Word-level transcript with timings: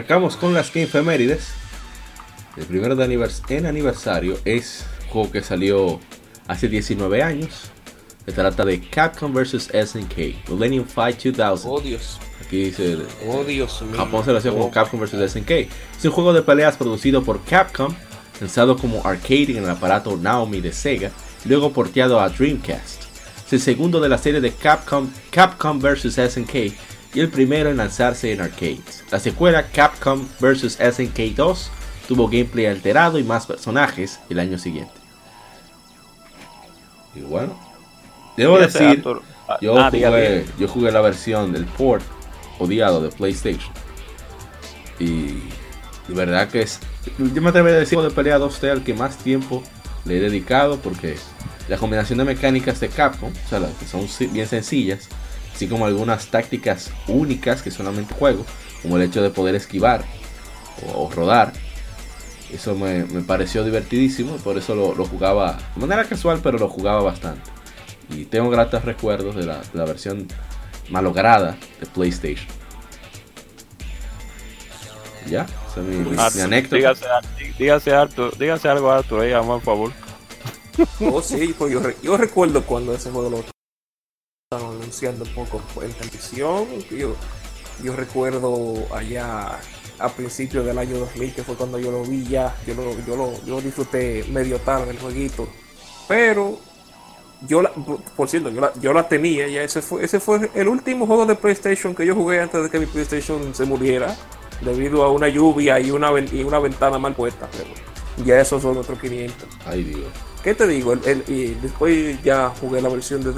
Arrancamos 0.00 0.38
con 0.38 0.54
las 0.54 0.72
Game 0.72 0.86
Femérides. 0.86 1.48
El 2.56 2.64
primero 2.64 2.96
de 2.96 3.04
anivers 3.04 3.42
en 3.50 3.66
aniversario 3.66 4.38
es 4.46 4.86
un 5.02 5.08
juego 5.10 5.30
que 5.30 5.42
salió 5.42 6.00
hace 6.48 6.68
19 6.68 7.22
años. 7.22 7.70
Se 8.24 8.32
trata 8.32 8.64
de 8.64 8.80
Capcom 8.80 9.34
vs 9.34 9.68
SNK, 9.70 10.48
Millennium 10.48 10.86
Fight 10.86 11.22
2000. 11.22 11.70
Oh 11.70 11.80
Dios. 11.82 12.18
Aquí 12.40 12.64
dice 12.64 12.96
Oh 13.28 13.44
Dios 13.44 13.82
mío. 13.82 13.98
Japón 13.98 14.24
se 14.24 14.32
lo 14.32 14.38
hacía 14.38 14.52
como 14.52 14.64
Oh. 14.64 14.70
Capcom 14.70 14.98
vs 14.98 15.32
SNK. 15.32 15.50
Es 15.50 16.04
un 16.04 16.12
juego 16.12 16.32
de 16.32 16.40
peleas 16.40 16.78
producido 16.78 17.22
por 17.22 17.44
Capcom, 17.44 17.94
lanzado 18.40 18.78
como 18.78 19.06
arcade 19.06 19.50
en 19.50 19.64
el 19.64 19.68
aparato 19.68 20.16
Naomi 20.16 20.62
de 20.62 20.72
Sega, 20.72 21.10
luego 21.44 21.74
porteado 21.74 22.20
a 22.20 22.30
Dreamcast. 22.30 23.02
Es 23.44 23.52
el 23.52 23.60
segundo 23.60 24.00
de 24.00 24.08
la 24.08 24.16
serie 24.16 24.40
de 24.40 24.50
Capcom, 24.50 25.10
Capcom 25.30 25.78
vs 25.78 26.14
SNK 26.14 26.72
y 27.12 27.20
el 27.20 27.28
primero 27.28 27.70
en 27.70 27.76
lanzarse 27.76 28.32
en 28.32 28.40
arcades. 28.40 29.04
La 29.10 29.18
secuela 29.18 29.66
Capcom 29.68 30.26
vs 30.38 30.78
SNK 30.80 31.34
2 31.34 31.70
tuvo 32.08 32.28
gameplay 32.28 32.66
alterado 32.66 33.18
y 33.18 33.24
más 33.24 33.46
personajes 33.46 34.20
el 34.28 34.38
año 34.38 34.58
siguiente. 34.58 34.92
Y 37.14 37.20
bueno, 37.20 37.58
debo 38.36 38.58
decir. 38.58 39.02
Ah, 39.48 39.58
yo, 39.60 39.76
ah, 39.76 39.90
jugué, 39.90 40.46
yo 40.58 40.68
jugué 40.68 40.92
la 40.92 41.00
versión 41.00 41.52
del 41.52 41.64
port 41.64 42.04
odiado 42.60 43.00
de 43.00 43.08
PlayStation. 43.08 43.72
Y 45.00 45.40
de 46.06 46.14
verdad 46.14 46.48
que 46.48 46.62
es. 46.62 46.78
Yo 47.18 47.42
me 47.42 47.48
atrevería 47.48 47.78
a 47.78 47.80
decir 47.80 47.98
de 47.98 48.10
pelea 48.10 48.38
2D 48.38 48.70
al 48.70 48.84
que 48.84 48.94
más 48.94 49.16
tiempo 49.18 49.62
le 50.04 50.18
he 50.18 50.20
dedicado 50.20 50.78
porque 50.78 51.16
la 51.68 51.78
combinación 51.78 52.18
de 52.18 52.24
mecánicas 52.24 52.78
de 52.78 52.88
Capcom, 52.88 53.32
o 53.32 53.48
sea, 53.48 53.58
las 53.60 53.72
que 53.72 53.86
son 53.86 54.06
bien 54.32 54.46
sencillas, 54.46 55.08
así 55.60 55.68
como 55.68 55.84
algunas 55.84 56.28
tácticas 56.28 56.90
únicas 57.06 57.60
que 57.60 57.70
solamente 57.70 58.14
juego, 58.14 58.46
como 58.80 58.96
el 58.96 59.02
hecho 59.02 59.20
de 59.22 59.28
poder 59.28 59.54
esquivar 59.54 60.02
o, 60.94 61.02
o 61.04 61.10
rodar. 61.10 61.52
Eso 62.50 62.74
me, 62.74 63.04
me 63.04 63.20
pareció 63.20 63.62
divertidísimo, 63.62 64.36
por 64.36 64.56
eso 64.56 64.74
lo, 64.74 64.94
lo 64.94 65.04
jugaba 65.04 65.58
de 65.74 65.80
manera 65.82 66.08
casual, 66.08 66.40
pero 66.42 66.56
lo 66.58 66.66
jugaba 66.70 67.02
bastante. 67.02 67.42
Y 68.08 68.24
tengo 68.24 68.48
gratos 68.48 68.86
recuerdos 68.86 69.36
de 69.36 69.44
la, 69.44 69.58
de 69.58 69.68
la 69.74 69.84
versión 69.84 70.26
malograda 70.88 71.58
de 71.78 71.86
PlayStation. 71.88 72.46
Ya, 75.28 75.42
esa 75.70 75.80
es 75.80 75.86
mi, 75.86 75.96
mi- 75.96 76.10
mi 76.12 76.18
Arthur, 76.18 76.40
anécdota. 76.40 76.76
Dígase, 76.76 77.04
dígase, 77.58 77.92
Arthur, 77.92 78.38
dígase 78.38 78.68
algo 78.70 78.90
a 78.90 78.96
Arthur 78.96 79.20
ahí, 79.20 79.32
amor, 79.34 79.60
por 79.60 79.74
favor. 79.74 79.92
Oh, 81.12 81.20
sí, 81.20 81.54
pues 81.58 81.70
yo, 81.70 81.80
re- 81.80 81.96
yo 82.02 82.16
recuerdo 82.16 82.62
cuando 82.64 82.94
ese 82.94 83.10
juego 83.10 83.28
lo 83.28 83.44
estaban 84.52 84.78
anunciando 84.78 85.24
un 85.24 85.30
poco 85.32 85.62
en 85.80 85.92
televisión. 85.92 86.66
Yo, 86.90 87.14
yo 87.84 87.94
recuerdo 87.94 88.74
allá 88.92 89.60
a 89.96 90.08
principios 90.08 90.66
del 90.66 90.76
año 90.76 90.98
2000, 90.98 91.34
que 91.34 91.44
fue 91.44 91.54
cuando 91.54 91.78
yo 91.78 91.92
lo 91.92 92.02
vi 92.02 92.24
ya. 92.24 92.52
Yo 92.66 92.74
lo, 92.74 92.98
yo 93.06 93.14
lo, 93.14 93.44
yo 93.44 93.60
disfruté 93.60 94.24
medio 94.28 94.58
tarde 94.58 94.90
el 94.90 94.98
jueguito. 94.98 95.46
Pero 96.08 96.58
yo 97.46 97.62
la, 97.62 97.70
por 98.16 98.28
cierto, 98.28 98.50
yo 98.50 98.60
la, 98.60 98.72
yo 98.80 98.92
la 98.92 99.08
tenía 99.08 99.46
ya. 99.46 99.62
Ese 99.62 99.82
fue, 99.82 100.04
ese 100.04 100.18
fue 100.18 100.50
el 100.52 100.66
último 100.66 101.06
juego 101.06 101.26
de 101.26 101.36
PlayStation 101.36 101.94
que 101.94 102.04
yo 102.04 102.16
jugué 102.16 102.40
antes 102.40 102.60
de 102.60 102.70
que 102.70 102.80
mi 102.80 102.86
PlayStation 102.86 103.54
se 103.54 103.64
muriera. 103.64 104.16
Debido 104.62 105.04
a 105.04 105.12
una 105.12 105.28
lluvia 105.28 105.78
y 105.78 105.92
una, 105.92 106.10
y 106.18 106.42
una 106.42 106.58
ventana 106.58 106.98
mal 106.98 107.14
puesta. 107.14 107.48
Pero 107.52 108.26
ya 108.26 108.40
esos 108.40 108.60
son 108.60 108.78
otros 108.78 108.98
500. 108.98 109.48
Ay, 109.64 109.84
Dios. 109.84 110.29
¿Qué 110.42 110.54
te 110.54 110.66
digo? 110.66 110.92
El- 110.94 111.24
y 111.28 111.54
después 111.54 112.22
ya 112.22 112.52
jugué 112.60 112.80
la 112.80 112.88
versión 112.88 113.22
de 113.22 113.32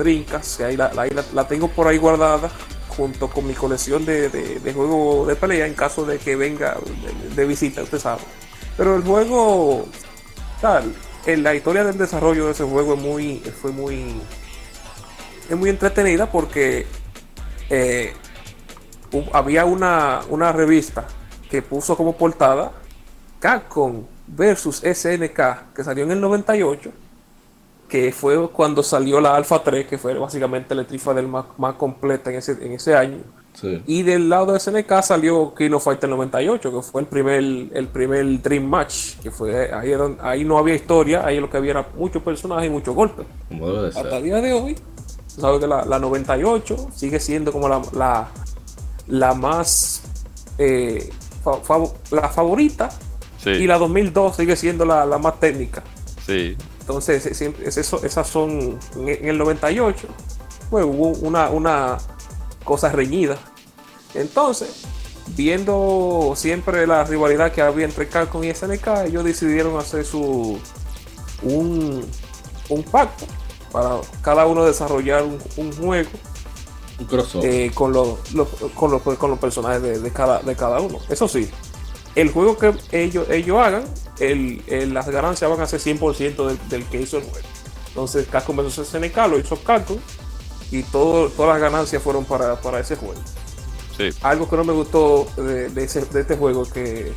que 0.56 0.64
ahí 0.64 0.76
la, 0.76 0.92
la- 0.94 1.48
tengo 1.48 1.68
por 1.68 1.88
ahí 1.88 1.98
guardada, 1.98 2.50
junto 2.88 3.28
con 3.28 3.46
mi 3.46 3.54
colección 3.54 4.04
de, 4.04 4.28
de, 4.28 4.60
de 4.60 4.72
juegos 4.72 5.26
de 5.26 5.34
pelea 5.34 5.66
en 5.66 5.74
caso 5.74 6.04
de 6.04 6.18
que 6.18 6.36
venga 6.36 6.76
de, 7.34 7.44
visita, 7.46 7.82
usted 7.82 7.98
sabe. 7.98 8.20
Pero 8.76 8.96
el 8.96 9.02
juego, 9.02 9.86
tal, 10.60 10.94
en 11.26 11.42
la 11.42 11.54
historia 11.54 11.84
del 11.84 11.98
desarrollo 11.98 12.46
de 12.46 12.52
ese 12.52 12.64
juego 12.64 12.94
es 12.94 13.00
muy, 13.00 13.38
fue 13.60 13.72
muy, 13.72 14.14
es 15.50 15.56
muy 15.56 15.70
entretenida 15.70 16.30
porque 16.30 16.86
eh, 17.70 18.12
había 19.32 19.64
una, 19.64 20.20
una 20.28 20.52
revista 20.52 21.06
que 21.50 21.62
puso 21.62 21.96
como 21.96 22.16
portada 22.16 22.72
Capcom 23.40 24.04
versus 24.26 24.76
SNK, 24.82 25.74
que 25.74 25.84
salió 25.84 26.04
en 26.04 26.12
el 26.12 26.20
98, 26.20 26.90
que 27.88 28.12
fue 28.12 28.48
cuando 28.50 28.82
salió 28.82 29.20
la 29.20 29.34
Alpha 29.36 29.62
3, 29.62 29.86
que 29.86 29.98
fue 29.98 30.14
básicamente 30.14 30.74
la 30.74 30.84
trifa 30.84 31.12
del 31.12 31.28
más, 31.28 31.44
más 31.58 31.74
completa 31.74 32.30
en 32.30 32.36
ese, 32.38 32.52
en 32.52 32.72
ese 32.72 32.94
año. 32.96 33.18
Sí. 33.52 33.82
Y 33.86 34.02
del 34.02 34.30
lado 34.30 34.54
de 34.54 34.60
SNK 34.60 35.02
salió 35.02 35.54
King 35.54 35.72
of 35.72 35.84
Fighter 35.84 36.08
98, 36.08 36.72
que 36.72 36.80
fue 36.82 37.02
el 37.02 37.06
primer, 37.06 37.38
el 37.42 37.88
primer 37.88 38.40
Dream 38.40 38.64
Match, 38.64 39.16
que 39.22 39.30
fue 39.30 39.70
ahí, 39.74 39.90
era 39.90 40.04
donde- 40.04 40.22
ahí 40.22 40.42
no 40.42 40.56
había 40.56 40.74
historia, 40.74 41.26
ahí 41.26 41.38
lo 41.38 41.50
que 41.50 41.58
había 41.58 41.72
era 41.72 41.86
muchos 41.94 42.22
personajes 42.22 42.68
y 42.68 42.70
muchos 42.72 42.94
golpes. 42.94 43.26
Hasta 43.98 44.16
el 44.16 44.22
día 44.24 44.36
de 44.40 44.54
hoy, 44.54 44.76
sabes 45.26 45.60
que 45.60 45.66
la, 45.66 45.84
la 45.84 45.98
98 45.98 46.88
sigue 46.94 47.20
siendo 47.20 47.52
como 47.52 47.68
la, 47.68 47.82
la, 47.92 48.28
la 49.08 49.34
más 49.34 50.00
eh, 50.56 51.10
fa- 51.44 51.60
la 52.10 52.28
favorita 52.30 52.88
Sí, 53.42 53.50
y 53.50 53.66
la 53.66 53.78
2002 53.78 54.36
sigue 54.36 54.56
siendo 54.56 54.84
la, 54.84 55.04
la 55.06 55.18
más 55.18 55.38
técnica. 55.40 55.82
sí. 56.26 56.56
Entonces, 56.80 57.24
es- 57.26 57.76
eso- 57.78 58.04
esas 58.04 58.26
son 58.26 58.78
en, 58.96 59.08
en 59.08 59.28
el 59.28 59.38
98, 59.38 60.08
pues 60.68 60.84
hubo 60.84 61.10
una, 61.10 61.48
una 61.50 61.96
cosa 62.64 62.88
reñida. 62.90 63.38
Entonces, 64.14 64.82
viendo 65.36 66.34
siempre 66.36 66.86
la 66.88 67.04
rivalidad 67.04 67.52
que 67.52 67.62
había 67.62 67.84
entre 67.84 68.08
Capcom 68.08 68.42
y 68.42 68.50
SNK, 68.52 69.04
ellos 69.06 69.24
decidieron 69.24 69.78
hacer 69.78 70.04
su 70.04 70.58
un, 71.42 72.04
un 72.68 72.82
pacto 72.82 73.26
para 73.70 74.00
cada 74.20 74.46
uno 74.46 74.64
desarrollar 74.64 75.22
un, 75.22 75.38
un 75.56 75.72
juego 75.72 76.10
Un 76.98 77.06
crossover. 77.06 77.48
eh, 77.50 77.70
con, 77.72 77.92
los, 77.92 78.32
los- 78.34 78.48
con, 78.74 78.90
los, 78.90 79.02
con 79.02 79.30
los 79.30 79.38
personajes 79.38 79.82
de, 79.82 79.98
de 80.00 80.10
cada, 80.12 80.40
de 80.40 80.54
cada 80.56 80.80
uno. 80.80 80.98
Eso 81.08 81.28
sí, 81.28 81.48
el 82.14 82.30
juego 82.30 82.58
que 82.58 82.72
ellos, 82.92 83.28
ellos 83.30 83.58
hagan, 83.58 83.84
el, 84.20 84.62
el- 84.66 84.92
las 84.94 85.08
ganancias 85.08 85.50
van 85.50 85.60
a 85.60 85.66
ser 85.66 85.80
100% 85.80 86.46
del, 86.46 86.58
del 86.68 86.84
que 86.86 87.00
hizo 87.00 87.18
el 87.18 87.24
juego. 87.24 87.46
Entonces, 87.88 88.26
Capcom 88.30 88.56
vs 88.56 88.86
SNK 88.88 89.16
lo 89.28 89.38
hizo 89.38 89.56
Capcom 89.62 89.98
y 90.70 90.82
todo, 90.84 91.28
todas 91.30 91.60
las 91.60 91.70
ganancias 91.70 92.02
fueron 92.02 92.24
para, 92.24 92.60
para 92.60 92.80
ese 92.80 92.96
juego. 92.96 93.20
Sí. 93.96 94.08
Algo 94.22 94.48
que 94.48 94.56
no 94.56 94.64
me 94.64 94.72
gustó 94.72 95.26
de, 95.36 95.68
de 95.68 95.84
ese- 95.84 96.04
de 96.06 96.20
este 96.22 96.36
juego 96.36 96.62
es 96.62 96.70
que 96.72 97.12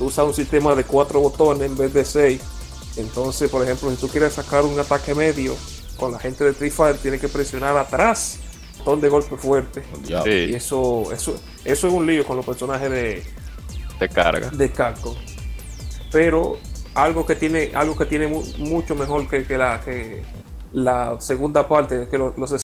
usa 0.00 0.22
un 0.24 0.34
sistema 0.34 0.74
de 0.74 0.84
cuatro 0.84 1.20
botones 1.20 1.68
en 1.70 1.76
vez 1.76 1.92
de 1.92 2.04
seis. 2.04 2.40
Entonces, 2.96 3.50
por 3.50 3.62
ejemplo, 3.64 3.90
si 3.90 3.96
tú 3.96 4.08
quieres 4.08 4.32
sacar 4.34 4.64
un 4.64 4.78
ataque 4.78 5.14
medio 5.14 5.54
con 5.96 6.12
la 6.12 6.18
gente 6.18 6.44
de 6.44 6.70
Fighter, 6.70 6.98
tienes 7.00 7.20
que 7.20 7.28
presionar 7.28 7.76
atrás, 7.76 8.38
botón 8.78 9.00
de 9.00 9.08
golpe 9.08 9.36
fuerte. 9.36 9.82
Y 10.50 10.54
eso, 10.54 11.10
eso, 11.12 11.34
eso 11.64 11.88
es 11.88 11.92
un 11.92 12.06
lío 12.06 12.24
con 12.24 12.36
los 12.36 12.46
personajes 12.46 12.88
de, 12.90 13.24
te 13.98 14.08
carga. 14.08 14.50
de 14.50 14.70
Capcom. 14.70 15.14
Pero 16.12 16.58
algo 16.94 17.26
que 17.26 17.34
tiene, 17.36 17.70
algo 17.74 17.96
que 17.96 18.06
tiene 18.06 18.26
mu- 18.28 18.44
mucho 18.58 18.94
mejor 18.94 19.28
que, 19.28 19.44
que 19.44 19.58
la, 19.58 19.80
que 19.80 20.22
la 20.72 21.20
segunda 21.20 21.66
parte, 21.68 22.08
que 22.10 22.18
lo- 22.18 22.34
los 22.36 22.54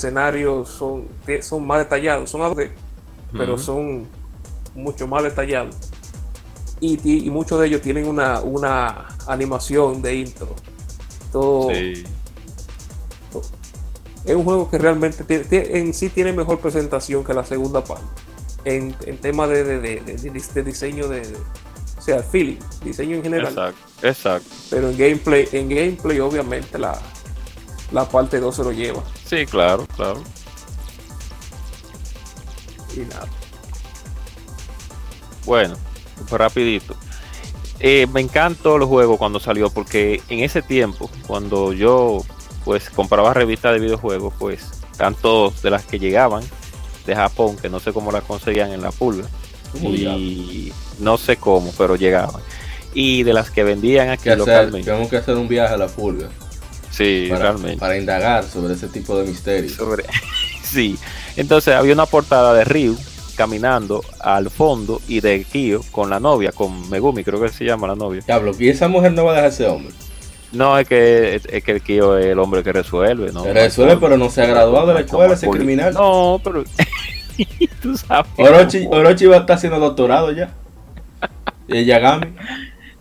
escenarios 0.00 0.68
son, 0.68 1.08
son 1.42 1.66
más 1.66 1.78
detallados, 1.78 2.30
son 2.30 2.42
algo 2.42 2.54
de- 2.54 2.70
pero 3.32 3.54
Ujú. 3.54 3.62
son 3.62 4.06
mucho 4.74 5.06
más 5.06 5.22
detallados. 5.22 5.74
Y, 6.80 7.30
muchos 7.30 7.58
de 7.58 7.68
ellos 7.68 7.80
tienen 7.80 8.06
una, 8.06 8.40
una 8.42 9.08
animación 9.26 10.02
de 10.02 10.14
intro. 10.16 10.54
Todo, 11.32 11.70
Sí. 11.70 12.04
es 14.24 14.34
un 14.34 14.44
juego 14.44 14.70
que 14.70 14.76
realmente 14.78 15.24
tiene- 15.24 15.78
en 15.78 15.94
sí 15.94 16.08
tiene 16.10 16.32
mejor 16.32 16.58
presentación 16.60 17.24
que 17.24 17.32
la 17.34 17.44
segunda 17.44 17.82
parte. 17.82 18.04
En, 18.66 18.94
en 19.06 19.16
tema 19.18 19.46
de, 19.46 19.62
de- 19.64 19.80
de- 19.80 20.00
de- 20.00 20.62
diseño 20.64 21.06
de, 21.08 21.22
o 21.96 22.00
sea, 22.02 22.22
feeling, 22.22 22.58
diseño 22.84 23.16
en 23.16 23.22
general. 23.22 23.48
Exacto, 23.48 24.06
exacto. 24.06 24.48
Pero 24.70 24.90
en 24.90 24.98
gameplay, 24.98 25.48
en 25.52 25.68
gameplay 25.68 26.18
obviamente 26.20 26.76
la, 26.78 26.98
la 27.92 28.08
parte 28.08 28.40
2 28.40 28.54
se 28.56 28.64
lo 28.64 28.72
lleva. 28.72 29.02
Sí, 29.24 29.46
claro, 29.46 29.86
claro. 29.96 30.22
Y 32.94 33.00
nada. 33.00 33.28
Bueno, 35.44 35.76
rapidito. 36.30 36.96
Eh, 37.78 38.06
me 38.12 38.20
encantó 38.22 38.76
el 38.76 38.84
juego 38.84 39.18
cuando 39.18 39.38
salió 39.38 39.70
porque 39.70 40.22
en 40.28 40.40
ese 40.40 40.62
tiempo, 40.62 41.10
cuando 41.26 41.72
yo 41.72 42.22
pues 42.64 42.90
compraba 42.90 43.32
revistas 43.34 43.74
de 43.74 43.80
videojuegos, 43.80 44.34
pues 44.38 44.66
tanto 44.96 45.52
de 45.62 45.70
las 45.70 45.84
que 45.84 45.98
llegaban 46.00 46.42
de 47.06 47.14
Japón, 47.16 47.56
que 47.56 47.68
no 47.70 47.80
sé 47.80 47.92
cómo 47.92 48.10
las 48.12 48.24
conseguían 48.24 48.72
en 48.72 48.82
la 48.82 48.90
pulga, 48.92 49.26
¿Cómo 49.72 49.90
y 49.90 50.72
no 50.98 51.16
sé 51.18 51.36
cómo, 51.36 51.72
pero 51.78 51.96
llegaban. 51.96 52.40
Y 52.94 53.22
de 53.24 53.32
las 53.34 53.50
que 53.50 53.62
vendían 53.64 54.08
aquí 54.10 54.24
Que 54.24 54.30
hacer, 54.30 54.38
localmente. 54.38 54.86
tenemos 54.90 55.08
que 55.10 55.16
hacer 55.18 55.36
un 55.36 55.48
viaje 55.48 55.74
a 55.74 55.76
la 55.76 55.86
pulga 55.88 56.28
Sí, 56.90 57.26
para, 57.28 57.42
realmente. 57.52 57.76
para 57.78 57.98
indagar 57.98 58.44
sobre 58.44 58.72
ese 58.74 58.88
tipo 58.88 59.18
de 59.18 59.26
misterios. 59.26 59.72
sobre 59.72 60.04
sí 60.62 60.96
entonces 61.36 61.74
había 61.74 61.92
una 61.92 62.06
portada 62.06 62.54
de 62.54 62.64
Ryu 62.64 62.96
caminando 63.36 64.02
al 64.20 64.48
fondo 64.48 65.02
y 65.06 65.20
de 65.20 65.44
Kyo 65.44 65.82
con 65.92 66.08
la 66.08 66.18
novia 66.20 66.52
con 66.52 66.88
Megumi 66.88 67.22
creo 67.22 67.38
que 67.38 67.50
se 67.50 67.64
llama 67.66 67.86
la 67.88 67.96
novia 67.96 68.22
Diablo, 68.26 68.52
y 68.58 68.70
esa 68.70 68.88
mujer 68.88 69.12
no 69.12 69.26
va 69.26 69.32
a 69.32 69.34
dejar 69.34 69.50
ese 69.50 69.66
hombre. 69.66 69.92
no 70.52 70.78
es 70.78 70.88
que 70.88 71.34
es 71.46 71.62
que 71.64 71.72
el 71.72 71.82
Kyo 71.82 72.16
es 72.16 72.26
el 72.26 72.38
hombre 72.38 72.62
que 72.62 72.72
resuelve 72.72 73.30
no 73.30 73.42
Se 73.42 73.52
resuelve, 73.52 73.98
pero 73.98 74.16
no 74.16 74.30
se 74.30 74.40
ha 74.40 74.46
graduado 74.46 74.86
de 74.86 74.94
la 74.94 75.00
escuela 75.00 75.34
ese 75.34 75.50
criminal. 75.50 75.92
no 75.92 76.40
pero 76.42 76.64
tú 77.82 77.96
sabes 77.96 78.30
Orochi, 78.36 78.86
Orochi 78.90 79.26
va 79.26 79.36
a 79.36 79.40
estar 79.40 79.56
haciendo 79.56 79.78
doctorado 79.78 80.32
ya. 80.32 80.50
El 81.68 81.84
Yagami. 81.84 82.28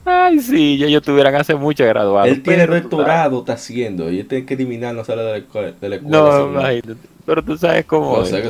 ay 0.06 0.40
sí 0.40 0.78
ya 0.78 0.88
ellos 0.88 1.04
tuvieran 1.04 1.36
hace 1.36 1.56
mucho 1.56 1.86
graduado 1.86 2.28
él 2.28 2.42
tiene 2.44 2.68
doctorado, 2.68 3.40
está 3.40 3.54
haciendo. 3.54 4.12
Y 4.12 4.20
este 4.20 4.46
criminal 4.46 4.96
no 4.96 5.04
sale 5.04 5.24
de 5.24 5.32
la 5.32 5.38
escuela. 5.38 5.72
De 5.80 5.90
la 5.90 5.96
escuela 5.98 6.18
no 6.18 6.52
imagínate 6.52 7.16
pero 7.26 7.44
tú 7.44 7.58
sabes 7.58 7.86
cómo 7.86 8.18
No 8.18 8.26
sé 8.26 8.42
que 8.42 8.50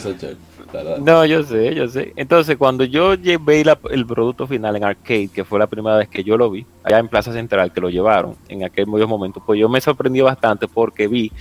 verdad. 0.76 0.98
No, 0.98 1.26
yo 1.26 1.44
sé, 1.44 1.74
yo 1.74 1.88
sé. 1.88 2.12
Entonces, 2.16 2.58
cuando 2.58 2.84
yo 2.84 3.16
llevé 3.16 3.64
la- 3.64 3.80
el 3.92 4.06
producto 4.06 4.46
final 4.48 4.76
en 4.76 4.84
arcade, 4.84 5.30
que 5.34 5.46
fue 5.46 5.60
la 5.60 5.68
primera 5.68 5.98
vez 5.98 6.10
que 6.10 6.24
yo 6.24 6.38
lo 6.38 6.50
vi, 6.50 6.66
allá 6.84 7.00
en 7.00 7.08
Plaza 7.08 7.32
Central, 7.32 7.72
que 7.72 7.82
lo 7.82 7.90
llevaron 7.90 8.36
en 8.50 8.64
aquel 8.64 8.86
momento, 8.88 9.42
pues 9.46 9.60
yo 9.60 9.70
me 9.70 9.80
sorprendí 9.80 10.22
bastante 10.22 10.68
porque 10.68 11.08
vi 11.08 11.32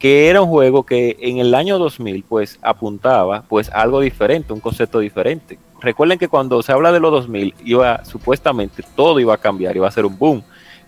que 0.00 0.28
era 0.28 0.42
un 0.42 0.48
juego 0.48 0.82
que 0.84 1.16
en 1.20 1.38
el 1.38 1.54
año 1.54 1.78
2000, 1.78 2.24
pues 2.28 2.58
apuntaba 2.62 3.44
pues 3.48 3.70
algo 3.70 4.00
diferente, 4.00 4.52
un 4.52 4.58
concepto 4.60 4.98
diferente. 4.98 5.58
Recuerden 5.80 6.18
que 6.18 6.26
cuando 6.28 6.60
se 6.62 6.72
habla 6.72 6.90
de 6.90 6.98
los 7.00 7.12
2000, 7.12 7.54
iba 7.64 8.04
supuestamente 8.04 8.82
todo 8.96 9.20
iba 9.20 9.34
a 9.34 9.38
cambiar, 9.38 9.76
iba 9.76 9.86
a 9.86 9.90
ser 9.92 10.04
un 10.06 10.18
boom. 10.18 10.42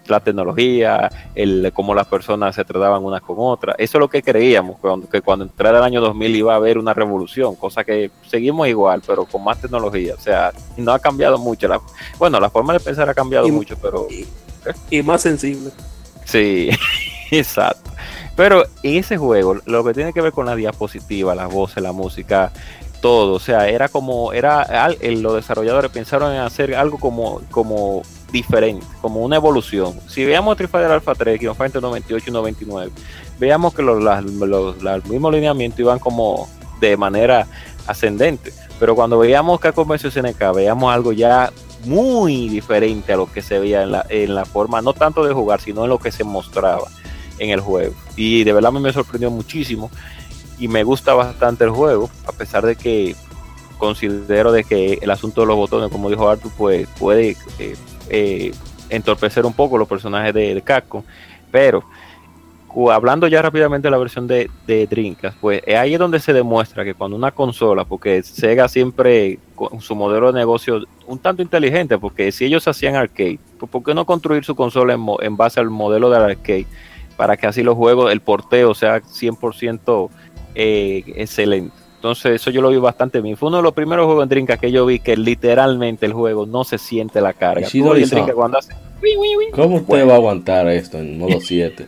La 0.09 0.19
tecnología, 0.19 1.09
el 1.37 1.71
cómo 1.73 1.95
las 1.95 2.09
personas 2.09 2.57
se 2.57 2.65
trataban 2.65 3.05
unas 3.05 3.21
con 3.23 3.37
otras. 3.39 3.77
Eso 3.79 3.99
es 3.99 4.01
lo 4.01 4.09
que 4.11 4.21
creíamos, 4.21 4.79
cuando, 4.81 5.09
que 5.09 5.21
cuando 5.21 5.45
entrara 5.45 5.79
el 5.79 5.85
año 5.85 6.01
2000 6.01 6.35
iba 6.35 6.55
a 6.55 6.57
haber 6.57 6.77
una 6.77 6.93
revolución, 6.93 7.55
cosa 7.55 7.85
que 7.85 8.11
seguimos 8.27 8.67
igual, 8.67 9.01
pero 9.07 9.25
con 9.27 9.45
más 9.45 9.61
tecnología. 9.61 10.15
O 10.17 10.21
sea, 10.21 10.51
no 10.77 10.91
ha 10.93 10.99
cambiado 10.99 11.39
mucho. 11.39 11.69
La, 11.69 11.81
bueno, 12.19 12.41
la 12.41 12.51
forma 12.51 12.73
de 12.73 12.81
pensar 12.81 13.09
ha 13.09 13.15
cambiado 13.15 13.47
Y- 13.47 13.53
mucho, 13.53 13.77
pero 13.81 14.09
Y, 14.11 14.27
y 14.99 15.03
más 15.05 15.21
sensible. 15.23 15.71
sí, 16.25 16.71
exacto. 17.31 17.92
Pero 18.37 18.65
ese 18.83 19.19
juego, 19.19 19.57
lo 19.67 19.85
que 19.85 19.93
tiene 19.95 20.13
que 20.13 20.21
ver 20.21 20.33
con 20.33 20.47
la 20.47 20.57
diapositiva, 20.57 21.35
las 21.35 21.53
voces, 21.53 21.83
la 21.83 21.93
música, 21.93 22.51
todo, 23.01 23.35
o 23.35 23.39
sea, 23.41 23.69
era 23.69 23.89
como, 23.89 24.33
era, 24.33 24.89
los 25.01 25.35
desarrolladores 25.35 25.91
pensaron 25.91 26.33
en 26.33 26.41
hacer 26.41 26.75
algo 26.75 26.99
como, 26.99 27.41
como 27.51 28.03
diferente, 28.31 28.87
como 29.03 29.21
una 29.21 29.37
evolución. 29.37 29.93
Si 30.09 30.25
veamos 30.25 30.53
Street 30.53 30.71
Fighter 30.71 30.91
Alpha 30.93 31.15
3, 31.15 31.39
Kino 31.39 31.55
Fighter 31.55 31.83
98 31.83 32.25
y 32.29 32.33
99, 32.33 32.91
veamos 33.39 33.75
que 33.75 33.83
los, 33.83 34.03
las- 34.03 34.25
los, 34.25 34.81
los 34.83 35.05
mismos 35.07 35.33
lineamientos 35.35 35.81
iban 35.81 35.99
como 35.99 36.49
de 36.81 36.97
manera 36.97 37.47
ascendente. 37.87 38.53
Pero 38.81 38.95
cuando 38.95 39.19
veíamos 39.19 39.61
Capcom 39.61 39.87
vs 39.87 40.13
SNK, 40.15 40.55
veíamos 40.55 40.93
algo 40.93 41.13
ya 41.13 41.53
muy 41.85 42.49
diferente 42.49 43.13
a 43.13 43.17
lo 43.17 43.31
que 43.31 43.43
se 43.43 43.59
veía 43.59 43.83
en 43.83 43.93
la, 43.93 44.07
en 44.09 44.35
la 44.35 44.45
forma, 44.45 44.81
no 44.81 44.93
tanto 44.95 45.25
de 45.25 45.35
jugar, 45.35 45.61
sino 45.61 45.83
en 45.85 45.91
lo 45.91 45.99
que 45.99 46.13
se 46.13 46.25
mostraba 46.25 46.85
en 47.43 47.51
el 47.51 47.61
juego. 47.61 47.95
Y 48.17 48.45
de 48.45 48.53
verdad 48.53 48.73
me 48.73 48.93
sorprendió 48.93 49.31
muchísimo 49.31 49.91
y 50.59 50.69
me 50.69 50.85
gusta 50.85 51.15
bastante 51.15 51.65
el 51.65 51.71
juego, 51.71 52.09
a 52.27 52.33
pesar 52.33 52.65
de 52.65 52.77
que 52.77 53.17
considero 53.79 54.53
de 54.53 54.63
que 54.63 55.01
el 55.03 55.11
asunto 55.11 55.41
de 55.41 55.49
los 55.49 55.57
botones, 55.57 55.91
como 55.91 56.09
dijo 56.09 56.29
Arthur, 56.29 56.53
pues 56.57 56.89
puede 56.99 57.37
eh, 57.59 57.75
eh, 58.09 58.53
entorpecer 58.89 59.45
un 59.45 59.53
poco 59.53 59.77
los 59.77 59.89
personajes 59.89 60.33
de, 60.33 60.55
de 60.55 60.83
pero 61.51 61.83
hablando 62.91 63.27
ya 63.27 63.43
rápidamente 63.43 63.87
de 63.87 63.91
la 63.91 63.99
versión 63.99 64.27
de, 64.27 64.49
de 64.67 64.87
Dreamcast, 64.87 65.37
pues 65.41 65.63
eh, 65.67 65.77
ahí 65.77 65.95
es 65.95 65.99
donde 65.99 66.21
se 66.21 66.33
demuestra 66.33 66.85
que 66.85 66.95
cuando 66.95 67.17
una 67.17 67.33
consola, 67.33 67.85
porque 67.85 68.23
Sega 68.23 68.69
siempre 68.69 69.39
con 69.55 69.81
su 69.81 69.95
modelo 69.95 70.33
de 70.33 70.39
negocio 70.39 70.83
un 71.07 71.19
tanto 71.19 71.43
inteligente, 71.43 71.99
porque 71.99 72.33
si 72.33 72.45
ellos 72.45 72.67
hacían 72.69 72.95
arcade, 72.95 73.39
pues 73.59 73.71
¿por 73.71 73.83
qué 73.83 73.95
no 73.95 74.07
construir 74.07 74.45
su 74.45 74.55
consola 74.55 74.95
en, 74.95 75.05
en 75.21 75.37
base 75.37 75.61
al 75.61 75.71
modelo 75.71 76.09
del 76.09 76.23
arcade? 76.23 76.67
Para 77.23 77.37
que 77.37 77.47
así 77.47 77.63
los 77.63 77.77
juegos, 77.77 78.11
el 78.11 78.21
porteo 78.21 78.75
sea 78.75 79.01
100% 79.01 80.11
eh, 80.57 81.05
excelente. 81.15 81.73
Entonces 81.95 82.33
eso 82.33 82.51
yo 82.51 82.61
lo 82.61 82.71
vi 82.71 82.79
bastante 82.79 83.21
bien. 83.21 83.37
Fue 83.37 83.49
uno 83.49 83.59
de 83.59 83.63
los 83.63 83.75
primeros 83.75 84.07
juegos 84.07 84.25
en 84.25 84.29
Dreamcast 84.29 84.61
que 84.61 84.73
yo 84.73 84.85
vi 84.85 84.99
que 84.99 85.17
literalmente 85.17 86.05
el 86.05 86.15
juego 86.15 86.47
no 86.47 86.65
se 86.65 86.79
siente 86.79 87.21
la 87.21 87.33
carga. 87.33 87.69
¿Cómo 89.53 89.77
usted 89.77 90.09
va 90.09 90.15
a 90.15 90.17
aguantar 90.17 90.67
esto 90.67 90.99
en 90.99 91.17
modo 91.17 91.41
7? 91.41 91.87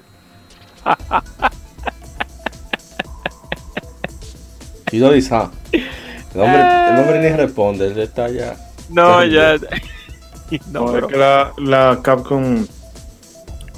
Shidori-san. 4.92 5.50
El 5.72 6.40
hombre, 6.40 6.60
el 6.60 6.98
hombre 7.00 7.28
ni 7.28 7.36
responde, 7.36 7.88
él 7.88 7.98
está 7.98 8.28
ya. 8.28 8.54
No, 8.88 9.24
ya... 9.24 9.56
no, 10.70 10.86
No, 10.86 10.92
pero- 10.92 11.06
es 11.08 11.12
que 11.12 11.18
la, 11.18 11.52
la 11.58 11.98
Capcom 12.04 12.64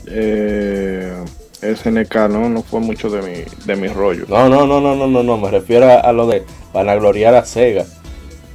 eh, 0.06 1.14
SNK 1.62 2.14
no, 2.31 2.49
no 2.49 2.62
fue 2.62 2.81
mucho 2.81 3.08
de 3.11 3.23
mi, 3.23 3.44
de 3.64 3.76
mi 3.76 3.88
rollo. 3.88 4.25
No, 4.29 4.49
no, 4.49 4.67
no, 4.67 4.81
no, 4.81 4.94
no, 4.94 5.06
no, 5.06 5.23
no, 5.23 5.37
me 5.38 5.50
refiero 5.50 5.91
a, 5.91 5.94
a 6.00 6.12
lo 6.12 6.26
de 6.26 6.44
vanagloriar 6.73 7.35
a 7.35 7.44
Sega. 7.44 7.85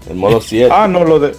El 0.09 0.15
modo 0.15 0.39
7. 0.41 0.69
Ah, 0.73 0.87
no, 0.87 1.03
lo 1.03 1.19
de. 1.19 1.35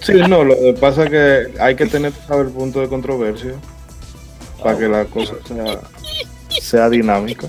Sí, 0.00 0.14
no, 0.28 0.44
lo 0.44 0.54
que 0.56 0.72
pasa 0.80 1.04
es 1.04 1.10
que 1.10 1.60
hay 1.62 1.76
que 1.76 1.86
tener 1.86 2.12
saber 2.26 2.46
el 2.46 2.52
punto 2.52 2.80
de 2.80 2.88
controversia 2.88 3.52
para 4.62 4.76
que 4.78 4.88
la 4.88 5.04
cosa 5.04 5.34
sea, 5.46 5.80
sea 6.48 6.88
dinámica. 6.88 7.46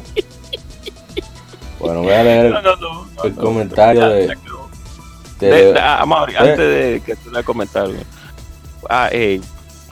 Bueno, 1.80 2.04
voy 2.04 2.12
a 2.14 2.24
leer 2.24 2.52
no, 2.52 2.58
el, 2.60 2.64
no, 2.64 2.76
no, 2.76 3.06
no, 3.16 3.24
el 3.24 3.36
no, 3.36 3.42
comentario 3.42 4.08
de- 4.10 4.38
ah, 5.80 6.04
Mauri, 6.06 6.34
eh. 6.34 6.38
antes 6.38 6.58
de 6.58 7.02
que 7.06 7.16
tú 7.16 7.32
le 7.32 7.44
comentario. 7.44 7.96
Ah, 8.90 9.10
eh, 9.12 9.42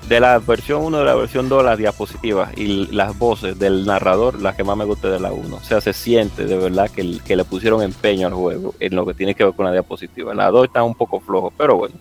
de 0.10 0.20
la 0.20 0.40
versión 0.40 0.84
1 0.84 0.98
de 1.00 1.06
la 1.06 1.16
versión 1.16 1.48
2, 1.50 1.64
las 1.64 1.78
diapositivas 1.78 2.58
y 2.58 2.88
las 2.88 3.18
voces 3.18 3.58
del 3.60 3.86
narrador, 3.86 4.42
las 4.42 4.56
que 4.56 4.64
más 4.64 4.76
me 4.76 4.84
gusta 4.86 5.10
de 5.10 5.20
la 5.20 5.32
1. 5.32 5.56
O 5.56 5.60
sea, 5.64 5.80
se 5.82 5.94
siente 5.94 6.46
de 6.46 6.58
verdad 6.58 6.90
que, 6.90 7.20
que 7.26 7.36
le 7.36 7.46
pusieron 7.46 7.82
empeño 7.84 8.28
al 8.28 8.34
juego 8.34 8.74
en 8.80 8.96
lo 8.96 9.06
que 9.06 9.14
tiene 9.14 9.36
que 9.36 9.44
ver 9.46 9.54
con 9.54 9.66
la 9.66 9.72
diapositiva. 9.72 10.34
La 10.34 10.50
2 10.50 10.66
está 10.68 10.84
un 10.84 10.96
poco 10.96 11.20
flojo, 11.20 11.54
pero 11.56 11.78
bueno, 11.78 11.96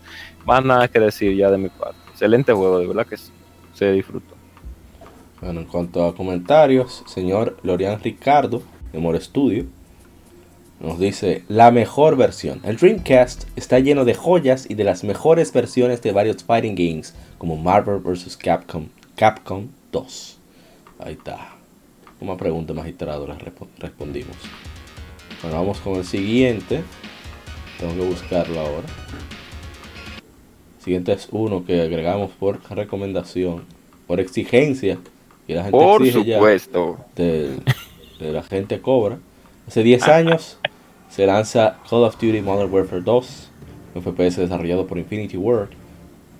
más 0.46 0.64
nada 0.64 0.88
que 0.88 0.98
decir 1.00 1.36
ya 1.36 1.50
de 1.50 1.58
mi 1.58 1.68
parte. 1.68 1.98
Excelente 2.10 2.52
juego, 2.52 2.78
de 2.78 2.86
verdad 2.86 3.06
que 3.06 3.16
se- 3.18 3.30
se 3.74 3.92
disfrutó. 3.92 4.34
Bueno, 5.40 5.60
en 5.60 5.66
cuanto 5.66 6.04
a 6.04 6.14
comentarios, 6.16 7.04
señor 7.06 7.58
Lorian 7.62 8.00
Ricardo 8.02 8.62
de 8.92 8.98
More 8.98 9.20
Studio 9.20 9.66
nos 10.80 10.98
dice 10.98 11.44
la 11.48 11.70
mejor 11.70 12.16
versión. 12.16 12.60
El 12.64 12.76
Dreamcast 12.76 13.44
está 13.56 13.78
lleno 13.80 14.04
de 14.04 14.14
joyas 14.14 14.66
y 14.70 14.74
de 14.74 14.84
las 14.84 15.04
mejores 15.04 15.52
versiones 15.52 16.00
de 16.02 16.12
varios 16.12 16.42
fighting 16.44 16.74
games 16.74 17.14
como 17.38 17.56
Marvel 17.56 17.98
vs. 17.98 18.36
Capcom, 18.36 18.86
Capcom 19.16 19.68
2. 19.92 20.38
Ahí 21.00 21.14
está. 21.14 21.52
Una 22.20 22.36
pregunta 22.36 22.72
magistrado 22.74 23.26
respo- 23.28 23.68
respondimos. 23.78 24.36
Bueno, 25.42 25.56
vamos 25.58 25.78
con 25.78 25.94
el 25.96 26.04
siguiente. 26.04 26.82
Tengo 27.78 27.94
que 27.94 28.08
buscarlo 28.08 28.58
ahora. 28.60 28.88
Siguiente 30.82 31.12
es 31.12 31.28
uno 31.30 31.64
que 31.64 31.82
agregamos 31.82 32.30
por 32.32 32.60
recomendación, 32.70 33.64
por 34.06 34.20
exigencia. 34.20 34.98
Que 35.46 35.54
la 35.54 35.62
gente 35.64 35.78
Por 35.78 36.02
exige 36.02 36.24
ya 36.26 36.36
supuesto. 36.36 36.98
de, 37.16 37.56
de 38.20 38.32
la 38.32 38.42
gente 38.42 38.80
cobra. 38.80 39.18
Hace 39.66 39.82
10 39.82 40.02
años 40.08 40.58
se 41.08 41.24
lanza 41.26 41.78
Call 41.88 42.04
of 42.04 42.14
Duty 42.16 42.42
Modern 42.42 42.72
Warfare 42.72 43.02
2, 43.02 43.50
un 43.94 44.02
FPS 44.02 44.36
desarrollado 44.36 44.86
por 44.86 44.98
Infinity 44.98 45.36
Ward, 45.38 45.70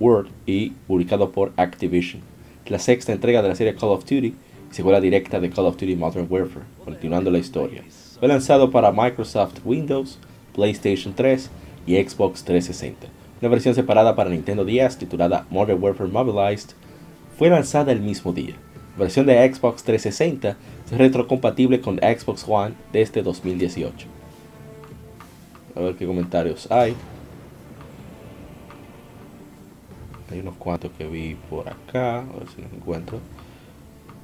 Ward 0.00 0.28
y 0.46 0.70
publicado 0.86 1.30
por 1.30 1.52
Activision. 1.56 2.22
La 2.66 2.78
sexta 2.78 3.12
entrega 3.12 3.42
de 3.42 3.48
la 3.48 3.54
serie 3.54 3.74
Call 3.74 3.90
of 3.90 4.04
Duty 4.04 4.34
secuela 4.70 5.00
directa 5.00 5.40
de 5.40 5.50
Call 5.50 5.66
of 5.66 5.76
Duty 5.76 5.96
Modern 5.96 6.26
Warfare, 6.28 6.66
continuando 6.84 7.30
la 7.30 7.38
historia. 7.38 7.82
Fue 8.18 8.28
lanzado 8.28 8.70
para 8.70 8.92
Microsoft 8.92 9.60
Windows, 9.64 10.18
PlayStation 10.54 11.14
3 11.14 11.50
y 11.86 11.96
Xbox 11.96 12.44
360. 12.44 13.06
Una 13.40 13.50
versión 13.50 13.74
separada 13.74 14.14
para 14.16 14.30
Nintendo 14.30 14.64
DS 14.64 14.98
titulada 14.98 15.46
Modern 15.50 15.82
Warfare 15.82 16.10
Mobilized 16.10 16.70
fue 17.38 17.48
lanzada 17.48 17.92
el 17.92 18.00
mismo 18.00 18.32
día. 18.32 18.54
La 18.96 19.04
versión 19.04 19.26
de 19.26 19.54
Xbox 19.54 19.84
360 19.84 20.56
es 20.90 20.98
retrocompatible 20.98 21.80
con 21.80 21.98
Xbox 21.98 22.44
One 22.48 22.74
desde 22.92 23.22
2018. 23.22 24.08
A 25.76 25.80
ver 25.80 25.94
qué 25.94 26.06
comentarios 26.06 26.70
hay. 26.70 26.94
Hay 30.30 30.40
unos 30.40 30.56
cuantos 30.56 30.90
que 30.96 31.06
vi 31.06 31.36
por 31.48 31.68
acá. 31.68 32.20
A 32.20 32.38
ver 32.38 32.48
si 32.54 32.62
los 32.62 32.72
encuentro. 32.72 33.20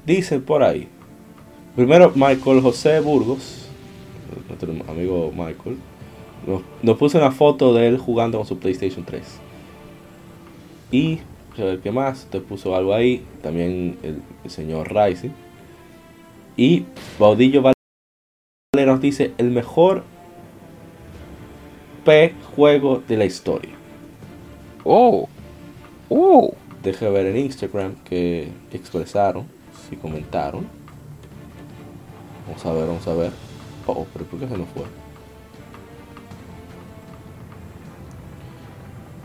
Dice 0.05 0.39
por 0.39 0.63
ahí. 0.63 0.87
Primero 1.75 2.11
Michael 2.15 2.61
José 2.61 2.99
Burgos. 2.99 3.67
Nuestro 4.47 4.71
amigo 4.89 5.31
Michael. 5.31 5.77
Nos, 6.83 6.97
puso 6.97 7.17
una 7.17 7.31
foto 7.31 7.73
de 7.73 7.87
él 7.87 7.97
jugando 7.97 8.37
con 8.37 8.45
su 8.45 8.59
PlayStation 8.59 9.03
3. 9.03 9.23
Y 10.91 11.19
ver 11.57 11.79
qué 11.79 11.91
más. 11.91 12.27
Te 12.29 12.39
puso 12.39 12.75
algo 12.75 12.93
ahí. 12.93 13.25
También 13.41 13.97
el, 14.03 14.21
el 14.43 14.51
señor 14.51 14.93
Rising. 14.93 15.31
Y 16.55 16.85
Baudillo 17.19 17.61
Vale 17.61 17.75
nos 18.85 19.01
dice 19.01 19.33
el 19.37 19.49
mejor 19.51 20.03
P 22.05 22.33
juego 22.55 23.01
de 23.07 23.17
la 23.17 23.25
historia. 23.25 23.71
Oh, 24.83 25.27
oh. 26.09 26.53
Deje 26.83 27.09
ver 27.09 27.25
en 27.27 27.37
Instagram 27.37 27.95
que 28.03 28.49
expresaron, 28.71 29.45
si 29.89 29.95
comentaron. 29.95 30.67
Vamos 32.47 32.65
a 32.65 32.73
ver, 32.73 32.87
vamos 32.87 33.07
a 33.07 33.13
ver. 33.13 33.31
Oh, 33.87 34.05
pero 34.13 34.25
¿por 34.25 34.39
qué 34.39 34.47
se 34.47 34.57
nos 34.57 34.67
fue? 34.69 34.83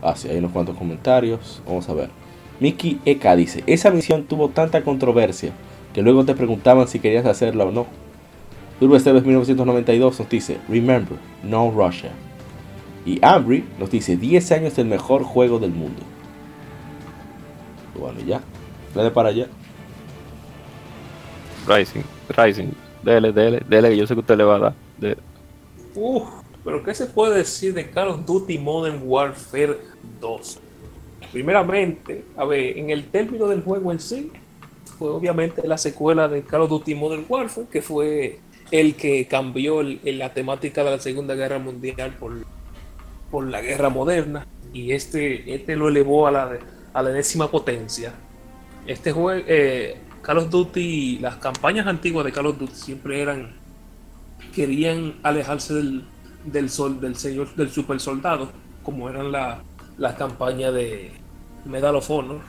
Ah, 0.01 0.15
sí, 0.15 0.27
hay 0.27 0.37
unos 0.37 0.51
cuantos 0.51 0.75
comentarios. 0.75 1.61
Vamos 1.67 1.87
a 1.87 1.93
ver. 1.93 2.09
Mickey 2.59 2.99
Eka 3.05 3.35
dice, 3.35 3.63
esa 3.67 3.91
misión 3.91 4.23
tuvo 4.23 4.49
tanta 4.49 4.83
controversia 4.83 5.51
que 5.93 6.01
luego 6.01 6.25
te 6.25 6.35
preguntaban 6.35 6.87
si 6.87 6.99
querías 6.99 7.25
hacerla 7.25 7.65
o 7.65 7.71
no. 7.71 7.85
Turbo 8.79 8.95
Esteves 8.95 9.23
1992 9.23 10.19
nos 10.19 10.29
dice, 10.29 10.57
Remember, 10.67 11.17
no 11.43 11.71
Russia. 11.71 12.11
Y 13.05 13.19
Ambry 13.23 13.63
nos 13.79 13.91
dice, 13.91 14.17
10 14.17 14.51
años 14.51 14.75
del 14.75 14.87
mejor 14.87 15.23
juego 15.23 15.59
del 15.59 15.71
mundo. 15.71 16.01
Y 18.01 18.03
bueno, 18.03 18.19
ya. 18.25 18.41
Dale 18.95 19.11
para 19.11 19.29
allá. 19.29 19.47
Rising, 21.67 22.01
Rising. 22.35 22.69
Dele, 23.03 23.31
dele, 23.31 23.61
dele, 23.67 23.89
que 23.89 23.97
yo 23.97 24.07
sé 24.07 24.13
que 24.15 24.19
usted 24.21 24.37
le 24.37 24.43
va 24.43 24.55
a 24.55 24.59
dar. 24.59 24.73
Dele. 24.97 25.17
Uf, 25.95 26.23
pero 26.63 26.83
¿qué 26.83 26.93
se 26.93 27.05
puede 27.07 27.37
decir 27.37 27.73
de 27.73 27.89
Call 27.89 28.07
of 28.09 28.25
Duty 28.25 28.57
Modern 28.57 29.01
Warfare 29.03 29.77
2? 30.19 30.59
Primeramente, 31.31 32.25
a 32.35 32.45
ver, 32.45 32.77
en 32.77 32.89
el 32.89 33.05
término 33.09 33.47
del 33.47 33.61
juego 33.61 33.91
en 33.91 33.99
sí, 33.99 34.31
fue 34.97 35.09
obviamente 35.09 35.67
la 35.67 35.77
secuela 35.77 36.27
de 36.27 36.41
Call 36.43 36.61
of 36.61 36.69
Duty 36.69 36.95
Modern 36.95 37.25
Warfare, 37.27 37.67
que 37.71 37.81
fue 37.81 38.39
el 38.71 38.95
que 38.95 39.27
cambió 39.27 39.81
el- 39.81 39.99
el- 40.03 40.17
la 40.19 40.33
temática 40.33 40.83
de 40.83 40.91
la 40.91 40.99
Segunda 40.99 41.35
Guerra 41.35 41.59
Mundial 41.59 42.15
por, 42.19 42.33
por 43.29 43.45
la 43.47 43.61
guerra 43.61 43.89
moderna, 43.89 44.45
y 44.73 44.91
este, 44.91 45.53
este 45.53 45.75
lo 45.75 45.89
elevó 45.89 46.27
a 46.27 46.31
la, 46.31 46.57
a 46.93 47.01
la 47.01 47.11
enésima 47.11 47.49
potencia. 47.49 48.13
Este 48.87 49.11
juego, 49.11 49.43
eh, 49.47 50.01
Call 50.21 50.39
of 50.39 50.49
Duty, 50.49 51.19
las 51.19 51.37
campañas 51.37 51.87
antiguas 51.87 52.25
de 52.25 52.31
Call 52.31 52.47
of 52.47 52.57
Duty 52.57 52.73
siempre 52.75 53.21
eran, 53.21 53.53
querían 54.53 55.15
alejarse 55.23 55.73
del, 55.73 56.03
del 56.45 56.69
sol, 56.69 56.99
del 56.99 57.15
señor, 57.15 57.53
del 57.55 57.69
super 57.69 57.99
soldado, 57.99 58.49
como 58.83 59.09
eran 59.09 59.31
la, 59.31 59.61
las 59.97 60.15
campañas 60.15 60.73
de 60.73 61.11
Medal 61.65 61.95
of 61.95 62.09
Honor. 62.09 62.39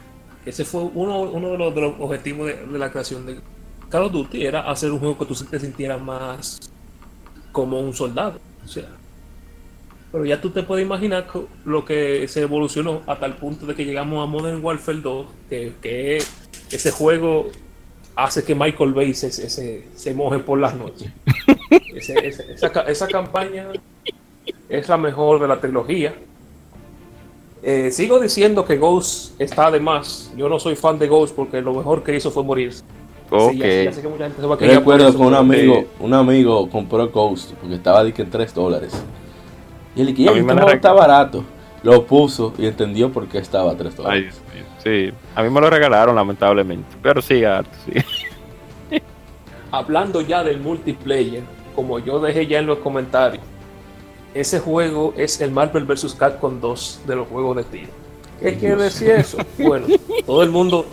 Ese 0.45 0.65
fue 0.65 0.83
uno, 0.83 1.21
uno 1.23 1.51
de, 1.51 1.59
los, 1.59 1.95
objetivos 2.01 2.49
de, 2.49 2.67
de 2.67 2.79
la 2.79 2.91
creación 2.91 3.27
de 3.27 3.41
Call 3.89 4.05
of 4.05 4.13
Duty, 4.13 4.45
era 4.45 4.71
hacer 4.71 4.91
un 4.91 4.99
juego 4.99 5.19
que 5.19 5.27
tú 5.27 5.35
te 5.35 5.61
sintieras 5.61 6.01
más 6.01 6.59
como 7.53 7.79
un 7.79 7.93
soldado. 7.93 8.41
O 8.65 8.69
sea, 8.69 8.89
pero 10.13 10.25
ya 10.27 10.41
tú 10.41 10.51
te 10.51 10.63
puedes 10.63 10.85
imaginar 10.85 11.27
lo 11.65 11.85
que 11.85 12.29
se 12.29 12.43
evolucionó 12.43 13.01
hasta 13.07 13.25
el 13.27 13.33
punto 13.35 13.65
de 13.67 13.75
que 13.75 13.85
llegamos 13.85 14.23
a 14.23 14.27
Modern 14.31 14.63
Warfare 14.63 14.99
2, 15.01 15.27
que, 15.49 15.73
que 15.81 16.23
ese 16.71 16.91
juego 16.91 17.51
hace 18.15 18.45
que 18.45 18.55
Michael 18.55 18.93
Bay 18.93 19.15
se, 19.15 19.33
se, 19.33 19.49
se- 19.95 20.15
moje 20.15 20.39
por 20.41 20.59
las 20.61 20.75
noches. 20.77 21.11
Ese- 21.97 22.27
esa, 22.27 22.67
esa 22.83 23.07
campaña 23.09 23.69
es 24.69 24.89
la 24.89 24.97
mejor 24.99 25.41
de 25.41 25.49
la 25.49 25.59
trilogía. 25.61 26.15
Eh, 27.63 27.91
sigo 27.93 28.19
diciendo 28.19 28.65
que 28.65 28.77
Ghost 28.77 29.41
está 29.41 29.71
de 29.71 29.79
más. 29.81 30.31
Yo 30.37 30.49
no 30.49 30.59
soy 30.59 30.75
fan 30.77 30.99
de 30.99 31.07
Ghost 31.09 31.35
porque 31.35 31.61
lo 31.63 31.73
mejor 31.75 32.03
que 32.03 32.17
hizo 32.17 32.31
fue 32.31 32.43
morirse. 32.43 32.83
Ok. 33.31 33.53
Sí, 33.53 33.59
ya- 33.59 33.85
ya 33.85 33.93
sé 33.93 34.03
que 34.03 34.09
mucha 34.09 34.25
gente 34.25 34.41
se 34.41 34.47
va 34.47 34.55
a 34.55 34.59
Yo 34.59 34.67
quejar 34.67 34.85
por 34.85 34.95
recuerdo 34.95 35.17
que 35.19 35.23
un 35.27 35.35
amigo, 35.35 35.85
un 36.01 36.13
amigo 36.15 36.69
compró 36.69 37.09
Ghost 37.09 37.53
porque 37.61 37.77
estaba 37.77 38.05
de 38.05 38.13
que 38.13 38.23
en 38.23 38.31
3 38.31 38.53
dólares. 38.53 38.93
Y 39.95 40.01
él 40.01 40.15
dije, 40.15 40.29
A 40.29 40.33
mí 40.33 40.41
este 40.41 40.55
la 40.55 40.73
está 40.73 40.93
barato. 40.93 41.45
Lo 41.83 42.07
puso 42.07 42.53
y 42.59 42.67
entendió 42.67 43.11
por 43.13 43.27
qué 43.29 43.39
estaba 43.39 43.73
a 43.73 43.77
3 43.77 43.93
Ay, 43.93 43.97
dólares. 43.97 44.43
sí, 44.83 45.11
sí. 45.11 45.17
A 45.35 45.43
mí 45.43 45.51
me 45.51 45.61
lo 45.61 45.69
regalaron, 45.69 46.15
lamentablemente. 46.15 46.97
Pero 47.03 47.21
sí, 47.21 47.45
Art, 47.45 47.67
sí. 48.91 49.01
hablando 49.71 50.21
ya 50.21 50.45
del 50.45 50.61
multiplayer, 50.61 51.43
como 51.75 51.99
yo 51.99 52.21
dejé 52.21 52.47
ya 52.47 52.59
en 52.59 52.67
los 52.67 52.79
comentarios, 52.79 53.43
ese 54.35 54.61
juego 54.61 55.13
es 55.17 55.41
el 55.41 55.51
Marvel 55.51 55.85
vs. 55.85 56.15
Capcom 56.15 56.61
2 56.61 57.01
de 57.07 57.17
los 57.17 57.29
juegos 57.29 57.57
de 57.57 57.65
tiro. 57.65 57.91
¿Qué 58.41 58.57
quiere 58.57 58.77
decir 58.85 59.11
eso? 59.11 59.39
Bueno, 59.59 59.87
todo 60.27 60.43
el 60.43 60.51
mundo, 60.51 60.87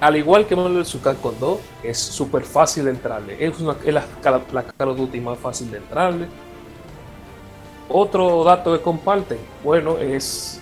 al 0.00 0.16
igual 0.16 0.46
que 0.46 0.56
Marvel 0.56 0.78
vs. 0.78 0.98
Capcom 1.02 1.34
2, 1.38 1.58
es 1.84 1.98
súper 1.98 2.42
fácil 2.42 2.84
de 2.86 2.90
entrarle. 2.92 3.36
Es, 3.38 3.60
una, 3.60 3.76
es 3.84 3.94
la, 3.94 4.04
la 4.52 4.62
Call 4.64 4.88
of 4.88 4.96
Duty 4.96 5.20
más 5.20 5.38
fácil 5.38 5.70
de 5.70 5.78
entrarle. 5.78 6.26
Otro 7.92 8.44
dato 8.44 8.72
que 8.72 8.80
comparten, 8.80 9.38
bueno, 9.64 9.98
es 9.98 10.60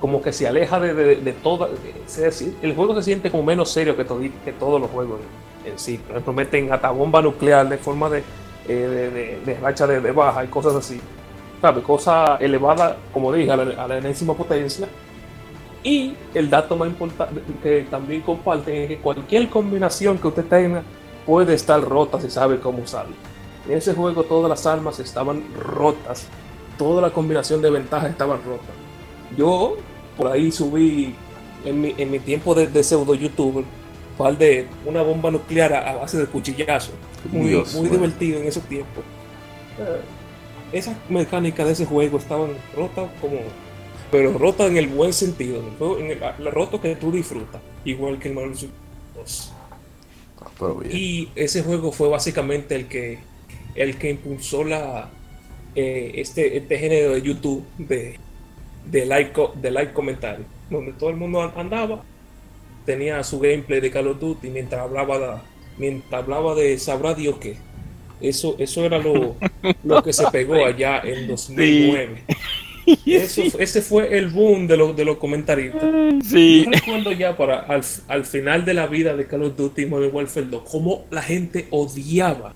como 0.00 0.20
que 0.20 0.32
se 0.32 0.46
aleja 0.46 0.78
de, 0.78 0.94
de, 0.94 1.16
de 1.16 1.32
toda. 1.32 1.68
Es 2.06 2.16
decir, 2.16 2.56
el 2.62 2.74
juego 2.74 2.94
se 2.96 3.02
siente 3.02 3.30
como 3.30 3.42
menos 3.42 3.70
serio 3.70 3.96
que, 3.96 4.04
todo, 4.04 4.20
que 4.20 4.52
todos 4.52 4.80
los 4.80 4.90
juegos 4.90 5.20
en 5.64 5.78
sí. 5.78 5.98
Por 5.98 6.12
ejemplo, 6.12 6.32
meten 6.32 6.72
hasta 6.72 6.90
bomba 6.90 7.22
nuclear 7.22 7.68
de 7.68 7.78
forma 7.78 8.08
de, 8.10 8.22
eh, 8.68 9.40
de, 9.44 9.54
racha 9.54 9.86
de, 9.86 10.12
baja 10.12 10.44
y 10.44 10.48
cosas 10.48 10.74
así. 10.74 11.00
¿Sabe? 11.60 11.82
Cosa 11.82 12.36
elevada, 12.36 12.96
como 13.12 13.32
dije, 13.32 13.50
a 13.50 13.56
la, 13.56 13.84
a 13.84 13.88
la 13.88 13.98
enésima 13.98 14.34
potencia. 14.34 14.86
Y 15.82 16.14
el 16.34 16.50
dato 16.50 16.76
más 16.76 16.88
importante 16.88 17.40
que 17.62 17.86
también 17.90 18.20
comparten 18.20 18.74
es 18.74 18.88
que 18.88 18.98
cualquier 18.98 19.48
combinación 19.48 20.18
que 20.18 20.28
usted 20.28 20.44
tenga 20.44 20.82
puede 21.24 21.54
estar 21.54 21.80
rota 21.80 22.20
si 22.20 22.30
sabe 22.30 22.60
cómo 22.60 22.82
usarla. 22.82 23.14
En 23.66 23.78
ese 23.78 23.94
juego 23.94 24.22
todas 24.24 24.48
las 24.48 24.66
armas 24.66 24.98
estaban 24.98 25.42
rotas, 25.58 26.26
toda 26.78 27.02
la 27.02 27.10
combinación 27.10 27.60
de 27.60 27.70
ventajas 27.70 28.10
estaban 28.10 28.42
rotas. 28.44 28.74
Yo 29.36 29.76
por 30.16 30.28
ahí 30.28 30.50
subí 30.50 31.14
en 31.64 31.80
mi, 31.80 31.94
en 31.98 32.10
mi 32.10 32.18
tiempo 32.18 32.54
de, 32.54 32.66
de 32.66 32.82
pseudo 32.82 33.14
youtuber 33.14 33.64
par 34.16 34.36
de 34.36 34.66
una 34.84 35.02
bomba 35.02 35.30
nuclear 35.30 35.72
a, 35.72 35.96
base 35.96 36.18
de 36.18 36.26
cuchillazo. 36.26 36.92
Muy, 37.30 37.50
Dios, 37.50 37.72
muy 37.74 37.88
bueno. 37.88 38.04
divertido 38.04 38.40
en 38.40 38.48
ese 38.48 38.60
tiempo. 38.60 39.00
Eh, 39.78 40.00
esas 40.72 40.96
mecánicas 41.08 41.66
de 41.66 41.72
ese 41.72 41.86
juego 41.86 42.18
estaban 42.18 42.50
rotas 42.74 43.08
como 43.20 43.38
pero 44.10 44.36
rota 44.38 44.66
en 44.66 44.78
el 44.78 44.88
buen 44.88 45.12
sentido, 45.12 45.62
en 45.98 46.10
el, 46.10 46.20
la 46.20 46.50
roto 46.50 46.80
que 46.80 46.96
tú 46.96 47.12
disfrutas, 47.12 47.60
igual 47.84 48.18
que 48.18 48.30
el 48.30 48.34
vs. 48.34 48.66
2. 49.14 49.52
Ah. 50.40 50.72
Y 50.90 51.28
ese 51.34 51.62
juego 51.62 51.92
fue 51.92 52.08
básicamente 52.08 52.74
el 52.74 52.88
que 52.88 53.18
el 53.74 53.98
que 53.98 54.10
impulsó 54.10 54.64
la 54.64 55.10
eh, 55.80 56.12
este, 56.20 56.56
este 56.56 56.78
género 56.78 57.14
de 57.14 57.22
YouTube 57.22 57.62
de, 57.78 58.18
de 58.90 59.06
like 59.06 59.32
co- 59.32 59.52
de 59.60 59.70
like 59.70 59.92
comentario, 59.92 60.44
donde 60.70 60.92
todo 60.92 61.10
el 61.10 61.16
mundo 61.16 61.40
an- 61.42 61.52
andaba, 61.56 62.02
tenía 62.84 63.22
su 63.22 63.38
gameplay 63.38 63.80
de 63.80 63.90
Call 63.90 64.08
of 64.08 64.18
Duty 64.20 64.48
mientras 64.50 64.80
hablaba 64.80 65.18
de, 65.18 65.40
mientras 65.78 66.22
hablaba 66.22 66.54
de 66.54 66.78
sabrá 66.78 67.14
Dios 67.14 67.36
qué. 67.38 67.56
Eso, 68.20 68.56
eso 68.58 68.84
era 68.84 68.98
lo, 68.98 69.36
lo 69.84 70.02
que 70.02 70.12
se 70.12 70.26
pegó 70.32 70.64
allá 70.64 71.00
en 71.04 71.28
2009. 71.28 72.24
Eso, 73.06 73.42
fue- 73.50 73.62
ese 73.62 73.82
fue 73.82 74.16
el 74.18 74.28
boom 74.28 74.66
de 74.66 74.76
los, 74.76 74.96
de 74.96 75.04
los 75.04 75.18
comentaristas. 75.18 75.84
Sí. 76.24 76.64
Yo 76.64 76.70
recuerdo 76.72 77.12
ya 77.12 77.36
para 77.36 77.60
al, 77.60 77.82
al 78.08 78.24
final 78.24 78.64
de 78.64 78.74
la 78.74 78.86
vida 78.86 79.14
de 79.14 79.26
Call 79.26 79.42
of 79.44 79.56
Duty 79.56 79.86
Modern 79.86 80.14
Warfare 80.14 80.46
2, 80.46 80.62
cómo 80.68 81.04
la 81.10 81.22
gente 81.22 81.66
odiaba 81.70 82.54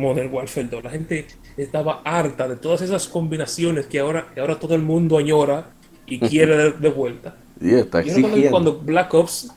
Modern 0.00 0.32
Warfare 0.32 0.66
2. 0.68 0.84
La 0.84 0.90
gente 0.90 1.26
estaba 1.56 2.00
harta 2.04 2.48
de 2.48 2.56
todas 2.56 2.82
esas 2.82 3.06
combinaciones 3.08 3.86
que 3.86 4.00
ahora, 4.00 4.26
que 4.34 4.40
ahora 4.40 4.58
todo 4.58 4.74
el 4.74 4.82
mundo 4.82 5.18
añora 5.18 5.70
y 6.06 6.18
quiere 6.28 6.56
de, 6.56 6.70
de 6.72 6.88
vuelta. 6.88 7.36
Y 7.60 7.74
está 7.74 8.02
que 8.02 8.10
exigiendo. 8.10 8.50
cuando 8.50 8.78
Black 8.78 9.12
Ops, 9.14 9.52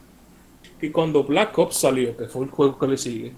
Y 0.81 0.89
cuando 0.89 1.23
Black 1.23 1.57
Ops 1.57 1.77
salió, 1.77 2.15
que 2.17 2.25
fue 2.27 2.43
el 2.45 2.51
juego 2.51 2.77
que 2.77 2.87
le 2.87 2.97
sigue, 2.97 3.31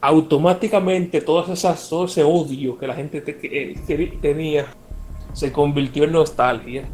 automáticamente 0.00 1.20
todas 1.20 1.48
esas, 1.50 1.88
todo 1.88 2.04
ese 2.06 2.22
odio 2.24 2.78
que 2.78 2.86
la 2.86 2.94
gente 2.94 3.20
te- 3.20 3.36
que- 3.36 3.76
que- 3.86 4.18
tenía 4.22 4.66
se 5.32 5.52
convirtió 5.52 6.04
en 6.04 6.12
nostalgia. 6.12 6.84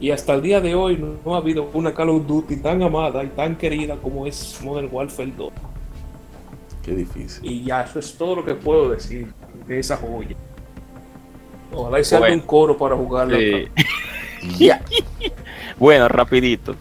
Y 0.00 0.10
hasta 0.10 0.34
el 0.34 0.42
día 0.42 0.60
de 0.60 0.74
hoy 0.74 0.96
no, 0.98 1.14
no 1.24 1.34
ha 1.34 1.38
habido 1.38 1.70
una 1.72 1.94
Call 1.94 2.10
of 2.10 2.26
Duty 2.26 2.56
tan 2.56 2.82
amada 2.82 3.22
y 3.24 3.28
tan 3.28 3.56
querida 3.56 3.96
como 3.96 4.26
es 4.26 4.58
Modern 4.62 4.88
Warfare 4.92 5.32
2. 5.36 5.52
Qué 6.86 6.92
difícil. 6.92 7.44
Y 7.50 7.64
ya, 7.64 7.82
eso 7.82 7.98
es 7.98 8.16
todo 8.16 8.36
lo 8.36 8.44
que 8.44 8.54
puedo 8.54 8.88
decir 8.90 9.26
de 9.66 9.78
esa 9.80 9.96
joya. 9.98 10.36
Ojalá 11.72 12.00
y 12.00 12.04
sea 12.04 12.20
Bueno. 12.20 12.34
un 12.36 12.40
coro 12.40 12.78
para 12.78 12.96
jugarlo. 12.96 13.36
Sí. 13.36 13.68
bueno, 15.78 16.08
rapidito. 16.08 16.74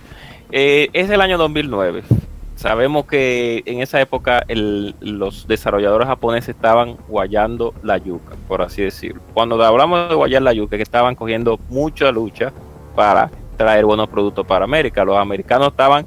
Eh, 0.51 0.89
es 0.93 1.09
el 1.09 1.21
año 1.21 1.38
2009. 1.38 2.03
Sabemos 2.55 3.05
que 3.05 3.63
en 3.65 3.81
esa 3.81 4.00
época 4.00 4.43
el- 4.47 4.95
los 5.01 5.47
desarrolladores 5.47 6.07
japoneses 6.07 6.50
estaban 6.55 6.95
guayando 7.07 7.74
la 7.83 7.97
yuca, 7.97 8.35
por 8.47 8.62
así 8.62 8.81
decirlo. 8.83 9.21
Cuando 9.33 9.62
hablamos 9.63 10.07
de 10.09 10.15
guayar 10.15 10.41
la 10.41 10.53
yuca, 10.53 10.77
que 10.77 10.83
estaban 10.83 11.15
cogiendo 11.15 11.59
mucha 11.69 12.12
lucha 12.12 12.53
para 12.95 13.29
traer 13.57 13.85
buenos 13.85 14.07
productos 14.07 14.45
para 14.45 14.63
América. 14.65 15.03
Los 15.03 15.17
americanos 15.17 15.69
estaban 15.69 16.05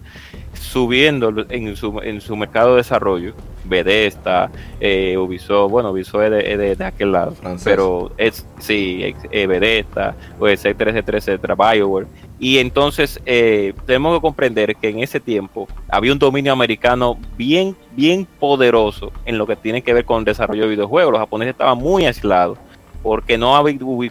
subiendo 0.54 1.32
en 1.50 1.76
su, 1.76 2.00
en 2.02 2.20
su 2.20 2.34
mercado 2.36 2.70
de 2.70 2.76
desarrollo. 2.78 3.34
Bethesda, 3.68 4.50
eh, 4.80 5.16
Ubisoft, 5.18 5.70
bueno, 5.70 5.90
Ubisoft 5.90 6.22
es 6.24 6.30
de, 6.30 6.52
es 6.52 6.58
de- 6.58 6.76
de 6.76 6.84
aquel 6.84 7.12
lado, 7.12 7.34
pero 7.64 8.10
es, 8.16 8.46
sí, 8.58 9.14
eh, 9.30 9.46
Bethesda, 9.46 10.14
etcétera, 10.40 10.90
etcétera, 10.90 11.18
etcétera, 11.18 11.54
BioWare. 11.54 12.06
Y 12.40 12.58
entonces 12.58 13.20
eh, 13.26 13.74
tenemos 13.86 14.16
que 14.16 14.20
comprender 14.20 14.76
que 14.76 14.88
en 14.90 15.00
ese 15.00 15.18
tiempo 15.20 15.66
había 15.88 16.12
un 16.12 16.18
dominio 16.20 16.52
americano 16.52 17.18
bien, 17.36 17.76
bien 17.92 18.26
poderoso 18.38 19.10
en 19.24 19.38
lo 19.38 19.46
que 19.46 19.56
tiene 19.56 19.82
que 19.82 19.92
ver 19.92 20.04
con 20.04 20.20
el 20.20 20.24
desarrollo 20.24 20.62
de 20.62 20.68
videojuegos. 20.70 21.12
Los 21.12 21.20
japoneses 21.20 21.52
estaban 21.52 21.78
muy 21.78 22.06
aislados 22.06 22.56
porque 23.02 23.36
no, 23.38 23.60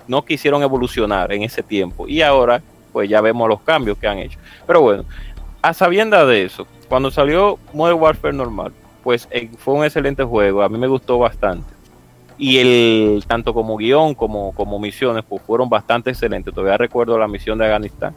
no 0.08 0.26
quisieron 0.26 0.62
evolucionar 0.62 1.32
en 1.32 1.44
ese 1.44 1.64
tiempo. 1.64 2.08
Y 2.08 2.22
ahora, 2.22 2.62
pues 2.92 3.10
ya 3.10 3.22
vemos 3.22 3.48
los 3.48 3.62
cambios 3.62 3.98
que 3.98 4.08
han 4.08 4.18
hecho. 4.20 4.38
Pero 4.66 4.82
bueno, 4.82 5.06
a 5.62 5.74
sabiendas 5.74 6.28
de 6.28 6.44
eso, 6.44 6.68
cuando 6.90 7.10
salió 7.12 7.58
Modern 7.74 8.00
Warfare 8.00 8.34
normal, 8.34 8.72
pues 9.08 9.26
eh, 9.32 9.50
fue 9.58 9.74
un 9.74 9.86
excelente 9.86 10.22
juego. 10.22 10.62
A 10.62 10.68
mí 10.68 10.78
me 10.78 10.86
gustó 10.86 11.18
bastante. 11.18 11.74
Y 12.38 12.58
el 12.58 13.24
tanto 13.26 13.54
como 13.54 13.78
guion 13.78 14.14
como, 14.14 14.52
como 14.52 14.78
misiones 14.80 15.24
pues 15.24 15.42
fueron 15.44 15.70
bastante 15.70 16.10
excelentes. 16.10 16.54
Todavía 16.54 16.76
recuerdo 16.76 17.18
la 17.18 17.26
misión 17.26 17.58
de 17.58 17.64
Afganistán. 17.68 18.14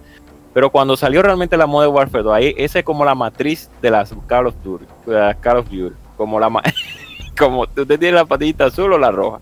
Pero 0.53 0.69
cuando 0.69 0.97
salió 0.97 1.23
realmente 1.23 1.57
la 1.57 1.69
Modern 1.69 1.95
Warfare 1.95 2.25
2, 2.25 2.35
ahí 2.35 2.55
esa 2.59 2.81
es 2.81 2.85
como 2.85 3.05
la 3.05 3.15
matriz 3.15 3.71
de 3.81 3.89
las 3.89 4.13
Call 4.27 4.49
of 4.49 4.57
Duty, 4.65 4.85
Call 5.39 5.59
of 5.59 5.71
Duty, 5.71 5.95
como 6.17 6.41
la 6.41 6.51
como 7.39 7.61
usted 7.61 7.87
tiene 7.87 8.17
la 8.17 8.25
patita 8.25 8.65
azul 8.65 8.93
o 8.93 8.99
la 8.99 9.13
roja. 9.13 9.39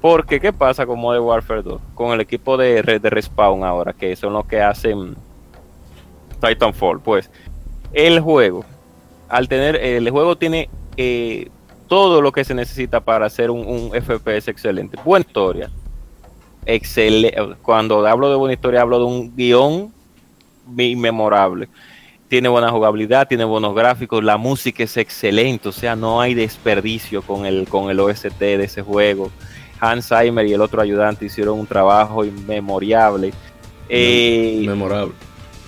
Porque 0.00 0.38
qué 0.38 0.52
pasa 0.52 0.86
con 0.86 1.00
Modern 1.00 1.24
Warfare 1.24 1.62
2, 1.62 1.80
con 1.96 2.12
el 2.12 2.20
equipo 2.20 2.56
de, 2.56 2.84
de 2.84 3.10
Respawn 3.10 3.64
ahora, 3.64 3.94
que 3.94 4.14
son 4.14 4.32
los 4.32 4.46
que 4.46 4.62
hacen 4.62 5.16
Titanfall, 6.40 7.00
pues 7.00 7.32
el 7.92 8.20
juego, 8.20 8.64
al 9.28 9.48
tener, 9.48 9.76
el 9.76 10.08
juego 10.10 10.36
tiene 10.36 10.68
eh, 10.96 11.48
todo 11.86 12.20
lo 12.22 12.32
que 12.32 12.44
se 12.44 12.54
necesita 12.54 13.00
para 13.00 13.26
hacer 13.26 13.50
un, 13.50 13.66
un 13.66 13.90
FPS 13.90 14.48
excelente. 14.48 14.98
Buena 15.04 15.24
historia. 15.26 15.70
Excele 16.66 17.34
Cuando 17.62 18.06
hablo 18.06 18.28
de 18.28 18.36
buena 18.36 18.52
historia, 18.52 18.82
hablo 18.82 18.98
de 18.98 19.04
un 19.04 19.34
guion 19.34 19.92
inmemorable. 20.76 21.68
Tiene 22.28 22.50
buena 22.50 22.70
jugabilidad, 22.70 23.26
tiene 23.26 23.44
buenos 23.44 23.74
gráficos, 23.74 24.22
la 24.22 24.36
música 24.36 24.84
es 24.84 24.98
excelente, 24.98 25.70
o 25.70 25.72
sea, 25.72 25.96
no 25.96 26.20
hay 26.20 26.34
desperdicio 26.34 27.22
con 27.22 27.46
el, 27.46 27.66
con 27.66 27.88
el 27.88 27.98
OST 27.98 28.38
de 28.38 28.64
ese 28.64 28.82
juego. 28.82 29.30
Hans 29.80 30.08
Zimmer 30.08 30.46
y 30.46 30.52
el 30.52 30.60
otro 30.60 30.82
ayudante 30.82 31.24
hicieron 31.24 31.58
un 31.58 31.66
trabajo 31.66 32.24
inmemorable. 32.24 33.32
Eh, 33.88 34.62
Memorable. 34.66 35.14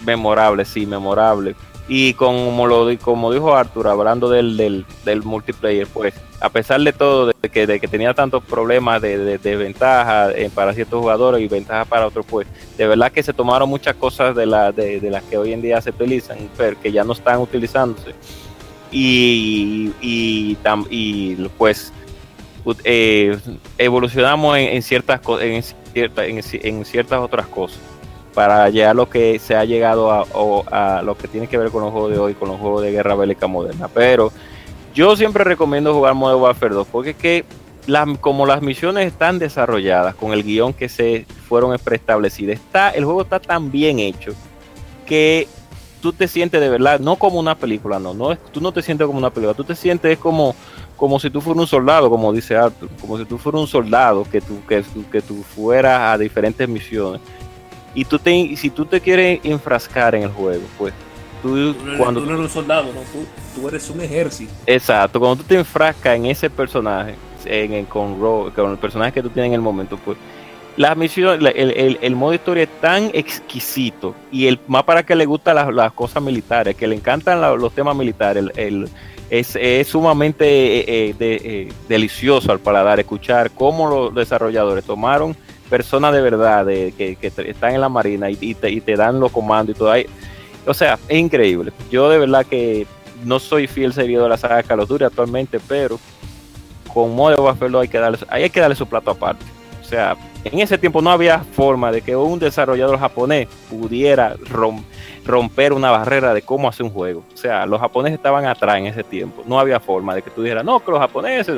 memorable, 0.04 0.64
sí, 0.66 0.84
memorable. 0.84 1.54
Y 1.92 2.14
como 2.14 2.68
lo 2.68 2.88
como 3.00 3.32
dijo 3.32 3.56
Arthur, 3.56 3.88
hablando 3.88 4.30
del, 4.30 4.56
del, 4.56 4.86
del 5.04 5.24
multiplayer, 5.24 5.88
pues 5.88 6.14
a 6.38 6.48
pesar 6.48 6.80
de 6.80 6.92
todo, 6.92 7.32
de 7.42 7.48
que, 7.48 7.66
de 7.66 7.80
que 7.80 7.88
tenía 7.88 8.14
tantos 8.14 8.44
problemas 8.44 9.02
de, 9.02 9.18
de, 9.18 9.38
de 9.38 9.56
ventaja 9.56 10.30
eh, 10.30 10.48
para 10.54 10.72
ciertos 10.72 11.00
jugadores 11.00 11.42
y 11.42 11.48
ventaja 11.48 11.84
para 11.84 12.06
otros, 12.06 12.24
pues 12.30 12.46
de 12.78 12.86
verdad 12.86 13.10
que 13.10 13.24
se 13.24 13.32
tomaron 13.32 13.68
muchas 13.68 13.96
cosas 13.96 14.36
de, 14.36 14.46
la, 14.46 14.70
de, 14.70 15.00
las 15.10 15.24
que 15.24 15.36
hoy 15.36 15.52
en 15.52 15.62
día 15.62 15.80
se 15.80 15.90
utilizan, 15.90 16.38
pero 16.56 16.80
que 16.80 16.92
ya 16.92 17.02
no 17.02 17.12
están 17.12 17.40
utilizándose. 17.40 18.14
Y, 18.92 19.92
y, 20.00 20.56
pues 21.58 21.92
eh, 22.84 23.36
evolucionamos 23.78 24.56
en, 24.58 24.68
en 24.76 24.82
ciertas 24.82 25.20
en, 25.40 25.62
cierta- 25.92 26.24
en, 26.24 26.40
en 26.52 26.84
ciertas 26.84 27.18
otras 27.18 27.48
cosas 27.48 27.80
para 28.34 28.68
llegar 28.70 28.90
a 28.90 28.94
lo 28.94 29.08
que 29.08 29.38
se 29.38 29.56
ha 29.56 29.64
llegado 29.64 30.10
a, 30.12 31.02
lo 31.02 31.16
que 31.16 31.28
tiene 31.28 31.48
que 31.48 31.58
ver 31.58 31.70
con 31.70 31.82
los 31.82 31.92
juegos 31.92 32.10
de 32.12 32.18
hoy, 32.18 32.34
con 32.34 32.48
los 32.48 32.58
juegos 32.58 32.82
de 32.82 32.92
guerra 32.92 33.14
bélica 33.14 33.46
moderna. 33.46 33.88
Pero 33.88 34.32
yo 34.94 35.16
siempre 35.16 35.44
recomiendo 35.44 35.94
jugar 35.94 36.14
Modern 36.14 36.40
Warfare 36.40 36.74
2 36.74 36.88
porque 36.90 37.10
es 37.10 37.16
que 37.16 37.44
como 38.20 38.46
las 38.46 38.62
misiones 38.62 39.06
están 39.06 39.38
desarrolladas 39.38 40.14
con 40.14 40.32
el 40.32 40.44
guion 40.44 40.72
que 40.72 40.88
se 40.88 41.26
fueron 41.48 41.76
preestablecidas, 41.78 42.56
está, 42.56 42.90
el 42.90 43.04
juego 43.04 43.22
está 43.22 43.40
tan 43.40 43.70
bien 43.70 43.98
hecho 43.98 44.32
que 45.06 45.48
tú 46.00 46.12
te 46.12 46.28
sientes 46.28 46.60
de 46.60 46.68
verdad, 46.68 47.00
no 47.00 47.16
como 47.16 47.40
una 47.40 47.56
película, 47.56 47.98
no, 47.98 48.14
no 48.14 48.36
tú 48.36 48.60
no 48.60 48.70
te 48.70 48.82
sientes 48.82 49.06
como 49.06 49.18
una 49.18 49.30
película, 49.30 49.54
tú 49.54 49.64
te 49.64 49.74
sientes 49.74 50.18
como, 50.18 50.54
como 50.96 51.18
si 51.18 51.30
tú 51.30 51.40
fueras 51.40 51.62
un 51.62 51.66
soldado, 51.66 52.08
como 52.08 52.32
dice 52.32 52.56
Arthur, 52.56 52.88
como 53.00 53.18
si 53.18 53.24
tú 53.24 53.38
fueras 53.38 53.62
un 53.62 53.66
soldado 53.66 54.24
que 54.30 54.40
tú, 54.40 54.60
que, 54.68 54.84
que 55.10 55.20
tú 55.20 55.42
fueras 55.42 56.14
a 56.14 56.18
diferentes 56.18 56.68
misiones 56.68 57.20
y 57.94 58.04
tú 58.04 58.18
te, 58.18 58.56
si 58.56 58.70
tú 58.70 58.84
te 58.84 59.00
quieres 59.00 59.40
enfrascar 59.44 60.14
en 60.14 60.22
el 60.24 60.30
juego, 60.30 60.62
pues 60.78 60.92
tú 61.42 61.56
eres, 61.56 61.76
cuando 61.98 62.20
tú 62.20 62.26
no 62.26 62.32
eres 62.34 62.44
un 62.46 62.50
soldado, 62.50 62.84
no, 62.92 63.00
tú, 63.12 63.26
tú 63.60 63.68
eres 63.68 63.88
un 63.90 64.00
ejército. 64.00 64.52
exacto, 64.66 65.18
cuando 65.18 65.42
tú 65.42 65.48
te 65.48 65.56
enfrascas 65.56 66.16
en 66.16 66.26
ese 66.26 66.48
personaje, 66.50 67.14
en, 67.44 67.72
en- 67.72 67.86
con, 67.86 68.20
Ro- 68.20 68.52
con 68.54 68.70
el 68.72 68.78
personaje 68.78 69.12
que 69.12 69.22
tú 69.22 69.30
tienes 69.30 69.48
en 69.48 69.54
el 69.54 69.60
momento, 69.60 69.98
pues 70.04 70.18
la 70.76 70.94
misión, 70.94 71.44
el, 71.46 71.46
el- 71.56 71.98
el 72.00 72.16
modo 72.16 72.32
historia 72.34 72.62
es 72.64 72.80
tan 72.80 73.10
exquisito 73.12 74.14
y 74.30 74.46
el 74.46 74.58
más 74.68 74.84
para 74.84 75.02
que 75.02 75.14
le 75.16 75.26
gustan 75.26 75.56
las, 75.56 75.72
las 75.74 75.92
cosas 75.92 76.22
militares, 76.22 76.76
que 76.76 76.86
le 76.86 76.94
encantan 76.94 77.40
la- 77.40 77.54
los 77.54 77.72
temas 77.72 77.96
militares, 77.96 78.44
el, 78.44 78.52
el- 78.58 78.88
es, 79.30 79.56
es 79.56 79.86
sumamente 79.88 80.44
eh, 80.46 80.84
eh, 81.10 81.14
de- 81.18 81.36
eh, 81.44 81.72
delicioso 81.88 82.50
al 82.52 82.58
paladar 82.60 82.98
escuchar 83.00 83.50
cómo 83.52 83.88
los 83.88 84.14
desarrolladores 84.14 84.84
tomaron 84.84 85.36
personas 85.70 86.12
de 86.12 86.20
verdad 86.20 86.66
de, 86.66 86.92
que, 86.98 87.16
que 87.16 87.28
están 87.28 87.74
en 87.74 87.80
la 87.80 87.88
marina 87.88 88.28
y, 88.28 88.54
te, 88.54 88.68
y 88.70 88.80
te 88.80 88.96
dan 88.96 89.18
los 89.20 89.32
comandos 89.32 89.74
y 89.74 89.78
todo 89.78 89.90
ahí. 89.90 90.04
O 90.66 90.74
sea, 90.74 90.98
es 91.08 91.18
increíble. 91.18 91.72
Yo 91.90 92.10
de 92.10 92.18
verdad 92.18 92.44
que 92.44 92.86
no 93.24 93.38
soy 93.38 93.66
fiel 93.66 93.92
seguidor 93.94 94.24
de 94.24 94.28
la 94.30 94.36
saga 94.36 94.62
Call 94.62 94.80
of 94.80 94.88
Duty 94.88 95.04
actualmente, 95.04 95.58
pero 95.66 95.98
con 96.92 97.14
Modern 97.14 97.40
Warfare 97.42 97.70
2 97.70 97.82
hay 97.82 97.88
que 97.88 97.98
darle, 97.98 98.18
hay 98.28 98.50
que 98.50 98.60
darle 98.60 98.74
su 98.76 98.86
plato 98.86 99.12
aparte. 99.12 99.44
O 99.80 99.84
sea, 99.84 100.16
en 100.44 100.58
ese 100.60 100.78
tiempo 100.78 101.00
no 101.02 101.10
había 101.10 101.40
forma 101.40 101.90
de 101.92 102.00
que 102.02 102.14
un 102.16 102.38
desarrollador 102.38 102.98
japonés 102.98 103.48
pudiera 103.68 104.36
rom- 104.36 104.82
romper 105.24 105.72
una 105.72 105.90
barrera 105.90 106.32
de 106.34 106.42
cómo 106.42 106.68
hacer 106.68 106.84
un 106.86 106.92
juego. 106.92 107.22
O 107.32 107.36
sea, 107.36 107.66
los 107.66 107.80
japoneses 107.80 108.16
estaban 108.16 108.46
atrás 108.46 108.76
en 108.78 108.86
ese 108.86 109.02
tiempo. 109.04 109.42
No 109.46 109.58
había 109.58 109.80
forma 109.80 110.14
de 110.14 110.22
que 110.22 110.30
tú 110.30 110.42
dijeras, 110.42 110.64
no, 110.64 110.80
que 110.84 110.90
los 110.90 111.00
japoneses 111.00 111.56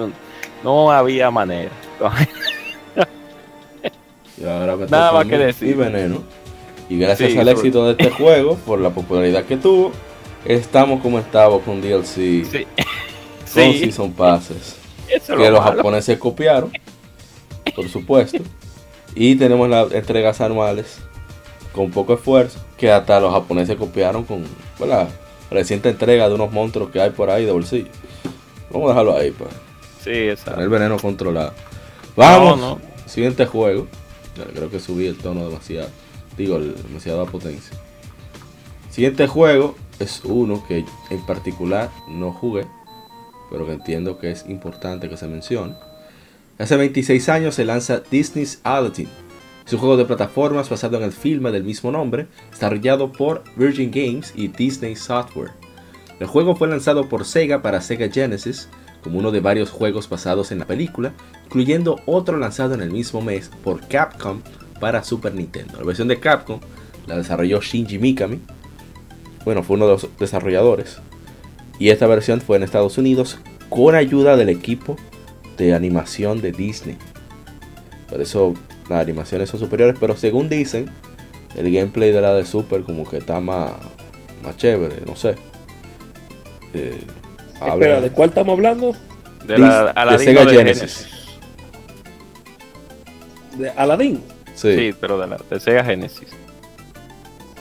no 0.65 0.91
había 0.91 1.31
manera. 1.31 1.71
Y 4.39 4.45
ahora 4.47 4.77
me 4.77 4.87
Nada 4.87 5.13
más 5.13 5.27
que 5.27 5.39
decir. 5.39 5.69
Y 5.69 5.73
veneno. 5.75 6.23
Y 6.89 6.99
gracias 6.99 7.33
Sí, 7.33 7.39
al 7.39 7.49
éxito 7.49 7.85
de 7.87 7.93
este 7.93 8.11
juego, 8.17 8.57
por 8.67 8.81
la 8.81 8.91
popularidad 8.91 9.45
que 9.45 9.57
tuvo, 9.57 9.93
estamos 10.45 11.01
como 11.01 11.19
estamos 11.19 11.63
con 11.63 11.81
DLC, 11.81 12.45
Sí. 12.45 12.67
con 12.77 12.85
Sí, 13.47 13.79
Season 13.81 14.13
Passes, 14.13 14.77
eso 15.09 15.37
que 15.37 15.45
lo 15.45 15.51
los 15.53 15.61
malo. 15.61 15.77
japoneses 15.77 16.19
copiaron, 16.19 16.73
por 17.77 17.89
supuesto. 17.89 18.39
Y 19.15 19.37
tenemos 19.37 19.69
las 19.69 19.93
entregas 19.93 20.41
anuales 20.41 20.99
con 21.73 21.91
poco 21.91 22.15
esfuerzo, 22.15 22.59
que 22.79 22.91
hasta 22.91 23.21
los 23.21 23.33
japoneses 23.33 23.77
copiaron 23.77 24.25
con 24.25 24.45
la 24.87 25.09
reciente 25.51 25.91
entrega 25.91 26.29
de 26.29 26.35
unos 26.35 26.51
monstruos 26.51 26.91
que 26.91 27.01
hay 27.01 27.11
por 27.11 27.29
ahí 27.31 27.45
de 27.45 27.53
bolsillo. 27.53 27.89
Vamos 28.71 28.87
a 28.87 28.93
dejarlo 28.93 29.17
ahí, 29.17 29.31
pues. 29.31 29.51
Sí, 30.03 30.11
exacto. 30.11 30.53
Tener 30.53 30.65
el 30.65 30.71
veneno 30.71 30.97
controlado. 30.99 31.53
Vamos. 32.17 32.59
No, 32.59 32.69
no. 32.71 32.81
Siguiente 33.07 33.45
juego. 33.47 33.87
Creo 34.35 34.71
que 34.71 34.81
subí 34.81 35.07
el 35.07 35.17
tono 35.17 35.49
demasiado. 35.49 35.89
Digo, 36.37 36.57
el- 36.57 36.75
demasiada 36.83 37.25
potencia. 37.27 37.77
Siguiente 38.91 39.27
juego 39.27 39.75
es 39.99 40.23
uno 40.25 40.65
que 40.67 40.85
en 41.11 41.27
particular 41.27 41.91
no 42.09 42.33
jugué, 42.33 42.67
pero 43.51 43.67
que 43.67 43.73
entiendo 43.73 44.19
que 44.19 44.31
es 44.31 44.45
importante 44.49 45.09
que 45.09 45.17
se 45.17 45.27
mencione. 45.29 45.75
Hace 46.59 46.77
26 46.77 47.29
años 47.29 47.55
se 47.55 47.65
lanza 47.65 48.03
Disney's 48.11 48.61
Aladdin. 48.63 49.09
Es 49.67 49.73
un 49.73 49.79
juego 49.79 49.97
de 49.97 50.05
plataformas 50.05 50.69
basado 50.69 50.97
en 50.99 51.05
el 51.05 51.13
filme 51.13 51.51
del 51.53 51.65
mismo 51.65 51.91
nombre, 51.91 52.27
desarrollado 52.51 53.13
por 53.13 53.43
Virgin 53.57 53.91
Games 53.91 54.33
y 54.37 54.49
Disney 54.49 54.97
Software. 54.97 55.53
El 56.21 56.27
juego 56.27 56.55
fue 56.55 56.69
lanzado 56.69 57.09
por 57.09 57.25
Sega 57.25 57.63
para 57.63 57.81
Sega 57.81 58.09
Genesis 58.11 58.69
como 59.03 59.19
uno 59.19 59.31
de 59.31 59.41
varios 59.41 59.71
juegos 59.71 60.09
basados 60.09 60.53
en 60.53 60.59
la 60.59 60.67
película, 60.67 61.13
incluyendo 61.47 62.01
otro 62.07 62.39
lanzado 62.39 62.75
en 62.75 62.83
el 62.83 62.91
mismo 62.91 63.21
mes 63.21 63.51
por 63.63 63.87
Capcom 63.89 64.41
para 64.81 65.05
Super 65.05 65.35
Nintendo. 65.35 65.79
La 65.79 65.85
versión 65.85 66.09
de 66.09 66.21
Capcom 66.21 66.61
la 67.07 67.17
desarrolló 67.17 67.61
Shinji 67.61 67.99
Mikami, 67.99 68.41
bueno, 69.45 69.63
fue 69.63 69.77
uno 69.77 69.87
de 69.87 69.93
los 69.93 70.09
desarrolladores, 70.19 70.99
y 71.79 71.91
esta 71.91 72.07
versión 72.07 72.41
fue 72.41 72.57
en 72.57 72.63
Estados 72.63 72.97
Unidos 72.99 73.39
con 73.69 73.95
ayuda 73.95 74.37
del 74.37 74.51
equipo 74.51 74.97
de 75.57 75.75
animación 75.75 76.41
de 76.41 76.53
Disney. 76.53 76.97
Por 78.09 78.21
eso 78.21 78.55
las 78.89 79.01
animaciones 79.01 79.49
son 79.51 79.59
superiores, 79.59 79.97
pero 79.99 80.17
según 80.17 80.49
dicen, 80.49 80.91
el 81.57 81.73
gameplay 81.73 82.13
de 82.13 82.21
la 82.21 82.35
de 82.35 82.45
Super 82.45 82.83
como 82.83 83.09
que 83.09 83.19
está 83.19 83.41
más, 83.41 83.73
más 84.43 84.57
chévere, 84.57 85.03
no 85.07 85.17
sé. 85.17 85.35
Eh, 86.75 87.01
Espera, 87.69 88.01
¿de 88.01 88.11
cuál 88.11 88.29
estamos 88.29 88.53
hablando? 88.55 88.95
De, 89.47 89.59
la, 89.59 89.93
de 90.11 90.19
Sega 90.19 90.47
Genesis. 90.47 91.07
¿De 93.57 93.71
Aladdin? 93.71 94.23
Sí. 94.55 94.95
pero 95.01 95.19
de, 95.19 95.27
la, 95.27 95.39
de 95.51 95.61
Sega 95.61 95.85
Genesis. 95.85 96.29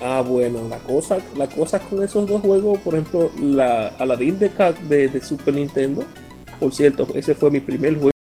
Ah, 0.03 0.21
bueno, 0.21 0.67
la 0.67 0.77
cosa, 0.79 1.19
la 1.37 1.47
cosa 1.47 1.79
con 1.79 2.03
esos 2.03 2.27
dos 2.27 2.41
juegos, 2.41 2.79
por 2.79 2.95
ejemplo, 2.95 3.31
la 3.39 3.87
Aladdin 3.99 4.39
de, 4.39 4.49
de, 4.89 5.07
de 5.09 5.21
Super 5.21 5.53
Nintendo, 5.53 6.03
por 6.59 6.73
cierto, 6.73 7.07
ese 7.13 7.35
fue 7.35 7.51
mi 7.51 7.59
primer 7.59 7.95
juego 7.95 8.11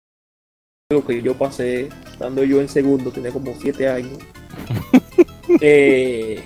que 1.07 1.21
yo 1.21 1.35
pasé, 1.35 1.89
estando 2.11 2.43
yo 2.43 2.61
en 2.61 2.69
segundo, 2.69 3.11
tenía 3.11 3.31
como 3.31 3.53
7 3.59 3.87
años. 3.87 4.17
eh, 5.61 6.41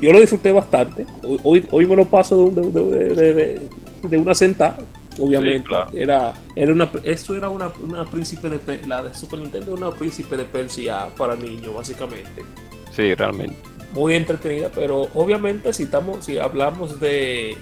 yo 0.00 0.12
lo 0.12 0.20
disfruté 0.20 0.52
bastante. 0.52 1.06
Hoy, 1.42 1.66
hoy 1.70 1.86
me 1.86 1.96
lo 1.96 2.06
paso 2.06 2.50
de, 2.50 2.62
de, 2.62 3.68
de 4.08 4.18
una 4.18 4.34
sentada, 4.34 4.78
obviamente. 5.18 5.70
Era, 5.94 6.34
era 6.54 6.72
una, 6.72 6.90
esto 7.04 7.34
era 7.34 7.48
una, 7.48 7.70
una 7.82 8.04
príncipe 8.04 8.48
de 8.48 8.86
la 8.86 9.02
de 9.02 9.14
Super 9.14 9.40
Nintendo, 9.40 9.74
una 9.74 9.90
príncipe 9.90 10.36
de 10.36 10.44
Persia 10.44 11.08
para 11.16 11.36
niños, 11.36 11.74
básicamente. 11.74 12.44
Sí, 12.92 13.14
realmente 13.14 13.76
muy 13.96 14.14
entretenida, 14.14 14.70
pero 14.72 15.08
obviamente 15.14 15.72
si 15.72 15.84
estamos, 15.84 16.24
si 16.24 16.38
hablamos 16.38 17.00
de 17.00 17.56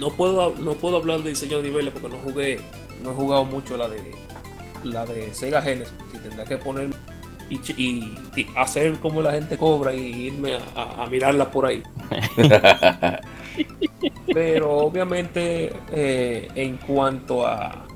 no 0.00 0.10
puedo 0.10 0.54
no 0.56 0.72
puedo 0.72 0.96
hablar 0.96 1.22
de 1.22 1.30
diseño 1.30 1.58
de 1.58 1.68
niveles 1.68 1.92
porque 1.92 2.08
no 2.08 2.16
jugué, 2.18 2.60
no 3.02 3.12
he 3.12 3.14
jugado 3.14 3.44
mucho 3.44 3.76
la 3.76 3.88
de 3.88 4.00
la 4.82 5.06
de 5.06 5.32
Sega 5.32 5.62
Genesis, 5.62 5.94
si 6.10 6.18
tendrá 6.18 6.44
que 6.44 6.58
poner 6.58 6.90
y, 7.48 8.14
hacer 8.56 8.98
como 8.98 9.22
la 9.22 9.32
gente 9.32 9.56
cobra 9.56 9.94
y 9.94 10.26
irme 10.26 10.58
a, 10.74 11.06
mirarla 11.08 11.50
por 11.50 11.66
ahí. 11.66 11.82
pero 14.32 14.72
obviamente 14.72 15.72
eh, 15.92 16.48
en 16.54 16.76
cuanto 16.78 17.46
a, 17.46 17.86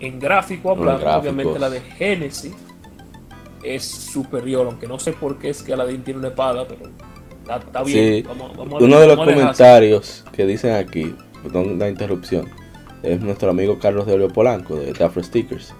en 0.00 0.20
gráfico 0.20 0.72
hablando, 0.72 1.06
obviamente 1.16 1.58
la 1.58 1.70
de 1.70 1.80
Genesis 1.80 2.54
es 3.62 3.84
superior, 3.84 4.66
aunque 4.66 4.86
no 4.86 4.98
sé 4.98 5.12
por 5.12 5.38
qué 5.38 5.50
es 5.50 5.62
que 5.62 5.72
Aladdin 5.72 6.02
tiene 6.02 6.20
una 6.20 6.28
espada, 6.28 6.66
pero 6.66 6.90
está, 7.58 7.82
bien. 7.82 8.26
Uno 8.80 9.00
de 9.00 9.06
los 9.06 9.16
comentarios 9.16 10.24
que 10.32 10.46
dicen 10.46 10.74
aquí, 10.74 11.14
perdón 11.42 11.78
la 11.78 11.88
interrupción, 11.88 12.48
es 13.02 13.20
nuestro 13.20 13.50
amigo 13.50 13.78
Carlos 13.78 14.06
de 14.06 14.14
Olio 14.14 14.28
Polanco 14.28 14.76
de 14.76 14.92
Dafro 14.92 15.22
Stickers. 15.22 15.74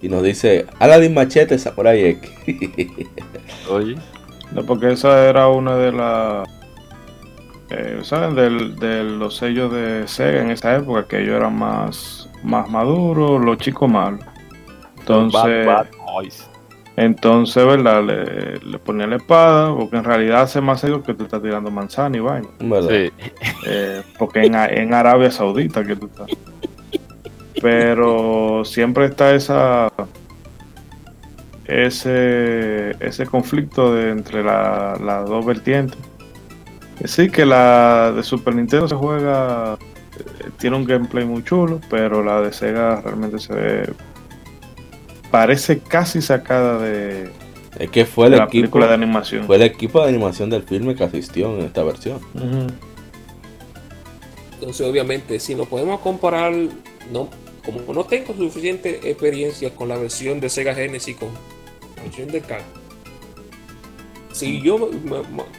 Y 0.00 0.08
nos 0.08 0.22
dice, 0.22 0.66
Aladdin 0.78 1.14
Machete 1.14 1.58
Samurai 1.58 2.04
X. 2.04 2.30
Oye. 3.70 3.96
No, 4.52 4.64
porque 4.64 4.92
esa 4.92 5.28
era 5.28 5.48
una 5.48 5.76
de 5.76 5.92
las... 5.92 6.48
Eh, 7.70 8.00
¿Saben? 8.02 8.34
de 8.34 9.04
los 9.04 9.36
sellos 9.36 9.72
de 9.72 10.08
Sega 10.08 10.40
en 10.40 10.50
esa 10.50 10.76
época, 10.76 11.06
que 11.06 11.22
ellos 11.22 11.36
eran 11.36 11.58
más, 11.58 12.28
más 12.42 12.68
maduros, 12.70 13.44
los 13.44 13.58
chicos 13.58 13.90
malos. 13.90 14.20
Entonces... 14.98 15.68
Entonces, 16.96 17.64
¿verdad? 17.64 18.02
Le, 18.02 18.58
le, 18.58 18.78
ponía 18.80 19.06
la 19.06 19.16
espada, 19.16 19.72
porque 19.72 19.98
en 19.98 20.02
realidad 20.02 20.42
hace 20.42 20.60
más 20.60 20.80
serio 20.80 21.00
que 21.00 21.14
tú 21.14 21.22
estás 21.22 21.40
tirando 21.40 21.70
manzana 21.70 22.16
y 22.16 22.18
vaina. 22.18 22.48
Sí. 22.58 23.12
Eh, 23.68 24.02
porque 24.18 24.42
en, 24.44 24.56
en, 24.56 24.92
Arabia 24.92 25.30
Saudita 25.30 25.84
que 25.84 25.94
tú 25.94 26.06
estás. 26.06 26.26
Pero 27.62 28.64
siempre 28.64 29.04
está 29.04 29.32
esa 29.32 29.92
ese, 31.68 32.96
ese 32.98 33.26
conflicto 33.26 33.94
de, 33.94 34.10
entre 34.10 34.42
las 34.42 35.28
dos 35.28 35.46
vertientes. 35.46 35.98
Sí, 37.04 37.30
que 37.30 37.46
la 37.46 38.12
de 38.12 38.22
Super 38.22 38.54
Nintendo 38.54 38.88
se 38.88 38.96
juega, 38.96 39.78
eh, 40.18 40.50
tiene 40.58 40.76
un 40.76 40.84
gameplay 40.84 41.24
muy 41.24 41.44
chulo, 41.44 41.80
pero 41.88 42.22
la 42.22 42.40
de 42.40 42.52
Sega 42.52 43.00
realmente 43.00 43.38
se 43.38 43.54
ve 43.54 43.92
parece 45.30 45.80
casi 45.80 46.22
sacada 46.22 46.78
de, 46.78 47.30
es 47.78 47.90
que 47.90 48.04
fue 48.04 48.26
el 48.26 48.32
la 48.32 48.38
equipo, 48.38 48.52
película 48.52 48.86
de 48.86 48.94
animación. 48.94 49.44
Fue 49.46 49.56
el 49.56 49.62
equipo 49.62 50.02
de 50.02 50.08
animación 50.08 50.50
del 50.50 50.62
filme 50.62 50.94
que 50.94 51.04
asistió 51.04 51.56
en 51.56 51.66
esta 51.66 51.82
versión. 51.82 52.18
Entonces, 54.54 54.86
obviamente, 54.86 55.38
si 55.38 55.54
nos 55.54 55.68
podemos 55.68 56.00
comparar, 56.00 56.52
no, 57.12 57.28
como 57.64 57.92
no 57.92 58.04
tengo 58.04 58.34
suficiente 58.34 59.10
experiencia 59.10 59.70
con 59.74 59.88
la 59.88 59.96
versión 59.96 60.40
de 60.40 60.48
Sega 60.48 60.74
Genesis 60.74 61.16
con 61.16 61.28
la 61.96 62.02
versión 62.02 62.28
de 62.28 62.40
Cal, 62.40 62.62
si 64.32 64.60
yo 64.60 64.90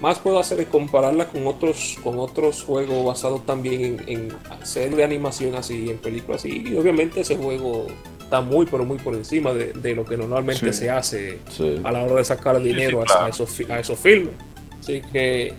más 0.02 0.20
puedo 0.20 0.40
hacer 0.40 0.60
es 0.60 0.68
compararla 0.68 1.28
con 1.28 1.48
otros 1.48 1.98
con 2.04 2.20
otros 2.20 2.64
juegos 2.64 3.06
basados 3.06 3.46
también 3.46 4.04
en, 4.08 4.10
en 4.10 4.38
hacer 4.62 4.96
de 4.96 5.04
animación 5.04 5.56
así, 5.56 5.90
en 5.90 5.98
películas 5.98 6.42
así, 6.42 6.64
y 6.66 6.76
obviamente 6.76 7.22
ese 7.22 7.36
juego 7.36 7.88
está 8.30 8.42
muy, 8.42 8.68
pero 8.68 8.86
muy 8.86 9.00
por 9.00 9.16
encima 9.16 9.54
de, 9.54 9.96
lo 9.96 10.06
que 10.06 10.16
normalmente 10.16 10.72
se 10.72 10.88
hace 10.92 11.40
a 11.84 11.92
la 11.92 12.04
hora 12.04 12.18
de 12.18 12.24
sacar 12.24 12.62
dinero 12.62 13.02
a, 13.02 13.28
esos, 13.28 13.60
a 13.68 13.80
esos 13.80 13.98
filmes. 13.98 14.34
Así 14.80 15.02
que 15.12 15.56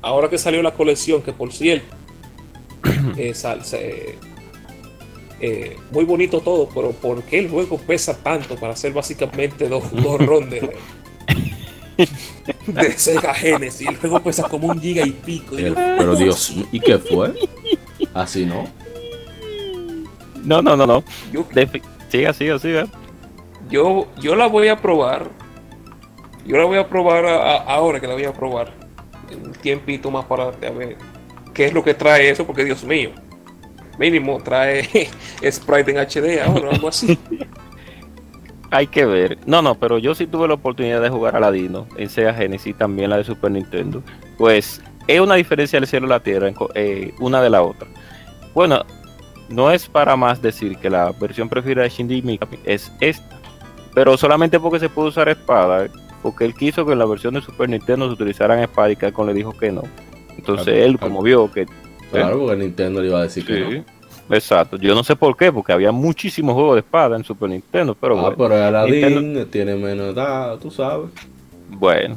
ahora 0.00 0.30
que 0.30 0.38
salió 0.38 0.62
la 0.62 0.72
colección, 0.72 1.20
que 1.20 1.34
por 1.34 1.52
cierto, 1.52 1.94
eh, 3.18 3.34
eh, 5.40 5.76
muy 5.90 6.04
bonito 6.06 6.40
todo, 6.40 6.66
pero 6.74 6.92
¿por 6.92 7.22
qué 7.24 7.40
el 7.40 7.50
juego 7.50 7.76
pesa 7.76 8.16
tanto 8.16 8.56
para 8.56 8.72
hacer 8.72 8.94
básicamente 8.94 9.68
dos, 9.68 9.84
dos 9.92 10.18
rondes 10.26 10.62
de, 11.96 12.98
Sega 12.98 13.34
Genesis? 13.34 13.88
El 13.88 13.96
juego 13.96 14.20
pesa 14.20 14.48
como 14.48 14.68
un 14.68 14.80
giga 14.80 15.06
y 15.06 15.10
pico. 15.10 15.56
pero 15.56 16.16
Dios, 16.16 16.54
¿y 16.72 16.80
qué 16.80 16.98
fue? 16.98 17.34
Así 18.12 18.44
no. 18.46 18.64
No, 20.44 20.60
no, 20.60 20.76
no, 20.76 20.86
no. 20.86 21.04
Siga, 22.08 22.32
siga, 22.32 22.58
siga. 22.58 22.86
Yo, 23.70 24.08
yo 24.20 24.36
la 24.36 24.46
voy 24.46 24.68
a 24.68 24.76
probar. 24.76 25.30
Yo 26.46 26.56
la 26.58 26.64
voy 26.64 26.78
a 26.78 26.88
probar 26.88 27.24
ahora 27.26 28.00
que 28.00 28.06
la 28.06 28.14
voy 28.14 28.24
a 28.24 28.32
probar. 28.32 28.72
Un 29.42 29.52
tiempito 29.52 30.10
más 30.10 30.24
para 30.26 30.50
ver 30.50 30.96
qué 31.54 31.66
es 31.66 31.72
lo 31.72 31.82
que 31.82 31.94
trae 31.94 32.28
eso, 32.30 32.46
porque 32.46 32.64
Dios 32.64 32.84
mío. 32.84 33.10
Mínimo 33.98 34.42
trae 34.42 35.08
Sprite 35.50 35.92
en 35.92 35.98
HD 35.98 36.40
ahora 36.40 36.68
o 36.68 36.72
algo 36.72 36.88
así. 36.88 37.18
Hay 38.74 38.88
que 38.88 39.06
ver. 39.06 39.38
No, 39.46 39.62
no, 39.62 39.76
pero 39.76 39.98
yo 39.98 40.16
sí 40.16 40.26
tuve 40.26 40.48
la 40.48 40.54
oportunidad 40.54 41.00
de 41.00 41.08
jugar 41.08 41.36
a 41.36 41.40
Ladino 41.40 41.86
en 41.96 42.10
Sega 42.10 42.34
Genesis, 42.34 42.76
también 42.76 43.08
la 43.08 43.18
de 43.18 43.24
Super 43.24 43.52
Nintendo. 43.52 44.02
Pues 44.36 44.82
es 45.06 45.20
una 45.20 45.36
diferencia 45.36 45.78
del 45.78 45.88
cielo 45.88 46.06
y 46.06 46.10
la 46.10 46.18
tierra, 46.18 46.50
eh, 46.74 47.14
una 47.20 47.40
de 47.40 47.50
la 47.50 47.62
otra. 47.62 47.86
Bueno, 48.52 48.84
no 49.48 49.70
es 49.70 49.86
para 49.86 50.16
más 50.16 50.42
decir 50.42 50.76
que 50.78 50.90
la 50.90 51.12
versión 51.12 51.48
preferida 51.48 51.82
de 51.82 51.88
Shinji 51.88 52.22
Mikami 52.22 52.58
es 52.64 52.90
esta, 53.00 53.38
pero 53.94 54.16
solamente 54.16 54.58
porque 54.58 54.80
se 54.80 54.88
puede 54.88 55.10
usar 55.10 55.28
espada, 55.28 55.86
porque 56.20 56.44
él 56.44 56.52
quiso 56.54 56.84
que 56.84 56.94
en 56.94 56.98
la 56.98 57.06
versión 57.06 57.34
de 57.34 57.42
Super 57.42 57.68
Nintendo 57.68 58.08
se 58.08 58.14
utilizaran 58.14 58.58
espada 58.58 58.90
y 58.90 58.96
Capcom 58.96 59.24
le 59.24 59.34
dijo 59.34 59.52
que 59.52 59.70
no. 59.70 59.82
Entonces 60.36 60.84
él, 60.84 60.98
como 60.98 61.22
vio 61.22 61.48
que. 61.52 61.66
Claro, 62.10 62.40
porque 62.40 62.56
Nintendo 62.56 63.00
le 63.00 63.06
iba 63.06 63.20
a 63.20 63.22
decir 63.22 63.46
que 63.46 63.60
no. 63.60 63.84
Exacto, 64.30 64.76
yo 64.76 64.94
no 64.94 65.04
sé 65.04 65.16
por 65.16 65.36
qué, 65.36 65.52
porque 65.52 65.72
había 65.72 65.92
muchísimos 65.92 66.54
juegos 66.54 66.76
de 66.76 66.80
espada 66.80 67.16
en 67.16 67.24
Super 67.24 67.50
Nintendo, 67.50 67.94
pero 67.94 68.18
ah, 68.18 68.22
bueno. 68.22 68.36
pero 68.38 68.54
Aladdin 68.64 69.46
tiene 69.50 69.76
menos 69.76 70.14
edad, 70.14 70.58
tú 70.58 70.70
sabes. 70.70 71.10
Bueno, 71.68 72.16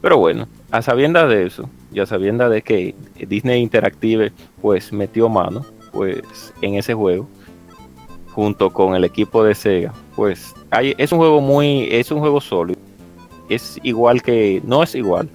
pero 0.00 0.18
bueno, 0.18 0.46
a 0.70 0.82
sabiendas 0.82 1.28
de 1.28 1.46
eso, 1.46 1.68
y 1.92 2.00
a 2.00 2.06
sabiendas 2.06 2.50
de 2.50 2.62
que 2.62 2.94
Disney 3.26 3.60
Interactive 3.60 4.32
pues 4.62 4.92
metió 4.92 5.28
mano, 5.28 5.64
pues 5.92 6.52
en 6.60 6.74
ese 6.74 6.94
juego 6.94 7.28
junto 8.34 8.70
con 8.70 8.94
el 8.96 9.04
equipo 9.04 9.44
de 9.44 9.54
Sega 9.54 9.94
pues 10.16 10.54
hay, 10.70 10.94
es 10.98 11.12
un 11.12 11.18
juego 11.18 11.40
muy 11.40 11.88
es 11.90 12.10
un 12.10 12.18
juego 12.18 12.40
sólido 12.40 12.80
es 13.48 13.78
igual 13.84 14.22
que 14.22 14.60
no 14.64 14.82
es 14.82 14.94
igual 14.96 15.30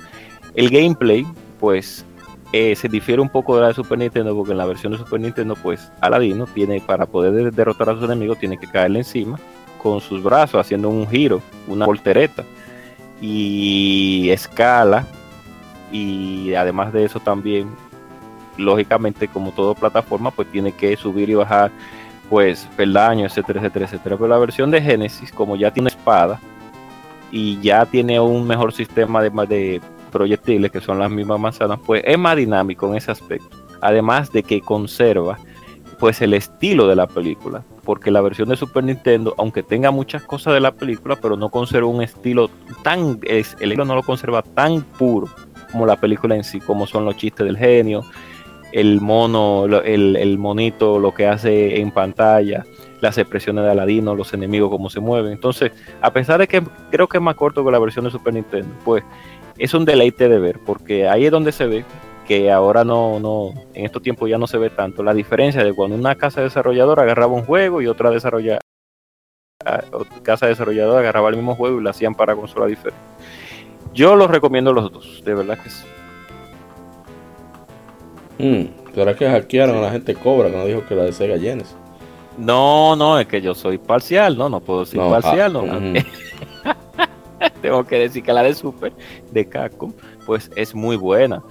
el 0.56 0.70
gameplay 0.70 1.26
pues 1.60 2.06
eh, 2.52 2.76
se 2.76 2.88
difiere 2.88 3.22
un 3.22 3.30
poco 3.30 3.56
de 3.56 3.62
la 3.62 3.68
de 3.70 3.74
Super 3.74 3.98
Nintendo 3.98 4.36
porque 4.36 4.52
en 4.52 4.58
la 4.58 4.66
versión 4.66 4.92
de 4.92 4.98
Super 4.98 5.20
Nintendo 5.20 5.56
pues 5.56 5.92
Aladino 6.02 6.46
tiene 6.48 6.82
para 6.82 7.06
poder 7.06 7.54
derrotar 7.54 7.90
a 7.90 7.94
sus 7.94 8.04
enemigos 8.04 8.40
tiene 8.40 8.58
que 8.58 8.68
caerle 8.68 9.00
encima 9.00 9.40
con 9.82 10.02
sus 10.02 10.24
brazos 10.24 10.60
haciendo 10.60 10.90
un 10.90 11.08
giro 11.08 11.42
una 11.68 11.86
voltereta 11.86 12.44
y 13.22 14.30
escala 14.32 15.06
y 15.92 16.54
además 16.54 16.92
de 16.94 17.06
eso 17.06 17.20
también 17.20 17.70
lógicamente 18.58 19.28
como 19.28 19.52
todo 19.52 19.76
plataforma 19.76 20.32
pues 20.32 20.50
tiene 20.52 20.72
que 20.72 20.96
subir 20.98 21.30
y 21.30 21.36
bajar 21.36 21.72
pues 22.30 22.70
peldaño, 22.78 23.26
etcétera, 23.26 23.60
etcétera, 23.60 23.86
etcétera. 23.86 24.16
Pero 24.16 24.28
la 24.28 24.38
versión 24.38 24.70
de 24.72 24.82
Genesis, 24.82 25.32
como 25.32 25.56
ya 25.56 25.72
tiene 25.72 25.90
espada 25.90 26.40
y 27.32 27.60
ya 27.60 27.86
tiene 27.86 28.20
un 28.20 28.46
mejor 28.48 28.72
sistema 28.72 29.22
de, 29.22 29.30
de 29.48 29.82
proyectiles 30.10 30.72
que 30.72 30.82
son 30.82 31.00
las 31.00 31.10
mismas 31.10 31.40
manzanas, 31.40 31.80
pues 31.86 32.04
es 32.06 32.18
más 32.18 32.36
dinámico 32.36 32.88
en 32.88 32.96
ese 32.96 33.12
aspecto. 33.12 33.58
Además 33.82 34.32
de 34.32 34.44
que 34.44 34.62
conserva 34.62 35.38
pues 36.00 36.22
el 36.22 36.34
estilo 36.34 36.88
de 36.88 36.96
la 36.96 37.08
película, 37.08 37.64
porque 37.84 38.10
la 38.10 38.22
versión 38.22 38.48
de 38.50 38.56
Super 38.56 38.84
Nintendo, 38.84 39.36
aunque 39.38 39.64
tenga 39.64 39.92
muchas 39.92 40.24
cosas 40.24 40.54
de 40.54 40.62
la 40.62 40.72
película, 40.72 41.18
pero 41.18 41.36
no 41.36 41.50
conserva 41.50 41.90
un 41.90 42.02
estilo 42.02 42.50
tan, 42.84 43.20
el 43.24 43.38
estilo 43.38 43.84
no 43.84 43.96
lo 43.96 44.04
conserva 44.04 44.42
tan 44.42 44.82
puro 44.82 45.28
como 45.72 45.86
la 45.86 45.98
película 45.98 46.36
en 46.36 46.44
sí, 46.44 46.60
como 46.62 46.88
son 46.88 47.06
los 47.06 47.18
chistes 47.18 47.46
del 47.46 47.58
genio, 47.58 48.06
el 48.72 49.02
mono, 49.02 49.66
el, 49.66 50.16
el 50.16 50.38
monito, 50.38 51.00
lo 51.00 51.14
que 51.14 51.28
hace 51.28 51.80
en 51.82 51.92
pantalla, 51.92 52.66
las 53.02 53.18
expresiones 53.18 53.64
de 53.64 53.72
Aladino, 53.72 54.16
los 54.16 54.34
enemigos, 54.34 54.70
cómo 54.70 54.90
se 54.90 55.00
mueven. 55.00 55.32
Entonces, 55.32 55.72
a 56.02 56.12
pesar 56.12 56.40
de 56.40 56.48
que 56.48 56.64
creo 56.92 57.08
que 57.08 57.18
es 57.18 57.24
más 57.24 57.36
corto 57.36 57.64
que 57.64 57.72
la 57.72 57.80
versión 57.80 58.06
de 58.06 58.12
Super 58.12 58.34
Nintendo, 58.34 58.70
pues 58.84 59.04
es 59.60 59.74
un 59.74 59.86
deleite 59.86 60.30
de 60.30 60.40
ver, 60.40 60.60
porque 60.66 61.08
ahí 61.08 61.26
es 61.26 61.32
donde 61.32 61.52
se 61.52 61.68
ve 61.68 61.86
que 62.26 62.52
ahora 62.52 62.84
no, 62.84 63.20
no, 63.20 63.54
en 63.74 63.86
estos 63.86 64.02
tiempos 64.02 64.30
ya 64.30 64.38
no 64.38 64.48
se 64.48 64.58
ve 64.58 64.70
tanto 64.70 65.04
la 65.04 65.14
diferencia 65.14 65.64
de 65.64 65.74
cuando 65.74 65.96
una 65.96 66.16
casa 66.16 66.42
desarrolladora 66.42 67.04
agarraba 67.04 67.34
un 67.34 67.44
juego 67.44 67.82
y 67.82 67.88
otra 67.88 68.10
desarrolla, 68.10 68.60
casa 70.24 70.48
desarrolladora 70.48 71.00
agarraba 71.00 71.30
el 71.30 71.36
mismo 71.36 71.56
juego 71.56 71.80
y 71.80 71.84
lo 71.84 71.90
hacían 71.90 72.16
para 72.16 72.36
consola 72.36 72.68
diferente. 72.68 73.04
Yo 73.94 74.16
los 74.16 74.30
recomiendo 74.30 74.72
los 74.72 74.92
dos, 74.92 75.24
de 75.26 75.34
verdad 75.34 75.58
que 75.58 75.70
sí. 75.70 75.86
Mm, 78.38 78.94
¿Será 78.94 79.16
que 79.16 79.28
hackearon 79.28 79.78
a 79.78 79.82
la 79.82 79.92
gente 79.92 80.16
Cobra 80.16 80.50
cuando 80.50 80.68
dijo 80.68 80.86
que 80.88 80.96
la 80.96 81.04
de 81.04 81.12
Sega 81.12 81.38
Genesis? 81.38 81.76
No, 82.38 82.96
no, 82.96 83.20
es 83.20 83.28
que 83.28 83.42
yo 83.42 83.54
soy 83.54 83.78
parcial, 83.78 84.38
no, 84.38 84.48
no 84.48 84.62
puedo 84.62 84.82
decir 84.82 84.98
No, 85.00 85.10
parcial, 85.10 85.56
ah, 85.58 85.62
no. 85.62 85.94
Tengo 87.62 87.84
que 87.86 87.98
decir 88.00 88.24
que 88.24 88.34
la 88.34 88.44
de 88.44 88.54
Super, 88.54 88.92
de 89.32 89.46
Capcom, 89.48 89.94
pues 90.26 90.50
es 90.56 90.74
muy 90.76 90.96
buena. 90.96 91.42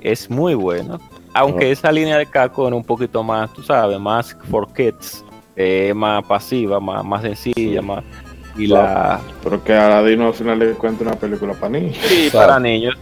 Es 0.00 0.30
muy 0.30 0.54
buena. 0.54 0.98
Aunque 1.34 1.70
esa 1.70 1.92
línea 1.92 2.18
de 2.18 2.26
Capcom 2.26 2.66
era 2.68 2.76
un 2.76 2.84
poquito 2.84 3.22
más, 3.22 3.52
tú 3.52 3.62
sabes, 3.62 3.98
más 4.00 4.36
for 4.50 4.72
kids, 4.72 5.24
eh, 5.56 5.92
más 5.94 6.24
pasiva, 6.24 6.80
más, 6.80 7.04
más 7.04 7.22
sencilla, 7.22 7.82
más. 7.82 8.02
Y 8.56 8.66
la. 8.66 9.20
Pero 9.44 9.62
que 9.62 9.72
a 9.72 9.86
Aladino 9.86 10.26
al 10.28 10.34
final 10.34 10.58
le 10.58 10.72
cuenta 10.72 11.04
una 11.04 11.14
película 11.14 11.52
para 11.54 11.68
niños. 11.70 11.96
Sí, 12.02 12.28
para 12.32 12.58
niños. 12.58 12.96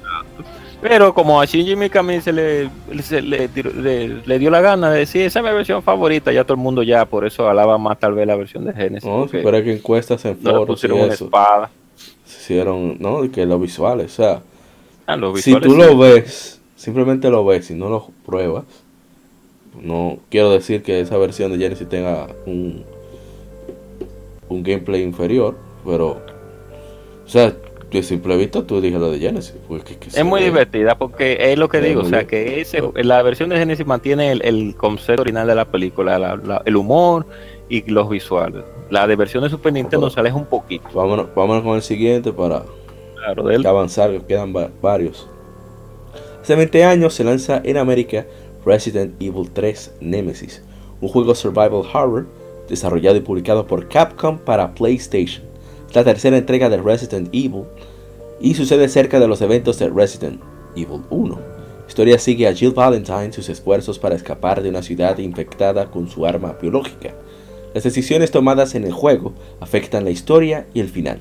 Pero 0.80 1.12
como 1.12 1.40
a 1.40 1.44
Shinji 1.44 1.74
Mikami 1.74 2.20
se 2.20 2.32
le, 2.32 2.70
se 3.02 3.20
le, 3.20 3.48
tiró- 3.48 3.72
le- 3.72 4.22
le 4.24 4.38
dio 4.38 4.48
la 4.50 4.60
gana 4.60 4.90
de 4.92 5.00
decir, 5.00 5.22
esa 5.22 5.40
es 5.40 5.44
mi 5.44 5.50
versión 5.50 5.82
favorita, 5.82 6.30
ya 6.30 6.44
todo 6.44 6.54
el 6.54 6.60
mundo 6.60 6.84
ya 6.84 7.04
por 7.04 7.26
eso 7.26 7.48
alaba 7.48 7.78
más 7.78 7.98
tal 7.98 8.14
vez 8.14 8.26
la 8.28 8.36
versión 8.36 8.64
de 8.64 8.72
Genesis. 8.72 9.08
No, 9.08 9.26
pero 9.30 9.56
es 9.56 9.64
que 9.64 9.72
encuestas 9.72 10.24
en 10.24 10.38
no 10.40 10.50
foros 10.50 10.66
pusieron 10.66 11.00
una 11.00 11.14
espada. 11.14 11.70
Hicieron, 12.52 12.96
¿no? 12.98 13.30
Que 13.30 13.44
los 13.46 13.60
visuales, 13.60 14.12
o 14.12 14.16
sea, 14.16 14.42
Ah, 15.06 15.16
los 15.16 15.40
si 15.40 15.54
tú 15.60 15.70
sí. 15.72 15.76
lo 15.76 15.96
ves, 15.98 16.60
simplemente 16.76 17.30
lo 17.30 17.44
ves 17.44 17.70
y 17.70 17.74
no 17.74 17.88
lo 17.88 18.08
pruebas, 18.26 18.64
no 19.82 20.18
quiero 20.30 20.50
decir 20.50 20.82
que 20.82 21.00
esa 21.00 21.16
versión 21.18 21.52
de 21.52 21.58
Genesis 21.58 21.88
tenga 21.88 22.26
un, 22.46 22.84
un 24.48 24.62
gameplay 24.62 25.02
inferior, 25.02 25.56
pero, 25.84 26.20
o 27.24 27.28
sea, 27.28 27.54
de 27.90 28.02
simple 28.02 28.36
vista 28.36 28.62
tú 28.66 28.80
dices 28.82 29.00
lo 29.00 29.10
de 29.10 29.18
Genesis. 29.18 29.54
que 30.00 30.10
se 30.10 30.20
Es 30.20 30.24
muy 30.26 30.40
ve- 30.40 30.46
divertida 30.46 30.94
porque 30.98 31.52
es 31.52 31.58
lo 31.58 31.68
que 31.70 31.78
Es 31.78 31.84
digo, 31.84 32.02
o 32.02 32.04
sea 32.04 32.26
que 32.26 32.60
ese, 32.60 32.82
la 32.96 33.22
versión 33.22 33.48
de 33.48 33.56
Genesis 33.56 33.86
mantiene 33.86 34.32
el, 34.32 34.42
el 34.44 34.74
concepto 34.76 35.22
original 35.22 35.46
de 35.46 35.54
la 35.54 35.64
película, 35.64 36.18
la- 36.18 36.36
la- 36.36 36.62
el 36.66 36.76
humor 36.76 37.24
y 37.70 37.90
los 37.90 38.10
visuales. 38.10 38.62
La 38.90 39.06
de 39.06 39.16
versión 39.16 39.42
de 39.44 39.50
Super 39.50 39.72
Nintendo 39.72 40.08
se 40.08 40.18
aleja 40.20 40.36
un 40.36 40.46
poquito, 40.46 40.88
Vámonos, 40.94 41.28
vámonos 41.34 41.62
con 41.62 41.76
el 41.76 41.82
siguiente 41.82 42.32
para 42.32 42.62
claro, 43.16 43.44
de 43.44 43.56
él. 43.56 43.66
avanzar, 43.66 44.10
que 44.10 44.20
quedan 44.24 44.54
va- 44.56 44.70
varios. 44.80 45.28
Hace 46.42 46.54
20 46.54 46.84
años 46.84 47.12
se 47.14 47.24
lanza 47.24 47.60
en 47.64 47.76
América 47.76 48.24
Resident 48.64 49.20
Evil 49.20 49.50
3 49.52 49.92
Nemesis, 50.00 50.62
un 51.00 51.08
juego 51.08 51.34
survival 51.34 51.82
horror 51.92 52.26
desarrollado 52.68 53.16
y 53.16 53.20
publicado 53.20 53.66
por 53.66 53.88
Capcom 53.88 54.38
para 54.38 54.74
PlayStation. 54.74 55.42
Es 55.88 55.94
la 55.94 56.04
tercera 56.04 56.36
entrega 56.38 56.68
de 56.70 56.78
Resident 56.78 57.28
Evil 57.32 57.64
y 58.40 58.54
sucede 58.54 58.88
cerca 58.88 59.20
de 59.20 59.28
los 59.28 59.40
eventos 59.42 59.78
de 59.78 59.88
Resident 59.90 60.40
Evil 60.76 61.02
1. 61.10 61.34
La 61.34 61.86
historia 61.88 62.18
sigue 62.18 62.46
a 62.48 62.54
Jill 62.54 62.72
Valentine 62.72 63.24
en 63.24 63.32
sus 63.32 63.48
esfuerzos 63.48 63.98
para 63.98 64.14
escapar 64.14 64.62
de 64.62 64.68
una 64.70 64.82
ciudad 64.82 65.16
infectada 65.18 65.90
con 65.90 66.08
su 66.08 66.24
arma 66.26 66.56
biológica. 66.60 67.14
Las 67.74 67.84
decisiones 67.84 68.30
tomadas 68.30 68.74
en 68.74 68.84
el 68.84 68.92
juego 68.92 69.32
afectan 69.60 70.04
la 70.04 70.10
historia 70.10 70.66
y 70.74 70.80
el 70.80 70.88
final. 70.88 71.20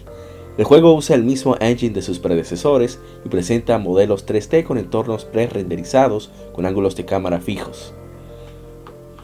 El 0.57 0.63
juego 0.65 0.93
usa 0.93 1.15
el 1.15 1.23
mismo 1.23 1.55
engine 1.59 1.93
de 1.93 2.01
sus 2.01 2.17
predecesores 2.17 2.99
y 3.23 3.29
presenta 3.29 3.77
modelos 3.77 4.25
3D 4.25 4.63
con 4.63 4.79
entornos 4.79 5.25
pre-renderizados 5.25 6.31
con 6.53 6.65
ángulos 6.65 6.95
de 6.95 7.05
cámara 7.05 7.39
fijos. 7.39 7.93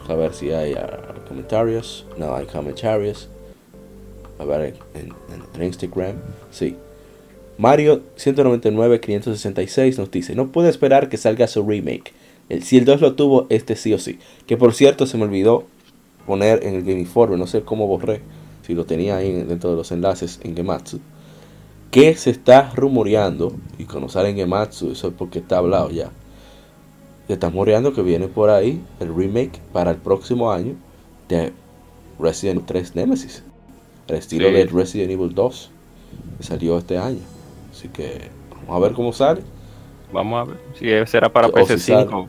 A 0.08 0.14
ver 0.14 0.34
si 0.34 0.52
hay 0.52 0.74
ah, 0.74 1.14
comentarios. 1.26 2.06
No 2.18 2.34
hay 2.34 2.46
comentarios. 2.46 3.28
A 4.38 4.44
ver 4.44 4.74
en, 4.94 5.62
Instagram. 5.62 6.16
Sí. 6.50 6.76
Mario 7.56 8.02
199-566 8.18 9.98
nos 9.98 10.10
dice, 10.10 10.34
no 10.34 10.48
puedo 10.48 10.68
esperar 10.68 11.08
que 11.08 11.16
salga 11.16 11.46
su 11.46 11.66
remake. 11.66 12.12
El, 12.48 12.62
si 12.62 12.76
el 12.76 12.84
2 12.84 13.00
lo 13.00 13.14
tuvo, 13.14 13.46
este 13.48 13.76
sí 13.76 13.94
o 13.94 13.98
sí. 13.98 14.18
Que 14.46 14.56
por 14.56 14.74
cierto 14.74 15.06
se 15.06 15.16
me 15.16 15.24
olvidó 15.24 15.64
poner 16.26 16.64
en 16.64 16.74
el 16.74 16.82
Game 16.82 17.06
no 17.36 17.46
sé 17.46 17.62
cómo 17.62 17.86
borré, 17.86 18.20
si 18.62 18.74
lo 18.74 18.84
tenía 18.84 19.16
ahí 19.16 19.32
dentro 19.32 19.70
de 19.70 19.76
los 19.76 19.92
enlaces 19.92 20.40
en 20.42 20.56
Gematsu, 20.56 21.00
que 21.90 22.14
se 22.16 22.30
está 22.30 22.70
rumoreando, 22.74 23.54
y 23.78 23.84
cuando 23.84 24.08
sale 24.08 24.30
en 24.30 24.36
Gematsu, 24.36 24.92
eso 24.92 25.08
es 25.08 25.14
porque 25.14 25.38
está 25.38 25.58
hablado 25.58 25.90
ya, 25.90 26.10
se 27.26 27.34
está 27.34 27.48
rumoreando 27.48 27.92
que 27.92 28.02
viene 28.02 28.28
por 28.28 28.50
ahí 28.50 28.82
el 29.00 29.14
remake 29.14 29.60
para 29.72 29.90
el 29.90 29.98
próximo 29.98 30.50
año 30.50 30.74
de 31.28 31.52
Resident 32.18 32.56
Evil 32.56 32.66
3 32.66 32.96
Nemesis, 32.96 33.42
el 34.08 34.16
estilo 34.16 34.48
Sí. 34.48 34.54
de 34.54 34.66
Resident 34.66 35.10
Evil 35.10 35.34
2, 35.34 35.70
que 36.38 36.44
salió 36.44 36.78
este 36.78 36.98
año. 36.98 37.20
Así 37.70 37.88
que 37.88 38.30
vamos 38.66 38.76
a 38.76 38.78
ver 38.86 38.92
cómo 38.92 39.12
sale. 39.12 39.42
Vamos 40.12 40.40
a 40.40 40.50
ver 40.50 40.60
si 41.06 41.10
será 41.10 41.32
para 41.32 41.48
O 41.48 41.66
si 41.66 41.74
PC5. 41.74 42.28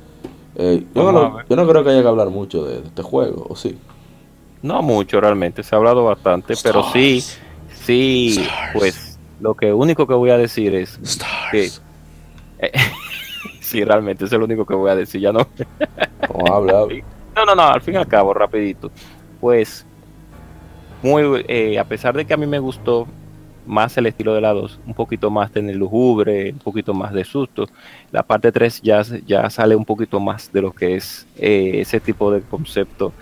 Eh, 0.58 0.86
yo, 0.94 1.12
no, 1.12 1.46
yo 1.48 1.56
no 1.56 1.68
creo 1.68 1.84
que 1.84 1.89
haya 1.89 2.02
que 2.02 2.08
hablar 2.08 2.30
mucho 2.30 2.65
de, 2.65 2.82
de 2.82 2.88
este 2.88 3.02
juego, 3.02 3.46
¿o 3.50 3.56
sí? 3.56 3.78
No 4.62 4.82
mucho 4.82 5.20
realmente, 5.20 5.63
se 5.63 5.76
ha 5.76 5.78
hablado 5.78 6.06
bastante, 6.06 6.56
pero 6.63 6.84
sí, 6.91 7.24
sí, 7.74 8.38
Stars. 8.39 8.72
pues 8.74 9.20
lo 9.39 9.54
que 9.54 9.74
único 9.74 10.08
que 10.08 10.13
voy 10.13 10.30
a 10.30 10.38
decir 10.38 10.74
es 10.76 11.00
que 11.52 11.70
sí, 13.60 13.84
realmente 13.84 14.26
eso 14.26 14.36
es 14.36 14.39
lo 14.39 14.46
único 14.46 14.65
que 14.65 14.74
voy 14.74 14.89
a 14.89 14.96
decir, 14.96 15.22
ya 15.22 15.32
no. 15.32 15.48
Vamos 16.30 16.50
a 16.50 16.56
hablar. 16.56 16.88
No, 17.36 17.46
no, 17.46 17.56
no, 17.56 17.63
al 17.63 17.82
fin 17.82 17.96
y 17.96 17.98
al 17.98 18.08
cabo, 18.08 18.34
rapidito. 18.34 18.91
Pues, 19.41 19.86
muy, 21.04 21.46
eh, 21.48 21.78
a 21.78 21.84
pesar 21.84 22.15
de 22.15 22.26
que 22.26 22.34
a 22.34 22.38
mí 22.38 22.48
me 22.48 22.60
gustó 22.60 23.08
más 23.65 23.97
el 23.97 24.08
estilo 24.08 24.34
de 24.34 24.41
la 24.41 24.54
2, 24.54 24.80
un 24.86 24.93
poquito 24.93 25.30
más 25.30 25.51
tener 25.51 25.75
lujubre, 25.75 26.51
un 26.51 26.60
poquito 26.60 26.93
más 26.93 27.13
de 27.13 27.23
susto, 27.23 27.67
la 28.12 28.23
parte 28.23 28.51
3 28.51 28.82
ya, 28.82 29.01
ya 29.25 29.49
sale 29.49 29.75
un 29.75 29.86
poquito 29.86 30.19
más 30.19 30.51
de 30.51 30.62
lo 30.62 30.71
que 30.71 30.95
es 30.95 31.28
eh, 31.38 31.82
ese 31.82 31.99
tipo 31.99 32.32
de 32.32 32.41
concepto 32.41 33.13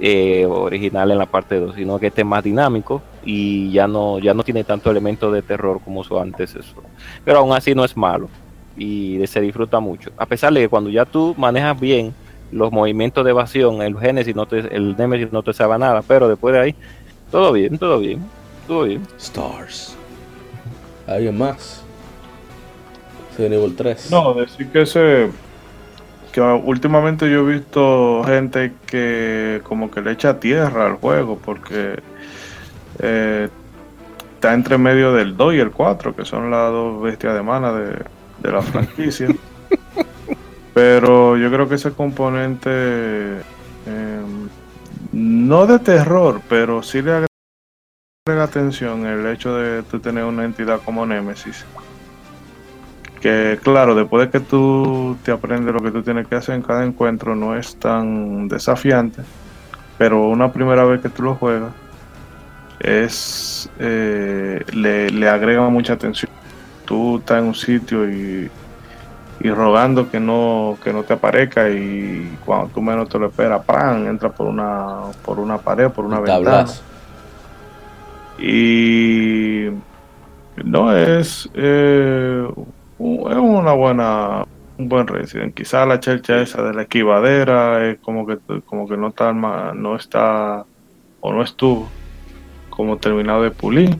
eh, 0.00 0.46
original 0.46 1.10
en 1.10 1.18
la 1.18 1.26
parte 1.26 1.60
2, 1.60 1.74
sino 1.74 1.98
que 1.98 2.06
este 2.06 2.22
es 2.22 2.26
más 2.26 2.42
dinámico 2.42 3.02
y 3.24 3.70
ya 3.70 3.86
no, 3.86 4.18
ya 4.18 4.32
no 4.32 4.42
tiene 4.42 4.64
tanto 4.64 4.90
elemento 4.90 5.30
de 5.30 5.42
terror 5.42 5.80
como 5.84 6.04
su 6.04 6.18
antecesor. 6.18 6.84
Pero 7.24 7.40
aún 7.40 7.52
así 7.52 7.74
no 7.74 7.84
es 7.84 7.96
malo 7.96 8.28
y 8.76 9.20
se 9.26 9.40
disfruta 9.40 9.78
mucho. 9.78 10.10
A 10.16 10.26
pesar 10.26 10.52
de 10.52 10.60
que 10.60 10.68
cuando 10.68 10.88
ya 10.88 11.04
tú 11.04 11.34
manejas 11.36 11.78
bien 11.78 12.14
los 12.50 12.72
movimientos 12.72 13.24
de 13.24 13.30
evasión, 13.30 13.82
el 13.82 13.98
Genesis 13.98 14.34
no 14.34 14.46
te, 14.46 14.58
el 14.74 14.96
Nemesis 14.96 15.32
no 15.32 15.42
te 15.42 15.52
sabe 15.52 15.78
nada, 15.78 16.02
pero 16.02 16.28
después 16.28 16.54
de 16.54 16.60
ahí, 16.60 16.74
todo 17.30 17.52
bien, 17.52 17.78
todo 17.78 17.98
bien, 17.98 18.24
todo 18.66 18.84
bien. 18.84 19.06
Stars. 19.18 19.96
¿Alguien 21.06 21.36
más? 21.38 21.82
Resident 23.30 23.54
Evil 23.54 23.76
3. 23.76 24.10
No, 24.10 24.34
decir 24.34 24.68
que 24.68 24.82
ese. 24.82 25.30
Que 26.32 26.40
últimamente 26.40 27.28
yo 27.30 27.40
he 27.40 27.54
visto 27.54 28.22
gente 28.24 28.72
que 28.86 29.60
como 29.64 29.90
que 29.90 30.00
le 30.00 30.12
echa 30.12 30.38
tierra 30.38 30.86
al 30.86 30.94
juego 30.94 31.36
porque 31.44 32.00
eh, 33.00 33.48
está 34.34 34.54
entre 34.54 34.78
medio 34.78 35.12
del 35.12 35.36
2 35.36 35.54
y 35.54 35.58
el 35.58 35.72
4, 35.72 36.14
que 36.14 36.24
son 36.24 36.50
las 36.50 36.70
dos 36.70 37.02
bestias 37.02 37.34
de 37.34 37.42
mana 37.42 37.72
de, 37.72 38.04
de 38.42 38.52
la 38.52 38.62
franquicia. 38.62 39.26
Pero 40.74 41.36
yo 41.36 41.50
creo 41.50 41.68
que 41.68 41.74
ese 41.74 41.92
componente, 41.92 42.70
eh, 42.70 44.20
no 45.12 45.66
de 45.66 45.78
terror, 45.80 46.40
pero 46.48 46.82
sí 46.82 47.02
le 47.02 47.10
agrega 47.10 47.29
atención 48.38 49.06
el 49.06 49.26
hecho 49.26 49.56
de 49.56 49.82
tú 49.82 49.98
tener 50.00 50.24
una 50.24 50.44
entidad 50.44 50.80
como 50.84 51.04
Nemesis 51.06 51.64
que 53.20 53.58
claro, 53.62 53.94
después 53.94 54.26
de 54.26 54.30
que 54.30 54.40
tú 54.44 55.16
te 55.22 55.30
aprendes 55.30 55.74
lo 55.74 55.80
que 55.80 55.90
tú 55.90 56.02
tienes 56.02 56.26
que 56.26 56.36
hacer 56.36 56.54
en 56.54 56.62
cada 56.62 56.84
encuentro, 56.84 57.36
no 57.36 57.54
es 57.54 57.76
tan 57.76 58.48
desafiante, 58.48 59.22
pero 59.98 60.28
una 60.28 60.50
primera 60.52 60.84
vez 60.84 61.02
que 61.02 61.10
tú 61.10 61.22
lo 61.24 61.34
juegas, 61.34 61.70
es 62.78 63.68
eh, 63.78 64.64
le, 64.72 65.10
le 65.10 65.28
agrega 65.28 65.68
mucha 65.68 65.92
atención. 65.92 66.30
Tú 66.86 67.18
estás 67.18 67.40
en 67.40 67.44
un 67.44 67.54
sitio 67.54 68.10
y, 68.10 68.50
y 69.40 69.50
rogando 69.50 70.10
que 70.10 70.18
no, 70.18 70.78
que 70.82 70.92
no 70.92 71.02
te 71.02 71.12
aparezca 71.12 71.68
y 71.68 72.38
cuando 72.44 72.68
tú 72.68 72.80
menos 72.80 73.08
te 73.10 73.18
lo 73.18 73.26
esperas, 73.26 73.62
¡pam! 73.64 74.06
entra 74.06 74.30
por 74.30 74.46
una, 74.46 75.02
por 75.22 75.38
una 75.38 75.58
pared, 75.58 75.90
por 75.90 76.06
una 76.06 76.16
Un 76.18 76.24
ventana. 76.24 76.44
tablazo. 76.44 76.82
Y 78.40 79.68
no 80.64 80.96
es, 80.96 81.48
eh, 81.54 82.46
es 82.48 83.36
una 83.36 83.72
buena 83.72 84.46
un 84.78 84.88
buen 84.88 85.06
Resident. 85.06 85.54
Quizá 85.54 85.84
la 85.84 86.00
chelcha 86.00 86.40
esa 86.40 86.62
de 86.62 86.72
la 86.72 86.82
esquivadera 86.82 87.86
es 87.86 87.98
como 88.00 88.26
que 88.26 88.38
como 88.64 88.88
que 88.88 88.96
no 88.96 89.08
está 89.08 89.32
no 89.32 89.94
está 89.94 90.64
o 91.20 91.32
no 91.32 91.42
estuvo 91.42 91.88
como 92.70 92.96
terminado 92.96 93.42
de 93.42 93.50
pulir. 93.50 93.96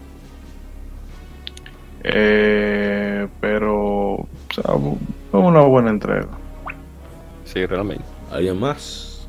Eh, 2.02 3.28
pero 3.40 4.14
o 4.14 4.28
sea, 4.54 4.74
es 4.74 5.34
una 5.34 5.60
buena 5.60 5.90
entrega. 5.90 6.28
Sí, 7.44 7.66
realmente. 7.66 8.04
¿Alguien 8.32 8.58
más? 8.58 9.28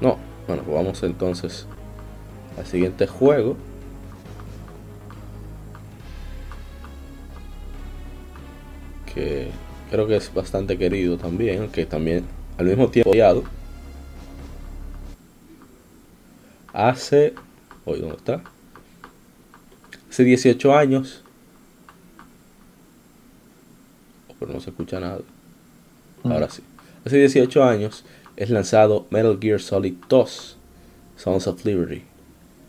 No. 0.00 0.16
Bueno, 0.46 0.62
pues 0.62 0.76
vamos 0.76 1.02
entonces 1.02 1.68
al 2.58 2.66
siguiente 2.66 3.06
juego. 3.06 3.56
Que 9.14 9.50
creo 9.90 10.06
que 10.06 10.16
es 10.16 10.32
bastante 10.32 10.78
querido 10.78 11.18
también, 11.18 11.68
que 11.68 11.84
también 11.86 12.24
al 12.58 12.66
mismo 12.66 12.88
tiempo 12.88 13.10
odiado. 13.10 13.44
Hace... 16.72 17.34
Hoy, 17.84 18.00
¿dónde 18.00 18.16
está? 18.16 18.42
Hace 20.08 20.24
18 20.24 20.76
años. 20.76 21.22
Oh, 24.28 24.34
pero 24.38 24.52
no 24.52 24.60
se 24.60 24.70
escucha 24.70 25.00
nada. 25.00 25.20
Ahora 26.24 26.48
sí. 26.48 26.62
Hace 27.04 27.16
18 27.18 27.64
años 27.64 28.04
es 28.36 28.50
lanzado 28.50 29.06
Metal 29.10 29.38
Gear 29.40 29.60
Solid 29.60 29.94
2, 30.08 30.56
Sons 31.16 31.46
of 31.46 31.64
Liberty. 31.64 32.04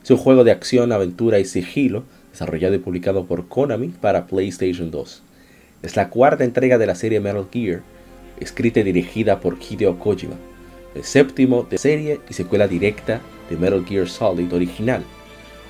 Es 0.03 0.11
un 0.11 0.17
juego 0.17 0.43
de 0.43 0.51
acción, 0.51 0.91
aventura 0.91 1.39
y 1.39 1.45
sigilo 1.45 2.03
desarrollado 2.31 2.75
y 2.75 2.79
publicado 2.79 3.25
por 3.25 3.47
Konami 3.47 3.89
para 3.89 4.27
PlayStation 4.27 4.91
2. 4.91 5.23
Es 5.83 5.95
la 5.95 6.09
cuarta 6.09 6.43
entrega 6.43 6.77
de 6.77 6.87
la 6.87 6.95
serie 6.95 7.19
Metal 7.19 7.47
Gear, 7.51 7.81
escrita 8.39 8.79
y 8.79 8.83
dirigida 8.83 9.39
por 9.39 9.57
Hideo 9.61 9.99
Kojima, 9.99 10.35
el 10.95 11.03
séptimo 11.03 11.63
de 11.69 11.77
serie 11.77 12.19
y 12.29 12.33
secuela 12.33 12.67
directa 12.67 13.21
de 13.49 13.55
Metal 13.55 13.85
Gear 13.85 14.09
Solid 14.09 14.51
original. 14.53 15.03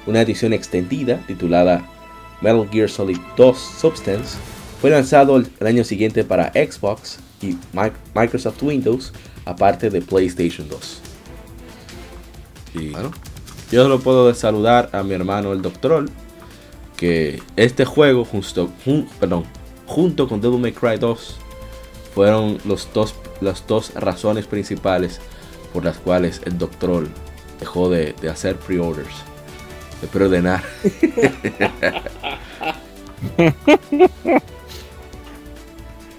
Una 0.07 0.21
edición 0.21 0.53
extendida 0.53 1.23
titulada 1.27 1.85
Metal 2.41 2.67
Gear 2.71 2.89
Solid 2.89 3.17
2 3.37 3.57
Substance 3.57 4.37
fue 4.81 4.89
lanzado 4.89 5.37
el, 5.37 5.47
año 5.67 5.83
siguiente 5.83 6.23
para 6.23 6.51
Xbox 6.53 7.19
y 7.41 7.57
Mi- 7.73 7.91
Microsoft 8.15 8.61
Windows, 8.63 9.13
aparte 9.45 9.89
de 9.89 10.01
PlayStation 10.01 10.67
2. 10.69 11.01
Y 12.75 12.91
yo 13.73 13.83
solo 13.83 13.99
puedo 13.99 14.33
saludar 14.33 14.89
a 14.93 15.03
mi 15.03 15.13
hermano 15.13 15.51
el 15.51 15.61
Doctor, 15.61 16.05
que 16.95 17.41
este 17.55 17.85
juego 17.85 18.25
junto, 18.25 18.69
jun- 18.85 19.07
perdón, 19.19 19.43
junto 19.85 20.27
con 20.27 20.41
Devil 20.41 20.59
May 20.59 20.71
Cry 20.73 20.97
2 20.97 21.37
fueron 22.13 22.57
los 22.65 22.87
dos, 22.93 23.15
las 23.41 23.65
dos 23.67 23.93
razones 23.95 24.47
principales 24.47 25.19
por 25.73 25.83
las 25.83 25.97
cuales 25.97 26.41
el 26.45 26.57
Doctor 26.57 27.07
dejó 27.59 27.89
de, 27.89 28.13
de 28.21 28.29
hacer 28.29 28.55
pre-orders, 28.57 29.15
de 30.01 30.07
preordenar. 30.07 30.63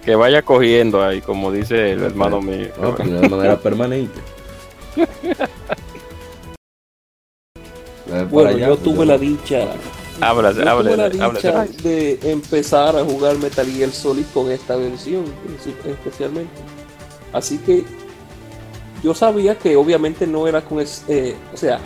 Que 0.04 0.14
vaya 0.16 0.42
cogiendo 0.42 1.02
ahí, 1.02 1.22
como 1.22 1.50
dice 1.50 1.92
el 1.92 2.02
hermano 2.02 2.42
mío. 2.42 2.68
¿no? 2.78 2.92
De 2.92 3.26
manera 3.28 3.58
permanente. 3.58 4.20
Bueno, 8.24 8.50
allá, 8.50 8.68
yo 8.68 8.76
pues, 8.76 8.82
tuve 8.82 9.06
la 9.06 9.18
dicha, 9.18 9.68
Háblase, 10.20 10.64
yo 10.64 10.78
tuve 10.78 10.96
la 10.96 11.04
háblase. 11.24 11.48
dicha 11.48 11.66
de 11.82 12.18
empezar 12.22 12.96
a 12.96 13.04
jugar 13.04 13.36
Metal 13.38 13.66
Gear 13.66 13.90
Solid 13.90 14.24
con 14.32 14.50
esta 14.50 14.76
versión, 14.76 15.24
especialmente. 15.84 16.52
Así 17.32 17.58
que 17.58 17.84
yo 19.02 19.14
sabía 19.14 19.58
que 19.58 19.76
obviamente 19.76 20.26
no 20.26 20.46
era 20.46 20.62
con, 20.62 20.82
eh, 21.08 21.34
o 21.52 21.56
sea, 21.56 21.80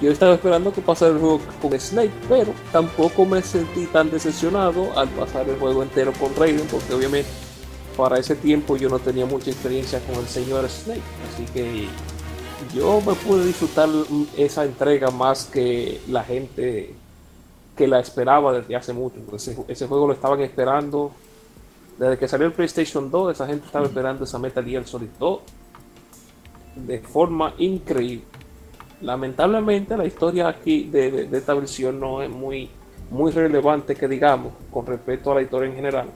yo 0.00 0.10
estaba 0.10 0.34
esperando 0.34 0.72
que 0.72 0.80
pasara 0.80 1.12
el 1.12 1.18
juego 1.18 1.40
con 1.60 1.78
Snake, 1.78 2.12
pero 2.28 2.52
tampoco 2.72 3.24
me 3.24 3.42
sentí 3.42 3.86
tan 3.86 4.10
decepcionado 4.10 4.96
al 4.96 5.08
pasar 5.08 5.48
el 5.48 5.56
juego 5.56 5.82
entero 5.82 6.12
con 6.18 6.34
Raiden, 6.36 6.66
porque 6.70 6.94
obviamente 6.94 7.28
para 7.96 8.18
ese 8.18 8.34
tiempo 8.34 8.76
yo 8.76 8.88
no 8.88 8.98
tenía 8.98 9.26
mucha 9.26 9.50
experiencia 9.50 10.00
con 10.00 10.16
el 10.16 10.26
señor 10.28 10.68
Snake, 10.68 11.02
así 11.32 11.44
que 11.52 11.88
yo 12.74 13.00
me 13.00 13.14
pude 13.14 13.44
disfrutar 13.46 13.88
esa 14.36 14.64
entrega 14.64 15.10
más 15.10 15.44
que 15.46 16.00
la 16.08 16.22
gente 16.24 16.94
que 17.76 17.86
la 17.88 18.00
esperaba 18.00 18.52
desde 18.52 18.76
hace 18.76 18.92
mucho. 18.92 19.16
Ese, 19.34 19.56
ese 19.68 19.86
juego 19.86 20.06
lo 20.06 20.12
estaban 20.12 20.40
esperando 20.40 21.12
desde 21.98 22.18
que 22.18 22.28
salió 22.28 22.46
el 22.46 22.52
PlayStation 22.52 23.10
2. 23.10 23.32
Esa 23.32 23.46
gente 23.46 23.66
estaba 23.66 23.86
esperando 23.86 24.24
esa 24.24 24.38
Metal 24.38 24.64
Gear 24.64 24.86
Solid 24.86 25.08
2 25.18 25.40
de 26.76 26.98
forma 27.00 27.54
increíble. 27.58 28.24
Lamentablemente, 29.02 29.96
la 29.96 30.04
historia 30.04 30.48
aquí 30.48 30.84
de, 30.84 31.10
de- 31.10 31.24
de 31.26 31.38
esta 31.38 31.54
versión 31.54 31.98
no 31.98 32.22
es 32.22 32.28
muy, 32.30 32.68
muy 33.10 33.32
relevante, 33.32 33.94
que 33.94 34.06
digamos, 34.06 34.52
con 34.70 34.86
respecto 34.86 35.32
a 35.32 35.36
la 35.36 35.42
historia 35.42 35.68
en 35.70 35.74
general. 35.76 36.06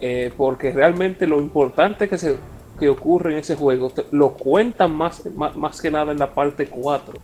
Eh, 0.00 0.32
porque 0.36 0.72
realmente 0.72 1.26
lo 1.26 1.38
importante 1.40 2.08
que, 2.08 2.18
se, 2.18 2.36
que 2.78 2.88
ocurre 2.88 3.32
en 3.32 3.38
ese 3.38 3.56
juego 3.56 3.92
lo 4.10 4.32
cuentan 4.32 4.94
más, 4.94 5.24
más, 5.34 5.56
más 5.56 5.80
que 5.80 5.90
nada 5.90 6.12
en 6.12 6.18
la 6.18 6.34
parte 6.34 6.68
4 6.68 7.14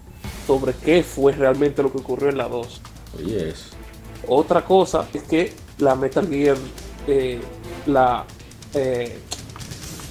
sobre 0.46 0.72
qué 0.74 1.02
fue 1.02 1.32
realmente 1.32 1.82
lo 1.82 1.92
que 1.92 1.98
ocurrió 1.98 2.28
en 2.28 2.38
la 2.38 2.48
2. 2.48 2.80
Oye, 3.18 3.50
eso. 3.50 3.70
Otra 4.28 4.64
cosa 4.64 5.08
es 5.12 5.22
que 5.22 5.52
la 5.78 5.94
Metal 5.94 6.26
Gear, 6.28 6.56
eh, 7.06 7.40
la 7.86 8.24
eh, 8.74 9.18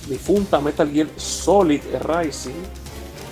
difunta 0.08 0.60
Metal 0.60 0.90
Gear 0.90 1.08
Solid 1.16 1.82
Rising, 2.02 2.62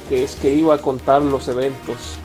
que 0.10 0.24
es 0.24 0.36
que 0.36 0.54
iba 0.54 0.76
a 0.76 0.78
contar 0.78 1.22
los 1.22 1.48
eventos 1.48 2.18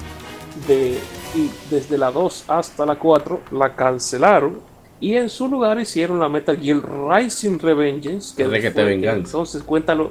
de 0.69 0.99
y 1.35 1.51
desde 1.71 1.97
la 1.97 2.11
2 2.11 2.45
hasta 2.49 2.85
la 2.85 2.97
4, 2.99 3.41
la 3.53 3.75
cancelaron 3.75 4.61
y 5.03 5.17
en 5.17 5.29
su 5.29 5.49
lugar 5.49 5.79
hicieron 5.81 6.19
la 6.21 6.29
Metal 6.29 6.57
Gear 6.57 6.81
Rising 7.11 7.59
Revengeance, 7.59 8.35
que, 8.37 8.45
que 8.63 8.71
te 8.71 8.81
entonces 9.27 9.63
cuenta 9.63 9.95
lo- 9.95 10.11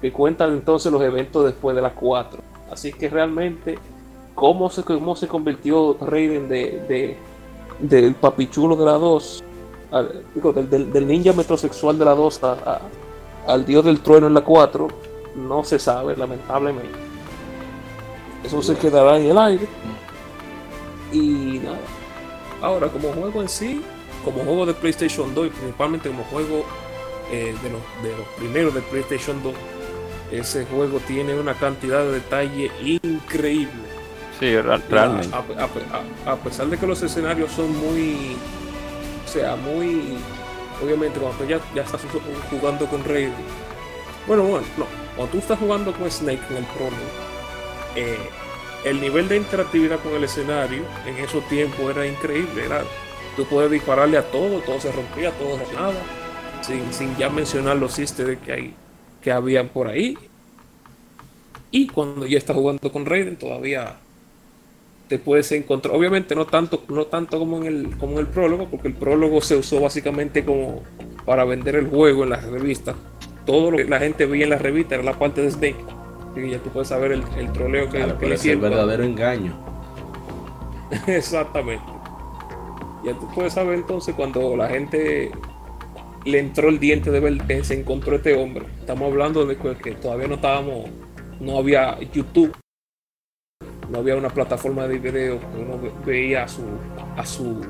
que 0.00 0.12
cuentan 0.12 0.52
entonces 0.52 0.92
los 0.92 1.00
eventos 1.02 1.44
después 1.46 1.74
de 1.74 1.80
la 1.80 1.94
4. 1.94 2.42
Así 2.70 2.92
que 2.92 3.08
realmente 3.08 3.78
cómo 4.34 4.68
se, 4.68 4.82
cómo 4.82 5.16
se 5.16 5.26
convirtió 5.26 5.96
Raiden 6.00 6.48
de, 6.48 6.84
de- 6.88 7.16
del 7.78 8.14
papichulo 8.14 8.76
de 8.76 8.84
la 8.84 8.92
2, 8.92 9.42
al- 9.92 10.22
digo, 10.34 10.52
del, 10.52 10.68
del- 10.68 10.92
del 10.92 11.06
ninja 11.06 11.32
metrosexual 11.32 11.98
de 11.98 12.04
la 12.04 12.14
2 12.14 12.42
a- 12.44 12.52
a- 12.52 13.52
al 13.52 13.64
dios 13.64 13.84
del 13.84 14.00
trueno 14.00 14.26
en 14.26 14.34
la 14.34 14.40
4, 14.42 14.88
no 15.36 15.62
se 15.64 15.78
sabe, 15.78 16.16
lamentablemente. 16.16 16.90
Eso 18.44 18.60
se 18.62 18.74
quedará 18.76 19.16
en 19.18 19.26
el 19.30 19.38
aire. 19.38 19.66
Y 21.12 21.60
nada. 21.64 21.78
Ahora, 22.62 22.88
como 22.88 23.12
juego 23.12 23.42
en 23.42 23.48
sí, 23.48 23.82
como 24.24 24.42
juego 24.44 24.66
de 24.66 24.74
PlayStation 24.74 25.34
2 25.34 25.46
y 25.46 25.50
principalmente 25.50 26.08
como 26.08 26.24
juego 26.24 26.64
eh, 27.30 27.54
de, 27.62 27.70
los, 27.70 27.80
de 28.02 28.16
los 28.16 28.26
primeros 28.38 28.74
de 28.74 28.80
PlayStation 28.82 29.42
2, 29.42 29.54
ese 30.32 30.64
juego 30.66 30.98
tiene 31.00 31.34
una 31.34 31.54
cantidad 31.54 32.02
de 32.04 32.12
detalle 32.12 32.70
increíble. 32.82 33.72
Sí, 34.40 34.56
realmente. 34.56 35.34
A, 35.34 35.38
a- 35.38 36.28
a- 36.28 36.32
a 36.32 36.36
pesar 36.36 36.66
de 36.66 36.76
que 36.78 36.86
los 36.86 37.02
escenarios 37.02 37.52
son 37.52 37.76
muy, 37.78 38.36
o 39.24 39.28
sea, 39.28 39.56
muy, 39.56 40.16
obviamente 40.82 41.18
cuando 41.20 41.38
tú 41.38 41.44
ya, 41.48 41.60
ya 41.74 41.82
estás 41.82 42.00
jugando 42.50 42.86
con 42.86 43.02
Raiden, 43.04 43.32
bueno, 44.26 44.42
bueno, 44.42 44.66
no, 44.76 44.86
cuando 45.14 45.32
tú 45.32 45.38
estás 45.38 45.58
jugando 45.58 45.92
con 45.92 46.10
Snake 46.10 46.40
en 46.50 46.56
el 46.58 46.64
promo, 46.64 46.96
eh, 47.94 48.18
el 48.86 49.00
nivel 49.00 49.28
de 49.28 49.36
interactividad 49.36 49.98
con 49.98 50.14
el 50.14 50.22
escenario 50.22 50.84
en 51.06 51.16
esos 51.16 51.46
tiempos 51.48 51.90
era 51.90 52.06
increíble, 52.06 52.64
era, 52.64 52.84
tú 53.36 53.44
puedes 53.44 53.68
dispararle 53.68 54.16
a 54.16 54.30
todo, 54.30 54.60
todo 54.60 54.80
se 54.80 54.92
rompía, 54.92 55.32
todo 55.32 55.58
nada, 55.74 56.00
sin, 56.62 56.92
sin 56.92 57.16
ya 57.16 57.28
mencionar 57.28 57.76
los 57.76 57.98
eggs 57.98 58.14
que 58.44 58.52
hay, 58.52 58.74
que 59.20 59.32
habían 59.32 59.68
por 59.70 59.88
ahí. 59.88 60.16
Y 61.72 61.88
cuando 61.88 62.26
ya 62.26 62.38
estás 62.38 62.54
jugando 62.54 62.92
con 62.92 63.04
Raiden, 63.04 63.36
todavía 63.36 63.96
te 65.08 65.18
puedes 65.18 65.50
encontrar, 65.50 65.96
obviamente 65.96 66.36
no 66.36 66.46
tanto, 66.46 66.84
no 66.88 67.06
tanto 67.06 67.40
como 67.40 67.56
en 67.58 67.66
el, 67.66 67.98
como 67.98 68.12
en 68.12 68.18
el 68.20 68.26
prólogo, 68.28 68.68
porque 68.68 68.86
el 68.86 68.94
prólogo 68.94 69.40
se 69.40 69.56
usó 69.56 69.80
básicamente 69.80 70.44
como 70.44 70.84
para 71.24 71.44
vender 71.44 71.74
el 71.74 71.88
juego 71.88 72.22
en 72.22 72.30
las 72.30 72.44
revistas. 72.44 72.94
Todo 73.44 73.72
lo 73.72 73.78
que 73.78 73.84
la 73.84 73.98
gente 73.98 74.26
veía 74.26 74.44
en 74.44 74.50
la 74.50 74.58
revista 74.58 74.94
era 74.94 75.02
la 75.02 75.18
parte 75.18 75.42
de 75.42 75.50
Snake. 75.50 76.05
Ya 76.36 76.58
tú 76.58 76.68
puedes 76.70 76.88
saber 76.88 77.12
el, 77.12 77.22
el 77.36 77.50
troleo 77.52 77.88
que, 77.88 77.98
Claro, 77.98 78.18
que 78.18 78.28
le 78.28 78.34
es 78.34 78.44
el 78.44 78.58
verdadero 78.58 79.04
engaño. 79.04 79.54
Exactamente. 81.06 81.84
Ya 83.04 83.12
tú 83.14 83.28
puedes 83.34 83.52
saber 83.52 83.74
entonces 83.74 84.14
cuando 84.14 84.56
la 84.56 84.68
gente 84.68 85.30
le 86.24 86.38
entró 86.40 86.68
el 86.68 86.78
diente 86.78 87.10
de 87.10 87.20
ver 87.20 87.38
que 87.38 87.62
se 87.64 87.78
encontró 87.80 88.16
este 88.16 88.34
hombre. 88.34 88.66
Estamos 88.80 89.10
hablando 89.10 89.46
de 89.46 89.56
que, 89.56 89.92
todavía 89.92 90.26
no 90.28 90.34
estábamos, 90.34 90.90
no 91.40 91.58
había 91.58 91.98
YouTube, 92.12 92.52
no 93.88 93.98
había 93.98 94.16
una 94.16 94.30
plataforma 94.30 94.86
de 94.88 94.98
video 94.98 95.38
que 95.38 95.46
uno 95.60 95.78
ve- 95.80 95.92
veía 96.04 96.44
a 96.44 96.48
su 96.48 96.62
a 97.16 97.24
su 97.24 97.60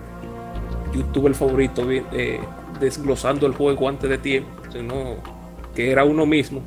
youtuber 0.94 1.34
favorito 1.34 1.86
eh, 1.90 2.40
desglosando 2.80 3.46
el 3.46 3.52
juego 3.54 3.88
antes 3.88 4.08
de 4.08 4.18
tiempo, 4.18 4.50
sino 4.72 5.16
que 5.74 5.90
era 5.90 6.04
uno 6.04 6.24
mismo. 6.24 6.62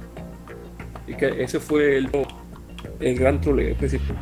Y 1.09 1.15
que 1.15 1.43
ese 1.43 1.59
fue 1.59 1.97
el, 1.97 2.09
el 2.99 3.19
gran 3.19 3.41
troleo 3.41 3.75
principal. 3.75 4.15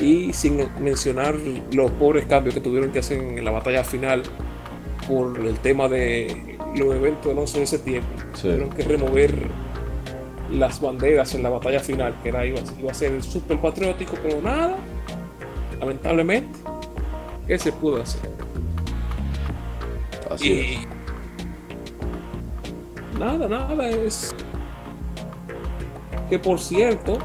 Y 0.00 0.32
sin 0.32 0.58
mencionar 0.80 1.36
los 1.72 1.90
pobres 1.92 2.26
cambios 2.26 2.54
que 2.54 2.60
tuvieron 2.60 2.90
que 2.90 2.98
hacer 2.98 3.18
en 3.18 3.44
la 3.44 3.52
batalla 3.52 3.84
final 3.84 4.22
por 5.06 5.38
el 5.38 5.56
tema 5.60 5.88
de 5.88 6.58
los 6.76 6.94
eventos 6.94 7.26
del 7.26 7.38
11 7.38 7.60
de 7.60 7.66
septiembre. 7.66 8.12
Sí. 8.34 8.42
Tuvieron 8.42 8.70
que 8.70 8.82
remover 8.82 9.32
las 10.50 10.80
banderas 10.80 11.34
en 11.34 11.42
la 11.42 11.50
batalla 11.50 11.80
final, 11.80 12.14
que 12.22 12.28
era, 12.28 12.44
iba, 12.44 12.60
iba 12.78 12.90
a 12.90 12.94
ser 12.94 13.22
súper 13.22 13.60
patriótico, 13.60 14.16
pero 14.22 14.40
nada, 14.40 14.76
lamentablemente, 15.78 16.58
¿qué 17.46 17.58
se 17.58 17.72
pudo 17.72 18.02
hacer? 18.02 18.30
Así 20.30 20.52
es. 20.52 20.78
Nada, 23.18 23.48
nada, 23.48 23.88
es 23.88 24.34
que 26.30 26.38
por 26.38 26.58
cierto, 26.58 27.18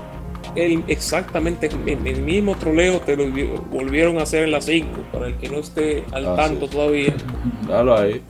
el, 0.56 0.84
exactamente 0.88 1.68
el, 1.86 2.08
el 2.08 2.22
mismo 2.22 2.56
troleo 2.56 3.00
te 3.00 3.16
lo 3.16 3.30
vi- 3.32 3.50
volvieron 3.72 4.18
a 4.18 4.24
hacer 4.24 4.44
en 4.46 4.52
las 4.52 4.66
5, 4.66 4.88
para 5.12 5.28
el 5.28 5.36
que 5.36 5.50
no 5.50 5.58
esté 5.58 6.04
al 6.12 6.26
Ah, 6.28 6.36
tanto 6.36 6.66
sí. 6.68 6.72
todavía, 6.74 7.14
Dalo 7.68 7.96
ahí. 7.98 8.22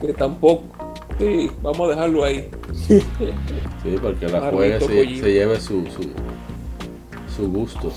que 0.00 0.12
tampoco. 0.12 0.64
Sí, 1.18 1.50
vamos 1.62 1.86
a 1.86 1.90
dejarlo 1.90 2.24
ahí. 2.24 2.48
Sí, 2.72 3.00
porque 4.02 4.26
la 4.28 4.40
juegue 4.50 4.80
se, 4.80 4.86
se 5.20 5.32
lleve 5.32 5.60
su, 5.60 5.84
su, 5.86 6.10
su 7.36 7.48
gusto. 7.52 7.92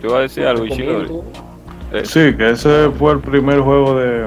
Te 0.00 0.06
iba 0.06 0.18
a 0.18 0.22
decir 0.22 0.44
algo. 0.46 0.64
Recomiendo. 0.64 1.24
Eh, 1.92 2.02
Sí, 2.04 2.34
que 2.36 2.50
ese 2.50 2.90
fue 2.98 3.12
el 3.12 3.20
primer 3.20 3.60
juego 3.60 3.98
de, 3.98 4.26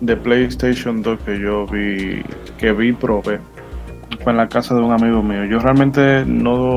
de 0.00 0.16
PlayStation 0.16 1.02
2 1.02 1.18
que 1.24 1.40
yo 1.40 1.66
vi, 1.66 2.22
que 2.58 2.72
vi 2.72 2.92
probé. 2.92 3.38
En 4.30 4.36
la 4.36 4.48
casa 4.48 4.74
de 4.74 4.82
un 4.82 4.92
amigo 4.92 5.22
mío. 5.22 5.44
Yo 5.44 5.58
realmente 5.58 6.24
no... 6.26 6.76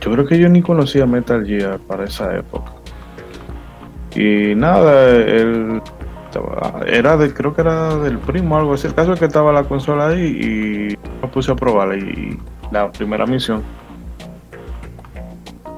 Yo 0.00 0.12
creo 0.12 0.26
que 0.26 0.38
yo 0.38 0.48
ni 0.48 0.62
conocía 0.62 1.04
Metal 1.06 1.44
Gear 1.44 1.78
para 1.80 2.04
esa 2.04 2.34
época. 2.36 2.72
Y 4.14 4.54
nada, 4.54 5.10
él 5.10 5.82
era 6.86 7.16
de, 7.16 7.34
creo 7.34 7.54
que 7.54 7.60
era 7.60 7.96
del 7.96 8.18
primo 8.18 8.54
o 8.54 8.58
algo 8.58 8.74
así. 8.74 8.86
El 8.86 8.94
caso 8.94 9.12
es 9.12 9.18
que 9.18 9.26
estaba 9.26 9.52
la 9.52 9.64
consola 9.64 10.08
ahí 10.08 10.22
y 10.22 10.96
me 11.20 11.28
puse 11.28 11.52
a 11.52 11.56
probarla. 11.56 11.96
Y 11.96 12.38
la 12.70 12.90
primera 12.90 13.26
misión 13.26 13.62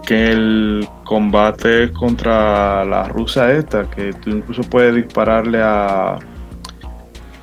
que 0.06 0.32
el 0.32 0.88
combate 1.04 1.92
contra 1.92 2.84
la 2.84 3.04
rusa 3.04 3.52
esta, 3.52 3.88
que 3.88 4.12
tú 4.12 4.30
incluso 4.30 4.62
puedes 4.62 4.94
dispararle 4.94 5.60
a 5.62 6.18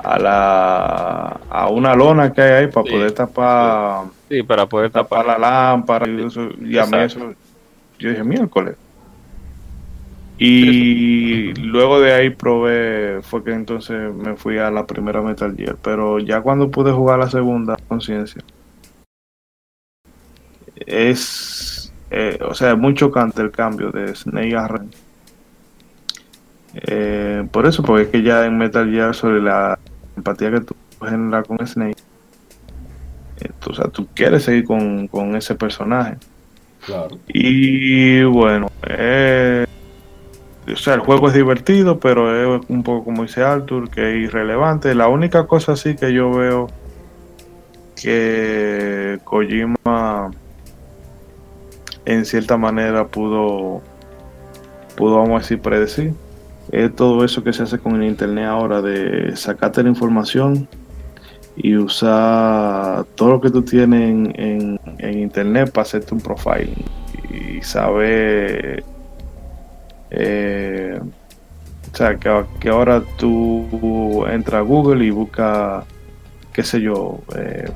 a 0.04 0.20
la 0.20 1.39
a 1.50 1.70
una 1.70 1.93
lona 1.95 2.32
que 2.34 2.41
hay 2.41 2.52
ahí 2.66 2.68
para 2.72 2.86
Sí, 2.86 2.91
poder 2.91 3.12
tapar 3.14 4.06
Sí, 4.30 4.43
para 4.43 4.66
poder 4.68 4.91
tapar 4.91 5.26
tapar. 5.26 5.26
la 5.26 5.38
lámpara 5.38 6.08
y 6.08 6.26
eso. 6.26 6.50
Y 6.62 6.78
a 6.78 6.86
mí 6.86 6.97
eso 7.00 7.34
yo 8.00 8.10
dije 8.10 8.24
miércoles 8.24 8.78
y 10.38 11.54
luego 11.56 12.00
de 12.00 12.14
ahí 12.14 12.30
probé 12.30 13.20
fue 13.24 13.43
que 13.43 13.52
entonces 13.52 14.14
me 14.14 14.36
fui 14.38 14.58
a 14.58 14.72
la 14.72 14.86
primera 14.88 15.22
Metal 15.22 15.54
Gear 15.56 15.76
pero 15.82 16.20
ya 16.20 16.41
cuando 16.41 16.72
pude 16.72 16.93
jugar 16.93 17.20
la 17.20 17.30
segunda 17.30 17.76
conciencia. 17.88 18.41
Es 20.86 21.91
eh, 22.12 22.39
o 22.47 22.54
sea 22.54 22.72
es 22.72 22.78
muy 22.78 22.93
chocante 22.93 23.41
el 23.41 23.52
cambio 23.52 23.91
de 23.91 24.16
Snake 24.16 24.56
a 24.56 24.68
Ren 24.68 24.89
Eh, 26.74 27.47
por 27.51 27.65
eso 27.65 27.82
porque 27.84 28.03
es 28.03 28.09
que 28.09 28.22
ya 28.22 28.45
en 28.45 28.57
Metal 28.57 28.89
Gear 28.89 29.15
sobre 29.15 29.41
la 29.41 29.80
empatía 30.15 30.51
que 30.51 30.61
tú 30.61 30.76
generas 31.03 31.47
con 31.47 31.65
Snake 31.65 31.97
eh, 33.41 33.49
tú, 33.59 33.72
o 33.72 33.74
sea, 33.74 33.86
tú 33.86 34.07
quieres 34.13 34.43
seguir 34.43 34.65
con, 34.65 35.07
con 35.07 35.36
ese 35.36 35.55
personaje 35.55 36.17
Claro. 36.86 37.17
y 37.28 38.24
bueno, 38.24 38.72
eh, 38.88 39.65
o 40.72 40.76
sea, 40.76 40.93
el 40.93 40.99
juego 41.01 41.28
es 41.28 41.34
divertido, 41.34 41.99
pero 41.99 42.57
es 42.57 42.70
un 42.70 42.84
poco 42.84 43.05
como 43.05 43.24
dice 43.24 43.43
Arthur, 43.43 43.89
que 43.89 44.11
es 44.11 44.30
irrelevante. 44.30 44.93
La 44.95 45.07
única 45.07 45.47
cosa 45.47 45.76
sí 45.76 45.95
que 45.95 46.13
yo 46.13 46.32
veo 46.32 46.67
que 47.95 49.20
Kojima 49.24 50.32
en 52.05 52.26
cierta 52.26 52.57
manera 52.57 53.07
pudo, 53.07 53.82
pudo 54.95 55.17
vamos 55.17 55.36
a 55.36 55.39
decir, 55.39 55.59
predecir, 55.59 56.13
es 56.72 56.95
todo 56.95 57.24
eso 57.26 57.43
que 57.43 57.53
se 57.53 57.63
hace 57.63 57.80
con 57.80 57.95
el 58.01 58.07
internet 58.07 58.45
ahora 58.45 58.82
de 58.82 59.36
sacarte 59.36 59.84
la 59.84 59.89
información 59.89 60.67
y 61.55 61.76
usar 61.76 63.05
todo 63.15 63.32
lo 63.32 63.41
que 63.41 63.49
tú 63.49 63.61
tienes 63.63 64.09
en, 64.38 64.80
en- 64.99 65.20
internet 65.20 65.72
para 65.72 65.84
hacerte 65.84 66.13
un 66.13 66.22
profile 66.22 66.74
y 67.30 67.61
saber 67.61 68.84
eh, 70.11 70.99
o 71.91 71.97
sea 71.97 72.15
que, 72.17 72.70
ahora 72.70 73.01
tú 73.17 74.26
entras 74.32 74.59
a 74.59 74.63
Google 74.63 75.03
y 75.05 75.09
buscas 75.09 75.84
qué 76.53 76.63
sé 76.63 76.82
yo 76.82 77.20
eh, 77.36 77.70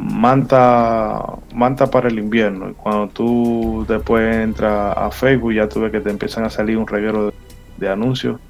manta 0.00 1.22
manta 1.54 1.86
para 1.90 2.08
el 2.08 2.18
invierno. 2.18 2.70
Y 2.70 2.74
cuando 2.74 3.08
tú 3.08 3.84
después 3.88 4.34
entras 4.36 4.96
a 4.96 5.10
Facebook 5.10 5.52
ya 5.52 5.68
tú 5.68 5.80
ves 5.80 5.92
que 5.92 6.00
te 6.00 6.10
empiezan 6.10 6.44
a 6.44 6.50
salir 6.50 6.76
un 6.78 6.86
reguero 6.86 7.32
de, 7.76 7.88
anuncios 7.88 8.40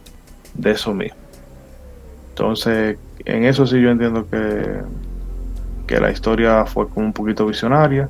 de 0.55 0.71
eso 0.73 0.95
mismo. 0.95 1.17
Entonces, 2.31 2.99
en 3.25 3.45
eso 3.45 3.67
sí 3.67 3.81
yo 3.81 3.91
entiendo 3.91 4.27
que, 4.29 4.83
que 5.87 6.01
la 6.01 6.11
historia 6.11 6.65
fue 6.65 6.89
como 6.89 7.07
un 7.07 7.13
poquito 7.13 7.47
visionaria, 7.47 8.09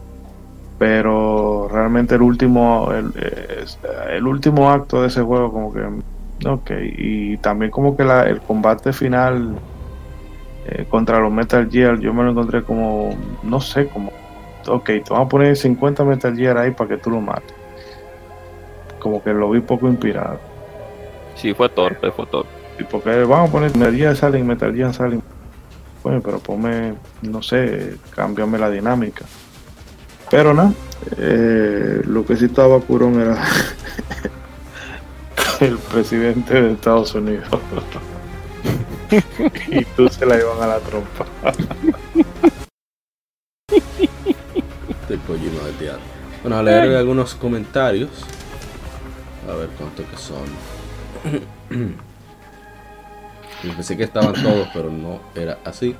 pero 0.78 1.68
realmente 1.70 2.14
el 2.14 2.22
último, 2.22 2.90
el, 2.92 3.12
el 4.10 4.26
último 4.26 4.70
acto 4.70 5.02
de 5.02 5.08
ese 5.08 5.22
juego 5.22 5.52
como 5.52 5.72
que, 5.72 5.82
ok, 6.46 6.70
y 6.96 7.36
también 7.38 7.70
como 7.70 7.96
que 7.96 8.04
la- 8.04 8.28
el 8.28 8.40
combate 8.40 8.92
final 8.92 9.54
eh, 10.70 10.86
contra 10.88 11.18
los 11.18 11.32
Metal 11.32 11.68
Gear, 11.68 11.98
yo 11.98 12.14
me 12.14 12.22
lo 12.22 12.30
encontré 12.30 12.62
como, 12.62 13.16
no 13.42 13.60
sé, 13.60 13.88
como, 13.88 14.12
ok, 14.68 14.84
te 14.84 15.04
vamos 15.10 15.26
a 15.26 15.28
poner 15.28 15.56
50 15.56 16.04
Metal 16.04 16.36
Gear 16.36 16.58
ahí 16.58 16.70
para 16.70 16.90
que 16.90 16.96
tú 16.96 17.10
lo 17.10 17.20
mates. 17.20 17.54
Como 19.00 19.22
que 19.22 19.32
lo 19.32 19.50
vi 19.50 19.60
poco 19.60 19.88
inspirado. 19.88 20.38
Sí, 21.34 21.54
fue 21.54 21.68
torpe, 21.70 22.12
fue 22.12 22.26
torpe. 22.26 22.50
Y 22.78 22.84
porque 22.84 23.24
vamos 23.24 23.48
a 23.48 23.52
poner 23.52 23.76
Metal 23.76 23.96
Gear 23.96 24.16
salen, 24.16 24.46
Metal 24.46 24.72
Gear 24.72 24.94
salen. 24.94 25.22
Bueno, 26.04 26.20
pero 26.22 26.38
ponme, 26.38 26.94
no 27.22 27.42
sé, 27.42 27.96
cámbiame 28.14 28.58
la 28.58 28.70
dinámica. 28.70 29.24
Pero 30.30 30.54
nada, 30.54 30.72
eh, 31.18 32.02
lo 32.06 32.24
que 32.24 32.36
sí 32.36 32.44
estaba 32.44 32.78
curón 32.80 33.20
era 33.20 33.42
el 35.60 35.76
presidente 35.78 36.62
de 36.62 36.72
Estados 36.72 37.12
Unidos. 37.16 37.48
y 39.68 39.84
tú 39.96 40.08
se 40.08 40.24
la 40.24 40.36
iban 40.38 40.62
a 40.62 40.66
la 40.66 40.78
trompa. 40.78 41.26
Este 45.02 45.16
Kojima 45.26 45.64
de 45.64 45.72
teatro. 45.78 46.02
Bueno, 46.42 46.58
a 46.58 46.62
leer 46.62 46.96
algunos 46.96 47.34
comentarios. 47.34 48.10
A 49.48 49.54
ver 49.54 49.68
cuántos 49.70 50.06
que 50.06 50.16
son. 50.16 50.46
Yo 53.62 53.74
Pensé 53.74 53.96
que 53.96 54.04
estaban 54.04 54.32
todos, 54.32 54.68
pero 54.72 54.90
no 54.90 55.20
era 55.34 55.58
así. 55.64 55.94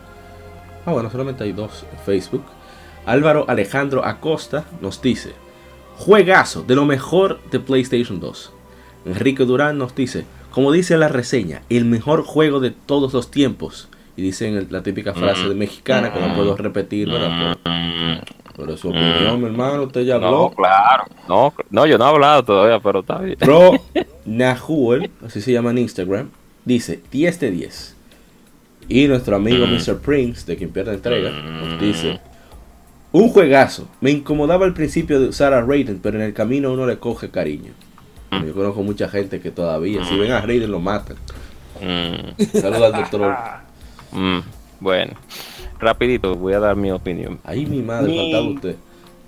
Ah, 0.87 0.93
bueno, 0.93 1.11
solamente 1.11 1.45
hay 1.45 1.53
dos 1.53 1.85
en 1.93 1.99
Facebook. 1.99 2.45
Álvaro 3.05 3.45
Alejandro 3.49 4.05
Acosta 4.05 4.65
nos 4.81 5.03
dice: 5.03 5.33
Juegazo, 5.97 6.63
de 6.63 6.77
lo 6.77 6.87
mejor 6.87 7.41
de 7.51 7.61
PlayStation 7.61 8.21
2. 8.21 8.53
Enrique 9.07 9.45
Durán 9.45 9.79
nos 9.79 9.95
dice: 9.95 10.25
Como 10.51 10.73
dice 10.73 10.97
la 10.97 11.09
reseña, 11.09 11.63
el 11.69 11.85
mejor 11.85 12.23
juego 12.23 12.61
de 12.61 12.71
todos 12.71 13.13
los 13.13 13.31
tiempos. 13.31 13.89
Y 14.17 14.23
dicen 14.23 14.67
la 14.71 14.83
típica 14.83 15.15
frase 15.15 15.49
de 15.49 15.55
mexicana 15.55 16.13
que 16.13 16.21
no 16.21 16.35
puedo 16.35 16.57
repetir, 16.57 17.09
¿verdad? 17.11 17.57
Por- 17.65 17.71
Pero 18.57 18.77
su 18.77 18.89
opinión, 18.91 19.41
mi 19.41 19.47
hermano, 19.47 19.85
usted 19.85 20.03
ya 20.03 20.19
No, 20.19 20.27
habló. 20.27 20.51
claro. 20.51 21.05
No, 21.29 21.55
no, 21.71 21.87
yo 21.87 21.97
no 21.97 22.05
he 22.05 22.09
hablado 22.09 22.45
todavía, 22.45 22.79
pero 22.81 23.01
está 23.01 23.19
bien. 23.19 23.39
Pro 23.39 23.73
Nahuel, 24.27 25.11
así 25.25 25.41
se 25.41 25.53
llama 25.53 25.71
en 25.71 25.79
Instagram, 25.79 26.29
dice 26.65 27.01
10 27.11 27.41
de 27.41 27.51
10. 27.53 27.97
Y 28.89 29.07
nuestro 29.09 29.37
amigo 29.37 29.67
Mm. 29.67 29.71
Mr. 29.75 29.99
Prince, 30.01 30.45
de 30.47 30.57
quien 30.57 30.71
pierde 30.71 30.93
entrega, 30.95 31.31
nos 31.31 31.81
dice: 31.81 32.21
Un 33.13 33.29
juegazo. 33.31 33.89
Me 34.01 34.11
incomodaba 34.11 34.67
al 34.67 34.75
principio 34.75 35.21
de 35.21 35.29
usar 35.29 35.55
a 35.55 35.63
Raiden, 35.63 36.01
pero 36.03 36.19
en 36.19 36.25
el 36.25 36.35
camino 36.35 36.73
uno 36.73 36.87
le 36.87 36.99
coge 36.99 37.31
cariño. 37.31 37.73
Yo 38.31 38.55
conozco 38.55 38.83
mucha 38.83 39.09
gente 39.09 39.41
que 39.41 39.51
todavía, 39.51 40.05
si 40.05 40.17
ven 40.19 40.31
a 40.33 40.41
Raiden, 40.41 40.71
lo 40.71 40.79
matan. 40.81 41.17
Mm, 41.81 42.43
Saludos 42.59 42.83
al 42.83 42.93
doctor. 42.93 43.35
mm, 44.13 44.39
bueno, 44.81 45.15
rapidito 45.79 46.35
voy 46.37 46.53
a 46.55 46.61
dar 46.61 46.77
mi 46.77 46.91
opinión. 46.91 47.39
Ahí 47.45 47.67
mi 47.67 47.83
madre, 47.83 48.09
Mi- 48.13 48.17
faltaba 48.19 48.43
usted. 48.55 48.77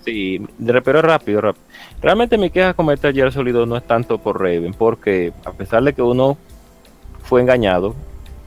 Sí, 0.05 0.41
pero 0.85 1.01
rápido, 1.03 1.41
rápido. 1.41 1.65
Realmente 2.01 2.37
mi 2.37 2.51
queja 2.51 2.75
con 2.75 2.87
Metal 2.87 3.13
Gear 3.13 3.33
Solid 3.33 3.53
2 3.53 3.69
no 3.69 3.77
es 3.77 3.87
tanto 3.87 4.19
por 4.19 4.41
Raven, 4.41 4.75
porque 4.75 5.33
a 5.45 5.53
pesar 5.53 5.83
de 5.85 5.93
que 5.93 6.03
uno 6.03 6.37
fue 7.23 7.41
engañado 7.41 7.95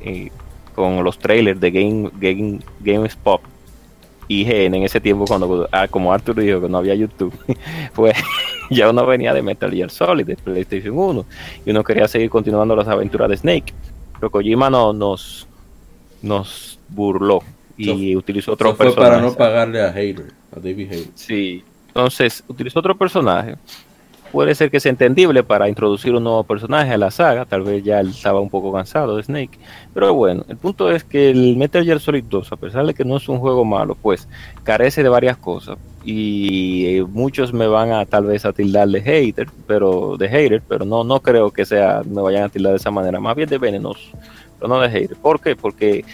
eh, 0.01 0.29
con 0.75 1.01
los 1.03 1.17
trailers 1.17 1.59
de 1.61 1.71
Game, 1.71 2.09
Game, 2.19 2.59
GameSpot 2.81 3.41
y 4.27 4.43
GN 4.43 4.75
en 4.77 4.83
ese 4.83 4.99
tiempo 4.99 5.25
cuando, 5.25 5.69
ah, 5.71 5.87
como 5.87 6.11
Arthur 6.11 6.35
dijo 6.41 6.59
que 6.59 6.67
no 6.69 6.77
había 6.79 6.95
YouTube, 6.95 7.33
pues 7.95 8.15
ya 8.69 8.89
uno 8.89 9.05
venía 9.05 9.33
de 9.33 9.41
Metal 9.41 9.71
Gear 9.71 9.89
Solid, 9.89 10.25
de 10.25 10.35
PlayStation 10.35 10.97
1, 10.97 11.25
y 11.65 11.71
uno 11.71 11.83
quería 11.83 12.07
seguir 12.07 12.29
continuando 12.29 12.75
las 12.75 12.87
aventuras 12.87 13.29
de 13.29 13.37
Snake. 13.37 13.73
Pero 14.19 14.29
Kojima 14.29 14.69
no, 14.69 14.93
nos, 14.93 15.47
nos 16.21 16.79
burló 16.89 17.41
y 17.77 18.15
utilizó 18.15 18.53
otro 18.53 18.75
fue 18.75 18.85
personaje. 18.85 19.11
para 19.11 19.21
no 19.21 19.33
pagarle 19.33 19.81
a 19.81 19.91
Hater, 19.91 20.31
a 20.55 20.59
David 20.59 20.87
Hater. 20.89 21.11
Sí. 21.15 21.63
Entonces, 21.87 22.43
utilizó 22.47 22.79
otro 22.79 22.97
personaje. 22.97 23.55
Puede 24.31 24.53
ser 24.53 24.69
que 24.69 24.79
sea 24.79 24.89
entendible 24.89 25.43
para 25.43 25.69
introducir 25.69 26.13
un 26.13 26.23
nuevo 26.23 26.43
personaje 26.43 26.91
a 26.91 26.97
la 26.97 27.09
saga. 27.09 27.45
Tal 27.45 27.61
vez 27.61 27.83
ya 27.83 28.01
él 28.01 28.09
estaba 28.09 28.41
un 28.41 28.49
poco 28.49 28.73
cansado 28.73 29.15
de 29.15 29.23
Snake. 29.23 29.57
Pero 29.93 30.13
bueno, 30.13 30.43
el 30.49 30.57
punto 30.57 30.91
es 30.91 31.03
que 31.05 31.29
el 31.29 31.55
Metal 31.55 31.85
Gear 31.85 31.99
Solid 31.99 32.25
2, 32.25 32.51
a 32.51 32.55
pesar 32.57 32.85
de 32.85 32.93
que 32.93 33.05
no 33.05 33.17
es 33.17 33.29
un 33.29 33.39
juego 33.39 33.63
malo, 33.63 33.95
pues 33.95 34.27
carece 34.63 35.03
de 35.03 35.09
varias 35.09 35.37
cosas. 35.37 35.77
Y 36.05 36.85
eh, 36.85 37.03
muchos 37.03 37.51
me 37.51 37.67
van 37.67 37.91
a 37.91 38.05
tal 38.05 38.25
vez 38.25 38.45
a 38.45 38.53
tildar 38.53 38.87
de 38.89 39.01
hater, 39.01 39.47
pero 39.65 40.15
de 40.17 40.29
hater, 40.29 40.61
pero 40.67 40.85
no, 40.85 41.03
no 41.03 41.19
creo 41.19 41.51
que 41.51 41.65
sea, 41.65 42.03
me 42.05 42.21
vayan 42.21 42.43
a 42.43 42.49
tildar 42.49 42.73
de 42.73 42.77
esa 42.77 42.91
manera. 42.91 43.19
Más 43.19 43.35
bien 43.35 43.49
de 43.49 43.57
venenoso, 43.57 44.11
pero 44.59 44.67
no 44.67 44.79
de 44.79 44.89
hater. 44.89 45.17
¿Por 45.17 45.41
qué? 45.41 45.55
Porque 45.55 46.05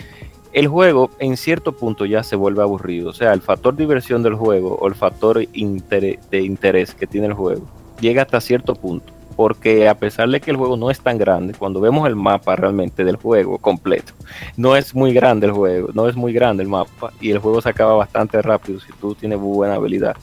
el 0.54 0.68
juego 0.68 1.12
en 1.20 1.36
cierto 1.36 1.74
punto 1.74 2.06
ya 2.06 2.24
se 2.24 2.36
vuelve 2.36 2.62
aburrido. 2.62 3.10
O 3.10 3.14
sea, 3.14 3.34
el 3.34 3.42
factor 3.42 3.76
diversión 3.76 4.24
del 4.24 4.36
juego 4.36 4.76
o 4.76 4.88
el 4.88 4.96
factor 4.96 5.46
de 5.46 6.42
interés 6.42 6.96
que 6.96 7.08
tiene 7.08 7.28
el 7.28 7.34
juego 7.34 7.68
llega 8.00 8.24
hasta 8.24 8.42
cierto 8.42 8.76
punto. 8.76 9.14
Porque 9.36 9.88
a 9.88 9.96
pesar 9.96 10.30
de 10.30 10.40
que 10.42 10.52
el 10.52 10.58
juego 10.58 10.78
no 10.78 10.92
es 10.92 11.00
tan 11.00 11.18
grande, 11.18 11.54
cuando 11.58 11.80
vemos 11.80 12.08
el 12.08 12.16
mapa 12.16 12.56
realmente 12.56 13.04
del 13.04 13.16
juego 13.16 13.58
completo, 13.58 14.14
no 14.58 14.76
es 14.76 14.94
muy 14.94 15.14
grande 15.14 15.48
el 15.48 15.54
juego, 15.54 15.90
no 15.94 16.08
es 16.08 16.16
muy 16.16 16.34
grande 16.34 16.64
el 16.64 16.70
mapa 16.70 17.12
y 17.20 17.32
el 17.32 17.40
juego 17.40 17.62
se 17.62 17.70
acaba 17.70 17.94
bastante 17.94 18.42
rápido 18.42 18.80
si 18.80 18.92
tú 18.94 19.16
tienes 19.16 19.40
buena 19.40 19.76
habilidad. 19.76 20.16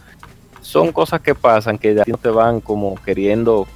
Son 0.60 0.92
cosas 0.92 1.20
que 1.20 1.34
pasan 1.34 1.78
que 1.78 1.94
ya 1.94 2.04
no 2.06 2.18
te 2.18 2.28
van 2.28 2.60
como 2.60 2.96
queriendo 2.96 3.66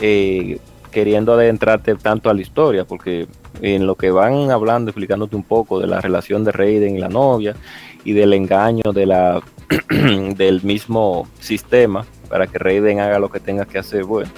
eh, 0.00 0.58
queriendo 0.94 1.32
adentrarte 1.32 1.96
tanto 1.96 2.30
a 2.30 2.34
la 2.34 2.40
historia, 2.40 2.84
porque 2.84 3.26
en 3.60 3.86
lo 3.86 3.96
que 3.96 4.10
van 4.10 4.50
hablando, 4.50 4.90
explicándote 4.90 5.34
un 5.34 5.42
poco 5.42 5.80
de 5.80 5.88
la 5.88 6.00
relación 6.00 6.44
de 6.44 6.52
Raiden 6.52 6.96
y 6.96 7.00
la 7.00 7.08
novia 7.08 7.56
y 8.04 8.12
del 8.12 8.32
engaño 8.32 8.92
de 8.92 9.06
la 9.06 9.42
del 9.90 10.62
mismo 10.62 11.26
sistema 11.40 12.06
para 12.28 12.46
que 12.46 12.58
Raiden 12.58 13.00
haga 13.00 13.18
lo 13.18 13.30
que 13.30 13.40
tenga 13.40 13.64
que 13.64 13.78
hacer, 13.78 14.04
bueno, 14.04 14.30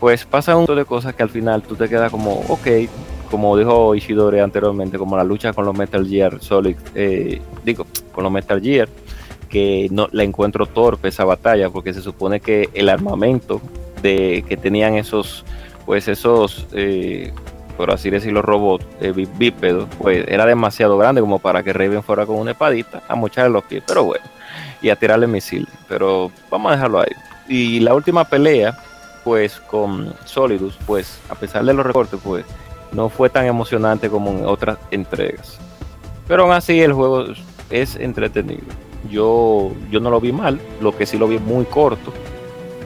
pues 0.00 0.24
pasa 0.24 0.52
un 0.54 0.60
montón 0.60 0.76
de 0.76 0.84
cosas 0.84 1.14
que 1.14 1.22
al 1.22 1.30
final 1.30 1.62
tú 1.62 1.74
te 1.74 1.88
quedas 1.88 2.10
como, 2.10 2.40
ok, 2.48 2.66
como 3.30 3.56
dijo 3.56 3.94
Ishidori 3.94 4.38
anteriormente, 4.40 4.96
como 4.98 5.16
la 5.16 5.24
lucha 5.24 5.52
con 5.52 5.64
los 5.64 5.76
Metal 5.76 6.06
Gear 6.06 6.40
Solid, 6.40 6.76
eh, 6.94 7.40
digo, 7.64 7.86
con 8.12 8.24
los 8.24 8.32
Metal 8.32 8.60
Gear, 8.60 8.88
que 9.48 9.88
no 9.90 10.08
la 10.12 10.22
encuentro 10.24 10.66
torpe 10.66 11.08
esa 11.08 11.24
batalla, 11.24 11.70
porque 11.70 11.92
se 11.94 12.00
supone 12.02 12.40
que 12.40 12.68
el 12.74 12.88
armamento 12.88 13.60
de 14.02 14.44
que 14.48 14.56
tenían 14.56 14.94
esos, 14.94 15.44
pues 15.84 16.06
esos, 16.08 16.66
eh, 16.72 17.32
por 17.76 17.90
así 17.90 18.10
decirlo, 18.10 18.42
robots 18.42 18.86
eh, 19.00 19.12
bí- 19.14 19.28
bípedos, 19.38 19.88
pues 19.98 20.24
era 20.28 20.46
demasiado 20.46 20.96
grande 20.98 21.20
como 21.20 21.38
para 21.38 21.62
que 21.62 21.72
Raven 21.72 22.02
fuera 22.02 22.24
con 22.26 22.36
una 22.36 22.52
espadita 22.52 23.02
a 23.08 23.14
mocharle 23.14 23.50
los 23.52 23.64
pies, 23.64 23.82
pero 23.86 24.04
bueno, 24.04 24.24
y 24.80 24.90
a 24.90 24.96
tirarle 24.96 25.26
misil, 25.26 25.66
pero 25.88 26.30
vamos 26.50 26.70
a 26.72 26.74
dejarlo 26.76 27.00
ahí. 27.00 27.12
Y 27.48 27.80
la 27.80 27.94
última 27.94 28.24
pelea, 28.24 28.78
pues 29.28 29.60
con 29.60 30.14
Solidus, 30.24 30.78
pues 30.86 31.20
a 31.28 31.34
pesar 31.34 31.62
de 31.62 31.74
los 31.74 31.84
recortes, 31.84 32.18
pues 32.24 32.46
no 32.92 33.10
fue 33.10 33.28
tan 33.28 33.44
emocionante 33.44 34.08
como 34.08 34.30
en 34.30 34.46
otras 34.46 34.78
entregas. 34.90 35.58
Pero 36.26 36.44
aún 36.44 36.52
así 36.52 36.80
el 36.80 36.94
juego 36.94 37.26
es 37.68 37.96
entretenido. 37.96 38.64
Yo, 39.10 39.72
yo 39.90 40.00
no 40.00 40.08
lo 40.08 40.18
vi 40.18 40.32
mal, 40.32 40.58
lo 40.80 40.96
que 40.96 41.04
sí 41.04 41.18
lo 41.18 41.28
vi 41.28 41.38
muy 41.38 41.66
corto. 41.66 42.10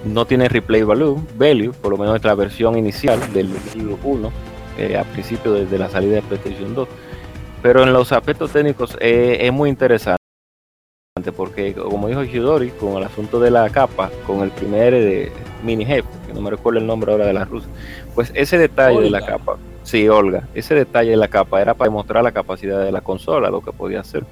No 0.04 0.24
tiene 0.24 0.48
replay 0.48 0.82
value, 0.82 1.24
value 1.36 1.72
por 1.80 1.92
lo 1.92 1.96
menos 1.96 2.16
es 2.16 2.24
la 2.24 2.34
versión 2.34 2.76
inicial 2.76 3.20
del 3.32 3.48
libro 3.76 3.96
1, 4.02 4.32
eh, 4.78 4.96
a 4.96 5.04
principio 5.04 5.52
desde 5.52 5.78
la 5.78 5.88
salida 5.90 6.16
de 6.16 6.22
PlayStation 6.22 6.74
2. 6.74 6.88
Pero 7.62 7.84
en 7.84 7.92
los 7.92 8.10
aspectos 8.10 8.50
técnicos 8.50 8.96
eh, 8.98 9.38
es 9.42 9.52
muy 9.52 9.70
interesante 9.70 10.16
porque 11.36 11.72
como 11.72 12.08
dijo 12.08 12.24
Ishidori, 12.24 12.70
con 12.70 12.96
el 12.96 13.04
asunto 13.04 13.38
de 13.38 13.52
la 13.52 13.70
capa, 13.70 14.10
con 14.26 14.40
el 14.40 14.50
primer 14.50 14.92
eh, 14.92 15.30
mini 15.62 15.84
jefe, 15.84 16.08
que 16.26 16.32
no 16.32 16.40
me 16.40 16.50
recuerdo 16.50 16.78
el 16.80 16.86
nombre 16.86 17.12
ahora 17.12 17.26
de 17.26 17.32
la 17.32 17.44
rusa, 17.44 17.68
pues 18.14 18.32
ese 18.34 18.58
detalle 18.58 19.00
de 19.00 19.10
la 19.10 19.20
capa, 19.22 19.56
sí, 19.82 20.08
Olga, 20.08 20.48
ese 20.54 20.74
detalle 20.74 21.10
de 21.10 21.16
la 21.16 21.28
capa 21.28 21.60
era 21.62 21.74
para 21.74 21.90
demostrar 21.90 22.22
la 22.24 22.32
capacidad 22.32 22.82
de 22.84 22.92
la 22.92 23.00
consola, 23.00 23.50
lo 23.50 23.60
que 23.60 23.72
podía 23.72 24.00
hacer. 24.00 24.24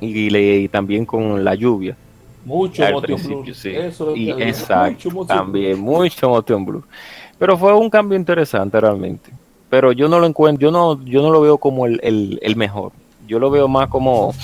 Y, 0.00 0.30
le- 0.30 0.56
y 0.58 0.68
también 0.68 1.04
con 1.04 1.44
la 1.44 1.54
lluvia, 1.54 1.96
Mucho 2.42 2.84
al 2.86 2.96
principio, 3.02 3.54
sí. 3.54 3.68
Eso 3.70 4.12
es 4.12 4.16
Y 4.16 4.30
exacto, 4.30 5.10
mucho 5.10 5.26
también, 5.26 5.78
mucho 5.78 6.28
motion 6.30 6.64
blue. 6.64 6.84
Pero 7.38 7.56
fue 7.58 7.74
un 7.74 7.90
cambio 7.90 8.16
interesante 8.18 8.80
realmente. 8.80 9.30
Pero 9.68 9.92
yo 9.92 10.08
no 10.08 10.18
lo 10.18 10.26
encuentro, 10.26 10.60
yo 10.68 10.70
no, 10.70 11.04
yo 11.04 11.20
no 11.22 11.30
lo 11.30 11.40
veo 11.42 11.58
como 11.58 11.84
el, 11.86 12.00
el- 12.02 12.38
el 12.42 12.56
mejor. 12.56 12.92
Yo 13.26 13.38
lo 13.38 13.50
veo 13.50 13.68
más 13.68 13.88
como 13.88 14.34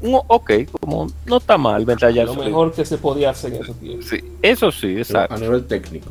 un 0.00 0.20
ok, 0.26 0.50
como 0.80 1.06
no 1.24 1.36
está 1.38 1.56
mal 1.56 1.86
Metal 1.86 2.12
Gear 2.12 2.26
Lo 2.26 2.34
mejor 2.34 2.72
que 2.72 2.84
se 2.84 2.98
podía 2.98 3.30
hacer 3.30 3.54
en 3.54 3.62
ese 3.62 3.74
tiempo. 3.74 4.06
Sí, 4.06 4.20
eso 4.42 4.70
sí, 4.70 4.96
A 4.96 4.98
exacto. 4.98 5.38
nivel 5.38 5.64
técnico. 5.66 6.10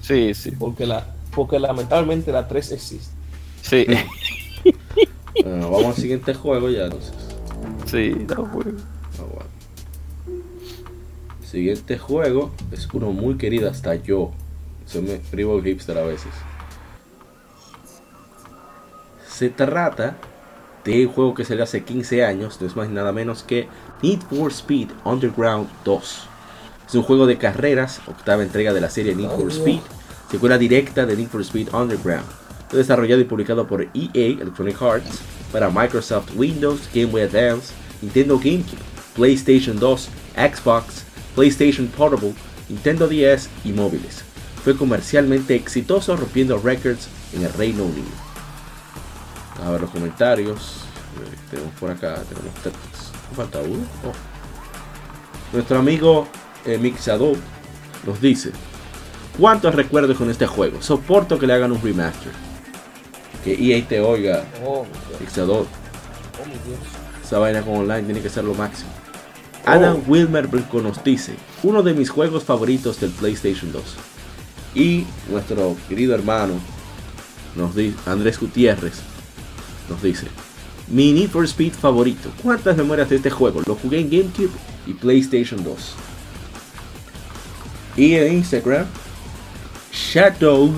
Sí, 0.00 0.34
sí, 0.34 0.50
Porque, 0.52 0.84
la, 0.86 1.06
porque 1.34 1.58
lamentablemente 1.58 2.32
la 2.32 2.46
3 2.48 2.72
existe. 2.72 3.14
sí, 3.62 3.86
Bueno, 5.42 5.70
vamos 5.70 5.86
al 5.86 5.94
siguiente 5.94 6.34
juego 6.34 6.68
ya, 6.68 6.84
entonces. 6.84 7.12
sí, 7.86 8.10
no, 8.36 8.50
pues. 8.52 8.66
Ah, 9.18 9.22
bueno. 9.32 9.50
Siguiente 11.48 11.98
juego 11.98 12.50
es 12.70 12.86
uno 12.92 13.12
muy 13.12 13.36
querido 13.36 13.70
hasta 13.70 13.94
yo. 13.94 14.30
Se 14.86 15.00
me 15.00 15.14
escribo 15.14 15.60
hipster 15.62 15.96
a 15.98 16.02
veces. 16.02 16.32
Se 19.28 19.48
trata 19.50 20.16
de 20.84 21.06
un 21.06 21.12
juego 21.12 21.34
que 21.34 21.44
salió 21.44 21.62
hace 21.62 21.84
15 21.84 22.24
años, 22.24 22.60
no 22.60 22.66
es 22.66 22.76
más 22.76 22.88
ni 22.88 22.94
nada 22.94 23.12
menos 23.12 23.42
que 23.42 23.68
Need 24.02 24.20
for 24.30 24.50
Speed 24.50 24.88
Underground 25.04 25.68
2. 25.84 26.28
Es 26.88 26.94
un 26.94 27.02
juego 27.02 27.26
de 27.26 27.38
carreras, 27.38 28.00
octava 28.06 28.42
entrega 28.42 28.72
de 28.72 28.80
la 28.80 28.90
serie 28.90 29.14
Need 29.14 29.30
for 29.30 29.50
Speed, 29.50 29.80
secuela 30.30 30.58
directa 30.58 31.06
de 31.06 31.16
Need 31.16 31.28
for 31.28 31.40
Speed 31.40 31.68
Underground. 31.72 32.26
Fue 32.68 32.78
desarrollado 32.78 33.20
y 33.20 33.24
publicado 33.24 33.66
por 33.66 33.82
EA 33.82 33.90
Electronic 34.14 34.80
Arts 34.82 35.20
para 35.52 35.70
Microsoft 35.70 36.30
Windows, 36.36 36.88
Game 36.92 37.06
Boy 37.06 37.22
Advance, 37.22 37.72
Nintendo 38.00 38.38
GameCube, 38.38 38.78
PlayStation 39.14 39.78
2, 39.78 40.08
Xbox, 40.36 41.04
PlayStation 41.34 41.86
Portable, 41.86 42.34
Nintendo 42.68 43.06
DS 43.06 43.48
y 43.64 43.72
móviles. 43.72 44.24
Fue 44.64 44.76
comercialmente 44.76 45.54
exitoso 45.54 46.16
rompiendo 46.16 46.58
récords 46.58 47.08
en 47.34 47.44
el 47.44 47.52
Reino 47.52 47.84
Unido. 47.84 48.31
A 49.64 49.70
ver 49.70 49.80
los 49.82 49.90
comentarios. 49.90 50.82
Eh, 51.20 51.36
Tenemos 51.50 51.72
por 51.78 51.90
acá, 51.90 52.14
tenemos 52.28 52.54
tres. 52.62 52.74
¿Me 53.30 53.36
falta 53.36 53.58
uno? 53.60 53.84
Oh. 54.04 54.12
Nuestro 55.52 55.78
amigo 55.78 56.26
eh, 56.64 56.78
Mixador 56.78 57.36
nos 58.06 58.20
dice: 58.20 58.52
¿Cuántos 59.38 59.74
recuerdos 59.74 60.16
con 60.16 60.30
este 60.30 60.46
juego? 60.46 60.80
Soporto 60.80 61.38
que 61.38 61.46
le 61.46 61.52
hagan 61.54 61.72
un 61.72 61.82
remaster. 61.82 62.32
Que 63.44 63.54
EA 63.54 63.86
te 63.86 64.00
oiga, 64.00 64.44
Oh, 64.64 64.84
mi 64.84 64.90
Dios. 65.08 65.20
Mixador. 65.20 65.66
Oh, 66.40 66.46
mi 66.46 66.52
Dios. 66.52 66.78
Esa 67.24 67.38
vaina 67.38 67.62
con 67.62 67.74
online 67.76 68.02
tiene 68.02 68.20
que 68.20 68.28
ser 68.30 68.44
lo 68.44 68.54
máximo. 68.54 68.90
Adam 69.64 70.02
Wilmer 70.08 70.46
Brinco 70.48 70.80
nos 70.80 71.02
dice, 71.04 71.36
uno 71.62 71.82
de 71.82 71.94
mis 71.94 72.10
juegos 72.10 72.42
favoritos 72.44 72.98
del 73.00 73.10
PlayStation 73.10 73.70
2. 73.72 73.82
Y 74.74 75.06
nuestro 75.30 75.76
querido 75.88 76.14
hermano, 76.14 76.54
nos 77.54 77.74
di- 77.76 77.94
Andrés 78.06 78.40
Gutiérrez, 78.40 78.94
nos 79.88 80.02
dice, 80.02 80.26
Mi 80.88 81.12
Need 81.12 81.30
for 81.30 81.44
Speed 81.44 81.72
favorito. 81.72 82.30
¿Cuántas 82.42 82.76
memorias 82.76 83.08
de 83.08 83.16
este 83.16 83.30
juego? 83.30 83.62
Lo 83.66 83.74
jugué 83.74 84.00
en 84.00 84.10
GameCube 84.10 84.52
y 84.86 84.94
PlayStation 84.94 85.62
2. 85.62 85.94
Y 87.96 88.14
en 88.14 88.34
Instagram, 88.34 88.86
Shadow 89.92 90.72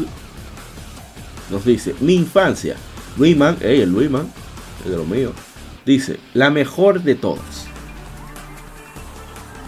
nos 1.51 1.65
dice, 1.65 1.95
mi 2.01 2.15
infancia. 2.15 2.77
Luisman, 3.17 3.57
hey, 3.61 3.83
el 3.83 3.91
Luisman, 3.91 4.31
es 4.85 4.91
de 4.91 4.97
lo 4.97 5.05
mío. 5.05 5.33
Dice, 5.87 6.19
la 6.33 6.51
mejor 6.51 7.03
de 7.03 7.15
todas. 7.15 7.67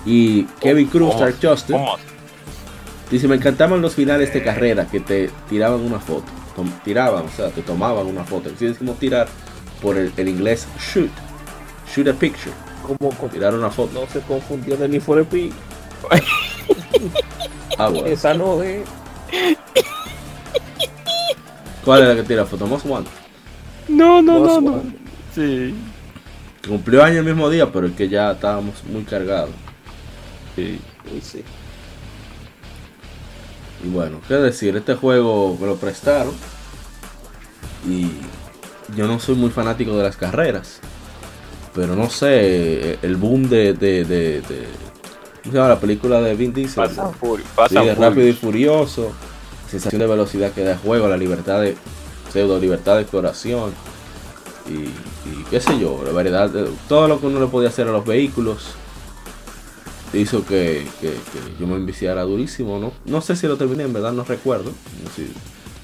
Y 0.04 0.44
Kevin 0.60 0.86
Cruz. 0.86 1.14
Star 1.14 1.34
Justin, 1.40 1.76
dice, 3.10 3.28
me 3.28 3.36
encantaban 3.36 3.80
los 3.82 3.94
finales 3.94 4.32
de 4.32 4.42
carrera 4.42 4.88
que 4.88 5.00
te 5.00 5.30
tiraban 5.48 5.80
una 5.80 6.00
foto. 6.00 6.26
Tiraban, 6.84 7.26
o 7.26 7.30
sea, 7.30 7.50
te 7.50 7.62
tomaban 7.62 8.06
una 8.06 8.24
foto. 8.24 8.50
Si 8.58 8.66
decimos 8.66 8.98
tirar 8.98 9.28
por 9.82 9.96
el, 9.96 10.12
el 10.16 10.28
inglés 10.28 10.66
shoot. 10.78 11.10
Shoot 11.94 12.08
a 12.08 12.12
picture. 12.14 12.52
Como, 12.82 13.10
Tirar 13.30 13.54
una 13.54 13.70
foto. 13.70 14.00
no 14.00 14.06
se 14.06 14.20
confundió 14.20 14.76
de 14.76 14.88
Need 14.88 15.02
for 15.02 15.18
Speed. 15.20 15.52
Ah, 17.78 17.88
bueno. 17.88 18.06
Esa 18.06 18.32
no 18.32 18.62
es. 18.62 18.86
¿Cuál 21.84 22.02
es 22.02 22.08
la 22.08 22.14
que 22.16 22.22
tira 22.22 22.44
foto? 22.46 22.66
Most 22.66 22.86
Wanted. 22.86 23.10
No, 23.88 24.22
no, 24.22 24.40
Most 24.40 24.54
no, 24.54 24.60
no. 24.60 24.70
Wanted. 24.76 24.98
Sí. 25.34 25.74
Cumplió 26.66 27.04
año 27.04 27.18
el 27.18 27.24
mismo 27.24 27.48
día, 27.50 27.70
pero 27.70 27.86
es 27.86 27.92
que 27.94 28.08
ya 28.08 28.32
estábamos 28.32 28.82
muy 28.84 29.02
cargados. 29.04 29.50
sí. 30.54 30.80
Sí. 31.22 31.44
Y 33.84 33.88
bueno, 33.88 34.20
qué 34.26 34.34
decir, 34.34 34.76
este 34.76 34.94
juego 34.94 35.56
me 35.60 35.66
lo 35.66 35.76
prestaron. 35.76 36.34
Y 37.88 38.08
yo 38.96 39.06
no 39.06 39.18
soy 39.20 39.34
muy 39.36 39.50
fanático 39.50 39.96
de 39.96 40.02
las 40.02 40.16
carreras. 40.16 40.80
Pero 41.74 41.94
no 41.94 42.08
sé, 42.10 42.98
el 43.02 43.16
boom 43.16 43.48
de. 43.48 43.74
de, 43.74 44.04
de, 44.04 44.40
de- 44.42 44.68
¿Cómo 45.42 45.52
se 45.52 45.58
llama 45.58 45.68
la 45.68 45.80
película 45.80 46.20
de 46.20 46.34
Vin 46.34 46.52
Diesel? 46.52 46.88
Pasan 46.88 47.14
Fury. 47.14 47.42
Sí, 47.42 47.48
Pasan 47.54 47.86
de 47.86 47.94
Fury. 47.94 48.08
rápido 48.08 48.26
y 48.28 48.32
furioso. 48.32 49.12
Sensación 49.70 50.00
de 50.00 50.06
velocidad 50.06 50.52
que 50.52 50.64
da 50.64 50.72
el 50.72 50.78
juego, 50.78 51.06
la 51.08 51.16
libertad 51.16 51.60
de. 51.60 51.76
pseudo 52.32 52.58
libertad 52.58 52.96
de 52.96 53.02
exploración. 53.02 53.72
Y, 54.68 54.72
y 55.28 55.44
qué 55.50 55.60
sé 55.60 55.78
yo, 55.78 56.02
la 56.04 56.10
verdad, 56.12 56.50
de- 56.50 56.68
todo 56.88 57.06
lo 57.06 57.20
que 57.20 57.26
uno 57.26 57.38
le 57.40 57.46
podía 57.46 57.68
hacer 57.68 57.86
a 57.86 57.92
los 57.92 58.04
vehículos 58.04 58.70
hizo 60.12 60.44
que, 60.46 60.86
que- 61.00 61.10
que 61.10 61.60
yo 61.60 61.66
me 61.66 61.74
enviciara 61.76 62.22
durísimo, 62.22 62.78
¿no? 62.78 62.92
No 63.04 63.20
sé 63.20 63.36
si 63.36 63.46
lo 63.46 63.56
terminé, 63.56 63.84
en 63.84 63.92
verdad 63.92 64.12
no 64.12 64.24
recuerdo. 64.24 64.72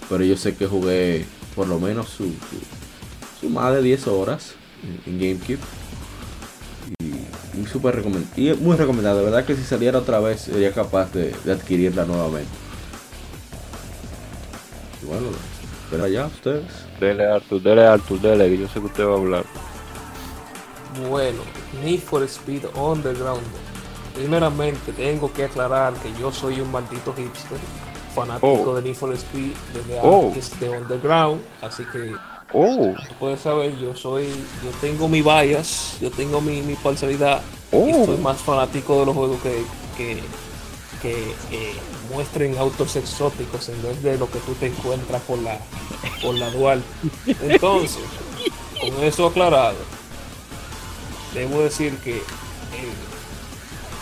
pero 0.08 0.24
yo 0.24 0.36
sé 0.36 0.54
que 0.54 0.66
jugué 0.66 1.24
por 1.56 1.66
lo 1.68 1.78
menos 1.78 2.08
su, 2.08 2.24
su, 2.24 3.40
su 3.40 3.50
más 3.50 3.72
de 3.74 3.82
10 3.82 4.06
horas 4.08 4.54
en, 5.06 5.12
en 5.14 5.18
GameCube. 5.20 5.58
Y, 7.02 7.60
y 7.62 7.66
súper 7.66 8.02
recomend- 8.02 8.26
y 8.36 8.52
muy 8.54 8.76
recomendado, 8.76 9.18
de 9.18 9.24
verdad 9.24 9.44
que 9.44 9.56
si 9.56 9.62
saliera 9.62 9.98
otra 9.98 10.20
vez 10.20 10.42
sería 10.42 10.72
capaz 10.72 11.12
de, 11.12 11.34
de 11.44 11.52
adquirirla 11.52 12.04
nuevamente. 12.04 12.50
Y 15.02 15.06
bueno, 15.06 15.26
pero 15.90 16.04
allá 16.04 16.26
ustedes. 16.26 16.64
Dele 17.00 17.26
Arthur, 17.26 17.60
dele 17.62 17.84
Arthur, 17.86 18.20
dele, 18.20 18.48
que 18.48 18.58
yo 18.58 18.68
sé 18.68 18.80
que 18.80 18.86
usted 18.86 19.04
va 19.06 19.14
a 19.14 19.16
hablar. 19.18 19.44
Bueno, 21.08 21.42
Need 21.82 22.00
for 22.00 22.22
Speed 22.24 22.64
Underground. 22.76 23.42
Primeramente 24.14 24.92
tengo 24.92 25.32
que 25.32 25.44
aclarar 25.44 25.94
que 25.94 26.12
yo 26.20 26.30
soy 26.32 26.60
un 26.60 26.70
maldito 26.70 27.14
hipster, 27.14 27.58
fanático 28.14 28.46
Oh. 28.70 28.74
de 28.74 28.82
Need 28.82 28.94
for 28.94 29.12
Speed 29.14 29.52
desde 29.72 30.00
Oh. 30.02 30.28
antes 30.28 30.60
de 30.60 30.68
Underground, 30.68 31.40
así 31.62 31.84
que 31.90 32.12
Oh, 32.54 32.92
tú 33.08 33.14
puedes 33.18 33.40
saber, 33.40 33.74
yo 33.78 33.96
soy, 33.96 34.26
yo 34.62 34.70
tengo 34.82 35.08
mi 35.08 35.22
bias, 35.22 35.96
yo 36.02 36.10
tengo 36.10 36.42
mi, 36.42 36.60
mi 36.60 36.74
parcialidad 36.74 37.40
y 37.72 37.76
Oh. 37.76 38.04
soy 38.04 38.18
más 38.18 38.36
fanático 38.38 39.00
de 39.00 39.06
los 39.06 39.14
juegos 39.16 39.38
que, 39.42 39.64
que, 39.96 40.22
que 41.00 41.30
eh, 41.50 41.74
muestren 42.12 42.58
autos 42.58 42.94
exóticos 42.96 43.70
en 43.70 43.82
vez 43.82 44.02
de 44.02 44.18
lo 44.18 44.30
que 44.30 44.38
tú 44.40 44.52
te 44.52 44.66
encuentras 44.66 45.22
por 45.22 45.38
la, 45.38 45.58
por 46.20 46.34
la 46.34 46.50
dual. 46.50 46.82
Entonces, 47.40 48.02
con 48.78 49.02
eso 49.02 49.26
aclarado, 49.28 49.76
debo 51.32 51.60
decir 51.62 51.96
que 52.04 52.18
eh, 52.18 52.22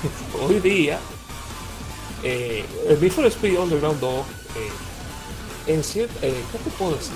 hoy 0.43 0.61
día 0.61 0.99
eh, 2.23 2.65
el 2.89 3.01
Need 3.01 3.13
for 3.13 3.27
Speed 3.27 3.59
Underground 3.59 4.01
2 4.01 4.13
eh, 4.13 4.23
en 5.73 5.81
eh, 5.81 5.83
¿qué 6.23 6.59
te 6.59 6.71
puedo 6.79 6.97
decir? 6.97 7.15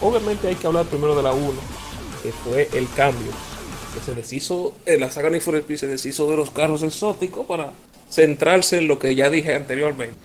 Obviamente 0.00 0.48
hay 0.48 0.54
que 0.54 0.66
hablar 0.66 0.86
primero 0.86 1.14
de 1.14 1.22
la 1.22 1.32
1, 1.32 1.52
que 2.22 2.32
fue 2.32 2.68
el 2.72 2.88
cambio 2.94 3.30
que 3.92 4.00
se 4.00 4.14
deshizo, 4.14 4.74
en 4.86 5.00
la 5.00 5.10
saga 5.10 5.28
Need 5.28 5.42
for 5.42 5.56
Speed 5.56 5.76
se 5.76 5.86
deshizo 5.86 6.30
de 6.30 6.36
los 6.36 6.50
carros 6.50 6.82
exóticos 6.82 7.46
para 7.46 7.72
centrarse 8.10 8.78
en 8.78 8.88
lo 8.88 8.98
que 8.98 9.14
ya 9.14 9.28
dije 9.28 9.54
anteriormente. 9.54 10.16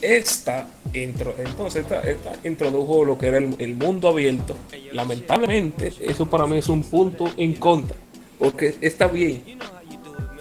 Esta, 0.00 0.68
intro, 0.94 1.34
entonces 1.38 1.84
esta, 1.84 2.02
introdujo 2.44 3.04
lo 3.04 3.18
que 3.18 3.26
era 3.26 3.38
el 3.38 3.74
mundo 3.74 4.08
abierto. 4.08 4.56
Lamentablemente, 4.92 5.92
eso 6.00 6.26
para 6.26 6.46
mí 6.46 6.58
es 6.58 6.68
un 6.68 6.84
punto 6.84 7.30
en 7.36 7.54
contra, 7.54 7.96
porque 8.40 8.74
está 8.80 9.06
bien. 9.06 9.44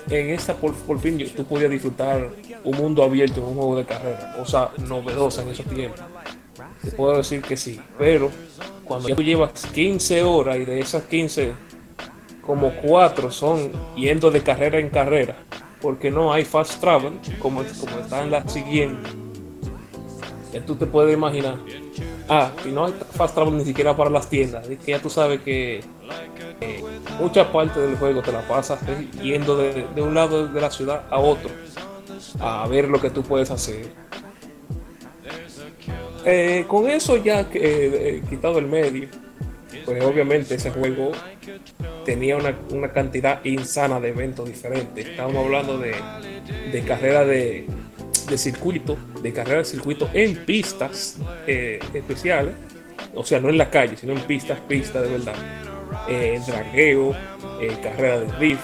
En 0.10 0.30
esta 0.32 0.56
por, 0.56 0.74
fin 1.00 1.24
tú 1.36 1.46
podías 1.46 1.70
disfrutar 1.70 2.32
un 2.64 2.78
mundo 2.78 3.04
abierto 3.04 3.42
en 3.42 3.48
un 3.48 3.54
juego 3.54 3.76
de 3.76 3.86
carrera, 3.86 4.34
cosa 4.36 4.72
novedosa 4.78 5.44
en 5.44 5.50
esos 5.50 5.66
tiempos. 5.68 6.00
Te 6.82 6.92
puedo 6.92 7.18
decir 7.18 7.42
que 7.44 7.56
sí, 7.56 7.80
pero 8.00 8.32
cuando 8.86 9.10
ya 9.10 9.16
tú 9.16 9.22
llevas 9.22 9.68
15 9.68 10.24
horas 10.24 10.58
y 10.58 10.66
de 10.66 10.80
esas 10.80 11.04
15, 11.04 11.52
como 12.42 12.74
4 12.82 13.30
son 13.30 13.72
yendo 13.96 14.32
de 14.32 14.42
carrera 14.42 14.80
en 14.80 14.90
carrera, 14.90 15.36
porque 15.80 16.10
no 16.10 16.34
hay 16.34 16.44
fast 16.44 16.80
travel 16.80 17.14
como, 17.40 17.64
como 17.80 18.00
está 18.00 18.24
en 18.24 18.32
la 18.32 18.48
siguiente. 18.50 19.10
Ya 20.52 20.66
tú 20.66 20.76
te 20.76 20.88
puedes 20.88 21.14
imaginar. 21.14 21.60
Ah, 22.30 22.52
y 22.64 22.70
no 22.70 22.86
hay 22.86 22.94
fast 23.16 23.34
travel 23.34 23.58
ni 23.58 23.66
siquiera 23.66 23.96
para 23.98 24.10
las 24.10 24.30
tiendas. 24.30 24.68
Que 24.68 24.92
ya 24.92 25.02
tú 25.02 25.10
sabes 25.10 25.42
que 25.42 25.82
eh, 26.62 26.84
mucha 27.20 27.52
parte 27.52 27.80
del 27.80 27.98
juego 27.98 28.22
te 28.22 28.32
la 28.32 28.48
pasas 28.48 28.80
eh, 28.88 29.08
yendo 29.22 29.58
de, 29.58 29.86
un 30.02 30.14
lado 30.14 30.48
de 30.48 30.62
la 30.62 30.70
ciudad 30.70 31.04
a 31.10 31.18
otro 31.18 31.50
a 32.40 32.68
ver 32.68 32.88
lo 32.88 33.00
que 33.00 33.10
tú 33.10 33.24
puedes 33.24 33.50
hacer. 33.52 33.88
Eh, 36.26 36.66
con 36.68 36.90
eso 36.90 37.18
ya 37.18 37.50
que, 37.50 37.60
eh, 37.60 38.18
eh, 38.18 38.24
quitado 38.30 38.60
el 38.60 38.68
medio, 38.68 39.08
pues 39.86 40.04
obviamente 40.04 40.56
ese 40.56 40.70
juego 40.72 41.12
tenía 42.06 42.36
una, 42.36 42.56
una 42.72 42.92
cantidad 42.92 43.44
insana 43.46 44.00
de 44.00 44.10
eventos 44.10 44.48
diferentes. 44.48 45.08
Estábamos 45.08 45.46
hablando 45.46 45.78
de, 45.78 45.96
de 46.72 46.82
carrera 46.84 47.26
de, 47.26 47.66
de 48.30 48.38
circuito, 48.38 48.98
de 49.22 49.34
carrera 49.34 49.60
de 49.60 49.66
circuito 49.66 50.10
en 50.14 50.46
pistas 50.46 51.18
eh, 51.48 51.80
especiales, 51.94 52.54
o 53.16 53.24
sea, 53.24 53.40
no 53.40 53.50
en 53.50 53.58
la 53.58 53.70
calle, 53.70 53.98
sino 53.98 54.14
en 54.14 54.22
pistas, 54.22 54.60
pistas 54.62 55.04
de 55.04 55.10
verdad. 55.10 55.36
Eh, 56.08 56.40
dragueo, 56.46 57.16
eh, 57.62 57.78
carrera 57.82 58.20
de 58.20 58.26
drift. 58.38 58.64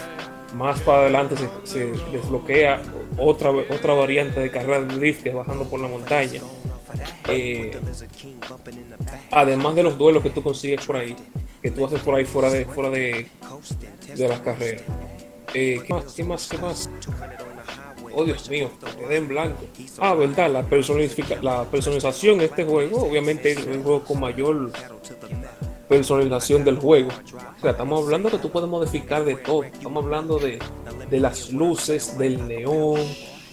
Más 0.53 0.80
para 0.82 0.99
adelante 0.99 1.36
se, 1.63 1.88
desbloquea 2.11 2.82
otra, 3.18 3.51
otra 3.51 3.93
variante 3.93 4.39
de 4.39 4.49
carrera 4.49 4.82
de 4.82 4.95
drift 4.95 5.24
que 5.24 5.30
es 5.30 5.36
bajando 5.36 5.66
por 5.66 5.80
la 5.80 5.88
montaña. 5.88 6.41
Eh, 7.28 7.78
además 9.32 9.76
de 9.76 9.84
los 9.84 9.97
duelos 9.97 10.24
que 10.24 10.30
tú 10.30 10.41
consigues 10.41 10.86
por 10.86 10.97
ahí, 10.97 11.16
que 11.61 11.72
tú 11.72 11.86
haces 11.86 11.99
por 12.01 12.16
ahí 12.16 12.26
fuera 12.26 12.49
de 12.49 12.66
fuera 12.66 12.89
de, 12.89 13.28
de 14.16 14.28
las 14.28 14.39
carreras. 14.39 14.84
Eh, 15.53 15.82
¿qué 15.86 15.93
más? 15.93 16.13
¿Qué 16.13 16.24
más? 16.24 16.47
¿Qué 16.47 16.57
más? 16.57 16.89
Oh 18.16 18.24
Dios 18.24 18.49
mío, 18.49 18.70
quedé 18.97 19.18
en 19.18 19.28
blanco. 19.28 19.57
Ah, 19.99 20.13
verdad, 20.13 20.49
la, 20.49 20.61
la 20.61 21.63
personalización 21.66 22.38
de 22.38 22.45
este 22.45 22.63
juego, 22.63 23.03
obviamente 23.03 23.51
es 23.51 23.57
un 23.66 23.84
juego 23.84 24.03
con 24.03 24.20
mayor 24.22 24.72
personalización 25.89 26.63
del 26.63 26.78
juego. 26.78 27.09
O 27.57 27.61
sea, 27.61 27.72
estamos 27.72 28.03
hablando 28.03 28.30
que 28.32 28.38
tú 28.38 28.49
puedes 28.49 28.70
modificar 28.70 29.24
de 29.26 29.36
todo. 29.36 29.63
Estamos 29.63 30.03
hablando 30.03 30.39
de, 30.39 30.59
de 31.09 31.20
las 31.20 31.51
luces, 31.51 32.18
del 32.18 32.47
neón. 32.47 33.01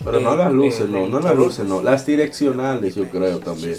Pero 0.04 0.20
no 0.20 0.34
las 0.36 0.52
luces, 0.52 0.90
de- 0.90 1.00
no, 1.00 1.06
no 1.08 1.20
las 1.20 1.36
luces, 1.36 1.64
no. 1.66 1.82
Las 1.82 2.06
direccionales, 2.06 2.94
yo 2.94 3.08
creo 3.08 3.38
también. 3.40 3.76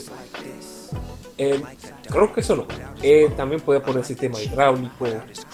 Eh, 1.38 1.62
creo 2.10 2.32
que 2.32 2.42
eso 2.42 2.56
no. 2.56 2.68
Eh, 3.02 3.30
también 3.36 3.60
puede 3.62 3.80
poner 3.80 4.06
sistema 4.06 4.40
hidráulico, 4.42 5.08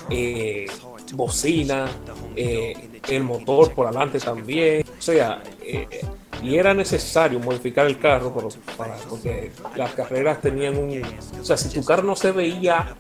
eh, 0.10 0.68
bocina, 1.14 1.88
eh, 2.36 2.74
el 3.08 3.24
motor 3.24 3.74
por 3.74 3.88
adelante 3.88 4.20
también. 4.20 4.86
O 4.98 5.02
sea, 5.02 5.42
eh, 5.62 5.88
y 6.42 6.56
era 6.56 6.74
necesario 6.74 7.40
modificar 7.40 7.86
el 7.88 7.98
carro 8.00 8.34
pero 8.34 8.50
para, 8.78 8.96
porque 9.10 9.52
las 9.76 9.94
carreras 9.94 10.42
tenían 10.42 10.78
un... 10.78 11.02
O 11.40 11.46
sea, 11.46 11.58
si 11.58 11.70
tu 11.70 11.84
carro 11.84 12.04
no 12.04 12.16
se 12.16 12.32
veía... 12.32 12.96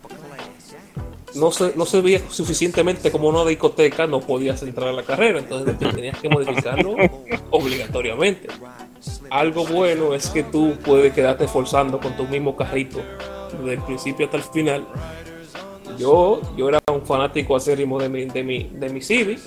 No 1.36 1.51
se, 1.51 1.74
no 1.76 1.86
se 1.86 2.01
veía 2.01 2.22
suficientemente 2.28 3.12
como 3.12 3.30
una 3.30 3.45
discoteca, 3.45 4.07
no 4.07 4.20
podías 4.20 4.64
entrar 4.64 4.89
a 4.89 4.93
la 4.93 5.03
carrera, 5.03 5.38
entonces 5.38 5.78
tenías 5.78 6.18
que 6.18 6.28
modificarlo 6.28 6.95
obligatoriamente. 7.51 8.47
Algo 9.30 9.64
bueno 9.68 10.16
es 10.16 10.28
que 10.32 10.41
tú 10.41 10.74
puedes 10.84 11.14
quedarte 11.14 11.47
forzando 11.47 11.99
con 11.99 12.18
tu 12.18 12.28
mismo 12.28 12.55
carrito 12.55 12.99
desde 13.60 13.74
el 13.74 13.82
principio 13.84 14.26
hasta 14.26 14.38
el 14.38 14.43
final 14.43 14.88
yo, 15.98 16.42
yo 16.58 16.70
era 16.70 16.80
un 16.94 17.06
fanático 17.06 17.56
acérrimo 17.56 18.00
de 18.00 18.10
mi, 18.10 18.26
de 18.26 18.44
mi, 18.44 18.70
de 18.74 18.90
mi 18.90 19.02
Civic. 19.02 19.40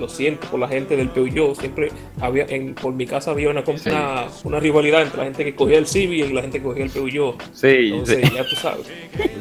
Lo 0.00 0.08
siento 0.08 0.46
por 0.48 0.60
la 0.60 0.68
gente 0.68 0.96
del 0.96 1.08
Peugeot. 1.08 1.54
Siempre 1.58 1.90
había, 2.20 2.44
en, 2.48 2.74
por 2.74 2.92
mi 2.92 3.06
casa 3.06 3.30
había 3.30 3.50
una, 3.50 3.64
Sí. 3.64 3.88
una, 3.88 4.26
una 4.44 4.60
rivalidad 4.60 5.02
entre 5.02 5.18
la 5.18 5.24
gente 5.24 5.44
que 5.44 5.54
cogía 5.54 5.78
el 5.78 5.86
Civic 5.86 6.28
y 6.30 6.32
la 6.32 6.42
gente 6.42 6.58
que 6.58 6.64
cogía 6.64 6.84
el 6.84 6.90
Peugeot. 6.90 7.42
Sí, 7.52 7.66
Entonces, 7.90 8.28
sí. 8.28 8.34
ya 8.34 8.44
tú 8.44 8.56
sabes. 8.56 8.86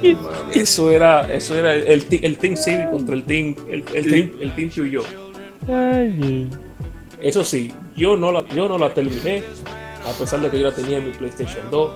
Eso 0.55 0.91
era, 0.91 1.31
eso 1.33 1.55
era 1.57 1.73
el, 1.73 2.05
el 2.09 2.37
Team 2.37 2.55
Civic 2.55 2.89
contra 2.91 3.15
el 3.15 3.23
Team, 3.23 3.55
el, 3.69 3.83
el 3.93 4.09
team, 4.09 4.31
el 4.39 4.55
team 4.55 4.69
Peugeot. 4.69 5.05
Eso 7.21 7.43
sí, 7.43 7.71
yo 7.95 8.15
no 8.17 8.31
la, 8.31 8.45
yo 8.49 8.67
no 8.67 8.77
la 8.77 8.93
terminé, 8.93 9.41
a 10.07 10.11
pesar 10.17 10.41
de 10.41 10.49
que 10.49 10.59
yo 10.59 10.69
la 10.69 10.75
tenía 10.75 10.97
en 10.97 11.05
mi 11.07 11.11
PlayStation 11.11 11.65
2. 11.71 11.91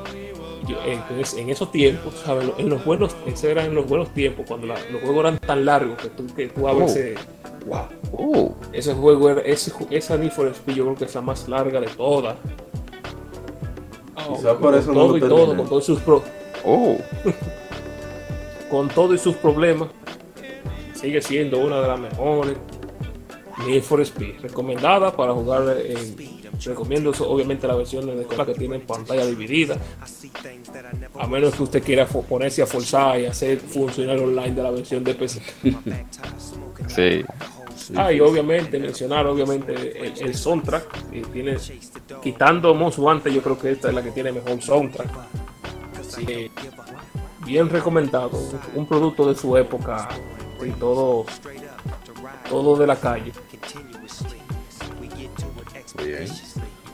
Yo, 0.67 0.77
en, 0.83 1.01
en 1.37 1.49
esos 1.49 1.71
tiempos, 1.71 2.13
¿sabes? 2.25 2.47
En 2.57 2.69
los 2.69 2.83
buenos, 2.85 3.15
eso 3.25 3.47
era 3.47 3.63
en 3.65 3.73
los 3.75 3.87
buenos 3.87 4.09
tiempos, 4.13 4.45
cuando 4.47 4.67
la- 4.67 4.75
los 4.91 5.01
juegos 5.01 5.19
eran 5.21 5.37
tan 5.39 5.65
largos 5.65 5.97
que 5.97 6.09
tú, 6.09 6.27
que 6.35 6.47
tú 6.47 6.67
a 6.67 6.73
Oh. 6.73 6.79
veces, 6.79 7.17
wow, 7.65 7.85
Oh, 8.11 8.55
ese 8.73 8.93
juego 8.93 9.29
era, 9.29 9.41
ese, 9.41 9.71
esa 9.89 10.17
Need 10.17 10.31
for 10.31 10.47
Speed 10.47 10.75
yo 10.75 10.83
creo 10.85 10.95
que 10.97 11.05
es 11.05 11.15
la 11.15 11.21
más 11.21 11.47
larga 11.47 11.79
de 11.79 11.87
todas. 11.87 12.35
Oh, 14.27 14.35
Quizá 14.35 14.49
por 14.57 14.59
con 14.71 14.75
eso 14.75 14.87
no 14.93 14.99
todo 14.99 15.07
lo 15.11 15.17
y 15.17 15.21
todo, 15.21 15.57
con 15.57 15.69
todos 15.69 15.85
sus 15.85 15.99
pro- 16.01 16.23
oh. 16.65 16.97
con 18.69 18.87
todo 18.89 19.13
y 19.13 19.17
sus 19.17 19.35
problemas, 19.37 19.89
sigue 20.93 21.21
siendo 21.21 21.59
una 21.59 21.81
de 21.81 21.87
las 21.87 21.99
mejores. 21.99 22.57
Need 23.65 23.83
for 23.83 24.01
Speed, 24.01 24.41
recomendada 24.41 25.15
para 25.15 25.33
jugar 25.33 25.77
en. 25.85 26.39
Recomiendo 26.65 27.11
eso, 27.11 27.29
obviamente 27.29 27.67
la 27.67 27.75
versión 27.75 28.05
de 28.05 28.23
consola 28.23 28.45
que 28.45 28.53
tiene 28.53 28.79
pantalla 28.79 29.25
dividida. 29.25 29.77
A 31.19 31.27
menos 31.27 31.55
que 31.55 31.63
usted 31.63 31.83
quiera 31.83 32.05
ponerse 32.05 32.61
a 32.61 32.65
forzar 32.65 33.19
y 33.19 33.25
hacer 33.27 33.59
funcionar 33.59 34.17
online 34.17 34.51
de 34.51 34.63
la 34.63 34.71
versión 34.71 35.03
de 35.03 35.15
PC. 35.15 35.41
Sí. 36.87 37.23
Ah, 37.95 38.11
y 38.11 38.19
obviamente 38.19 38.79
mencionar 38.79 39.27
obviamente 39.27 39.73
el, 39.73 40.21
el 40.21 40.35
soundtrack. 40.35 41.11
que 41.11 41.21
tiene, 41.21 41.57
quitando 42.21 42.73
Most 42.73 42.97
Wanted, 42.97 43.31
yo 43.31 43.41
creo 43.41 43.59
que 43.59 43.71
esta 43.71 43.89
es 43.89 43.95
la 43.95 44.01
que 44.01 44.11
tiene 44.11 44.31
mejor 44.31 44.61
soundtrack. 44.61 45.09
Así 45.99 46.25
que, 46.25 46.51
bien 47.45 47.69
recomendado. 47.69 48.31
Un 48.75 48.87
producto 48.87 49.27
de 49.27 49.39
su 49.39 49.55
época 49.57 50.09
y 50.65 50.71
todo, 50.71 51.25
todo 52.49 52.75
de 52.75 52.87
la 52.87 52.95
calle. 52.95 53.31
Bien. 56.03 56.27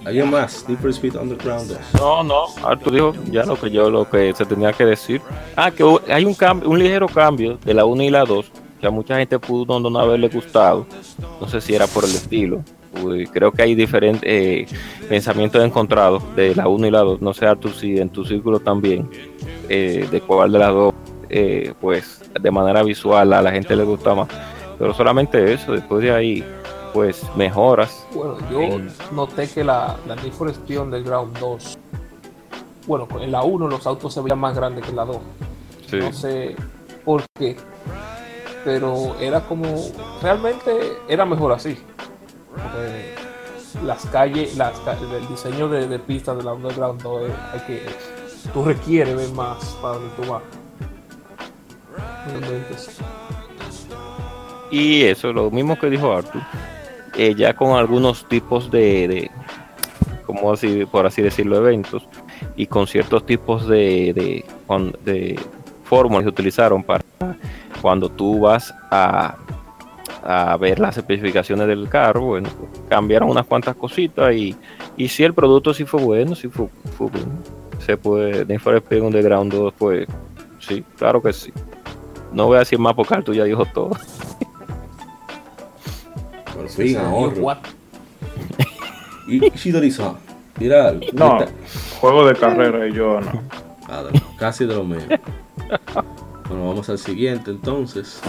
¿Alguien 0.06 0.30
más? 0.30 0.66
For 0.80 0.90
Speed 0.92 1.16
Underground 1.16 1.68
2. 1.68 1.80
No, 2.00 2.24
no, 2.24 2.46
Arthur 2.64 2.94
dijo 2.94 3.14
ya 3.32 3.44
lo 3.44 3.60
que 3.60 3.72
yo 3.72 3.90
lo 3.90 4.08
que 4.08 4.34
se 4.34 4.46
tenía 4.46 4.72
que 4.72 4.86
decir. 4.86 5.22
Ah, 5.56 5.72
que 5.72 5.84
hay 6.10 6.26
un 6.26 6.36
cambio, 6.36 6.70
un 6.70 6.78
ligero 6.78 7.08
cambio 7.08 7.58
de 7.66 7.74
la 7.74 7.86
1 7.86 8.04
y 8.04 8.10
la 8.12 8.24
2, 8.24 8.52
que 8.80 8.86
a 8.86 8.92
mucha 8.92 9.18
gente 9.18 9.40
pudo 9.40 9.80
no, 9.80 9.90
no 9.90 10.00
haberle 10.00 10.28
gustado. 10.28 10.86
No 11.42 11.48
sé 11.48 11.60
si 11.60 11.74
era 11.74 11.88
por 11.88 12.04
el 12.04 12.12
estilo. 12.12 12.64
Uy, 13.04 13.26
creo 13.26 13.52
que 13.52 13.64
hay 13.64 13.74
diferentes 13.76 14.30
eh, 14.30 14.68
pensamientos 15.10 15.64
encontrados 15.64 16.24
de 16.36 16.54
la 16.54 16.68
1 16.68 16.88
y 16.88 16.92
la 16.92 17.00
2. 17.00 17.22
No 17.22 17.34
sé, 17.34 17.48
Arthur, 17.48 17.74
si 17.74 17.98
en 17.98 18.10
tu 18.10 18.24
círculo 18.24 18.60
también, 18.60 19.10
eh, 19.70 20.08
de 20.10 20.22
cuál 20.22 20.52
de 20.52 20.60
las 20.60 20.72
dos, 20.72 20.94
eh, 21.30 21.74
pues 21.82 22.22
de 22.40 22.52
manera 22.52 22.84
visual 22.84 23.34
a 23.34 23.42
la 23.42 23.52
gente 23.52 23.76
le 23.76 23.84
gusta 23.84 24.14
más. 24.14 24.28
Pero 24.78 24.94
solamente 24.94 25.54
eso, 25.54 25.72
después 25.74 26.02
de 26.04 26.12
ahí, 26.12 26.46
pues 26.94 27.24
mejoras. 27.36 28.06
Bueno, 28.14 28.38
yo 28.52 28.62
En- 28.62 28.92
noté 29.12 29.48
que 29.50 29.64
la, 29.64 29.96
la 30.08 30.16
Need 30.16 30.32
for 30.34 30.50
Speed 30.50 30.80
Underground 30.80 31.38
2, 31.40 31.78
bueno, 32.88 33.08
en 33.20 33.32
la 33.32 33.44
1 33.44 33.68
los 33.68 33.86
autos 33.88 34.14
se 34.14 34.22
veían 34.22 34.40
más 34.40 34.56
grandes 34.56 34.84
que 34.84 34.90
en 34.92 34.96
la 34.98 35.06
2. 35.06 35.18
Sí. 35.90 35.98
No 35.98 36.14
sé 36.14 36.56
por 37.04 37.24
qué, 37.38 37.56
pero 38.64 39.16
era 39.20 39.42
como, 39.42 39.68
realmente 40.22 40.72
era 41.08 41.26
mejor 41.26 41.52
así. 41.54 41.78
Porque 42.52 43.16
las 43.84 44.06
calles, 44.08 44.56
las, 44.58 44.74
el 44.88 45.28
diseño 45.28 45.68
de, 45.70 45.88
de 45.88 46.00
pistas 46.00 46.38
de 46.38 46.44
la 46.44 46.54
Underground 46.54 47.02
2, 47.02 47.22
eh, 47.24 47.34
hay 47.54 47.60
que, 47.62 47.86
tú 48.54 48.64
requieres 48.64 49.16
ver 49.16 49.30
más 49.32 49.58
para 49.82 49.96
donde 49.96 50.10
tú 50.16 50.32
vas. 50.32 50.42
Sí. 52.78 52.92
Y 54.72 55.04
eso, 55.04 55.32
lo 55.32 55.52
mismo 55.52 55.78
que 55.78 55.90
dijo 55.90 56.12
Arthur, 56.12 56.42
eh, 57.18 57.34
ya 57.36 57.54
con 57.54 57.78
algunos 57.78 58.28
tipos 58.28 58.70
de, 58.72 59.30
como 60.26 60.52
así, 60.52 60.86
por 60.86 61.06
así 61.06 61.22
decirlo, 61.22 61.58
eventos, 61.58 62.08
y 62.56 62.68
con 62.68 62.88
ciertos 62.88 63.26
tipos 63.26 63.68
de, 63.68 64.44
de, 65.06 65.40
fórmulas 65.84 66.24
que 66.24 66.30
utilizaron 66.30 66.84
para 66.84 67.04
cuando 67.82 68.10
tú 68.10 68.40
vas 68.40 68.74
a, 68.90 69.36
a 70.24 70.58
ver 70.58 70.80
las 70.80 70.98
especificaciones 70.98 71.68
del 71.68 71.88
carro, 71.88 72.22
bueno, 72.22 72.50
cambiaron 72.90 73.30
unas 73.30 73.46
cuantas 73.46 73.76
cositas 73.76 74.34
y, 74.34 74.56
y 74.98 75.08
si 75.08 75.24
el 75.24 75.34
producto 75.34 75.74
sí 75.74 75.86
fue 75.86 76.02
bueno, 76.02 76.36
sí 76.36 76.48
fue, 76.48 76.68
fue 76.98 77.08
bueno. 77.08 77.32
Se 77.80 77.98
puede, 77.98 78.46
Need 78.46 78.60
for 78.60 78.76
Speed 78.76 79.02
Underground 79.04 79.54
2, 79.54 79.74
pues 79.78 80.08
sí, 80.60 80.84
claro 80.98 81.22
que 81.22 81.32
sí. 81.32 81.54
No 82.34 82.48
voy 82.48 82.56
a 82.56 82.60
decir 82.60 82.80
más 82.80 82.96
porque 82.96 83.14
Arthur 83.14 83.36
ya 83.36 83.44
dijo 83.44 83.66
todo. 83.66 83.92
Por 86.56 86.70
fin, 86.70 86.88
Y 86.92 86.96
ahorro. 86.96 87.58
Y 89.28 89.40
Shidori-san. 89.52 90.16
Mira, 90.60 90.94
No, 91.14 91.40
esta- 91.40 91.48
juego 92.00 92.26
de 92.28 92.36
carrera 92.36 92.88
y 92.88 92.94
yo 92.94 93.20
no. 93.20 93.42
Nada, 93.88 94.10
casi 94.40 94.66
de 94.66 94.74
lo 94.76 94.84
mismo. 94.84 95.08
Bueno, 96.48 96.68
vamos 96.68 96.90
al 96.90 96.98
siguiente 96.98 97.52
entonces. 97.52 98.22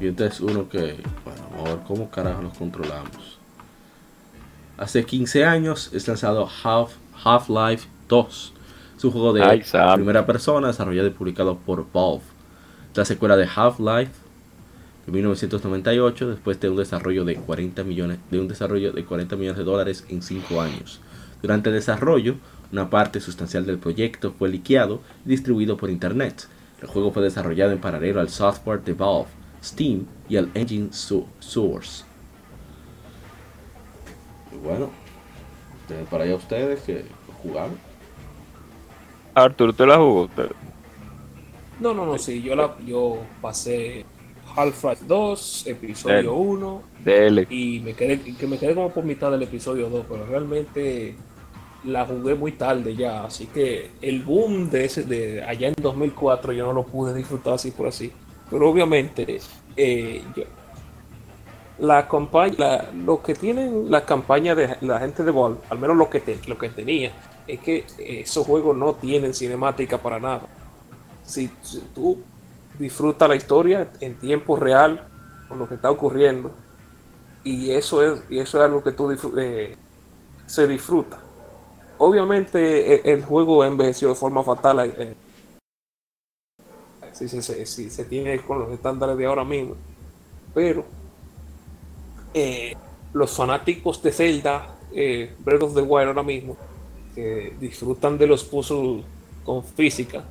Y 0.00 0.08
este 0.08 0.26
es 0.26 0.40
uno 0.40 0.68
que, 0.68 1.00
bueno, 1.24 1.40
vamos 1.52 1.68
a 1.68 1.74
ver 1.74 1.84
cómo 1.86 2.10
carajo 2.10 2.42
los 2.42 2.56
controlamos. 2.58 3.38
Hace 4.76 5.04
15 5.04 5.44
años 5.44 5.90
es 5.92 6.08
lanzado 6.08 6.48
Half, 6.64 6.92
Half-Life 7.24 7.86
2. 8.08 8.52
Es 8.96 9.04
un 9.04 9.10
juego 9.12 9.32
de 9.32 9.42
Ay, 9.44 9.62
Sam. 9.62 9.94
primera 9.94 10.26
persona 10.26 10.68
desarrollado 10.68 11.06
y 11.08 11.10
publicado 11.12 11.56
por 11.56 11.86
Valve. 11.92 12.22
La 12.94 13.04
secuela 13.04 13.36
de 13.36 13.46
Half-Life 13.54 14.12
en 15.06 15.12
1998 15.14 16.30
después 16.30 16.60
de 16.60 16.70
un 16.70 16.76
desarrollo 16.76 17.24
de 17.24 17.36
40 17.36 17.82
millones 17.84 18.18
de 18.30 18.40
un 18.40 18.48
desarrollo 18.48 18.92
de 18.92 19.04
40 19.04 19.36
millones 19.36 19.58
de 19.58 19.64
dólares 19.64 20.04
en 20.08 20.22
5 20.22 20.60
años. 20.60 21.00
Durante 21.42 21.70
el 21.70 21.74
desarrollo, 21.74 22.36
una 22.70 22.88
parte 22.88 23.20
sustancial 23.20 23.66
del 23.66 23.78
proyecto 23.78 24.32
fue 24.38 24.48
liqueado 24.48 25.00
y 25.26 25.30
distribuido 25.30 25.76
por 25.76 25.90
internet. 25.90 26.46
El 26.80 26.88
juego 26.88 27.12
fue 27.12 27.22
desarrollado 27.22 27.72
en 27.72 27.80
paralelo 27.80 28.20
al 28.20 28.28
software 28.28 28.82
de 28.82 28.94
Valve, 28.94 29.28
Steam 29.62 30.06
y 30.28 30.36
al 30.36 30.50
engine 30.54 30.88
Su- 30.92 31.26
Source. 31.40 32.04
Y 34.52 34.56
bueno, 34.56 34.90
dejen 35.88 36.06
para 36.06 36.24
allá 36.24 36.36
ustedes 36.36 36.80
que 36.82 37.04
jugaron. 37.42 37.76
Arthur, 39.34 39.70
¿usted 39.70 39.86
la 39.86 39.96
jugó? 39.96 40.28
No, 41.80 41.94
no, 41.94 42.06
no, 42.06 42.18
sí, 42.18 42.42
yo, 42.42 42.54
la, 42.54 42.76
yo 42.86 43.18
pasé 43.40 44.04
Half-Life 44.56 45.04
2, 45.06 45.62
Dale. 45.64 45.76
episodio 45.76 46.34
1, 46.34 46.82
Dele. 47.04 47.46
y 47.50 47.80
me 47.80 47.94
quedé, 47.94 48.20
que 48.20 48.46
me 48.46 48.58
quedé 48.58 48.74
como 48.74 48.90
por 48.90 49.04
mitad 49.04 49.30
del 49.30 49.42
episodio 49.42 49.88
2, 49.88 50.04
pero 50.08 50.26
realmente 50.26 51.14
la 51.84 52.06
jugué 52.06 52.34
muy 52.34 52.52
tarde 52.52 52.94
ya, 52.94 53.24
así 53.24 53.46
que 53.46 53.90
el 54.02 54.22
boom 54.22 54.70
de 54.70 54.84
ese 54.84 55.02
de 55.02 55.42
allá 55.42 55.68
en 55.68 55.74
2004 55.80 56.52
yo 56.52 56.66
no 56.66 56.72
lo 56.72 56.84
pude 56.84 57.12
disfrutar 57.14 57.54
así 57.54 57.70
por 57.72 57.88
así. 57.88 58.12
Pero 58.50 58.70
obviamente 58.70 59.40
eh, 59.76 60.22
yo- 60.36 60.44
la 61.78 62.06
campaña, 62.06 62.54
la- 62.58 62.90
lo 62.94 63.22
que 63.22 63.34
tienen 63.34 63.90
la 63.90 64.04
campaña 64.04 64.54
de 64.54 64.76
la 64.82 65.00
gente 65.00 65.24
de 65.24 65.30
Valve, 65.32 65.58
al 65.70 65.78
menos 65.78 65.96
lo 65.96 66.08
que 66.08 66.20
te- 66.20 66.38
lo 66.46 66.56
que 66.56 66.68
tenía, 66.68 67.10
es 67.48 67.58
que 67.60 67.84
esos 67.98 68.46
juegos 68.46 68.76
no 68.76 68.94
tienen 68.94 69.34
cinemática 69.34 69.98
para 69.98 70.20
nada. 70.20 70.42
Si, 71.24 71.50
si 71.62 71.80
tú 71.94 72.20
disfrutas 72.78 73.28
la 73.28 73.36
historia 73.36 73.90
en 74.00 74.14
tiempo 74.18 74.56
real 74.56 75.06
con 75.48 75.58
lo 75.58 75.68
que 75.68 75.74
está 75.74 75.90
ocurriendo, 75.90 76.50
y 77.44 77.70
eso 77.70 78.02
es 78.02 78.22
y 78.30 78.38
eso 78.38 78.58
es 78.58 78.64
algo 78.64 78.82
que 78.82 78.92
tú 78.92 79.10
eh, 79.38 79.76
se 80.46 80.66
disfruta. 80.66 81.18
Obviamente 81.98 82.94
e- 82.94 83.12
el, 83.12 83.22
juego 83.24 83.64
envejeció 83.64 84.08
de 84.08 84.14
forma 84.14 84.42
fatal 84.42 84.92
eh, 84.96 85.14
se- 87.12 87.66
si 87.66 87.90
se 87.90 88.04
tiene 88.04 88.40
con 88.40 88.58
los 88.58 88.70
estándares 88.70 89.16
de 89.16 89.26
ahora 89.26 89.44
mismo. 89.44 89.76
Pero 90.54 90.84
eh, 92.34 92.74
los 93.12 93.30
fanáticos 93.36 94.02
de 94.02 94.12
Zelda 94.12 94.74
eh, 94.92 95.34
Breath 95.38 95.62
of 95.62 95.74
the 95.74 95.82
Wild 95.82 96.08
ahora 96.08 96.22
mismo 96.22 96.56
disfrutan 97.60 98.16
de 98.16 98.26
los 98.26 98.42
puzzles 98.42 99.04
con 99.44 99.62
física 99.62 100.24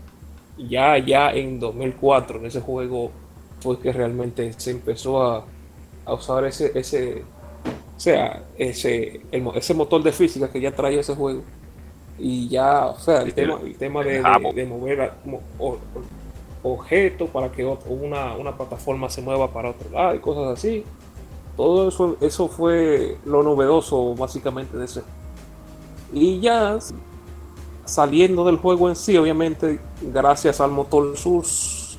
ya 0.70 0.98
ya 0.98 1.32
en 1.34 1.60
2004 1.60 2.40
en 2.40 2.46
ese 2.48 2.62
juego 2.62 3.12
fue 3.62 3.80
que 3.80 3.92
realmente 3.94 4.54
se 4.58 4.72
empezó 4.72 5.22
a, 5.24 5.46
a 6.06 6.14
usar 6.14 6.46
ese 6.46 6.72
ese 6.80 7.24
o 7.98 8.00
sea 8.00 8.44
ese 8.58 9.22
el 9.32 9.48
ese 9.56 9.74
motor 9.74 10.04
de 10.04 10.12
física 10.12 10.52
que 10.52 10.62
ya 10.62 10.72
traía 10.76 11.02
ese 11.02 11.16
juego 11.16 11.44
Y 12.18 12.50
ya, 12.50 12.88
o 12.88 13.00
sea, 13.00 13.24
el 13.24 13.34
tema, 13.34 13.60
el 13.64 13.78
tema 13.78 14.04
de, 14.04 14.22
de, 14.22 14.54
de 14.54 14.66
mover 14.68 15.14
objetos 16.64 17.30
para 17.32 17.52
que 17.52 17.66
una, 17.66 18.36
una 18.36 18.56
plataforma 18.56 19.10
se 19.10 19.22
mueva 19.22 19.52
para 19.52 19.72
otro 19.72 19.90
lado 19.90 20.16
y 20.16 20.20
cosas 20.20 20.54
así. 20.60 20.86
Todo 21.58 21.90
eso, 21.90 22.18
eso 22.22 22.48
fue 22.50 23.20
lo 23.26 23.44
novedoso 23.44 24.16
básicamente 24.16 24.78
de 24.78 24.86
ese. 24.86 25.04
Y 26.12 26.40
ya 26.42 26.78
saliendo 27.92 28.46
del 28.46 28.56
juego 28.56 28.88
en 28.88 28.96
sí, 28.96 29.18
obviamente, 29.18 29.82
gracias 30.02 30.62
al 30.62 30.72
motor 30.72 31.18
Source, 31.18 31.98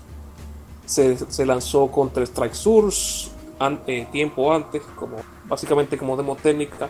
se, 0.86 1.18
se 1.18 1.44
lanzó 1.44 1.90
Counter 1.90 2.22
Strike 2.22 2.54
Source 2.54 3.30
ante, 3.58 4.06
tiempo 4.10 4.50
antes, 4.50 4.82
como 4.96 5.18
básicamente 5.44 5.98
como 5.98 6.16
demo 6.16 6.34
técnica. 6.34 6.88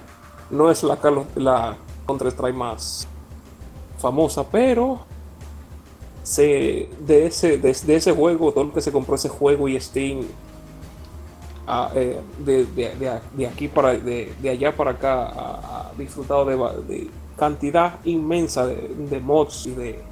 No 0.50 0.70
es 0.70 0.84
la, 0.84 0.96
la 1.34 1.76
Counter 2.06 2.28
Strike 2.28 2.56
más 2.56 3.08
famosa, 3.98 4.44
pero 4.48 5.00
se, 6.22 6.88
de, 7.00 7.26
ese, 7.26 7.58
de, 7.58 7.70
ese 7.70 8.12
juego, 8.12 8.52
todo 8.52 8.64
lo 8.64 8.72
que 8.72 8.80
se 8.80 8.92
compró 8.92 9.16
ese 9.16 9.28
juego 9.28 9.68
y 9.68 9.80
Steam 9.80 10.20
ah, 11.66 11.90
eh, 11.96 12.20
de, 12.38 12.66
de, 12.66 13.46
aquí 13.46 13.66
para 13.66 13.94
de, 13.94 14.32
allá 14.48 14.76
para 14.76 14.92
acá 14.92 15.24
ha, 15.34 15.92
disfrutado 15.98 16.44
de, 16.44 17.10
cantidad 17.36 17.98
inmensa 18.04 18.66
de, 18.66 19.20
mods 19.20 19.66
y 19.66 19.70
de 19.72 20.04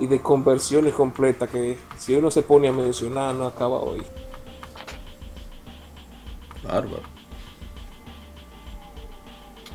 y 0.00 0.06
de 0.06 0.20
conversiones 0.20 0.94
completas 0.94 1.48
que 1.50 1.78
si 1.98 2.14
uno 2.14 2.30
se 2.30 2.42
pone 2.42 2.68
a 2.68 2.72
mencionar 2.72 3.34
no 3.34 3.46
acaba 3.46 3.78
hoy. 3.78 4.02
Bárbaro. 6.64 7.12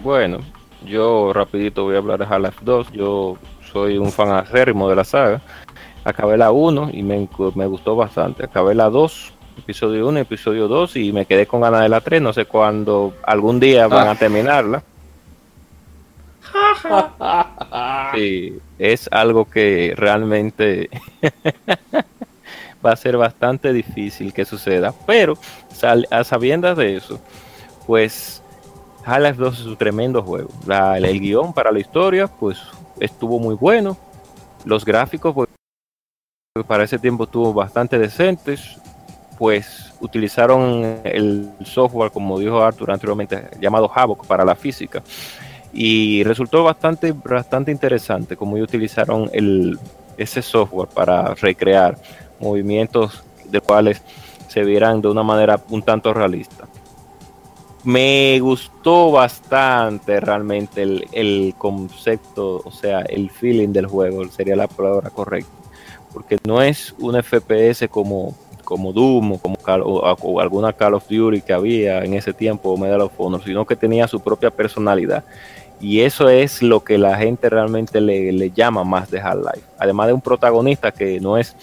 Bueno, 0.03 0.39
yo 0.85 1.33
rapidito 1.33 1.83
voy 1.83 1.95
a 1.95 1.99
hablar 1.99 2.19
de 2.19 2.25
Half-Life 2.25 2.59
2. 2.61 2.91
Yo 2.91 3.37
soy 3.71 3.97
un 3.97 4.11
fan 4.11 4.29
acérrimo 4.29 4.89
de 4.89 4.95
la 4.95 5.03
saga. 5.03 5.41
Acabé 6.03 6.37
la 6.37 6.51
1 6.51 6.91
y 6.93 7.03
me, 7.03 7.27
gustó 7.67 7.95
bastante. 7.95 8.45
Acabé 8.45 8.75
la 8.75 8.89
2, 8.89 9.33
episodio 9.57 10.07
1, 10.07 10.19
episodio 10.19 10.67
2 10.67 10.95
y 10.97 11.11
me 11.11 11.25
quedé 11.25 11.47
con 11.47 11.61
ganas 11.61 11.81
de 11.81 11.89
la 11.89 12.01
3. 12.01 12.21
No 12.21 12.31
sé 12.31 12.45
cuándo, 12.45 13.13
algún 13.23 13.59
día 13.59 13.87
van 13.87 14.07
a 14.07 14.11
ah. 14.11 14.15
terminarla. 14.15 14.83
Sí, 18.13 18.59
es 18.79 19.09
algo 19.11 19.45
que 19.45 19.93
realmente 19.95 20.89
va 22.85 22.91
a 22.91 22.95
ser 22.95 23.17
bastante 23.17 23.73
difícil 23.73 24.33
que 24.33 24.45
suceda. 24.45 24.93
Pero 25.05 25.37
a 26.09 26.23
sabiendas 26.23 26.77
de 26.77 26.95
eso, 26.95 27.19
pues 27.85 28.41
Half-Life 29.05 29.41
2 29.41 29.59
es 29.59 29.65
un 29.65 29.77
tremendo 29.77 30.21
juego. 30.21 30.49
el 30.95 31.19
guion 31.19 31.53
para 31.53 31.71
la 31.71 31.79
historia, 31.79 32.27
pues 32.27 32.59
estuvo 32.99 33.39
muy 33.39 33.55
bueno. 33.55 33.97
Los 34.65 34.83
gráficos, 34.83 35.33
pues, 35.33 35.47
para 36.67 36.83
ese 36.83 36.99
tiempo 36.99 37.25
estuvo 37.25 37.53
bastante 37.53 37.97
decentes. 37.97 38.77
Pues 39.37 39.93
utilizaron 40.01 40.99
el 41.03 41.49
software, 41.63 42.11
como 42.11 42.39
dijo 42.39 42.61
Arthur 42.61 42.91
anteriormente, 42.91 43.49
llamado 43.61 43.89
Havoc 43.93 44.25
para 44.25 44.43
la 44.43 44.55
física. 44.55 45.03
Y 45.73 46.23
resultó 46.23 46.63
bastante, 46.63 47.11
bastante 47.11 47.71
interesante 47.71 48.35
como 48.35 48.55
utilizaron 48.55 49.29
el, 49.33 49.77
ese 50.17 50.41
software 50.41 50.89
para 50.89 51.35
recrear 51.35 51.97
movimientos 52.39 53.23
de 53.45 53.61
cuales 53.61 54.01
se 54.47 54.63
vieran 54.63 55.01
de 55.01 55.09
una 55.09 55.23
manera 55.23 55.61
un 55.69 55.81
tanto 55.81 56.13
realista 56.13 56.67
me 57.87 58.37
gustó 58.41 59.11
bastante 59.11 60.19
realmente 60.19 60.83
el, 60.83 61.55
concepto, 61.57 62.61
o 62.65 62.69
sea, 62.69 62.99
el 62.99 63.29
feeling 63.29 63.69
del 63.69 63.85
juego, 63.85 64.27
sería 64.27 64.57
la 64.57 64.67
palabra 64.67 65.09
correcta. 65.09 65.49
Porque 66.11 66.37
no 66.43 66.61
es 66.61 66.93
un 66.99 67.15
FPS 67.15 67.87
como, 67.89 68.35
como 68.67 68.91
Doom 68.91 69.31
o 69.31 69.37
como 69.37 69.55
o, 69.65 70.41
alguna 70.41 70.73
Call 70.73 70.95
of 70.95 71.07
Duty 71.07 71.39
que 71.39 71.53
había 71.53 72.03
en 72.03 72.13
ese 72.13 72.33
tiempo, 72.33 72.69
o 72.69 72.77
Medal 72.77 72.99
of 72.99 73.13
Honor, 73.17 73.41
sino 73.41 73.65
que 73.65 73.77
tenía 73.77 74.09
su 74.09 74.19
propia 74.19 74.51
personalidad. 74.51 75.23
Y 75.79 76.01
eso 76.01 76.27
es 76.27 76.61
lo 76.61 76.83
que 76.83 76.97
la 76.97 77.15
gente 77.17 77.49
realmente 77.49 78.01
le, 78.01 78.33
le 78.33 78.51
llama 78.51 78.83
más 78.83 79.09
de 79.09 79.21
Half-Life. 79.21 79.65
Además 79.79 80.07
de 80.07 80.13
un 80.13 80.21
protagonista 80.21 80.91
que 80.91 81.21
no 81.21 81.37
es 81.37 81.55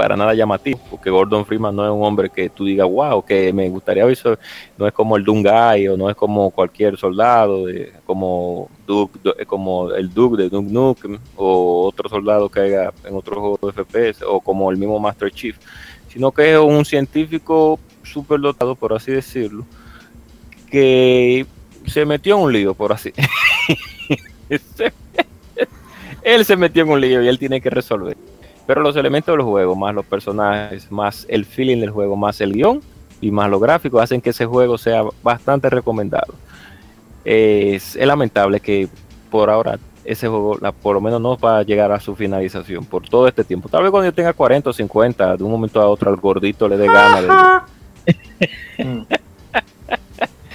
para 0.00 0.16
nada 0.16 0.32
llamativo, 0.32 0.80
porque 0.90 1.10
Gordon 1.10 1.44
Freeman 1.44 1.76
no 1.76 1.84
es 1.84 1.90
un 1.90 2.02
hombre 2.02 2.30
que 2.30 2.48
tú 2.48 2.64
digas, 2.64 2.88
wow, 2.90 3.22
que 3.22 3.52
me 3.52 3.68
gustaría 3.68 4.06
ver 4.06 4.18
no 4.78 4.86
es 4.86 4.94
como 4.94 5.14
el 5.14 5.24
Dungai 5.24 5.88
o 5.88 5.96
no 5.98 6.08
es 6.08 6.16
como 6.16 6.50
cualquier 6.50 6.96
soldado, 6.96 7.66
como, 8.06 8.70
Duke, 8.86 9.44
como 9.44 9.92
el 9.92 10.12
Duke 10.14 10.42
de 10.42 10.48
Duke 10.48 10.72
Nukem 10.72 11.18
o 11.36 11.86
otro 11.86 12.08
soldado 12.08 12.48
que 12.48 12.60
haya 12.60 12.92
en 13.04 13.14
otro 13.14 13.40
juego 13.42 13.70
de 13.70 13.84
FPS 13.84 14.24
o 14.26 14.40
como 14.40 14.70
el 14.70 14.78
mismo 14.78 14.98
Master 14.98 15.30
Chief, 15.30 15.58
sino 16.12 16.32
que 16.32 16.52
es 16.52 16.58
un 16.58 16.84
científico 16.84 17.78
súper 18.02 18.40
dotado, 18.40 18.74
por 18.74 18.92
así 18.92 19.12
decirlo, 19.12 19.64
que 20.70 21.46
se 21.86 22.04
metió 22.04 22.36
en 22.36 22.42
un 22.42 22.52
lío, 22.52 22.74
por 22.74 22.92
así. 22.92 23.12
él 26.22 26.44
se 26.44 26.56
metió 26.56 26.82
en 26.82 26.90
un 26.90 27.00
lío 27.00 27.22
y 27.22 27.28
él 27.28 27.38
tiene 27.38 27.60
que 27.60 27.70
resolver. 27.70 28.16
Pero 28.66 28.82
los 28.82 28.96
elementos 28.96 29.36
del 29.36 29.44
juego, 29.44 29.74
más 29.74 29.94
los 29.94 30.06
personajes, 30.06 30.90
más 30.90 31.26
el 31.28 31.44
feeling 31.44 31.78
del 31.80 31.90
juego, 31.90 32.16
más 32.16 32.40
el 32.40 32.52
guion 32.52 32.80
y 33.20 33.30
más 33.30 33.50
los 33.50 33.60
gráficos 33.60 34.02
hacen 34.02 34.20
que 34.20 34.30
ese 34.30 34.46
juego 34.46 34.78
sea 34.78 35.02
bastante 35.22 35.68
recomendado. 35.70 36.34
Es, 37.24 37.96
lamentable 37.96 38.60
que 38.60 38.88
por 39.30 39.50
ahora 39.50 39.78
ese 40.04 40.28
juego 40.28 40.58
por 40.82 40.94
lo 40.94 41.00
menos 41.00 41.20
no 41.20 41.36
va 41.36 41.58
a 41.58 41.62
llegar 41.62 41.92
a 41.92 42.00
su 42.00 42.14
finalización 42.16 42.84
por 42.84 43.08
todo 43.08 43.28
este 43.28 43.44
tiempo. 43.44 43.68
Tal 43.68 43.82
vez 43.82 43.90
cuando 43.90 44.08
yo 44.08 44.14
tenga 44.14 44.32
40 44.32 44.70
o 44.70 44.72
50, 44.72 45.36
de 45.36 45.44
un 45.44 45.50
momento 45.50 45.80
a 45.80 45.88
otro 45.88 46.10
al 46.10 46.16
gordito 46.16 46.68
le 46.68 46.76
dé 46.76 46.86
gana 46.86 47.66
de... 48.06 49.04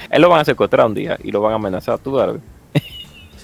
Él 0.09 0.21
lo 0.21 0.29
van 0.29 0.41
a 0.41 0.45
secuestrar 0.45 0.85
un 0.85 0.93
día 0.93 1.17
y 1.23 1.31
lo 1.31 1.41
van 1.41 1.53
a 1.53 1.55
amenazar, 1.55 1.99
tú 1.99 2.17
sabes 2.17 2.41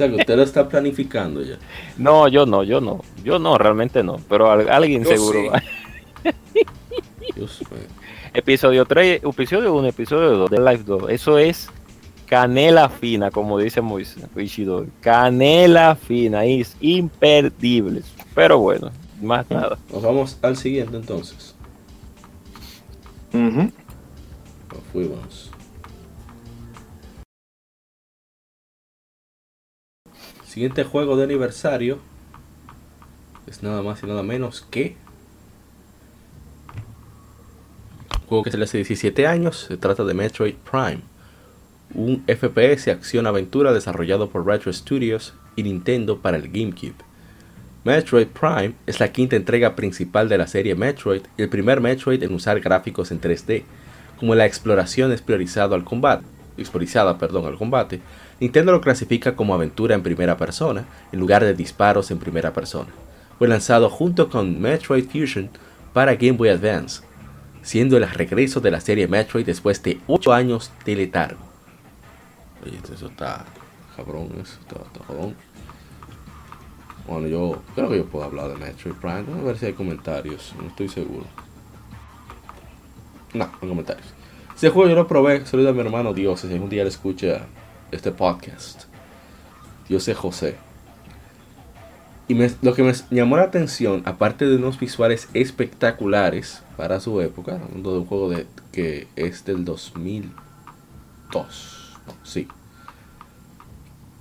que 0.09 0.15
usted 0.15 0.35
lo 0.35 0.43
está 0.43 0.67
planificando 0.67 1.41
ya. 1.41 1.57
No, 1.97 2.27
yo 2.27 2.45
no, 2.45 2.63
yo 2.63 2.81
no. 2.81 3.01
Yo 3.23 3.39
no, 3.39 3.57
realmente 3.57 4.03
no. 4.03 4.19
Pero 4.29 4.49
alguien 4.49 5.05
seguro 5.05 5.51
va. 5.51 5.61
episodio 8.33 8.85
3, 8.85 9.21
episodio 9.23 9.73
1, 9.73 9.87
episodio 9.87 10.29
2 10.37 10.49
de 10.49 10.59
Life 10.59 10.83
2. 10.85 11.09
Eso 11.09 11.37
es 11.37 11.69
canela 12.31 12.87
fina, 12.87 13.29
como 13.29 13.57
dice 13.59 13.81
Moisés. 13.81 14.23
Canela 15.01 15.97
fina, 15.97 16.45
es 16.45 16.77
imperdible. 16.79 18.03
Pero 18.33 18.57
bueno, 18.57 18.89
más 19.21 19.51
nada. 19.51 19.77
Nos 19.91 20.01
vamos 20.01 20.39
al 20.41 20.55
siguiente 20.55 20.95
entonces. 20.95 21.53
Uh 23.33 23.69
fuimos. 24.93 25.51
Siguiente 30.45 30.85
juego 30.85 31.17
de 31.17 31.25
aniversario 31.25 31.99
es 33.45 33.61
nada 33.61 33.81
más 33.81 34.03
y 34.03 34.05
nada 34.05 34.23
menos 34.23 34.61
que 34.61 34.95
un 38.21 38.27
juego 38.27 38.43
que 38.45 38.51
se 38.51 38.57
le 38.57 38.63
hace 38.63 38.77
17 38.77 39.27
años. 39.27 39.65
Se 39.67 39.75
trata 39.75 40.05
de 40.05 40.13
Metroid 40.13 40.55
Prime, 40.55 41.01
un 41.93 42.23
FPS 42.27 42.89
acción-aventura 42.89 43.73
desarrollado 43.73 44.29
por 44.29 44.45
Retro 44.45 44.71
Studios 44.71 45.33
y 45.55 45.63
Nintendo 45.63 46.19
para 46.19 46.37
el 46.37 46.49
GameCube. 46.49 46.95
Metroid 47.83 48.27
Prime 48.27 48.73
es 48.85 48.99
la 48.99 49.11
quinta 49.11 49.35
entrega 49.35 49.75
principal 49.75 50.29
de 50.29 50.37
la 50.37 50.47
serie 50.47 50.75
Metroid 50.75 51.21
y 51.37 51.41
el 51.41 51.49
primer 51.49 51.81
Metroid 51.81 52.21
en 52.21 52.33
usar 52.33 52.59
gráficos 52.59 53.11
en 53.11 53.19
3D, 53.19 53.63
como 54.19 54.35
la 54.35 54.45
exploración 54.45 55.11
es 55.11 55.21
priorizado 55.21 55.73
al 55.73 55.83
combate, 55.83 56.23
priorizada 56.69 57.17
perdón, 57.17 57.45
al 57.45 57.57
combate, 57.57 58.01
Nintendo 58.39 58.71
lo 58.71 58.81
clasifica 58.81 59.35
como 59.35 59.53
aventura 59.53 59.95
en 59.95 60.03
primera 60.03 60.37
persona, 60.37 60.85
en 61.11 61.19
lugar 61.19 61.43
de 61.43 61.53
disparos 61.53 62.11
en 62.11 62.19
primera 62.19 62.53
persona. 62.53 62.89
Fue 63.37 63.47
lanzado 63.47 63.89
junto 63.89 64.29
con 64.29 64.59
Metroid 64.61 65.07
Fusion 65.09 65.49
para 65.93 66.15
Game 66.15 66.33
Boy 66.33 66.49
Advance, 66.49 67.03
siendo 67.63 67.97
el 67.97 68.09
regreso 68.09 68.59
de 68.59 68.71
la 68.71 68.81
serie 68.81 69.07
Metroid 69.07 69.45
después 69.45 69.81
de 69.83 69.99
8 70.07 70.33
años 70.33 70.71
de 70.85 70.95
letargo. 70.95 71.50
Oye, 72.63 72.79
eso 72.93 73.07
está 73.07 73.45
cabrón, 73.95 74.29
eso 74.41 74.57
está, 74.61 74.77
cabrón. 75.05 75.35
Bueno, 77.07 77.27
yo 77.27 77.61
creo 77.75 77.89
que 77.89 77.97
yo 77.97 78.05
puedo 78.05 78.25
hablar 78.25 78.49
de 78.49 78.55
Metroid 78.55 78.95
Prime. 78.95 79.25
a 79.39 79.43
ver 79.43 79.57
si 79.57 79.65
hay 79.65 79.73
comentarios, 79.73 80.53
no 80.59 80.67
estoy 80.67 80.87
seguro. 80.87 81.25
No, 83.33 83.49
no 83.61 83.67
comentarios. 83.67 84.07
Ese 84.55 84.69
juego 84.69 84.89
yo 84.89 84.95
lo 84.95 85.07
probé, 85.07 85.45
saludo 85.45 85.69
a 85.69 85.73
mi 85.73 85.79
hermano 85.79 86.13
Dios, 86.13 86.41
si 86.41 86.53
algún 86.53 86.69
día 86.69 86.83
le 86.83 86.89
escucha 86.89 87.47
este 87.91 88.11
podcast. 88.11 88.83
Yo 89.89 89.99
sé 89.99 90.13
José. 90.13 90.57
Y 92.27 92.35
lo 92.61 92.75
que 92.75 92.83
me 92.83 92.93
llamó 93.09 93.37
la 93.37 93.43
atención, 93.43 94.03
aparte 94.05 94.45
de 94.45 94.55
unos 94.55 94.79
visuales 94.79 95.27
espectaculares 95.33 96.61
para 96.77 96.99
su 96.99 97.19
época, 97.19 97.59
un 97.73 98.05
juego 98.05 98.29
de, 98.29 98.45
que 98.71 99.07
es 99.17 99.43
del 99.43 99.65
2002, 99.65 101.80
sí, 102.31 102.47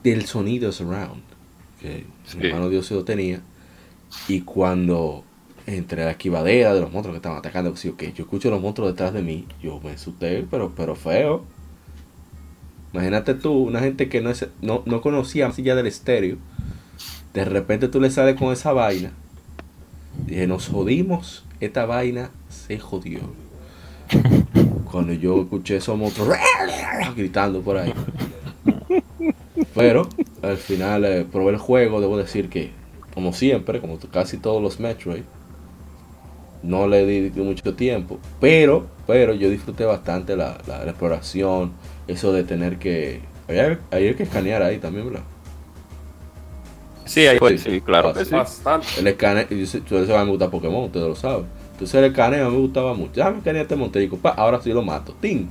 del 0.02 0.26
sonido 0.26 0.72
surround. 0.72 1.22
que 1.80 2.04
Sí. 2.26 2.36
mi 2.38 2.46
hermano 2.46 2.68
Dios 2.68 2.86
se 2.86 2.94
lo 2.94 3.04
tenía. 3.04 3.40
Y 4.28 4.42
cuando 4.42 5.24
entre 5.66 6.04
la 6.04 6.12
esquivadera 6.12 6.74
de 6.74 6.80
los 6.80 6.90
monstruos 6.92 7.14
que 7.14 7.18
estaban 7.18 7.38
atacando, 7.38 7.76
sí, 7.76 7.88
ok, 7.88 8.02
yo 8.14 8.24
escucho 8.24 8.50
los 8.50 8.60
monstruos 8.60 8.92
detrás 8.92 9.12
de 9.12 9.22
mí, 9.22 9.46
yo 9.62 9.80
me 9.82 9.92
asusté, 9.92 10.46
pero, 10.50 10.72
pero 10.76 10.96
feo. 10.96 11.44
Imagínate 12.92 13.34
tú, 13.34 13.52
una 13.52 13.80
gente 13.80 14.08
que 14.08 14.20
no, 14.20 14.30
es, 14.30 14.48
no, 14.62 14.82
no 14.84 15.00
conocía 15.00 15.46
más 15.46 15.58
allá 15.58 15.76
del 15.76 15.86
estéreo, 15.86 16.38
de 17.34 17.44
repente 17.44 17.86
tú 17.88 18.00
le 18.00 18.10
sales 18.10 18.36
con 18.36 18.52
esa 18.52 18.72
vaina. 18.72 19.12
Dije, 20.26 20.46
nos 20.48 20.68
jodimos, 20.68 21.44
esta 21.60 21.86
vaina 21.86 22.30
se 22.48 22.78
jodió. 22.78 23.20
Cuando 24.90 25.12
yo 25.12 25.42
escuché 25.42 25.76
esos 25.76 25.96
monstruos 25.96 26.30
gritando 27.16 27.60
por 27.60 27.76
ahí. 27.78 27.92
Pero 29.74 30.08
al 30.42 30.56
final 30.56 31.04
eh, 31.04 31.26
probé 31.30 31.52
el 31.52 31.58
juego, 31.58 32.00
debo 32.00 32.16
decir 32.16 32.48
que, 32.48 32.70
como 33.14 33.32
siempre, 33.32 33.80
como 33.80 33.98
casi 34.12 34.36
todos 34.38 34.60
los 34.62 34.80
Metroid, 34.80 35.22
no 36.62 36.88
le 36.88 37.06
di 37.06 37.30
mucho 37.40 37.74
tiempo. 37.74 38.18
Pero, 38.40 38.86
pero 39.06 39.32
yo 39.34 39.48
disfruté 39.48 39.84
bastante 39.84 40.36
la, 40.36 40.58
la- 40.66 40.84
la 40.84 40.90
exploración, 40.90 41.72
eso 42.08 42.32
de 42.32 42.42
tener 42.44 42.78
que... 42.78 43.20
Hay, 43.90 44.14
que 44.14 44.22
escanear 44.22 44.62
ahí 44.62 44.78
también, 44.78 45.06
¿verdad? 45.06 45.22
Sí, 47.04 47.26
ahí 47.26 47.38
fue, 47.38 47.58
Sí. 47.58 47.70
sí, 47.70 47.80
claro 47.80 48.12
Ah, 48.14 48.24
sí. 48.24 48.30
Bastante. 48.30 48.86
El 48.98 49.06
escaneo, 49.08 49.46
tú 49.48 49.66
sabes, 50.06 50.08
me 50.08 50.30
gusta 50.30 50.50
Pokémon, 50.50 50.84
ustedes 50.84 51.06
lo 51.08 51.16
saben. 51.16 51.46
Entonces 51.80 51.94
el 51.94 52.04
escaneo 52.10 52.50
me 52.50 52.58
gustaba 52.58 52.92
mucho. 52.92 53.12
Ya 53.14 53.30
me 53.30 53.38
escaneé 53.38 53.62
este 53.62 53.74
Monterico, 53.74 54.18
pa, 54.18 54.30
ahora 54.30 54.60
sí 54.60 54.70
lo 54.70 54.82
mato. 54.82 55.14
¡Ting! 55.20 55.46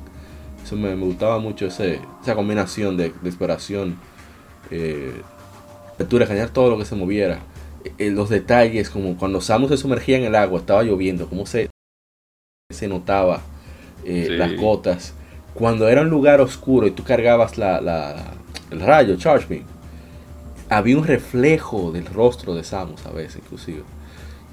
Eso 0.64 0.76
me, 0.76 0.96
me 0.96 1.06
gustaba 1.06 1.40
mucho 1.40 1.66
ese, 1.66 2.00
esa 2.22 2.36
combinación 2.36 2.96
de, 2.98 3.12
de 3.22 3.30
exploración. 3.30 3.98
Eh, 4.70 5.22
apertura, 5.96 6.26
escanear 6.26 6.50
todo 6.50 6.70
lo 6.70 6.78
que 6.78 6.86
se 6.86 6.96
moviera. 6.96 7.40
Eh, 7.98 8.12
los 8.12 8.30
detalles, 8.30 8.90
como 8.92 9.18
cuando 9.18 9.42
Samus 9.42 9.70
se 9.72 9.78
sumergía 9.78 10.18
en 10.18 10.26
el 10.26 10.36
agua, 10.36 10.60
estaba 10.60 10.84
lloviendo, 10.84 11.28
cómo 11.28 11.46
se, 11.48 11.70
se 12.72 12.88
notaba 12.88 13.42
eh, 14.06 14.26
Sí. 14.28 14.38
las 14.38 14.56
gotas. 14.56 15.14
Cuando 15.56 15.88
era 15.88 16.02
un 16.02 16.10
lugar 16.10 16.42
oscuro 16.42 16.86
y 16.86 16.92
tú 16.92 17.04
cargabas 17.04 17.58
la, 17.58 17.82
la- 17.82 18.34
el 18.70 18.80
rayo, 18.82 19.16
Charge 19.18 19.48
Beam, 19.48 19.64
había 20.70 20.96
un 20.98 21.06
reflejo 21.08 21.92
del 21.92 22.06
rostro 22.06 22.54
de 22.54 22.64
Samus 22.64 23.04
a 23.08 23.12
veces, 23.12 23.38
inclusive. 23.44 23.82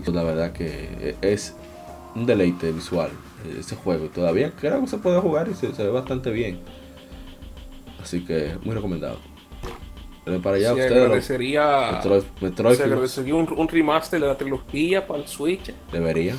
Y 0.06 0.10
la 0.10 0.22
verdad 0.22 0.52
que 0.52 1.16
es 1.20 1.54
un 2.16 2.26
deleite 2.26 2.72
visual 2.72 3.10
eh, 3.44 3.56
ese 3.60 3.76
juego. 3.76 4.06
Todavía 4.08 4.52
creo 4.58 4.80
que 4.80 4.86
se 4.86 4.98
puede 4.98 5.20
jugar 5.20 5.48
y 5.48 5.54
se, 5.54 5.72
se 5.74 5.84
ve 5.84 5.90
bastante 5.90 6.30
bien. 6.30 6.60
Así 8.02 8.24
que 8.24 8.56
muy 8.64 8.74
recomendado. 8.74 9.18
Pero 10.24 10.40
para 10.42 10.56
allá 10.56 10.68
se 10.74 10.80
ustedes, 10.80 11.02
agradecería, 11.04 11.90
Metroid, 11.92 12.22
Metroid 12.40 12.76
se 12.76 12.82
agradecería 12.84 13.34
un, 13.36 13.48
un 13.56 13.68
remaster 13.68 14.20
de 14.20 14.26
la 14.26 14.36
trilogía 14.36 15.06
para 15.06 15.20
el 15.20 15.28
Switch. 15.28 15.72
deberían. 15.92 16.36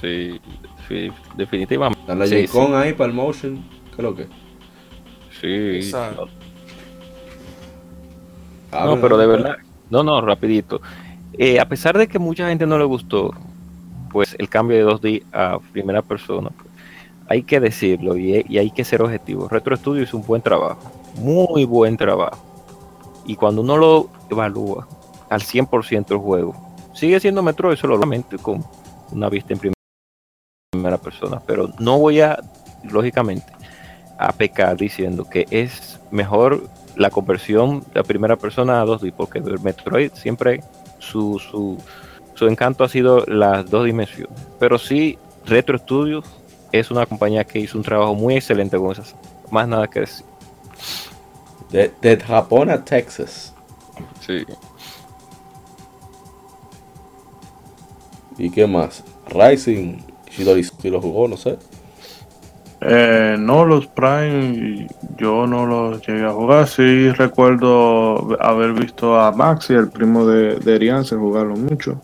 Sí, 0.00 0.40
sí, 0.88 1.10
definitivamente. 1.36 2.00
Darle 2.06 2.26
Sí, 2.26 2.58
ahí 2.74 2.92
para 2.94 3.10
el 3.10 3.14
motion. 3.14 3.62
¿Qué 3.90 3.96
es 3.98 4.02
lo 4.02 4.14
que? 4.14 4.26
Sí, 5.40 5.88
Esa- 5.88 6.12
no, 6.12 6.26
Ah, 8.70 8.86
no, 8.86 8.98
pero 9.00 9.18
de 9.18 9.26
verdad, 9.26 9.56
no, 9.90 10.02
no, 10.02 10.20
rapidito. 10.22 10.80
Eh, 11.36 11.60
a 11.60 11.68
pesar 11.68 11.98
de 11.98 12.08
que 12.08 12.18
mucha 12.18 12.48
gente 12.48 12.66
no 12.66 12.78
le 12.78 12.84
gustó, 12.84 13.32
pues 14.12 14.36
el 14.38 14.48
cambio 14.48 14.76
de 14.76 14.92
2D 14.92 15.22
a 15.32 15.58
primera 15.72 16.02
persona, 16.02 16.50
hay 17.28 17.42
que 17.42 17.60
decirlo 17.60 18.16
y, 18.16 18.44
y 18.48 18.58
hay 18.58 18.70
que 18.70 18.84
ser 18.84 19.02
objetivo. 19.02 19.48
Retro 19.48 19.76
Studio 19.76 20.02
hizo 20.02 20.16
un 20.18 20.26
buen 20.26 20.42
trabajo, 20.42 20.78
muy 21.16 21.64
buen 21.64 21.96
trabajo. 21.96 22.38
Y 23.26 23.36
cuando 23.36 23.62
uno 23.62 23.76
lo 23.76 24.10
evalúa 24.30 24.86
al 25.30 25.40
100% 25.40 26.10
el 26.10 26.18
juego, 26.18 26.54
sigue 26.94 27.18
siendo 27.20 27.42
Metroid 27.42 27.76
solamente 27.76 28.36
con 28.36 28.64
una 29.12 29.28
vista 29.28 29.54
en 29.54 29.58
prim- 29.60 29.72
primera 30.72 30.98
persona, 30.98 31.40
pero 31.46 31.70
no 31.78 31.98
voy 31.98 32.20
a, 32.20 32.38
lógicamente, 32.84 33.50
a 34.18 34.32
pecar 34.32 34.76
diciendo 34.76 35.24
que 35.28 35.46
es 35.50 36.00
mejor 36.10 36.68
la 36.96 37.10
conversión 37.10 37.82
de 37.94 38.02
primera 38.02 38.36
persona 38.36 38.80
a 38.82 38.84
2D, 38.84 39.14
porque 39.16 39.38
el 39.38 39.60
Metroid 39.60 40.12
siempre 40.14 40.62
su, 40.98 41.38
su, 41.38 41.78
su 42.34 42.46
encanto 42.46 42.84
ha 42.84 42.88
sido 42.88 43.24
las 43.26 43.68
dos 43.68 43.84
dimensiones. 43.84 44.36
Pero 44.58 44.78
sí, 44.78 45.18
Retro 45.46 45.78
Studios 45.78 46.24
es 46.72 46.90
una 46.90 47.06
compañía 47.06 47.44
que 47.44 47.58
hizo 47.58 47.76
un 47.76 47.84
trabajo 47.84 48.14
muy 48.14 48.34
excelente 48.36 48.76
con 48.78 48.92
esas. 48.92 49.14
Más 49.50 49.68
nada 49.68 49.88
que 49.88 50.00
decir. 50.00 50.24
De, 51.70 51.92
de 52.00 52.16
Japón 52.18 52.70
a 52.70 52.82
Texas. 52.84 53.54
Sí. 54.20 54.44
¿Y 58.38 58.50
qué 58.50 58.66
más? 58.66 59.04
Rising. 59.28 59.98
Shidori 60.30 60.64
si 60.64 60.90
lo 60.90 61.00
jugó, 61.00 61.28
no 61.28 61.36
sé. 61.36 61.58
Eh, 62.80 63.36
no, 63.38 63.64
los 63.64 63.86
Prime 63.86 64.88
yo 65.16 65.46
no 65.46 65.66
los 65.66 66.04
llegué 66.06 66.24
a 66.24 66.32
jugar. 66.32 66.66
Sí 66.66 67.10
recuerdo 67.10 68.36
haber 68.40 68.72
visto 68.72 69.18
a 69.20 69.30
Maxi, 69.30 69.74
el 69.74 69.88
primo 69.88 70.26
de, 70.26 70.56
de 70.56 70.74
Erianse, 70.74 71.16
jugarlo 71.16 71.54
mucho. 71.54 72.00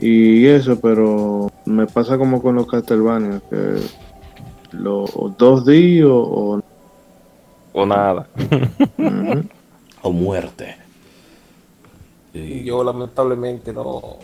Y 0.00 0.46
eso, 0.46 0.80
pero 0.80 1.50
me 1.66 1.86
pasa 1.86 2.16
como 2.16 2.40
con 2.40 2.54
los 2.56 2.66
Castlevania, 2.66 3.40
que 3.50 3.80
los 4.72 5.10
2D 5.12 6.04
o... 6.04 6.16
o- 6.56 6.62
O 7.72 7.86
nada. 7.86 8.26
O 10.02 10.10
muerte. 10.12 10.76
Y 12.32 12.64
yo 12.64 12.82
lamentablemente 12.82 13.70
no, 13.72 14.16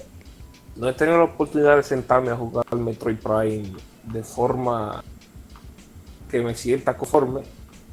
no 0.76 0.88
he 0.88 0.92
tenido 0.94 1.18
la 1.18 1.24
oportunidad 1.24 1.76
de 1.76 1.82
sentarme 1.82 2.30
a 2.30 2.36
jugar 2.36 2.64
al 2.70 2.78
Metroid 2.80 3.18
Prime 3.18 3.72
de 4.04 4.22
forma 4.22 5.04
que 6.30 6.40
me 6.40 6.54
sienta 6.54 6.96
conforme. 6.96 7.42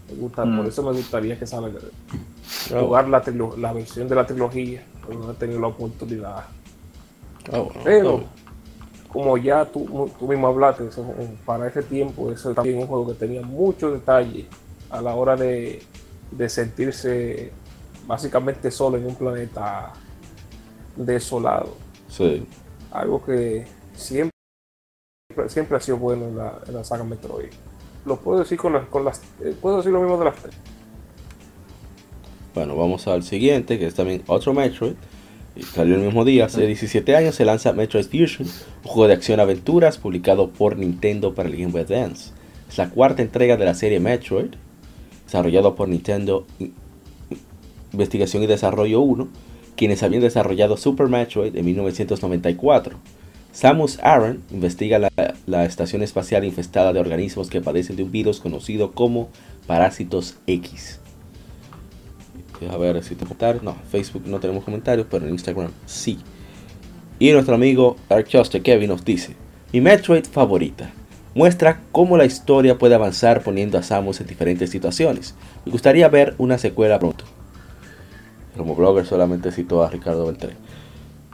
Me 0.09 0.15
gusta, 0.15 0.45
Mm. 0.45 0.57
Por 0.57 0.67
eso 0.67 0.81
me 0.83 0.91
gustaría 0.93 1.37
que 1.37 1.45
salga 1.45 1.79
Oh. 2.73 2.85
jugar 2.85 3.09
la 3.09 3.73
versión 3.73 4.07
de 4.07 4.15
la 4.15 4.25
trilogía, 4.25 4.81
pero 5.05 5.19
no 5.19 5.31
he 5.31 5.35
tenido 5.35 5.59
la 5.59 5.67
oportunidad. 5.67 6.45
Ah, 7.51 7.63
Pero, 7.83 8.23
como 9.11 9.37
ya 9.37 9.65
tú, 9.65 10.09
tú 10.17 10.27
mismo 10.27 10.47
hablaste, 10.47 10.87
eso, 10.87 11.05
para 11.45 11.67
ese 11.67 11.83
tiempo, 11.83 12.31
eso 12.31 12.53
también 12.53 12.79
un 12.79 12.87
juego 12.87 13.07
que 13.07 13.13
tenía 13.13 13.41
muchos 13.41 13.93
detalles 13.93 14.45
a 14.89 15.01
la 15.01 15.15
hora 15.15 15.35
de, 15.35 15.81
de 16.31 16.49
sentirse 16.49 17.51
básicamente 18.07 18.71
solo 18.71 18.97
en 18.97 19.05
un 19.05 19.15
planeta 19.15 19.93
desolado. 20.95 21.75
Sí. 22.07 22.45
Algo 22.91 23.23
que 23.23 23.65
siempre, 23.95 24.31
siempre 25.47 25.77
ha 25.77 25.79
sido 25.79 25.97
bueno 25.97 26.25
en 26.27 26.37
la, 26.37 26.59
en 26.67 26.73
la 26.73 26.83
saga 26.83 27.03
Metroid. 27.03 27.51
Lo 28.05 28.17
puedo 28.17 28.39
decir 28.39 28.57
con 28.57 28.73
las, 28.73 28.87
con 28.87 29.05
las 29.05 29.21
eh, 29.41 29.55
puedo 29.59 29.77
decir 29.77 29.91
lo 29.91 30.01
mismo 30.01 30.17
de 30.17 30.25
las 30.25 30.35
tres. 30.35 30.55
Bueno, 32.53 32.75
vamos 32.75 33.07
al 33.07 33.23
siguiente, 33.23 33.79
que 33.79 33.87
es 33.87 33.95
también 33.95 34.23
otro 34.27 34.53
Metroid. 34.53 34.95
Salió 35.61 35.95
el 35.95 36.01
mismo 36.01 36.25
día, 36.25 36.45
hace 36.45 36.65
17 36.65 37.15
años, 37.15 37.35
se 37.35 37.45
lanza 37.45 37.73
Metroid 37.73 38.05
Fusion, 38.05 38.47
un 38.47 38.89
juego 38.89 39.07
de 39.07 39.13
acción-aventuras 39.13 39.99
publicado 39.99 40.49
por 40.49 40.77
Nintendo 40.77 41.35
para 41.35 41.47
el 41.47 41.55
Game 41.55 41.71
Boy 41.71 41.81
Advance. 41.81 42.31
Es 42.67 42.79
la 42.79 42.89
cuarta 42.89 43.21
entrega 43.21 43.55
de 43.55 43.65
la 43.65 43.75
serie 43.75 43.99
Metroid, 43.99 44.55
desarrollado 45.25 45.75
por 45.75 45.89
Nintendo 45.89 46.47
Investigación 47.91 48.41
y 48.41 48.47
Desarrollo 48.47 49.01
1, 49.01 49.27
quienes 49.75 50.01
habían 50.01 50.23
desarrollado 50.23 50.75
Super 50.75 51.07
Metroid 51.07 51.55
en 51.55 51.65
1994. 51.65 52.97
Samus 53.51 53.99
Aran 54.01 54.41
investiga 54.49 54.97
la, 54.97 55.11
la 55.45 55.65
estación 55.65 56.01
espacial 56.01 56.43
infestada 56.45 56.93
de 56.93 56.99
organismos 56.99 57.51
que 57.51 57.61
padecen 57.61 57.95
de 57.95 58.03
un 58.03 58.11
virus 58.11 58.39
conocido 58.39 58.93
como 58.93 59.29
Parásitos 59.67 60.37
X. 60.47 60.99
A 62.69 62.77
ver 62.77 62.99
te 63.01 63.15
comentarios. 63.15 63.63
No, 63.63 63.75
Facebook 63.89 64.23
no 64.25 64.39
tenemos 64.39 64.63
comentarios, 64.63 65.07
pero 65.09 65.25
en 65.25 65.31
Instagram 65.31 65.71
sí. 65.85 66.19
Y 67.19 67.31
nuestro 67.31 67.55
amigo 67.55 67.95
Dark 68.09 68.27
Justice 68.31 68.61
Kevin 68.61 68.89
nos 68.89 69.05
dice: 69.05 69.35
Mi 69.71 69.81
Metroid 69.81 70.25
favorita. 70.25 70.91
Muestra 71.35 71.81
cómo 71.91 72.15
la 72.15 72.25
historia 72.25 72.77
puede 72.77 72.93
avanzar 72.93 73.41
poniendo 73.41 73.79
a 73.79 73.83
Samus 73.83 74.21
en 74.21 74.27
diferentes 74.27 74.69
situaciones. 74.69 75.33
Me 75.65 75.71
gustaría 75.71 76.07
ver 76.07 76.35
una 76.37 76.59
secuela 76.59 76.99
pronto. 76.99 77.25
Como 78.55 78.75
blogger 78.75 79.05
solamente 79.05 79.51
cito 79.51 79.83
a 79.83 79.89
Ricardo 79.89 80.27
Beltré. 80.27 80.53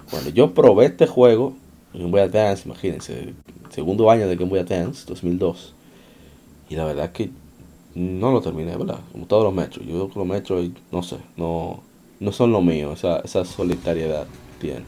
Cuando 0.09 0.29
yo 0.29 0.53
probé 0.53 0.85
este 0.85 1.05
juego 1.05 1.53
en 1.93 1.99
Game 1.99 2.11
Boy 2.11 2.21
Advance, 2.21 2.63
imagínense, 2.65 3.33
segundo 3.71 4.09
año 4.09 4.27
de 4.27 4.37
Game 4.37 4.49
Boy 4.49 4.59
Advance, 4.59 5.05
2002. 5.05 5.75
Y 6.69 6.75
la 6.75 6.85
verdad 6.85 7.11
que 7.11 7.31
no 7.95 8.31
lo 8.31 8.41
terminé, 8.41 8.75
¿verdad? 8.77 8.99
Como 9.11 9.25
todos 9.25 9.43
los 9.43 9.53
metros. 9.53 9.85
Yo 9.85 10.09
que 10.09 10.19
los 10.19 10.27
metros, 10.27 10.69
no 10.91 11.03
sé, 11.03 11.17
no, 11.37 11.81
no 12.19 12.31
son 12.31 12.51
lo 12.51 12.61
mío, 12.61 12.93
esa, 12.93 13.19
esa 13.19 13.45
solitariedad 13.45 14.27
tiene. 14.59 14.83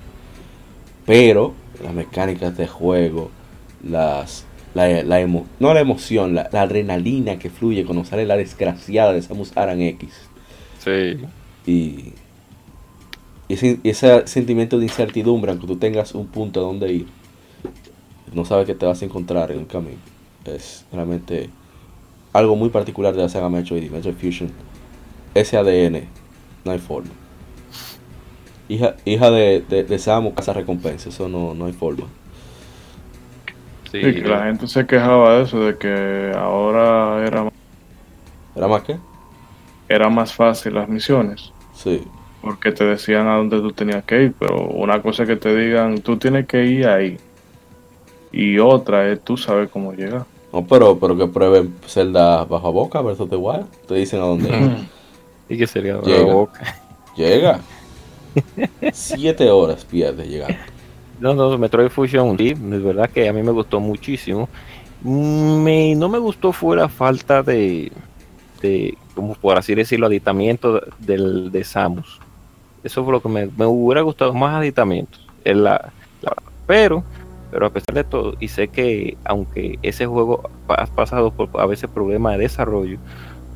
Pero 1.06 1.54
las 1.84 1.94
mecánicas 1.94 2.56
de 2.58 2.68
juego, 2.68 3.32
las, 3.84 4.46
la, 4.74 5.04
la 5.04 5.22
emo- 5.22 5.46
no 5.60 5.74
la 5.74 5.80
emoción, 5.82 6.36
la, 6.36 6.50
la 6.52 6.62
adrenalina 6.62 7.40
que 7.40 7.50
fluye 7.50 7.86
cuando 7.86 8.06
sale 8.06 8.26
la 8.26 8.38
desgraciada 8.38 9.14
de 9.14 9.22
Samus 9.22 9.56
Aran 9.58 9.82
X. 9.82 10.10
Sí. 10.80 11.18
Y 11.66 12.14
y 13.48 13.56
ese, 13.56 13.80
ese 13.84 14.28
sentimiento 14.28 14.78
de 14.78 14.86
incertidumbre, 14.86 15.52
aunque 15.52 15.68
tú 15.68 15.76
tengas 15.76 16.16
un 16.16 16.28
punto 16.28 16.62
a 16.62 16.64
donde 16.64 16.94
ir, 16.94 17.08
no 18.34 18.46
sabes 18.46 18.66
qué 18.66 18.74
te 18.76 18.86
vas 18.86 19.02
a 19.02 19.06
encontrar 19.06 19.52
en 19.52 19.60
el 19.60 19.68
camino. 19.68 19.98
Es 20.46 20.86
realmente 20.92 21.50
algo 22.34 22.56
muy 22.56 22.70
particular 22.70 23.14
de 23.16 23.22
la 23.24 23.30
saga 23.30 23.50
Metroid 23.50 23.84
y 23.84 23.90
Metroid 23.90 24.16
Fusion. 24.16 24.52
Ese 25.34 25.58
ADN, 25.58 26.08
no 26.66 26.72
hay 26.72 26.80
forma. 26.80 27.12
Hija, 28.70 28.96
hija 29.06 29.32
de, 29.32 29.62
de, 29.68 29.84
de 29.84 30.00
Samus, 30.00 30.34
casa 30.34 30.54
recompensa, 30.54 31.10
eso 31.10 31.28
no, 31.30 31.54
no 31.54 31.66
hay 31.66 31.74
forma. 31.74 32.06
Sí, 33.92 34.02
Sí, 34.04 34.22
que 34.22 34.22
la 34.28 34.46
gente 34.46 34.68
se 34.68 34.86
quejaba 34.88 35.36
de 35.38 35.44
eso, 35.44 35.60
de 35.60 35.78
que 35.78 36.32
ahora 36.38 37.26
era, 37.28 37.50
¿Era 38.56 38.68
más 38.68 38.84
que? 38.84 38.98
era 39.90 40.10
más 40.10 40.34
fácil 40.34 40.76
las 40.76 40.88
misiones. 40.90 41.54
Sí. 41.74 42.02
Porque 42.42 42.72
te 42.72 42.86
decían 42.86 43.28
a 43.28 43.36
dónde 43.38 43.60
tú 43.60 43.74
tenías 43.74 44.04
que 44.06 44.24
ir, 44.24 44.34
pero 44.40 44.68
una 44.70 45.02
cosa 45.02 45.24
es 45.24 45.30
que 45.30 45.36
te 45.36 45.56
digan, 45.56 46.02
tú 46.02 46.18
tienes 46.18 46.48
que 46.48 46.66
ir 46.66 46.88
ahí. 46.88 47.20
Y 48.32 48.60
otra 48.60 49.10
es 49.10 49.24
tú 49.24 49.38
sabes 49.38 49.70
cómo 49.70 49.94
llegar. 49.94 50.26
No, 50.54 50.66
pero, 50.68 50.98
pero 51.00 51.18
que 51.18 51.28
prueben 51.28 51.74
Zelda 51.88 52.44
bajo 52.46 52.72
boca 52.74 53.02
versus 53.02 53.30
The 53.30 53.36
Wild. 53.38 53.68
Te 53.88 53.96
dicen 53.96 54.20
a 54.22 54.26
dónde 54.26 54.50
ir. 54.50 54.90
¿Y 55.50 55.58
qué 55.58 55.68
sería 55.68 56.00
Llega. 56.02 56.34
boca? 56.34 56.76
Llega. 57.16 57.60
Siete 58.94 59.50
horas 59.50 59.86
pierde 59.86 60.28
llegar. 60.28 60.58
No, 61.20 61.34
no, 61.34 61.58
Metroid 61.58 61.90
Fusion, 61.90 62.38
sí, 62.38 62.50
es 62.50 62.84
verdad 62.84 63.10
que 63.10 63.28
a 63.30 63.34
mí 63.34 63.44
me 63.44 63.52
gustó 63.52 63.80
muchísimo. 63.80 64.50
Me, 65.04 65.96
no 65.96 66.10
me 66.10 66.20
gustó 66.20 66.52
fue 66.52 66.78
la 66.78 66.90
falta 66.90 67.44
de, 67.44 67.92
de, 68.62 68.98
como 69.16 69.36
por 69.36 69.58
así 69.58 69.76
decirlo, 69.76 70.08
aditamiento 70.08 70.82
del, 71.00 71.52
de 71.52 71.64
Samus. 71.64 72.20
Eso 72.84 73.04
fue 73.04 73.14
lo 73.14 73.22
que 73.22 73.30
me, 73.30 73.46
me 73.56 73.66
hubiera 73.66 74.02
gustado, 74.02 74.34
más 74.34 74.56
aditamientos. 74.56 75.28
La, 75.44 75.92
la- 76.22 76.36
pero, 76.66 77.04
pero 77.52 77.66
a 77.68 77.70
pesar 77.70 77.94
de 77.94 78.04
todo, 78.04 78.36
y 78.40 78.48
sé 78.48 78.70
que 78.70 79.18
aunque 79.26 79.78
ese 79.84 80.06
juego 80.06 80.50
ha 80.70 80.86
pasado 80.88 81.32
por 81.32 81.50
a 81.62 81.66
veces 81.66 81.90
problemas 81.90 82.34
de 82.38 82.40
desarrollo, 82.44 82.98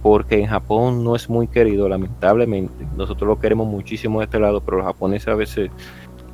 porque 0.04 0.40
en 0.40 0.46
Japón 0.48 1.04
no 1.04 1.16
es 1.16 1.30
muy 1.30 1.48
querido, 1.48 1.90
lamentablemente. 1.90 2.86
Nosotros 2.96 3.28
lo 3.28 3.40
queremos 3.40 3.68
muchísimo 3.68 4.20
de 4.20 4.26
este 4.26 4.40
lado, 4.40 4.62
pero 4.62 4.78
los 4.78 4.86
japoneses 4.86 5.30
a 5.30 5.36
veces... 5.36 5.72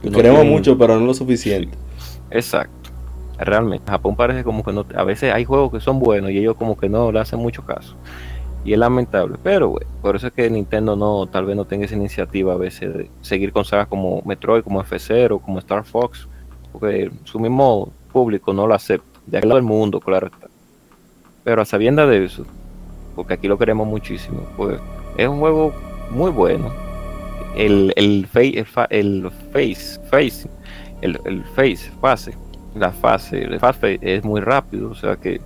Lo 0.03 0.09
no 0.09 0.18
queremos 0.18 0.41
tienen- 0.41 0.53
mucho, 0.57 0.78
pero 0.78 0.99
no 0.99 1.05
lo 1.05 1.14
suficiente. 1.14 1.78
Exacto. 2.32 2.89
Realmente, 3.38 3.89
Japón 3.89 4.16
parece 4.16 4.43
como 4.43 4.64
que 4.64 4.74
no, 4.74 4.86
a 4.95 5.03
veces 5.03 5.34
hay 5.34 5.45
juegos 5.45 5.72
que 5.72 5.80
son 5.80 5.99
buenos 5.99 6.32
y 6.32 6.38
ellos 6.38 6.55
como 6.57 6.78
que 6.78 6.89
no 6.89 7.12
le 7.12 7.20
hacen 7.20 7.39
mucho 7.39 7.64
caso. 7.66 7.95
Y 8.64 8.74
es 8.74 8.78
lamentable, 8.80 9.38
pero 9.41 9.70
güey, 9.70 9.86
por 10.03 10.16
eso 10.16 10.28
es 10.28 10.34
que 10.34 10.47
Nintendo 10.49 10.95
no, 10.95 11.26
tal 11.28 11.45
vez 11.45 11.55
no 11.55 11.66
tenga 11.66 11.86
esa 11.86 11.95
iniciativa 11.95 12.53
a 12.53 12.57
veces 12.57 12.93
de 12.93 13.09
seguir 13.22 13.51
con 13.51 13.66
sagas 13.66 13.88
como 13.88 14.22
Metroid, 14.26 14.64
como 14.64 14.84
F0, 14.84 15.41
como 15.41 15.57
Star 15.57 15.84
Fox, 15.84 16.28
porque 16.72 17.11
su 17.24 17.39
mismo 17.39 17.91
público 18.11 18.53
no 18.53 18.67
lo 18.67 18.74
acepta, 18.74 19.19
de 19.26 19.38
aquel 19.38 19.49
lado 19.49 19.59
del 19.59 19.67
mundo, 19.67 19.99
claro 19.99 20.28
está. 20.28 20.47
Pero 21.43 21.61
a 21.61 21.65
sabiendas 21.65 22.09
de 22.09 22.26
eso, 22.26 22.45
porque 23.15 23.34
aquí 23.34 23.47
lo 23.47 23.57
queremos 23.57 23.88
muchísimo, 23.88 24.41
pues 24.57 24.80
es 25.17 25.28
un 25.28 25.39
juego 25.39 25.74
muy 26.11 26.32
bueno. 26.32 26.72
El, 27.55 27.91
el, 27.95 28.28
el, 28.34 28.65
fa- 28.65 28.86
el 28.89 29.30
face, 29.51 29.99
face, 30.09 30.49
el, 31.01 31.19
el 31.26 31.43
face, 31.55 31.91
fase, 31.99 32.34
la 32.76 32.91
fase, 32.91 33.43
el 33.43 33.59
fase 33.59 33.99
es 34.01 34.24
muy 34.24 34.39
rápido, 34.39 34.91
o 34.91 34.95
sea 34.95 35.17
que 35.17 35.41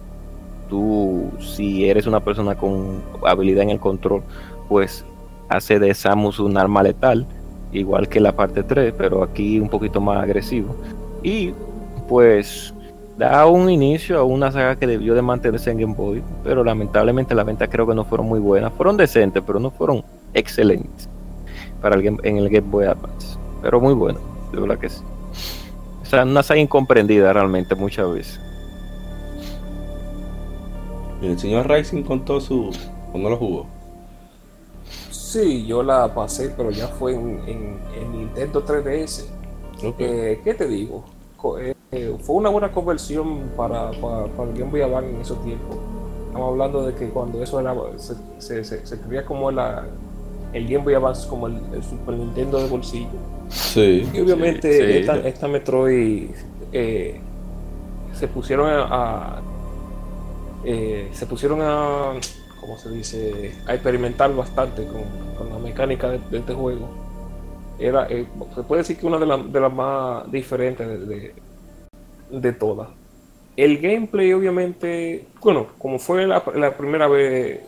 tú, 0.70 1.32
si 1.40 1.90
eres 1.90 2.06
una 2.08 2.20
persona 2.20 2.56
con 2.56 3.02
habilidad 3.26 3.64
en 3.64 3.72
el 3.72 3.80
control, 3.80 4.22
pues 4.70 5.06
hace 5.50 5.80
de 5.80 5.94
Samus 5.94 6.40
un 6.40 6.58
arma 6.58 6.84
letal, 6.84 7.26
igual 7.72 8.08
que 8.08 8.20
la 8.20 8.36
parte 8.36 8.64
3, 8.64 8.94
pero 8.98 9.24
aquí 9.24 9.60
un 9.60 9.70
poquito 9.70 10.00
más 10.02 10.22
agresivo. 10.24 10.76
Y 11.26 11.54
pues 12.08 12.72
da 13.18 13.48
un 13.48 13.68
inicio 13.70 14.20
a 14.20 14.24
una 14.24 14.52
saga 14.52 14.76
que 14.76 14.86
debió 14.86 15.16
de 15.16 15.24
mantenerse 15.24 15.72
en 15.72 15.80
Game 15.80 15.96
Boy, 15.96 16.22
pero 16.44 16.64
lamentablemente 16.64 17.34
las 17.34 17.46
ventas 17.48 17.68
creo 17.72 17.88
que 17.88 17.96
no 17.96 18.06
fueron 18.06 18.28
muy 18.28 18.40
buenas, 18.40 18.72
fueron 18.74 18.96
decentes, 18.96 19.42
pero 19.46 19.60
no 19.60 19.72
fueron 19.72 20.04
excelentes 20.36 21.10
para 21.82 21.96
el 21.96 22.04
Game- 22.04 22.20
en 22.24 22.38
el 22.38 22.50
Game 22.50 22.70
Boy 22.70 22.86
Advance, 22.86 23.38
pero 23.64 23.82
muy 23.82 23.96
bueno, 23.96 24.20
de 24.52 24.60
verdad 24.60 24.78
que 24.78 24.90
sí. 24.90 25.02
O 26.04 26.06
sea, 26.06 26.24
una 26.24 26.44
saga 26.44 26.60
incomprendida 26.60 27.34
realmente 27.34 27.74
muchas 27.74 28.12
veces. 28.14 28.40
El 31.24 31.40
señor 31.40 31.68
Rising 31.68 32.04
contó 32.04 32.40
su. 32.40 32.70
o 33.14 33.18
no 33.18 33.30
lo 33.30 33.38
jugó. 33.38 33.66
Sí, 35.10 35.66
yo 35.66 35.82
la 35.82 36.14
pasé, 36.14 36.54
pero 36.56 36.70
ya 36.70 36.88
fue 36.88 37.16
en, 37.16 37.40
en, 37.48 37.80
en 38.00 38.12
Nintendo 38.12 38.64
3DS. 38.64 39.26
Ok. 39.84 39.96
Eh, 40.00 40.42
¿Qué 40.44 40.54
te 40.54 40.68
digo? 40.68 41.04
Eh, 41.60 41.76
eh, 41.92 42.16
fue 42.22 42.36
una 42.36 42.50
buena 42.50 42.72
conversión 42.72 43.52
para, 43.56 43.92
para, 43.92 44.26
para 44.28 44.50
el 44.52 44.58
Game 44.58 44.72
Boy 44.72 44.82
Advance 44.82 45.10
en 45.10 45.22
esos 45.22 45.44
tiempos. 45.44 45.78
Estamos 46.28 46.52
hablando 46.52 46.86
de 46.86 46.94
que 46.96 47.10
cuando 47.10 47.42
eso 47.42 47.60
era, 47.60 47.74
se, 47.98 48.16
se, 48.40 48.64
se, 48.66 48.86
se 48.86 49.00
creía 49.02 49.26
como 49.26 49.50
la, 49.52 49.86
el 50.54 50.68
Game 50.68 50.84
Boy 50.84 50.94
Advance, 50.96 51.28
como 51.30 51.48
el, 51.48 51.58
el 51.74 51.84
Super 51.84 52.16
Nintendo 52.16 52.58
de 52.62 52.68
bolsillo. 52.68 53.08
Sí. 53.50 54.10
Y 54.14 54.20
obviamente 54.20 54.72
Sí, 54.72 54.80
sí. 54.94 54.98
esta, 55.00 55.18
esta 55.28 55.48
Metroid 55.48 56.32
eh, 56.74 57.20
se 58.14 58.28
pusieron 58.28 58.70
a, 58.70 58.84
a- 58.84 59.42
eh, 60.66 61.10
se 61.14 61.26
pusieron 61.28 61.60
a 61.62 62.14
¿cómo 62.60 62.78
se 62.80 62.90
dice? 62.90 63.54
a 63.68 63.74
experimentar 63.76 64.36
bastante 64.36 64.86
con, 64.88 65.04
con 65.38 65.50
la 65.50 65.60
mecánica 65.60 66.10
de, 66.10 66.20
de 66.32 66.40
este 66.40 66.54
juego. 66.54 66.88
Era, 67.80 68.08
eh, 68.10 68.26
se 68.56 68.64
puede 68.64 68.82
decir 68.82 68.98
que 68.98 69.06
una 69.06 69.18
de, 69.20 69.26
las 69.26 69.52
de 69.52 69.60
las 69.60 69.74
más 69.74 70.32
diferentes 70.32 71.08
de, 71.08 71.34
de, 72.30 72.54
todas. 72.54 72.90
El 73.58 73.80
gameplay 73.80 74.34
obviamente, 74.34 75.28
bueno, 75.42 75.68
como 75.78 76.00
fue 76.00 76.26
la, 76.26 76.44
la 76.56 76.76
primera 76.76 77.08
vez 77.08 77.62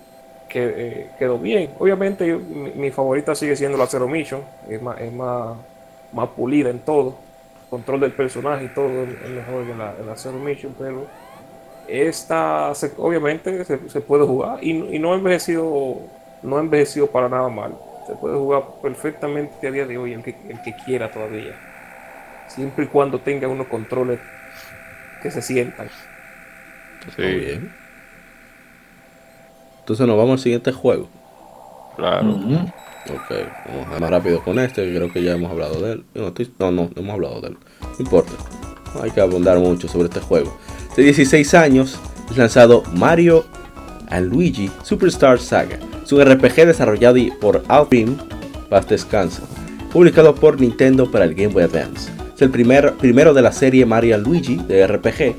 que 0.47 0.73
eh, 0.75 1.09
quedó 1.19 1.37
bien. 1.37 1.71
Obviamente 1.79 2.35
mi, 2.35 2.91
favorita 2.91 3.35
sigue 3.35 3.55
siendo 3.55 3.77
la 3.77 3.87
Zero 3.87 4.07
Mission, 4.07 4.41
es 4.69 4.81
más, 4.81 4.99
es 4.99 5.11
más, 5.13 5.57
más 6.13 6.29
pulida 6.29 6.69
en 6.69 6.79
todo, 6.79 7.15
control 7.69 7.99
del 7.99 8.13
personaje 8.13 8.65
y 8.65 8.69
todo 8.69 8.87
es 9.03 9.29
mejor 9.29 9.63
en 9.63 9.77
la, 9.77 9.93
la 10.05 10.15
Zero 10.15 10.39
Mission, 10.39 10.73
pero 10.77 11.05
esta 11.87 12.73
obviamente 12.97 13.63
se, 13.65 14.01
puede 14.01 14.25
jugar 14.25 14.63
y, 14.63 14.73
no- 14.99 15.13
ha 15.13 15.15
envejecido, 15.15 15.97
no 16.43 16.59
envejecido 16.59 17.07
para 17.07 17.29
nada 17.29 17.49
mal. 17.49 17.77
Se 18.07 18.15
puede 18.15 18.37
jugar 18.37 18.63
perfectamente 18.81 19.67
a 19.67 19.71
día 19.71 19.85
de 19.85 19.97
hoy 19.97 20.13
el 20.13 20.23
que, 20.23 20.35
el 20.49 20.61
que 20.61 20.73
quiera 20.85 21.11
todavía. 21.11 21.53
Siempre 22.47 22.85
y 22.85 22.87
cuando 22.87 23.19
tenga 23.19 23.47
unos 23.47 23.67
controles 23.67 24.19
que 25.21 25.29
se 25.29 25.41
sientan. 25.41 25.89
Muy 27.17 27.33
bien. 27.35 27.73
Entonces 29.79 30.07
nos 30.07 30.17
vamos 30.17 30.33
al 30.33 30.39
siguiente 30.39 30.71
juego. 30.71 31.09
Claro. 31.95 32.29
Ok, 32.29 33.31
vamos 33.67 33.95
a 33.95 33.99
más 33.99 34.09
rápido 34.09 34.41
con 34.43 34.59
este, 34.59 34.83
que 34.85 34.95
creo 34.95 35.11
que 35.11 35.23
ya 35.23 35.33
hemos 35.33 35.51
hablado 35.51 35.81
de 35.81 35.93
él. 35.93 36.05
No, 36.13 36.27
estoy- 36.27 36.51
no, 36.59 36.71
no, 36.71 36.89
no 36.93 37.01
hemos 37.01 37.13
hablado 37.13 37.41
de 37.41 37.47
él. 37.49 37.57
No 37.81 37.95
importa. 37.99 38.31
No 38.95 39.03
hay 39.03 39.11
que 39.11 39.21
abundar 39.21 39.57
mucho 39.59 39.87
sobre 39.87 40.05
este 40.07 40.19
juego. 40.19 40.57
De 40.95 41.03
16 41.03 41.53
años 41.53 41.99
es 42.29 42.37
lanzado 42.37 42.83
Mario 42.93 43.45
and 44.09 44.31
Luigi 44.31 44.69
Superstar 44.83 45.39
Saga. 45.39 45.79
Es 46.03 46.11
un 46.11 46.23
RPG 46.23 46.65
desarrollado 46.65 47.17
por 47.39 47.63
Alpine, 47.67 48.15
paz 48.69 48.85
publicado 49.91 50.35
por 50.35 50.59
Nintendo 50.59 51.09
para 51.09 51.25
el 51.25 51.33
Game 51.33 51.53
Boy 51.53 51.63
Advance. 51.63 52.11
Es 52.35 52.41
el 52.41 52.49
primer, 52.49 52.93
primero 52.93 53.33
de 53.33 53.41
la 53.41 53.51
serie 53.51 53.85
Mario 53.85 54.17
Luigi 54.17 54.57
de 54.67 54.85
RPG 54.85 55.35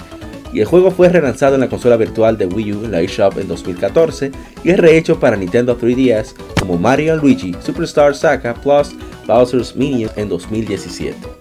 y 0.52 0.60
el 0.60 0.66
juego 0.66 0.90
fue 0.90 1.08
relanzado 1.08 1.54
en 1.54 1.60
la 1.60 1.68
consola 1.68 1.96
virtual 1.96 2.38
de 2.38 2.46
Wii 2.46 2.72
U 2.72 2.84
en 2.84 2.92
la 2.92 3.00
eShop 3.00 3.38
en 3.38 3.48
2014 3.48 4.32
y 4.64 4.70
es 4.70 4.78
rehecho 4.78 5.20
para 5.20 5.36
Nintendo 5.36 5.78
3DS 5.78 6.34
como 6.58 6.78
Mario 6.78 7.16
Luigi 7.16 7.54
Superstar 7.60 8.14
Saga 8.14 8.54
Plus 8.54 8.94
Bowser's 9.26 9.76
Minion 9.76 10.10
en 10.16 10.28
2017. 10.28 11.37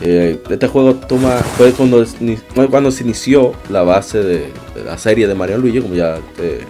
Eh, 0.00 0.40
este 0.48 0.68
juego 0.68 0.94
toma 0.94 1.38
fue 1.56 1.72
cuando, 1.72 2.04
cuando 2.70 2.90
se 2.90 3.02
inició 3.02 3.52
la 3.68 3.82
base 3.82 4.18
de, 4.22 4.52
de 4.74 4.84
la 4.84 4.96
serie 4.96 5.26
de 5.26 5.34
Mario 5.34 5.58
Luigi, 5.58 5.80
como 5.80 5.94
ya 5.94 6.18
eh, 6.38 6.60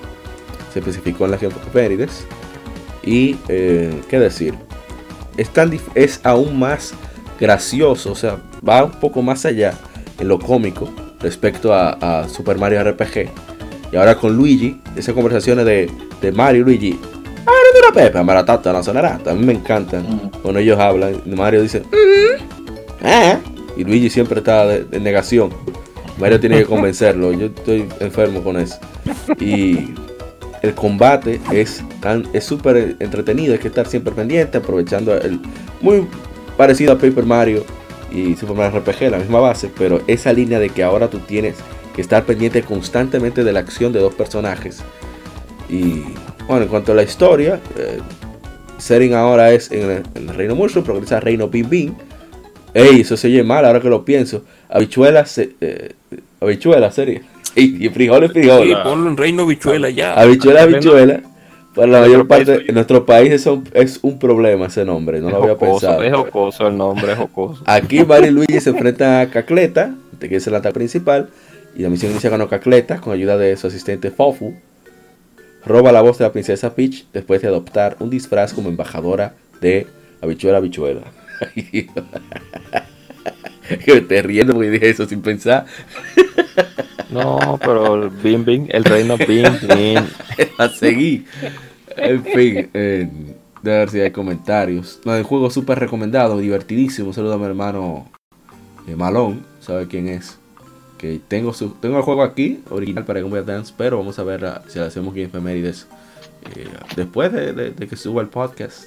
se 0.72 0.78
especificó 0.78 1.26
en 1.26 1.32
la 1.32 1.36
efemérides. 1.36 2.24
Y 3.02 3.36
eh, 3.48 4.00
qué 4.08 4.18
decir, 4.18 4.54
es, 5.36 5.50
tan 5.50 5.70
dif- 5.70 5.90
es 5.94 6.20
aún 6.24 6.58
más 6.58 6.94
gracioso, 7.38 8.12
o 8.12 8.14
sea, 8.14 8.38
va 8.66 8.84
un 8.84 8.92
poco 8.92 9.22
más 9.22 9.44
allá 9.44 9.74
en 10.18 10.28
lo 10.28 10.38
cómico 10.38 10.90
respecto 11.20 11.72
a, 11.72 11.90
a 12.22 12.28
Super 12.28 12.58
Mario 12.58 12.82
RPG. 12.82 13.28
Y 13.92 13.96
ahora 13.96 14.16
con 14.16 14.36
Luigi, 14.36 14.80
esas 14.96 15.14
conversaciones 15.14 15.64
de, 15.64 15.90
de 16.20 16.32
Mario 16.32 16.62
y 16.62 16.64
Luigi. 16.64 17.00
"Ah, 17.46 17.50
no 17.86 17.94
pepa, 17.94 18.22
maratata, 18.22 18.72
no 18.72 18.82
sonará. 18.82 19.18
A 19.26 19.32
mí 19.34 19.46
me 19.46 19.52
encantan. 19.54 20.30
Cuando 20.42 20.60
ellos 20.60 20.78
hablan, 20.78 21.22
Mario 21.26 21.62
dice, 21.62 21.80
"Mm, 21.80 22.57
ah", 23.02 23.38
y 23.76 23.84
Luigi 23.84 24.10
siempre 24.10 24.38
está 24.38 24.66
de, 24.66 24.84
de 24.84 25.00
negación. 25.00 25.50
Mario 26.18 26.40
tiene 26.40 26.58
que 26.58 26.64
convencerlo. 26.66 27.32
Yo 27.32 27.46
estoy 27.46 27.88
enfermo 28.00 28.42
con 28.42 28.58
eso. 28.58 28.78
Y 29.40 29.94
el 30.62 30.74
combate 30.74 31.40
es 31.52 31.82
tan 32.00 32.26
es 32.32 32.44
súper 32.44 32.96
entretenido. 32.98 33.52
Hay 33.52 33.58
que 33.58 33.68
estar 33.68 33.86
siempre 33.86 34.12
pendiente, 34.12 34.58
aprovechando 34.58 35.16
el 35.16 35.40
muy 35.80 36.06
parecido 36.56 36.92
a 36.92 36.98
Paper 36.98 37.24
Mario 37.24 37.64
y 38.12 38.34
Super 38.36 38.56
Mario 38.56 38.80
RPG, 38.80 39.10
la 39.10 39.18
misma 39.18 39.40
base, 39.40 39.70
pero 39.76 40.02
esa 40.06 40.32
línea 40.32 40.58
de 40.58 40.70
que 40.70 40.82
ahora 40.82 41.08
tú 41.08 41.18
tienes 41.20 41.56
que 41.94 42.02
estar 42.02 42.24
pendiente 42.24 42.62
constantemente 42.62 43.44
de 43.44 43.52
la 43.52 43.60
acción 43.60 43.92
de 43.92 44.00
dos 44.00 44.14
personajes. 44.14 44.80
Y 45.68 46.04
bueno, 46.46 46.62
en 46.62 46.68
cuanto 46.68 46.92
a 46.92 46.94
la 46.94 47.02
historia, 47.02 47.60
eh, 47.76 47.98
setting 48.78 49.14
ahora 49.14 49.52
es 49.52 49.70
en 49.70 49.90
el, 49.90 50.02
en 50.14 50.28
el 50.28 50.34
Reino 50.34 50.54
Mushroom, 50.54 50.84
progresa 50.84 51.20
Reino 51.20 51.48
Bim 51.48 51.68
Bim. 51.68 51.94
Ey, 52.78 53.00
eso 53.00 53.16
se 53.16 53.28
oye 53.28 53.42
mal 53.42 53.64
ahora 53.64 53.80
que 53.80 53.88
lo 53.88 54.04
pienso. 54.04 54.44
Habichuela, 54.68 55.26
se, 55.26 55.50
eh, 55.60 55.92
habichuela 56.40 56.90
sería. 56.92 57.22
Y, 57.54 57.84
y 57.86 57.88
frijoles, 57.88 58.30
Sí, 58.32 58.40
frijoles. 58.40 58.76
ponlo 58.78 59.10
en 59.10 59.16
Reino 59.16 59.46
Bichuela 59.46 59.90
ya. 59.90 60.14
Habichuela, 60.14 60.62
habichuela. 60.62 61.20
Para 61.74 61.86
la 61.92 62.00
mayor 62.00 62.26
parte, 62.26 62.64
en 62.66 62.74
nuestro 62.74 63.06
país 63.06 63.30
es 63.30 63.46
un, 63.46 63.68
es 63.72 64.00
un 64.02 64.18
problema 64.18 64.66
ese 64.66 64.84
nombre, 64.84 65.20
no 65.20 65.28
es 65.28 65.32
lo 65.34 65.38
había 65.42 65.54
jocoso, 65.54 65.86
pensado. 65.86 66.02
es 66.02 66.12
jocoso 66.12 66.66
el 66.66 66.76
nombre, 66.76 67.12
es 67.12 67.18
jocoso. 67.18 67.62
Aquí 67.66 68.04
Mario 68.04 68.28
y 68.28 68.30
Luigi 68.32 68.60
se 68.60 68.70
enfrentan 68.70 69.20
a 69.20 69.30
Cacleta, 69.30 69.94
que 70.18 70.34
es 70.36 70.46
el 70.48 70.56
ataque 70.56 70.74
principal, 70.74 71.28
y 71.76 71.82
la 71.82 71.88
misión 71.88 72.10
inicia 72.10 72.30
con 72.30 72.44
Cacleta, 72.48 73.00
con 73.00 73.12
ayuda 73.12 73.36
de 73.36 73.56
su 73.56 73.68
asistente 73.68 74.10
Fofu. 74.10 74.54
Roba 75.64 75.92
la 75.92 76.00
voz 76.00 76.18
de 76.18 76.24
la 76.24 76.32
princesa 76.32 76.74
Peach 76.74 77.04
después 77.12 77.42
de 77.42 77.48
adoptar 77.48 77.96
un 78.00 78.10
disfraz 78.10 78.54
como 78.54 78.68
embajadora 78.70 79.34
de 79.60 79.86
Habichuela 80.20 80.58
Habichuela. 80.58 81.02
que 81.54 81.88
me 83.92 83.98
estoy 83.98 84.20
riendo 84.22 84.54
porque 84.54 84.70
dije 84.70 84.90
eso 84.90 85.06
sin 85.06 85.22
pensar. 85.22 85.66
No, 87.10 87.58
pero 87.64 88.02
el 88.04 88.10
Bim 88.10 88.44
Bim, 88.44 88.66
el 88.68 88.84
reino 88.84 89.16
Bim 89.16 89.46
Bim. 89.66 90.04
la 90.58 90.68
seguí. 90.78 91.24
En 91.96 92.22
fin, 92.22 92.68
eh, 92.74 93.08
de 93.62 93.70
ver 93.70 93.88
si 93.88 93.98
hay 94.00 94.10
comentarios. 94.10 95.00
No, 95.06 95.16
el 95.16 95.22
juego 95.22 95.48
súper 95.48 95.78
recomendado, 95.78 96.36
divertidísimo. 96.36 97.08
Un 97.08 97.14
saludo 97.14 97.32
a 97.32 97.38
mi 97.38 97.46
hermano 97.46 98.10
eh, 98.86 98.94
Malón, 98.94 99.42
sabe 99.60 99.86
quién 99.88 100.06
es. 100.08 100.38
Que 100.98 101.18
tengo 101.28 101.54
su, 101.54 101.70
tengo 101.70 101.96
el 101.96 102.02
juego 102.02 102.22
aquí, 102.22 102.60
original 102.68 103.06
para 103.06 103.20
Game 103.20 103.30
Boy 103.30 103.38
Advance, 103.40 103.72
pero 103.74 103.96
vamos 103.96 104.18
a 104.18 104.24
ver 104.24 104.44
si 104.66 104.78
le 104.78 104.84
hacemos 104.84 105.14
Game 105.14 105.28
Efemérides 105.28 105.86
eh, 106.56 106.68
después 106.94 107.32
de, 107.32 107.54
de- 107.54 107.70
de 107.70 107.86
que 107.88 107.96
suba 107.96 108.20
el 108.20 108.28
podcast. 108.28 108.84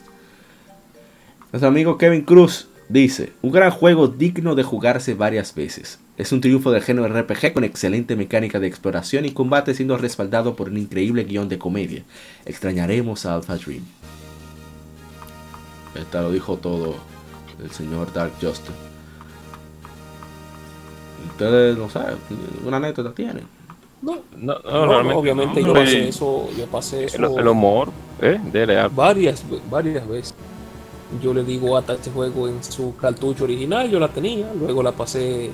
Nuestro 1.52 1.68
amigo 1.68 1.98
Kevin 1.98 2.22
Cruz 2.22 2.68
dice: 2.88 3.34
Un 3.41 3.52
gran 3.52 3.72
juego 3.72 4.07
digno 4.07 4.56
de 4.56 4.64
jugarse 4.64 5.14
varias 5.14 5.53
veces. 5.53 5.99
Es 6.18 6.32
un 6.32 6.40
triunfo 6.40 6.72
del 6.72 6.84
género 6.84 7.07
RPG 7.07 7.53
con 7.53 7.64
excelente 7.64 8.15
mecánica 8.15 8.60
de 8.60 8.68
exploración 8.68 9.26
y 9.26 9.32
combate 9.32 9.73
siendo 9.73 9.98
respaldado 9.98 10.56
por 10.56 10.69
un 10.69 10.78
increíble 10.78 11.23
guion 11.23 11.49
de 11.49 11.57
comedia. 11.57 12.03
Extrañaremos 12.45 13.26
a 13.26 13.36
Alpha 13.36 13.57
Dream. 13.57 13.84
Esta 15.99 16.22
lo 16.22 16.32
dijo 16.32 16.57
todo 16.57 16.95
el 17.61 17.72
señor 17.72 18.14
Dark 18.14 18.32
Justin. 18.41 18.76
Ustedes 21.32 21.78
no 21.78 21.90
saben, 21.90 22.18
una 22.65 22.78
anécdota 22.78 23.14
tienen. 23.14 23.44
No, 24.02 24.19
No, 24.38 24.60
no, 24.64 24.72
no, 24.72 24.88
realmente 24.88 25.15
obviamente 25.15 25.61
no, 25.61 25.68
yo 25.68 25.73
pasé 25.73 26.07
eso, 26.07 26.49
yo 26.57 26.65
pasé 26.68 27.03
eso 27.06 27.18
El, 27.18 27.40
el 27.40 27.48
humor, 27.48 27.90
¿eh? 28.22 28.40
Dele 28.52 28.88
varias, 28.88 29.44
varias 29.69 30.07
veces. 30.07 30.34
Yo 31.22 31.34
le 31.34 31.44
digo 31.44 31.76
hasta 31.78 31.94
este 31.94 32.10
juego 32.12 32.48
en 32.48 32.64
su 32.64 32.96
cartucho 32.96 33.44
original, 33.44 33.90
yo 33.90 34.00
la 34.00 34.08
tenía, 34.08 34.52
luego 34.58 34.82
la 34.84 34.92
pasé 34.92 35.50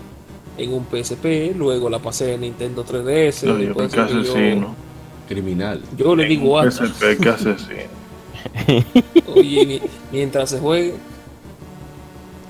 en 0.58 0.74
un 0.74 0.86
PSP, 0.86 1.54
luego 1.56 1.90
la 1.90 2.00
pasé 2.00 2.34
en 2.36 2.42
Nintendo 2.42 2.84
3DS. 2.86 3.44
No, 3.48 3.58
yo 3.60 3.74
que 3.76 3.88
yo- 3.96 4.02
asesino. 4.04 4.76
Criminal. 5.28 5.82
Yo 5.98 6.16
le 6.16 6.26
digo 6.26 6.58
hasta, 6.60 6.86
PSP, 6.86 7.18
qué 7.22 7.30
asesino. 7.30 7.98
oye, 9.36 9.66
mi- 9.66 9.82
mientras 10.12 10.50
se 10.52 10.60
juegue, 10.60 10.94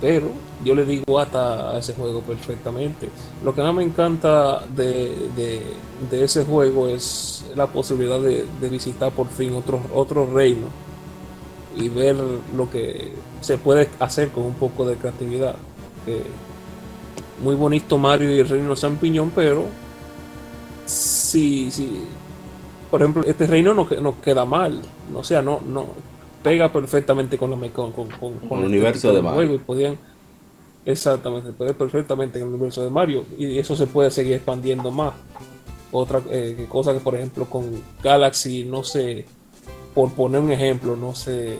pero 0.01 0.29
yo 0.63 0.75
le 0.75 0.85
digo 0.85 1.19
hasta 1.19 1.71
a 1.71 1.79
ese 1.79 1.93
juego 1.93 2.21
perfectamente. 2.21 3.09
Lo 3.43 3.53
que 3.55 3.61
más 3.61 3.73
me 3.73 3.83
encanta 3.83 4.63
de, 4.75 5.15
de- 5.35 5.61
de 6.11 6.23
ese 6.23 6.43
juego 6.45 6.87
es 6.87 7.45
la 7.55 7.67
posibilidad 7.67 8.19
de, 8.19 8.45
de 8.61 8.69
visitar 8.69 9.11
por 9.11 9.27
fin 9.29 9.53
otro, 9.55 9.81
otro 9.93 10.29
reino 10.31 10.67
y 11.79 11.89
ver 11.89 12.15
lo 12.55 12.69
que 12.69 13.13
se 13.41 13.57
puede 13.57 13.89
hacer 13.99 14.29
con 14.29 14.43
un 14.45 14.53
poco 14.55 14.85
de 14.85 14.95
creatividad. 14.95 15.55
Que 16.05 16.21
muy 17.43 17.55
bonito 17.55 17.97
Mario 17.97 18.35
y 18.35 18.39
el 18.39 18.49
reino 18.49 18.75
champiñón, 18.75 19.31
pero 19.35 19.65
sí, 20.85 21.69
sí. 21.71 22.03
Por 22.89 23.01
ejemplo, 23.01 23.23
este 23.25 23.47
reino 23.47 23.73
no, 23.73 23.87
que- 23.87 23.99
no 24.01 24.19
queda 24.21 24.45
mal. 24.45 24.81
O 25.13 25.23
sea, 25.23 25.41
no, 25.41 25.61
no 25.65 25.87
pega 26.43 26.71
perfectamente 26.71 27.37
con, 27.37 27.51
la, 27.51 27.57
con, 27.69 27.91
con, 27.91 28.07
con- 28.09 28.39
con 28.39 28.59
el 28.59 28.61
la 28.61 28.67
universo 28.67 29.13
de 29.13 29.21
Mario. 29.21 29.55
y 29.55 29.57
podían 29.59 29.97
exactamente 30.85 31.51
puede 31.51 31.73
perfectamente 31.73 32.39
en 32.39 32.47
el 32.47 32.53
universo 32.53 32.81
de 32.83 32.89
Mario 32.89 33.25
y 33.37 33.57
eso 33.59 33.75
se 33.75 33.87
puede 33.87 34.09
seguir 34.09 34.35
expandiendo 34.35 34.89
más 34.89 35.13
otra 35.91 36.21
eh, 36.29 36.65
cosa 36.69 36.93
que 36.93 37.01
por 37.01 37.15
ejemplo 37.15 37.45
con 37.45 37.65
Galaxy 38.01 38.63
no 38.63 38.83
sé 38.83 39.25
por 39.97 40.13
poner 40.13 40.39
un 40.41 40.51
ejemplo 40.51 40.95
no 40.95 41.15
sé 41.15 41.57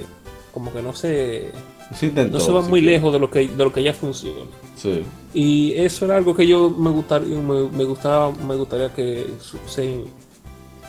como 0.54 0.72
que 0.72 0.84
no 0.84 0.94
se 0.94 1.52
Se 1.96 2.06
intentó, 2.06 2.38
no 2.38 2.44
se 2.44 2.52
va 2.52 2.62
muy 2.62 2.82
lejos 2.82 3.12
de 3.12 3.18
lo 3.18 3.32
que 3.32 3.48
de 3.48 3.64
lo 3.64 3.74
que 3.74 3.82
ya 3.82 3.94
funciona 3.94 4.52
Sí. 4.76 5.04
y 5.34 5.74
eso 5.74 6.06
era 6.06 6.18
algo 6.18 6.36
que 6.36 6.46
yo 6.46 6.70
me 6.70 6.92
gustaría 6.92 7.36
me, 7.36 7.68
me 7.70 7.84
gustaba 7.84 8.32
me 8.32 8.56
gustaría 8.56 8.94
que 8.94 9.26
se, 9.66 10.04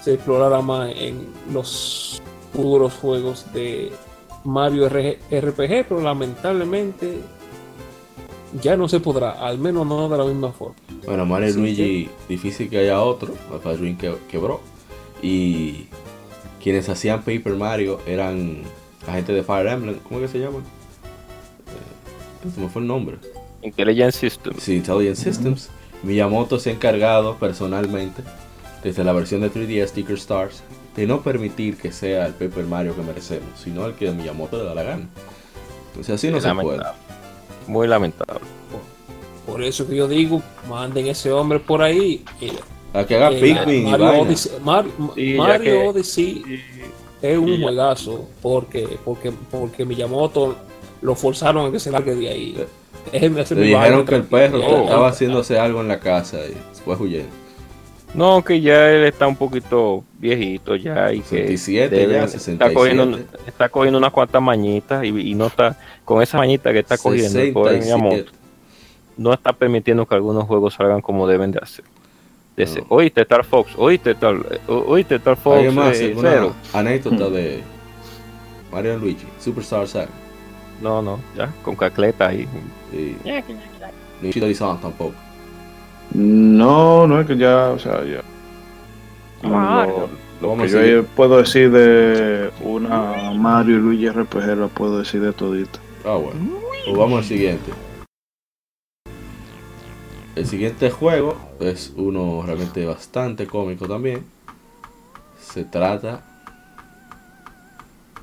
se 0.04 0.12
explorara 0.14 0.60
más 0.60 0.90
en 0.94 1.26
los 1.54 2.20
futuros 2.52 2.92
juegos 3.00 3.46
de 3.54 3.90
Mario 4.44 4.90
RPG 4.90 5.86
pero 5.88 6.02
lamentablemente 6.02 7.16
ya 8.60 8.76
no 8.76 8.88
se 8.88 9.00
podrá 9.00 9.30
al 9.32 9.56
menos 9.58 9.86
no 9.86 10.06
de 10.06 10.18
la 10.18 10.24
misma 10.24 10.52
forma 10.52 10.76
Bueno, 11.06 11.24
Mario 11.24 11.54
Luigi, 11.54 12.10
difícil 12.28 12.68
que 12.68 12.78
haya 12.80 13.00
otro. 13.00 13.32
Alpha 13.52 13.72
Dream 13.74 13.96
que, 13.96 14.14
quebró. 14.30 14.60
Y 15.22 15.86
quienes 16.62 16.88
hacían 16.88 17.20
Paper 17.20 17.54
Mario 17.54 18.00
eran 18.06 18.62
la 19.06 19.14
gente 19.14 19.32
de 19.32 19.42
Fire 19.42 19.66
Emblem. 19.66 19.98
¿Cómo 20.00 20.20
que 20.20 20.28
se 20.28 20.38
llaman? 20.38 20.62
Eh, 20.62 22.50
se 22.54 22.60
me 22.60 22.68
fue 22.68 22.82
el 22.82 22.88
nombre. 22.88 23.16
Intelligent 23.62 24.12
System. 24.12 24.54
Sí, 24.58 24.76
Intelligent 24.76 25.16
Systems. 25.16 25.70
Miyamoto 26.02 26.58
se 26.58 26.70
ha 26.70 26.72
encargado 26.72 27.36
personalmente, 27.36 28.22
desde 28.84 29.02
la 29.02 29.12
versión 29.12 29.40
de 29.40 29.50
3DS 29.50 29.88
Sticker 29.88 30.16
Stars, 30.16 30.62
de 30.94 31.06
no 31.06 31.22
permitir 31.22 31.76
que 31.76 31.90
sea 31.90 32.26
el 32.26 32.34
Paper 32.34 32.64
Mario 32.64 32.94
que 32.94 33.02
merecemos, 33.02 33.48
sino 33.62 33.86
el 33.86 33.94
que 33.94 34.08
a 34.08 34.12
Miyamoto 34.12 34.58
le 34.58 34.64
da 34.64 34.74
la 34.74 34.82
gana. 34.84 35.08
Entonces 35.88 36.14
así 36.14 36.30
no 36.30 36.40
se 36.40 36.48
puede. 36.54 36.78
lamentable. 36.78 36.98
Muy 37.66 37.88
lamentable. 37.88 38.40
por 39.46 39.62
eso 39.62 39.86
que 39.86 39.96
yo 39.96 40.08
digo 40.08 40.42
manden 40.68 41.08
ese 41.08 41.32
hombre 41.32 41.58
por 41.58 41.82
ahí 41.82 42.24
y 42.40 42.52
A 42.94 43.04
que 43.04 43.16
haga 43.16 43.30
Eh, 43.32 43.40
Pikmin 43.40 43.86
y 43.86 43.90
Mario, 43.90 44.06
vaina. 44.06 44.22
Odyssey, 44.22 44.52
Mario, 44.62 44.92
Sí, 45.14 45.34
Mario 45.36 45.62
que- 45.64 45.86
Odyssey 45.88 46.44
es 47.22 47.38
un 47.38 47.48
y 47.48 47.62
juegazo 47.62 48.28
porque, 48.40 48.88
porque, 49.04 49.32
porque 49.50 49.84
Miyamoto 49.84 50.56
lo 51.02 51.14
forzaron 51.14 51.66
a 51.68 51.72
que 51.72 51.78
se 51.80 51.90
largue 51.90 52.14
de 52.14 52.28
ahí. 52.28 52.56
Déjenme 53.12 53.40
hacer 53.42 53.56
Le 53.58 53.64
mi 53.64 53.68
dijeron 53.70 54.04
que 54.06 54.14
el 54.16 54.22
perro 54.24 54.58
Oh, 54.58 54.82
estaba 54.84 55.06
ah, 55.06 55.10
haciéndose 55.10 55.58
algo 55.58 55.80
en 55.80 55.88
la 55.88 55.98
casa 56.00 56.38
y 56.46 56.54
fue 56.84 56.96
huyendo. 56.96 57.28
No, 58.14 58.42
que 58.42 58.60
ya 58.62 58.90
él 58.90 59.04
está 59.04 59.26
un 59.26 59.36
poquito 59.36 60.02
viejito 60.18 60.74
ya 60.76 61.12
y 61.12 61.18
que 61.20 61.28
67 61.28 61.94
debe- 61.94 62.12
ya, 62.14 62.24
está 62.24 62.38
67. 62.38 62.74
cogiendo 62.74 63.18
está 63.46 63.68
cogiendo 63.68 63.98
unas 63.98 64.12
cuantas 64.12 64.40
mañitas 64.40 65.04
y, 65.04 65.08
y 65.08 65.34
no 65.34 65.46
está 65.48 65.76
con 66.06 66.22
esa 66.22 66.38
mañita 66.38 66.72
que 66.72 66.78
está 66.78 66.96
cogiendo 66.96 67.38
el 67.38 67.52
pobre 67.52 67.82
67. 67.82 67.84
Miyamoto, 68.08 68.32
no 69.18 69.32
está 69.34 69.52
permitiendo 69.52 70.06
que 70.06 70.14
algunos 70.14 70.44
juegos 70.44 70.74
salgan 70.74 71.02
como 71.02 71.26
deben 71.28 71.50
de 71.52 71.58
hacer. 71.58 71.84
Dice, 72.58 72.80
No. 72.80 72.86
oíste 72.90 73.20
Star 73.22 73.44
Fox, 73.44 73.72
oíste 73.76 74.10
Star, 74.12 74.34
o- 74.66 74.84
oíste 74.88 75.14
Star 75.16 75.36
Fox 75.36 75.56
¿Alguien 75.56 75.74
más? 75.74 75.98
eh, 76.00 76.06
¿Alguna 76.06 76.30
cero. 76.30 76.52
anécdota 76.72 77.30
de 77.30 77.62
Mario 78.72 78.98
Luigi? 78.98 79.26
Superstar 79.38 79.86
Saga. 79.86 80.08
No, 80.82 81.00
no, 81.02 81.18
ya, 81.36 81.52
con 81.62 81.74
cacleta 81.76 82.28
ahí. 82.28 82.46
Y 82.92 83.16
ni 84.22 84.30
Shida-san 84.30 84.80
tampoco. 84.80 85.14
No, 86.14 87.06
no 87.06 87.20
es 87.20 87.26
que 87.26 87.36
ya, 87.36 87.70
o 87.70 87.78
sea, 87.78 88.02
ya. 88.04 88.22
Lo, 89.42 90.08
Lo 90.40 90.56
lo 90.56 90.62
que 90.64 90.68
yo 90.92 91.04
puedo 91.04 91.38
decir 91.38 91.70
de 91.70 92.50
una 92.62 93.32
Mario 93.34 93.76
y 93.76 93.80
Luigi 93.80 94.08
RPG 94.08 94.56
lo 94.56 94.68
puedo 94.68 94.98
decir 95.00 95.20
de 95.20 95.32
todito. 95.32 95.78
Ah, 96.04 96.14
bueno. 96.16 96.40
Pues 96.86 96.96
vamos 96.96 97.18
al 97.18 97.24
siguiente. 97.24 97.70
El 100.38 100.46
siguiente 100.46 100.88
juego 100.88 101.36
es 101.58 101.92
uno 101.96 102.44
realmente 102.46 102.86
bastante 102.86 103.48
cómico 103.48 103.88
también. 103.88 104.24
Se 105.42 105.64
trata 105.64 106.24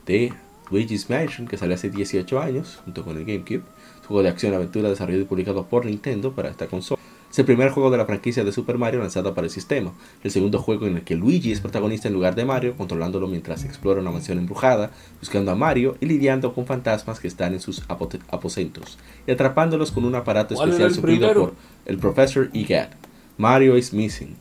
de 0.06 0.32
Luigi's 0.72 1.10
Mansion, 1.10 1.46
que 1.46 1.58
salió 1.58 1.76
hace 1.76 1.90
18 1.90 2.40
años, 2.40 2.80
junto 2.86 3.04
con 3.04 3.18
el 3.18 3.26
GameCube. 3.26 3.64
Juego 4.08 4.24
de 4.24 4.30
acción 4.30 4.54
y 4.54 4.56
aventura 4.56 4.88
desarrollado 4.88 5.24
y 5.24 5.28
publicado 5.28 5.66
por 5.66 5.86
Nintendo 5.86 6.32
para 6.32 6.48
esta 6.48 6.68
consola. 6.68 7.02
Es 7.36 7.40
el 7.40 7.46
primer 7.46 7.70
juego 7.72 7.92
de 7.92 7.98
la 7.98 8.06
franquicia 8.06 8.46
de 8.46 8.54
Super 8.54 8.78
Mario 8.78 9.02
lanzado 9.02 9.34
para 9.34 9.44
el 9.44 9.52
sistema. 9.52 9.92
El 10.24 10.32
segundo 10.32 10.58
juego 10.58 10.88
en 10.88 10.96
el 10.96 11.04
que 11.04 11.18
Luigi 11.18 11.52
es 11.52 11.60
protagonista 11.60 12.08
en 12.08 12.14
lugar 12.14 12.34
de 12.34 12.46
Mario, 12.46 12.78
controlándolo 12.78 13.28
mientras 13.28 13.66
explora 13.66 14.00
una 14.00 14.10
mansión 14.10 14.38
embrujada, 14.38 14.92
buscando 15.20 15.52
a 15.52 15.56
Mario 15.56 15.98
y 16.00 16.06
lidiando 16.06 16.54
con 16.54 16.66
fantasmas 16.66 17.20
que 17.20 17.28
están 17.28 17.52
en 17.52 17.60
sus 17.60 17.84
aposentos, 17.90 18.98
y 19.28 19.32
atrapándolos 19.32 19.92
con 19.92 20.06
un 20.06 20.16
aparato 20.16 20.56
¿Cuál 20.56 20.70
era 20.70 20.88
especial 20.88 20.96
suplido 20.96 21.28
primero? 21.28 21.42
por 21.42 21.56
el 21.86 21.98
Professor 21.98 22.50
Egad. 22.54 22.92
Mario 23.38 23.76
is 23.76 23.92
missing. 23.92 24.34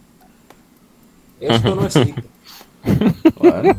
Esto 1.41 1.75
no 1.75 1.87
existe. 1.87 2.23
Bueno, 3.41 3.75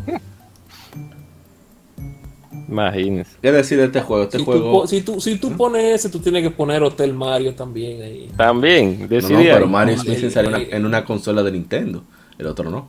Imagínense. 2.67 3.37
¿Qué 3.41 3.51
decir 3.51 3.77
de 3.77 3.85
este 3.85 4.01
juego? 4.01 4.23
Este 4.23 4.39
Si 4.39 4.43
tú, 4.45 4.51
juego... 4.51 4.71
po- 4.71 4.87
si, 4.87 5.01
tú, 5.01 5.21
si 5.21 5.37
tú 5.37 5.51
pones 5.55 5.83
ese, 5.83 6.09
tú 6.09 6.19
tienes 6.19 6.41
que 6.43 6.49
poner 6.51 6.81
Hotel 6.83 7.13
Mario 7.13 7.53
también 7.53 8.01
ahí. 8.01 8.29
También, 8.35 8.93
No, 8.93 8.99
no, 9.01 9.07
decidí 9.07 9.43
pero. 9.43 9.67
Mario 9.67 9.97
missing 10.03 10.31
salió 10.31 10.49
en 10.49 10.55
una- 10.55 10.75
en 10.77 10.85
una 10.85 11.05
consola 11.05 11.43
de 11.43 11.51
Nintendo. 11.51 12.03
El 12.37 12.47
otro 12.47 12.69
no. 12.71 12.87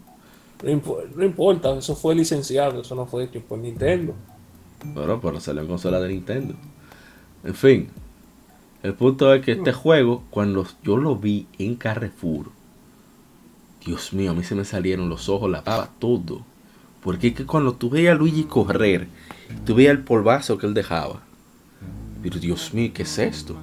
No, 0.62 0.70
impo- 0.70 1.04
no 1.14 1.24
importa, 1.24 1.76
eso 1.78 1.94
fue 1.94 2.14
licenciado, 2.14 2.80
eso 2.80 2.94
no 2.94 3.06
fue 3.06 3.24
hecho 3.24 3.40
por 3.40 3.58
Nintendo. 3.58 4.14
Bueno, 4.84 5.20
pero 5.20 5.40
salió 5.40 5.60
en 5.62 5.68
consola 5.68 6.00
de 6.00 6.08
Nintendo. 6.08 6.54
En 7.44 7.54
fin. 7.54 7.88
El 8.82 8.94
punto 8.94 9.32
es 9.34 9.44
que 9.44 9.52
este 9.52 9.72
juego, 9.72 10.22
cuando 10.30 10.66
yo 10.82 10.96
lo 10.96 11.16
vi 11.16 11.46
en 11.58 11.74
Carrefour, 11.74 12.46
Dios 13.84 14.12
mío, 14.12 14.30
a 14.32 14.34
mí 14.34 14.42
se 14.42 14.54
me 14.54 14.64
salieron 14.64 15.08
los 15.08 15.28
ojos, 15.28 15.50
la 15.50 15.60
baba, 15.60 15.90
todo. 15.98 16.42
Porque 17.02 17.28
es 17.28 17.34
que 17.34 17.46
cuando 17.46 17.74
tú 17.74 17.88
veías 17.90 18.12
a 18.12 18.18
Luigi 18.18 18.44
correr, 18.44 19.06
tú 19.64 19.74
veías 19.74 19.92
el 19.92 20.00
polvazo 20.00 20.58
que 20.58 20.66
él 20.66 20.74
dejaba. 20.74 21.20
Pero 22.22 22.38
Dios 22.40 22.72
mío, 22.74 22.90
¿qué 22.94 23.02
es 23.02 23.18
esto? 23.18 23.56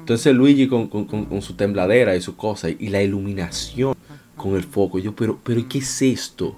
Entonces 0.00 0.34
Luigi 0.34 0.66
con, 0.68 0.88
con- 0.88 1.04
con- 1.04 1.42
su 1.42 1.54
tembladera 1.54 2.16
y 2.16 2.20
su 2.20 2.34
cosa, 2.36 2.68
y 2.70 2.88
la 2.88 3.02
iluminación 3.02 3.94
con 4.36 4.56
el 4.56 4.64
foco. 4.64 4.98
Yo, 4.98 5.14
pero, 5.14 5.38
pero 5.42 5.66
¿qué 5.68 5.78
es 5.78 6.02
esto? 6.02 6.56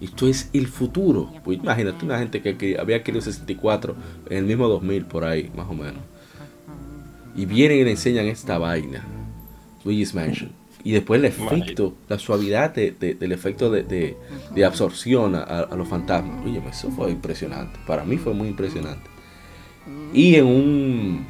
Esto 0.00 0.28
es 0.28 0.50
el 0.52 0.66
futuro. 0.66 1.32
Pues 1.44 1.58
imagínate 1.58 2.04
una 2.04 2.18
gente 2.18 2.42
que 2.42 2.76
había 2.78 3.02
querido 3.02 3.22
64 3.22 3.96
en 4.28 4.36
el 4.38 4.44
mismo 4.44 4.68
2000 4.68 5.06
por 5.06 5.24
ahí, 5.24 5.50
más 5.56 5.66
o 5.68 5.72
menos. 5.72 6.02
Y 7.34 7.46
vienen 7.46 7.78
y 7.78 7.84
le 7.84 7.92
enseñan 7.92 8.26
esta 8.26 8.58
vaina. 8.58 9.02
Luigi's 9.84 10.14
Mansion. 10.14 10.50
Y 10.84 10.92
después 10.92 11.18
el 11.18 11.24
efecto, 11.24 11.94
la 12.08 12.18
suavidad 12.18 12.74
de- 12.74 12.90
de- 12.92 13.14
del 13.14 13.32
efecto 13.32 13.70
de, 13.70 13.82
de- 13.84 14.16
de 14.54 14.64
absorción 14.66 15.34
a, 15.34 15.40
a 15.42 15.74
los 15.76 15.88
fantasmas. 15.88 16.44
Oye, 16.44 16.62
eso 16.70 16.90
fue 16.90 17.10
impresionante. 17.10 17.78
Para 17.86 18.04
mí 18.04 18.18
fue 18.18 18.34
muy 18.34 18.48
impresionante. 18.48 19.08
Y 20.12 20.34
en 20.36 20.44
un 20.46 21.26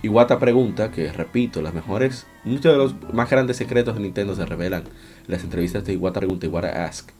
Iwata 0.00 0.38
pregunta, 0.38 0.92
que 0.92 1.12
repito, 1.12 1.60
las 1.60 1.74
mejores, 1.74 2.26
muchos 2.44 2.70
de 2.72 2.78
los 2.78 2.94
más 3.12 3.28
grandes 3.28 3.56
secretos 3.56 3.96
de 3.96 4.00
Nintendo 4.00 4.36
se 4.36 4.46
revelan 4.46 4.82
en 4.82 5.32
las 5.32 5.42
entrevistas 5.42 5.84
de 5.84 5.94
Iwata 5.94 6.20
Pregunta, 6.20 6.46
Iwata 6.46 6.84
Ask. 6.86 7.10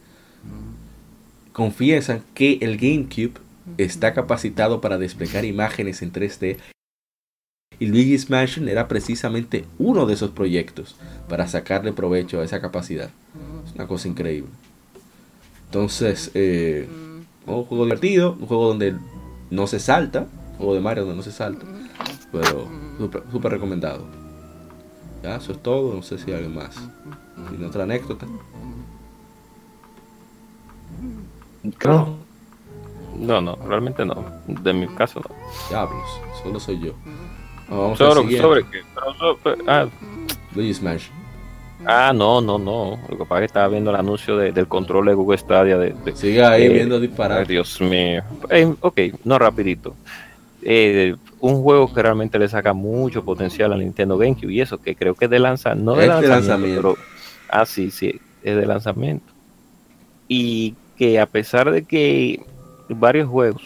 Confiesan 1.52 2.22
que 2.35 2.59
el 2.60 2.76
GameCube 2.76 3.32
está 3.78 4.14
capacitado 4.14 4.80
para 4.80 4.97
desplegar 4.98 5.44
imágenes 5.44 6.02
en 6.02 6.12
3D 6.12 6.56
y 7.80 7.86
Luigi's 7.86 8.28
Mansion 8.28 8.68
era 8.68 8.88
precisamente 8.88 9.64
uno 9.78 10.06
de 10.06 10.14
esos 10.14 10.30
proyectos 10.30 10.96
para 11.28 11.46
sacarle 11.46 11.92
provecho 11.92 12.40
a 12.40 12.44
esa 12.44 12.60
capacidad. 12.60 13.10
Es 13.66 13.74
una 13.74 13.86
cosa 13.86 14.09
increíble. 14.09 14.50
Entonces, 15.66 16.30
eh, 16.34 16.88
un 17.46 17.64
juego 17.64 17.84
divertido, 17.84 18.36
un 18.40 18.46
juego 18.46 18.68
donde 18.68 18.96
no 19.50 19.66
se 19.66 19.78
salta, 19.78 20.26
un 20.52 20.56
juego 20.56 20.74
de 20.74 20.80
Mario 20.80 21.05
donde 21.05 21.18
no 21.18 21.22
se 21.22 21.32
salta, 21.32 21.66
pero 22.32 22.68
súper 22.98 23.22
súper 23.30 23.52
recomendado. 23.52 24.05
Ya, 25.22 25.36
eso 25.36 25.52
es 25.52 25.62
todo, 25.62 25.94
no 25.94 26.02
sé 26.02 26.18
si 26.18 26.30
hay 26.30 26.38
alguien 26.38 26.55
más. 26.55 26.76
¿Tiene 27.50 27.66
otra 27.66 27.84
anécdota? 27.84 28.26
Creo. 31.78 32.16
No, 33.16 33.40
no, 33.40 33.56
realmente 33.56 34.05
no. 34.05 34.24
De 34.46 34.72
mi 34.72 34.86
caso 34.88 35.20
no. 35.20 35.34
Diablos, 35.68 36.09
solo 36.42 36.60
soy 36.60 36.80
yo. 36.80 36.94
Vamos 37.68 37.98
Sobre, 37.98 38.28
qué. 38.64 38.82
Ah, 39.66 39.86
Luigi's 40.54 40.82
Mansion. 40.82 41.12
ah, 41.86 42.12
no, 42.14 42.40
no, 42.40 42.58
no. 42.58 42.98
Lo 43.08 43.18
que 43.18 43.24
pasa 43.24 43.36
es 43.36 43.40
que 43.40 43.44
estaba 43.46 43.68
viendo 43.68 43.90
el 43.90 43.96
anuncio 43.96 44.36
de- 44.36 44.52
del 44.52 44.66
control 44.68 45.06
de 45.06 45.14
Google 45.14 45.38
Stadia. 45.38 45.76
De, 45.78 45.92
de- 46.04 46.16
Sigue 46.16 46.44
ahí 46.44 46.64
Eh, 46.64 46.68
viendo 46.70 46.98
disparar. 46.98 47.46
Dios 47.46 47.80
mío. 47.80 48.22
Eh, 48.50 48.74
ok, 48.80 49.00
no 49.24 49.38
rapidito. 49.38 49.94
Eh, 50.62 51.14
un 51.40 51.62
juego 51.62 51.92
que 51.92 52.02
realmente 52.02 52.38
le 52.38 52.48
saca 52.48 52.72
mucho 52.72 53.24
potencial 53.24 53.72
a 53.72 53.76
Nintendo 53.76 54.18
GameCube 54.18 54.52
y 54.52 54.60
eso 54.60 54.78
que 54.78 54.96
creo 54.96 55.14
que 55.14 55.26
es 55.26 55.30
de 55.30 55.38
lanzamiento, 55.38 55.92
no 55.92 55.96
de 55.96 56.06
lanzamiento, 56.08 56.34
lanzamiento. 56.48 56.82
pero 56.94 56.96
ah 57.50 57.64
sí, 57.64 57.90
sí, 57.92 58.20
es 58.42 58.56
de 58.56 58.66
lanzamiento. 58.66 59.24
Y 60.26 60.74
que 60.96 61.20
a 61.20 61.26
pesar 61.26 61.70
de 61.70 61.84
que 61.84 62.42
varios 62.88 63.28
juegos 63.28 63.62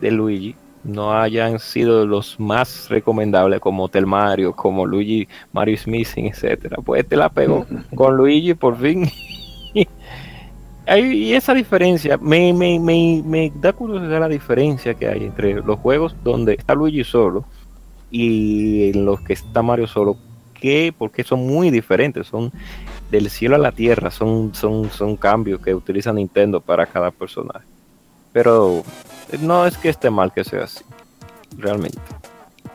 de 0.00 0.10
Luigi 0.12 0.54
no 0.84 1.12
hayan 1.12 1.58
sido 1.58 2.06
los 2.06 2.38
más 2.40 2.88
recomendables 2.88 3.60
como 3.60 3.84
Hotel 3.84 4.06
Mario, 4.06 4.54
como 4.54 4.86
Luigi 4.86 5.28
Mario 5.52 5.74
is 5.74 5.86
Missing, 5.86 6.26
etcétera, 6.26 6.76
pues 6.84 7.02
este 7.02 7.16
la 7.16 7.28
pegó 7.28 7.66
con 7.94 8.16
Luigi 8.16 8.54
por 8.54 8.76
fin. 8.76 9.08
Y 10.84 11.32
esa 11.32 11.54
diferencia, 11.54 12.18
me, 12.18 12.52
me, 12.52 12.80
me, 12.80 13.22
me 13.24 13.52
da 13.54 13.72
curiosidad 13.72 14.18
la 14.18 14.28
diferencia 14.28 14.94
que 14.94 15.06
hay 15.06 15.24
entre 15.26 15.54
los 15.54 15.78
juegos 15.78 16.16
donde 16.24 16.54
está 16.54 16.74
Luigi 16.74 17.04
solo 17.04 17.44
y 18.10 18.90
en 18.90 19.04
los 19.04 19.20
que 19.20 19.32
está 19.32 19.62
Mario 19.62 19.86
solo, 19.86 20.16
que 20.54 20.92
porque 20.96 21.22
son 21.22 21.46
muy 21.46 21.70
diferentes, 21.70 22.26
son 22.26 22.50
del 23.12 23.30
cielo 23.30 23.54
a 23.54 23.58
la 23.58 23.70
tierra, 23.70 24.10
son, 24.10 24.54
son, 24.54 24.90
son 24.90 25.16
cambios 25.16 25.60
que 25.60 25.72
utiliza 25.72 26.12
Nintendo 26.12 26.60
para 26.60 26.84
cada 26.84 27.12
personaje. 27.12 27.64
Pero 28.32 28.82
no 29.40 29.66
es 29.66 29.76
que 29.78 29.88
esté 29.90 30.10
mal 30.10 30.32
que 30.32 30.44
sea 30.44 30.64
así, 30.64 30.84
realmente. 31.56 31.98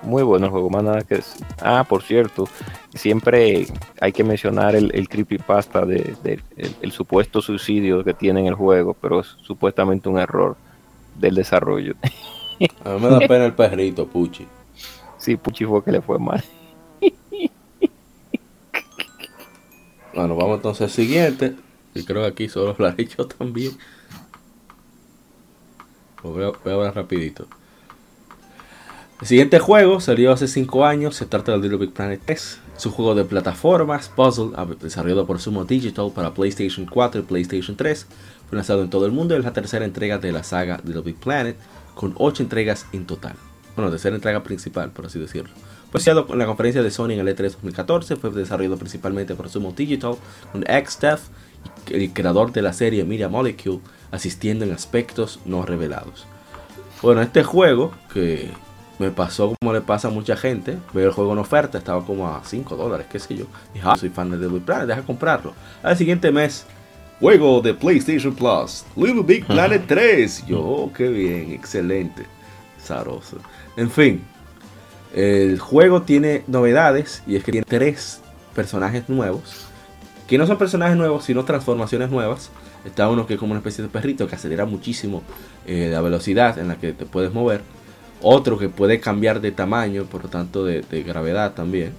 Muy 0.03 0.23
bueno 0.23 0.45
el 0.45 0.51
juego, 0.51 0.69
más 0.69 0.83
nada 0.83 1.01
que 1.03 1.15
decir. 1.15 1.45
Ah, 1.59 1.85
por 1.87 2.03
cierto, 2.03 2.47
siempre 2.93 3.67
hay 3.99 4.13
que 4.13 4.23
mencionar 4.23 4.75
el, 4.75 4.91
el 4.93 5.09
creepypasta 5.09 5.85
de, 5.85 6.15
de- 6.23 6.43
el, 6.55 6.75
el 6.81 6.91
supuesto 6.91 7.41
suicidio 7.41 8.03
que 8.03 8.13
tiene 8.13 8.41
en 8.41 8.47
el 8.47 8.53
juego, 8.55 8.93
pero 8.93 9.21
es 9.21 9.27
supuestamente 9.41 10.07
un 10.09 10.19
error 10.19 10.55
del 11.15 11.35
desarrollo. 11.35 11.95
A 12.85 12.89
mí 12.93 12.99
me 13.01 13.09
da 13.09 13.25
pena 13.27 13.45
el 13.45 13.55
perrito, 13.55 14.07
Puchi. 14.07 14.47
sí, 15.17 15.35
Puchi 15.37 15.65
fue 15.65 15.83
que 15.83 15.91
le 15.91 16.01
fue 16.01 16.19
mal. 16.19 16.43
Bueno, 20.13 20.35
vamos 20.35 20.57
entonces 20.57 20.81
al 20.83 20.89
siguiente. 20.89 21.55
Y 21.93 22.03
creo 22.05 22.21
que 22.21 22.27
aquí 22.27 22.49
solo 22.49 22.71
hablaré 22.71 23.05
yo 23.07 23.27
también. 23.27 23.77
Pues 26.33 26.75
voy, 26.75 26.85
a, 26.85 26.91
rapidito. 26.91 27.47
El 29.19 29.27
siguiente 29.27 29.59
juego 29.59 29.99
salió 29.99 30.31
hace 30.31 30.47
5 30.47 30.85
años. 30.85 31.15
Se 31.15 31.25
trata 31.25 31.51
del 31.53 31.61
Little 31.61 31.77
Big 31.77 31.93
Planet 31.93 32.21
3. 32.25 32.59
Es 32.77 32.85
un 32.85 32.91
juego 32.91 33.15
de 33.15 33.25
plataformas, 33.25 34.09
puzzle, 34.09 34.51
ah, 34.55 34.67
desarrollado 34.79 35.25
por 35.25 35.39
Sumo 35.39 35.65
Digital 35.65 36.11
para 36.13 36.33
PlayStation 36.33 36.85
4 36.85 37.21
y 37.21 37.23
PlayStation 37.23 37.75
3. 37.75 38.05
Fue 38.47 38.55
lanzado 38.55 38.83
en 38.83 38.89
todo 38.89 39.05
el 39.05 39.11
mundo 39.11 39.35
y 39.35 39.39
es 39.39 39.43
la 39.43 39.53
tercera 39.53 39.85
entrega 39.85 40.19
de 40.19 40.31
la 40.31 40.43
saga 40.43 40.79
Little 40.83 41.01
Big 41.01 41.15
Planet, 41.15 41.57
con 41.95 42.13
8 42.17 42.43
entregas 42.43 42.85
en 42.93 43.05
total. 43.05 43.33
Bueno, 43.75 43.89
tercera 43.89 44.15
entrega 44.15 44.43
principal, 44.43 44.91
por 44.91 45.05
así 45.07 45.19
decirlo. 45.19 45.49
Fue 45.91 45.99
anunciado 45.99 46.27
en 46.29 46.39
la 46.39 46.45
conferencia 46.45 46.83
de 46.83 46.91
Sony 46.91 47.11
en 47.11 47.19
el 47.19 47.27
E 47.29 47.35
E3 47.35 47.51
2014. 47.53 48.17
Fue 48.17 48.29
desarrollado 48.31 48.77
principalmente 48.77 49.35
por 49.35 49.49
Sumo 49.49 49.71
Digital, 49.71 50.15
con 50.51 50.63
XDev, 50.63 51.19
el 51.91 52.11
creador 52.13 52.51
de 52.51 52.61
la 52.61 52.73
serie 52.73 53.05
Media 53.05 53.29
Molecule, 53.29 53.79
asistiendo 54.11 54.65
en 54.65 54.71
aspectos 54.71 55.39
no 55.45 55.65
revelados. 55.65 56.25
Bueno, 57.01 57.21
este 57.21 57.43
juego 57.43 57.91
que 58.13 58.49
me 58.99 59.11
pasó 59.11 59.55
como 59.59 59.73
le 59.73 59.81
pasa 59.81 60.07
a 60.07 60.11
mucha 60.11 60.35
gente, 60.35 60.77
veo 60.93 61.07
el 61.07 61.13
juego 61.13 61.33
en 61.33 61.39
oferta, 61.39 61.77
estaba 61.77 62.03
como 62.05 62.27
a 62.27 62.41
5 62.43 62.75
dólares, 62.75 63.07
qué 63.11 63.19
sé 63.19 63.35
yo. 63.35 63.45
Dije, 63.73 63.85
ah, 63.87 63.95
soy 63.95 64.09
fan 64.09 64.29
de 64.31 64.37
Little 64.37 64.53
Big 64.53 64.65
Planet, 64.65 64.87
deja 64.87 65.01
comprarlo. 65.03 65.53
Al 65.83 65.95
siguiente 65.95 66.31
mes, 66.31 66.65
juego 67.19 67.61
de 67.61 67.73
PlayStation 67.73 68.33
Plus, 68.33 68.85
Little 68.95 69.23
Big 69.23 69.45
Planet 69.45 69.83
3. 69.87 70.45
Yo, 70.47 70.61
oh, 70.61 70.93
qué 70.93 71.09
bien, 71.09 71.51
excelente. 71.51 72.25
Zaroso. 72.81 73.37
En 73.75 73.91
fin, 73.91 74.23
el 75.13 75.59
juego 75.59 76.01
tiene 76.01 76.43
novedades 76.47 77.23
y 77.27 77.35
es 77.35 77.43
que 77.43 77.51
tiene 77.51 77.65
tres 77.67 78.21
personajes 78.55 79.07
nuevos. 79.09 79.65
Que 80.27 80.37
no 80.37 80.45
son 80.45 80.57
personajes 80.57 80.97
nuevos, 80.97 81.23
sino 81.25 81.45
transformaciones 81.45 82.09
nuevas. 82.09 82.49
Está 82.87 83.09
uno 83.09 83.27
que 83.27 83.35
es 83.35 83.39
como 83.39 83.51
una 83.51 83.59
especie 83.59 83.83
de 83.83 83.89
perrito 83.89 84.27
que 84.27 84.35
acelera 84.35 84.65
muchísimo 84.65 85.21
eh, 85.65 85.89
la 85.91 86.01
velocidad 86.01 86.57
en 86.57 86.69
la 86.69 86.77
que 86.77 86.93
te 86.93 87.05
puedes 87.05 87.33
mover. 87.33 87.61
Otro 88.21 88.57
que 88.57 88.69
puede 88.69 88.99
cambiar 88.99 89.41
de 89.41 89.51
tamaño, 89.51 90.05
por 90.05 90.23
lo 90.23 90.29
tanto 90.29 90.65
de, 90.65 90.81
gravedad 91.03 91.53
también. 91.53 91.91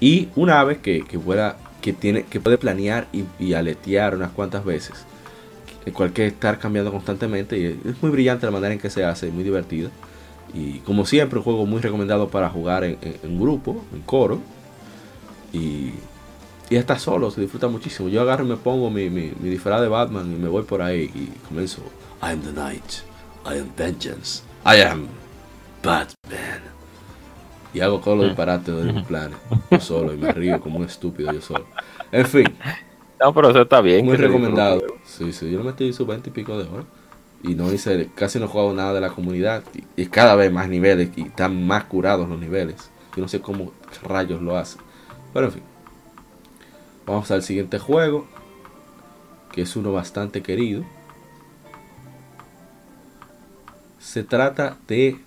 Y 0.00 0.28
un 0.34 0.50
ave 0.50 0.78
que, 0.78 1.04
que, 1.04 1.16
vuela, 1.16 1.56
que, 1.80 1.92
tiene, 1.92 2.24
que 2.24 2.40
puede 2.40 2.58
planear 2.58 3.06
y, 3.12 3.24
y 3.38 3.52
aletear 3.54 4.16
unas 4.16 4.30
cuantas 4.32 4.64
veces. 4.64 5.04
El 5.84 5.92
cual 5.92 6.12
que 6.12 6.26
estar 6.26 6.58
cambiando 6.58 6.90
constantemente. 6.90 7.56
Y 7.58 7.66
es 7.66 8.02
muy 8.02 8.10
brillante 8.10 8.46
la 8.46 8.52
manera 8.52 8.72
en 8.72 8.80
que 8.80 8.90
se 8.90 9.04
hace, 9.04 9.30
muy 9.30 9.44
divertido. 9.44 9.90
Y 10.52 10.78
como 10.80 11.06
siempre, 11.06 11.38
un 11.38 11.44
juego 11.44 11.66
muy 11.66 11.80
recomendado 11.80 12.28
para 12.28 12.48
jugar 12.48 12.82
en- 12.84 12.98
en 13.02 13.40
grupo, 13.40 13.84
en 13.94 14.00
coro. 14.02 14.40
Y, 15.52 15.90
y 16.68 16.76
hasta 16.76 16.98
solo, 16.98 17.30
se 17.30 17.40
disfruta 17.40 17.68
muchísimo. 17.68 18.08
Yo 18.08 18.22
agarro 18.22 18.44
y 18.44 18.48
me 18.48 18.56
pongo 18.56 18.90
mi, 18.90 19.08
mi, 19.08 19.32
mi 19.38 19.50
disfraz 19.50 19.80
de 19.80 19.88
Batman 19.88 20.32
y 20.32 20.36
me 20.36 20.48
voy 20.48 20.64
por 20.64 20.82
ahí 20.82 21.10
y 21.14 21.28
comienzo. 21.48 21.82
I 22.22 22.32
am 22.32 22.40
the 22.40 22.52
night. 22.52 23.02
I 23.44 23.58
am 23.58 23.70
vengeance. 23.76 24.42
I 24.64 24.80
am 24.82 25.06
Batman. 25.82 26.62
Y 27.72 27.80
hago 27.80 28.00
todos 28.00 28.18
los 28.18 28.26
disparates 28.26 28.74
de 28.74 28.92
mis 28.92 29.04
planes. 29.04 29.36
Yo 29.70 29.80
solo 29.80 30.12
y 30.12 30.16
me 30.16 30.32
río 30.32 30.60
como 30.60 30.78
un 30.78 30.84
estúpido 30.84 31.32
yo 31.32 31.40
solo. 31.40 31.66
En 32.12 32.26
fin. 32.26 32.46
No, 33.18 33.32
pero 33.32 33.48
eso 33.48 33.62
está 33.62 33.80
bien. 33.80 34.04
Muy 34.04 34.18
recomendado. 34.18 34.82
Sí, 35.02 35.32
sí, 35.32 35.50
yo 35.50 35.60
le 35.60 35.64
metí 35.64 35.90
sus 35.94 36.06
20 36.06 36.28
y 36.28 36.32
pico 36.34 36.58
de 36.58 36.68
horas. 36.68 36.84
Y 37.42 37.54
no 37.54 37.72
hice, 37.72 38.10
casi 38.14 38.38
no 38.38 38.44
he 38.44 38.48
jugado 38.48 38.74
nada 38.74 38.92
de 38.92 39.00
la 39.00 39.08
comunidad. 39.08 39.62
Y, 39.74 40.02
y 40.02 40.06
cada 40.08 40.36
vez 40.36 40.52
más 40.52 40.68
niveles. 40.68 41.08
Y 41.16 41.22
están 41.22 41.66
más 41.66 41.84
curados 41.84 42.28
los 42.28 42.38
niveles. 42.38 42.90
Yo 43.16 43.22
no 43.22 43.28
sé 43.28 43.40
cómo 43.40 43.72
rayos 44.02 44.42
lo 44.42 44.58
hacen. 44.58 44.82
Pero 45.32 45.46
en 45.46 45.52
fin. 45.52 45.62
Vamos 47.06 47.30
al 47.30 47.42
siguiente 47.42 47.78
juego. 47.78 48.26
Que 49.52 49.62
es 49.62 49.76
uno 49.76 49.92
bastante 49.92 50.42
querido. 50.42 50.84
Se 53.98 54.22
trata 54.22 54.76
de 54.86 55.20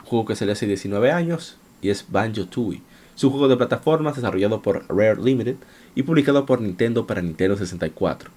un 0.00 0.06
juego 0.06 0.26
que 0.26 0.36
salió 0.36 0.52
hace 0.52 0.66
19 0.66 1.10
años. 1.10 1.56
Y 1.80 1.90
es 1.90 2.06
Banjo 2.10 2.46
Tooie. 2.46 2.82
Es 3.16 3.24
un 3.24 3.30
juego 3.30 3.48
de 3.48 3.56
plataformas 3.56 4.14
desarrollado 4.16 4.62
por 4.62 4.84
Rare 4.88 5.20
Limited 5.20 5.56
y 5.94 6.02
publicado 6.02 6.46
por 6.46 6.60
Nintendo 6.60 7.06
para 7.06 7.22
Nintendo 7.22 7.56
64. 7.56 8.30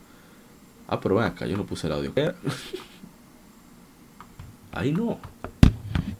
Ah, 0.87 0.99
pero 0.99 1.15
ven 1.15 1.25
acá, 1.25 1.45
yo 1.45 1.57
no 1.57 1.65
puse 1.65 1.87
el 1.87 1.93
audio. 1.93 2.13
Ahí 4.71 4.91
no. 4.91 5.19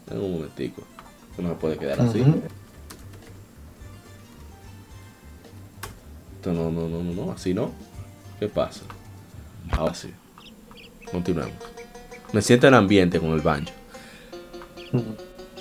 Tengo 0.08 0.26
un 0.26 0.34
momentico. 0.34 0.84
No 1.38 1.50
se 1.50 1.56
puede 1.56 1.78
quedar 1.78 2.00
así. 2.02 2.24
Esto 6.46 6.54
no, 6.54 6.70
no, 6.70 6.88
no, 6.88 7.02
no, 7.02 7.26
no, 7.26 7.32
así 7.32 7.56
no. 7.56 7.72
¿Qué 8.40 8.48
pasa? 8.48 8.82
Ahora 9.72 9.96
sí. 9.96 10.12
Continuemos. 11.12 11.56
Me 12.34 12.42
siento 12.44 12.68
en 12.68 12.76
ambiente 12.76 13.20
con 13.20 13.32
el 13.32 13.42
banjo. 13.42 13.72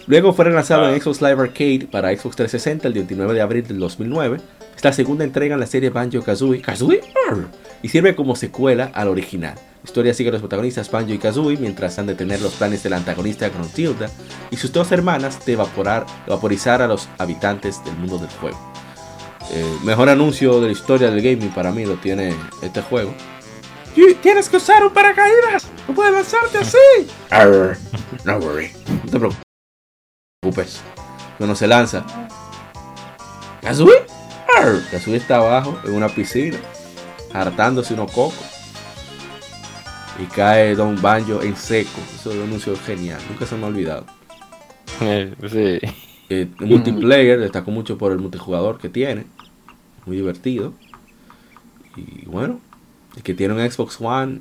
Luego 0.07 0.35
fue 0.35 0.45
relanzado 0.45 0.87
en 0.91 1.01
Xbox 1.01 1.23
Live 1.23 1.43
Arcade 1.43 1.89
para 1.91 2.15
Xbox 2.15 2.37
360 2.37 2.87
el 2.87 2.93
29 2.93 3.33
de 3.33 3.41
abril 3.41 3.67
del 3.67 3.79
2009. 3.79 4.41
Es 4.77 4.85
la 4.85 4.93
segunda 4.93 5.25
entrega 5.25 5.55
en 5.55 5.61
la 5.61 5.67
serie 5.67 5.89
Banjo 5.89 6.21
Kazooie. 6.21 6.61
¿Kazooie? 6.61 7.01
Arr. 7.31 7.47
Y 7.83 7.89
sirve 7.89 8.15
como 8.15 8.37
secuela 8.37 8.91
al 8.93 9.09
original. 9.09 9.55
La 9.55 9.85
historia 9.85 10.13
sigue 10.13 10.29
a 10.29 10.33
los 10.33 10.43
protagonistas 10.43 10.91
Banjo 10.91 11.15
y 11.15 11.19
Kazooie 11.19 11.57
mientras 11.57 11.99
han 11.99 12.09
de 12.09 12.15
tener 12.15 12.43
los 12.43 12.57
planes 12.57 12.83
del 12.83 12.93
antagonista 12.93 13.49
Gruntilda 13.49 14.11
y 14.51 14.59
sus 14.59 14.71
dos 14.71 14.93
hermanas 14.93 15.47
de 15.47 15.55
evaporar, 15.55 16.05
vaporizar 16.29 16.83
a 16.83 16.89
los 16.89 17.09
habitantes 17.17 17.83
del 17.87 17.97
mundo 17.97 18.19
del 18.19 18.29
juego. 18.29 18.74
Eh, 19.51 19.79
mejor 19.85 20.09
anuncio 20.09 20.61
de 20.61 20.67
la 20.67 20.73
historia 20.73 21.11
del 21.11 21.23
gaming 21.23 21.53
para 21.53 21.71
mí 21.71 21.85
lo 21.85 21.95
tiene 21.95 22.35
este 22.63 22.83
juego. 22.83 23.15
Tienes 24.23 24.49
que 24.49 24.57
usar 24.57 24.85
un 24.85 24.93
paracaídas. 24.93 25.69
No 25.87 25.95
puedes 25.95 26.13
lanzarte 26.13 26.59
así. 26.59 26.79
Arr. 27.31 27.77
No 28.25 28.39
worry. 28.39 28.71
No 29.05 29.11
te 29.11 29.19
preocupes. 30.43 30.81
Cuando 31.39 31.55
se 31.55 31.67
lanza. 31.67 32.05
Arr. 33.63 34.83
Kazooie 34.91 35.17
está 35.17 35.37
abajo 35.37 35.79
en 35.85 35.95
una 35.95 36.09
piscina. 36.09 36.59
Hartándose 37.33 37.95
unos 37.95 38.11
cocos. 38.13 38.45
Y 40.19 40.25
cae 40.27 40.75
Don 40.75 41.01
Banjo 41.01 41.43
en 41.43 41.57
seco. 41.57 42.01
Eso 42.15 42.31
es 42.31 42.37
un 42.37 42.45
anuncio 42.45 42.77
genial. 42.77 43.21
Nunca 43.29 43.47
se 43.47 43.57
me 43.57 43.65
ha 43.65 43.69
olvidado. 43.69 44.07
Sí. 45.51 45.81
Eh, 46.31 46.49
multiplayer 46.61 47.39
destacó 47.39 47.71
mucho 47.71 47.99
por 47.99 48.13
el 48.13 48.19
multijugador 48.19 48.79
que 48.79 48.89
tiene. 48.89 49.27
Muy 50.07 50.17
divertido. 50.17 50.73
Y 51.97 52.27
bueno, 52.27 52.61
el 53.17 53.23
que 53.23 53.35
tiene 53.35 53.55
un 53.55 53.71
Xbox 53.71 54.01
One 54.01 54.41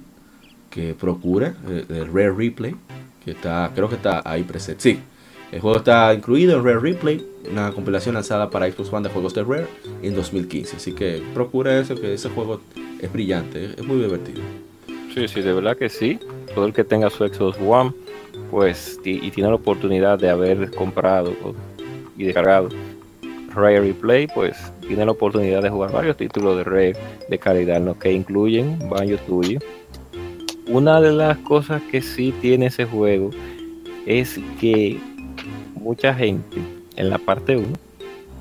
que 0.70 0.94
procure 0.94 1.54
eh, 1.70 1.86
el 1.90 2.08
Rare 2.08 2.32
Replay, 2.32 2.76
que 3.24 3.32
está, 3.32 3.72
creo 3.76 3.88
que 3.90 3.96
está 3.96 4.22
ahí 4.26 4.44
presente. 4.44 4.82
Sí, 4.82 5.00
el 5.52 5.62
juego 5.62 5.78
está 5.78 6.14
incluido 6.14 6.58
en 6.58 6.64
Rare 6.64 6.80
Replay, 6.80 7.24
una 7.52 7.72
compilación 7.72 8.16
lanzada 8.16 8.50
para 8.50 8.70
Xbox 8.72 8.92
One 8.92 9.08
de 9.08 9.14
juegos 9.14 9.34
de 9.36 9.44
Rare 9.44 9.68
en 10.02 10.16
2015. 10.16 10.78
Así 10.78 10.94
que 10.94 11.22
procure 11.34 11.80
eso, 11.80 11.96
que 11.96 12.14
ese 12.14 12.30
juego 12.30 12.60
es 13.00 13.14
brillante, 13.14 13.66
es, 13.78 13.84
muy 13.84 13.98
divertido. 13.98 14.42
Sí, 15.14 15.28
sí, 15.28 15.42
de 15.42 15.54
verdad 15.54 15.78
que 15.78 15.90
sí. 15.90 16.20
Todo 16.56 16.66
el 16.66 16.74
que 16.74 16.84
tenga 16.84 17.10
su 17.12 17.28
Xbox 17.28 17.60
One, 17.62 17.92
pues, 18.50 19.00
y 19.04 19.30
tiene 19.30 19.50
la 19.50 19.56
oportunidad 19.56 20.18
de 20.18 20.30
haber 20.30 20.72
comprado 20.72 21.36
y 22.18 22.24
descargado 22.24 22.70
Rare 23.54 23.82
Replay, 23.82 24.28
pues, 24.28 24.58
tiene 24.82 25.06
la 25.06 25.12
oportunidad 25.12 25.62
de 25.62 25.70
jugar 25.70 25.92
varios 25.92 26.18
títulos 26.18 26.58
de 26.58 26.64
Rare 26.64 26.96
de 27.30 27.38
calidad, 27.40 27.80
¿no? 27.80 27.98
que 27.98 28.12
incluyen 28.12 28.80
Banjo 28.90 29.18
Tooie. 29.28 29.60
Una 30.68 31.02
de 31.02 31.12
las 31.12 31.38
cosas 31.40 31.82
que 31.92 32.02
sí 32.02 32.34
tiene 32.42 32.68
ese 32.68 32.86
juego 32.86 33.30
es 34.06 34.40
que 34.60 34.98
mucha 35.76 36.14
gente 36.14 36.58
en 36.96 37.10
la 37.10 37.18
parte 37.18 37.58
1, 37.58 37.68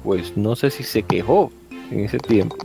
pues 0.04 0.36
no 0.36 0.56
sé 0.56 0.70
si 0.70 0.82
se 0.82 1.02
quejó 1.02 1.50
en 1.90 2.00
ese 2.00 2.18
tiempo 2.18 2.56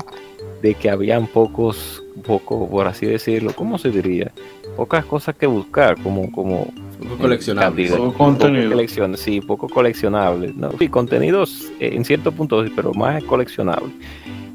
de 0.62 0.74
que 0.74 0.90
habían 0.90 1.28
pocos, 1.28 2.04
poco, 2.26 2.68
por 2.70 2.88
así 2.88 3.06
decirlo, 3.06 3.54
¿cómo 3.56 3.78
se 3.78 3.90
diría? 3.90 4.32
Pocas 4.76 5.06
cosas 5.06 5.36
que 5.36 5.48
buscar, 5.48 6.02
como, 6.02 6.32
como 6.32 6.68
Poco 7.00 7.18
coleccionable. 7.18 7.90
Poco 7.90 8.14
contenido. 8.14 8.72
coleccion- 8.72 9.16
sí, 9.16 9.42
poco 9.42 9.68
coleccionable, 9.70 10.54
¿no? 10.56 10.72
Sí, 10.80 10.88
contenidos 10.88 11.72
eh, 11.80 11.92
en 11.94 12.04
cierto 12.06 12.32
punto, 12.32 12.64
pero 12.76 12.94
más 12.94 13.24
coleccionable. 13.24 13.92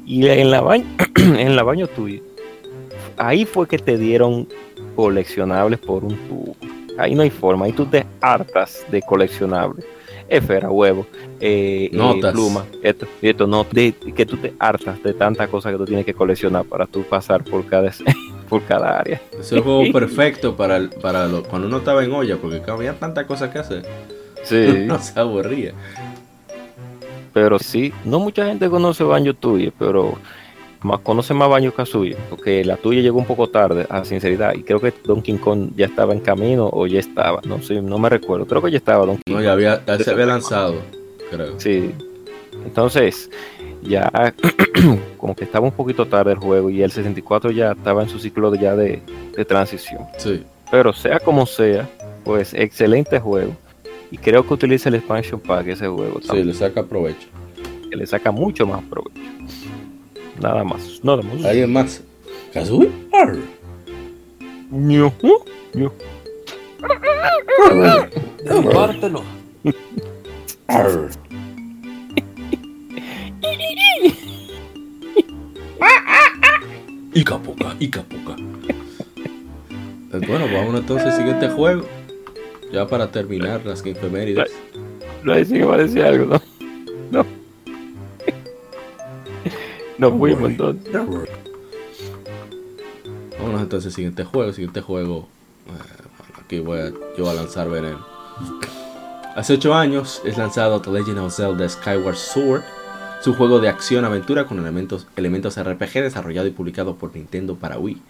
Y 0.05 0.27
en 0.27 0.51
la 0.51 0.61
baño, 0.61 0.85
en 1.15 1.55
la 1.55 1.63
baño 1.63 1.87
tuyo, 1.87 2.21
ahí 3.17 3.45
fue 3.45 3.67
que 3.67 3.77
te 3.77 3.97
dieron 3.97 4.47
coleccionables 4.95 5.79
por 5.79 6.03
un 6.03 6.15
tubo. 6.27 6.55
Ahí 6.97 7.15
no 7.15 7.23
hay 7.23 7.29
forma, 7.29 7.65
ahí 7.65 7.71
tú 7.71 7.85
te 7.85 8.05
hartas 8.21 8.85
de 8.91 9.01
coleccionables. 9.01 9.85
Esfera, 10.29 10.69
huevo, 10.71 11.05
eh, 11.39 11.89
eh, 11.91 11.95
Notas. 11.95 12.33
pluma, 12.33 12.65
esto, 12.81 13.05
esto, 13.21 13.45
no, 13.45 13.65
de, 13.71 13.93
que 14.15 14.25
tú 14.25 14.37
te 14.37 14.53
hartas 14.57 15.01
de 15.03 15.13
tantas 15.13 15.49
cosas 15.49 15.71
que 15.73 15.77
tú 15.77 15.85
tienes 15.85 16.05
que 16.05 16.13
coleccionar 16.13 16.63
para 16.65 16.85
tú 16.87 17.03
pasar 17.03 17.43
por 17.43 17.65
cada, 17.65 17.91
por 18.43 18.63
cada 18.63 18.99
área. 18.99 19.21
Es 19.39 19.51
el 19.51 19.61
juego 19.61 19.83
perfecto 19.93 20.55
para, 20.55 20.77
el- 20.77 20.89
para 20.89 21.27
lo- 21.27 21.43
cuando 21.43 21.67
uno 21.67 21.77
estaba 21.77 22.03
en 22.03 22.11
olla, 22.11 22.37
porque 22.37 22.61
había 22.69 22.93
tantas 22.93 23.25
cosas 23.25 23.49
que 23.51 23.59
hacer. 23.59 23.85
Sí. 24.43 24.65
No 24.87 24.99
se 24.99 25.19
aburría. 25.19 25.73
Pero 27.33 27.57
sí, 27.59 27.91
no 28.05 28.19
mucha 28.19 28.45
gente 28.45 28.69
conoce 28.69 29.03
Banjo 29.03 29.33
Tuya, 29.33 29.71
pero 29.79 30.13
más 30.81 30.99
conoce 30.99 31.33
más 31.33 31.49
Banjo 31.49 31.71
Kazooie, 31.73 32.15
porque 32.29 32.63
la 32.63 32.77
tuya 32.77 33.01
llegó 33.01 33.17
un 33.17 33.25
poco 33.25 33.49
tarde, 33.49 33.87
a 33.89 34.03
sinceridad, 34.05 34.53
y 34.53 34.63
creo 34.63 34.79
que 34.79 34.93
Donkey 35.03 35.37
Kong 35.37 35.69
ya 35.75 35.85
estaba 35.87 36.13
en 36.13 36.19
camino 36.19 36.69
o 36.71 36.85
ya 36.85 36.99
estaba, 36.99 37.41
no 37.45 37.61
sé, 37.63 37.81
no 37.81 37.97
me 37.97 38.09
recuerdo, 38.09 38.45
creo 38.45 38.61
que 38.61 38.69
ya 38.71 38.77
estaba 38.77 39.05
Donkey 39.05 39.23
No, 39.33 39.35
Kong. 39.37 39.45
ya 39.45 39.51
había, 39.53 39.83
ya 39.85 39.97
se 39.97 40.11
había 40.11 40.25
lanzado, 40.27 40.75
creo. 41.31 41.59
Sí. 41.59 41.91
Entonces, 42.65 43.31
ya 43.83 44.11
como 45.17 45.35
que 45.35 45.43
estaba 45.45 45.65
un 45.65 45.71
poquito 45.73 46.07
tarde 46.07 46.31
el 46.33 46.37
juego 46.39 46.69
y 46.69 46.81
el 46.81 46.91
64 46.91 47.51
ya 47.51 47.71
estaba 47.73 48.03
en 48.03 48.09
su 48.09 48.19
ciclo 48.19 48.49
de, 48.51 48.59
ya 48.59 48.75
de, 48.75 49.01
de 49.35 49.45
transición. 49.45 50.05
Sí. 50.17 50.43
Pero 50.71 50.91
sea 50.93 51.19
como 51.19 51.45
sea, 51.45 51.87
pues 52.23 52.53
excelente 52.53 53.19
juego. 53.19 53.55
Y 54.11 54.17
creo 54.17 54.45
que 54.47 54.53
utiliza 54.53 54.89
el 54.89 54.95
expansion 54.95 55.39
pack 55.39 55.67
ese 55.67 55.87
juego 55.87 56.19
Sí, 56.21 56.27
también, 56.27 56.47
le 56.47 56.53
saca 56.53 56.83
provecho. 56.83 57.27
que 57.89 57.95
le 57.95 58.05
saca 58.05 58.31
mucho 58.31 58.65
más 58.65 58.83
provecho. 58.83 59.19
Nada 60.39 60.63
más, 60.63 60.99
nada 61.03 61.21
más. 61.21 61.43
¿Alguien 61.45 61.71
más? 61.73 62.01
¿Kazooie? 62.53 62.89
Arr. 63.11 63.37
Ñu, 64.71 65.11
ñu. 65.73 65.91
Compártelo. 68.49 69.23
Ica 77.13 77.37
poca, 77.37 77.75
ica 77.79 78.01
poca. 78.03 78.35
Eh, 80.13 80.19
Bueno, 80.27 80.45
vamos 80.53 80.79
entonces 80.79 81.07
al 81.07 81.17
siguiente 81.17 81.49
juego. 81.49 81.85
Ya 82.71 82.87
para 82.87 83.11
terminar 83.11 83.65
las 83.65 83.85
efemérides. 83.85 84.51
No 85.23 85.33
sé 85.35 85.45
si 85.45 85.53
me 85.55 85.65
parece 85.65 86.03
algo, 86.03 86.25
¿no? 86.25 86.41
No. 87.11 87.25
Nos 89.97 90.17
fuimos 90.19 90.49
entonces. 90.49 90.91
Vámonos 93.39 93.61
entonces 93.61 93.85
al 93.87 93.93
siguiente 93.93 94.23
juego. 94.23 94.51
Siguiente 94.53 94.81
juego. 94.81 95.27
eh, 95.67 96.41
aquí 96.43 96.59
voy 96.59 96.79
a, 96.79 96.91
yo 97.17 97.29
a 97.29 97.33
lanzar 97.33 97.69
veneno. 97.69 98.05
Hace 99.35 99.53
8 99.53 99.73
años 99.73 100.21
es 100.25 100.37
lanzado 100.37 100.81
The 100.81 100.91
Legend 100.91 101.19
of 101.19 101.33
Zelda 101.35 101.67
Skyward 101.69 102.15
Sword. 102.15 102.63
Es 103.23 103.27
un 103.27 103.35
juego 103.35 103.61
de 103.61 103.69
acción-aventura 103.69 104.47
con 104.47 104.59
elementos, 104.59 105.07
elementos 105.15 105.57
RPG 105.57 106.01
desarrollado 106.01 106.45
y 106.45 106.51
publicado 106.51 106.97
por 106.97 107.15
Nintendo 107.15 107.55
para 107.55 107.79
Wii. 107.79 108.01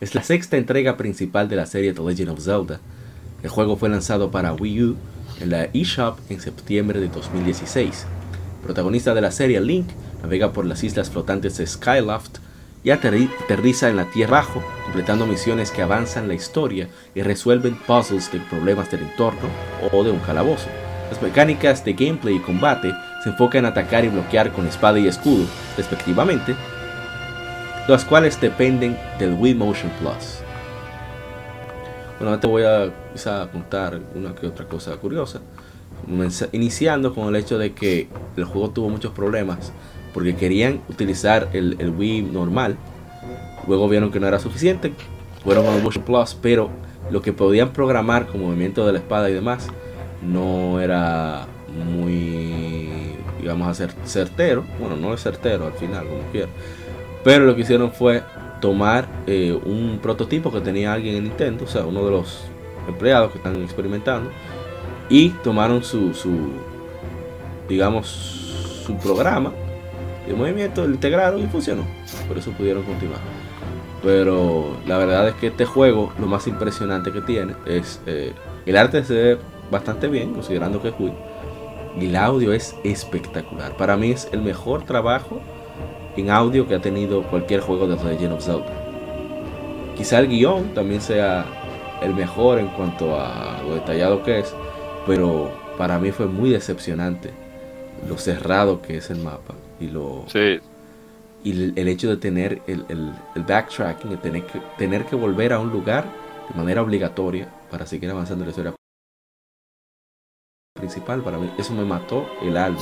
Es 0.00 0.16
la 0.16 0.24
sexta 0.24 0.56
entrega 0.56 0.96
principal 0.96 1.48
de 1.48 1.54
la 1.54 1.64
serie 1.64 1.92
The 1.92 2.02
Legend 2.02 2.30
of 2.30 2.40
Zelda. 2.40 2.80
El 3.44 3.50
juego 3.50 3.76
fue 3.76 3.88
lanzado 3.88 4.32
para 4.32 4.52
Wii 4.52 4.82
U 4.82 4.96
en 5.40 5.50
la 5.50 5.66
eShop 5.66 6.18
en 6.28 6.40
septiembre 6.40 6.98
de 6.98 7.06
2016. 7.06 8.04
protagonista 8.64 9.14
de 9.14 9.20
la 9.20 9.30
serie, 9.30 9.60
Link, 9.60 9.90
navega 10.22 10.52
por 10.52 10.66
las 10.66 10.82
islas 10.82 11.08
flotantes 11.08 11.56
de 11.56 11.64
Skyloft 11.64 12.38
y 12.82 12.90
aterriza 12.90 13.88
en 13.88 13.94
la 13.94 14.10
Tierra 14.10 14.38
bajo, 14.38 14.60
completando 14.82 15.24
misiones 15.28 15.70
que 15.70 15.82
avanzan 15.82 16.26
la 16.26 16.34
historia 16.34 16.88
y 17.14 17.22
resuelven 17.22 17.76
puzzles 17.86 18.32
de 18.32 18.40
problemas 18.40 18.90
del 18.90 19.02
entorno 19.02 19.48
o 19.92 20.02
de 20.02 20.10
un 20.10 20.18
calabozo. 20.18 20.66
Las 21.12 21.22
mecánicas 21.22 21.84
de 21.84 21.92
gameplay 21.92 22.34
y 22.34 22.40
combate 22.40 22.92
se 23.28 23.32
enfocan 23.32 23.60
en 23.60 23.66
atacar 23.66 24.04
y 24.06 24.08
bloquear 24.08 24.52
con 24.52 24.66
espada 24.66 24.98
y 24.98 25.06
escudo, 25.06 25.44
respectivamente, 25.76 26.54
las 27.86 28.04
cuales 28.04 28.40
dependen 28.40 28.96
del 29.18 29.34
Wii 29.34 29.54
Motion 29.54 29.90
Plus. 30.00 30.40
Bueno, 32.18 32.38
te 32.40 32.46
voy 32.46 32.62
a 32.62 32.90
contar 33.52 34.00
una 34.14 34.34
que 34.34 34.46
otra 34.46 34.66
cosa 34.66 34.96
curiosa. 34.96 35.40
Iniciando 36.52 37.14
con 37.14 37.28
el 37.28 37.36
hecho 37.36 37.58
de 37.58 37.74
que 37.74 38.08
el 38.36 38.44
juego 38.44 38.70
tuvo 38.70 38.88
muchos 38.88 39.12
problemas 39.12 39.72
porque 40.14 40.34
querían 40.34 40.80
utilizar 40.88 41.50
el, 41.52 41.76
el 41.80 41.90
Wii 41.90 42.22
normal. 42.22 42.76
Luego 43.66 43.88
vieron 43.88 44.10
que 44.10 44.20
no 44.20 44.26
era 44.26 44.38
suficiente, 44.38 44.94
fueron 45.44 45.66
con 45.66 45.74
el 45.74 45.82
Motion 45.82 46.04
Plus, 46.04 46.34
pero 46.40 46.70
lo 47.10 47.20
que 47.20 47.34
podían 47.34 47.72
programar 47.72 48.26
con 48.26 48.40
movimiento 48.40 48.86
de 48.86 48.92
la 48.94 48.98
espada 48.98 49.28
y 49.28 49.34
demás 49.34 49.68
no 50.22 50.80
era 50.80 51.46
muy, 51.96 53.07
digamos, 53.48 53.66
a 53.66 53.72
ser 53.72 53.92
certero. 54.04 54.62
Bueno, 54.78 54.96
no 54.96 55.14
es 55.14 55.22
certero 55.22 55.66
al 55.66 55.72
final, 55.72 56.06
como 56.06 56.20
quiera. 56.30 56.48
Pero 57.24 57.46
lo 57.46 57.56
que 57.56 57.62
hicieron 57.62 57.92
fue 57.92 58.22
tomar 58.60 59.08
eh, 59.26 59.58
un 59.64 60.00
prototipo 60.02 60.52
que 60.52 60.60
tenía 60.60 60.92
alguien 60.92 61.16
en 61.16 61.24
Nintendo, 61.24 61.64
o 61.64 61.66
sea, 61.66 61.86
uno 61.86 62.04
de 62.04 62.10
los 62.10 62.44
empleados 62.86 63.32
que 63.32 63.38
están 63.38 63.56
experimentando, 63.62 64.30
y 65.08 65.30
tomaron 65.30 65.82
su, 65.82 66.12
su 66.12 66.50
digamos, 67.70 68.06
su 68.84 68.94
programa 68.98 69.50
de 70.26 70.34
movimiento, 70.34 70.86
lo 70.86 70.92
integraron 70.92 71.42
y 71.42 71.46
funcionó. 71.46 71.84
Por 72.26 72.36
eso 72.36 72.50
pudieron 72.50 72.82
continuar. 72.82 73.20
Pero 74.02 74.76
la 74.86 74.98
verdad 74.98 75.28
es 75.28 75.34
que 75.36 75.46
este 75.46 75.64
juego, 75.64 76.12
lo 76.20 76.26
más 76.26 76.46
impresionante 76.46 77.12
que 77.12 77.22
tiene 77.22 77.54
es 77.64 77.98
eh, 78.04 78.34
el 78.66 78.76
arte 78.76 79.02
se 79.04 79.14
ve 79.14 79.38
bastante 79.70 80.06
bien, 80.06 80.34
considerando 80.34 80.82
que 80.82 80.88
es 80.88 80.94
Wii. 80.98 81.27
Y 82.00 82.06
el 82.06 82.16
audio 82.16 82.52
es 82.52 82.74
espectacular. 82.84 83.76
Para 83.76 83.96
mí 83.96 84.10
es 84.10 84.28
el 84.32 84.42
mejor 84.42 84.84
trabajo 84.84 85.40
en 86.16 86.30
audio 86.30 86.66
que 86.66 86.74
ha 86.74 86.80
tenido 86.80 87.22
cualquier 87.24 87.60
juego 87.60 87.86
de 87.86 87.96
Legend 87.96 88.32
of 88.34 88.44
Zelda. 88.44 88.72
Quizá 89.96 90.18
el 90.18 90.28
guion 90.28 90.74
también 90.74 91.00
sea 91.00 91.44
el 92.02 92.14
mejor 92.14 92.58
en 92.58 92.68
cuanto 92.68 93.18
a 93.18 93.60
lo 93.66 93.74
detallado 93.74 94.22
que 94.22 94.40
es, 94.40 94.54
pero 95.06 95.50
para 95.76 95.98
mí 95.98 96.10
fue 96.12 96.26
muy 96.26 96.50
decepcionante 96.50 97.30
lo 98.08 98.16
cerrado 98.18 98.80
que 98.80 98.96
es 98.96 99.10
el 99.10 99.18
mapa 99.18 99.54
y 99.80 99.88
lo 99.88 100.24
y 101.44 101.78
el, 101.78 101.88
hecho 101.88 102.10
de 102.10 102.16
tener 102.16 102.62
el, 102.66 102.84
el, 102.88 103.42
backtracking, 103.44 104.10
de 104.10 104.16
tener 104.16 104.42
que, 104.42 104.60
tener 104.76 105.04
que 105.04 105.14
volver 105.14 105.52
a 105.52 105.60
un 105.60 105.70
lugar 105.70 106.04
de 106.48 106.58
manera 106.58 106.82
obligatoria 106.82 107.48
para 107.70 107.86
seguir 107.86 108.10
avanzando 108.10 108.44
la 108.44 108.50
historia 108.50 108.77
principal, 110.78 111.20
para 111.20 111.38
mí 111.38 111.50
eso 111.58 111.74
me 111.74 111.84
mató 111.84 112.26
el 112.42 112.56
alma. 112.56 112.78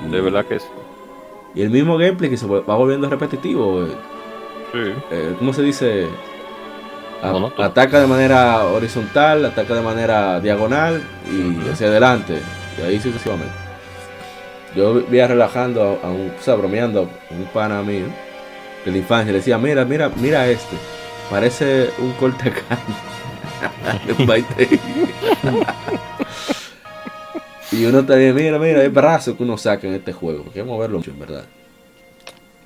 de 0.00 0.20
verdad 0.20 0.44
que 0.44 0.56
es 0.56 0.68
Y 1.54 1.62
el 1.62 1.70
mismo 1.70 1.96
gameplay 1.96 2.30
que 2.30 2.36
se 2.36 2.46
va 2.46 2.76
volviendo 2.76 3.08
repetitivo. 3.08 3.84
Eh, 3.84 4.94
eh, 5.10 5.34
¿Cómo 5.38 5.52
se 5.52 5.62
dice? 5.62 6.08
ataca 7.58 8.00
de 8.00 8.06
manera 8.06 8.64
horizontal, 8.66 9.44
ataca 9.44 9.74
de 9.74 9.82
manera 9.82 10.40
diagonal 10.40 11.02
y 11.26 11.68
hacia 11.68 11.88
adelante. 11.88 12.40
Y 12.78 12.82
ahí 12.82 13.00
sucesivamente. 13.00 13.52
Yo 14.76 14.94
vivía 14.94 15.26
relajando 15.26 15.98
a, 16.02 16.10
un, 16.10 16.32
o 16.38 16.42
sea, 16.42 16.54
bromeando 16.54 17.00
a 17.00 17.34
un 17.34 17.44
pana 17.52 17.82
mío 17.82 18.06
de 18.84 18.92
la 18.92 18.98
infancia. 18.98 19.32
Le 19.32 19.38
decía, 19.38 19.58
mira, 19.58 19.84
mira, 19.84 20.10
mira 20.16 20.46
este. 20.46 20.76
Parece 21.30 21.90
un 21.98 22.12
corte 22.12 22.52
y 27.72 27.84
uno 27.84 28.04
también, 28.04 28.34
mira, 28.34 28.58
mira, 28.58 28.82
el 28.82 28.90
brazo 28.90 29.36
que 29.36 29.42
uno 29.42 29.58
saca 29.58 29.86
en 29.86 29.94
este 29.94 30.12
juego. 30.12 30.44
Porque 30.44 30.60
vamos 30.60 30.76
a 30.78 30.80
verlo 30.80 30.98
mucho, 30.98 31.10
en 31.10 31.18
verdad. 31.18 31.44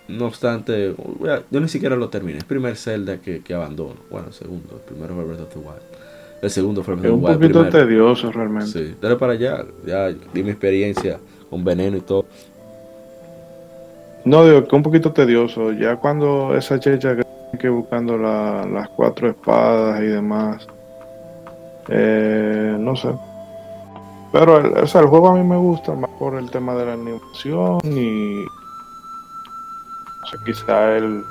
No 0.08 0.26
obstante, 0.26 0.94
yo 1.50 1.60
ni 1.60 1.68
siquiera 1.68 1.96
lo 1.96 2.08
terminé. 2.08 2.38
Es 2.38 2.44
el 2.44 2.48
primer 2.48 2.76
Zelda 2.76 3.18
que, 3.18 3.40
que 3.42 3.54
abandono. 3.54 3.96
Bueno, 4.10 4.28
el 4.28 4.34
segundo. 4.34 4.76
El 4.76 4.80
primero 4.80 5.14
fue 5.14 5.24
Breath 5.24 5.40
of 5.40 5.48
the 5.48 5.58
Wild. 5.58 5.82
El 6.42 6.50
segundo 6.50 6.82
fue 6.82 6.94
Breath 6.94 7.12
of 7.12 7.20
the 7.20 7.26
Wild. 7.26 7.42
Es 7.42 7.46
un 7.46 7.52
poquito 7.52 7.68
tedioso 7.68 8.32
realmente. 8.32 8.70
Sí, 8.70 8.94
dale 9.00 9.16
para 9.16 9.32
allá. 9.32 9.64
Ya 9.86 10.08
di 10.08 10.42
mi 10.42 10.50
experiencia 10.50 11.18
con 11.50 11.64
veneno 11.64 11.96
y 11.96 12.00
todo. 12.00 12.26
No, 14.24 14.44
digo 14.44 14.68
que 14.68 14.76
un 14.76 14.82
poquito 14.82 15.12
tedioso. 15.12 15.72
Ya 15.72 15.96
cuando 15.96 16.54
esa 16.56 16.78
checha 16.78 17.16
que 17.58 17.68
buscando 17.68 18.16
las 18.16 18.88
cuatro 18.90 19.28
espadas 19.28 20.00
y 20.00 20.06
demás. 20.06 20.66
Eh, 21.88 22.76
no 22.78 22.94
sé. 22.96 23.08
Pero 24.32 24.58
el, 24.58 24.78
o 24.78 24.86
sea, 24.86 25.02
el 25.02 25.08
juego 25.08 25.28
a 25.28 25.34
mí 25.34 25.44
me 25.46 25.56
gusta 25.56 25.92
más 25.92 26.10
por 26.18 26.34
el 26.36 26.50
tema 26.50 26.74
de 26.74 26.86
la 26.86 26.94
animación 26.94 27.80
y. 27.84 28.44
O 28.44 30.26
sea, 30.30 30.40
quizá 30.44 30.96
él 30.96 31.22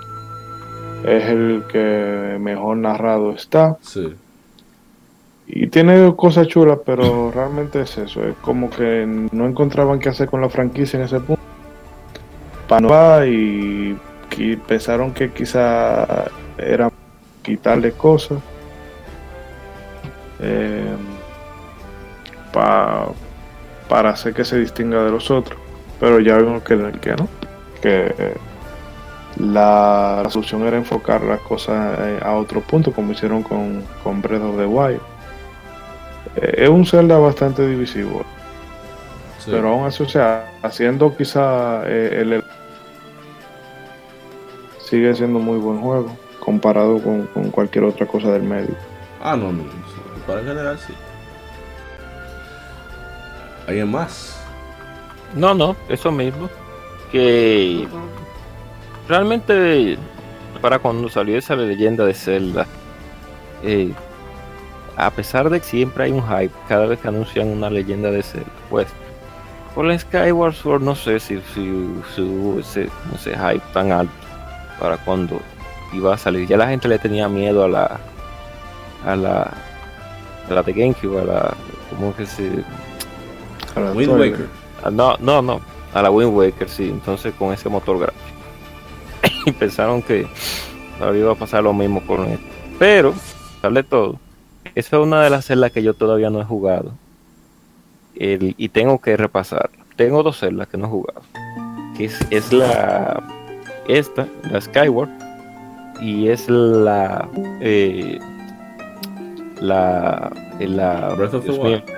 es 1.03 1.23
el 1.25 1.63
que 1.71 2.37
mejor 2.39 2.77
narrado 2.77 3.31
está. 3.31 3.77
Sí. 3.81 4.13
Y 5.47 5.67
tiene 5.67 6.15
cosas 6.15 6.47
chulas, 6.47 6.79
pero 6.85 7.31
realmente 7.35 7.81
es 7.81 7.97
eso. 7.97 8.23
Es 8.23 8.35
como 8.37 8.69
que 8.69 9.05
no 9.31 9.47
encontraban 9.47 9.99
qué 9.99 10.09
hacer 10.09 10.29
con 10.29 10.41
la 10.41 10.49
franquicia 10.49 10.99
en 10.99 11.05
ese 11.05 11.19
punto. 11.19 11.41
Para 12.67 13.25
y, 13.27 13.97
y 14.37 14.55
pensaron 14.55 15.13
que 15.13 15.31
quizá 15.31 16.29
era 16.57 16.89
quitarle 17.41 17.91
cosas. 17.91 18.39
Eh, 20.39 20.95
para 22.51 24.09
hacer 24.09 24.33
que 24.33 24.45
se 24.45 24.57
distinga 24.57 25.03
de 25.03 25.11
los 25.11 25.31
otros. 25.31 25.59
Pero 25.99 26.19
ya 26.19 26.37
vimos 26.37 26.63
que, 26.63 26.77
que 27.01 27.11
no. 27.11 27.27
Que 27.81 28.33
la, 29.37 30.23
solución 30.29 30.63
era 30.63 30.77
enfocar 30.77 31.21
las 31.23 31.39
cosas 31.41 31.97
eh, 31.99 32.19
a 32.23 32.33
otro 32.33 32.61
punto, 32.61 32.91
como 32.91 33.11
hicieron 33.11 33.43
con, 33.43 33.83
con 34.03 34.21
Breath 34.21 34.41
of 34.41 34.57
the 34.57 34.65
Wild 34.65 35.01
es 36.35 36.69
un 36.69 36.85
Zelda 36.85 37.17
bastante 37.17 37.67
divisivo. 37.67 38.23
Pero 39.45 39.69
aún 39.69 39.87
así, 39.87 40.03
o 40.03 40.09
sea, 40.09 40.51
haciendo 40.61 41.15
quizá 41.15 41.81
eh, 41.87 42.21
el, 42.21 42.43
sigue 44.79 45.15
siendo 45.15 45.39
muy 45.39 45.57
buen 45.57 45.79
juego 45.79 46.15
comparado 46.39 47.01
con, 47.01 47.25
cualquier 47.51 47.85
otra 47.85 48.05
cosa 48.05 48.31
del 48.31 48.43
medio. 48.43 48.75
Ah, 49.21 49.35
no, 49.35 49.51
no, 49.51 49.63
para 50.27 50.41
general 50.41 50.77
sí. 50.77 50.93
¿Alguien 53.71 53.89
más? 53.89 54.37
No, 55.33 55.53
no, 55.53 55.77
eso 55.87 56.11
mismo. 56.11 56.49
Que 57.09 57.87
realmente 59.07 59.97
para 60.61 60.77
cuando 60.77 61.07
salió 61.07 61.37
esa 61.37 61.55
leyenda 61.55 62.03
de 62.03 62.13
Zelda, 62.13 62.67
eh, 63.63 63.93
a 64.97 65.09
pesar 65.11 65.49
de 65.49 65.61
que 65.61 65.65
siempre 65.65 66.03
hay 66.03 66.11
un 66.11 66.21
hype 66.21 66.53
cada 66.67 66.85
vez 66.85 66.99
que 66.99 67.07
anuncian 67.07 67.47
una 67.47 67.69
leyenda 67.69 68.11
de 68.11 68.21
Zelda, 68.21 68.51
pues 68.69 68.87
por 69.73 69.85
la 69.85 69.97
Skyward 69.97 70.53
Sword 70.53 70.81
no 70.81 70.93
sé 70.93 71.21
si, 71.21 71.39
si, 71.55 71.61
hubo 71.71 72.59
ese, 72.59 72.89
hype 73.23 73.63
tan 73.71 73.93
alto 73.93 74.11
para 74.81 74.97
cuando 74.97 75.39
iba 75.93 76.13
a 76.13 76.17
salir. 76.17 76.45
Ya 76.45 76.57
la 76.57 76.67
gente 76.67 76.89
le 76.89 76.99
tenía 76.99 77.29
miedo 77.29 77.63
a 77.63 77.69
la 77.69 77.99
a 79.05 79.15
la 79.15 79.53
a 80.49 80.53
la 80.53 80.61
de 80.61 80.73
GameCube, 80.73 81.21
a 81.21 81.23
la 81.23 81.53
¿cómo 81.89 82.13
que 82.13 82.25
se 82.25 82.65
a 83.75 83.79
la 83.79 83.91
Wind 83.91 84.19
Waker. 84.19 84.47
Ah, 84.83 84.89
no, 84.91 85.17
no, 85.17 85.41
no, 85.41 85.61
a 85.93 86.01
la 86.01 86.11
Wind 86.11 86.35
Waker, 86.35 86.69
sí, 86.69 86.89
entonces 86.89 87.33
con 87.35 87.53
ese 87.53 87.69
motor 87.69 87.99
gráfico. 87.99 88.25
y 89.45 89.51
pensaron 89.51 90.01
que 90.01 90.27
ahora 90.99 91.17
iba 91.17 91.31
a 91.31 91.35
pasar 91.35 91.63
lo 91.63 91.73
mismo 91.73 92.05
con 92.05 92.25
esto. 92.25 92.45
Pero, 92.79 93.13
sale 93.61 93.83
todo 93.83 94.17
esa 94.75 94.97
es 94.97 95.03
una 95.03 95.23
de 95.23 95.29
las 95.29 95.45
celdas 95.45 95.71
que 95.71 95.83
yo 95.83 95.93
todavía 95.93 96.29
no 96.29 96.39
he 96.41 96.45
jugado. 96.45 96.93
y 98.15 98.69
tengo 98.69 98.99
que 98.99 99.17
repasar. 99.17 99.69
Tengo 99.95 100.23
dos 100.23 100.39
celdas 100.39 100.67
que 100.67 100.77
no 100.77 100.85
he 100.85 100.89
jugado. 100.89 101.21
Que 101.97 102.05
es, 102.05 102.53
la. 102.53 103.21
Esta, 103.87 104.27
la 104.49 104.61
Skyward. 104.61 105.09
Y 105.99 106.29
es 106.29 106.49
la. 106.49 107.27
Eh, 107.59 108.19
la. 109.59 110.31
la 110.59 111.15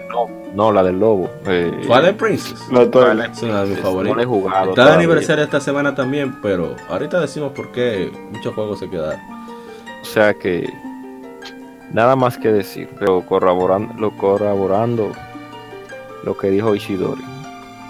no, 0.10 0.43
no, 0.53 0.71
la 0.71 0.84
del 0.84 0.99
lobo. 0.99 1.30
Eh, 1.45 1.71
Twilight 1.85 2.17
Princess. 2.17 2.67
La 2.71 2.84
Es 2.84 3.41
una 3.41 3.63
de 3.63 3.69
mis 3.69 3.80
favoritas. 3.80 4.15
No 4.15 4.21
he 4.21 4.25
jugado. 4.25 4.69
Está 4.69 4.85
de 4.85 4.93
aniversario 4.93 5.43
esta 5.43 5.59
semana 5.59 5.95
también, 5.95 6.41
pero 6.41 6.75
ahorita 6.89 7.19
decimos 7.19 7.51
por 7.53 7.71
qué 7.71 8.11
muchos 8.31 8.53
juegos 8.53 8.80
se 8.80 8.89
quedaron. 8.89 9.19
O 10.01 10.05
sea 10.05 10.34
que 10.34 10.69
Nada 11.93 12.15
más 12.15 12.39
que 12.39 12.51
decir, 12.51 12.89
pero 12.97 13.21
corroborando, 13.21 13.93
lo 13.99 14.17
corroborando 14.17 15.11
lo 16.23 16.35
que 16.35 16.49
dijo 16.49 16.73
Ishidori. 16.73 17.21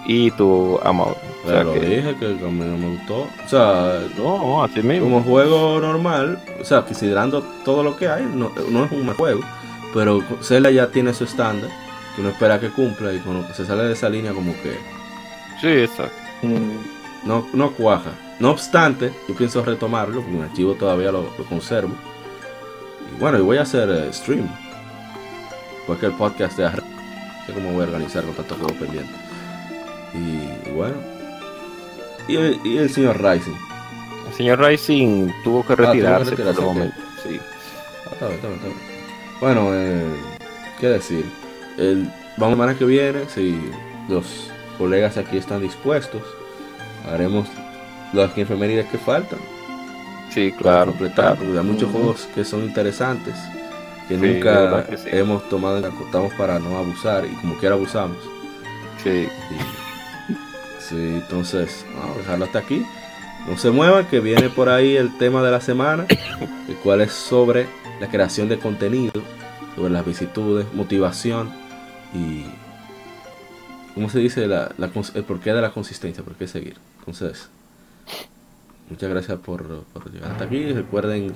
Y 0.05 0.31
tu 0.31 0.77
amado. 0.83 1.15
O 1.45 1.47
sea, 1.47 1.63
lo 1.63 1.73
dije 1.73 2.13
que 2.19 2.25
a 2.25 2.49
mí 2.49 2.65
no 2.65 2.77
me 2.77 2.97
gustó. 2.97 3.21
O 3.21 3.47
sea, 3.47 4.01
no, 4.17 4.61
así 4.61 4.83
mismo. 4.83 5.05
Como 5.05 5.23
juego 5.23 5.79
normal, 5.79 6.43
o 6.59 6.65
sea, 6.65 6.81
considerando 6.81 7.41
todo 7.63 7.81
lo 7.81 7.95
que 7.95 8.09
hay, 8.09 8.25
no, 8.25 8.51
no 8.69 8.83
es 8.83 8.91
un 8.91 9.05
mal 9.05 9.15
juego. 9.15 9.39
Pero 9.93 10.21
Zelda 10.41 10.69
ya 10.69 10.87
tiene 10.87 11.13
su 11.13 11.23
estándar 11.23 11.69
que 12.15 12.21
uno 12.21 12.29
espera 12.29 12.59
que 12.59 12.69
cumpla 12.69 13.11
y 13.13 13.19
cuando 13.19 13.53
se 13.53 13.65
sale 13.65 13.83
de 13.83 13.93
esa 13.93 14.09
línea 14.09 14.33
como 14.33 14.53
que... 14.61 14.77
Sí, 15.61 15.67
exacto. 15.67 16.15
No, 17.25 17.47
no 17.53 17.71
cuaja. 17.71 18.11
No 18.39 18.51
obstante, 18.51 19.13
yo 19.27 19.35
pienso 19.35 19.63
retomarlo, 19.63 20.21
porque 20.21 20.31
mi 20.31 20.43
archivo 20.43 20.73
todavía 20.73 21.11
lo, 21.11 21.29
conservo. 21.49 21.93
Y 23.15 23.19
bueno, 23.19 23.37
y 23.37 23.41
voy 23.41 23.57
a 23.57 23.61
hacer 23.61 23.89
eh, 23.89 24.11
stream. 24.11 24.47
Cualquier 25.85 26.11
podcast 26.13 26.57
de 26.57 26.65
arre. 26.65 26.83
sé 27.45 27.53
cómo 27.53 27.71
voy 27.71 27.81
a 27.81 27.87
organizar 27.87 28.23
con 28.23 28.33
tantos 28.33 28.57
juegos 28.57 28.77
pendientes. 28.77 29.15
Y, 30.13 30.69
bueno. 30.71 30.95
Y, 32.27 32.77
el 32.77 32.89
señor 32.89 33.21
Rising. 33.21 33.55
El 34.27 34.33
señor 34.33 34.59
Rising 34.59 35.29
tuvo 35.43 35.65
que 35.65 35.75
retirarse, 35.75 36.33
ah, 36.33 36.35
tuvo 36.35 36.35
que 36.35 36.43
retirarse 36.43 36.61
momento. 36.61 36.95
Sí. 37.23 37.39
Ah, 38.21 38.29
bueno, 39.39 39.69
eh, 39.73 40.05
¿qué 40.79 40.87
decir? 40.87 41.25
El, 41.77 42.09
vamos 42.37 42.57
la 42.57 42.65
semana 42.65 42.75
que 42.75 42.85
viene, 42.85 43.21
si 43.29 43.59
los 44.09 44.49
colegas 44.77 45.17
aquí 45.17 45.37
están 45.37 45.61
dispuestos, 45.61 46.21
haremos 47.11 47.47
las 48.13 48.37
enfermerías 48.37 48.87
que 48.89 48.97
faltan. 48.97 49.39
Sí, 50.31 50.51
claro. 50.51 50.91
Completar, 50.91 51.37
porque 51.37 51.57
hay 51.57 51.63
muchos 51.63 51.91
juegos 51.91 52.27
que 52.33 52.43
son 52.43 52.63
interesantes, 52.63 53.35
que 54.07 54.17
nunca 54.17 54.85
hemos 55.05 55.47
tomado 55.49 55.77
en 55.77 55.85
acotamos 55.85 56.33
para 56.33 56.59
no 56.59 56.77
abusar 56.77 57.25
y 57.25 57.33
como 57.35 57.57
quiera 57.57 57.75
abusamos. 57.75 58.17
Sí. 59.03 59.27
sí, 60.79 60.95
entonces, 60.95 61.85
vamos 61.95 62.17
a 62.17 62.19
dejarlo 62.19 62.45
hasta 62.45 62.59
aquí. 62.59 62.85
No 63.47 63.57
se 63.57 63.71
muevan, 63.71 64.05
que 64.05 64.21
viene 64.21 64.49
por 64.49 64.69
ahí 64.69 64.95
el 64.95 65.17
tema 65.17 65.43
de 65.43 65.51
la 65.51 65.59
semana, 65.59 66.05
el 66.09 66.75
cual 66.77 67.01
es 67.01 67.11
sobre 67.11 67.67
la 67.99 68.07
creación 68.07 68.47
de 68.47 68.57
contenido, 68.57 69.21
sobre 69.75 69.91
las 69.91 70.05
vicitudes, 70.05 70.65
motivación 70.73 71.62
y 72.13 72.45
¿cómo 73.93 74.09
se 74.09 74.19
dice? 74.19 74.47
La, 74.47 74.71
el 75.15 75.23
porqué 75.23 75.53
de 75.53 75.61
la 75.61 75.71
consistencia, 75.71 76.23
por 76.23 76.35
qué 76.35 76.47
seguir. 76.47 76.75
Entonces, 76.99 77.49
muchas 78.89 79.09
gracias 79.09 79.39
por, 79.39 79.85
llegar 80.11 80.31
hasta 80.31 80.45
aquí. 80.45 80.71
Recuerden, 80.71 81.31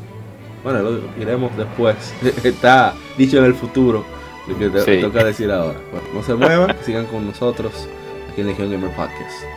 bueno, 0.63 0.81
lo 0.83 1.21
iremos 1.21 1.55
después. 1.57 1.95
Está 2.43 2.93
dicho 3.17 3.37
en 3.37 3.45
el 3.45 3.53
futuro 3.53 4.05
lo 4.47 4.57
que 4.57 4.69
te, 4.69 5.01
toca 5.01 5.23
decir 5.23 5.51
ahora. 5.51 5.79
no 6.13 6.23
se 6.23 6.33
muevan, 6.35 6.75
sigan 6.85 7.05
con 7.05 7.25
nosotros 7.25 7.73
aquí 8.31 8.41
en 8.41 8.47
Legion 8.47 8.71
Gamer 8.71 8.95
Podcast. 8.95 9.56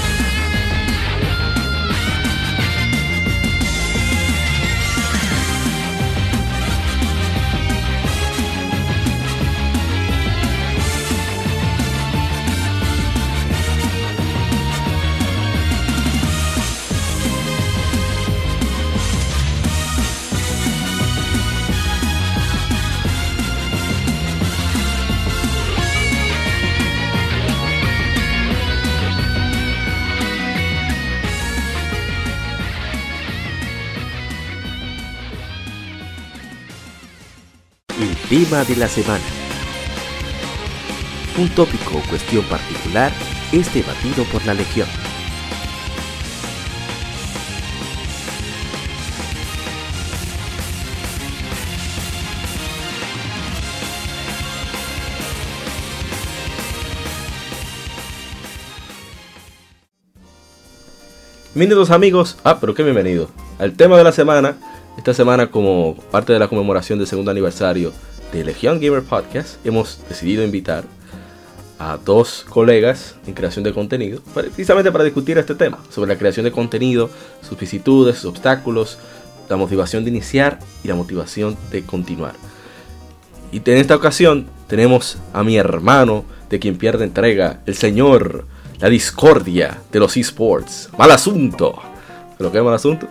Tema 38.31 38.63
de 38.63 38.77
la 38.77 38.87
semana. 38.87 39.21
Un 41.37 41.49
tópico 41.49 41.97
o 41.97 42.09
cuestión 42.09 42.45
particular 42.45 43.11
es 43.51 43.73
debatido 43.73 44.23
por 44.31 44.45
la 44.45 44.53
Legión. 44.53 44.87
Bienvenidos 61.53 61.91
amigos, 61.91 62.37
ah, 62.45 62.61
pero 62.61 62.73
qué 62.73 62.83
bienvenido, 62.83 63.27
al 63.59 63.73
tema 63.73 63.97
de 63.97 64.05
la 64.05 64.13
semana, 64.13 64.55
esta 64.97 65.13
semana 65.13 65.51
como 65.51 65.97
parte 66.11 66.31
de 66.31 66.39
la 66.39 66.47
conmemoración 66.47 66.97
del 66.97 67.09
segundo 67.09 67.29
aniversario 67.29 67.91
de 68.31 68.43
Legion 68.43 68.79
Gamer 68.79 69.03
Podcast 69.03 69.65
hemos 69.65 69.99
decidido 70.07 70.43
invitar 70.43 70.83
a 71.79 71.97
dos 71.97 72.45
colegas 72.47 73.15
en 73.25 73.33
creación 73.33 73.63
de 73.63 73.73
contenido, 73.73 74.21
precisamente 74.33 74.91
para 74.91 75.03
discutir 75.03 75.37
este 75.37 75.55
tema, 75.55 75.79
sobre 75.89 76.13
la 76.13 76.17
creación 76.17 76.43
de 76.43 76.51
contenido, 76.51 77.09
sus 77.41 77.57
vicisitudes, 77.57 78.17
sus 78.17 78.29
obstáculos, 78.29 78.99
la 79.49 79.57
motivación 79.57 80.03
de 80.03 80.11
iniciar 80.11 80.59
y 80.83 80.87
la 80.87 80.95
motivación 80.95 81.57
de 81.71 81.83
continuar. 81.83 82.33
Y 83.51 83.57
en 83.57 83.77
esta 83.77 83.95
ocasión 83.95 84.47
tenemos 84.67 85.17
a 85.33 85.43
mi 85.43 85.57
hermano, 85.57 86.23
de 86.49 86.59
quien 86.59 86.77
pierde 86.77 87.03
entrega, 87.03 87.61
el 87.65 87.75
señor, 87.75 88.45
la 88.79 88.89
discordia 88.89 89.79
de 89.91 89.99
los 89.99 90.15
esports. 90.17 90.89
Mal 90.97 91.11
asunto. 91.11 91.81
¿Lo 92.39 92.51
que 92.51 92.59
es 92.59 92.63
mal 92.63 92.73
asunto? 92.73 93.07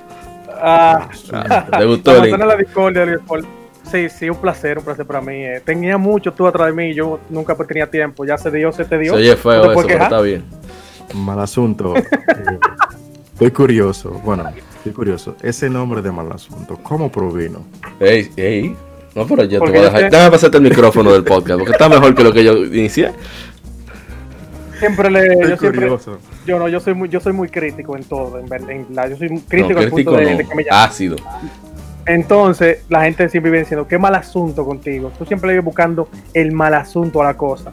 Ah, 0.62 1.08
ah 1.32 1.84
gustó 1.84 2.12
la 2.36 2.56
discordia 2.56 3.04
del 3.04 3.20
Sí, 3.90 4.08
sí, 4.08 4.30
un 4.30 4.36
placer, 4.36 4.78
un 4.78 4.84
placer 4.84 5.04
para 5.04 5.20
mí. 5.20 5.34
Eh, 5.44 5.60
tenía 5.64 5.98
mucho 5.98 6.32
tú 6.32 6.46
atrás 6.46 6.68
de 6.68 6.72
mí 6.72 6.90
y 6.90 6.94
yo 6.94 7.18
nunca 7.28 7.56
pues, 7.56 7.68
tenía 7.68 7.90
tiempo. 7.90 8.24
Ya 8.24 8.38
se 8.38 8.50
dio, 8.50 8.70
se 8.72 8.84
te 8.84 8.98
dio. 8.98 9.14
oye 9.14 9.34
feo 9.36 9.72
eso, 9.72 9.86
pero 9.86 10.02
está 10.04 10.20
bien. 10.20 10.44
Mal 11.14 11.40
asunto. 11.40 11.94
estoy 13.32 13.50
curioso. 13.50 14.10
Bueno, 14.24 14.48
estoy 14.76 14.92
curioso. 14.92 15.34
Ese 15.42 15.68
nombre 15.68 16.02
de 16.02 16.12
mal 16.12 16.30
asunto, 16.30 16.78
¿cómo 16.82 17.10
provino? 17.10 17.64
Ey, 17.98 18.30
ey. 18.36 18.76
No, 19.14 19.26
pero 19.26 19.42
yo 19.44 19.60
te 19.60 19.70
voy 19.70 19.78
a 19.78 19.82
dejar. 19.82 20.10
Déjame 20.10 20.30
pasarte 20.30 20.56
el 20.58 20.62
micrófono 20.62 21.12
del 21.12 21.24
podcast, 21.24 21.58
porque 21.58 21.72
está 21.72 21.88
mejor 21.88 22.14
que 22.14 22.22
lo 22.22 22.32
que 22.32 22.44
yo 22.44 22.64
inicié. 22.64 23.10
Siempre 24.78 25.10
le. 25.10 25.26
Estoy 25.26 25.48
yo 25.50 25.58
curioso. 25.58 26.18
yo 26.46 26.58
no, 26.60 26.68
yo 26.68 26.78
soy 26.78 26.94
muy, 26.94 27.08
yo 27.08 27.18
soy 27.18 27.32
muy 27.32 27.48
crítico 27.48 27.96
en 27.96 28.04
todo, 28.04 28.38
en, 28.38 28.86
yo 28.88 29.16
soy 29.16 29.28
crítico, 29.48 29.80
no, 29.80 29.90
punto 29.90 30.12
de, 30.12 30.36
de, 30.36 30.46
que 30.46 30.54
me 30.54 30.64
Ácido. 30.70 31.16
Entonces, 32.14 32.84
la 32.88 33.02
gente 33.02 33.28
siempre 33.28 33.52
viene 33.52 33.64
diciendo, 33.64 33.86
qué 33.86 33.96
mal 33.98 34.14
asunto 34.16 34.64
contigo. 34.64 35.12
Tú 35.16 35.24
siempre 35.24 35.54
le 35.54 35.60
buscando 35.60 36.08
el 36.34 36.50
mal 36.50 36.74
asunto 36.74 37.22
a 37.22 37.24
la 37.24 37.36
cosa. 37.36 37.72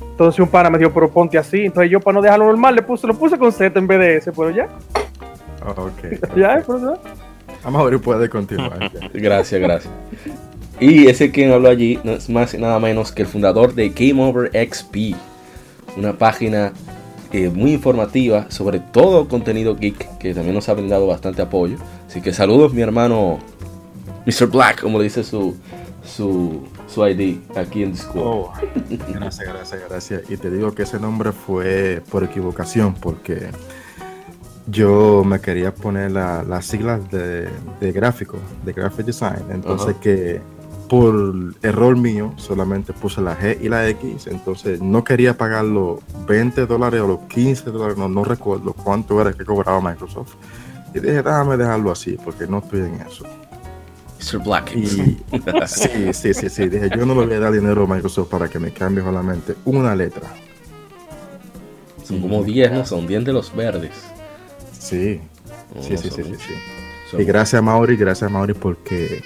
Entonces 0.00 0.40
un 0.40 0.48
pana 0.48 0.70
me 0.70 0.78
dijo, 0.78 0.92
pero 0.92 1.10
ponte 1.10 1.38
así. 1.38 1.64
Entonces 1.64 1.90
yo 1.90 2.00
para 2.00 2.14
no 2.14 2.22
dejarlo 2.22 2.46
normal 2.46 2.74
le 2.74 2.82
puse, 2.82 3.06
lo 3.06 3.14
puse 3.14 3.38
con 3.38 3.52
Z 3.52 3.78
en 3.78 3.86
vez 3.86 3.98
de 3.98 4.16
S, 4.16 4.32
pero 4.32 4.50
ya. 4.50 4.68
ok. 5.64 6.36
ya, 6.36 6.62
pero 6.66 6.94
ya. 6.94 7.00
Vamos 7.64 7.82
a 7.82 7.84
ver, 7.90 8.00
puede 8.00 8.28
continuar. 8.28 8.90
gracias, 9.12 9.60
gracias. 9.60 9.92
Y 10.80 11.08
ese 11.08 11.30
quien 11.30 11.52
habló 11.52 11.68
allí 11.68 11.98
no 12.04 12.12
es 12.12 12.28
más 12.28 12.54
nada 12.54 12.78
menos 12.78 13.10
que 13.10 13.22
el 13.22 13.28
fundador 13.28 13.74
de 13.74 13.88
Game 13.88 14.22
Over 14.22 14.50
XP, 14.68 15.16
una 15.96 16.12
página 16.12 16.72
eh, 17.32 17.50
muy 17.50 17.72
informativa 17.72 18.50
sobre 18.50 18.80
todo 18.80 19.28
contenido 19.28 19.76
geek 19.76 20.18
que 20.18 20.34
también 20.34 20.54
nos 20.54 20.68
ha 20.68 20.74
brindado 20.74 21.06
bastante 21.06 21.42
apoyo. 21.42 21.76
Así 22.06 22.20
que 22.20 22.32
saludos 22.32 22.72
mi 22.72 22.82
hermano 22.82 23.38
Mr. 24.26 24.46
Black, 24.46 24.82
como 24.82 24.98
le 24.98 25.04
dice 25.04 25.24
su, 25.24 25.56
su, 26.04 26.62
su 26.86 27.06
ID 27.06 27.38
aquí 27.56 27.82
en 27.82 27.92
Discord. 27.92 28.22
Oh, 28.26 28.52
gracias, 29.14 29.48
gracias, 29.48 29.80
gracias. 29.88 30.22
Y 30.30 30.36
te 30.36 30.50
digo 30.50 30.74
que 30.74 30.82
ese 30.84 30.98
nombre 30.98 31.32
fue 31.32 32.02
por 32.10 32.24
equivocación, 32.24 32.94
porque 32.94 33.50
yo 34.66 35.22
me 35.24 35.40
quería 35.40 35.74
poner 35.74 36.10
la- 36.12 36.42
las 36.42 36.66
siglas 36.66 37.10
de, 37.10 37.48
de 37.80 37.92
gráfico, 37.92 38.36
de 38.64 38.72
graphic 38.72 39.06
design. 39.06 39.44
Entonces 39.50 39.96
que 40.00 40.40
por 40.88 41.54
error 41.62 41.96
mío 41.96 42.32
solamente 42.36 42.92
puse 42.92 43.20
la 43.20 43.38
G 43.38 43.58
y 43.60 43.68
la 43.68 43.88
X. 43.88 44.26
Entonces 44.26 44.80
no 44.80 45.04
quería 45.04 45.36
pagar 45.36 45.64
los 45.64 46.00
20 46.26 46.66
dólares 46.66 47.00
o 47.00 47.08
los 47.08 47.20
15 47.28 47.70
dólares, 47.70 47.96
no, 47.96 48.08
no 48.08 48.24
recuerdo 48.24 48.72
cuánto 48.72 49.20
era 49.20 49.32
que 49.32 49.44
cobraba 49.44 49.80
Microsoft. 49.80 50.34
Y 50.94 51.00
dije, 51.00 51.22
déjame 51.22 51.56
dejarlo 51.56 51.90
así 51.90 52.16
porque 52.24 52.46
no 52.46 52.58
estoy 52.58 52.80
en 52.80 52.94
eso. 53.02 53.24
Mr. 54.18 54.42
Black. 54.42 54.74
Y 54.74 54.86
sí, 55.66 56.12
sí, 56.12 56.34
sí, 56.34 56.48
sí. 56.48 56.68
Dije, 56.68 56.90
yo 56.96 57.06
no 57.06 57.14
le 57.14 57.26
voy 57.26 57.34
a 57.34 57.40
dar 57.40 57.52
dinero 57.52 57.84
a 57.84 57.94
Microsoft 57.94 58.28
para 58.28 58.48
que 58.48 58.58
me 58.58 58.72
cambie 58.72 59.02
solamente 59.02 59.54
una 59.64 59.94
letra. 59.94 60.28
Son 62.04 62.20
como 62.20 62.42
10, 62.42 62.72
¿no? 62.72 62.86
Son 62.86 63.06
10 63.06 63.24
de 63.26 63.32
los 63.32 63.54
verdes. 63.54 63.92
Sí, 64.72 65.20
sí, 65.80 65.96
sí, 65.98 66.10
sí, 66.10 66.22
sí, 66.24 67.16
Y 67.18 67.24
gracias 67.24 67.58
a 67.58 67.62
Mauri, 67.62 67.96
gracias 67.96 68.30
a 68.30 68.32
Mauri 68.32 68.54
porque 68.54 69.22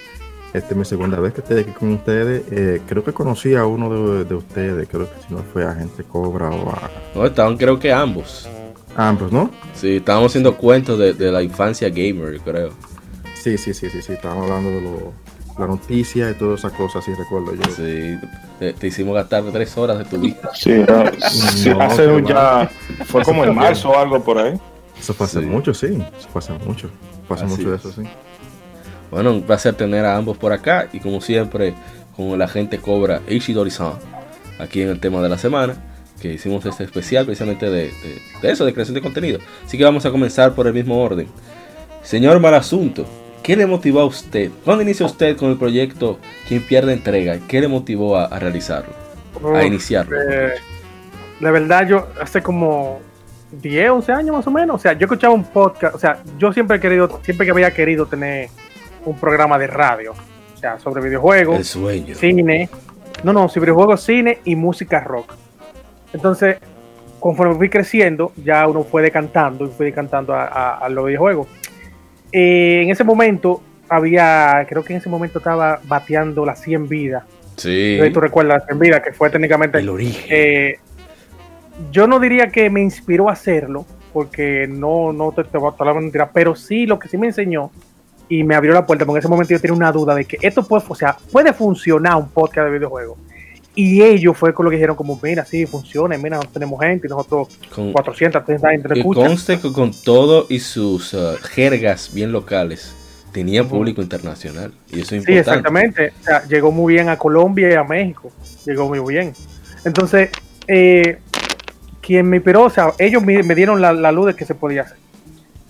esta 0.52 0.70
es 0.70 0.76
mi 0.76 0.84
segunda 0.84 1.18
vez 1.20 1.32
que 1.34 1.40
estoy 1.40 1.60
aquí 1.60 1.70
con 1.72 1.92
ustedes. 1.92 2.44
Eh, 2.50 2.80
creo 2.86 3.02
que 3.04 3.12
conocí 3.12 3.54
a 3.54 3.64
uno 3.66 3.88
de, 4.14 4.24
de 4.24 4.34
ustedes, 4.34 4.88
creo 4.88 5.06
que 5.10 5.20
si 5.26 5.34
no 5.34 5.42
fue 5.52 5.64
a 5.64 5.74
Gente 5.74 6.04
Cobra 6.04 6.50
o 6.50 6.70
a 6.70 6.90
No, 7.14 7.24
estaban 7.26 7.56
creo 7.56 7.78
que 7.78 7.92
ambos. 7.92 8.48
ambos, 8.96 9.32
¿no? 9.32 9.50
Sí, 9.74 9.96
estábamos 9.96 10.32
haciendo 10.32 10.56
cuentos 10.56 10.98
de, 10.98 11.14
de 11.14 11.32
la 11.32 11.42
infancia 11.42 11.88
gamer, 11.88 12.34
yo 12.34 12.40
creo. 12.42 12.70
Sí, 13.34 13.56
sí, 13.58 13.72
sí, 13.74 13.88
sí, 13.90 14.02
sí. 14.02 14.12
Estábamos 14.12 14.50
hablando 14.50 14.70
de 14.70 14.80
lo, 14.82 15.12
la 15.58 15.66
noticia 15.66 16.30
y 16.30 16.34
todas 16.34 16.60
esas 16.60 16.72
cosas, 16.72 17.04
sí 17.04 17.12
recuerdo 17.14 17.54
yo. 17.54 17.62
Sí, 17.74 18.18
te, 18.58 18.72
te 18.74 18.86
hicimos 18.86 19.14
gastar 19.14 19.42
tres 19.52 19.76
horas 19.76 19.98
de 19.98 20.04
tu 20.04 20.18
vida. 20.18 20.36
Sí, 20.54 20.70
No, 20.86 21.82
hace 21.82 22.06
un 22.06 22.24
ya. 22.26 22.70
Fue 23.06 23.22
como 23.24 23.44
en 23.44 23.54
marzo 23.54 23.90
o 23.90 23.98
algo 23.98 24.22
por 24.22 24.38
ahí. 24.38 24.58
Eso 24.98 25.14
fue 25.14 25.26
hace 25.26 25.40
Sí. 25.40 25.46
mucho, 25.46 25.74
sí. 25.74 25.86
Eso 25.86 26.28
fue 26.32 26.38
hace 26.38 26.52
mucho. 26.64 26.88
Fue 27.26 27.36
hace 27.36 27.46
Así 27.46 27.56
mucho 27.56 27.70
de 27.70 27.76
es. 27.76 27.84
eso, 27.84 27.92
sí. 28.02 28.08
Bueno, 29.12 29.30
un 29.32 29.42
placer 29.42 29.74
tener 29.74 30.04
a 30.04 30.16
ambos 30.16 30.36
por 30.38 30.52
acá 30.52 30.88
y 30.92 30.98
como 30.98 31.20
siempre 31.20 31.74
con 32.16 32.36
la 32.38 32.48
gente 32.48 32.78
cobra 32.78 33.20
Ishidori-san 33.28 33.92
aquí 34.58 34.82
en 34.82 34.88
el 34.88 34.98
tema 35.00 35.22
de 35.22 35.28
la 35.28 35.38
semana 35.38 35.74
que 36.20 36.32
hicimos 36.34 36.64
este 36.66 36.84
especial 36.84 37.24
precisamente 37.26 37.66
de, 37.66 37.84
de- 37.86 38.22
de 38.42 38.50
eso, 38.50 38.64
de 38.64 38.72
creación 38.72 38.94
de 38.94 39.00
contenido. 39.02 39.38
Así 39.64 39.76
que 39.78 39.84
vamos 39.84 40.04
a 40.06 40.10
comenzar 40.10 40.54
por 40.54 40.66
el 40.66 40.72
mismo 40.74 41.00
orden. 41.02 41.26
Señor 42.02 42.40
Malasunto, 42.40 43.04
¿qué 43.42 43.54
le 43.56 43.66
motivó 43.66 44.00
a 44.00 44.04
usted? 44.06 44.50
¿Cuándo 44.64 44.82
inició 44.82 45.06
usted 45.06 45.36
con 45.36 45.50
el 45.50 45.58
proyecto 45.58 46.18
Quien 46.48 46.62
pierde 46.62 46.92
entrega? 46.94 47.38
¿Qué 47.48 47.60
le 47.60 47.68
motivó 47.68 48.16
a, 48.16 48.24
a 48.26 48.38
realizarlo? 48.38 48.92
A 49.54 49.64
iniciarlo. 49.64 50.16
eh, 50.20 50.52
la 51.40 51.50
verdad, 51.50 51.86
yo 51.88 52.06
hace 52.20 52.40
como 52.40 53.00
10, 53.60 53.90
11 53.90 54.12
años 54.12 54.36
más 54.36 54.46
o 54.46 54.50
menos. 54.52 54.76
O 54.76 54.78
sea, 54.78 54.92
yo 54.92 55.06
escuchaba 55.06 55.34
un 55.34 55.44
podcast. 55.44 55.94
O 55.94 55.98
sea, 55.98 56.22
yo 56.38 56.52
siempre 56.52 56.76
he 56.76 56.80
querido, 56.80 57.20
siempre 57.24 57.44
que 57.46 57.50
había 57.50 57.72
querido 57.74 58.06
tener 58.06 58.48
un 59.04 59.18
programa 59.18 59.58
de 59.58 59.66
radio. 59.66 60.12
O 60.12 60.56
sea, 60.58 60.78
sobre 60.78 61.02
videojuegos, 61.02 61.56
El 61.58 61.64
sueño. 61.64 62.14
cine. 62.14 62.68
No, 63.24 63.32
no, 63.32 63.48
sobre 63.48 63.66
videojuegos, 63.66 64.02
cine 64.02 64.38
y 64.44 64.56
música 64.56 65.00
rock. 65.00 65.34
Entonces, 66.12 66.56
conforme 67.20 67.54
fui 67.54 67.68
creciendo, 67.68 68.32
ya 68.36 68.66
uno 68.66 68.84
fue 68.84 69.02
decantando 69.02 69.64
y 69.66 69.68
fui 69.70 69.86
decantando 69.86 70.34
a, 70.34 70.44
a- 70.44 70.78
a 70.78 70.88
los 70.88 71.06
videojuegos. 71.06 71.46
Eh, 72.32 72.82
en 72.84 72.90
ese 72.90 73.04
momento 73.04 73.62
había, 73.88 74.64
creo 74.68 74.82
que 74.84 74.92
en 74.94 74.98
ese 75.00 75.08
momento 75.08 75.38
estaba 75.38 75.80
bateando 75.84 76.44
las 76.46 76.60
100 76.62 76.88
vidas. 76.88 77.24
Sí. 77.56 77.98
Tú 78.12 78.20
recuerdas 78.20 78.58
las 78.58 78.66
100 78.66 78.78
vidas, 78.78 79.02
que 79.02 79.12
fue 79.12 79.30
técnicamente 79.30 79.78
El 79.78 79.88
origen. 79.90 80.24
eh, 80.30 80.76
yo 81.90 82.06
no 82.06 82.18
diría 82.20 82.48
que 82.48 82.70
me 82.70 82.80
inspiró 82.82 83.28
a 83.28 83.32
hacerlo, 83.32 83.84
porque 84.12 84.66
no, 84.68 85.12
no 85.12 85.32
te, 85.32 85.44
te 85.44 85.58
voy 85.58 85.70
a 85.72 85.74
hablar 85.78 85.96
mentira, 86.02 86.30
pero 86.32 86.54
sí 86.54 86.86
lo 86.86 86.98
que 86.98 87.08
sí 87.08 87.16
me 87.18 87.26
enseñó 87.28 87.70
y 88.38 88.44
me 88.44 88.54
abrió 88.54 88.72
la 88.72 88.86
puerta, 88.86 89.04
porque 89.04 89.18
en 89.18 89.20
ese 89.20 89.28
momento 89.28 89.52
yo 89.52 89.60
tenía 89.60 89.76
una 89.76 89.92
duda 89.92 90.14
de 90.14 90.24
que 90.24 90.38
esto 90.40 90.62
puede, 90.62 90.84
o 90.88 90.94
sea, 90.94 91.16
puede 91.30 91.52
funcionar 91.52 92.16
un 92.16 92.28
podcast 92.30 92.66
de 92.68 92.78
videojuegos. 92.78 93.18
Y 93.74 94.02
ellos 94.02 94.36
fue 94.36 94.54
con 94.54 94.64
lo 94.64 94.70
que 94.70 94.76
dijeron 94.76 94.96
como, 94.96 95.18
mira, 95.22 95.44
sí, 95.44 95.66
funciona, 95.66 96.16
mira, 96.16 96.36
nosotros 96.36 96.54
tenemos 96.54 96.80
gente 96.80 97.06
y 97.06 97.10
nosotros 97.10 97.48
Con, 97.74 97.92
430 97.92 98.70
gente 98.70 98.88
nos 98.88 98.94
que 98.94 99.00
escucha. 99.00 99.26
conste 99.26 99.60
que 99.60 99.72
con 99.72 99.90
todo 99.92 100.46
y 100.48 100.60
sus 100.60 101.12
uh, 101.14 101.36
jergas 101.42 102.10
bien 102.14 102.32
locales 102.32 102.94
tenía 103.32 103.64
público 103.64 104.00
internacional. 104.02 104.72
Y 104.90 105.00
eso 105.00 105.14
es 105.16 105.24
Sí, 105.24 105.32
importante. 105.32 105.40
exactamente. 105.40 106.12
O 106.20 106.24
sea, 106.24 106.46
llegó 106.46 106.70
muy 106.72 106.94
bien 106.94 107.08
a 107.08 107.18
Colombia 107.18 107.70
y 107.70 107.74
a 107.74 107.84
México. 107.84 108.30
Llegó 108.66 108.88
muy 108.88 109.00
bien. 109.14 109.32
Entonces, 109.84 110.30
eh, 110.68 111.18
quien 112.00 112.28
me 112.28 112.36
inspiró, 112.36 112.64
o 112.64 112.70
sea, 112.70 112.92
ellos 112.98 113.22
me, 113.22 113.42
me 113.42 113.54
dieron 113.54 113.80
la, 113.80 113.92
la 113.92 114.12
luz 114.12 114.26
de 114.26 114.34
que 114.34 114.44
se 114.44 114.54
podía 114.54 114.82
hacer. 114.82 114.98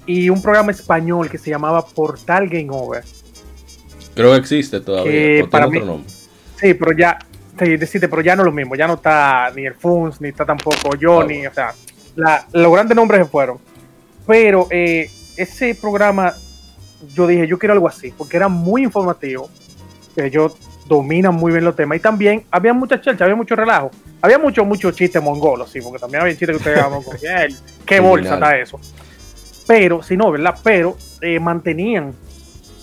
Y 0.07 0.29
un 0.31 0.43
programa 0.43 0.73
español 0.73 1.31
que 1.31 1.39
se 1.39 1.51
llamaba 1.51 1.85
Portal 1.85 2.49
Game 2.49 2.69
Over. 2.70 3.05
Creo 4.15 4.33
que 4.33 4.39
existe 4.39 4.81
todavía. 4.81 5.12
Que 5.12 5.43
o 5.45 5.51
para 5.51 5.66
mí- 5.69 5.79
otro 5.79 5.87
nombre. 5.93 6.11
Sí, 6.61 6.74
pero 6.74 6.93
ya, 6.93 7.19
sí, 7.59 7.77
decirte, 7.77 8.09
pero 8.09 8.23
ya 8.23 8.37
no 8.37 8.43
es 8.43 8.47
lo 8.47 8.53
mismo. 8.53 8.74
Ya 8.74 8.87
no 8.87 8.95
está 8.95 9.51
ni 9.55 9.65
el 9.66 9.74
Funs, 9.74 10.20
ni 10.20 10.29
está 10.29 10.45
tampoco 10.45 10.91
Johnny. 11.01 11.47
O 11.47 11.55
sea, 11.55 11.73
la- 12.16 12.47
los 12.53 12.73
grandes 12.73 12.97
nombres 12.97 13.23
se 13.24 13.31
fueron. 13.31 13.59
Pero 14.27 14.66
eh, 14.70 15.11
ese 15.37 15.74
programa, 15.74 16.35
yo 17.15 17.27
dije, 17.27 17.47
yo 17.47 17.59
quiero 17.59 17.73
algo 17.73 17.89
así, 17.89 18.12
porque 18.16 18.37
era 18.37 18.49
muy 18.49 18.83
informativo. 18.85 19.49
que 20.15 20.27
Ellos 20.27 20.55
dominan 20.87 21.35
muy 21.35 21.53
bien 21.53 21.65
los 21.65 21.74
temas. 21.74 21.97
Y 21.97 22.01
también 22.01 22.45
había 22.51 22.74
mucha 22.74 23.01
chelcha, 23.01 23.24
había 23.24 23.37
mucho 23.37 23.57
relajo. 23.57 23.91
Había 24.20 24.39
mucho, 24.39 24.65
mucho 24.65 24.91
chiste 24.93 25.19
mongolo, 25.20 25.66
sí, 25.66 25.81
porque 25.81 25.99
también 25.99 26.20
había 26.23 26.35
chistes 26.37 26.51
que 26.51 26.70
ustedes 26.70 26.85
"Ay, 27.35 27.57
qué 27.87 27.99
bolsa 27.99 28.35
está 28.35 28.59
eso. 28.59 28.79
Pero, 29.66 30.02
si 30.02 30.16
no, 30.16 30.30
¿verdad? 30.30 30.56
Pero 30.62 30.97
eh, 31.20 31.39
mantenían 31.39 32.14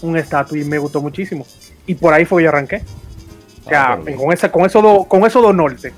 un 0.01 0.18
estatus 0.18 0.57
y 0.57 0.64
me 0.64 0.77
gustó 0.77 1.01
muchísimo. 1.01 1.45
Y 1.85 1.95
por 1.95 2.14
ahí 2.14 2.26
fue 2.26 2.41
que 2.41 2.43
yo 2.45 2.49
arranqué. 2.49 2.84
O 3.65 3.69
sea, 3.69 3.93
Ah, 3.93 3.99
con, 4.18 4.34
esa, 4.34 4.51
con 4.51 4.65
esos 4.65 4.81
dos 4.81 5.07
con 5.07 5.26
esos 5.26 5.41
dos 5.41 5.53
norte, 5.53 5.93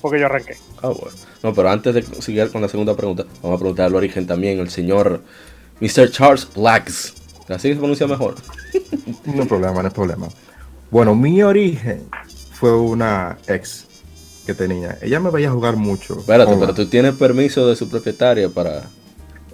porque 0.00 0.18
yo 0.18 0.26
arranqué. 0.26 0.56
Ah, 0.82 0.88
bueno. 0.88 1.16
No, 1.42 1.52
pero 1.52 1.70
antes 1.70 1.94
de 1.94 2.02
seguir 2.22 2.50
con 2.50 2.62
la 2.62 2.68
segunda 2.68 2.96
pregunta, 2.96 3.24
vamos 3.42 3.56
a 3.56 3.58
preguntar 3.58 3.88
el 3.88 3.94
origen 3.96 4.26
también, 4.26 4.60
el 4.60 4.70
señor 4.70 5.22
Mr. 5.80 6.10
Charles 6.10 6.48
Blacks. 6.54 7.14
Así 7.48 7.72
se 7.72 7.76
pronuncia 7.76 8.06
mejor. 8.06 8.36
No 9.26 9.42
hay 9.42 9.48
problema, 9.48 9.82
no 9.82 9.88
hay 9.88 9.94
problema. 9.94 10.28
Bueno, 10.90 11.14
mi 11.14 11.42
origen 11.42 12.02
fue 12.52 12.74
una 12.78 13.36
ex 13.46 13.86
que 14.46 14.54
tenía. 14.54 14.98
Ella 15.00 15.20
me 15.20 15.30
veía 15.30 15.50
jugar 15.50 15.76
mucho. 15.76 16.18
Espérate, 16.18 16.56
pero 16.58 16.74
tú 16.74 16.86
tienes 16.86 17.14
permiso 17.14 17.66
de 17.68 17.76
su 17.76 17.88
propietaria 17.88 18.48
para 18.48 18.82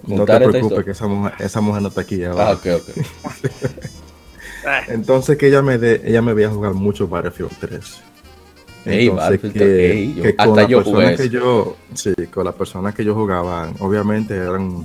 No 0.09 0.17
contar 0.17 0.39
te 0.39 0.45
esta 0.45 0.51
preocupes, 0.51 0.85
que 0.85 0.91
esa 0.91 1.07
mujer, 1.07 1.33
esa 1.39 1.61
mujer 1.61 1.81
no 1.81 1.87
está 1.89 2.01
aquí. 2.01 2.23
Ah, 2.23 2.31
ahora. 2.31 2.51
ok, 2.53 2.65
ok. 2.75 2.89
Entonces 4.87 5.37
que 5.37 5.47
ella 5.47 5.61
me 5.61 5.77
de, 5.77 6.01
ella 6.05 6.21
me 6.21 6.33
veía 6.33 6.49
jugar 6.49 6.73
mucho 6.73 7.07
Battlefield 7.07 7.51
3. 7.59 8.01
Ey, 8.85 9.07
Entonces, 9.07 9.15
Battlefield 9.15 9.53
que, 9.53 9.59
3, 9.59 9.71
ey, 9.95 10.13
yo- 10.15 10.23
que 10.23 10.29
hasta 10.29 10.45
con 10.45 10.55
las 10.57 10.67
yo 10.69 10.77
personas 10.77 11.03
jugué 11.05 11.15
que 11.17 11.29
yo, 11.29 11.75
sí, 11.93 12.13
con 12.33 12.45
las 12.45 12.55
personas 12.55 12.95
que 12.95 13.05
yo 13.05 13.15
jugaba, 13.15 13.71
obviamente 13.79 14.35
eran 14.35 14.83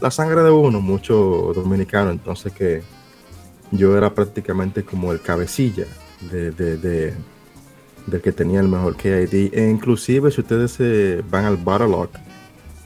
la 0.00 0.10
sangre 0.10 0.42
de 0.42 0.50
uno, 0.50 0.80
mucho 0.80 1.52
dominicano, 1.54 2.10
entonces 2.10 2.52
que 2.52 2.82
yo 3.72 3.96
era 3.96 4.14
prácticamente 4.14 4.82
como 4.84 5.12
el 5.12 5.20
cabecilla 5.20 5.84
de, 6.30 6.50
de, 6.52 6.76
de- 6.78 7.14
del 8.06 8.20
que 8.22 8.32
tenía 8.32 8.60
el 8.60 8.68
mejor 8.68 8.96
KID. 8.96 9.52
E 9.52 9.68
inclusive 9.70 10.30
si 10.30 10.40
ustedes 10.40 10.70
se 10.72 11.22
van 11.28 11.44
al 11.44 11.56
Battlelog 11.58 12.08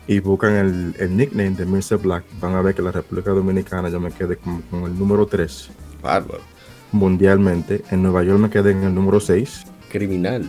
y 0.06 0.18
buscan 0.20 0.54
el, 0.54 0.94
el 0.98 1.16
nickname 1.16 1.50
de 1.50 1.64
Mr. 1.64 1.98
Black, 1.98 2.24
van 2.40 2.54
a 2.54 2.62
ver 2.62 2.74
que 2.74 2.80
en 2.80 2.86
la 2.86 2.92
República 2.92 3.30
Dominicana 3.30 3.88
yo 3.88 4.00
me 4.00 4.10
quedé 4.10 4.36
con, 4.36 4.62
con 4.62 4.84
el 4.84 4.98
número 4.98 5.26
3 5.26 5.70
Bárbaro. 6.02 6.42
mundialmente. 6.90 7.82
En 7.90 8.02
Nueva 8.02 8.22
York 8.22 8.40
me 8.40 8.50
quedé 8.50 8.72
en 8.72 8.82
el 8.82 8.94
número 8.94 9.20
6 9.20 9.64
Criminal. 9.90 10.44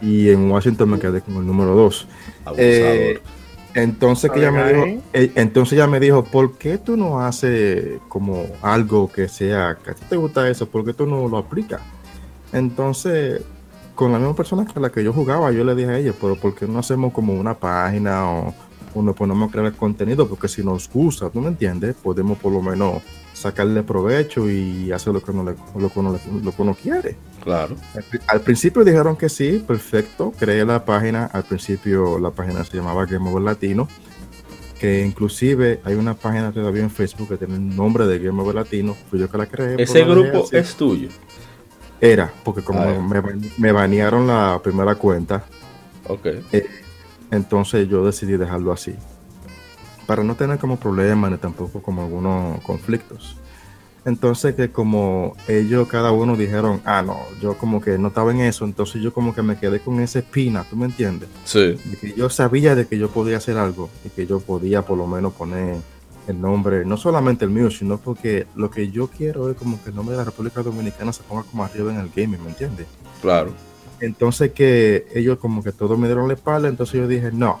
y 0.00 0.30
en 0.30 0.50
Washington 0.50 0.90
me 0.90 0.98
quedé 0.98 1.20
con 1.20 1.36
el 1.36 1.46
número 1.46 1.74
2. 1.74 2.08
Abusador. 2.46 2.58
Eh, 2.58 3.20
entonces 3.74 4.30
que 4.30 4.38
ella 4.38 4.50
me 4.50 4.72
dijo, 4.72 5.02
eh, 5.12 5.32
entonces 5.34 5.74
ella 5.74 5.86
me 5.86 6.00
dijo, 6.00 6.24
¿por 6.24 6.56
qué 6.56 6.78
tú 6.78 6.96
no 6.96 7.20
haces 7.20 8.00
como 8.08 8.46
algo 8.62 9.12
que 9.12 9.28
sea, 9.28 9.76
que 9.84 9.90
a 9.90 9.94
ti 9.94 10.02
te 10.08 10.16
gusta 10.16 10.48
eso, 10.48 10.66
por 10.66 10.82
qué 10.82 10.94
tú 10.94 11.06
no 11.06 11.28
lo 11.28 11.36
aplicas? 11.36 11.82
Entonces, 12.54 13.42
con 13.94 14.12
la 14.12 14.18
misma 14.18 14.34
persona 14.34 14.64
con 14.64 14.82
la 14.82 14.90
que 14.90 15.04
yo 15.04 15.12
jugaba, 15.12 15.52
yo 15.52 15.62
le 15.62 15.74
dije 15.74 15.90
a 15.90 15.98
ella, 15.98 16.14
pero 16.18 16.36
¿por 16.36 16.54
qué 16.54 16.66
no 16.66 16.78
hacemos 16.78 17.12
como 17.12 17.34
una 17.34 17.52
página 17.52 18.30
o, 18.30 18.54
o 18.96 19.02
nos 19.02 19.14
ponemos 19.14 19.48
a 19.48 19.52
crear 19.52 19.72
contenido? 19.74 20.26
Porque 20.28 20.48
si 20.48 20.64
nos 20.64 20.88
gusta, 20.90 21.28
¿tú 21.30 21.40
me 21.40 21.48
entiendes? 21.48 21.94
Podemos 22.02 22.38
por 22.38 22.52
lo 22.52 22.62
menos 22.62 23.02
sacarle 23.34 23.82
provecho 23.82 24.48
y 24.50 24.90
hacer 24.90 25.12
lo 25.12 25.22
que 25.22 25.30
uno, 25.30 25.44
le- 25.44 25.80
lo 25.80 25.90
que 25.90 25.98
uno 26.00 26.12
le- 26.12 26.42
lo 26.42 26.52
que 26.52 26.62
uno 26.62 26.74
quiere. 26.74 27.16
claro. 27.44 27.76
Al 27.94 28.02
pri- 28.02 28.20
Al 28.26 28.40
principio 28.40 28.82
dijeron 28.82 29.14
que 29.16 29.28
sí, 29.28 29.62
perfecto. 29.66 30.32
Creé 30.38 30.64
la 30.64 30.84
página. 30.84 31.26
Al 31.26 31.44
principio 31.44 32.18
la 32.18 32.30
página 32.30 32.64
se 32.64 32.76
llamaba 32.76 33.04
Game 33.06 33.28
Over 33.30 33.42
Latino. 33.42 33.86
Que 34.80 35.04
inclusive 35.06 35.80
hay 35.84 35.94
una 35.94 36.14
página 36.14 36.52
todavía 36.52 36.82
en 36.82 36.90
Facebook 36.90 37.28
que 37.28 37.36
tiene 37.38 37.54
el 37.54 37.74
nombre 37.76 38.06
de 38.06 38.18
Game 38.18 38.42
Over 38.42 38.54
Latino. 38.56 38.96
Fui 39.10 39.18
yo 39.18 39.30
que 39.30 39.38
la 39.38 39.46
creé. 39.46 39.74
Ese 39.82 40.04
pues 40.04 40.06
grupo 40.08 40.48
es 40.52 40.74
tuyo. 40.74 41.08
Era, 42.00 42.30
porque 42.44 42.62
como 42.62 42.80
Ah, 42.80 42.94
me, 43.00 43.22
me 43.56 43.72
banearon 43.72 44.26
la 44.26 44.60
primera 44.62 44.94
cuenta, 44.96 45.44
Ok. 46.08 46.26
Entonces 47.30 47.88
yo 47.88 48.04
decidí 48.04 48.36
dejarlo 48.36 48.72
así. 48.72 48.94
para 50.06 50.22
no 50.22 50.36
tener 50.36 50.58
como 50.58 50.76
problemas 50.78 51.30
ni 51.32 51.36
tampoco 51.36 51.82
como 51.82 52.02
algunos 52.02 52.60
conflictos. 52.62 53.36
Entonces 54.04 54.54
que 54.54 54.70
como 54.70 55.34
ellos 55.48 55.88
cada 55.88 56.12
uno 56.12 56.36
dijeron, 56.36 56.80
ah, 56.84 57.02
no, 57.02 57.18
yo 57.42 57.58
como 57.58 57.80
que 57.80 57.98
no 57.98 58.08
estaba 58.08 58.30
en 58.30 58.40
eso, 58.42 58.64
entonces 58.64 59.02
yo 59.02 59.12
como 59.12 59.34
que 59.34 59.42
me 59.42 59.58
quedé 59.58 59.80
con 59.80 59.98
esa 60.00 60.20
espina, 60.20 60.64
¿tú 60.70 60.76
me 60.76 60.86
entiendes? 60.86 61.28
Sí. 61.44 61.76
De 61.84 61.96
que 62.00 62.14
yo 62.14 62.30
sabía 62.30 62.76
de 62.76 62.86
que 62.86 62.98
yo 62.98 63.10
podía 63.10 63.38
hacer 63.38 63.58
algo 63.58 63.90
y 64.04 64.10
que 64.10 64.24
yo 64.26 64.38
podía 64.38 64.82
por 64.82 64.96
lo 64.96 65.08
menos 65.08 65.32
poner 65.32 65.78
el 66.28 66.40
nombre, 66.40 66.84
no 66.84 66.96
solamente 66.96 67.44
el 67.44 67.50
mío, 67.50 67.68
sino 67.68 67.98
porque 67.98 68.46
lo 68.54 68.70
que 68.70 68.90
yo 68.92 69.08
quiero 69.08 69.50
es 69.50 69.56
como 69.56 69.82
que 69.82 69.90
el 69.90 69.96
nombre 69.96 70.12
de 70.12 70.18
la 70.18 70.24
República 70.24 70.62
Dominicana 70.62 71.12
se 71.12 71.24
ponga 71.24 71.42
como 71.42 71.64
arriba 71.64 71.92
en 71.92 71.98
el 71.98 72.10
gaming, 72.14 72.42
¿me 72.44 72.50
entiendes? 72.50 72.86
Claro. 73.20 73.52
Entonces 74.00 74.52
que 74.52 75.06
ellos 75.14 75.38
como 75.38 75.62
que 75.62 75.72
todos 75.72 75.98
me 75.98 76.06
dieron 76.06 76.28
la 76.28 76.34
espalda, 76.34 76.68
entonces 76.68 76.94
yo 77.00 77.08
dije, 77.08 77.30
no. 77.32 77.60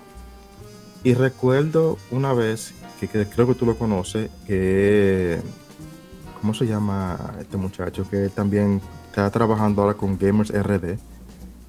Y 1.04 1.14
recuerdo 1.14 1.98
una 2.10 2.32
vez, 2.32 2.74
que, 3.00 3.08
que 3.08 3.26
creo 3.26 3.46
que 3.46 3.54
tú 3.54 3.66
lo 3.66 3.76
conoces, 3.76 4.30
que... 4.46 5.40
¿Cómo 6.40 6.52
se 6.54 6.66
llama 6.66 7.34
este 7.40 7.56
muchacho? 7.56 8.08
Que 8.08 8.28
también 8.28 8.80
está 9.08 9.30
trabajando 9.30 9.82
ahora 9.82 9.94
con 9.94 10.18
Gamers 10.18 10.50
RD. 10.50 10.96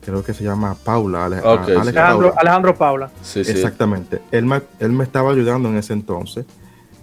Creo 0.06 0.24
que 0.24 0.34
se 0.34 0.44
llama 0.44 0.76
Paula. 0.76 1.26
Ale- 1.26 1.40
Ok, 1.40 1.46
Alex 1.46 1.66
sí. 1.68 1.74
Paula. 1.74 1.82
Alejandro, 1.82 2.34
Alejandro 2.38 2.76
Paula. 2.76 3.12
Sí, 3.24 3.44
sí. 3.44 3.52
Exactamente. 3.52 4.22
Él 4.32 4.46
me, 4.46 4.62
él 4.80 4.92
me 4.92 5.04
estaba 5.04 5.32
ayudando 5.32 5.70
en 5.70 5.78
ese 5.78 5.94
entonces. 5.94 6.46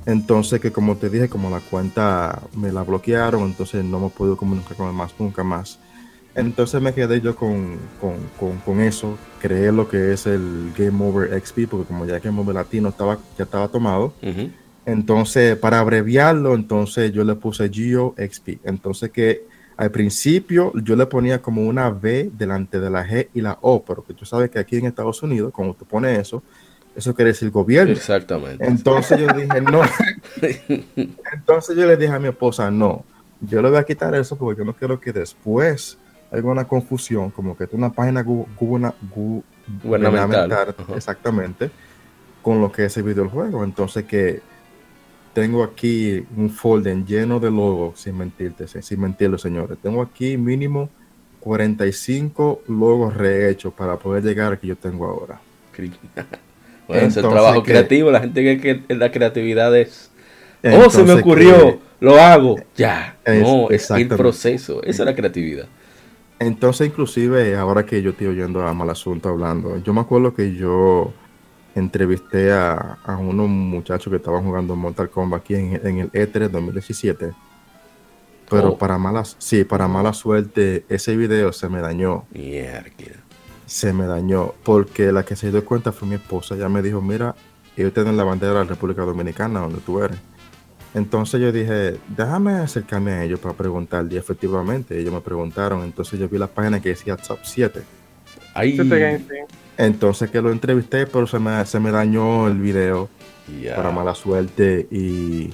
Entonces, 0.07 0.61
que 0.61 0.71
como 0.71 0.97
te 0.97 1.09
dije, 1.09 1.29
como 1.29 1.49
la 1.51 1.61
cuenta 1.61 2.43
me 2.57 2.71
la 2.71 2.83
bloquearon, 2.83 3.43
entonces 3.43 3.83
no 3.85 3.99
me 3.99 4.09
puedo 4.11 4.37
comunicar 4.37 4.77
con 4.77 4.89
él 4.89 4.95
más, 4.95 5.13
nunca 5.19 5.43
más. 5.43 5.79
Entonces 6.35 6.81
me 6.81 6.93
quedé 6.93 7.21
yo 7.21 7.37
con, 7.37 7.79
con, 8.01 8.17
con, 8.39 8.59
con 8.59 8.81
eso, 8.81 9.17
creé 9.41 9.71
lo 9.71 9.89
que 9.89 10.13
es 10.13 10.27
el 10.27 10.73
Game 10.77 11.05
Over 11.05 11.41
XP, 11.41 11.69
porque 11.71 11.87
como 11.87 12.07
ya 12.07 12.19
Game 12.19 12.41
Over 12.41 12.57
Latino 12.57 12.89
estaba, 12.89 13.19
ya 13.39 13.45
estaba 13.45 13.69
tomado, 13.69 14.15
entonces, 14.87 15.57
para 15.57 15.81
abreviarlo, 15.81 16.55
entonces 16.55 17.13
yo 17.13 17.25
le 17.25 17.35
puse 17.37 17.71
Geo 17.73 18.15
XP. 18.19 18.61
Entonces 18.65 19.11
que 19.11 19.45
al 19.77 19.91
principio 19.91 20.73
yo 20.83 20.95
le 20.95 21.07
ponía 21.07 21.41
como 21.41 21.63
una 21.63 21.89
V 21.89 22.31
delante 22.37 22.79
de 22.79 22.91
la 22.91 23.07
G 23.07 23.29
y 23.35 23.41
la 23.41 23.59
O, 23.63 23.83
pero 23.83 24.05
que 24.05 24.15
tú 24.15 24.25
sabes 24.25 24.51
que 24.51 24.59
aquí 24.59 24.77
en 24.77 24.87
Estados 24.87 25.23
Unidos, 25.23 25.53
cuando 25.53 25.75
tú 25.75 25.85
pones 25.85 26.19
eso, 26.19 26.43
eso 26.95 27.15
quiere 27.15 27.33
decir 27.33 27.51
gobierno. 27.51 27.93
Exactamente. 27.93 28.65
Entonces 28.65 29.19
yo 29.19 29.27
dije, 29.29 29.61
no. 29.61 29.81
Entonces 31.33 31.77
yo 31.77 31.87
le 31.87 31.97
dije 31.97 32.13
a 32.13 32.19
mi 32.21 32.29
esposa, 32.29 32.71
no, 32.71 33.05
yo 33.41 33.63
le 33.63 33.71
voy 33.71 33.79
a 33.79 33.85
quitar 33.85 34.15
eso 34.15 34.37
porque 34.37 34.59
yo 34.59 34.65
no 34.65 34.75
quiero 34.75 35.01
que 35.01 35.13
después 35.13 35.99
haya 36.35 36.47
una 36.47 36.65
confusión, 36.67 37.31
como 37.31 37.57
que 37.57 37.65
es 37.65 37.71
una 37.73 37.91
página 37.93 38.25
gu- 38.25 38.47
gu- 38.59 39.43
Gubernamental. 39.83 40.75
exactamente, 40.95 41.71
con 42.43 42.61
lo 42.61 42.71
que 42.71 42.85
es 42.87 42.97
el 42.97 43.05
videojuego. 43.05 43.65
Entonces 43.65 44.05
que 44.05 44.41
tengo 45.33 45.63
aquí 45.65 46.25
un 46.37 46.51
folder 46.51 47.05
lleno 47.05 47.41
de 47.41 47.51
logos, 47.51 48.01
sin 48.01 48.17
mentirte, 48.17 48.67
sin, 48.69 49.01
mentirlo, 49.01 49.39
señores. 49.39 49.79
Tengo 49.83 50.03
aquí 50.03 50.37
mínimo 50.37 50.89
45 51.41 52.63
logos 52.69 53.15
rehechos 53.17 53.73
para 53.75 53.97
poder 53.97 54.23
llegar 54.25 54.53
a 54.53 54.57
que 54.59 54.67
yo 54.69 54.77
tengo 54.77 55.07
ahora. 55.07 55.41
Bueno, 56.87 57.07
es 57.07 57.17
el 57.17 57.21
Entonces, 57.21 57.33
trabajo 57.43 57.63
creativo. 57.63 58.11
La 58.11 58.21
gente 58.21 58.59
cree 58.59 58.85
que 58.87 58.95
la 58.95 59.11
creatividad 59.11 59.75
es. 59.75 60.11
oh, 60.63 60.69
se 60.91 60.99
me 60.99 61.13
Entonces, 61.13 61.17
ocurrió, 61.21 61.57
que- 61.57 61.79
lo 62.01 62.21
hago. 62.21 62.57
Ya. 62.77 63.17
Es- 63.25 63.41
no, 63.43 63.71
es 63.71 63.91
el 63.91 64.07
proceso. 64.09 64.83
Esa 64.83 65.03
es 65.03 65.07
la 65.07 65.15
creatividad. 65.15 65.67
Entonces, 66.39 66.89
inclusive, 66.89 67.57
ahora 67.57 67.87
que 67.87 68.03
yo 68.03 68.11
estoy 68.11 68.27
oyendo 68.29 68.67
a 68.67 68.75
Mal 68.75 68.91
Asunto 68.91 69.29
hablando, 69.29 69.79
yo 69.79 69.93
me 69.95 70.01
acuerdo 70.01 70.35
que 70.35 70.55
yo 70.55 71.13
entrevisté 71.75 72.53
a, 72.53 72.99
a 73.05 73.17
unos 73.17 73.49
muchachos 73.49 74.11
que 74.11 74.17
estaban 74.17 74.45
jugando 74.45 74.77
Mortal 74.77 75.11
Kombat 75.11 75.41
aquí 75.41 75.55
en, 75.55 75.81
en 75.87 75.99
el 75.99 76.11
E 76.13 76.31
E3 76.31 76.49
2017. 76.51 77.33
Pero 78.51 78.69
Oh. 78.71 78.79
para 78.79 78.99
mala, 78.99 79.25
sí, 79.25 79.65
para 79.65 79.89
mala 79.89 80.13
suerte, 80.13 80.85
ese 80.89 81.17
video 81.17 81.53
se 81.53 81.69
me 81.69 81.81
dañó. 81.81 82.25
Mierda. 82.33 82.85
Se 83.67 83.93
me 83.93 84.07
dañó. 84.07 84.53
Porque 84.65 85.13
la 85.13 85.25
que 85.25 85.35
se 85.37 85.51
dio 85.51 85.65
cuenta 85.65 85.93
fue 85.93 86.07
mi 86.09 86.17
esposa. 86.17 86.55
Ella 86.55 86.69
me 86.69 86.83
dijo, 86.83 87.01
mira, 87.01 87.35
ellos 87.77 87.95
tienen 87.95 88.17
la 88.17 88.25
bandera 88.25 88.53
de 88.53 88.59
la 88.61 88.65
República 88.65 89.03
Dominicana, 89.03 89.61
donde 89.61 89.81
tú 89.81 90.03
eres. 90.03 90.19
Entonces 90.95 91.41
yo 91.41 91.51
dije, 91.51 91.99
déjame 92.17 92.53
acercarme 92.55 93.13
a 93.13 93.25
ellos 93.25 93.41
para 93.41 93.55
preguntarle. 93.55 94.15
Y 94.15 94.19
efectivamente, 94.19 94.99
ellos 94.99 95.13
me 95.13 95.21
preguntaron. 95.21 95.83
Entonces 95.83 96.19
yo 96.19 96.29
vi 96.29 96.39
la 96.39 96.47
página 96.47 96.81
que 96.81 96.91
decía 96.91 97.17
Top 97.17 97.41
7. 97.43 97.83
Ahí. 98.55 98.79
Entonces 99.77 100.31
que 100.31 100.41
lo 100.41 100.53
entrevisté, 100.53 101.07
pero 101.07 101.27
se 101.27 101.41
me, 101.41 101.67
se 101.67 101.81
me 101.81 101.91
dañó 101.91 102.47
el 102.47 102.61
video 102.61 103.09
para 103.75 103.91
mala 103.91 104.15
suerte 104.15 104.87
y 104.91 105.51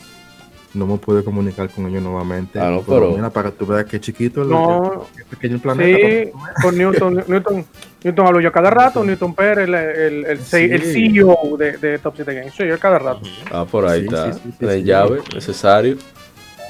no 0.75 0.87
me 0.87 0.97
pude 0.99 1.25
comunicar 1.25 1.69
con 1.71 1.87
ellos 1.87 2.03
nuevamente. 2.03 2.61
Ah, 2.61 2.71
no, 2.71 2.83
pero- 2.83 3.11
mira, 3.13 3.31
para 3.31 3.51
que 3.51 3.57
tú 3.59 3.67
veas 3.67 3.85
que 3.87 4.01
chiquito 4.01 4.43
el, 4.43 4.49
No. 4.51 5.07
el 5.17 5.25
pequeño 5.25 5.59
planeta. 5.59 6.09
Sí, 6.09 6.31
con 6.63 6.79
Newton, 6.79 7.25
Newton, 7.29 7.65
Newton 8.05 8.27
hablo 8.27 8.41
yo 8.41 8.53
cada 8.53 8.71
rato, 8.71 9.03
Newton 9.05 9.35
Pérez, 9.35 9.69
el, 9.69 9.75
el, 9.75 10.27
el, 10.27 10.39
Sí. 10.41 10.57
el 10.71 10.83
CEO 10.83 11.57
de, 11.59 11.77
de 11.79 11.99
Top 11.99 12.15
7 12.17 12.35
Games, 12.35 12.55
yo 12.55 12.79
cada 12.79 12.99
rato. 12.99 13.23
Ah, 13.53 13.65
por 13.71 13.87
ahí 13.87 14.01
Sí, 14.03 14.07
está. 14.07 14.33
sí, 14.33 14.41
la 14.61 14.73
sí. 14.75 14.83
llave, 14.85 15.21
necesario. 15.35 15.97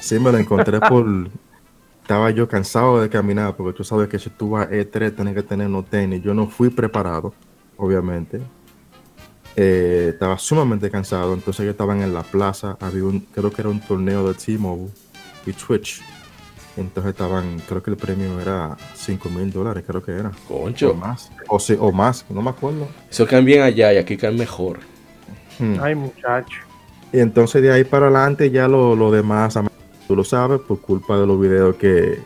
Sí, 0.01 0.19
me 0.19 0.31
lo 0.31 0.37
encontré 0.39 0.79
por... 0.89 1.05
Estaba 2.01 2.31
yo 2.31 2.47
cansado 2.47 2.99
de 3.01 3.07
caminar, 3.07 3.55
porque 3.55 3.77
tú 3.77 3.83
sabes 3.83 4.09
que 4.09 4.17
si 4.19 4.29
tú 4.31 4.49
vas 4.49 4.67
a 4.67 4.71
E3 4.71 5.15
tienes 5.15 5.33
que 5.35 5.43
tener 5.43 5.67
unos 5.67 5.85
tenis. 5.85 6.21
Yo 6.23 6.33
no 6.33 6.47
fui 6.47 6.69
preparado, 6.69 7.33
obviamente. 7.77 8.41
Eh, 9.55 10.11
estaba 10.13 10.37
sumamente 10.37 10.89
cansado, 10.89 11.33
entonces 11.33 11.65
yo 11.65 11.71
estaban 11.71 12.01
en 12.01 12.13
la 12.13 12.23
plaza, 12.23 12.77
había 12.79 13.03
un, 13.03 13.19
creo 13.19 13.51
que 13.51 13.61
era 13.61 13.69
un 13.69 13.81
torneo 13.81 14.27
de 14.27 14.33
T-Mobile 14.33 14.91
y 15.45 15.53
Twitch. 15.53 16.01
Entonces 16.77 17.11
estaban, 17.11 17.59
creo 17.67 17.83
que 17.83 17.91
el 17.91 17.97
premio 17.97 18.39
era 18.39 18.77
5 18.95 19.29
mil 19.29 19.51
dólares, 19.51 19.83
creo 19.85 20.01
que 20.01 20.13
era. 20.13 20.31
O 20.49 20.63
Concho. 20.63 20.93
más, 20.93 21.29
o, 21.49 21.59
sí, 21.59 21.75
o 21.77 21.91
más, 21.91 22.25
no 22.29 22.41
me 22.41 22.49
acuerdo. 22.49 22.87
Eso 23.09 23.27
caen 23.27 23.43
bien 23.43 23.61
allá 23.61 23.93
y 23.93 23.97
aquí 23.97 24.15
caen 24.15 24.37
mejor. 24.37 24.79
Hmm. 25.59 25.75
Ay, 25.81 25.95
muchacho. 25.95 26.59
Y 27.11 27.19
entonces 27.19 27.61
de 27.61 27.73
ahí 27.73 27.83
para 27.83 28.05
adelante 28.05 28.49
ya 28.51 28.69
lo, 28.69 28.95
lo 28.95 29.11
demás, 29.11 29.59
tú 30.07 30.15
lo 30.15 30.23
sabes, 30.23 30.61
por 30.61 30.79
culpa 30.79 31.19
de 31.19 31.27
los 31.27 31.39
videos 31.41 31.75
que 31.75 32.19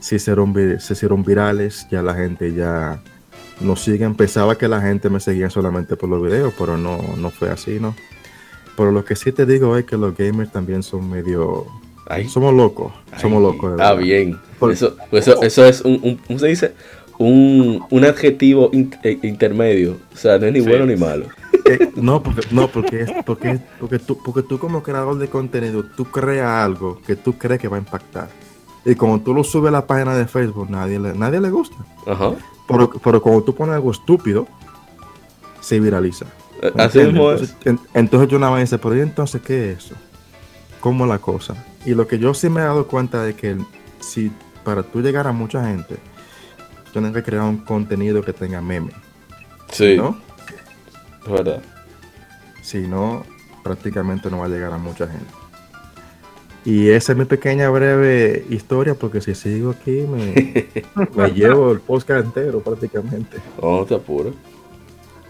se 0.00 0.16
hicieron, 0.16 0.54
se 0.78 0.92
hicieron 0.92 1.24
virales, 1.24 1.86
ya 1.90 2.02
la 2.02 2.14
gente 2.14 2.52
ya 2.52 3.02
no 3.60 3.76
siguen. 3.76 4.14
Pensaba 4.14 4.56
que 4.58 4.68
la 4.68 4.80
gente 4.80 5.10
me 5.10 5.20
seguía 5.20 5.50
solamente 5.50 5.96
por 5.96 6.08
los 6.08 6.22
videos, 6.22 6.54
pero 6.58 6.76
no, 6.76 6.98
no 7.16 7.30
fue 7.30 7.50
así, 7.50 7.78
¿no? 7.80 7.94
Pero 8.76 8.92
lo 8.92 9.04
que 9.04 9.16
sí 9.16 9.32
te 9.32 9.44
digo 9.46 9.76
es 9.76 9.84
que 9.84 9.96
los 9.96 10.16
gamers 10.16 10.52
también 10.52 10.82
son 10.82 11.08
medio... 11.10 11.66
Somos 12.28 12.54
locos, 12.54 12.92
somos 13.20 13.42
locos. 13.42 13.76
de 13.76 13.82
Ah, 13.82 13.92
bien. 13.92 14.38
Por- 14.58 14.72
Eso, 14.72 14.96
eso, 15.12 15.42
eso 15.42 15.66
es 15.66 15.82
un, 15.82 16.00
un- 16.02 16.16
¿cómo 16.16 16.38
se 16.38 16.46
dice? 16.46 16.72
Un, 17.18 17.84
un 17.90 18.04
adjetivo 18.04 18.70
in- 18.72 18.94
eh, 19.02 19.18
intermedio. 19.24 19.98
O 20.14 20.16
sea, 20.16 20.38
no 20.38 20.46
es 20.46 20.52
ni 20.54 20.60
Sí. 20.62 20.68
bueno 20.68 20.86
ni 20.86 20.96
malo. 20.96 21.26
Eh, 21.66 21.90
no, 21.96 22.22
porque, 22.22 22.42
no 22.50 22.68
porque, 22.68 23.02
es- 23.02 23.10
porque, 23.26 23.58
porque, 23.78 23.98
tú, 23.98 24.16
porque 24.24 24.42
tú 24.42 24.58
como 24.58 24.82
creador 24.82 25.18
de 25.18 25.28
contenido, 25.28 25.84
tú 25.84 26.06
creas 26.06 26.48
algo 26.64 26.98
que 27.06 27.14
tú 27.14 27.34
crees 27.36 27.60
que 27.60 27.68
va 27.68 27.76
a 27.76 27.80
impactar. 27.80 28.28
Y 28.84 28.94
cuando 28.94 29.20
tú 29.20 29.34
lo 29.34 29.44
subes 29.44 29.68
a 29.68 29.72
la 29.72 29.86
página 29.86 30.14
de 30.16 30.26
Facebook, 30.26 30.70
nadie 30.70 30.98
le, 30.98 31.14
nadie 31.14 31.40
le 31.40 31.50
gusta. 31.50 31.76
Ajá. 32.06 32.32
Pero, 32.66 32.90
pero 32.90 33.20
cuando 33.22 33.42
tú 33.42 33.54
pones 33.54 33.74
algo 33.74 33.90
estúpido, 33.90 34.46
se 35.60 35.80
viraliza. 35.80 36.26
Eh, 36.62 36.72
¿Me 36.74 36.82
Así 36.84 36.98
es. 37.00 37.08
entonces, 37.08 37.56
en- 37.64 37.80
entonces 37.94 38.28
yo 38.28 38.38
nada 38.38 38.52
más 38.52 38.60
dice, 38.62 38.78
pero 38.78 38.96
¿y 38.96 39.00
entonces 39.00 39.40
qué 39.42 39.72
es 39.72 39.78
eso? 39.86 39.94
¿Cómo 40.80 41.04
es 41.04 41.10
la 41.10 41.18
cosa? 41.18 41.64
Y 41.84 41.94
lo 41.94 42.06
que 42.06 42.18
yo 42.18 42.34
sí 42.34 42.48
me 42.48 42.60
he 42.60 42.64
dado 42.64 42.86
cuenta 42.86 43.22
de 43.22 43.34
que 43.34 43.56
si 44.00 44.30
para 44.64 44.82
tú 44.82 45.00
llegar 45.00 45.26
a 45.26 45.32
mucha 45.32 45.64
gente, 45.66 45.96
tienes 46.92 47.12
que 47.12 47.22
crear 47.22 47.42
un 47.44 47.58
contenido 47.58 48.22
que 48.22 48.32
tenga 48.32 48.60
meme, 48.60 48.92
Sí, 49.72 49.96
¿no? 49.96 50.16
es 51.26 51.30
verdad. 51.32 51.62
Si 52.62 52.78
no, 52.86 53.22
prácticamente 53.62 54.30
no 54.30 54.38
va 54.38 54.46
a 54.46 54.48
llegar 54.48 54.72
a 54.72 54.78
mucha 54.78 55.06
gente. 55.06 55.26
Y 56.64 56.88
esa 56.90 57.12
es 57.12 57.18
mi 57.18 57.24
pequeña 57.24 57.70
breve 57.70 58.44
historia, 58.50 58.94
porque 58.94 59.20
si 59.20 59.34
sigo 59.34 59.70
aquí 59.70 60.04
me, 60.06 60.66
me 61.16 61.30
llevo 61.30 61.72
el 61.72 61.80
podcast 61.80 62.26
entero 62.26 62.60
prácticamente. 62.60 63.38
No, 63.62 63.78
no 63.78 63.84
te 63.84 63.94
apures. 63.94 64.34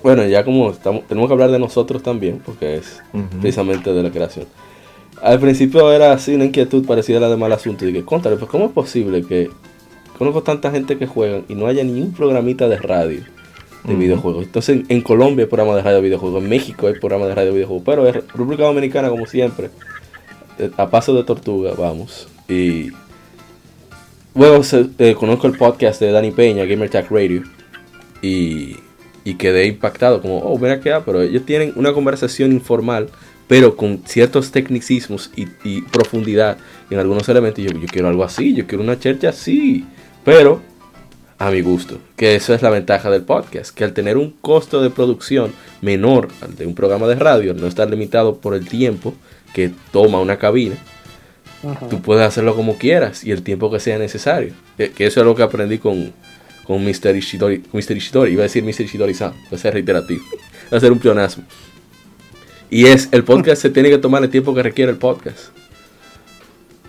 Bueno, 0.02 0.24
ya 0.26 0.44
como 0.44 0.70
estamos, 0.70 1.06
tenemos 1.06 1.28
que 1.28 1.32
hablar 1.34 1.50
de 1.50 1.58
nosotros 1.58 2.02
también, 2.02 2.40
porque 2.44 2.76
es 2.76 3.02
precisamente 3.40 3.92
de 3.92 4.02
la 4.02 4.10
creación. 4.10 4.46
Al 5.20 5.40
principio 5.40 5.92
era 5.92 6.12
así 6.12 6.34
una 6.34 6.44
inquietud 6.44 6.86
parecida 6.86 7.18
a 7.18 7.20
la 7.22 7.28
de 7.28 7.36
mal 7.36 7.52
asunto. 7.52 7.84
Y 7.84 7.88
dije, 7.88 8.04
contale, 8.04 8.36
pues 8.36 8.50
¿cómo 8.50 8.66
es 8.66 8.72
posible 8.72 9.24
que 9.24 9.50
conozco 10.16 10.42
tanta 10.42 10.70
gente 10.70 10.96
que 10.96 11.06
juegan 11.06 11.44
y 11.48 11.54
no 11.54 11.66
haya 11.66 11.82
ni 11.82 12.00
un 12.00 12.12
programita 12.12 12.68
de 12.68 12.76
radio 12.78 13.22
de 13.84 13.94
videojuegos? 13.94 14.44
Entonces 14.44 14.82
en, 14.88 15.00
Colombia 15.00 15.44
hay 15.44 15.48
programas 15.48 15.76
de 15.76 15.82
radio 15.82 15.96
de 15.96 16.02
videojuegos, 16.02 16.42
en 16.42 16.48
México 16.48 16.86
hay 16.86 16.94
programas 16.94 17.28
de 17.28 17.34
radio 17.34 17.48
de 17.48 17.54
videojuegos, 17.54 17.84
pero 17.84 18.06
en 18.06 18.14
República 18.14 18.64
Dominicana, 18.64 19.08
como 19.10 19.26
siempre, 19.26 19.70
a 20.76 20.90
paso 20.90 21.14
de 21.14 21.24
tortuga, 21.24 21.72
vamos. 21.76 22.28
Y 22.48 22.90
bueno, 24.34 24.62
se- 24.62 24.88
eh, 24.98 25.14
conozco 25.14 25.46
el 25.46 25.56
podcast 25.56 26.00
de 26.00 26.12
Dani 26.12 26.30
Peña, 26.30 26.64
Gamer 26.64 26.88
Tech 26.90 27.10
Radio. 27.10 27.42
Y, 28.22 28.76
y 29.24 29.34
quedé 29.34 29.66
impactado, 29.66 30.20
como, 30.20 30.38
oh, 30.38 30.58
mira 30.58 30.80
qué, 30.80 30.96
pero 31.04 31.22
ellos 31.22 31.44
tienen 31.44 31.72
una 31.76 31.92
conversación 31.92 32.52
informal, 32.52 33.08
pero 33.46 33.76
con 33.76 34.02
ciertos 34.06 34.50
tecnicismos 34.50 35.30
y, 35.36 35.46
y 35.64 35.82
profundidad 35.82 36.58
en 36.90 36.98
algunos 36.98 37.28
elementos. 37.28 37.60
Y 37.60 37.68
yo, 37.68 37.72
yo 37.78 37.86
quiero 37.86 38.08
algo 38.08 38.24
así, 38.24 38.54
yo 38.54 38.66
quiero 38.66 38.82
una 38.82 38.98
chercha 38.98 39.28
así, 39.30 39.84
pero 40.24 40.60
a 41.38 41.50
mi 41.50 41.60
gusto. 41.60 41.98
Que 42.16 42.34
eso 42.34 42.52
es 42.54 42.62
la 42.62 42.70
ventaja 42.70 43.08
del 43.10 43.22
podcast, 43.22 43.72
que 43.74 43.84
al 43.84 43.92
tener 43.92 44.16
un 44.16 44.30
costo 44.40 44.82
de 44.82 44.90
producción 44.90 45.52
menor 45.80 46.28
al 46.42 46.56
de 46.56 46.66
un 46.66 46.74
programa 46.74 47.06
de 47.06 47.14
radio, 47.14 47.54
no 47.54 47.66
estar 47.68 47.88
limitado 47.88 48.36
por 48.38 48.54
el 48.54 48.68
tiempo 48.68 49.14
que 49.52 49.70
toma 49.92 50.20
una 50.20 50.38
cabina, 50.38 50.76
tú 51.90 52.00
puedes 52.00 52.24
hacerlo 52.24 52.54
como 52.54 52.78
quieras 52.78 53.24
y 53.24 53.32
el 53.32 53.42
tiempo 53.42 53.70
que 53.70 53.80
sea 53.80 53.98
necesario. 53.98 54.52
Que, 54.76 54.90
que 54.90 55.06
eso 55.06 55.20
es 55.20 55.26
lo 55.26 55.34
que 55.34 55.42
aprendí 55.42 55.78
con, 55.78 56.12
con 56.64 56.84
Mr. 56.84 57.16
Ishidori, 57.16 57.62
Mr. 57.72 57.96
Ishidori. 57.96 58.32
Iba 58.32 58.42
a 58.42 58.44
decir 58.44 58.62
Mr. 58.62 58.82
Ishidori-san, 58.82 59.32
va 59.32 59.56
a 59.56 59.58
ser 59.58 59.74
reiterativo, 59.74 60.22
va 60.72 60.76
a 60.76 60.80
ser 60.80 60.92
un 60.92 60.98
pleonasmo. 60.98 61.44
Y 62.70 62.86
es, 62.86 63.08
el 63.12 63.24
podcast 63.24 63.62
se 63.62 63.70
tiene 63.70 63.90
que 63.90 63.98
tomar 63.98 64.22
el 64.22 64.30
tiempo 64.30 64.54
que 64.54 64.62
requiere 64.62 64.92
el 64.92 64.98
podcast 64.98 65.48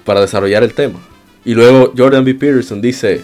para 0.06 0.22
desarrollar 0.22 0.64
el 0.64 0.74
tema. 0.74 1.00
Y 1.46 1.54
luego 1.54 1.94
Jordan 1.98 2.26
B. 2.26 2.36
Peterson 2.36 2.82
dice, 2.82 3.22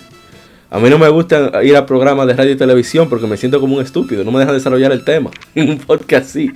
a 0.69 0.79
mí 0.79 0.89
no 0.89 0.97
me 0.97 1.09
gusta 1.09 1.63
ir 1.63 1.75
a 1.75 1.85
programas 1.85 2.27
de 2.27 2.33
radio 2.33 2.53
y 2.53 2.55
televisión 2.55 3.09
porque 3.09 3.27
me 3.27 3.37
siento 3.37 3.59
como 3.59 3.75
un 3.75 3.83
estúpido, 3.83 4.23
no 4.23 4.31
me 4.31 4.39
dejan 4.39 4.55
desarrollar 4.55 4.91
el 4.91 5.03
tema. 5.03 5.31
En 5.53 5.69
un 5.71 5.77
podcast 5.77 6.29
sí. 6.29 6.51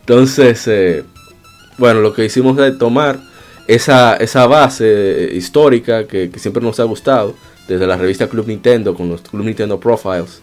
Entonces, 0.00 0.66
eh, 0.68 1.04
bueno, 1.78 2.00
lo 2.00 2.12
que 2.12 2.24
hicimos 2.24 2.58
es 2.58 2.76
tomar 2.76 3.20
esa, 3.68 4.16
esa 4.16 4.46
base 4.46 5.30
histórica 5.32 6.06
que, 6.06 6.30
siempre 6.36 6.62
nos 6.62 6.80
ha 6.80 6.84
gustado, 6.84 7.34
desde 7.68 7.86
la 7.86 7.96
revista 7.96 8.28
Club 8.28 8.48
Nintendo, 8.48 8.94
con 8.94 9.08
los 9.08 9.20
Club 9.22 9.44
Nintendo 9.44 9.78
Profiles, 9.78 10.40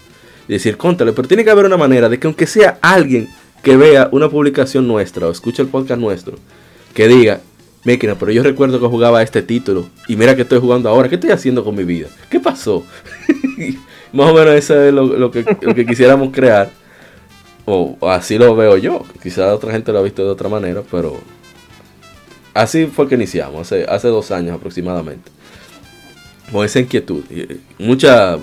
y 0.47 0.53
decir, 0.53 0.77
contale, 0.77 1.11
pero 1.11 1.27
tiene 1.27 1.43
que 1.43 1.49
haber 1.49 1.65
una 1.65 1.77
manera 1.77 2.07
de 2.07 2.19
que 2.19 2.27
aunque 2.27 2.47
sea 2.47 2.77
alguien 2.81 3.27
que 3.61 3.75
vea 3.75 4.09
una 4.11 4.29
publicación 4.29 4.87
nuestra 4.87 5.27
o 5.27 5.31
escuche 5.31 5.61
el 5.61 5.67
podcast 5.67 5.99
nuestro, 5.99 6.37
que 6.93 7.07
diga, 7.07 7.41
Máquina, 7.83 8.15
pero 8.17 8.31
yo 8.31 8.41
recuerdo 8.41 8.79
que 8.79 8.87
jugaba 8.87 9.21
este 9.21 9.41
título 9.41 9.87
y 10.07 10.15
mira 10.15 10.35
que 10.35 10.43
estoy 10.43 10.59
jugando 10.59 10.87
ahora, 10.89 11.09
¿qué 11.09 11.15
estoy 11.15 11.31
haciendo 11.31 11.63
con 11.63 11.75
mi 11.75 11.83
vida? 11.83 12.07
¿Qué 12.29 12.39
pasó? 12.39 12.83
Más 14.13 14.31
o 14.31 14.33
menos 14.33 14.55
eso 14.55 14.81
es 14.81 14.93
lo 14.93 15.31
que 15.31 15.85
quisiéramos 15.85 16.29
crear. 16.31 16.71
O, 17.65 17.97
así 18.09 18.37
lo 18.37 18.55
veo 18.55 18.77
yo. 18.77 19.03
Quizás 19.23 19.51
otra 19.53 19.71
gente 19.71 19.91
lo 19.91 19.99
ha 19.99 20.03
visto 20.03 20.23
de 20.23 20.29
otra 20.29 20.49
manera, 20.49 20.83
pero 20.91 21.19
así 22.53 22.85
fue 22.85 23.07
que 23.07 23.15
iniciamos, 23.15 23.61
hace, 23.61 23.85
hace 23.85 24.07
dos 24.07 24.31
años 24.31 24.55
aproximadamente. 24.55 25.31
Con 26.51 26.63
esa 26.63 26.79
inquietud. 26.79 27.23
Eh, 27.31 27.57
mucha, 27.79 28.37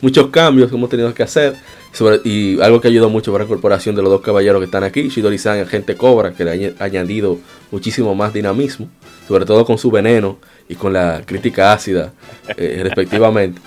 muchos 0.00 0.28
cambios 0.28 0.70
que 0.70 0.76
hemos 0.76 0.88
tenido 0.88 1.12
que 1.12 1.22
hacer. 1.22 1.54
Sobre, 1.92 2.20
y 2.24 2.60
algo 2.60 2.78
que 2.78 2.88
ayudó 2.88 3.08
mucho 3.08 3.32
para 3.32 3.44
la 3.44 3.48
incorporación 3.48 3.94
de 3.94 4.02
los 4.02 4.10
dos 4.10 4.20
caballeros 4.20 4.60
que 4.60 4.66
están 4.66 4.84
aquí, 4.84 5.08
Shidori-san 5.08 5.56
y 5.56 5.60
Agente 5.62 5.96
Cobra, 5.96 6.32
que 6.34 6.44
le 6.44 6.50
ha 6.50 6.54
añ- 6.54 6.74
añadido 6.78 7.38
muchísimo 7.70 8.14
más 8.14 8.34
dinamismo, 8.34 8.90
sobre 9.26 9.46
todo 9.46 9.64
con 9.64 9.78
su 9.78 9.90
veneno 9.90 10.36
y 10.68 10.74
con 10.74 10.92
la 10.92 11.22
crítica 11.24 11.72
ácida, 11.72 12.12
eh, 12.56 12.80
respectivamente. 12.82 13.62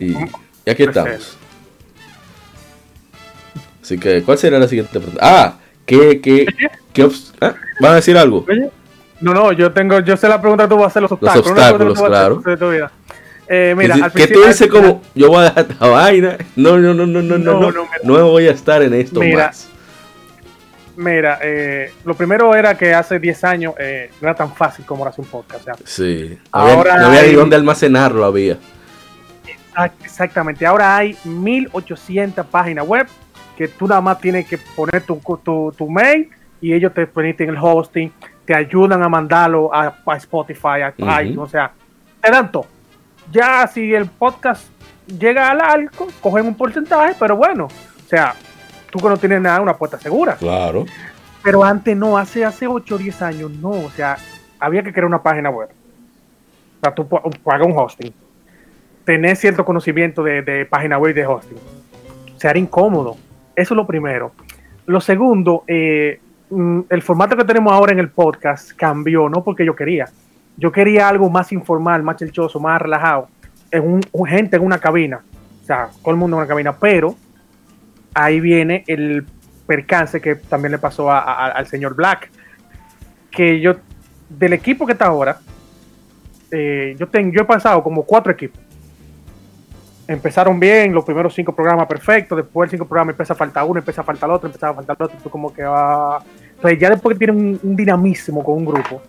Y 0.00 0.14
aquí 0.68 0.82
estamos. 0.82 1.36
Así 3.90 3.98
que, 3.98 4.22
¿cuál 4.22 4.38
sería 4.38 4.60
la 4.60 4.68
siguiente 4.68 5.00
pregunta? 5.00 5.18
Ah, 5.20 5.54
¿qué, 5.84 6.20
qué, 6.20 6.46
qué 6.92 7.08
ah, 7.40 7.54
¿Van 7.80 7.90
a 7.90 7.94
decir 7.96 8.16
algo? 8.16 8.46
No, 9.20 9.34
no, 9.34 9.50
yo 9.50 9.72
tengo, 9.72 9.98
yo 9.98 10.16
sé 10.16 10.28
la 10.28 10.40
pregunta 10.40 10.62
que 10.62 10.68
tú 10.68 10.76
vas 10.76 10.84
a 10.84 10.86
hacer 10.86 11.02
los 11.02 11.10
obstáculos. 11.10 11.42
pregunta 11.44 11.70
obstáculos, 11.72 12.08
claro. 12.08 12.36
de 12.36 12.56
tu 12.56 12.70
vida. 12.70 12.92
Eh, 13.48 13.74
mira, 13.76 13.96
al 13.96 14.12
que 14.12 14.28
tú 14.28 14.44
dices 14.44 14.68
como, 14.68 15.02
yo 15.12 15.26
voy 15.26 15.38
a 15.38 15.42
dejar 15.46 15.66
esta 15.72 15.88
vaina. 15.88 16.38
No, 16.54 16.78
no, 16.78 16.94
no, 16.94 17.04
no, 17.04 17.20
no, 17.20 17.36
no, 17.36 17.72
No, 17.72 17.88
no, 18.04 18.28
voy 18.30 18.46
a 18.46 18.52
estar 18.52 18.80
en 18.80 18.94
esto 18.94 19.18
Mira, 19.18 19.48
más. 19.48 19.68
Mira, 20.94 21.40
eh, 21.42 21.92
lo 22.04 22.14
primero 22.14 22.54
era 22.54 22.78
que 22.78 22.94
hace 22.94 23.18
10 23.18 23.42
años 23.42 23.74
eh, 23.76 24.12
no 24.20 24.28
era 24.28 24.36
tan 24.36 24.54
fácil 24.54 24.84
como 24.84 25.04
hacer 25.04 25.24
un 25.24 25.26
podcast. 25.32 25.68
Sí. 25.84 26.38
No 26.54 26.60
había, 26.60 26.74
Ahora 26.74 26.96
no 26.96 27.06
había 27.08 27.22
ni 27.24 27.32
dónde 27.32 27.56
almacenarlo, 27.56 28.24
había. 28.24 28.56
exact- 29.44 30.04
exactamente. 30.04 30.64
Ahora 30.64 30.96
hay 30.96 31.16
1800 31.24 32.46
páginas 32.46 32.86
web 32.86 33.08
que 33.60 33.68
tú 33.68 33.86
nada 33.86 34.00
más 34.00 34.18
tienes 34.18 34.46
que 34.48 34.56
poner 34.56 35.02
tu, 35.02 35.20
tu, 35.44 35.70
tu 35.76 35.90
mail 35.90 36.30
y 36.62 36.72
ellos 36.72 36.94
te 36.94 37.06
permiten 37.06 37.50
el 37.50 37.58
hosting, 37.60 38.10
te 38.46 38.54
ayudan 38.54 39.02
a 39.02 39.08
mandarlo 39.10 39.68
a, 39.74 39.94
a 40.06 40.16
Spotify, 40.16 40.80
a 40.82 40.94
Ujú. 40.96 41.20
iTunes, 41.20 41.38
o 41.38 41.46
sea, 41.46 41.70
te 42.22 42.30
dan 42.30 42.50
todo. 42.50 42.64
Ya 43.30 43.66
si 43.66 43.92
el 43.94 44.06
podcast 44.06 44.70
llega 45.06 45.50
al 45.50 45.60
alto, 45.60 46.06
cogen 46.22 46.46
un 46.46 46.54
porcentaje, 46.54 47.14
pero 47.20 47.36
bueno, 47.36 47.66
o 47.66 48.08
sea, 48.08 48.34
tú 48.90 48.98
que 48.98 49.08
no 49.10 49.18
tienes 49.18 49.42
nada, 49.42 49.60
una 49.60 49.74
puerta 49.76 49.98
segura. 49.98 50.36
Claro. 50.36 50.86
Pero 51.42 51.62
antes 51.62 51.94
no, 51.94 52.16
hace, 52.16 52.42
hace 52.46 52.66
8 52.66 52.94
o 52.94 52.98
10 52.98 53.20
años 53.20 53.50
no, 53.50 53.72
o 53.72 53.90
sea, 53.90 54.16
había 54.58 54.82
que 54.82 54.90
crear 54.90 55.04
una 55.04 55.22
página 55.22 55.50
web. 55.50 55.68
O 55.68 56.80
sea, 56.82 56.94
tú 56.94 57.06
pa- 57.06 57.20
pagas 57.44 57.66
un 57.66 57.76
hosting. 57.76 58.10
Tener 59.04 59.36
cierto 59.36 59.66
conocimiento 59.66 60.22
de, 60.22 60.40
de 60.40 60.64
página 60.64 60.96
web 60.96 61.10
y 61.10 61.20
de 61.20 61.26
hosting. 61.26 61.58
O 62.34 62.40
sea, 62.40 62.50
era 62.52 62.58
incómodo. 62.58 63.18
Eso 63.60 63.74
es 63.74 63.76
lo 63.76 63.86
primero. 63.86 64.32
Lo 64.86 65.02
segundo, 65.02 65.64
eh, 65.66 66.18
mm, 66.48 66.80
el 66.88 67.02
formato 67.02 67.36
que 67.36 67.44
tenemos 67.44 67.70
ahora 67.74 67.92
en 67.92 67.98
el 67.98 68.08
podcast 68.08 68.72
cambió, 68.72 69.28
no 69.28 69.44
porque 69.44 69.66
yo 69.66 69.76
quería. 69.76 70.08
Yo 70.56 70.72
quería 70.72 71.08
algo 71.10 71.28
más 71.28 71.52
informal, 71.52 72.02
más 72.02 72.16
chelchoso, 72.16 72.58
más 72.58 72.80
relajado. 72.80 73.28
En 73.70 74.00
un, 74.12 74.26
gente 74.26 74.56
en 74.56 74.62
una 74.62 74.78
cabina. 74.78 75.20
O 75.62 75.64
sea, 75.66 75.90
todo 76.00 76.10
el 76.10 76.16
mundo 76.16 76.36
en 76.36 76.40
una 76.40 76.48
cabina. 76.48 76.72
Pero 76.72 77.16
ahí 78.14 78.40
viene 78.40 78.82
el 78.86 79.26
percance 79.66 80.22
que 80.22 80.36
también 80.36 80.72
le 80.72 80.78
pasó 80.78 81.12
al 81.12 81.66
señor 81.66 81.94
Black. 81.94 82.30
Que 83.30 83.60
yo, 83.60 83.74
del 84.30 84.54
equipo 84.54 84.86
que 84.86 84.92
está 84.92 85.04
ahora, 85.04 85.38
eh, 86.50 86.96
yo, 86.98 87.06
tengo, 87.08 87.30
yo 87.30 87.42
he 87.42 87.44
pasado 87.44 87.82
como 87.82 88.04
cuatro 88.04 88.32
equipos. 88.32 88.58
Empezaron 90.10 90.58
bien, 90.58 90.92
los 90.92 91.04
primeros 91.04 91.32
cinco 91.32 91.54
programas 91.54 91.86
perfectos, 91.86 92.36
después 92.36 92.66
el 92.66 92.70
cinco 92.72 92.84
programas 92.84 93.12
empieza 93.12 93.32
a 93.32 93.36
faltar 93.36 93.64
uno, 93.64 93.78
empieza 93.78 94.00
a 94.00 94.04
faltar 94.04 94.28
el 94.28 94.34
otro, 94.34 94.48
empieza 94.48 94.68
a 94.70 94.74
faltar 94.74 94.96
el 94.98 95.04
otro, 95.04 95.16
y 95.16 95.22
tú 95.22 95.30
como 95.30 95.52
que 95.54 95.62
va... 95.62 96.18
Entonces 96.56 96.80
ya 96.80 96.90
después 96.90 97.14
que 97.16 97.26
tienen 97.26 97.36
un, 97.46 97.60
un 97.62 97.76
dinamismo 97.76 98.42
con 98.42 98.56
un 98.56 98.64
grupo, 98.64 99.00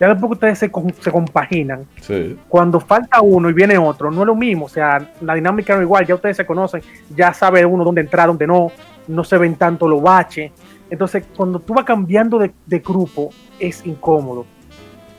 ya 0.00 0.08
después 0.08 0.30
que 0.30 0.34
ustedes 0.34 0.58
se, 0.58 0.70
con- 0.70 0.94
se 1.00 1.12
compaginan, 1.12 1.84
Sí. 2.00 2.38
cuando 2.48 2.80
falta 2.80 3.20
uno 3.20 3.50
y 3.50 3.52
viene 3.52 3.76
otro, 3.76 4.10
no 4.10 4.22
es 4.22 4.26
lo 4.26 4.34
mismo, 4.34 4.64
o 4.64 4.68
sea, 4.70 5.06
la 5.20 5.34
dinámica 5.34 5.74
no 5.74 5.80
es 5.80 5.84
igual, 5.84 6.06
ya 6.06 6.14
ustedes 6.14 6.38
se 6.38 6.46
conocen, 6.46 6.80
ya 7.14 7.34
sabe 7.34 7.66
uno 7.66 7.84
dónde 7.84 8.00
entrar, 8.00 8.28
dónde 8.28 8.46
no, 8.46 8.72
no 9.06 9.24
se 9.24 9.36
ven 9.36 9.54
tanto 9.56 9.86
los 9.86 10.00
baches. 10.00 10.50
Entonces, 10.88 11.24
cuando 11.36 11.58
tú 11.60 11.74
vas 11.74 11.84
cambiando 11.84 12.38
de, 12.38 12.52
de 12.64 12.78
grupo, 12.78 13.28
es 13.60 13.84
incómodo. 13.84 14.46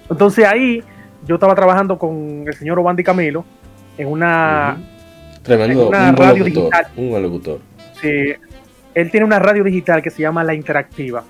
Entonces 0.10 0.44
ahí, 0.48 0.84
yo 1.28 1.36
estaba 1.36 1.54
trabajando 1.54 2.00
con 2.00 2.46
el 2.48 2.54
señor 2.56 2.80
Obandi 2.80 3.04
Camilo 3.04 3.46
en 3.96 4.08
una... 4.08 4.76
Tremendo. 5.44 5.90
una 5.90 6.10
un 6.10 6.18
radio 6.18 6.44
locutor. 6.44 6.64
digital. 6.64 6.88
Un 6.96 7.10
buen 7.10 7.24
locutor. 7.24 7.60
Sí, 8.02 8.34
él 8.94 9.12
tiene 9.12 9.26
una 9.26 9.40
radio 9.40 9.64
digital 9.64 10.02
que 10.02 10.10
se 10.10 10.22
llama 10.22 10.44
La 10.44 10.54
Interactiva. 10.54 11.24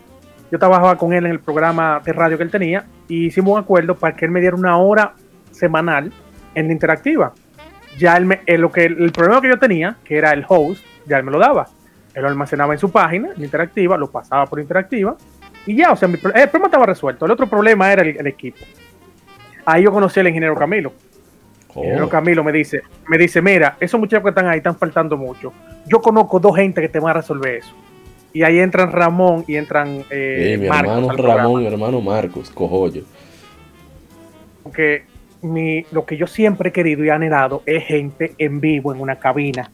Yo 0.51 0.57
trabajaba 0.57 0.97
con 0.97 1.13
él 1.13 1.25
en 1.25 1.31
el 1.31 1.39
programa 1.39 2.01
de 2.03 2.13
radio 2.13 2.37
que 2.37 2.43
él 2.43 2.51
tenía 2.51 2.85
y 3.07 3.27
hicimos 3.27 3.53
un 3.53 3.59
acuerdo 3.59 3.95
para 3.95 4.15
que 4.15 4.25
él 4.25 4.31
me 4.31 4.39
diera 4.41 4.55
una 4.55 4.77
hora 4.77 5.13
semanal 5.51 6.11
en 6.55 6.67
la 6.67 6.73
Interactiva. 6.73 7.33
Ya 7.97 8.17
él 8.17 8.25
me, 8.25 8.41
eh, 8.45 8.57
lo 8.57 8.71
que, 8.71 8.85
el 8.85 9.11
problema 9.11 9.41
que 9.41 9.49
yo 9.49 9.59
tenía, 9.59 9.97
que 10.03 10.17
era 10.17 10.31
el 10.31 10.45
host, 10.47 10.83
ya 11.05 11.17
él 11.17 11.23
me 11.23 11.31
lo 11.31 11.39
daba. 11.39 11.67
Él 12.13 12.23
lo 12.23 12.27
almacenaba 12.29 12.73
en 12.73 12.79
su 12.79 12.91
página, 12.91 13.29
en 13.35 13.43
Interactiva, 13.43 13.97
lo 13.97 14.09
pasaba 14.09 14.45
por 14.45 14.59
Interactiva 14.59 15.15
y 15.65 15.75
ya, 15.75 15.91
o 15.91 15.95
sea, 15.95 16.07
mi 16.07 16.15
el 16.15 16.19
problema 16.21 16.65
estaba 16.65 16.85
resuelto. 16.85 17.25
El 17.25 17.31
otro 17.31 17.47
problema 17.47 17.91
era 17.91 18.01
el, 18.01 18.17
el 18.17 18.27
equipo. 18.27 18.65
Ahí 19.65 19.83
yo 19.83 19.91
conocí 19.91 20.19
al 20.19 20.27
ingeniero 20.27 20.55
Camilo. 20.55 20.93
Oh, 21.75 21.81
Pero 21.81 22.09
Camilo 22.09 22.43
me 22.43 22.51
dice, 22.51 22.81
me 23.07 23.17
dice, 23.17 23.41
mira, 23.41 23.77
esos 23.79 23.99
muchachos 23.99 24.23
que 24.23 24.29
están 24.29 24.47
ahí 24.47 24.57
están 24.57 24.75
faltando 24.75 25.17
mucho. 25.17 25.53
Yo 25.85 26.01
conozco 26.01 26.39
dos 26.39 26.55
gente 26.55 26.81
que 26.81 26.89
te 26.89 26.99
van 26.99 27.11
a 27.11 27.13
resolver 27.13 27.55
eso. 27.55 27.75
Y 28.33 28.43
ahí 28.43 28.59
entran 28.59 28.91
Ramón 28.91 29.43
y 29.47 29.55
entran 29.55 30.03
eh, 30.09 30.53
eh, 30.53 30.57
mi 30.57 30.67
Marcos 30.67 30.89
hermano 30.89 31.09
al 31.09 31.15
programa. 31.15 31.41
Ramón, 31.43 31.61
mi 31.61 31.67
hermano 31.67 32.01
Marcos, 32.01 32.49
cojollo. 32.49 33.03
Porque 34.63 35.03
mi, 35.41 35.85
lo 35.91 36.05
que 36.05 36.17
yo 36.17 36.27
siempre 36.27 36.69
he 36.69 36.71
querido 36.71 37.03
y 37.03 37.09
anhelado 37.09 37.63
es 37.65 37.83
gente 37.85 38.33
en 38.37 38.59
vivo, 38.59 38.93
en 38.93 39.01
una 39.01 39.17
cabina. 39.17 39.71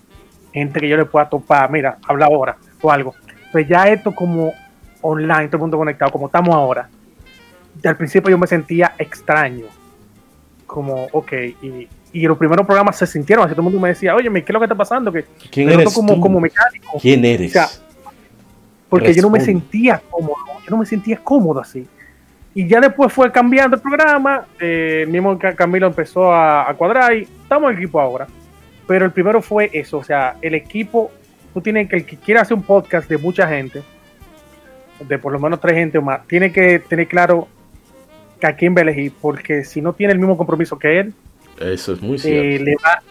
Gente 0.53 0.80
que 0.80 0.88
yo 0.88 0.95
le 0.95 1.05
pueda 1.05 1.30
topar, 1.30 1.69
mira, 1.69 1.97
habla 2.07 2.27
ahora 2.27 2.57
o 2.81 2.91
algo. 2.91 3.13
Pues 3.51 3.67
ya 3.67 3.88
esto 3.88 4.13
como 4.13 4.53
online, 5.01 5.47
todo 5.47 5.57
el 5.57 5.61
mundo 5.61 5.77
conectado, 5.77 6.11
como 6.11 6.27
estamos 6.27 6.55
ahora. 6.55 6.89
Y 7.81 7.88
al 7.88 7.97
principio 7.97 8.30
yo 8.30 8.38
me 8.38 8.47
sentía 8.47 8.93
extraño. 8.97 9.65
Como, 10.66 11.08
ok, 11.12 11.32
y, 11.62 11.88
y 12.14 12.22
los 12.28 12.38
primeros 12.38 12.66
programas 12.66 12.98
se 12.98 13.06
sintieron 13.06 13.46
así, 13.46 13.54
todo 13.54 13.62
el 13.62 13.66
mundo 13.66 13.80
me 13.80 13.90
decía, 13.90 14.16
oye, 14.16 14.30
¿qué 14.32 14.40
es 14.40 14.50
lo 14.54 14.60
que 14.60 14.66
está 14.66 14.76
pasando? 14.76 15.12
Que 15.12 15.26
¿Quién 15.52 15.70
eres 15.70 15.94
como, 15.94 16.16
tú? 16.16 16.20
como 16.22 16.40
mecánico. 16.40 16.98
¿Quién 17.02 17.24
eres? 17.24 17.52
O 17.52 17.54
sea, 17.54 17.68
porque 18.90 19.14
yo 19.14 19.22
no 19.22 19.30
me 19.30 19.42
sentía 19.42 20.02
cómodo, 20.10 20.36
yo 20.64 20.72
no 20.72 20.78
me 20.78 20.86
sentía 20.86 21.18
cómodo 21.18 21.60
así. 21.60 21.86
Y 22.54 22.68
ya 22.68 22.80
después 22.80 23.12
fue 23.12 23.32
cambiando 23.32 23.76
el 23.76 23.82
programa, 23.82 24.46
eh, 24.60 25.06
mismo 25.10 25.38
Ca- 25.38 25.54
Camilo 25.56 25.88
empezó 25.88 26.32
a, 26.34 26.70
a 26.70 26.74
cuadrar 26.74 27.14
y 27.14 27.24
estamos 27.24 27.72
en 27.72 27.78
equipo 27.78 28.00
ahora. 28.00 28.28
Pero 28.88 29.06
el 29.06 29.12
primero 29.12 29.42
fue 29.42 29.70
eso, 29.74 29.98
o 29.98 30.04
sea, 30.04 30.38
el 30.42 30.54
equipo 30.56 31.12
tú 31.54 31.60
tienes 31.62 31.90
que 31.90 31.98
el 31.98 32.06
que 32.06 32.18
quiera 32.18 32.42
hacer 32.42 32.56
un 32.56 32.64
podcast 32.64 33.10
de 33.10 33.18
mucha 33.18 33.48
gente, 33.48 33.82
de 35.00 35.18
por 35.20 35.34
lo 35.34 35.40
menos 35.40 35.60
tres 35.60 35.74
gente 35.76 35.98
o 35.98 36.02
más, 36.02 36.26
tiene 36.28 36.52
que 36.52 36.80
tener 36.80 37.08
claro 37.08 37.48
que 38.40 38.48
a 38.48 38.56
quién 38.56 38.76
va 38.76 38.80
a 38.80 38.84
elegir, 38.84 39.14
porque 39.22 39.64
si 39.64 39.82
no 39.82 39.94
tiene 39.94 40.14
el 40.14 40.20
mismo 40.20 40.38
compromiso 40.38 40.78
que 40.78 40.99
él, 40.99 41.14
Eso 41.60 41.94
es 41.94 42.02
muy 42.02 42.16
eh, 42.16 42.20
cierto. 42.20 42.64
le, 42.64 42.76
va, 42.76 43.02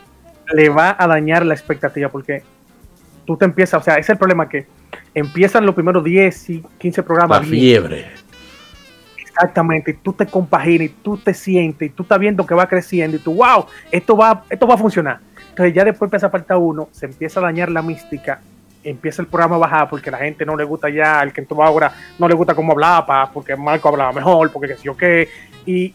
le 0.53 0.69
va 0.69 0.97
a 0.99 1.07
dañar 1.07 1.45
la 1.47 1.55
expectativa, 1.55 2.09
porque 2.09 2.43
tú 3.25 3.37
te 3.37 3.45
empiezas, 3.45 3.81
o 3.81 3.85
sea, 3.85 3.95
ese 3.95 4.03
es 4.03 4.11
el 4.11 4.19
problema 4.19 4.49
que 4.49 4.67
empiezan 5.15 5.65
los 5.65 5.75
primeros 5.75 6.05
10 6.05 6.51
y 6.51 6.65
15 6.79 7.01
La 7.01 7.07
programas 7.07 7.41
bien, 7.43 7.53
fiebre. 7.53 8.07
Exactamente, 9.19 9.91
y 9.93 9.95
tú 9.95 10.13
te 10.13 10.27
compaginas 10.27 10.87
y 10.87 10.91
tú 10.91 11.17
te 11.17 11.35
sientes 11.35 11.89
y 11.89 11.91
tú 11.91 12.05
estás 12.05 12.19
viendo 12.19 12.47
que 12.47 12.55
va 12.55 12.69
creciendo 12.69 13.17
y 13.17 13.21
tú, 13.21 13.35
wow, 13.35 13.67
esto 13.91 14.17
va, 14.17 14.45
esto 14.49 14.67
va 14.67 14.75
a 14.75 14.79
funcionar. 14.79 15.21
Entonces 15.49 15.75
ya 15.75 15.85
después 15.85 16.07
empieza 16.09 16.27
a 16.27 16.31
faltar 16.31 16.57
uno, 16.59 16.89
se 16.93 17.07
empieza 17.07 17.41
a 17.41 17.45
dañar 17.45 17.71
la 17.71 17.83
mística, 17.83 18.41
empieza 18.85 19.23
el 19.23 19.29
programa 19.29 19.57
a 19.57 19.59
bajar 19.59 19.89
porque 19.89 20.11
la 20.11 20.19
gente 20.19 20.45
no 20.45 20.55
le 20.57 20.65
gusta 20.65 20.89
ya, 20.91 21.23
el 21.23 21.33
que 21.33 21.43
tú 21.43 21.61
ahora 21.63 21.93
no 22.19 22.29
le 22.29 22.35
gusta 22.35 22.55
cómo 22.55 22.73
hablaba, 22.73 23.31
porque 23.33 23.57
Marco 23.57 23.89
hablaba 23.89 24.13
mejor, 24.13 24.53
porque 24.53 24.69
qué 24.69 24.77
sé 24.77 24.85
yo 24.85 24.97
qué, 24.97 25.29
y 25.67 25.93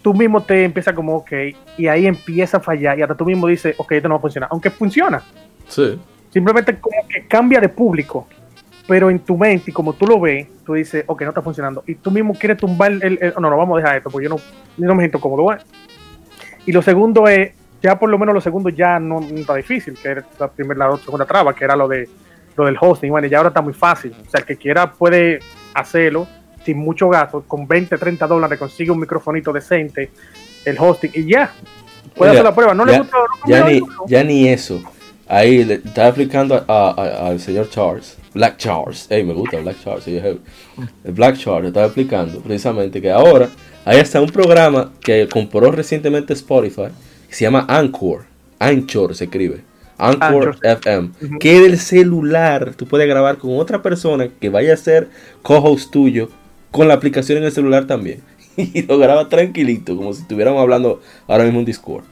tú 0.00 0.14
mismo 0.14 0.40
te 0.42 0.64
empiezas 0.64 0.94
como, 0.94 1.16
ok, 1.16 1.32
y 1.78 1.86
ahí 1.88 2.06
empieza 2.06 2.56
a 2.56 2.60
fallar 2.60 2.98
y 2.98 3.02
hasta 3.02 3.14
tú 3.16 3.24
mismo 3.24 3.46
dices, 3.48 3.74
ok, 3.78 3.92
esto 3.92 4.08
no 4.08 4.14
va 4.14 4.18
a 4.18 4.22
funcionar, 4.22 4.48
aunque 4.52 4.70
funciona, 4.70 5.22
Sí. 5.68 5.98
simplemente 6.30 6.78
como 6.78 6.96
que 7.08 7.26
cambia 7.26 7.60
de 7.60 7.68
público, 7.68 8.26
pero 8.86 9.10
en 9.10 9.18
tu 9.20 9.36
mente, 9.36 9.70
y 9.70 9.72
como 9.74 9.92
tú 9.92 10.06
lo 10.06 10.20
ves, 10.20 10.46
tú 10.64 10.74
dices, 10.74 11.04
ok, 11.06 11.22
no 11.22 11.28
está 11.28 11.42
funcionando, 11.42 11.82
y 11.86 11.94
tú 11.96 12.10
mismo 12.10 12.34
quieres 12.34 12.58
tumbar 12.58 12.92
el, 12.92 13.18
el- 13.20 13.34
no, 13.38 13.48
no, 13.50 13.56
vamos 13.56 13.76
a 13.78 13.80
dejar 13.80 13.96
esto, 13.98 14.10
porque 14.10 14.24
yo 14.28 14.30
no, 14.30 14.36
yo 14.76 14.86
no 14.86 14.94
me 14.94 15.02
siento 15.02 15.20
cómodo. 15.20 15.56
Y 16.66 16.72
lo 16.72 16.82
segundo 16.82 17.26
es, 17.26 17.52
ya 17.82 17.98
por 17.98 18.08
lo 18.10 18.18
menos 18.18 18.34
lo 18.34 18.40
segundo 18.40 18.68
ya 18.70 18.98
no, 18.98 19.20
no 19.20 19.36
está 19.38 19.54
difícil, 19.56 19.94
que 20.00 20.08
era 20.08 20.24
la 20.38 20.48
primera, 20.48 20.88
la 20.90 20.96
segunda 20.98 21.24
traba, 21.26 21.54
que 21.54 21.64
era 21.64 21.76
lo 21.76 21.88
de 21.88 22.08
lo 22.56 22.66
del 22.66 22.76
hosting, 22.78 23.10
bueno, 23.10 23.26
ya 23.28 23.38
ahora 23.38 23.48
está 23.48 23.62
muy 23.62 23.72
fácil, 23.72 24.12
o 24.26 24.30
sea, 24.30 24.40
el 24.40 24.46
que 24.46 24.56
quiera 24.56 24.92
puede 24.92 25.38
hacerlo 25.72 26.26
sin 26.64 26.76
mucho 26.78 27.08
gasto, 27.08 27.42
con 27.48 27.66
20, 27.66 27.96
30 27.96 28.26
dólares 28.26 28.58
consigue 28.58 28.90
un 28.90 29.00
microfonito 29.00 29.52
decente, 29.52 30.10
el 30.64 30.76
hosting, 30.78 31.10
y 31.14 31.30
ya, 31.32 31.50
puede 32.14 32.30
Mira, 32.32 32.40
hacer 32.40 32.44
la 32.44 32.54
prueba, 32.54 32.74
no 32.74 32.84
le 32.84 32.98
gusta, 32.98 33.16
no 33.16 33.48
Ya 33.50 33.64
ni, 33.64 33.80
ya 34.06 34.22
ni 34.22 34.48
eso. 34.48 34.82
Ahí 35.26 35.64
le 35.64 35.74
estaba 35.76 36.08
explicando 36.08 36.62
a- 36.68 36.90
a- 36.90 37.28
al 37.28 37.40
señor 37.40 37.70
Charles, 37.70 38.18
Black 38.34 38.58
Charles, 38.58 39.06
hey, 39.08 39.24
me 39.24 39.32
gusta 39.32 39.56
Black 39.60 39.76
Charles, 39.82 40.06
el 40.06 40.38
Black 41.04 41.38
Charles 41.38 41.68
estaba 41.68 41.86
explicando 41.86 42.38
precisamente 42.40 43.00
que 43.00 43.10
ahora 43.10 43.48
hay 43.86 43.98
hasta 43.98 44.20
un 44.20 44.28
programa 44.28 44.92
que 45.00 45.26
compró 45.26 45.70
recientemente 45.70 46.34
Spotify 46.34 46.88
se 47.34 47.44
llama 47.44 47.66
Anchor, 47.68 48.24
Anchor 48.58 49.14
se 49.14 49.24
escribe, 49.24 49.62
Anchor. 49.98 50.58
FM, 50.62 51.10
que 51.38 51.60
del 51.60 51.78
celular 51.78 52.74
tú 52.74 52.86
puedes 52.86 53.06
grabar 53.08 53.38
con 53.38 53.58
otra 53.58 53.82
persona 53.82 54.28
que 54.28 54.48
vaya 54.48 54.74
a 54.74 54.76
ser 54.76 55.08
co-host 55.42 55.90
tuyo 55.90 56.28
con 56.70 56.88
la 56.88 56.94
aplicación 56.94 57.38
en 57.38 57.44
el 57.44 57.52
celular 57.52 57.86
también. 57.86 58.20
Y 58.56 58.82
lo 58.82 58.98
graba 58.98 59.28
tranquilito, 59.30 59.96
como 59.96 60.12
si 60.12 60.22
estuviéramos 60.22 60.60
hablando 60.60 61.00
ahora 61.26 61.44
mismo 61.44 61.60
en 61.60 61.64
Discord. 61.64 62.04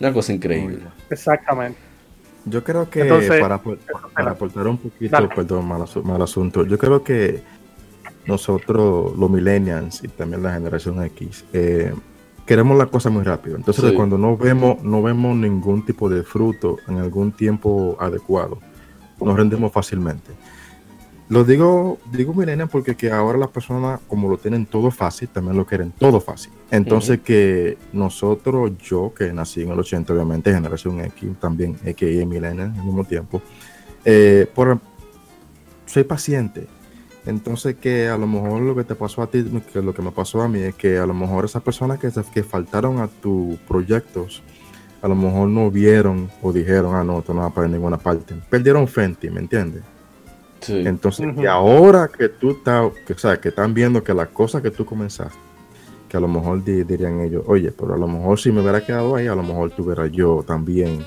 Una 0.00 0.12
cosa 0.12 0.32
increíble. 0.32 0.80
Exactamente. 1.08 1.78
Yo 2.44 2.62
creo 2.62 2.88
que 2.88 3.00
Entonces, 3.00 3.40
para, 3.40 3.56
aportar 3.56 4.66
un 4.66 4.78
poquito, 4.78 5.10
Dale. 5.10 5.28
perdón, 5.28 5.66
mal, 5.66 5.84
mal 6.04 6.22
asunto, 6.22 6.64
yo 6.64 6.78
creo 6.78 7.02
que 7.02 7.42
nosotros, 8.26 9.16
los 9.16 9.30
millennials 9.30 10.04
y 10.04 10.08
también 10.08 10.42
la 10.42 10.54
generación 10.54 11.02
X, 11.04 11.44
eh, 11.52 11.92
queremos 12.48 12.78
la 12.78 12.86
cosa 12.86 13.10
muy 13.10 13.22
rápido. 13.24 13.56
Entonces, 13.56 13.84
Sí. 13.84 13.94
cuando 13.94 14.16
no 14.16 14.36
vemos, 14.38 14.82
no 14.82 15.02
vemos 15.02 15.36
ningún 15.36 15.84
tipo 15.84 16.08
de 16.08 16.22
fruto 16.22 16.78
en 16.88 16.96
algún 16.96 17.30
tiempo 17.30 17.96
adecuado, 18.00 18.58
nos 19.20 19.36
rendimos 19.36 19.70
fácilmente. 19.70 20.32
Lo 21.28 21.44
digo, 21.44 21.98
digo 22.10 22.32
millennial 22.32 22.70
porque 22.70 22.96
que 22.96 23.10
ahora 23.12 23.36
las 23.36 23.50
personas, 23.50 24.00
como 24.08 24.30
lo 24.30 24.38
tienen 24.38 24.64
todo 24.64 24.90
fácil, 24.90 25.28
también 25.28 25.58
lo 25.58 25.66
quieren 25.66 25.92
todo 25.92 26.20
fácil. 26.20 26.50
Entonces 26.70 27.20
que 27.20 27.76
nosotros, 27.92 28.72
yo 28.78 29.12
que 29.14 29.30
nací 29.34 29.60
en 29.60 29.70
el 29.70 29.78
80, 29.78 30.14
obviamente, 30.14 30.50
generación 30.54 31.00
X, 31.00 31.28
también 31.38 31.76
X 31.84 32.22
y 32.22 32.24
millennial 32.24 32.72
al 32.74 32.82
mismo 32.82 33.04
tiempo, 33.04 33.42
eh, 34.06 34.46
por, 34.54 34.78
soy 35.84 36.04
paciente. 36.04 36.66
Entonces 37.28 37.76
que 37.76 38.08
a 38.08 38.16
lo 38.16 38.26
mejor 38.26 38.62
lo 38.62 38.74
que 38.74 38.84
te 38.84 38.94
pasó 38.94 39.20
a 39.22 39.26
ti, 39.30 39.44
que 39.72 39.82
lo 39.82 39.92
que 39.92 40.00
me 40.00 40.10
pasó 40.12 40.40
a 40.40 40.48
mí 40.48 40.60
es 40.60 40.74
que 40.74 40.98
a 40.98 41.04
lo 41.06 41.12
mejor 41.12 41.44
esas 41.44 41.62
personas 41.62 41.98
que, 41.98 42.10
que 42.32 42.42
faltaron 42.42 43.00
a 43.00 43.06
tus 43.06 43.56
proyectos, 43.68 44.42
a 45.02 45.08
lo 45.08 45.14
mejor 45.14 45.48
no 45.48 45.70
vieron 45.70 46.30
o 46.42 46.52
dijeron, 46.54 46.94
ah, 46.94 47.04
no, 47.04 47.18
esto 47.18 47.34
no 47.34 47.42
va 47.42 47.50
para 47.50 47.68
ninguna 47.68 47.98
parte. 47.98 48.34
Perdieron 48.48 48.88
fe 48.88 49.04
en 49.04 49.14
ti, 49.14 49.28
¿me 49.30 49.40
entiendes? 49.40 49.82
Sí. 50.60 50.82
Entonces, 50.86 51.26
Ujú. 51.26 51.42
que 51.42 51.48
ahora 51.48 52.08
que 52.08 52.30
tú 52.30 52.52
estás, 52.52 52.90
que, 53.06 53.12
o 53.12 53.18
sea, 53.18 53.38
que 53.38 53.50
están 53.50 53.74
viendo 53.74 54.02
que 54.02 54.14
las 54.14 54.28
cosas 54.28 54.62
que 54.62 54.70
tú 54.70 54.86
comenzaste, 54.86 55.38
que 56.08 56.16
a 56.16 56.20
lo 56.20 56.28
mejor 56.28 56.64
di- 56.64 56.82
dirían 56.84 57.20
ellos, 57.20 57.44
oye, 57.46 57.70
pero 57.72 57.92
a 57.92 57.98
lo 57.98 58.08
mejor 58.08 58.40
si 58.40 58.50
me 58.50 58.62
hubiera 58.62 58.80
quedado 58.84 59.14
ahí, 59.14 59.26
a 59.26 59.34
lo 59.34 59.42
mejor 59.42 59.70
tuviera 59.70 60.06
yo 60.06 60.42
también 60.46 61.04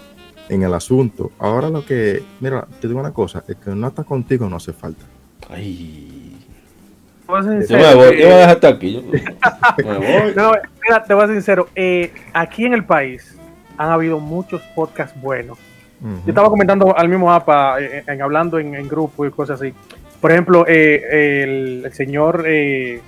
en 0.50 0.62
el 0.62 0.74
asunto. 0.74 1.32
Ahora 1.40 1.68
lo 1.70 1.84
que, 1.84 2.24
mira, 2.40 2.68
te 2.80 2.88
digo 2.88 3.00
una 3.00 3.12
cosa, 3.12 3.44
el 3.48 3.56
que 3.58 3.72
no 3.72 3.88
está 3.88 4.04
contigo 4.04 4.48
no 4.48 4.58
hace 4.58 4.72
falta. 4.72 5.04
Ay. 5.52 6.38
Yo 7.28 7.38
me 7.78 7.96
voy, 7.96 8.22
eh, 8.22 8.34
a 8.34 8.38
dejar 8.38 8.50
hasta 8.56 8.68
aquí. 8.70 8.94
Yo 9.78 9.86
me 9.86 9.98
voy. 9.98 10.34
No, 10.36 10.54
mira, 10.82 11.04
te 11.04 11.14
voy 11.14 11.24
a 11.24 11.28
ser 11.28 11.36
sincero. 11.36 11.70
eh, 11.76 12.12
aquí 12.34 12.66
en 12.66 12.74
el 12.74 12.84
país 12.84 13.38
han 13.78 13.90
habido 13.90 14.20
muchos 14.20 14.62
podcasts 14.76 15.20
buenos. 15.20 15.58
Yo 16.02 16.30
estaba 16.30 16.50
comentando 16.50 16.98
al 16.98 17.08
mismo 17.08 17.32
APA, 17.32 17.80
eh, 17.80 18.04
en, 18.08 18.22
hablando 18.24 18.58
en, 18.58 18.74
en 18.74 18.88
grupo 18.88 19.24
y 19.26 19.30
cosas 19.30 19.62
así. 19.62 19.72
Por 20.20 20.32
ejemplo, 20.32 20.66
eh, 20.68 21.44
el, 21.44 21.84
el 21.86 21.94
señor 21.94 22.44
eh, 22.48 23.02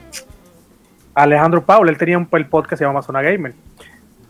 Alejandro 1.15 1.63
Paul, 1.63 1.89
él 1.89 1.97
tenía 1.97 2.17
un 2.17 2.27
el 2.31 2.45
podcast 2.45 2.69
que 2.71 2.77
se 2.77 2.85
llama 2.85 3.01
Zona 3.01 3.21
Gamer. 3.23 3.53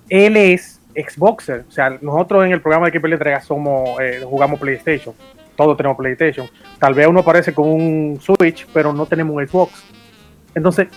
Él 0.10 0.38
es 0.38 0.80
Xboxer. 0.95 1.65
O 1.68 1.72
sea, 1.72 1.98
nosotros 2.02 2.45
en 2.45 2.52
el 2.52 2.61
programa 2.61 2.85
de 2.85 2.90
Equipo 2.90 3.07
de 3.07 3.14
Entrega 3.14 3.41
somos, 3.41 3.99
eh, 4.02 4.22
jugamos 4.23 4.60
PlayStation. 4.60 5.14
Todos 5.56 5.78
tenemos 5.78 5.98
PlayStation. 5.98 6.48
Tal 6.80 6.94
vez 6.94 7.08
uno 7.08 7.20
aparece 7.20 7.54
con 7.54 7.70
un 7.70 8.20
Switch, 8.22 8.66
pero 8.74 8.92
no 8.94 9.06
tenemos 9.06 9.36
un 9.36 9.48
Xbox. 9.48 9.84
Entonces, 10.56 10.88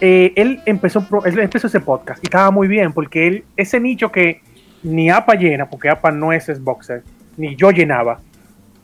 eh, 0.00 0.32
él, 0.36 0.60
empezó, 0.66 1.06
él 1.24 1.38
empezó 1.38 1.66
ese 1.66 1.80
podcast 1.80 2.22
y 2.22 2.26
estaba 2.26 2.50
muy 2.50 2.68
bien 2.68 2.92
porque 2.92 3.26
él, 3.26 3.44
ese 3.56 3.80
nicho 3.80 4.10
que 4.12 4.40
ni 4.82 5.10
APA 5.10 5.34
llena, 5.34 5.68
porque 5.70 5.88
APA 5.88 6.10
no 6.10 6.32
es 6.32 6.44
Xboxer, 6.46 7.02
ni 7.36 7.56
yo 7.56 7.70
llenaba, 7.70 8.20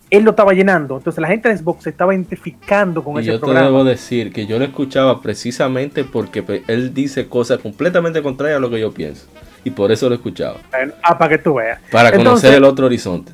él 0.08 0.24
lo 0.24 0.30
estaba 0.30 0.52
llenando. 0.52 0.96
Entonces 0.96 1.20
la 1.20 1.28
gente 1.28 1.48
de 1.48 1.56
Xbox 1.56 1.84
se 1.84 1.90
estaba 1.90 2.14
identificando 2.14 3.04
con 3.04 3.16
Y 3.16 3.20
ese 3.20 3.28
yo 3.28 3.34
te 3.34 3.40
programa. 3.40 3.66
debo 3.66 3.84
decir 3.84 4.32
que 4.32 4.46
yo 4.46 4.58
lo 4.58 4.64
escuchaba 4.64 5.20
precisamente 5.20 6.04
porque 6.04 6.42
pe- 6.42 6.62
él 6.68 6.92
dice 6.94 7.28
cosas 7.28 7.58
completamente 7.58 8.22
contrarias 8.22 8.56
a 8.56 8.60
lo 8.60 8.70
que 8.70 8.80
yo 8.80 8.92
pienso. 8.92 9.26
Y 9.62 9.70
por 9.70 9.92
eso 9.92 10.08
lo 10.08 10.14
escuchaba. 10.14 10.56
Ah, 11.02 11.18
para 11.18 11.36
que 11.36 11.42
tú 11.42 11.54
veas. 11.54 11.80
Para 11.92 12.08
Entonces- 12.08 12.24
conocer 12.48 12.54
el 12.54 12.64
otro 12.64 12.86
horizonte. 12.86 13.32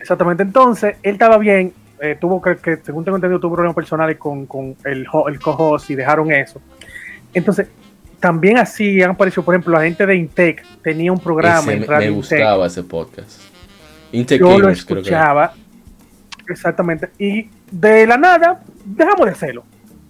Exactamente. 0.00 0.42
Entonces, 0.42 0.96
él 1.02 1.12
estaba 1.12 1.38
bien. 1.38 1.72
eh, 2.00 2.16
tuvo 2.18 2.40
que, 2.40 2.56
que, 2.56 2.78
según 2.78 3.04
tengo 3.04 3.16
entendido, 3.18 3.38
tuvo 3.38 3.52
problemas 3.54 3.74
personales 3.76 4.16
con, 4.16 4.46
con 4.46 4.74
el, 4.84 5.06
el 5.28 5.40
co-host 5.40 5.90
y 5.90 5.94
dejaron 5.94 6.32
eso. 6.32 6.60
Entonces, 7.34 7.68
también 8.18 8.58
así 8.58 9.02
han 9.02 9.10
aparecido, 9.10 9.44
por 9.44 9.54
ejemplo, 9.54 9.72
la 9.74 9.84
gente 9.84 10.04
de 10.06 10.16
Intec 10.16 10.64
tenía 10.82 11.12
un 11.12 11.18
programa 11.20 11.60
Ese 11.60 11.72
en 11.72 11.86
Radio 11.86 12.10
me 12.12 12.16
Intec. 12.16 12.38
gustaba 12.38 12.66
ese 12.66 12.82
podcast. 12.82 13.40
Intec 14.12 14.40
Yo 14.40 14.48
lo 14.48 14.56
creo 14.56 14.66
que 14.68 14.72
escuchaba. 14.72 15.52
Exactamente. 16.48 17.10
Y 17.18 17.48
de 17.70 18.06
la 18.06 18.16
nada, 18.16 18.60
dejamos 18.84 19.26
de 19.26 19.32
hacerlo. 19.32 19.64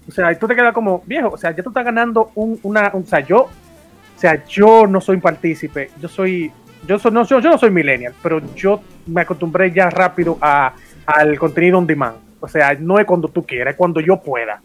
O 0.09 0.13
sea, 0.13 0.37
tú 0.39 0.49
te 0.49 0.55
quedas 0.57 0.73
como 0.73 1.03
viejo. 1.07 1.29
O 1.29 1.37
sea, 1.37 1.55
ya 1.55 1.63
tú 1.63 1.71
estás 1.71 1.85
ganando 1.85 2.31
un, 2.35 2.59
una. 2.63 2.89
O 2.95 3.03
sea, 3.05 3.21
yo. 3.21 3.43
O 3.43 4.21
sea, 4.21 4.45
yo 4.47 4.87
no 4.87 5.01
soy 5.01 5.19
partícipe. 5.19 5.91
Yo 6.01 6.09
soy. 6.09 6.51
Yo, 6.87 6.97
no, 7.11 7.25
yo, 7.25 7.41
yo 7.41 7.51
no 7.51 7.59
soy 7.59 7.71
millennial, 7.71 8.15
pero 8.23 8.41
yo 8.55 8.81
me 9.07 9.21
acostumbré 9.23 9.71
ya 9.73 9.91
rápido 9.91 10.39
a, 10.41 10.73
al 11.07 11.39
contenido 11.39 11.79
on 11.79 11.87
demand. 11.87 12.17
O 12.41 12.49
sea, 12.49 12.75
no 12.75 12.99
es 12.99 13.05
cuando 13.05 13.29
tú 13.29 13.45
quieras, 13.45 13.73
es 13.73 13.77
cuando 13.77 14.01
yo 14.01 14.17
pueda. 14.21 14.61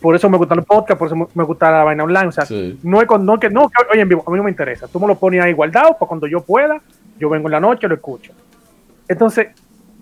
Por 0.00 0.14
eso 0.14 0.28
me 0.28 0.36
gustan 0.36 0.58
los 0.58 0.66
podcasts, 0.66 0.98
por 0.98 1.08
eso 1.08 1.28
me- 1.34 1.44
gusta 1.44 1.70
la 1.70 1.82
vaina 1.84 2.04
online. 2.04 2.26
O 2.28 2.32
sea, 2.32 2.44
Sí. 2.44 2.78
no 2.82 3.00
es 3.00 3.06
con, 3.06 3.24
no 3.24 3.40
que 3.40 3.48
no, 3.50 3.68
que 3.68 3.82
oye 3.90 4.02
en 4.02 4.08
vivo, 4.08 4.22
a 4.26 4.30
mí 4.30 4.36
no 4.36 4.44
me 4.44 4.50
interesa. 4.50 4.86
Tú 4.86 5.00
me 5.00 5.06
lo 5.06 5.14
pones 5.16 5.40
ahí 5.42 5.52
guardado 5.52 5.94
para 5.98 6.06
cuando 6.06 6.26
yo 6.26 6.40
pueda, 6.42 6.80
yo 7.18 7.28
vengo 7.30 7.48
en 7.48 7.52
la 7.52 7.60
noche, 7.60 7.88
lo 7.88 7.94
escucho. 7.94 8.32
Entonces, 9.08 9.48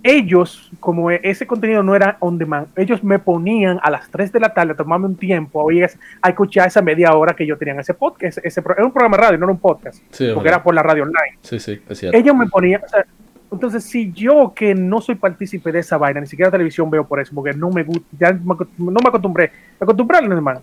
ellos, 0.07 0.71
como 0.81 1.11
e- 1.11 1.21
ese 1.23 1.47
contenido 1.47 1.83
no 1.83 1.95
era 1.95 2.17
on 2.21 2.39
demand, 2.39 2.69
ellos 2.77 3.03
me 3.05 3.19
ponían 3.19 3.79
a 3.83 3.91
las 3.91 4.09
3 4.11 4.33
de 4.33 4.41
la 4.41 4.55
tarde 4.55 4.73
a 4.73 4.77
tomarme 4.77 5.07
un 5.07 5.17
tiempo 5.17 5.61
a, 5.61 5.65
oír 5.65 5.89
a 6.23 6.29
escuchar 6.29 6.69
esa 6.69 6.81
media 6.83 7.13
hora 7.15 7.35
que 7.35 7.47
yo 7.47 7.57
tenía 7.59 7.75
en 7.75 7.81
ese 7.81 7.95
podcast. 7.95 8.39
Ese, 8.43 8.61
era 8.61 8.85
un 8.85 8.93
programa 8.93 9.17
de 9.17 9.23
radio, 9.23 9.39
no 9.39 9.45
era 9.47 9.53
un 9.53 9.59
podcast, 9.61 10.03
Sí, 10.11 10.31
porque 10.35 10.49
era 10.49 10.63
por 10.63 10.75
la 10.75 10.83
radio 10.83 11.03
online. 11.05 11.39
Sí, 11.43 11.59
sí, 11.59 11.81
es 11.89 11.99
cierto. 11.99 12.17
Ellos 12.17 12.35
me 12.37 12.47
ponían, 12.47 12.83
o 12.85 12.89
sea, 12.89 13.05
entonces 13.53 13.85
si 13.85 14.13
yo 14.13 14.53
que 14.55 14.75
no 14.75 15.01
soy 15.01 15.15
partícipe 15.15 15.71
de 15.73 15.79
esa 15.81 15.97
vaina, 15.99 16.21
ni 16.21 16.27
siquiera 16.27 16.51
televisión 16.51 16.91
veo 16.91 17.07
por 17.07 17.21
eso, 17.21 17.33
porque 17.35 17.53
no 17.53 17.71
me 17.71 17.83
gusta, 17.85 18.05
ya 18.19 18.33
me 18.33 18.55
acostum- 18.55 18.71
no 18.79 19.01
me 19.03 19.09
acostumbré, 19.09 19.51
me 19.81 19.85
acostumbré 19.85 20.19
al 20.19 20.33
hermano. 20.33 20.63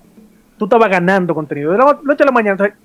Tú 0.57 0.65
estabas 0.65 0.89
ganando 0.89 1.33
contenido 1.33 1.71
de 1.71 1.77
la 1.79 1.97
noche 2.03 2.23
a 2.23 2.25
la 2.27 2.31
mañana. 2.31 2.51
Entonces, 2.53 2.75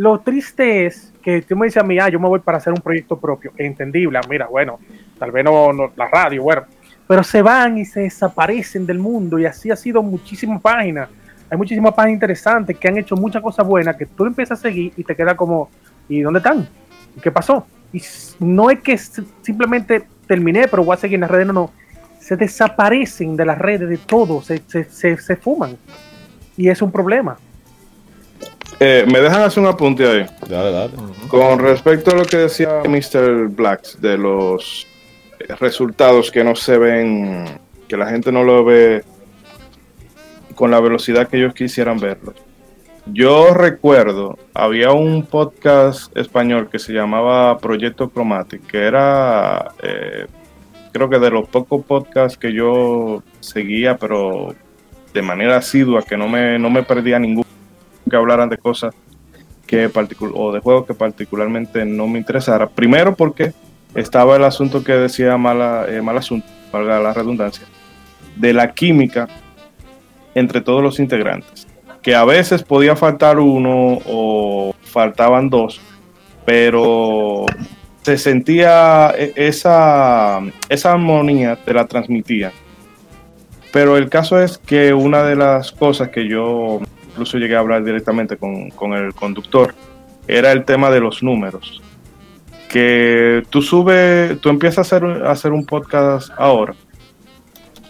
lo 0.00 0.18
triste 0.20 0.86
es 0.86 1.12
que 1.22 1.42
tú 1.42 1.54
me 1.54 1.66
dices 1.66 1.82
a 1.82 1.86
mí, 1.86 1.98
ah, 1.98 2.08
yo 2.08 2.18
me 2.18 2.26
voy 2.26 2.40
para 2.40 2.56
hacer 2.56 2.72
un 2.72 2.80
proyecto 2.80 3.20
propio, 3.20 3.52
entendible, 3.58 4.16
ah, 4.16 4.26
mira, 4.30 4.46
bueno, 4.46 4.78
tal 5.18 5.30
vez 5.30 5.44
no, 5.44 5.92
la 5.94 6.08
radio, 6.08 6.42
bueno, 6.42 6.62
pero 7.06 7.22
se 7.22 7.42
van 7.42 7.76
y 7.76 7.84
se 7.84 8.00
desaparecen 8.00 8.86
del 8.86 8.98
mundo 8.98 9.38
y 9.38 9.44
así 9.44 9.70
ha 9.70 9.76
sido 9.76 10.02
muchísimas 10.02 10.62
páginas. 10.62 11.10
Hay 11.50 11.58
muchísimas 11.58 11.92
páginas 11.92 12.14
interesantes 12.14 12.78
que 12.78 12.88
han 12.88 12.96
hecho 12.96 13.14
muchas 13.14 13.42
cosas 13.42 13.66
buenas 13.66 13.94
que 13.94 14.06
tú 14.06 14.24
empiezas 14.24 14.58
a 14.58 14.62
seguir 14.62 14.94
y 14.96 15.04
te 15.04 15.14
queda 15.14 15.36
como, 15.36 15.68
¿y 16.08 16.22
dónde 16.22 16.38
están? 16.38 16.66
¿Qué 17.22 17.30
pasó? 17.30 17.66
Y 17.92 18.00
no 18.38 18.70
es 18.70 18.80
que 18.80 18.96
simplemente 18.96 20.06
terminé, 20.26 20.66
pero 20.66 20.82
voy 20.82 20.94
a 20.94 20.98
seguir 20.98 21.16
en 21.16 21.22
las 21.22 21.30
redes, 21.30 21.46
no, 21.46 21.52
no. 21.52 21.70
Se 22.18 22.38
desaparecen 22.38 23.36
de 23.36 23.44
las 23.44 23.58
redes 23.58 23.86
de 23.86 23.98
todo, 23.98 24.40
se, 24.40 24.62
se, 24.66 25.18
se, 25.18 25.36
fuman. 25.36 25.76
Y 26.56 26.70
es 26.70 26.80
un 26.80 26.90
problema. 26.90 27.36
Eh, 28.82 29.04
me 29.06 29.20
dejan 29.20 29.42
hacer 29.42 29.62
un 29.62 29.68
apunte 29.68 30.06
ahí. 30.06 30.26
Dale, 30.48 30.72
dale. 30.72 30.92
Con 31.28 31.58
respecto 31.58 32.12
a 32.12 32.14
lo 32.14 32.24
que 32.24 32.38
decía 32.38 32.80
Mr. 32.88 33.48
Blacks 33.48 34.00
de 34.00 34.16
los 34.16 34.86
resultados 35.58 36.30
que 36.30 36.42
no 36.42 36.56
se 36.56 36.78
ven, 36.78 37.44
que 37.86 37.98
la 37.98 38.06
gente 38.06 38.32
no 38.32 38.42
lo 38.42 38.64
ve 38.64 39.04
con 40.54 40.70
la 40.70 40.80
velocidad 40.80 41.28
que 41.28 41.36
ellos 41.36 41.52
quisieran 41.52 41.98
verlo. 41.98 42.32
Yo 43.06 43.52
recuerdo, 43.52 44.38
había 44.54 44.92
un 44.92 45.26
podcast 45.26 46.16
español 46.16 46.70
que 46.70 46.78
se 46.78 46.94
llamaba 46.94 47.58
Proyecto 47.58 48.08
Chromatic, 48.08 48.66
que 48.66 48.78
era, 48.78 49.72
eh, 49.82 50.26
creo 50.92 51.10
que 51.10 51.18
de 51.18 51.30
los 51.30 51.48
pocos 51.48 51.84
podcasts 51.84 52.38
que 52.38 52.52
yo 52.52 53.22
seguía, 53.40 53.98
pero 53.98 54.54
de 55.12 55.22
manera 55.22 55.56
asidua, 55.56 56.02
que 56.02 56.16
no 56.16 56.28
me, 56.28 56.58
no 56.58 56.70
me 56.70 56.82
perdía 56.82 57.18
ninguno 57.18 57.46
que 58.10 58.16
hablaran 58.16 58.50
de 58.50 58.58
cosas 58.58 58.94
que 59.66 59.88
o 60.34 60.52
de 60.52 60.58
juegos 60.58 60.84
que 60.84 60.94
particularmente 60.94 61.84
no 61.84 62.08
me 62.08 62.18
interesara. 62.18 62.68
Primero 62.68 63.14
porque 63.14 63.52
estaba 63.94 64.34
el 64.34 64.42
asunto 64.42 64.82
que 64.82 64.92
decía 64.92 65.36
mala, 65.36 65.86
eh, 65.88 66.02
mal 66.02 66.18
asunto, 66.18 66.48
valga 66.72 66.98
la 66.98 67.14
redundancia, 67.14 67.64
de 68.34 68.52
la 68.52 68.72
química 68.72 69.28
entre 70.34 70.60
todos 70.60 70.82
los 70.82 70.98
integrantes. 70.98 71.68
Que 72.02 72.16
a 72.16 72.24
veces 72.24 72.64
podía 72.64 72.96
faltar 72.96 73.38
uno 73.38 73.98
o 74.06 74.74
faltaban 74.82 75.50
dos, 75.50 75.80
pero 76.44 77.46
se 78.02 78.18
sentía 78.18 79.14
e, 79.16 79.34
esa, 79.36 80.40
esa 80.68 80.92
armonía, 80.92 81.56
te 81.56 81.72
la 81.72 81.86
transmitía. 81.86 82.50
Pero 83.72 83.96
el 83.96 84.08
caso 84.08 84.40
es 84.40 84.58
que 84.58 84.92
una 84.92 85.22
de 85.22 85.36
las 85.36 85.70
cosas 85.70 86.08
que 86.08 86.26
yo 86.26 86.80
incluso 87.20 87.36
llegué 87.36 87.54
a 87.54 87.58
hablar 87.58 87.84
directamente 87.84 88.38
con, 88.38 88.70
con 88.70 88.94
el 88.94 89.12
conductor 89.12 89.74
era 90.26 90.52
el 90.52 90.64
tema 90.64 90.90
de 90.90 91.00
los 91.00 91.22
números. 91.22 91.82
Que 92.70 93.42
tú 93.50 93.60
subes, 93.60 94.40
tú 94.40 94.48
empiezas 94.48 94.78
a 94.78 94.80
hacer, 94.80 95.04
a 95.04 95.32
hacer 95.32 95.52
un 95.52 95.66
podcast 95.66 96.30
ahora 96.38 96.74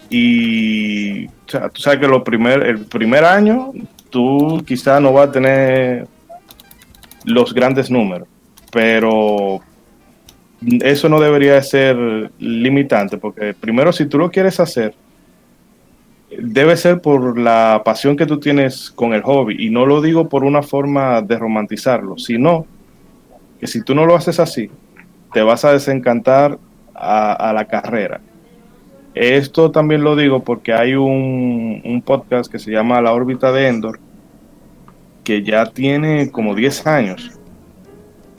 y 0.09 1.27
o 1.27 1.31
sea, 1.47 1.69
tú 1.69 1.81
sabes 1.81 1.99
que 1.99 2.07
lo 2.09 2.25
primer, 2.25 2.63
el 2.63 2.79
primer 2.79 3.23
año 3.23 3.71
tú 4.09 4.61
quizás 4.67 5.01
no 5.01 5.13
vas 5.13 5.29
a 5.29 5.31
tener 5.31 6.07
los 7.23 7.53
grandes 7.53 7.89
números, 7.89 8.27
pero 8.69 9.61
eso 10.81 11.07
no 11.07 11.21
debería 11.21 11.61
ser 11.63 12.31
limitante, 12.37 13.17
porque 13.17 13.53
primero 13.53 13.93
si 13.93 14.07
tú 14.07 14.17
lo 14.17 14.29
quieres 14.29 14.59
hacer, 14.59 14.93
debe 16.37 16.77
ser 16.77 17.01
por 17.01 17.37
la 17.37 17.81
pasión 17.83 18.15
que 18.15 18.25
tú 18.25 18.39
tienes 18.39 18.91
con 18.91 19.13
el 19.13 19.21
hobby, 19.21 19.55
y 19.59 19.69
no 19.69 19.85
lo 19.85 20.01
digo 20.01 20.29
por 20.29 20.43
una 20.43 20.61
forma 20.61 21.21
de 21.21 21.37
romantizarlo, 21.37 22.17
sino 22.17 22.65
que 23.59 23.67
si 23.67 23.83
tú 23.83 23.93
no 23.93 24.05
lo 24.05 24.15
haces 24.15 24.39
así, 24.39 24.69
te 25.33 25.41
vas 25.41 25.65
a 25.65 25.73
desencantar 25.73 26.57
a, 26.93 27.51
la 27.53 27.65
carrera. 27.65 28.21
Esto 29.13 29.71
también 29.71 30.03
lo 30.03 30.15
digo 30.15 30.43
porque 30.43 30.73
hay 30.73 30.93
un, 30.93 32.01
podcast 32.05 32.51
que 32.51 32.59
se 32.59 32.71
llama 32.71 33.01
La 33.01 33.13
órbita 33.13 33.51
de 33.51 33.67
Endor, 33.67 33.99
que 35.23 35.43
ya 35.43 35.65
tiene 35.65 36.31
como 36.31 36.55
10 36.55 36.87
años. 36.87 37.31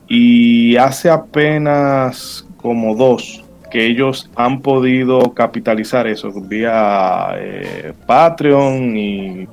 Y 0.08 0.76
hace 0.76 1.10
apenas 1.10 2.46
como 2.56 2.94
dos 2.94 3.44
que 3.72 3.86
ellos 3.86 4.28
han 4.36 4.60
podido 4.60 5.32
capitalizar 5.32 6.06
eso 6.06 6.30
vía 6.42 7.30
eh, 7.36 7.94
Patreon 8.06 8.94
y 8.94 9.48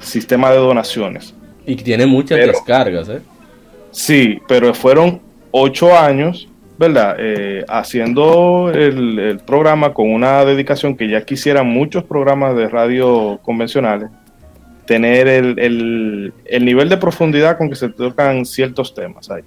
sistema 0.00 0.50
de 0.50 0.56
donaciones. 0.56 1.34
Y 1.64 1.76
tiene 1.76 2.04
muchas 2.04 2.36
descargas, 2.38 3.08
¿eh? 3.08 3.20
Sí, 3.92 4.40
pero 4.48 4.74
fueron 4.74 5.20
ocho 5.52 5.96
años, 5.96 6.48
¿verdad? 6.78 7.14
Eh, 7.20 7.64
haciendo 7.68 8.72
el, 8.74 9.40
programa 9.46 9.94
con 9.94 10.10
una 10.10 10.44
dedicación 10.44 10.96
que 10.96 11.08
ya 11.08 11.24
quisieran 11.24 11.68
muchos 11.68 12.02
programas 12.02 12.56
de 12.56 12.68
radio 12.68 13.38
convencionales, 13.42 14.10
tener 14.84 15.28
el, 15.28 16.32
nivel 16.60 16.88
de 16.88 16.96
profundidad 16.96 17.56
con 17.56 17.68
que 17.68 17.76
se 17.76 17.88
tocan 17.88 18.44
ciertos 18.44 18.94
temas 18.94 19.30
ahí. 19.30 19.42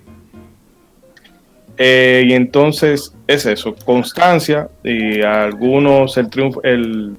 Eh, 1.84 2.26
y 2.28 2.34
entonces 2.34 3.12
es 3.26 3.48
eso, 3.48 3.74
constancia 3.84 4.70
y 4.84 5.24
algunos 5.24 6.16
el 6.16 6.30
triunfo, 6.30 6.62
el, 6.62 7.18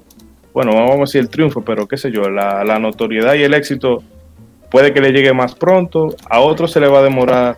bueno, 0.53 0.73
vamos 0.73 0.95
a 0.95 0.99
decir 0.99 1.19
el 1.19 1.27
triunfo, 1.27 1.65
pero 1.65 1.85
qué 1.85 1.97
sé 1.97 2.13
yo, 2.13 2.29
la, 2.29 2.63
la 2.63 2.79
notoriedad 2.79 3.33
y 3.33 3.43
el 3.43 3.53
éxito 3.55 4.01
puede 4.71 4.93
que 4.93 5.01
le 5.01 5.11
llegue 5.11 5.33
más 5.33 5.53
pronto, 5.53 6.15
a 6.29 6.39
otros 6.39 6.71
se 6.71 6.79
le 6.79 6.87
va 6.87 6.99
a 6.99 7.03
demorar 7.03 7.57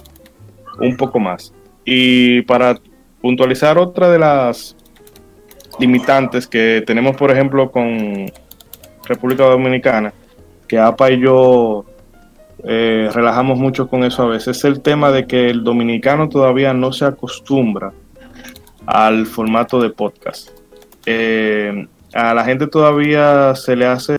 un 0.80 0.98
poco 0.98 1.19
más. 1.19 1.53
Y 1.86 2.41
para 2.41 2.80
puntualizar 3.22 3.77
otra 3.77 4.10
de 4.10 4.18
las 4.18 4.76
limitantes 5.80 6.48
que 6.48 6.84
tenemos, 6.88 7.15
por 7.18 7.30
ejemplo, 7.30 7.69
con 7.69 8.32
República 9.03 9.44
Dominicana, 9.44 10.11
que 10.68 10.80
APA 10.80 11.11
y 11.11 11.19
yo 11.19 11.86
eh, 12.68 13.10
relajamos 13.14 13.58
mucho 13.58 13.88
con 13.88 14.04
eso 14.04 14.24
a 14.24 14.28
veces, 14.28 14.58
es 14.58 14.66
el 14.66 14.82
tema 14.82 15.12
de 15.12 15.26
que 15.28 15.50
el 15.50 15.64
dominicano 15.64 16.30
todavía 16.30 16.74
no 16.74 16.92
se 16.94 17.06
acostumbra 17.06 17.94
al 18.86 19.26
formato 19.26 19.82
de 19.82 19.90
podcast. 19.90 20.50
Eh, 21.06 21.88
a 22.14 22.34
la 22.34 22.44
gente 22.44 22.68
todavía 22.68 23.54
se 23.56 23.76
le 23.76 23.86
hace 23.86 24.18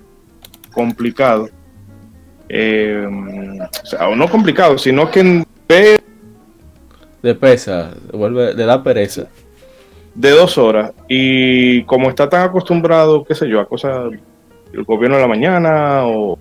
complicado 0.73 1.49
eh, 2.49 3.07
o, 3.07 3.87
sea, 3.87 4.15
no 4.15 4.29
complicado, 4.29 4.79
sino 4.79 5.11
que 5.11 5.45
ve 5.69 6.01
de 7.23 7.35
pesa, 7.35 7.91
vuelve, 8.13 8.55
le 8.55 8.65
da 8.65 8.83
pereza. 8.83 9.27
De 10.15 10.31
dos 10.31 10.57
horas. 10.57 10.93
Y 11.09 11.83
como 11.83 12.09
está 12.09 12.29
tan 12.29 12.43
acostumbrado, 12.43 13.25
qué 13.25 13.35
sé 13.35 13.49
yo, 13.49 13.61
a 13.61 13.69
cosas 13.69 14.13
el 14.73 14.85
gobierno 14.85 15.17
de 15.17 15.23
la 15.23 15.29
mañana 15.29 16.07
o 16.07 16.39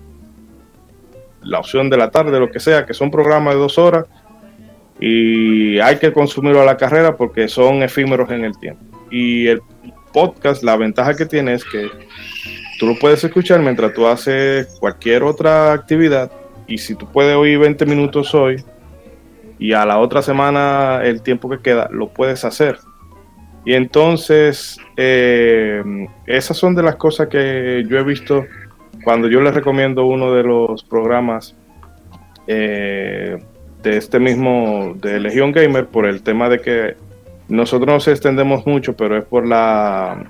la 1.46 1.60
opción 1.60 1.88
de 1.88 1.96
la 1.96 2.10
tarde, 2.10 2.38
lo 2.38 2.50
que 2.50 2.60
sea, 2.60 2.84
que 2.84 2.94
son 2.94 3.10
programas 3.10 3.54
de 3.54 3.60
dos 3.60 3.78
horas 3.78 4.06
y 4.98 5.78
hay 5.78 5.98
que 5.98 6.12
consumirlo 6.12 6.62
a 6.62 6.64
la 6.64 6.76
carrera 6.76 7.16
porque 7.16 7.48
son 7.48 7.82
efímeros 7.82 8.30
en 8.30 8.44
el 8.44 8.58
tiempo. 8.58 8.82
Y 9.10 9.46
el 9.46 9.62
podcast, 10.12 10.62
la 10.62 10.76
ventaja 10.76 11.14
que 11.14 11.26
tiene 11.26 11.54
es 11.54 11.64
que 11.64 11.88
tú 12.78 12.86
lo 12.86 12.98
puedes 12.98 13.22
escuchar 13.22 13.60
mientras 13.60 13.92
tú 13.92 14.06
haces 14.06 14.66
cualquier 14.80 15.22
otra 15.22 15.72
actividad 15.72 16.30
y 16.66 16.78
si 16.78 16.94
tú 16.94 17.06
puedes 17.10 17.36
oír 17.36 17.58
20 17.58 17.86
minutos 17.86 18.34
hoy 18.34 18.64
y 19.58 19.72
a 19.72 19.84
la 19.86 19.98
otra 19.98 20.22
semana 20.22 21.00
el 21.04 21.22
tiempo 21.22 21.48
que 21.48 21.60
queda 21.60 21.88
lo 21.90 22.08
puedes 22.08 22.44
hacer. 22.44 22.78
Y 23.64 23.74
entonces 23.74 24.78
eh, 24.96 25.82
esas 26.26 26.56
son 26.56 26.74
de 26.74 26.82
las 26.82 26.96
cosas 26.96 27.28
que 27.28 27.84
yo 27.88 27.98
he 27.98 28.04
visto 28.04 28.46
cuando 29.06 29.28
yo 29.28 29.40
les 29.40 29.54
recomiendo 29.54 30.04
uno 30.04 30.34
de 30.34 30.42
los 30.42 30.82
programas 30.82 31.54
eh, 32.48 33.38
de 33.80 33.96
este 33.96 34.18
mismo, 34.18 34.96
de 35.00 35.20
Legion 35.20 35.52
Gamer, 35.52 35.86
por 35.86 36.06
el 36.06 36.22
tema 36.22 36.48
de 36.48 36.60
que 36.60 36.96
nosotros 37.46 37.86
nos 37.86 38.08
extendemos 38.08 38.66
mucho, 38.66 38.96
pero 38.96 39.16
es 39.16 39.24
por 39.24 39.46
la 39.46 40.24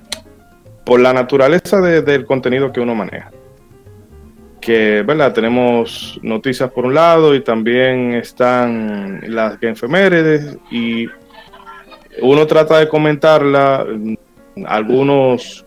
por 0.85 1.01
la 1.01 1.15
naturaleza 1.15 1.81
del 1.81 2.27
contenido 2.27 2.71
que 2.71 2.81
uno 2.81 2.95
maneja. 2.95 3.31
Que, 4.61 5.03
¿verdad? 5.07 5.33
Tenemos 5.33 6.21
noticias 6.23 6.71
por 6.71 6.85
un 6.85 6.93
lado 6.93 7.35
y 7.35 7.41
también 7.41 8.13
están 8.13 9.23
las 9.27 9.57
efemérides 9.63 10.59
y 10.71 11.07
uno 12.21 12.47
trata 12.47 12.79
de 12.79 12.91
comentarla, 12.91 13.87
algunos 14.67 15.66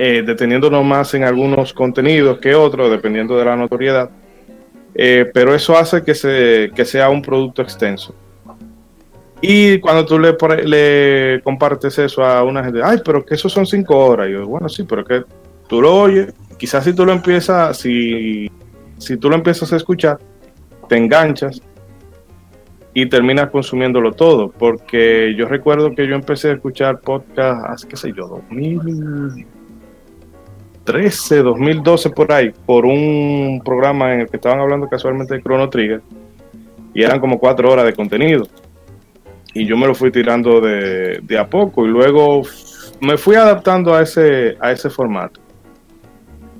eh, 0.00 0.22
deteniéndonos 0.24 0.84
más 0.84 1.12
en 1.14 1.24
algunos 1.24 1.72
contenidos 1.72 2.38
que 2.38 2.54
otros, 2.54 2.88
dependiendo 2.88 3.36
de 3.36 3.44
la 3.44 3.56
notoriedad. 3.56 4.08
Eh, 4.94 5.28
pero 5.34 5.52
eso 5.56 5.76
hace 5.76 6.04
que, 6.04 6.14
se, 6.14 6.70
que 6.72 6.84
sea 6.84 7.10
un 7.10 7.20
producto 7.20 7.62
extenso. 7.62 8.14
Y 9.40 9.80
cuando 9.80 10.06
tú 10.06 10.20
le, 10.20 11.40
compartes 11.42 11.98
eso 11.98 12.24
a 12.24 12.44
una 12.44 12.62
gente, 12.62 12.80
ay, 12.80 12.98
pero 13.04 13.26
que 13.26 13.34
eso 13.34 13.48
son 13.48 13.66
cinco 13.66 13.98
horas. 13.98 14.28
Y 14.28 14.34
yo, 14.34 14.46
bueno, 14.46 14.68
sí, 14.68 14.84
pero 14.84 15.04
que 15.04 15.24
tú 15.68 15.82
lo 15.82 15.96
oyes, 15.96 16.32
quizás 16.58 16.84
si 16.84 16.92
tú 16.92 17.04
lo 17.04 17.12
empiezas, 17.12 17.76
si, 17.78 18.48
si 18.98 19.16
tú 19.16 19.28
lo 19.28 19.34
empiezas 19.34 19.72
a 19.72 19.76
escuchar, 19.76 20.20
te 20.88 20.96
enganchas 20.96 21.60
y 22.94 23.06
terminas 23.06 23.50
consumiéndolo 23.50 24.12
todo, 24.12 24.52
porque 24.52 25.34
yo 25.36 25.48
recuerdo 25.48 25.92
que 25.92 26.06
yo 26.06 26.14
empecé 26.14 26.50
a 26.50 26.52
escuchar 26.52 27.00
podcast 27.00 27.64
hace, 27.68 27.88
qué 27.88 27.96
sé 27.96 28.12
yo, 28.16 28.42
2013, 30.88 31.42
2012 31.42 32.10
por 32.10 32.32
ahí, 32.32 32.52
por 32.64 32.86
un 32.86 33.60
programa 33.64 34.14
en 34.14 34.20
el 34.20 34.28
que 34.28 34.36
estaban 34.36 34.60
hablando 34.60 34.88
casualmente 34.88 35.34
de 35.34 35.42
Chrono 35.42 35.68
Trigger, 35.68 36.00
y 36.94 37.02
eran 37.02 37.20
como 37.20 37.38
cuatro 37.38 37.70
horas 37.70 37.84
de 37.84 37.92
contenido. 37.92 38.46
Y 39.54 39.66
yo 39.66 39.76
me 39.76 39.86
lo 39.86 39.94
fui 39.94 40.10
tirando 40.10 40.60
de, 40.60 41.20
de 41.22 41.38
a 41.38 41.46
poco 41.46 41.84
y 41.84 41.88
luego 41.88 42.42
me 43.00 43.16
fui 43.16 43.36
adaptando 43.36 43.94
a 43.94 44.02
ese, 44.02 44.56
a 44.60 44.72
ese 44.72 44.90
formato. 44.90 45.40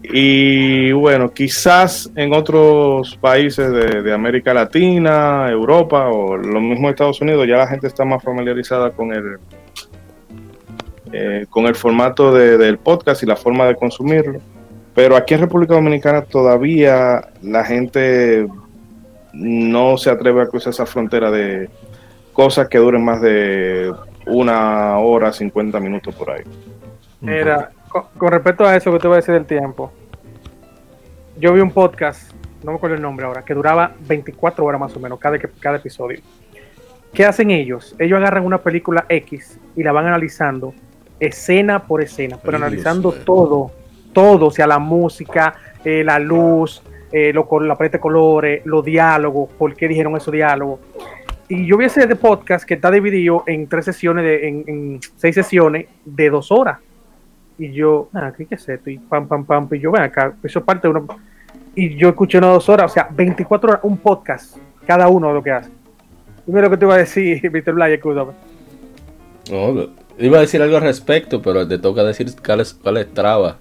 Y 0.02 0.92
bueno, 0.92 1.30
quizás 1.32 2.10
en 2.16 2.32
otros 2.32 3.16
países 3.20 3.70
de, 4.02 4.12
América 4.12 4.54
Latina, 4.54 5.48
Europa 5.50 6.08
o 6.08 6.36
lo 6.36 6.60
mismo 6.60 6.88
Estados 6.88 7.20
Unidos, 7.20 7.46
ya 7.46 7.56
la 7.56 7.66
gente 7.66 7.88
está 7.88 8.04
más 8.04 8.22
familiarizada 8.22 8.90
con 8.90 9.12
el, 9.12 9.38
eh, 11.12 11.46
con 11.48 11.66
el 11.66 11.74
formato 11.74 12.32
del 12.32 12.78
podcast 12.78 13.22
y 13.22 13.26
la 13.26 13.36
forma 13.36 13.66
de 13.66 13.76
consumirlo. 13.76 14.40
Pero 14.94 15.16
aquí 15.16 15.34
en 15.34 15.40
República 15.40 15.74
Dominicana 15.74 16.22
todavía 16.22 17.28
la 17.42 17.64
gente 17.64 18.48
no 19.32 19.96
se 19.96 20.10
atreve 20.10 20.42
a 20.42 20.46
cruzar 20.46 20.72
esa 20.72 20.86
frontera 20.86 21.30
de 21.30 21.70
cosas 22.32 22.68
que 22.68 22.78
duren 22.78 23.04
más 23.04 23.20
de 23.20 23.92
una 24.26 24.98
hora, 24.98 25.32
50 25.32 25.78
minutos 25.80 26.14
por 26.14 26.30
ahí. 26.30 26.42
Mira, 27.20 27.70
con, 27.88 28.32
respecto 28.32 28.64
a 28.64 28.76
eso 28.76 28.92
que 28.92 28.98
te 28.98 29.06
voy 29.06 29.14
a 29.14 29.16
decir 29.16 29.34
del 29.34 29.46
tiempo, 29.46 29.92
yo 31.38 31.52
vi 31.52 31.60
un 31.60 31.70
podcast, 31.70 32.32
no 32.62 32.72
me 32.72 32.76
acuerdo 32.76 32.96
el 32.96 33.02
nombre 33.02 33.26
ahora, 33.26 33.44
que 33.44 33.54
duraba 33.54 33.92
24 34.00 34.64
horas 34.64 34.80
más 34.80 34.96
o 34.96 35.00
menos 35.00 35.18
cada, 35.18 35.38
cada 35.60 35.76
episodio. 35.76 36.20
¿Qué 37.12 37.24
hacen 37.24 37.50
ellos? 37.50 37.96
Ellos 37.98 38.18
agarran 38.18 38.44
una 38.44 38.58
película 38.58 39.06
X 39.08 39.58
y 39.76 39.82
la 39.82 39.92
van 39.92 40.06
analizando 40.06 40.74
escena 41.20 41.86
por 41.86 42.02
escena, 42.02 42.38
pero 42.42 42.56
analizando 42.56 43.12
todo, 43.12 43.70
todo, 44.12 44.46
o 44.46 44.50
sea, 44.50 44.66
la 44.66 44.78
música, 44.78 45.54
eh, 45.84 46.02
la 46.04 46.18
luz, 46.18 46.82
eh, 47.10 47.32
lo, 47.32 47.48
la 47.60 47.76
paleta 47.76 47.98
de 47.98 48.00
colores, 48.00 48.62
los 48.66 48.84
diálogos, 48.84 49.50
por 49.56 49.74
qué 49.74 49.88
dijeron 49.88 50.16
esos 50.16 50.32
diálogos. 50.32 50.80
Y 51.48 51.66
yo 51.66 51.78
vi 51.78 51.86
ese 51.86 52.06
de 52.06 52.16
podcast 52.16 52.66
que 52.66 52.74
está 52.74 52.90
dividido 52.90 53.42
en 53.46 53.66
tres 53.68 53.86
sesiones, 53.86 54.24
de, 54.24 54.48
en, 54.48 55.00
seis 55.16 55.34
sesiones 55.34 55.86
de 56.04 56.28
dos 56.28 56.52
horas. 56.52 56.78
Y 57.56 57.72
yo, 57.72 58.08
ah, 58.12 58.32
¿qué 58.36 58.46
es 58.50 58.68
esto? 58.68 58.90
Y 58.90 58.98
pam, 58.98 59.26
pam, 59.26 59.44
pam. 59.44 59.68
Y 59.72 59.78
yo, 59.78 59.90
ven 59.90 60.02
acá, 60.02 60.34
eso 60.42 60.58
es 60.58 60.64
parte 60.64 60.86
de 60.86 60.90
uno. 60.90 61.06
Y 61.74 61.96
yo 61.96 62.10
escuché 62.10 62.38
una 62.38 62.48
dos 62.48 62.68
horas, 62.68 62.90
o 62.90 62.94
sea, 62.94 63.08
24 63.10 63.70
horas, 63.70 63.80
un 63.84 63.96
podcast, 63.96 64.58
cada 64.86 65.08
uno 65.08 65.28
de 65.28 65.34
lo 65.34 65.42
que 65.42 65.50
hace. 65.50 65.70
Dime 66.46 66.60
lo 66.60 66.70
que 66.70 66.76
te 66.76 66.84
iba 66.84 66.94
a 66.94 66.98
decir, 66.98 67.50
Mr. 67.50 67.72
Blay, 67.72 67.94
escúchame. 67.94 68.32
No, 69.50 69.88
iba 70.18 70.38
a 70.38 70.40
decir 70.40 70.62
algo 70.62 70.76
al 70.76 70.82
respecto, 70.82 71.42
pero 71.42 71.66
te 71.66 71.78
toca 71.78 72.04
decir 72.04 72.32
cuál 72.44 72.60
es, 72.60 72.74
cuál 72.74 72.96
es 72.98 73.12
traba 73.12 73.58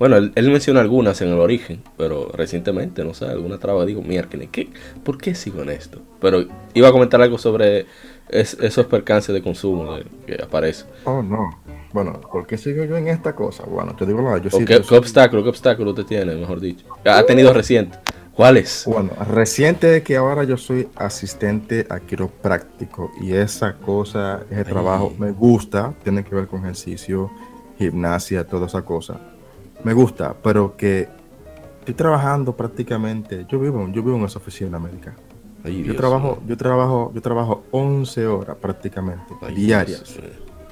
bueno, 0.00 0.16
él, 0.16 0.50
menciona 0.50 0.80
algunas 0.80 1.20
en 1.20 1.28
el 1.28 1.38
origen, 1.38 1.82
pero 1.98 2.32
recientemente, 2.32 3.04
no 3.04 3.12
sé, 3.12 3.26
alguna 3.26 3.58
traba, 3.58 3.84
digo, 3.84 4.00
miércoles, 4.00 4.48
¿qué? 4.50 4.70
¿por 5.04 5.18
qué 5.18 5.34
sigo 5.34 5.60
en 5.60 5.68
esto? 5.68 6.00
Pero 6.22 6.46
iba 6.72 6.88
a 6.88 6.90
comentar 6.90 7.20
algo 7.20 7.36
sobre 7.36 7.84
esos 8.30 8.86
percances 8.86 9.34
de 9.34 9.42
consumo 9.42 9.98
que 10.26 10.42
aparece. 10.42 10.86
Oh, 11.04 11.22
no. 11.22 11.50
Bueno, 11.92 12.18
¿por 12.32 12.46
qué 12.46 12.56
sigo 12.56 12.82
yo 12.84 12.96
en 12.96 13.08
esta 13.08 13.34
cosa? 13.34 13.64
Bueno, 13.64 13.94
te 13.94 14.06
digo 14.06 14.22
la 14.22 14.38
yo 14.38 14.48
sí. 14.48 14.64
¿Qué, 14.64 14.76
obstáculo, 14.76 15.42
qué 15.42 15.50
obstáculo 15.50 15.90
usted 15.90 16.06
tiene, 16.06 16.34
mejor 16.34 16.60
dicho? 16.60 16.86
¿Ha 17.04 17.22
tenido 17.24 17.52
reciente? 17.52 17.98
¿Cuáles? 18.40 18.84
Bueno, 18.86 19.10
reciente 19.28 19.98
es 19.98 20.02
que 20.02 20.16
ahora 20.16 20.44
yo 20.44 20.56
soy 20.56 20.88
asistente 20.96 21.86
a 21.90 22.00
quiropráctico 22.00 23.10
y 23.20 23.34
esa 23.34 23.74
cosa, 23.74 24.40
ese 24.48 24.64
trabajo 24.64 25.12
me 25.18 25.30
gusta, 25.30 25.92
tiene 26.02 26.24
que 26.24 26.34
ver 26.34 26.46
con 26.46 26.60
ejercicio, 26.60 27.30
gimnasia, 27.76 28.46
toda 28.46 28.64
esa 28.64 28.80
cosa 28.80 29.20
me 29.84 29.92
gusta, 29.92 30.34
pero 30.42 30.74
que 30.74 31.06
estoy 31.80 31.92
trabajando 31.92 32.56
prácticamente, 32.56 33.44
yo 33.46 33.60
vivo, 33.60 33.86
yo 33.88 34.02
vivo 34.02 34.16
en 34.16 34.24
esa 34.24 34.38
oficina 34.38 34.78
médica. 34.78 35.14
yo 35.62 35.94
trabajo, 35.94 36.42
yo 36.46 36.56
trabajo, 36.56 37.12
yo 37.14 37.20
trabajo 37.20 37.64
11 37.72 38.26
horas 38.26 38.56
prácticamente 38.56 39.34
diarias. 39.54 40.16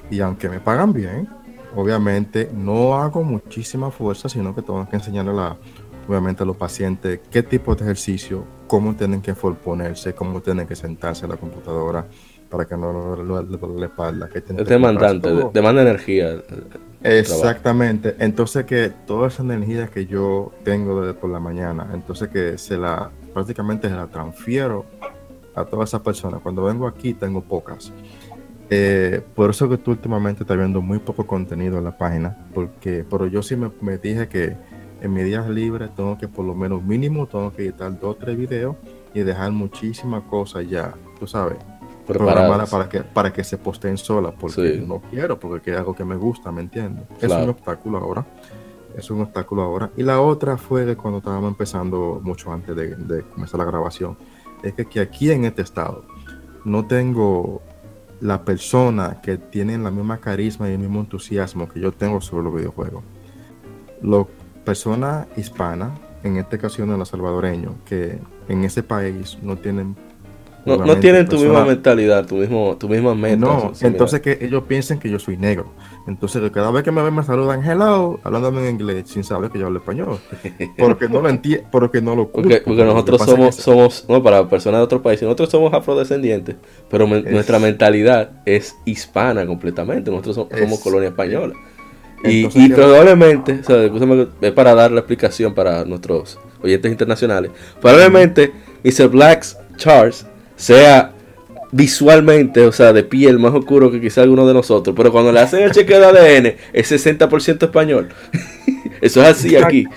y 0.09 0.19
aunque 0.21 0.49
me 0.49 0.59
pagan 0.59 0.91
bien, 0.91 1.29
obviamente 1.75 2.49
no 2.51 2.95
hago 2.95 3.23
muchísima 3.23 3.91
fuerza, 3.91 4.27
sino 4.27 4.55
que 4.55 4.63
tengo 4.63 4.89
que 4.89 4.95
enseñarle 4.95 5.39
a, 5.39 5.55
obviamente 6.09 6.43
a 6.43 6.45
los 6.45 6.57
pacientes 6.57 7.19
qué 7.29 7.43
tipo 7.43 7.75
de 7.75 7.83
ejercicio, 7.83 8.43
cómo 8.67 8.95
tienen 8.95 9.21
que 9.21 9.33
ponerse, 9.33 10.13
cómo 10.13 10.41
tienen 10.41 10.65
que 10.67 10.75
sentarse 10.75 11.25
en 11.25 11.31
la 11.31 11.37
computadora 11.37 12.05
para 12.49 12.65
que 12.65 12.75
no 12.75 13.15
le 13.15 13.23
duele 13.23 13.79
la 13.79 13.85
espalda. 13.85 14.27
Que 14.27 14.39
es 14.39 14.67
demandante, 14.67 15.29
demanda 15.53 15.83
energía. 15.83 16.41
Exactamente. 17.03 18.15
Entonces 18.17 18.65
que 18.65 18.91
toda 19.05 19.27
esa 19.27 19.43
energía 19.43 19.87
que 19.87 20.07
yo 20.07 20.51
tengo 20.63 21.01
desde 21.01 21.13
por 21.13 21.29
la 21.29 21.39
mañana, 21.39 21.91
entonces 21.93 22.29
que 22.29 22.57
se 22.57 22.75
la 22.77 23.11
prácticamente 23.33 23.87
se 23.87 23.95
la 23.95 24.07
transfiero 24.07 24.85
a 25.53 25.63
todas 25.63 25.89
esas 25.89 26.01
personas. 26.01 26.41
Cuando 26.41 26.63
vengo 26.63 26.87
aquí 26.87 27.13
tengo 27.13 27.41
pocas. 27.41 27.93
Eh, 28.71 29.21
por 29.35 29.51
eso 29.51 29.69
que 29.69 29.77
tú 29.77 29.91
últimamente 29.91 30.43
estás 30.43 30.57
viendo 30.57 30.81
muy 30.81 30.99
poco 30.99 31.25
contenido 31.25 31.77
en 31.77 31.83
la 31.83 31.97
página, 31.97 32.49
porque 32.53 33.05
pero 33.07 33.27
yo 33.27 33.41
sí 33.43 33.55
me, 33.55 33.71
me 33.81 33.97
dije 33.97 34.27
que 34.27 34.55
en 35.01 35.13
mis 35.13 35.25
días 35.25 35.49
libres 35.49 35.89
tengo 35.95 36.17
que 36.17 36.27
por 36.27 36.45
lo 36.45 36.55
menos 36.55 36.83
mínimo 36.83 37.27
tengo 37.27 37.53
que 37.53 37.63
editar 37.63 37.91
dos 37.99 38.15
o 38.15 38.15
tres 38.15 38.37
videos 38.37 38.75
y 39.13 39.21
dejar 39.21 39.51
muchísimas 39.51 40.23
cosas 40.23 40.67
ya, 40.67 40.93
tú 41.19 41.27
sabes, 41.27 41.57
programada 42.05 42.65
para 42.65 42.89
que, 42.89 43.01
para 43.01 43.31
que 43.31 43.43
se 43.43 43.57
posteen 43.57 43.97
solas, 43.97 44.33
porque 44.39 44.83
no 44.85 45.01
quiero, 45.09 45.39
porque 45.39 45.71
es 45.71 45.77
algo 45.77 45.93
que 45.93 46.03
me 46.03 46.15
gusta, 46.15 46.51
¿me 46.51 46.61
entiendes? 46.61 47.05
Es 47.21 47.31
un 47.31 47.49
obstáculo 47.49 47.97
ahora. 47.97 48.25
Es 48.97 49.09
un 49.11 49.21
obstáculo 49.21 49.61
ahora. 49.61 49.91
Y 49.95 50.03
la 50.03 50.19
otra 50.19 50.57
fue 50.57 50.83
de 50.83 50.97
cuando 50.97 51.19
estábamos 51.19 51.49
empezando, 51.49 52.19
mucho 52.23 52.51
antes 52.51 52.75
de, 52.75 53.23
comenzar 53.33 53.59
la 53.59 53.65
grabación, 53.65 54.17
es 54.63 54.73
que, 54.73 54.85
que, 54.85 54.99
aquí 54.99 55.31
en 55.31 55.45
este 55.45 55.61
estado 55.61 56.03
no 56.65 56.85
tengo 56.85 57.61
la 58.19 58.43
persona 58.43 59.21
que 59.21 59.37
tiene 59.37 59.77
la 59.77 59.91
misma 59.91 60.17
carisma 60.17 60.67
y 60.69 60.73
el 60.73 60.79
mismo 60.79 60.99
entusiasmo 60.99 61.69
que 61.69 61.79
yo 61.79 61.91
tengo 61.91 62.19
sobre 62.19 62.43
los 62.43 62.55
videojuegos. 62.55 63.03
Personas 64.69 65.25
hispanas, 65.35 65.89
en 66.23 66.37
esta 66.37 66.57
ocasión 66.57 66.95
los 66.95 67.09
salvadoreños, 67.09 67.73
que 67.85 68.19
en 68.47 68.63
ese 68.63 68.83
país 68.83 69.39
no 69.41 69.57
tienen 69.57 69.95
no, 70.63 70.97
tienen 70.97 71.27
tu 71.27 71.37
misma 71.39 71.65
mentalidad, 71.65 72.27
tu 72.27 72.35
mismo, 72.35 72.77
tu 72.77 72.87
misma 72.87 73.15
meta. 73.15 73.37
No, 73.37 73.71
entonces 73.81 74.21
que 74.21 74.37
ellos 74.39 74.65
piensen 74.67 74.99
que 74.99 75.09
yo 75.09 75.17
soy 75.17 75.37
negro. 75.37 75.71
Entonces 76.05 76.51
cada 76.51 76.69
vez 76.69 76.83
que 76.83 76.91
me 76.91 77.01
ven 77.01 77.15
me 77.15 77.23
saludan 77.23 77.63
hello, 77.63 78.19
hablándome 78.23 78.61
en 78.67 78.75
inglés 78.75 79.09
sin 79.09 79.23
saber 79.23 79.49
que 79.49 79.57
yo 79.57 79.65
hablo 79.65 79.79
español. 79.79 80.19
Porque 80.77 81.09
no 81.09 81.21
lo 81.21 81.29
entiendo, 81.29 81.67
porque 81.71 81.99
no 81.99 82.15
lo 82.15 82.27
Porque, 82.31 82.61
porque 82.63 82.83
nosotros 82.83 83.23
somos, 83.23 83.55
somos, 83.55 84.05
no, 84.07 84.21
para 84.21 84.47
personas 84.47 84.81
de 84.81 84.83
otro 84.83 85.01
país, 85.01 85.19
nosotros 85.23 85.49
somos 85.49 85.73
afrodescendientes, 85.73 86.57
pero 86.91 87.07
nuestra 87.07 87.57
mentalidad 87.57 88.43
es 88.45 88.75
hispana 88.85 89.47
completamente. 89.47 90.11
Nosotros 90.11 90.47
somos, 90.51 90.79
colonia 90.79 91.09
española. 91.09 91.55
Y, 92.23 92.69
probablemente, 92.69 93.59
o 93.59 93.63
sea, 93.63 93.83
es 94.41 94.51
para 94.51 94.75
dar 94.75 94.91
la 94.91 94.99
explicación 94.99 95.53
para 95.53 95.85
nuestros 95.85 96.39
oyentes 96.61 96.91
internacionales, 96.91 97.51
probablemente 97.81 98.51
Mr. 98.83 99.07
Blacks 99.07 99.57
Charles 99.77 100.25
sea 100.55 101.13
visualmente, 101.71 102.65
o 102.65 102.71
sea, 102.71 102.93
de 102.93 103.03
piel 103.03 103.39
más 103.39 103.53
oscuro 103.53 103.91
que 103.91 104.01
quizá 104.01 104.23
alguno 104.23 104.45
de 104.47 104.53
nosotros, 104.53 104.95
pero 104.95 105.11
cuando 105.11 105.31
le 105.31 105.39
hacen 105.39 105.61
el 105.63 105.71
chequeo 105.71 105.99
de 105.99 106.05
ADN 106.05 106.55
es 106.73 106.91
60% 106.91 107.63
español. 107.63 108.09
Eso 109.01 109.21
es 109.21 109.27
así 109.27 109.55
aquí. 109.55 109.87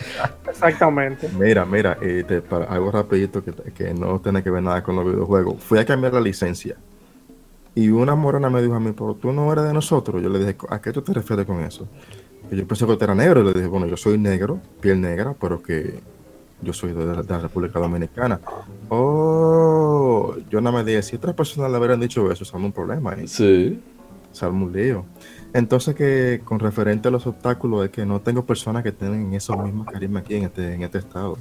Exactamente. 0.49 1.29
Mira, 1.37 1.65
mira, 1.65 1.99
eh, 2.01 2.41
para 2.49 2.67
algo 2.67 2.93
rapidito 2.93 3.43
que, 3.43 3.95
no 3.95 4.21
tiene 4.21 4.43
que 4.43 4.51
ver 4.51 4.63
nada 4.63 4.83
con 4.83 4.95
los 4.95 5.05
videojuegos. 5.05 5.61
Fui 5.63 5.79
a 5.79 5.85
cambiar 5.85 6.13
la 6.13 6.21
licencia 6.21 6.77
y 7.75 7.89
una 7.89 8.15
morena 8.15 8.51
me 8.51 8.61
dijo 8.61 8.75
a 8.75 8.81
mí, 8.81 8.93
pero 8.93 9.15
tú 9.15 9.33
no 9.33 9.51
eres 9.53 9.65
de 9.65 9.73
nosotros. 9.73 10.23
Yo 10.23 10.29
le 10.29 10.39
dije, 10.39 10.57
¿a 10.69 10.81
qué 10.81 10.93
tú 10.93 11.03
te 11.03 11.13
refieres 11.13 11.47
con 11.47 11.61
eso? 11.61 11.89
Y 12.51 12.57
yo 12.57 12.67
pensé 12.67 12.87
que 12.87 12.97
tú 12.97 13.05
eras 13.05 13.17
negro 13.17 13.41
y 13.41 13.45
le 13.45 13.53
dije, 13.55 13.67
bueno, 13.67 13.87
yo 13.87 13.97
soy 13.97 14.19
negro, 14.19 14.61
piel 14.81 15.01
negra, 15.01 15.35
pero 15.41 15.63
que 15.63 16.01
yo 16.61 16.73
soy 16.73 16.93
de 16.93 17.07
la, 17.07 17.39
República 17.39 17.79
Dominicana. 17.81 18.41
Oh, 18.89 20.35
yo 20.51 20.61
nada 20.61 20.77
más 20.77 20.87
dije, 20.87 21.03
si 21.03 21.17
otras 21.17 21.35
personas 21.35 21.71
le 21.71 21.79
hubieran 21.79 21.99
dicho 21.99 22.31
eso, 22.31 22.45
salmo 22.45 22.67
un 22.67 22.73
problema. 22.73 23.15
¿eh? 23.15 23.27
Sí. 23.27 23.81
Salmo 24.33 24.67
un 24.67 24.73
lío. 24.73 25.05
Entonces 25.55 25.95
que 25.95 26.41
con 26.45 26.59
referente 26.59 27.09
a 27.09 27.11
los 27.11 27.27
obstáculos 27.27 27.85
es 27.85 27.91
que 27.91 28.07
no 28.07 28.21
tengo 28.21 28.45
personas 28.45 28.83
que 28.83 28.93
tengan 28.93 29.35
esos 29.35 29.59
mismos 29.63 29.87
carisma 29.87 30.21
aquí 30.21 30.37
en 30.37 30.45
este, 30.45 30.75
en 30.75 30.83
este 30.83 30.99
estado. 30.99 31.37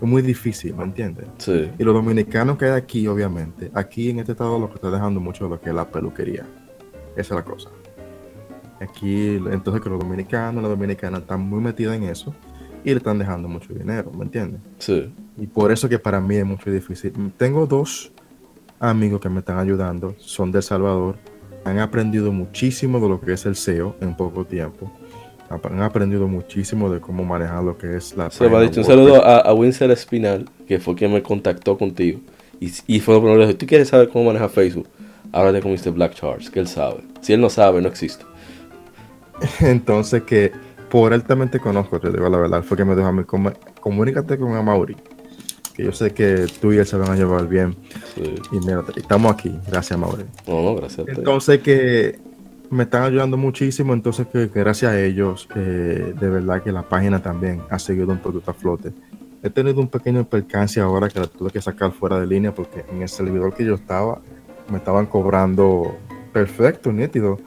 Es 0.00 0.08
muy 0.08 0.22
difícil, 0.22 0.74
¿me 0.74 0.84
entiendes? 0.84 1.26
Sí. 1.38 1.70
Y 1.78 1.84
los 1.84 1.94
dominicanos 1.94 2.58
que 2.58 2.66
hay 2.66 2.72
aquí, 2.72 3.06
obviamente, 3.06 3.70
aquí 3.74 4.10
en 4.10 4.18
este 4.18 4.32
estado 4.32 4.58
lo 4.58 4.68
que 4.68 4.74
está 4.74 4.90
dejando 4.90 5.20
mucho 5.20 5.48
lo 5.48 5.60
que 5.60 5.70
es 5.70 5.74
la 5.74 5.88
peluquería. 5.88 6.46
Esa 7.16 7.20
es 7.20 7.30
la 7.30 7.44
cosa. 7.44 7.70
Aquí, 8.80 9.36
entonces 9.36 9.80
que 9.80 9.88
los 9.88 10.00
dominicanos, 10.00 10.62
las 10.62 10.70
dominicanas 10.70 11.20
están 11.20 11.40
muy 11.40 11.60
metidos 11.60 11.94
en 11.94 12.04
eso 12.04 12.34
y 12.84 12.90
le 12.90 12.96
están 12.96 13.18
dejando 13.18 13.48
mucho 13.48 13.72
dinero, 13.72 14.10
¿me 14.12 14.24
entiendes? 14.24 14.60
Sí. 14.78 15.12
Y 15.38 15.46
por 15.46 15.72
eso 15.72 15.88
que 15.88 15.98
para 15.98 16.20
mí 16.20 16.36
es 16.36 16.44
mucho 16.44 16.70
difícil. 16.70 17.12
Tengo 17.36 17.66
dos 17.66 18.12
amigos 18.78 19.20
que 19.20 19.28
me 19.28 19.38
están 19.38 19.58
ayudando, 19.58 20.14
son 20.18 20.52
de 20.52 20.58
El 20.58 20.62
Salvador, 20.62 21.16
han 21.64 21.78
aprendido 21.78 22.30
muchísimo 22.30 23.00
de 23.00 23.08
lo 23.08 23.20
que 23.20 23.32
es 23.32 23.46
el 23.46 23.56
SEO 23.56 23.96
en 24.00 24.14
poco 24.16 24.44
tiempo. 24.44 24.92
Han 25.62 25.82
aprendido 25.82 26.26
muchísimo 26.28 26.90
de 26.90 27.00
cómo 27.00 27.24
manejar 27.24 27.62
lo 27.62 27.76
que 27.78 27.96
es 27.96 28.16
la... 28.16 28.30
Se 28.30 28.44
ha 28.44 28.60
dicho 28.60 28.80
un 28.80 28.86
saludo 28.86 29.24
a, 29.24 29.38
a 29.38 29.52
Winsor 29.54 29.90
Espinal, 29.90 30.48
que 30.66 30.78
fue 30.78 30.94
quien 30.94 31.12
me 31.12 31.22
contactó 31.22 31.76
contigo. 31.78 32.20
Y, 32.60 32.72
y 32.86 33.00
fue 33.00 33.14
lo 33.14 33.20
primero 33.20 33.40
que 33.40 33.46
dijo, 33.48 33.58
¿tú 33.58 33.66
quieres 33.66 33.88
saber 33.88 34.08
cómo 34.08 34.26
manejar 34.26 34.50
Facebook? 34.50 34.88
Háblate 35.32 35.60
con 35.60 35.72
Mr. 35.72 35.90
Black 35.92 36.14
Charles, 36.14 36.50
que 36.50 36.60
él 36.60 36.68
sabe. 36.68 36.98
Si 37.20 37.32
él 37.32 37.40
no 37.40 37.50
sabe, 37.50 37.80
no 37.82 37.88
existe. 37.88 38.24
Entonces 39.60 40.22
que 40.22 40.52
por 40.90 41.12
él 41.12 41.24
también 41.24 41.50
te 41.50 41.58
conozco, 41.58 41.98
te 41.98 42.10
digo 42.10 42.28
la 42.28 42.38
verdad, 42.38 42.62
fue 42.62 42.76
que 42.76 42.84
me 42.84 42.94
dijo 42.94 43.08
a 43.08 43.12
mí, 43.12 43.24
"Com- 43.24 43.52
comunícate 43.80 44.38
con 44.38 44.54
Amaury, 44.54 44.96
que 45.74 45.84
yo 45.84 45.92
sé 45.92 46.12
que 46.12 46.46
tú 46.60 46.72
y 46.72 46.76
él 46.78 46.86
se 46.86 46.96
van 46.96 47.10
a 47.10 47.16
llevar 47.16 47.48
bien. 47.48 47.74
Sí. 48.14 48.34
Y 48.52 48.60
mira, 48.64 48.84
estamos 48.96 49.32
aquí, 49.32 49.52
gracias 49.66 49.92
Amaury. 49.92 50.24
No, 50.46 50.62
no, 50.62 50.76
gracias 50.76 51.00
a 51.00 51.04
ti. 51.04 51.12
Entonces 51.16 51.58
que 51.60 52.18
me 52.74 52.84
están 52.84 53.04
ayudando 53.04 53.36
muchísimo, 53.36 53.94
entonces 53.94 54.26
que, 54.26 54.50
que 54.50 54.60
gracias 54.60 54.92
a 54.92 55.00
ellos, 55.00 55.48
eh, 55.54 56.12
de 56.18 56.28
verdad 56.28 56.62
que 56.62 56.72
la 56.72 56.82
página 56.82 57.22
también 57.22 57.62
ha 57.70 57.78
seguido 57.78 58.08
un 58.08 58.18
poquito 58.18 58.50
a 58.50 58.54
flote. 58.54 58.92
He 59.42 59.50
tenido 59.50 59.80
un 59.80 59.88
pequeño 59.88 60.24
percance 60.24 60.80
ahora 60.80 61.08
que 61.08 61.20
la 61.20 61.26
tuve 61.26 61.50
que 61.50 61.60
sacar 61.60 61.92
fuera 61.92 62.18
de 62.18 62.26
línea 62.26 62.52
porque 62.52 62.84
en 62.90 63.02
el 63.02 63.08
servidor 63.08 63.54
que 63.54 63.64
yo 63.64 63.74
estaba 63.74 64.20
me 64.68 64.78
estaban 64.78 65.06
cobrando 65.06 65.96
perfecto, 66.32 66.92
nítido. 66.92 67.38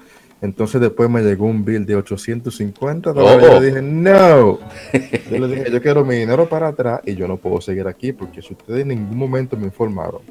Entonces 0.41 0.79
después 0.79 1.09
me 1.09 1.21
llegó 1.21 1.47
un 1.47 1.65
bill 1.65 1.85
de 1.85 1.95
850 1.95 3.11
dólares. 3.11 3.47
Oh. 3.49 3.53
Yo 3.53 3.61
dije, 3.61 3.81
no. 3.81 4.59
Yo 5.31 5.39
le 5.39 5.47
dije, 5.47 5.71
yo 5.71 5.81
quiero 5.81 6.05
mi 6.05 6.15
dinero 6.15 6.47
para 6.47 6.67
atrás 6.67 7.01
y 7.05 7.15
yo 7.15 7.27
no 7.27 7.37
puedo 7.37 7.59
seguir 7.59 7.87
aquí 7.87 8.13
porque 8.13 8.41
si 8.41 8.53
ustedes 8.53 8.81
en 8.81 8.89
ningún 8.89 9.17
momento 9.17 9.57
me 9.57 9.65
informaron 9.65 10.21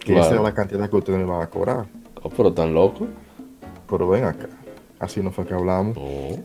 que 0.00 0.18
esa 0.18 0.32
era 0.32 0.42
la 0.42 0.52
cantidad 0.52 0.90
que 0.90 0.96
ustedes 0.96 1.18
me 1.18 1.24
van 1.24 1.42
a 1.42 1.46
cobrar. 1.46 1.86
Oh, 2.22 2.28
pero 2.28 2.52
tan 2.52 2.74
loco. 2.74 3.06
Pero 3.90 4.08
ven 4.08 4.24
acá. 4.24 4.48
Así 4.98 5.20
no 5.20 5.30
fue 5.32 5.46
que 5.46 5.54
hablamos. 5.54 5.96
No. 5.96 6.42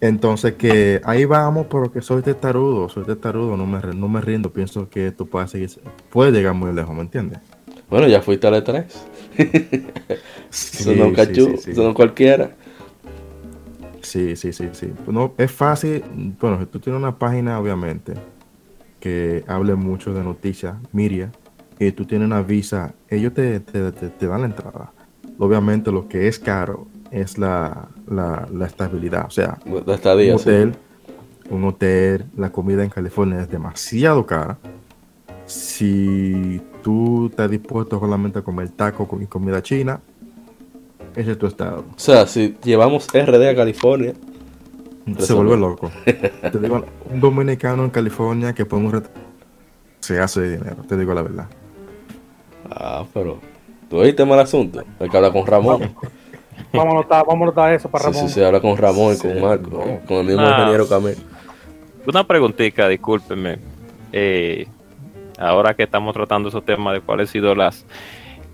Entonces 0.00 0.54
que 0.54 1.00
ahí 1.04 1.24
vamos, 1.24 1.66
pero 1.70 1.90
que 1.90 2.02
soy 2.02 2.22
testarudo, 2.22 2.88
soy 2.88 3.04
testarudo, 3.04 3.56
no 3.56 3.66
me, 3.66 3.80
no 3.94 4.08
me 4.08 4.20
rindo, 4.20 4.52
pienso 4.52 4.88
que 4.90 5.08
esto 5.08 5.24
puede 5.24 5.48
seguir, 5.48 5.70
puede 6.10 6.32
llegar 6.32 6.54
muy 6.54 6.72
lejos, 6.72 6.94
¿me 6.94 7.00
entiendes? 7.00 7.40
Bueno, 7.88 8.06
ya 8.06 8.20
fuiste 8.20 8.46
a 8.46 8.50
la 8.50 8.62
3. 8.62 9.06
Eso 10.50 10.92
no 10.92 11.12
cachú, 11.12 11.46
sí, 11.56 11.56
sí. 11.64 11.70
eso 11.70 11.82
no 11.82 11.94
cualquiera. 11.94 12.50
Sí, 14.02 14.36
sí, 14.36 14.52
sí, 14.52 14.68
sí. 14.72 14.92
No, 15.08 15.32
es 15.38 15.50
fácil, 15.50 16.04
bueno, 16.40 16.60
si 16.60 16.66
tú 16.66 16.78
tienes 16.78 17.00
una 17.00 17.18
página, 17.18 17.58
obviamente, 17.58 18.12
que 19.00 19.44
hable 19.48 19.74
mucho 19.74 20.12
de 20.14 20.22
noticias, 20.22 20.76
Miria, 20.92 21.32
y 21.78 21.90
tú 21.92 22.04
tienes 22.04 22.26
una 22.26 22.42
visa, 22.42 22.94
ellos 23.08 23.34
te, 23.34 23.60
te, 23.60 23.92
te- 23.92 24.10
te 24.10 24.26
dan 24.26 24.42
la 24.42 24.46
entrada. 24.46 24.92
Obviamente 25.38 25.92
lo 25.92 26.08
que 26.08 26.28
es 26.28 26.38
caro 26.38 26.86
es 27.10 27.38
la, 27.38 27.88
la, 28.08 28.48
la 28.52 28.66
estabilidad, 28.66 29.26
o 29.26 29.30
sea, 29.30 29.58
La 29.86 29.94
estadía, 29.94 30.32
un 30.32 30.38
sí. 30.38 30.48
hotel, 30.48 30.74
un 31.50 31.64
hotel, 31.64 32.24
la 32.36 32.50
comida 32.50 32.82
en 32.82 32.90
California 32.90 33.40
es 33.40 33.48
demasiado 33.48 34.24
cara. 34.26 34.58
Si 35.46 36.60
tú 36.82 37.26
estás 37.26 37.50
dispuesto 37.50 38.00
solamente 38.00 38.38
a 38.40 38.42
comer 38.42 38.70
taco 38.70 39.06
con- 39.06 39.22
y 39.22 39.26
comida 39.26 39.62
china, 39.62 40.00
ese 41.14 41.32
es 41.32 41.38
tu 41.38 41.46
estado. 41.46 41.84
O 41.94 41.98
sea, 41.98 42.26
si 42.26 42.56
llevamos 42.64 43.06
RD 43.12 43.48
a 43.48 43.54
California, 43.54 44.12
Se 45.18 45.32
vuelve 45.34 45.56
loco. 45.56 45.90
Te 46.04 46.58
digo, 46.58 46.84
un 47.08 47.20
dominicano 47.20 47.84
en 47.84 47.90
California 47.90 48.52
que 48.54 48.64
pone 48.66 48.88
un 48.88 49.02
se 50.00 50.18
hace 50.18 50.40
de 50.40 50.58
dinero, 50.58 50.76
te 50.88 50.96
digo 50.96 51.14
la 51.14 51.22
verdad. 51.22 51.46
ah, 52.70 53.04
pero 53.14 53.38
tú 53.90 53.98
oíste 53.98 54.24
mal 54.24 54.38
asunto. 54.40 54.82
Hay 55.00 55.08
que 55.08 55.16
hablar 55.16 55.32
con 55.32 55.46
Ramón. 55.46 55.94
Vamos 56.72 57.06
a 57.10 57.22
vamos 57.22 57.56
a 57.56 57.74
eso 57.74 57.88
para 57.88 58.04
Sí, 58.04 58.10
Ramón. 58.12 58.28
sí, 58.28 58.34
sí, 58.34 58.42
habla 58.42 58.60
con 58.60 58.76
Ramón 58.76 59.12
y 59.12 59.16
Sí, 59.16 59.28
con 59.28 59.40
Marco, 59.42 59.70
no. 59.70 59.82
eh, 59.84 60.00
con 60.06 60.16
el 60.18 60.24
mismo 60.26 60.42
Ah. 60.42 60.50
ingeniero 60.58 60.88
Camel. 60.88 61.16
Una 62.06 62.24
preguntita, 62.26 62.88
discúlpeme. 62.88 63.58
Eh, 64.12 64.66
ahora 65.38 65.74
que 65.74 65.82
estamos 65.84 66.14
tratando 66.14 66.48
esos 66.48 66.64
temas 66.64 66.94
de 66.94 67.00
cuáles 67.00 67.28
han 67.28 67.32
sido 67.32 67.54
las, 67.54 67.84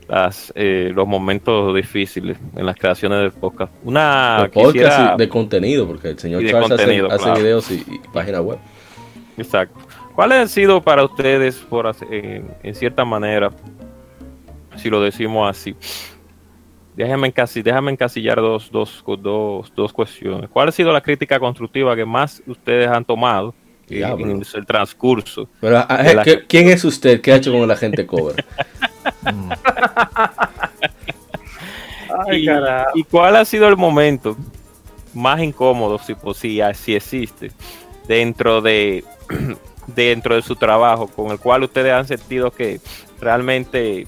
las 0.09 0.53
eh, 0.57 0.91
los 0.95 1.07
momentos 1.07 1.75
difíciles 1.75 2.37
en 2.57 2.67
las 2.67 2.77
creaciones 2.77 3.21
del 3.21 3.31
podcast. 3.33 3.73
Una 3.85 4.39
Los 4.41 4.49
podcasts 4.51 4.73
quisiera, 4.73 5.17
de 5.17 5.29
contenido, 5.29 5.87
porque 5.87 6.09
el 6.11 6.19
señor 6.19 6.43
Charles 6.45 6.73
hace- 6.73 6.77
contenido, 6.85 7.07
hace, 7.09 7.25
claro. 7.25 7.41
videos 7.41 7.71
y, 7.71 7.85
y 7.89 7.99
página 8.13 8.41
web. 8.41 8.59
exacto. 9.39 9.79
¿Cuáles 10.15 10.39
han 10.39 10.49
sido 10.49 10.83
para 10.83 11.05
ustedes, 11.05 11.57
por 11.57 11.91
en, 12.11 12.51
en 12.63 12.75
cierta 12.75 13.05
manera, 13.05 13.51
si 14.77 14.91
lo 14.91 15.01
decimos 15.01 15.49
así? 15.51 15.75
Déjame, 16.97 17.33
encasi- 17.33 17.63
déjame 17.63 17.91
encasillar 17.93 18.37
dos, 18.37 18.71
dos, 18.71 19.03
dos, 19.21 19.73
dos 19.75 19.93
cuestiones. 19.93 20.51
¿Cuál 20.51 20.69
ha 20.69 20.73
sido 20.73 20.93
la 20.93 21.01
crítica 21.01 21.39
constructiva 21.41 21.97
que 21.97 22.05
más 22.05 22.43
ustedes 22.47 22.89
han 22.89 23.05
tomado 23.05 23.55
eh, 23.89 23.97
Diablo. 23.97 24.27
en 24.27 24.43
el 24.55 24.67
transcurso? 24.67 25.49
Pero, 25.61 25.79
ah, 25.79 26.03
la- 26.15 26.23
¿qué- 26.23 26.47
¿Quién 26.47 26.69
es 26.69 26.85
usted? 26.85 27.21
¿Qué 27.23 27.33
ha 27.33 27.37
hecho 27.37 27.51
con 27.53 27.63
el 27.63 27.71
agente 27.71 28.07
cover? 28.07 28.45
Ay, 32.29 32.47
y, 32.95 33.05
cuál 33.05 33.37
ha 33.37 33.45
sido 33.45 33.67
el 33.69 33.77
momento 33.77 34.37
más 35.15 35.41
incómodo, 35.41 35.99
si, 35.99 36.15
pues, 36.15 36.37
si, 36.37 36.61
si 36.75 36.95
existe, 36.95 37.53
dentro 38.07 38.61
de 38.61 39.05
dentro 39.87 40.35
de 40.35 40.43
su 40.43 40.57
trabajo, 40.57 41.07
con 41.09 41.31
el 41.33 41.39
cual 41.39 41.63
ustedes 41.65 41.93
han 41.93 42.07
sentido 42.07 42.51
que 42.51 42.81
realmente 43.21 44.07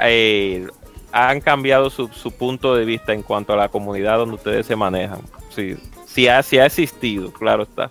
eh, 0.00 0.66
han 1.12 1.40
cambiado 1.40 1.90
su, 1.90 2.08
su 2.08 2.32
punto 2.32 2.74
de 2.74 2.84
vista 2.84 3.12
en 3.12 3.22
cuanto 3.22 3.52
a 3.52 3.56
la 3.56 3.68
comunidad 3.68 4.18
donde 4.18 4.34
ustedes 4.34 4.66
se 4.66 4.74
manejan. 4.76 5.20
Sí, 5.50 5.76
sí 6.06 6.26
ha, 6.28 6.42
sí 6.42 6.58
ha 6.58 6.66
existido, 6.66 7.32
claro 7.32 7.62
está. 7.64 7.90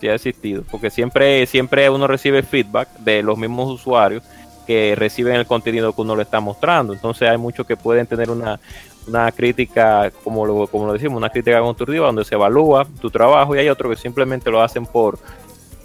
Sí 0.00 0.08
ha 0.08 0.14
existido, 0.14 0.62
porque 0.70 0.90
siempre, 0.90 1.46
siempre 1.46 1.88
uno 1.88 2.06
recibe 2.06 2.42
feedback 2.42 2.88
de 2.98 3.22
los 3.22 3.38
mismos 3.38 3.70
usuarios 3.70 4.22
que 4.66 4.94
reciben 4.96 5.36
el 5.36 5.46
contenido 5.46 5.94
que 5.94 6.02
uno 6.02 6.16
le 6.16 6.22
está 6.22 6.40
mostrando. 6.40 6.92
Entonces 6.92 7.28
hay 7.28 7.38
muchos 7.38 7.66
que 7.66 7.76
pueden 7.76 8.06
tener 8.06 8.30
una, 8.30 8.60
una 9.06 9.30
crítica, 9.32 10.10
como 10.22 10.44
lo, 10.44 10.66
como 10.66 10.86
lo 10.86 10.92
decimos, 10.94 11.16
una 11.16 11.30
crítica 11.30 11.60
constructiva 11.60 12.06
donde 12.06 12.24
se 12.24 12.34
evalúa 12.34 12.86
tu 13.00 13.10
trabajo 13.10 13.54
y 13.54 13.58
hay 13.60 13.68
otros 13.68 13.94
que 13.96 14.02
simplemente 14.02 14.50
lo 14.50 14.62
hacen 14.62 14.84
por, 14.86 15.18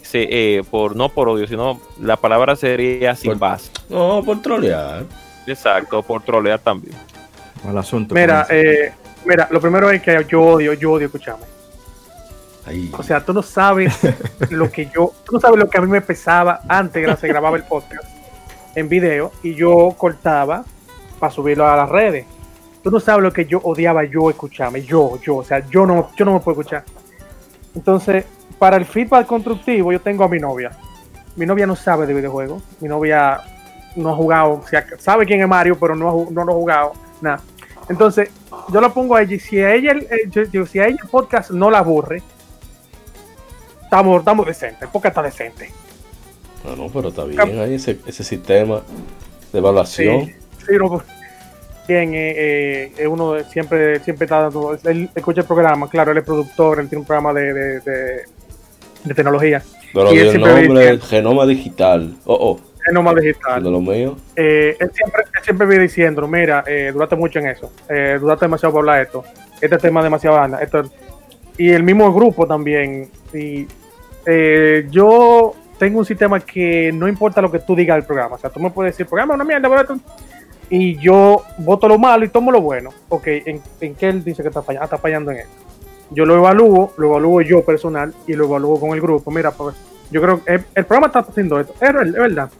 se, 0.02 0.26
eh, 0.30 0.62
por 0.70 0.96
no 0.96 1.08
por 1.08 1.28
odio, 1.28 1.46
sino 1.46 1.80
la 2.00 2.16
palabra 2.16 2.56
sería 2.56 3.14
sin 3.16 3.30
Por- 3.32 3.38
base. 3.38 3.70
No, 3.88 4.22
por 4.24 4.42
trolear. 4.42 5.04
Exacto, 5.46 6.02
por 6.02 6.22
trolear 6.22 6.58
también. 6.58 6.94
Mal 7.64 7.76
asunto. 7.78 8.14
Mira, 8.14 8.46
eh, 8.48 8.92
mira, 9.24 9.48
lo 9.50 9.60
primero 9.60 9.90
es 9.90 10.02
que 10.02 10.24
yo 10.28 10.42
odio, 10.42 10.72
yo 10.74 10.92
odio 10.92 11.06
escucharme. 11.06 11.44
Ahí. 12.66 12.90
O 12.96 13.02
sea, 13.02 13.24
tú 13.24 13.32
no 13.32 13.42
sabes 13.42 13.98
lo 14.50 14.70
que 14.70 14.86
yo, 14.86 15.12
tú 15.24 15.32
no 15.32 15.40
sabes 15.40 15.58
lo 15.58 15.68
que 15.68 15.78
a 15.78 15.80
mí 15.80 15.88
me 15.88 16.00
pesaba 16.00 16.60
antes 16.68 17.06
que 17.06 17.16
se 17.16 17.28
grababa 17.28 17.56
el 17.56 17.64
podcast 17.64 18.04
en 18.74 18.88
video 18.88 19.32
y 19.42 19.54
yo 19.54 19.94
cortaba 19.96 20.64
para 21.18 21.32
subirlo 21.32 21.68
a 21.68 21.76
las 21.76 21.88
redes. 21.88 22.26
Tú 22.82 22.90
no 22.90 23.00
sabes 23.00 23.22
lo 23.22 23.32
que 23.32 23.44
yo 23.44 23.60
odiaba 23.62 24.04
yo 24.04 24.30
escucharme, 24.30 24.82
yo, 24.82 25.20
yo, 25.20 25.36
o 25.36 25.44
sea, 25.44 25.66
yo 25.68 25.84
no, 25.84 26.10
yo 26.16 26.24
no 26.24 26.34
me 26.34 26.40
puedo 26.40 26.60
escuchar. 26.60 26.84
Entonces, 27.74 28.24
para 28.58 28.76
el 28.76 28.84
feedback 28.84 29.26
constructivo, 29.26 29.92
yo 29.92 30.00
tengo 30.00 30.24
a 30.24 30.28
mi 30.28 30.38
novia. 30.38 30.70
Mi 31.36 31.46
novia 31.46 31.66
no 31.66 31.76
sabe 31.76 32.06
de 32.06 32.14
videojuegos. 32.14 32.62
Mi 32.80 32.88
novia 32.88 33.40
no 33.96 34.10
ha 34.10 34.14
jugado, 34.16 34.52
o 34.64 34.66
sea, 34.66 34.84
sabe 34.98 35.26
quién 35.26 35.40
es 35.40 35.48
Mario, 35.48 35.76
pero 35.78 35.94
no, 35.96 36.28
no 36.30 36.44
lo 36.44 36.52
ha 36.52 36.54
jugado, 36.54 36.92
nada. 37.20 37.40
Entonces, 37.88 38.30
yo 38.72 38.80
la 38.80 38.88
pongo 38.90 39.16
a 39.16 39.22
ella 39.22 39.34
y 39.34 39.40
si 39.40 39.58
a 39.60 39.74
ella, 39.74 39.92
el- 39.92 40.06
eh, 40.10 40.66
si 40.66 40.78
a 40.78 40.86
ella 40.86 40.98
el 41.02 41.08
podcast 41.08 41.50
no 41.50 41.70
la 41.70 41.78
aburre, 41.78 42.22
estamos, 43.84 44.18
estamos 44.20 44.46
decentes, 44.46 44.82
el 44.82 44.88
podcast 44.88 45.16
está 45.16 45.22
decente. 45.22 45.70
No, 46.64 46.76
no, 46.76 46.88
pero 46.92 47.08
está 47.08 47.24
bien 47.24 47.40
ahí 47.60 47.74
ese, 47.74 47.98
ese 48.06 48.22
sistema 48.22 48.82
de 49.52 49.58
evaluación. 49.58 50.26
Sí, 50.26 50.34
sí, 50.68 50.72
no, 50.78 51.02
bien, 51.88 52.14
eh, 52.14 52.34
eh, 52.36 52.92
eh, 52.98 53.06
uno 53.08 53.42
siempre, 53.44 53.98
siempre 54.00 54.26
está 54.26 54.42
dando, 54.42 54.76
él 54.84 55.10
escucha 55.14 55.40
el 55.40 55.46
programa, 55.46 55.88
claro, 55.88 56.12
él 56.12 56.18
es 56.18 56.24
productor, 56.24 56.80
él 56.80 56.88
tiene 56.88 57.00
un 57.00 57.06
programa 57.06 57.32
de, 57.32 57.52
de, 57.52 57.80
de- 57.80 58.24
de 59.02 59.14
tecnología, 59.14 59.62
Pero 59.94 60.12
Y 60.12 60.18
él 60.18 60.26
el 60.26 60.30
siempre 60.32 60.66
nombre, 60.66 60.92
dice- 60.92 61.06
genoma 61.06 61.46
digital. 61.46 62.14
Oh, 62.26 62.34
oh, 62.38 62.60
es 62.86 62.92
nomás 62.92 63.14
de 63.14 63.22
digital. 63.22 63.62
lo 63.62 63.80
mío. 63.80 64.16
Eh, 64.36 64.76
él 64.78 64.90
siempre, 64.94 65.22
él 65.22 65.42
siempre 65.42 65.66
viene 65.66 65.82
diciendo, 65.84 66.26
mira, 66.26 66.64
eh, 66.66 66.90
duraste 66.92 67.16
mucho 67.16 67.38
en 67.38 67.48
eso, 67.48 67.72
eh, 67.88 68.18
duraste 68.20 68.46
demasiado 68.46 68.72
para 68.74 68.80
hablar 68.80 68.96
de 68.96 69.02
esto, 69.02 69.24
este 69.60 69.78
tema 69.78 70.00
es 70.00 70.04
demasiado 70.04 70.36
banda, 70.36 70.58
esto, 70.62 70.82
y 71.58 71.70
el 71.70 71.82
mismo 71.82 72.12
grupo 72.12 72.46
también, 72.46 73.10
y 73.34 73.66
eh, 74.26 74.86
yo 74.90 75.54
tengo 75.78 75.98
un 75.98 76.04
sistema 76.04 76.40
que 76.40 76.92
no 76.92 77.08
importa 77.08 77.40
lo 77.40 77.50
que 77.50 77.58
tú 77.58 77.74
digas 77.74 77.96
del 77.96 78.04
programa, 78.04 78.36
o 78.36 78.38
sea, 78.38 78.50
tú 78.50 78.60
me 78.60 78.70
puedes 78.70 78.94
decir, 78.94 79.06
programa 79.06 79.34
es 79.34 79.40
una 79.40 79.44
mierda, 79.44 79.86
y 80.70 80.96
yo 80.98 81.42
voto 81.58 81.88
lo 81.88 81.98
malo 81.98 82.24
y 82.24 82.28
tomo 82.28 82.52
lo 82.52 82.60
bueno, 82.60 82.90
ok, 83.08 83.26
¿en, 83.26 83.60
en 83.80 83.94
qué 83.94 84.08
él 84.08 84.22
dice 84.22 84.42
que 84.42 84.48
está 84.48 84.62
fallando? 84.62 84.82
Ah, 84.82 84.86
está 84.86 84.98
fallando 84.98 85.32
en 85.32 85.38
esto. 85.38 85.50
Yo 86.12 86.24
lo 86.24 86.36
evalúo, 86.36 86.92
lo 86.96 87.08
evalúo 87.08 87.40
yo 87.42 87.64
personal 87.64 88.14
y 88.26 88.34
lo 88.34 88.44
evalúo 88.44 88.78
con 88.78 88.90
el 88.90 89.00
grupo, 89.00 89.30
mira, 89.30 89.50
pues 89.50 89.76
yo 90.10 90.20
creo 90.20 90.44
que 90.44 90.54
el, 90.54 90.64
el 90.74 90.84
programa 90.84 91.08
está 91.08 91.20
haciendo 91.20 91.58
esto, 91.58 91.74
es 91.80 91.92
verdad. 92.12 92.50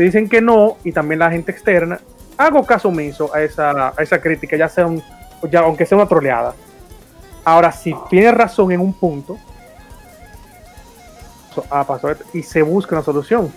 Te 0.00 0.04
dicen 0.04 0.30
que 0.30 0.40
no, 0.40 0.78
y 0.82 0.92
también 0.92 1.18
la 1.18 1.30
gente 1.30 1.52
externa, 1.52 2.00
hago 2.38 2.64
caso 2.64 2.88
omiso 2.88 3.34
a 3.34 3.42
esa, 3.42 3.88
a 3.88 3.94
esa 3.98 4.18
crítica, 4.18 4.56
ya 4.56 4.66
sea 4.66 4.86
un, 4.86 5.02
ya, 5.50 5.60
aunque 5.60 5.84
sea 5.84 5.98
una 5.98 6.08
troleada. 6.08 6.54
Ahora, 7.44 7.70
si 7.70 7.94
tiene 8.08 8.32
razón 8.32 8.72
en 8.72 8.80
un 8.80 8.94
punto, 8.94 9.36
ah, 11.68 11.84
pasó 11.86 12.10
esto, 12.10 12.24
y 12.32 12.42
se 12.42 12.62
busca 12.62 12.96
una 12.96 13.04
solución. 13.04 13.52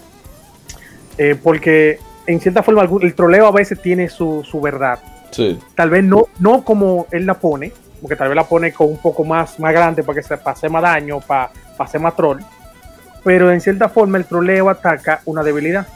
Eh, 1.17 1.39
porque 1.41 1.99
en 2.27 2.41
cierta 2.41 2.61
forma 2.61 2.81
el 3.01 3.15
troleo 3.15 3.47
a 3.47 3.51
veces 3.53 3.81
tiene 3.81 4.09
su, 4.09 4.43
su 4.43 4.59
verdad. 4.59 4.99
Sí. 5.31 5.57
Tal 5.75 5.91
vez 5.91 6.03
no, 6.03 6.25
no 6.39 6.65
como 6.65 7.07
él 7.11 7.25
la 7.25 7.35
pone, 7.35 7.71
porque 8.01 8.17
tal 8.17 8.27
vez 8.27 8.35
la 8.35 8.43
pone 8.43 8.73
con 8.73 8.87
un 8.87 8.97
poco 8.97 9.23
más, 9.23 9.61
más 9.61 9.71
grande 9.71 10.03
para 10.03 10.19
que 10.19 10.27
se 10.27 10.35
pase 10.35 10.67
más 10.67 10.83
daño, 10.83 11.21
para 11.21 11.51
hacer 11.79 12.01
más 12.01 12.17
troll. 12.17 12.41
Pero 13.23 13.49
en 13.49 13.61
cierta 13.61 13.87
forma 13.87 14.17
el 14.17 14.25
troleo 14.25 14.69
ataca 14.69 15.21
una 15.23 15.41
debilidad. 15.41 15.87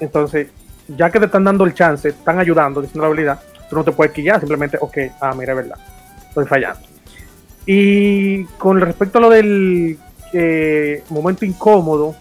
Entonces, 0.00 0.48
ya 0.88 1.10
que 1.10 1.18
te 1.18 1.26
están 1.26 1.44
dando 1.44 1.64
el 1.64 1.74
chance, 1.74 2.08
están 2.08 2.38
ayudando, 2.38 2.80
diciendo 2.80 3.02
la 3.02 3.08
habilidad, 3.08 3.40
tú 3.68 3.76
no 3.76 3.84
te 3.84 3.92
puedes 3.92 4.12
quillar, 4.12 4.38
simplemente, 4.40 4.78
ok, 4.80 4.98
ah, 5.20 5.34
mira, 5.36 5.52
es 5.52 5.56
verdad, 5.56 5.78
estoy 6.28 6.46
fallando. 6.46 6.80
Y 7.66 8.44
con 8.58 8.80
respecto 8.80 9.18
a 9.18 9.20
lo 9.22 9.30
del 9.30 9.98
eh, 10.32 11.02
momento 11.10 11.44
incómodo, 11.44 12.14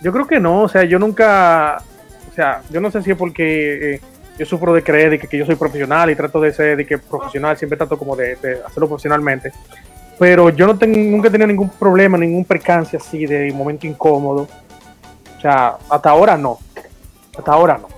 yo 0.00 0.12
creo 0.12 0.26
que 0.26 0.40
no, 0.40 0.62
o 0.62 0.68
sea, 0.68 0.84
yo 0.84 0.98
nunca, 0.98 1.82
o 2.30 2.34
sea, 2.34 2.62
yo 2.70 2.80
no 2.80 2.90
sé 2.90 3.02
si 3.02 3.10
es 3.10 3.16
porque 3.16 3.94
eh, 3.94 4.00
yo 4.38 4.46
sufro 4.46 4.72
de 4.72 4.82
creer 4.82 5.10
de 5.10 5.18
que, 5.18 5.36
yo 5.36 5.44
soy 5.44 5.56
profesional 5.56 6.10
y 6.10 6.14
trato 6.14 6.40
de 6.40 6.52
ser 6.52 6.76
de 6.76 6.86
que 6.86 6.98
profesional, 6.98 7.56
siempre 7.58 7.76
trato 7.76 7.98
como 7.98 8.16
de, 8.16 8.36
de 8.36 8.62
hacerlo 8.64 8.88
profesionalmente, 8.88 9.52
pero 10.18 10.50
yo 10.50 10.66
no 10.66 10.76
tengo, 10.76 10.98
nunca 10.98 11.28
he 11.28 11.30
tenido 11.30 11.46
ningún 11.46 11.68
problema, 11.70 12.18
ningún 12.18 12.44
percance 12.44 12.96
así 12.96 13.24
de 13.24 13.52
momento 13.52 13.86
incómodo. 13.86 14.48
O 15.36 15.40
sea, 15.40 15.76
hasta 15.88 16.10
ahora 16.10 16.36
no. 16.36 16.58
Hasta 17.38 17.52
ahora 17.52 17.78
no. 17.78 17.88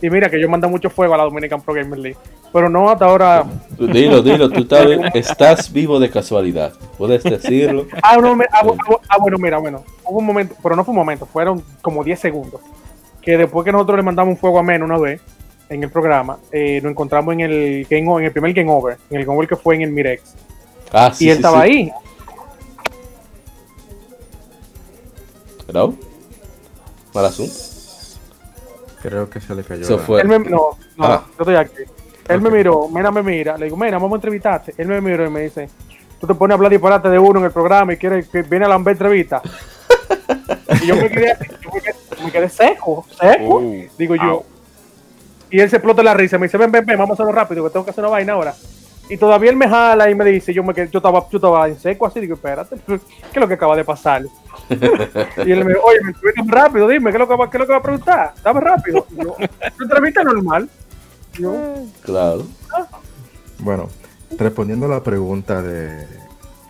Y 0.00 0.10
mira 0.10 0.28
que 0.28 0.40
yo 0.40 0.48
mando 0.48 0.68
mucho 0.68 0.90
fuego 0.90 1.14
a 1.14 1.16
la 1.16 1.24
Dominican 1.24 1.60
Pro 1.60 1.74
Gamer 1.74 1.98
League. 1.98 2.18
Pero 2.52 2.68
no 2.68 2.90
hasta 2.90 3.04
ahora. 3.04 3.44
Dilo, 3.78 4.20
dilo, 4.20 4.50
tú 4.50 4.60
estás, 4.60 4.86
estás 5.14 5.72
vivo 5.72 6.00
de 6.00 6.10
casualidad. 6.10 6.72
Puedes 6.98 7.22
decirlo. 7.22 7.86
Ah, 8.02 8.16
no, 8.16 8.34
me- 8.34 8.46
ah, 8.50 8.62
ah, 8.64 8.96
ah, 9.08 9.16
bueno, 9.20 9.38
mira, 9.38 9.58
bueno. 9.58 9.84
Hubo 10.04 10.18
un 10.18 10.26
momento, 10.26 10.56
pero 10.62 10.74
no 10.74 10.84
fue 10.84 10.92
un 10.92 10.98
momento, 10.98 11.24
fueron 11.24 11.62
como 11.80 12.02
10 12.02 12.18
segundos. 12.18 12.60
Que 13.22 13.36
después 13.36 13.64
que 13.64 13.70
nosotros 13.72 13.96
le 13.96 14.02
mandamos 14.02 14.32
un 14.32 14.38
fuego 14.38 14.58
a 14.58 14.62
Men 14.62 14.82
una 14.82 14.98
vez 14.98 15.20
en 15.68 15.82
el 15.84 15.90
programa, 15.90 16.38
eh, 16.50 16.80
nos 16.82 16.90
encontramos 16.90 17.32
en 17.34 17.40
el, 17.40 17.86
game, 17.88 18.10
en 18.18 18.24
el 18.24 18.32
primer 18.32 18.52
Game 18.52 18.70
Over, 18.70 18.98
en 19.08 19.20
el 19.20 19.24
Game 19.24 19.36
Over 19.36 19.48
que 19.48 19.56
fue 19.56 19.76
en 19.76 19.82
el 19.82 19.92
Mirex. 19.92 20.34
Ah, 20.92 21.12
sí. 21.14 21.26
y 21.26 21.28
él 21.30 21.36
sí, 21.36 21.38
estaba 21.38 21.64
sí. 21.64 21.70
ahí. 21.70 21.92
Hello. 25.68 25.94
Mal 27.14 27.24
asunto. 27.26 27.71
Creo 29.02 29.28
que 29.28 29.40
se 29.40 29.54
le 29.54 29.62
cayó. 29.64 29.82
Eso 29.82 29.96
la- 29.96 30.02
fue. 30.02 30.20
Él 30.20 30.28
me, 30.28 30.38
no, 30.38 30.70
no, 30.96 31.04
Ah. 31.04 31.24
yo 31.26 31.42
estoy 31.42 31.56
aquí. 31.56 31.72
Él 32.28 32.40
me 32.40 32.50
miró, 32.50 32.88
mira, 32.88 33.10
me 33.10 33.22
mira. 33.22 33.56
Le 33.58 33.64
digo, 33.66 33.76
mira, 33.76 33.98
vamos 33.98 34.12
a 34.12 34.14
entrevistarte. 34.16 34.74
Él 34.78 34.86
me 34.88 35.00
miró 35.00 35.26
y 35.26 35.30
me 35.30 35.40
dice, 35.40 35.68
tú 36.20 36.26
te 36.26 36.34
pones 36.34 36.52
a 36.52 36.56
hablar 36.56 36.70
disparate 36.70 37.08
de 37.08 37.18
uno 37.18 37.40
en 37.40 37.46
el 37.46 37.50
programa 37.50 37.92
y 37.92 37.96
quieres 37.96 38.28
que 38.28 38.42
viene 38.42 38.64
a 38.64 38.68
la 38.68 38.76
entrevista. 38.76 39.42
y 40.82 40.86
yo 40.86 40.96
me 40.96 41.10
quedé, 41.10 41.36
yo 41.62 41.70
me 41.74 41.80
quedé, 41.80 41.94
me 42.24 42.30
quedé 42.30 42.48
seco, 42.48 43.04
seco. 43.20 43.56
Uh, 43.58 43.84
digo 43.98 44.14
yo. 44.14 44.22
au. 44.22 44.44
Y 45.50 45.60
él 45.60 45.68
se 45.68 45.76
explota 45.76 46.02
la 46.02 46.14
risa. 46.14 46.38
Me 46.38 46.46
dice, 46.46 46.56
ven, 46.56 46.70
ven, 46.72 46.86
ven, 46.86 46.96
vamos 46.96 47.10
a 47.10 47.14
hacerlo 47.14 47.32
rápido, 47.32 47.64
que 47.64 47.70
tengo 47.70 47.84
que 47.84 47.90
hacer 47.90 48.04
una 48.04 48.10
vaina 48.12 48.32
ahora. 48.34 48.54
Y 49.10 49.16
todavía 49.16 49.50
él 49.50 49.56
me 49.56 49.68
jala 49.68 50.08
y 50.08 50.14
me 50.14 50.24
dice, 50.24 50.54
yo 50.54 50.62
me 50.62 50.72
quedé, 50.72 50.88
yo 50.90 50.98
estaba, 51.00 51.26
yo 51.28 51.36
estaba 51.38 51.68
en 51.68 51.78
seco 51.78 52.06
así, 52.06 52.20
digo, 52.20 52.34
espérate, 52.34 52.76
¿qué 52.86 52.94
es 52.94 53.36
lo 53.36 53.48
que 53.48 53.54
acaba 53.54 53.76
de 53.76 53.84
pasar? 53.84 54.22
y 55.46 55.50
él 55.50 55.64
me 55.64 55.72
dijo, 55.74 55.84
oye, 55.84 55.98
me 56.02 56.10
entrevista 56.10 56.42
muy 56.42 56.52
rápido, 56.52 56.88
dime, 56.88 57.10
¿qué 57.10 57.16
es 57.16 57.20
lo 57.20 57.28
que 57.28 57.36
va, 57.36 57.50
qué 57.50 57.56
es 57.56 57.60
lo 57.60 57.66
que 57.66 57.72
va 57.72 57.78
a 57.78 57.82
preguntar? 57.82 58.34
Dame 58.42 58.60
rápido. 58.60 59.06
Y 59.10 59.16
yo, 59.24 59.36
"Tu 59.76 59.84
entrevista 59.84 60.22
normal. 60.24 60.68
Y 61.38 61.42
yo, 61.42 61.54
Claro. 62.02 62.44
Bueno, 63.58 63.88
respondiendo 64.38 64.86
a 64.86 64.88
la 64.88 65.02
pregunta 65.02 65.62
de, 65.62 66.06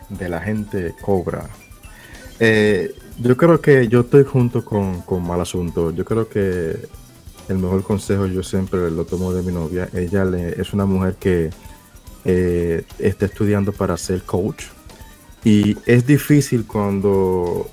de 0.09 0.29
la 0.29 0.41
gente 0.41 0.95
Cobra, 1.01 1.45
eh, 2.39 2.95
yo 3.19 3.37
creo 3.37 3.61
que 3.61 3.89
yo 3.89 4.01
estoy 4.01 4.25
junto 4.25 4.65
con, 4.65 5.03
con 5.03 5.27
Mal 5.27 5.41
Asunto. 5.41 5.91
Yo 5.91 6.05
creo 6.05 6.29
que 6.29 6.77
el 7.49 7.59
mejor 7.59 7.83
consejo 7.83 8.27
yo 8.27 8.43
siempre 8.43 8.91
lo 8.91 9.05
tomo 9.05 9.33
de 9.33 9.43
mi 9.43 9.53
novia. 9.53 9.89
Ella 9.95 10.25
le- 10.25 10.61
es 10.61 10.73
una 10.73 10.87
mujer 10.87 11.15
que 11.17 11.51
eh, 12.25 12.85
está 12.99 13.27
estudiando 13.27 13.73
para 13.73 13.97
ser 13.97 14.23
coach 14.23 14.65
y 15.45 15.77
es 15.87 16.07
difícil 16.07 16.67
cuando 16.67 17.69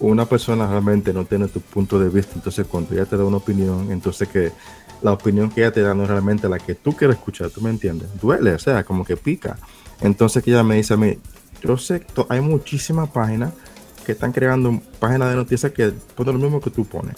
una 0.00 0.24
persona 0.24 0.66
realmente 0.66 1.12
no 1.12 1.24
tiene 1.24 1.48
tu 1.48 1.60
punto 1.60 1.98
de 1.98 2.08
vista. 2.08 2.32
Entonces, 2.34 2.66
cuando 2.66 2.94
ella 2.94 3.04
te 3.04 3.16
da 3.16 3.24
una 3.24 3.36
opinión, 3.36 3.92
entonces 3.92 4.28
que 4.28 4.52
la 5.02 5.12
opinión 5.12 5.50
que 5.50 5.60
ella 5.60 5.72
te 5.72 5.82
da 5.82 5.94
no 5.94 6.04
es 6.04 6.08
realmente 6.08 6.48
la 6.48 6.58
que 6.58 6.74
tú 6.74 6.92
quieres 6.94 7.16
escuchar, 7.16 7.50
¿tú 7.50 7.60
me 7.60 7.70
entiendes? 7.70 8.08
Duele, 8.20 8.54
o 8.54 8.58
sea, 8.58 8.84
como 8.84 9.04
que 9.04 9.16
pica. 9.16 9.58
Entonces 10.00 10.42
que 10.42 10.50
ella 10.50 10.62
me 10.62 10.76
dice 10.76 10.94
a 10.94 10.96
mí, 10.96 11.18
yo 11.62 11.76
sé 11.76 12.00
que 12.00 12.24
hay 12.28 12.40
muchísimas 12.40 13.10
páginas 13.10 13.52
que 14.04 14.12
están 14.12 14.32
creando 14.32 14.80
páginas 14.98 15.30
de 15.30 15.36
noticias 15.36 15.72
que 15.72 15.92
ponen 16.14 16.34
lo 16.34 16.40
mismo 16.40 16.60
que 16.60 16.70
tú 16.70 16.84
pones. 16.84 17.16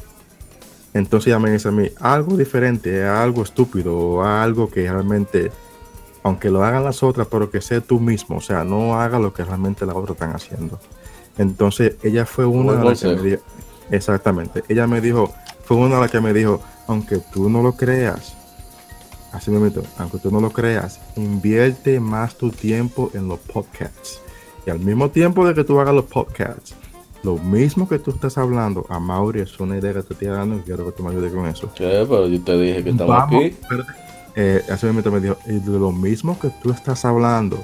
Entonces 0.94 1.28
ella 1.28 1.38
me 1.38 1.50
dice 1.50 1.68
a 1.68 1.72
mí, 1.72 1.88
algo 2.00 2.36
diferente, 2.36 3.04
algo 3.04 3.42
estúpido, 3.42 4.22
algo 4.24 4.68
que 4.68 4.90
realmente, 4.90 5.50
aunque 6.22 6.50
lo 6.50 6.64
hagan 6.64 6.84
las 6.84 7.02
otras, 7.02 7.26
pero 7.28 7.50
que 7.50 7.60
sea 7.60 7.80
tú 7.80 7.98
mismo, 8.00 8.36
o 8.36 8.40
sea, 8.40 8.64
no 8.64 9.00
haga 9.00 9.18
lo 9.18 9.32
que 9.32 9.44
realmente 9.44 9.86
las 9.86 9.96
otras 9.96 10.16
están 10.16 10.34
haciendo. 10.34 10.78
Entonces 11.38 11.96
ella 12.02 12.26
fue 12.26 12.46
una 12.46 12.74
de 12.74 12.84
las 12.84 13.00
que 13.00 13.08
me 13.08 13.22
dijo, 13.22 13.42
exactamente, 13.90 14.62
ella 14.68 14.86
me 14.86 15.00
dijo, 15.00 15.32
fue 15.64 15.76
una 15.76 15.96
de 15.96 16.00
las 16.02 16.10
que 16.10 16.20
me 16.20 16.32
dijo, 16.32 16.60
aunque 16.86 17.18
tú 17.32 17.48
no 17.48 17.62
lo 17.62 17.72
creas, 17.72 18.36
así 19.32 19.50
me 19.50 19.58
meto, 19.58 19.82
aunque 19.98 20.18
tú 20.18 20.30
no 20.30 20.40
lo 20.40 20.50
creas, 20.50 21.00
invierte 21.16 21.98
más 22.00 22.36
tu 22.36 22.50
tiempo 22.50 23.10
en 23.14 23.28
los 23.28 23.38
podcasts. 23.40 24.20
Y 24.66 24.70
al 24.70 24.78
mismo 24.78 25.10
tiempo 25.10 25.46
de 25.46 25.54
que 25.54 25.64
tú 25.64 25.80
hagas 25.80 25.94
los 25.94 26.04
podcasts, 26.04 26.74
lo 27.24 27.36
mismo 27.36 27.88
que 27.88 27.98
tú 27.98 28.10
estás 28.10 28.36
hablando, 28.36 28.84
a 28.88 28.98
Mauri 28.98 29.40
es 29.40 29.58
una 29.60 29.78
idea 29.78 29.92
que 29.94 30.02
te 30.02 30.12
estoy 30.14 30.28
dando 30.28 30.56
y 30.56 30.60
quiero 30.60 30.84
que 30.84 30.92
tú 30.92 31.02
me 31.02 31.10
ayudes 31.10 31.32
con 31.32 31.46
eso. 31.46 31.70
Che, 31.74 31.84
pero 31.84 32.26
yo 32.28 32.40
te 32.42 32.58
dije 32.58 32.84
que 32.84 32.90
estamos 32.90 33.16
Vamos, 33.16 33.36
aquí. 33.36 33.56
espérate. 33.60 34.01
Eh, 34.34 34.62
así 34.70 34.86
mismo 34.86 35.10
me 35.10 35.20
dijo, 35.20 35.36
y 35.46 35.58
de 35.58 35.78
lo 35.78 35.92
mismo 35.92 36.38
que 36.38 36.50
tú 36.62 36.70
estás 36.70 37.04
hablando, 37.04 37.58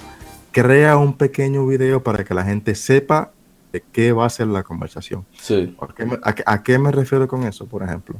crea 0.53 0.97
un 0.97 1.15
pequeño 1.15 1.66
video 1.66 2.03
para 2.03 2.24
que 2.24 2.35
la 2.35 2.45
gente 2.45 2.74
sepa 2.74 3.31
de 3.73 3.82
qué 3.93 4.12
va 4.12 4.27
a 4.27 4.31
ser 4.31 4.47
la 4.49 4.62
conversación. 4.62 5.24
Sí. 5.40 5.74
¿A 5.81 5.86
qué, 5.95 6.05
me, 6.07 6.19
a 6.23 6.35
qué- 6.35 6.43
a 6.47 6.62
qué 6.62 6.78
me 6.78 6.90
refiero 6.90 7.27
con 7.28 7.45
eso? 7.45 7.66
Por 7.66 7.82
ejemplo, 7.82 8.16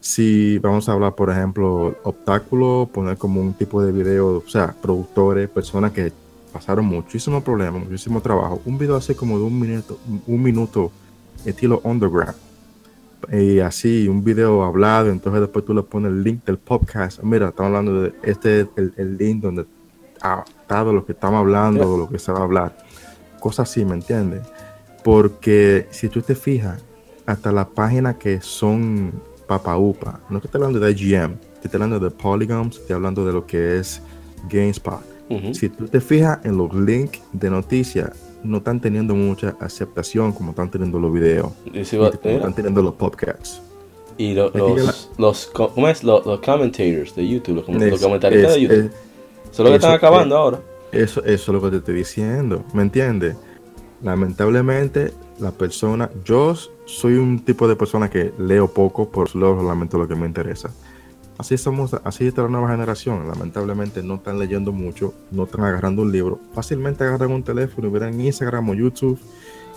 si 0.00 0.58
vamos 0.58 0.88
a 0.88 0.92
hablar, 0.92 1.14
por 1.14 1.30
ejemplo, 1.30 1.96
obstáculo, 2.02 2.88
poner 2.92 3.16
como 3.18 3.40
un 3.40 3.52
tipo 3.54 3.82
de 3.82 3.92
video, 3.92 4.42
o 4.44 4.48
sea, 4.48 4.74
productores, 4.80 5.48
personas 5.48 5.92
que 5.92 6.12
pasaron 6.52 6.84
muchísimo 6.84 7.42
problema, 7.42 7.78
muchísimo 7.78 8.20
trabajo, 8.20 8.60
un 8.64 8.78
video 8.78 8.96
así 8.96 9.14
como 9.14 9.38
de 9.38 9.44
un 9.44 9.58
minuto, 9.58 9.98
un 10.26 10.42
minuto, 10.42 10.92
estilo 11.44 11.80
underground. 11.84 12.34
Y 13.30 13.60
así, 13.60 14.08
un 14.08 14.24
video 14.24 14.62
hablado, 14.62 15.10
entonces 15.10 15.40
después 15.40 15.64
tú 15.64 15.74
le 15.74 15.82
pones 15.82 16.12
el 16.12 16.22
link 16.22 16.44
del 16.44 16.58
podcast. 16.58 17.22
Mira, 17.22 17.48
estamos 17.48 17.68
hablando 17.68 18.02
de 18.02 18.12
este 18.22 18.60
es 18.60 18.68
el, 18.76 18.94
el 18.96 19.16
link 19.16 19.42
donde 19.42 19.66
ah, 20.22 20.44
está 20.60 20.84
de 20.84 20.92
lo 20.92 21.04
que 21.04 21.12
estamos 21.12 21.38
hablando, 21.38 21.92
de 21.92 21.98
lo 21.98 22.08
que 22.08 22.18
se 22.18 22.32
va 22.32 22.40
a 22.40 22.44
hablar. 22.44 22.76
Cosas 23.40 23.70
así, 23.70 23.84
¿me 23.84 23.94
entiendes? 23.94 24.42
Porque 25.04 25.86
si 25.90 26.08
tú 26.08 26.22
te 26.22 26.34
fijas, 26.34 26.82
hasta 27.26 27.52
las 27.52 27.66
páginas 27.66 28.16
que 28.16 28.40
son 28.40 29.12
papaupa, 29.46 30.20
no 30.28 30.40
te 30.40 30.46
estoy 30.46 30.60
hablando 30.60 30.80
de 30.80 30.90
IGM, 30.92 31.36
te 31.60 31.68
estoy 31.68 31.82
hablando 31.82 32.00
de 32.00 32.10
Polygons, 32.10 32.76
te 32.76 32.82
estoy 32.82 32.94
hablando 32.94 33.24
de 33.24 33.32
lo 33.32 33.46
que 33.46 33.78
es 33.78 34.00
GameSpot. 34.48 35.12
Si 35.52 35.70
tú 35.70 35.88
te 35.88 36.02
fijas 36.02 36.40
en 36.44 36.58
los 36.58 36.74
links 36.74 37.22
de 37.32 37.48
noticias, 37.48 38.10
no 38.44 38.58
están 38.58 38.80
teniendo 38.80 39.14
mucha 39.14 39.56
aceptación 39.60 40.32
como 40.32 40.50
están 40.50 40.70
teniendo 40.70 40.98
los 40.98 41.12
videos, 41.12 41.52
Y, 41.72 41.84
si 41.84 41.96
y 41.96 41.98
va- 41.98 42.10
como 42.10 42.34
están 42.36 42.54
teniendo 42.54 42.82
los 42.82 42.94
podcasts. 42.94 43.60
y 44.18 44.34
lo- 44.34 44.50
los, 44.50 45.10
los, 45.18 45.46
co- 45.46 45.70
¿cómo 45.70 45.88
es? 45.88 46.04
Los, 46.04 46.24
los 46.26 46.40
commentators 46.40 47.14
de 47.16 47.26
YouTube, 47.28 47.56
los, 47.56 47.68
los 47.68 47.82
Es- 47.82 48.00
comentaristas 48.02 48.50
es- 48.50 48.54
de 48.56 48.60
YouTube. 48.62 48.78
es- 48.78 48.84
Eso 48.84 48.92
es 49.52 49.58
lo 49.58 49.64
que 49.66 49.74
están 49.76 49.92
acabando 49.94 50.36
ahora. 50.36 50.60
Eso, 50.92 51.22
eso 51.24 51.32
es 51.32 51.48
lo 51.48 51.60
que 51.62 51.70
te 51.70 51.76
estoy 51.78 51.94
diciendo, 51.94 52.64
¿me 52.74 52.82
entiendes? 52.82 53.36
Lamentablemente, 54.02 55.12
la 55.38 55.50
persona, 55.52 56.10
yo 56.24 56.54
soy 56.84 57.14
un 57.14 57.44
tipo 57.44 57.66
de 57.68 57.76
persona 57.76 58.10
que 58.10 58.32
leo 58.38 58.68
poco, 58.68 59.08
por 59.08 59.34
leo 59.34 59.56
solamente 59.56 59.96
lo 59.96 60.06
que 60.08 60.14
me 60.14 60.26
interesa. 60.26 60.70
Así 61.38 61.56
somos, 61.58 61.94
así 62.04 62.26
está 62.26 62.42
la 62.42 62.48
nueva 62.48 62.68
generación. 62.70 63.26
Lamentablemente 63.28 64.02
no 64.02 64.16
están 64.16 64.38
leyendo 64.38 64.70
mucho, 64.72 65.12
no 65.30 65.44
están 65.44 65.62
agarrando 65.64 66.02
un 66.02 66.12
libro. 66.12 66.38
Fácilmente 66.54 67.02
agarran 67.04 67.32
un 67.32 67.42
teléfono 67.42 67.88
y 67.88 67.90
verán 67.90 68.20
Instagram 68.20 68.68
o 68.70 68.74
YouTube 68.74 69.18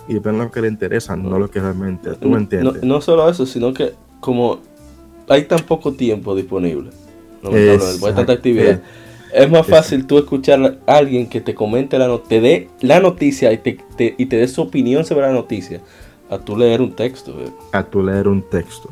y 0.08 0.18
ven 0.18 0.38
lo 0.38 0.50
que 0.50 0.60
les 0.60 0.70
interesa, 0.70 1.16
no 1.16 1.38
lo 1.38 1.50
que 1.50 1.60
realmente. 1.60 2.10
¿Tú 2.14 2.26
me 2.28 2.32
No, 2.34 2.38
entiendes? 2.38 2.82
no 2.84 3.00
solo 3.00 3.28
eso, 3.28 3.46
sino 3.46 3.72
que 3.74 3.94
como 4.20 4.60
hay 5.28 5.44
tan 5.44 5.60
poco 5.60 5.92
tiempo 5.94 6.36
disponible, 6.36 6.90
lamentablemente, 7.42 8.00
por 8.00 8.14
tanta 8.14 8.32
actividad, 8.34 8.80
es 9.32 9.50
más 9.50 9.66
fácil 9.66 10.06
tú 10.06 10.18
escuchar 10.18 10.78
a 10.86 10.96
alguien 10.96 11.28
que 11.28 11.40
te 11.40 11.54
comente 11.54 11.98
la 11.98 12.06
no- 12.06 12.20
te 12.20 12.40
dé 12.40 12.68
la 12.80 13.00
noticia 13.00 13.52
y 13.52 13.58
te, 13.58 13.78
te- 13.96 14.14
y 14.16 14.26
te 14.26 14.36
dé 14.36 14.46
su 14.46 14.62
opinión 14.62 15.04
sobre 15.04 15.22
la 15.26 15.32
noticia, 15.32 15.80
a 16.30 16.38
tú 16.38 16.56
leer 16.56 16.80
un 16.80 16.92
texto. 16.92 17.32
eh. 17.40 17.50
a 17.72 17.82
tu 17.82 18.02
leer 18.02 18.28
un 18.28 18.42
texto. 18.42 18.88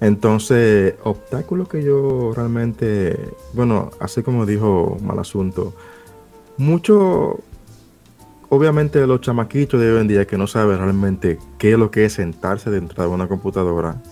Entonces, 0.00 0.94
obstáculo 1.04 1.66
que 1.66 1.82
yo 1.82 2.32
realmente, 2.34 3.18
bueno, 3.54 3.90
así 4.00 4.22
como 4.22 4.44
dijo 4.46 4.96
Mal 5.02 5.18
Asunto, 5.18 5.72
mucho, 6.58 7.38
obviamente 8.48 9.06
los 9.06 9.20
chamaquitos 9.20 9.80
de 9.80 9.92
hoy 9.92 10.00
en 10.00 10.08
día 10.08 10.26
que 10.26 10.36
no 10.38 10.46
saben 10.46 10.78
realmente 10.78 11.38
qué 11.58 11.72
es 11.72 11.78
lo 11.78 11.90
que 11.90 12.04
es 12.04 12.14
sentarse 12.14 12.70
dentro 12.70 13.02
de 13.02 13.08
una 13.08 13.28
computadora 13.28 14.02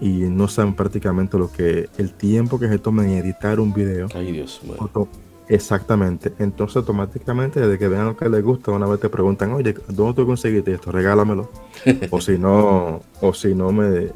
y 0.00 0.10
no 0.24 0.48
saben 0.48 0.74
prácticamente 0.74 1.38
lo 1.38 1.50
que, 1.50 1.88
el 1.98 2.12
tiempo 2.12 2.58
que 2.58 2.68
se 2.68 2.78
toma 2.78 3.04
en 3.04 3.12
editar 3.12 3.60
un 3.60 3.72
video. 3.72 4.08
Ay, 4.14 4.32
Dios 4.32 4.60
mío. 4.64 4.76
Auto- 4.78 5.08
Exactamente. 5.46 6.32
Entonces, 6.38 6.76
automáticamente, 6.78 7.60
desde 7.60 7.78
que 7.78 7.86
vean 7.86 8.06
lo 8.06 8.16
que 8.16 8.30
les 8.30 8.42
gusta, 8.42 8.70
una 8.70 8.86
vez 8.86 8.98
te 8.98 9.10
preguntan, 9.10 9.52
oye, 9.52 9.74
¿dónde 9.88 10.14
tú 10.14 10.26
conseguiste 10.26 10.72
esto? 10.72 10.90
Regálamelo. 10.90 11.50
o 12.10 12.18
si 12.20 12.38
no, 12.38 13.02
o 13.20 13.34
si 13.34 13.54
no 13.54 13.70
me 13.70 14.10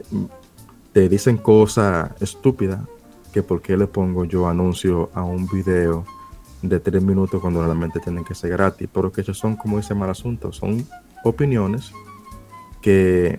te 0.92 1.08
dicen 1.08 1.36
cosas 1.36 2.10
estúpidas, 2.20 2.80
que 3.32 3.42
por 3.42 3.60
qué 3.60 3.76
le 3.76 3.86
pongo 3.86 4.24
yo 4.24 4.48
anuncio 4.48 5.10
a 5.14 5.22
un 5.22 5.46
video 5.46 6.04
de 6.62 6.80
tres 6.80 7.02
minutos 7.02 7.40
cuando 7.40 7.62
realmente 7.62 8.00
tienen 8.00 8.24
que 8.24 8.34
ser 8.34 8.50
gratis. 8.50 8.88
Pero 8.92 9.12
que 9.12 9.20
ellos 9.20 9.38
son, 9.38 9.56
como 9.56 9.76
dice 9.76 9.94
mal 9.94 10.10
asunto, 10.10 10.52
son 10.52 10.86
opiniones 11.24 11.92
que 12.80 13.38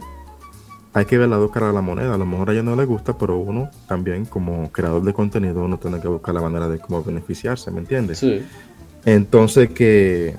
hay 0.93 1.05
que 1.05 1.17
ver 1.17 1.29
las 1.29 1.39
dos 1.39 1.51
caras 1.51 1.69
de 1.69 1.75
la 1.75 1.81
moneda. 1.81 2.15
A 2.15 2.17
lo 2.17 2.25
mejor 2.25 2.49
a 2.49 2.53
ella 2.53 2.63
no 2.63 2.75
le 2.75 2.85
gusta, 2.85 3.17
pero 3.17 3.37
uno 3.37 3.69
también, 3.87 4.25
como 4.25 4.71
creador 4.71 5.03
de 5.03 5.13
contenido, 5.13 5.63
uno 5.63 5.77
tiene 5.77 5.99
que 5.99 6.07
buscar 6.07 6.33
la 6.33 6.41
manera 6.41 6.67
de 6.67 6.79
cómo 6.79 7.03
beneficiarse, 7.03 7.71
¿me 7.71 7.79
entiendes? 7.79 8.19
Sí. 8.19 8.43
Entonces 9.05 9.69
que 9.69 10.35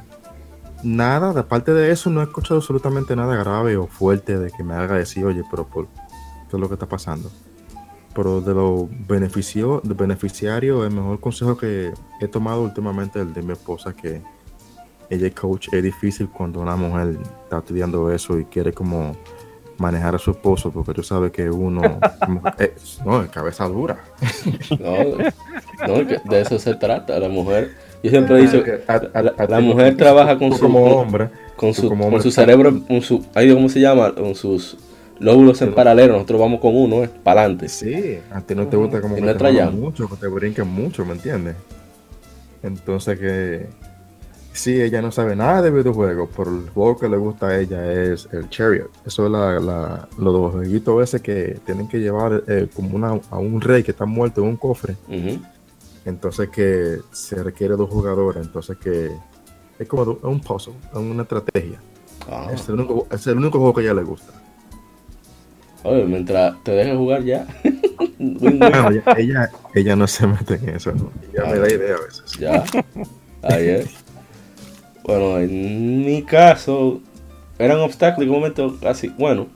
nada, 0.82 1.38
aparte 1.38 1.72
de 1.72 1.90
eso, 1.90 2.10
no 2.10 2.20
he 2.20 2.24
escuchado 2.24 2.56
absolutamente 2.56 3.14
nada 3.16 3.36
grave 3.36 3.76
o 3.76 3.86
fuerte 3.86 4.38
de 4.38 4.50
que 4.50 4.62
me 4.62 4.74
haga 4.74 4.96
decir, 4.96 5.24
oye, 5.24 5.42
pero 5.50 5.66
por 5.66 5.88
es 6.56 6.60
lo 6.60 6.68
que 6.68 6.74
está 6.74 6.86
pasando. 6.86 7.30
Pero 8.14 8.40
de 8.40 8.52
lo 8.54 8.88
beneficio, 9.08 9.80
de 9.84 9.94
beneficiario, 9.94 10.84
el 10.84 10.90
mejor 10.90 11.20
consejo 11.20 11.56
que 11.56 11.92
he 12.20 12.26
tomado 12.28 12.62
últimamente 12.62 13.20
es 13.20 13.26
el 13.26 13.32
de 13.32 13.42
mi 13.42 13.52
esposa, 13.52 13.92
que 13.94 14.20
ella 15.08 15.26
es 15.28 15.34
coach, 15.34 15.68
es 15.72 15.82
difícil 15.82 16.28
cuando 16.28 16.60
una 16.60 16.74
mujer 16.76 17.16
está 17.44 17.58
estudiando 17.58 18.10
eso 18.12 18.38
y 18.38 18.44
quiere 18.46 18.72
como 18.72 19.16
manejar 19.78 20.14
a 20.14 20.18
su 20.18 20.32
esposo, 20.32 20.70
porque 20.70 20.92
tú 20.92 21.02
sabes 21.02 21.30
que 21.32 21.48
uno, 21.50 21.82
eh, 22.58 22.74
no, 23.04 23.22
es 23.22 23.30
cabeza 23.30 23.66
dura. 23.66 23.98
No, 24.78 25.88
no, 25.88 26.04
de 26.04 26.40
eso 26.40 26.58
se 26.58 26.74
trata. 26.74 27.18
La 27.18 27.28
mujer, 27.28 27.70
yo 28.02 28.10
siempre 28.10 28.38
he 28.38 28.42
dicho, 28.42 28.62
A- 28.88 28.94
a- 29.38 29.46
la, 29.48 29.60
mujer 29.60 29.96
trabaja 29.96 30.38
con 30.38 30.52
su, 30.52 30.60
como 30.60 30.82
hombre, 30.84 31.30
con 31.56 31.72
su, 31.72 31.88
como 31.88 32.10
con 32.10 32.20
su 32.22 32.30
cerebro, 32.30 32.72
con 32.86 33.00
su, 33.02 33.24
¿cómo 33.54 33.68
se 33.68 33.80
llama? 33.80 34.14
Con 34.14 34.34
sus 34.34 34.76
lóbulos 35.20 35.62
en 35.62 35.74
paralelo. 35.74 36.14
Nosotros 36.14 36.40
vamos 36.40 36.60
con 36.60 36.76
uno, 36.76 37.04
¿eh? 37.04 37.10
Para 37.22 37.42
adelante. 37.42 37.68
Sí, 37.68 38.18
a 38.32 38.40
ti 38.40 38.54
no 38.54 38.66
te 38.66 38.76
gusta 38.76 39.00
como 39.00 39.14
que 39.14 39.20
no 39.20 39.36
te 39.36 39.64
mucho, 39.66 40.08
que 40.08 40.16
te 40.16 40.26
brinquen 40.26 40.66
mucho, 40.66 41.04
¿me 41.04 41.12
entiendes? 41.12 41.54
Entonces 42.62 43.18
que 43.18 43.66
sí, 44.52 44.80
ella 44.80 45.00
no 45.00 45.12
sabe 45.12 45.36
nada 45.36 45.62
de 45.62 45.70
videojuegos, 45.70 46.28
pero 46.36 46.50
el 46.50 46.68
juego 46.70 46.98
que 46.98 47.08
le 47.08 47.16
gusta 47.16 47.48
a 47.48 47.58
ella 47.58 47.92
es 47.92 48.28
el 48.32 48.48
Chariot. 48.48 48.90
Eso 49.06 49.26
es 49.26 49.32
la, 49.32 49.60
la, 49.60 50.08
los 50.18 50.32
dos 50.32 50.52
jueguitos 50.54 51.02
ese 51.02 51.20
que 51.20 51.58
tienen 51.64 51.88
que 51.88 51.98
llevar 51.98 52.42
eh, 52.48 52.68
como 52.74 52.96
una, 52.96 53.20
a 53.30 53.38
un 53.38 53.60
rey 53.60 53.82
que 53.82 53.92
está 53.92 54.06
muerto 54.06 54.42
en 54.42 54.48
un 54.48 54.56
cofre. 54.56 54.96
Entonces 56.04 56.48
que 56.48 56.98
se 57.12 57.42
requiere 57.42 57.76
dos 57.76 57.90
jugadores, 57.90 58.44
entonces 58.44 58.76
que 58.78 59.10
es 59.78 59.88
como 59.88 60.18
un 60.22 60.40
puzzle, 60.40 60.74
es 60.90 60.96
una 60.96 61.22
estrategia. 61.22 61.80
Ah. 62.28 62.48
Es, 62.52 62.68
el 62.68 62.74
único, 62.74 63.06
es 63.10 63.26
el 63.26 63.38
único 63.38 63.58
juego 63.58 63.74
que 63.74 63.80
a 63.80 63.84
ella 63.84 63.94
le 63.94 64.02
gusta. 64.02 64.39
Oye, 65.82 66.04
mientras 66.04 66.54
te 66.62 66.72
dejes 66.72 66.96
jugar 66.96 67.22
ya. 67.24 67.46
Bueno, 68.18 68.90
ella, 68.90 69.02
ella, 69.16 69.50
ella 69.74 69.96
no 69.96 70.06
se 70.06 70.26
mete 70.26 70.54
en 70.54 70.68
eso, 70.70 70.92
¿no? 70.92 71.10
Ella 71.32 71.50
me 71.50 71.58
da 71.58 71.68
idea 71.72 71.94
a 71.96 72.00
veces. 72.00 72.38
Ya. 72.38 72.64
Ahí 73.42 73.68
es. 73.68 73.86
Bueno, 75.04 75.38
en 75.38 76.04
mi 76.04 76.22
caso, 76.22 77.00
eran 77.58 77.78
obstáculos 77.80 78.24
en 78.26 78.30
un 78.30 78.36
momento 78.40 78.76
así. 78.86 79.08
Bueno, 79.18 79.46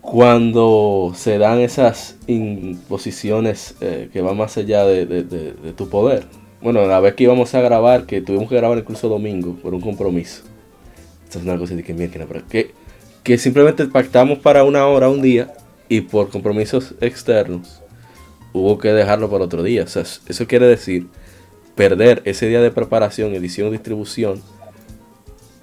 cuando 0.00 1.12
se 1.14 1.38
dan 1.38 1.58
esas 1.60 2.16
imposiciones 2.26 3.74
eh, 3.80 4.08
que 4.12 4.20
van 4.22 4.36
más 4.36 4.56
allá 4.56 4.84
de, 4.84 5.06
de- 5.06 5.24
de- 5.24 5.52
de 5.52 5.72
tu 5.72 5.88
poder. 5.88 6.26
Bueno, 6.62 6.86
la 6.86 7.00
vez 7.00 7.14
que 7.14 7.24
íbamos 7.24 7.54
a 7.54 7.60
grabar, 7.60 8.06
que 8.06 8.20
tuvimos 8.20 8.48
que 8.48 8.56
grabar 8.56 8.78
incluso 8.78 9.08
domingo 9.08 9.54
por 9.56 9.74
un 9.74 9.80
compromiso. 9.80 10.42
Esto 11.24 11.38
es 11.38 11.44
una 11.44 11.58
cosa 11.58 11.74
de 11.74 11.82
que, 11.82 11.92
mira, 11.94 12.10
que, 12.12 12.18
no- 12.18 12.26
que, 12.48 12.72
que 13.22 13.38
simplemente 13.38 13.86
pactamos 13.86 14.38
para 14.38 14.64
una 14.64 14.86
hora, 14.86 15.08
un 15.08 15.22
día, 15.22 15.52
y 15.88 16.02
por 16.02 16.30
compromisos 16.30 16.94
externos 17.00 17.80
hubo 18.52 18.78
que 18.78 18.88
dejarlo 18.92 19.30
para 19.30 19.44
otro 19.44 19.62
día. 19.62 19.84
O 19.84 19.86
sea, 19.86 20.02
eso 20.02 20.46
quiere 20.46 20.66
decir 20.66 21.06
perder 21.74 22.22
ese 22.24 22.46
día 22.48 22.60
de 22.60 22.70
preparación, 22.70 23.34
edición, 23.34 23.70
distribución 23.72 24.40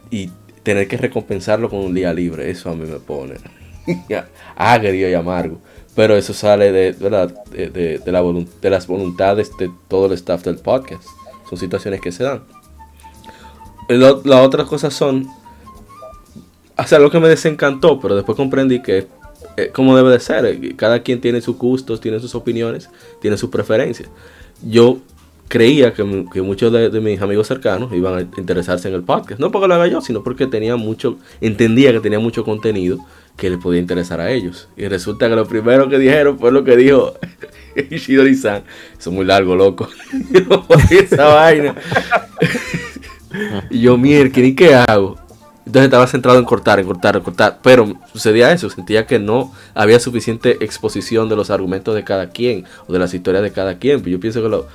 y 0.10 0.32
tener 0.64 0.88
que 0.88 0.98
recompensarlo 0.98 1.70
con 1.70 1.80
un 1.80 1.94
día 1.94 2.14
libre. 2.14 2.50
Eso 2.50 2.70
a 2.70 2.76
mí 2.76 2.86
me 2.86 3.00
pone 3.00 3.36
agrio 4.56 5.10
y 5.10 5.14
amargo. 5.14 5.60
Pero 5.96 6.16
eso 6.16 6.34
sale 6.34 6.72
de, 6.72 6.92
¿verdad? 6.92 7.34
de, 7.52 7.70
de- 7.70 8.12
la 8.12 8.22
de 8.62 8.70
las 8.70 8.86
voluntades 8.88 9.50
de 9.58 9.72
todo 9.88 10.06
el 10.08 10.12
staff 10.14 10.44
del 10.44 10.58
podcast. 10.58 11.04
Son 11.50 11.58
situaciones 11.58 12.02
que 12.02 12.12
se 12.12 12.24
dan. 12.24 12.44
Lo- 13.90 14.22
Las 14.24 14.46
otras 14.46 14.68
cosas 14.68 14.94
son... 14.94 15.28
O 16.80 16.88
sea, 16.88 17.00
lo 17.00 17.10
que 17.10 17.20
me 17.20 17.28
desencantó, 17.28 18.00
pero 18.00 18.16
después 18.16 18.36
comprendí 18.36 18.82
que 18.82 19.08
eh, 19.56 19.72
como 19.74 19.96
debe 19.96 20.12
de 20.12 20.20
ser. 20.20 20.76
Cada 20.76 21.02
quien 21.02 21.22
tiene 21.22 21.42
sus 21.42 21.58
gustos, 21.58 22.00
tiene 22.02 22.20
sus 22.20 22.36
opiniones, 22.36 22.90
tiene 23.22 23.38
sus 23.38 23.50
preferencias. 23.50 24.10
Yo 24.64 25.00
creía 25.48 25.94
que, 25.94 26.04
mu- 26.04 26.30
que 26.30 26.42
muchos 26.42 26.72
de, 26.74 26.90
mis 27.00 27.22
amigos 27.22 27.48
cercanos 27.48 27.92
iban 27.94 28.18
a 28.18 28.22
interesarse 28.40 28.88
en 28.90 28.94
el 28.96 29.04
podcast. 29.04 29.40
No 29.40 29.52
porque 29.52 29.68
lo 29.68 29.76
haga 29.76 29.88
yo, 29.88 30.02
sino 30.02 30.24
porque 30.24 30.48
tenía 30.48 30.76
mucho, 30.76 31.18
entendía 31.42 31.92
que 31.92 32.00
tenía 32.00 32.20
mucho 32.20 32.44
contenido 32.44 33.00
que 33.38 33.50
le 33.50 33.58
podía 33.58 33.80
interesar 33.80 34.20
a 34.20 34.32
ellos. 34.32 34.68
Y 34.76 34.88
resulta 34.88 35.30
que 35.30 35.36
lo 35.36 35.48
primero 35.48 35.90
que 35.90 35.98
dijeron 36.00 36.38
fue 36.40 36.52
lo 36.52 36.64
que 36.64 36.76
dijo 36.76 37.14
Ishidori-san. 37.90 38.64
Eso 39.00 39.10
es 39.10 39.16
muy 39.16 39.26
largo, 39.26 39.56
loco. 39.56 39.88
Esa 40.90 41.26
vaina. 41.26 41.76
y 43.70 43.82
yo, 43.82 43.98
mierda, 43.98 44.40
¿y 44.40 44.56
qué 44.56 44.74
hago? 44.76 45.18
Entonces 45.68 45.88
estaba 45.88 46.08
centrado 46.08 46.40
en 46.40 46.46
cortar, 46.46 46.80
en 46.80 46.86
cortar, 46.86 47.18
en 47.18 47.24
cortar. 47.24 47.60
Pero 47.62 47.94
sucedía 48.14 48.54
eso, 48.54 48.70
sentía 48.70 49.06
que 49.06 49.20
no 49.20 49.52
había 49.76 50.00
suficiente 50.00 50.64
exposición 50.64 51.28
de 51.28 51.36
los 51.36 51.50
argumentos 51.50 51.94
de 51.94 52.06
cada 52.06 52.30
quien 52.30 52.64
o 52.88 52.94
de 52.94 53.00
las 53.00 53.14
historias 53.14 53.44
de 53.44 53.52
cada 53.52 53.78
quien. 53.78 54.02
Yo 54.02 54.18
pienso 54.18 54.42
que 54.42 54.48
lo. 54.48 54.68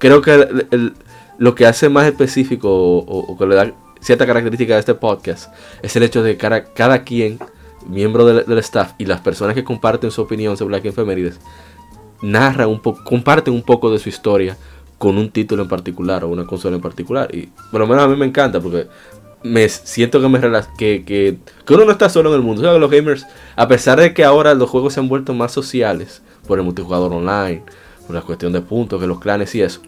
Creo 0.00 0.20
que 0.20 0.92
lo 1.38 1.54
que 1.54 1.66
hace 1.66 1.88
más 1.88 2.06
específico 2.06 2.68
o, 2.68 3.38
que 3.38 3.46
le 3.46 3.54
da 3.54 3.72
cierta 4.00 4.26
característica 4.26 4.74
a 4.74 4.80
este 4.80 4.94
podcast 4.94 5.52
es 5.82 5.94
el 5.94 6.02
hecho 6.02 6.24
de 6.24 6.36
que 6.36 6.64
cada, 6.74 7.04
quien, 7.04 7.38
miembro 7.86 8.24
del, 8.26 8.58
staff 8.58 8.94
y 8.98 9.06
las 9.06 9.20
personas 9.20 9.54
que 9.54 9.62
comparten 9.62 10.10
su 10.10 10.22
opinión 10.22 10.56
sobre 10.56 10.78
Black 10.78 10.86
Efemérides, 10.86 11.38
narra 12.22 12.66
un 12.66 12.80
poco, 12.80 13.04
comparten 13.04 13.54
un 13.54 13.62
poco 13.62 13.88
de 13.92 14.00
su 14.00 14.08
historia 14.08 14.56
con 14.98 15.16
un 15.16 15.30
título 15.30 15.62
en 15.62 15.68
particular 15.68 16.24
o 16.24 16.28
una 16.28 16.44
consola 16.44 16.74
en 16.74 16.82
particular. 16.82 17.32
Y 17.32 17.46
por 17.70 17.80
lo 17.80 17.86
menos 17.86 18.02
a 18.02 18.08
mí 18.08 18.16
me 18.16 18.26
encanta 18.26 18.60
porque 18.60 18.88
me 19.42 19.68
siento 19.68 20.20
que 20.20 20.28
me 20.28 20.40
que, 20.78 21.04
que, 21.04 21.38
que 21.64 21.74
uno 21.74 21.84
no 21.84 21.92
está 21.92 22.08
solo 22.08 22.30
en 22.30 22.36
el 22.36 22.42
mundo. 22.42 22.62
O 22.62 22.64
sea, 22.64 22.78
los 22.78 22.90
gamers, 22.90 23.26
a 23.56 23.68
pesar 23.68 24.00
de 24.00 24.12
que 24.14 24.24
ahora 24.24 24.54
los 24.54 24.68
juegos 24.68 24.94
se 24.94 25.00
han 25.00 25.08
vuelto 25.08 25.34
más 25.34 25.52
sociales 25.52 26.22
por 26.46 26.58
el 26.58 26.64
multijugador 26.64 27.12
online, 27.12 27.62
por 28.06 28.14
la 28.14 28.22
cuestión 28.22 28.52
de 28.52 28.60
puntos, 28.60 29.00
que 29.00 29.06
los 29.06 29.20
clanes 29.20 29.54
y 29.54 29.62
eso. 29.62 29.80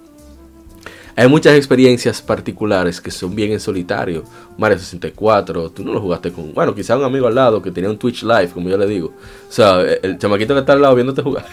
Hay 1.17 1.29
muchas 1.29 1.57
experiencias 1.57 2.23
particulares 2.23 3.01
que 3.01 3.11
son 3.11 3.35
bien 3.35 3.53
en 3.53 3.61
solitario. 3.61 4.25
Mario 4.57 4.79
64, 4.79 5.71
tú 5.71 5.85
no 5.85 5.93
lo 5.93 6.01
jugaste 6.01 6.33
con. 6.33 6.55
Bueno, 6.55 6.75
quizá 6.75 6.97
un 6.97 7.05
amigo 7.05 7.27
al 7.27 7.35
lado 7.35 7.61
que 7.61 7.71
tenía 7.71 7.91
un 7.91 7.99
Twitch 7.99 8.23
Live, 8.23 8.51
como 8.55 8.69
yo 8.69 8.79
le 8.79 8.87
digo. 8.87 9.09
O 9.49 9.53
sea, 9.53 9.83
el 9.83 10.19
chamaquito 10.19 10.55
que 10.55 10.61
está 10.61 10.73
al 10.73 10.83
lado 10.83 10.95
viéndote 10.95 11.23
jugar. 11.23 11.45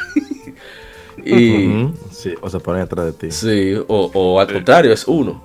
y. 1.26 1.90
Sí, 2.12 2.34
o 2.40 2.50
se 2.50 2.60
ponen 2.60 2.84
atrás 2.84 3.08
de 3.08 3.14
ti. 3.14 3.32
Sí, 3.32 3.74
o, 3.88 4.12
o 4.14 4.40
al 4.40 4.48
contrario, 4.48 4.94
es 4.94 5.08
uno. 5.08 5.44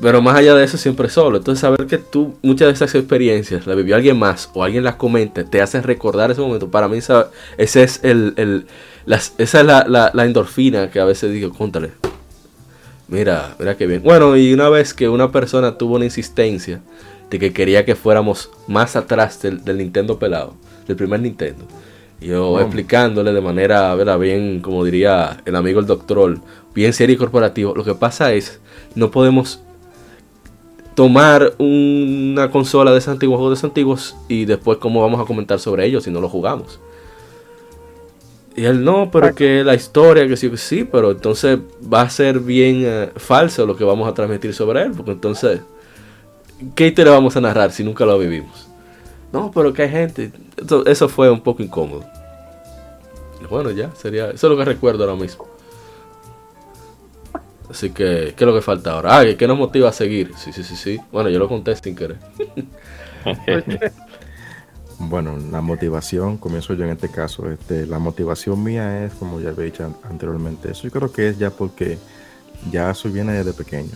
Pero 0.00 0.20
más 0.20 0.36
allá 0.36 0.54
de 0.54 0.64
eso, 0.64 0.76
siempre 0.76 1.08
solo. 1.08 1.38
Entonces, 1.38 1.60
saber 1.60 1.86
que 1.86 1.98
tú 1.98 2.34
muchas 2.42 2.68
de 2.68 2.74
esas 2.74 2.94
experiencias 2.94 3.66
la 3.66 3.74
vivió 3.74 3.96
alguien 3.96 4.18
más 4.18 4.50
o 4.52 4.62
alguien 4.64 4.84
las 4.84 4.96
comenta, 4.96 5.44
te 5.44 5.62
hace 5.62 5.80
recordar 5.80 6.30
ese 6.30 6.40
momento. 6.40 6.70
Para 6.70 6.88
mí, 6.88 6.98
esa, 6.98 7.30
ese 7.56 7.84
es 7.84 8.00
el, 8.02 8.34
el- 8.36 8.66
las- 9.06 9.34
esa 9.38 9.60
es 9.60 9.66
la, 9.66 9.86
la- 9.88 10.10
la 10.12 10.24
endorfina 10.24 10.90
que 10.90 11.00
a 11.00 11.04
veces 11.04 11.32
digo, 11.32 11.50
contale. 11.54 11.92
Mira, 13.08 13.54
mira 13.58 13.76
qué 13.76 13.86
bien. 13.86 14.02
Bueno, 14.02 14.36
y 14.36 14.52
una 14.52 14.68
vez 14.68 14.94
que 14.94 15.08
una 15.08 15.30
persona 15.30 15.76
tuvo 15.78 15.96
una 15.96 16.06
insistencia 16.06 16.80
de 17.30 17.38
que 17.38 17.52
quería 17.52 17.84
que 17.84 17.94
fuéramos 17.94 18.50
más 18.66 18.96
atrás 18.96 19.40
del, 19.42 19.64
del 19.64 19.78
Nintendo 19.78 20.18
pelado, 20.18 20.54
del 20.86 20.96
primer 20.96 21.20
Nintendo. 21.20 21.64
Yo 22.20 22.58
explicándole 22.60 23.32
de 23.32 23.40
manera, 23.42 23.94
¿verdad? 23.94 24.18
bien, 24.18 24.60
como 24.60 24.84
diría 24.84 25.42
el 25.44 25.56
amigo 25.56 25.80
el 25.80 25.86
doctor, 25.86 26.38
bien 26.74 26.92
serio 26.94 27.14
y 27.14 27.18
corporativo. 27.18 27.74
Lo 27.74 27.84
que 27.84 27.94
pasa 27.94 28.32
es, 28.32 28.60
no 28.94 29.10
podemos 29.10 29.60
tomar 30.94 31.54
una 31.58 32.50
consola 32.50 32.92
de 32.92 32.98
esos 32.98 33.12
antiguos 33.12 33.38
juegos 33.38 33.60
de 33.60 33.66
antiguos 33.66 34.16
y 34.28 34.44
después 34.44 34.78
cómo 34.78 35.02
vamos 35.02 35.20
a 35.20 35.24
comentar 35.24 35.58
sobre 35.58 35.86
ellos 35.86 36.04
si 36.04 36.10
no 36.10 36.20
lo 36.20 36.28
jugamos. 36.28 36.78
Y 38.56 38.64
él 38.64 38.84
no, 38.84 39.10
pero 39.10 39.34
que 39.34 39.64
la 39.64 39.74
historia, 39.74 40.28
que 40.28 40.36
sí, 40.36 40.48
que 40.48 40.56
sí, 40.56 40.84
pero 40.84 41.10
entonces 41.10 41.58
va 41.92 42.02
a 42.02 42.10
ser 42.10 42.38
bien 42.38 42.82
eh, 42.84 43.10
falso 43.16 43.66
lo 43.66 43.76
que 43.76 43.82
vamos 43.82 44.08
a 44.08 44.14
transmitir 44.14 44.54
sobre 44.54 44.82
él, 44.82 44.92
porque 44.92 45.10
entonces, 45.10 45.60
¿qué 46.76 46.86
historia 46.86 47.12
vamos 47.12 47.36
a 47.36 47.40
narrar 47.40 47.72
si 47.72 47.82
nunca 47.82 48.06
lo 48.06 48.16
vivimos? 48.16 48.68
No, 49.32 49.50
pero 49.52 49.72
que 49.72 49.82
hay 49.82 49.90
gente. 49.90 50.30
Eso, 50.56 50.86
eso 50.86 51.08
fue 51.08 51.28
un 51.28 51.40
poco 51.40 51.64
incómodo. 51.64 52.04
Bueno, 53.50 53.72
ya, 53.72 53.90
sería. 53.96 54.30
Eso 54.30 54.46
es 54.46 54.50
lo 54.50 54.56
que 54.56 54.64
recuerdo 54.64 55.02
ahora 55.02 55.16
mismo. 55.20 55.46
Así 57.74 57.90
que, 57.90 58.34
¿qué 58.36 58.44
es 58.44 58.46
lo 58.46 58.54
que 58.54 58.62
falta 58.62 58.92
ahora? 58.92 59.18
Ah, 59.18 59.24
¿qué 59.36 59.48
nos 59.48 59.58
motiva 59.58 59.88
a 59.88 59.92
seguir? 59.92 60.30
Sí, 60.36 60.52
sí, 60.52 60.62
sí, 60.62 60.76
sí. 60.76 61.00
Bueno, 61.10 61.28
yo 61.28 61.40
lo 61.40 61.48
conté 61.48 61.74
sin 61.74 61.96
querer. 61.96 62.18
Bueno, 64.98 65.36
la 65.50 65.60
motivación, 65.60 66.36
comienzo 66.38 66.72
yo 66.74 66.84
en 66.84 66.90
este 66.90 67.08
caso, 67.08 67.50
este, 67.50 67.84
la 67.84 67.98
motivación 67.98 68.62
mía 68.62 69.04
es, 69.04 69.12
como 69.14 69.40
ya 69.40 69.48
había 69.50 69.64
dicho 69.64 69.84
an- 69.84 69.96
anteriormente, 70.08 70.70
eso 70.70 70.84
yo 70.84 70.90
creo 70.92 71.10
que 71.12 71.28
es 71.30 71.38
ya 71.38 71.50
porque 71.50 71.98
ya 72.70 72.90
eso 72.90 73.10
viene 73.10 73.32
desde 73.32 73.52
pequeño. 73.52 73.90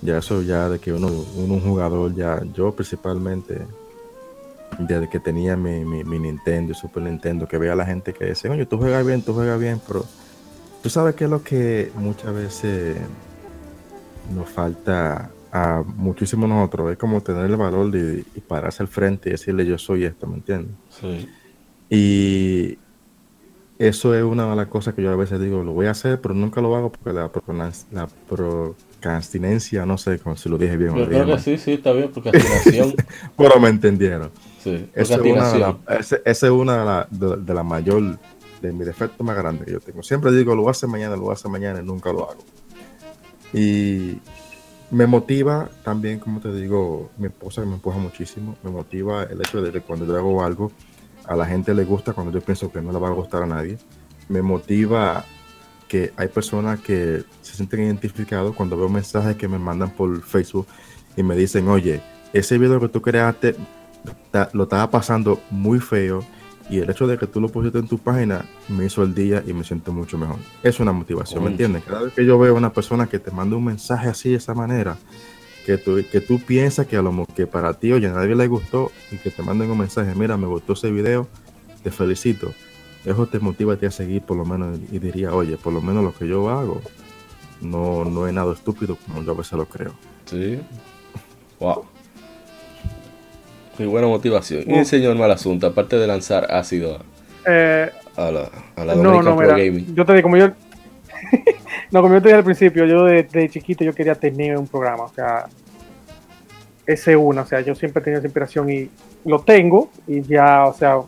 Ya 0.00 0.16
eso 0.16 0.40
ya 0.40 0.70
de 0.70 0.78
que 0.78 0.94
uno, 0.94 1.08
uno 1.08 1.54
un 1.54 1.60
jugador, 1.60 2.14
ya 2.14 2.42
yo 2.54 2.72
principalmente, 2.72 3.66
desde 4.78 5.08
que 5.08 5.20
tenía 5.20 5.56
mi, 5.56 5.84
mi, 5.84 6.04
mi 6.04 6.18
Nintendo 6.18 6.72
Super 6.74 7.02
Nintendo, 7.02 7.46
que 7.46 7.58
veía 7.58 7.74
a 7.74 7.76
la 7.76 7.84
gente 7.86 8.12
que 8.14 8.24
decía, 8.24 8.50
oye, 8.50 8.64
tú 8.66 8.78
juegas 8.78 9.04
bien, 9.04 9.22
tú 9.22 9.34
juegas 9.34 9.60
bien, 9.60 9.80
pero 9.86 10.04
tú 10.82 10.90
sabes 10.90 11.14
que 11.14 11.24
es 11.24 11.30
lo 11.30 11.42
que 11.42 11.90
muchas 11.96 12.34
veces 12.34 12.96
nos 14.34 14.48
falta 14.48 15.30
a 15.52 15.82
muchísimos 15.96 16.48
nosotros, 16.48 16.92
es 16.92 16.98
como 16.98 17.20
tener 17.22 17.46
el 17.46 17.56
valor 17.56 17.90
de 17.90 18.24
y 18.34 18.40
pararse 18.40 18.82
al 18.82 18.88
frente 18.88 19.28
y 19.28 19.32
decirle 19.32 19.66
yo 19.66 19.76
soy 19.78 20.04
esto, 20.04 20.26
¿me 20.26 20.36
entiendes? 20.36 20.72
Sí. 20.90 21.28
Y 21.90 22.78
eso 23.78 24.14
es 24.14 24.22
una 24.22 24.48
de 24.48 24.54
las 24.56 24.68
cosas 24.68 24.94
que 24.94 25.02
yo 25.02 25.10
a 25.10 25.16
veces 25.16 25.40
digo, 25.40 25.64
lo 25.64 25.72
voy 25.72 25.86
a 25.86 25.90
hacer, 25.90 26.20
pero 26.20 26.34
nunca 26.34 26.60
lo 26.60 26.76
hago 26.76 26.92
porque 26.92 27.12
la, 27.12 27.72
la 27.90 28.08
procrastinancia, 28.28 29.84
no 29.86 29.98
sé 29.98 30.20
si 30.36 30.48
lo 30.48 30.58
dije 30.58 30.76
bien 30.76 30.90
o 30.90 30.98
Yo 30.98 31.06
creo 31.08 31.26
que 31.26 31.38
sí, 31.38 31.58
sí, 31.58 31.72
está 31.72 31.92
bien, 31.92 32.10
procrastinación. 32.12 32.94
pero 33.36 33.58
me 33.58 33.70
entendieron. 33.70 34.30
sí, 34.62 34.88
Esa 34.94 35.14
es 35.16 35.20
una 35.20 35.52
de 35.52 35.58
la- 35.58 35.78
ese- 35.98 36.22
esa 36.24 36.46
es 36.46 36.52
una 36.52 36.78
de 36.78 36.84
la, 36.84 37.08
de, 37.10 37.36
de 37.38 37.54
la 37.54 37.62
mayor, 37.64 38.18
de 38.60 38.72
mi 38.72 38.84
defecto 38.84 39.24
más 39.24 39.36
grande 39.36 39.64
que 39.64 39.72
yo 39.72 39.80
tengo. 39.80 40.02
Siempre 40.02 40.32
digo, 40.32 40.54
lo 40.54 40.68
hacer 40.68 40.88
mañana, 40.88 41.16
lo 41.16 41.30
hacer 41.30 41.50
mañana 41.50 41.80
y 41.80 41.84
nunca 41.84 42.12
lo 42.12 42.30
hago. 42.30 42.44
Y 43.52 44.18
me 44.90 45.06
motiva 45.06 45.70
también, 45.84 46.18
como 46.18 46.40
te 46.40 46.52
digo, 46.52 47.10
mi 47.16 47.26
esposa 47.26 47.64
me 47.64 47.74
empuja 47.74 47.98
muchísimo. 47.98 48.56
Me 48.62 48.70
motiva 48.70 49.24
el 49.24 49.40
hecho 49.40 49.62
de 49.62 49.72
que 49.72 49.80
cuando 49.80 50.06
yo 50.06 50.16
hago 50.16 50.44
algo, 50.44 50.72
a 51.26 51.36
la 51.36 51.46
gente 51.46 51.74
le 51.74 51.84
gusta 51.84 52.12
cuando 52.12 52.32
yo 52.32 52.40
pienso 52.44 52.70
que 52.72 52.80
no 52.80 52.92
le 52.92 52.98
va 52.98 53.08
a 53.08 53.12
gustar 53.12 53.42
a 53.42 53.46
nadie. 53.46 53.78
Me 54.28 54.42
motiva 54.42 55.24
que 55.88 56.12
hay 56.16 56.28
personas 56.28 56.80
que 56.80 57.24
se 57.42 57.56
sienten 57.56 57.82
identificados 57.82 58.54
cuando 58.54 58.76
veo 58.76 58.88
mensajes 58.88 59.36
que 59.36 59.48
me 59.48 59.58
mandan 59.58 59.90
por 59.90 60.22
Facebook 60.22 60.66
y 61.16 61.22
me 61.22 61.34
dicen, 61.34 61.68
oye, 61.68 62.00
ese 62.32 62.58
video 62.58 62.80
que 62.80 62.88
tú 62.88 63.02
creaste 63.02 63.56
lo 64.52 64.62
estaba 64.62 64.90
pasando 64.90 65.40
muy 65.50 65.80
feo 65.80 66.24
y 66.70 66.78
el 66.78 66.88
hecho 66.88 67.06
de 67.06 67.18
que 67.18 67.26
tú 67.26 67.40
lo 67.40 67.48
pusiste 67.48 67.78
en 67.78 67.88
tu 67.88 67.98
página 67.98 68.44
me 68.68 68.86
hizo 68.86 69.02
el 69.02 69.14
día 69.14 69.42
y 69.46 69.52
me 69.52 69.64
siento 69.64 69.92
mucho 69.92 70.16
mejor. 70.16 70.36
Es 70.62 70.78
una 70.78 70.92
motivación, 70.92 71.42
¿me 71.44 71.50
entiendes? 71.50 71.82
Cada 71.84 72.02
vez 72.02 72.14
que 72.14 72.24
yo 72.24 72.38
veo 72.38 72.54
a 72.54 72.58
una 72.58 72.72
persona 72.72 73.06
que 73.06 73.18
te 73.18 73.30
manda 73.30 73.56
un 73.56 73.64
mensaje 73.64 74.08
así 74.08 74.30
de 74.30 74.36
esa 74.36 74.54
manera, 74.54 74.96
que 75.66 75.78
tú, 75.78 76.00
que 76.10 76.20
tú 76.20 76.38
piensas 76.38 76.86
que 76.86 76.96
a 76.96 77.02
lo 77.02 77.26
que 77.34 77.46
para 77.46 77.74
ti, 77.74 77.92
oye, 77.92 78.06
a 78.06 78.12
nadie 78.12 78.34
le 78.34 78.46
gustó 78.46 78.92
y 79.10 79.16
que 79.16 79.30
te 79.30 79.42
manden 79.42 79.70
un 79.70 79.78
mensaje, 79.78 80.14
mira, 80.14 80.36
me 80.36 80.46
gustó 80.46 80.74
ese 80.74 80.90
video, 80.90 81.26
te 81.82 81.90
felicito. 81.90 82.54
Eso 83.04 83.26
te 83.26 83.40
motiva 83.40 83.74
a 83.74 83.76
ti 83.76 83.86
a 83.86 83.90
seguir 83.90 84.22
por 84.22 84.36
lo 84.36 84.44
menos 84.44 84.78
y 84.92 84.98
diría, 84.98 85.34
oye, 85.34 85.56
por 85.56 85.72
lo 85.72 85.80
menos 85.80 86.04
lo 86.04 86.14
que 86.14 86.28
yo 86.28 86.50
hago 86.50 86.80
no, 87.60 88.04
no 88.04 88.26
es 88.26 88.34
nada 88.34 88.52
estúpido 88.52 88.96
como 88.96 89.22
yo 89.22 89.32
a 89.32 89.34
veces 89.34 89.52
lo 89.52 89.66
creo. 89.66 89.92
Sí. 90.26 90.60
Wow. 91.58 91.84
Qué 93.80 93.86
buena 93.86 94.08
motivación. 94.08 94.64
Y 94.66 94.74
el 94.74 94.84
señor 94.84 95.16
Malasunta, 95.16 95.68
aparte 95.68 95.96
de 95.96 96.06
lanzar 96.06 96.52
ácido 96.52 96.98
Eh, 97.46 97.88
a, 98.14 98.30
la, 98.30 98.50
a 98.76 98.84
la 98.84 98.94
no, 98.94 99.22
no, 99.22 99.34
mira, 99.34 99.56
Gaming. 99.56 99.94
yo 99.94 100.04
te 100.04 100.12
digo, 100.12 100.24
como 100.24 100.36
yo, 100.36 100.48
no, 101.90 102.02
como 102.02 102.12
yo 102.12 102.20
te 102.20 102.28
dije 102.28 102.36
al 102.36 102.44
principio, 102.44 102.84
yo 102.84 103.04
de, 103.04 103.22
de 103.22 103.48
chiquito 103.48 103.82
yo 103.82 103.94
quería 103.94 104.14
tener 104.14 104.58
un 104.58 104.66
programa, 104.66 105.04
o 105.04 105.08
sea, 105.08 105.46
ese 106.86 107.16
uno, 107.16 107.40
o 107.40 107.46
sea, 107.46 107.62
yo 107.62 107.74
siempre 107.74 108.02
he 108.02 108.04
tenido 108.04 108.18
esa 108.18 108.26
inspiración 108.26 108.68
y 108.68 108.90
lo 109.24 109.38
tengo 109.40 109.88
y 110.06 110.20
ya, 110.24 110.66
o 110.66 110.74
sea, 110.74 110.98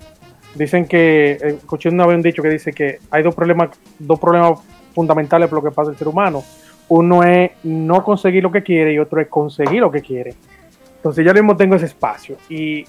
dicen 0.54 0.86
que, 0.86 1.32
escuché 1.32 1.90
una 1.90 2.06
vez 2.06 2.16
un 2.16 2.22
dicho 2.22 2.42
que 2.42 2.48
dice 2.48 2.72
que 2.72 3.00
hay 3.10 3.22
dos 3.22 3.34
problemas, 3.34 3.68
dos 3.98 4.18
problemas 4.18 4.60
fundamentales 4.94 5.50
por 5.50 5.62
lo 5.62 5.68
que 5.68 5.74
pasa 5.74 5.90
el 5.90 5.98
ser 5.98 6.08
humano. 6.08 6.42
Uno 6.88 7.22
es 7.22 7.50
no 7.64 8.02
conseguir 8.02 8.42
lo 8.42 8.50
que 8.50 8.62
quiere 8.62 8.94
y 8.94 8.98
otro 8.98 9.20
es 9.20 9.28
conseguir 9.28 9.80
lo 9.80 9.90
que 9.90 10.00
quiere. 10.00 10.34
Entonces 11.02 11.26
yo 11.26 11.34
mismo 11.34 11.56
tengo 11.56 11.74
ese 11.74 11.86
espacio 11.86 12.36
y 12.48 12.84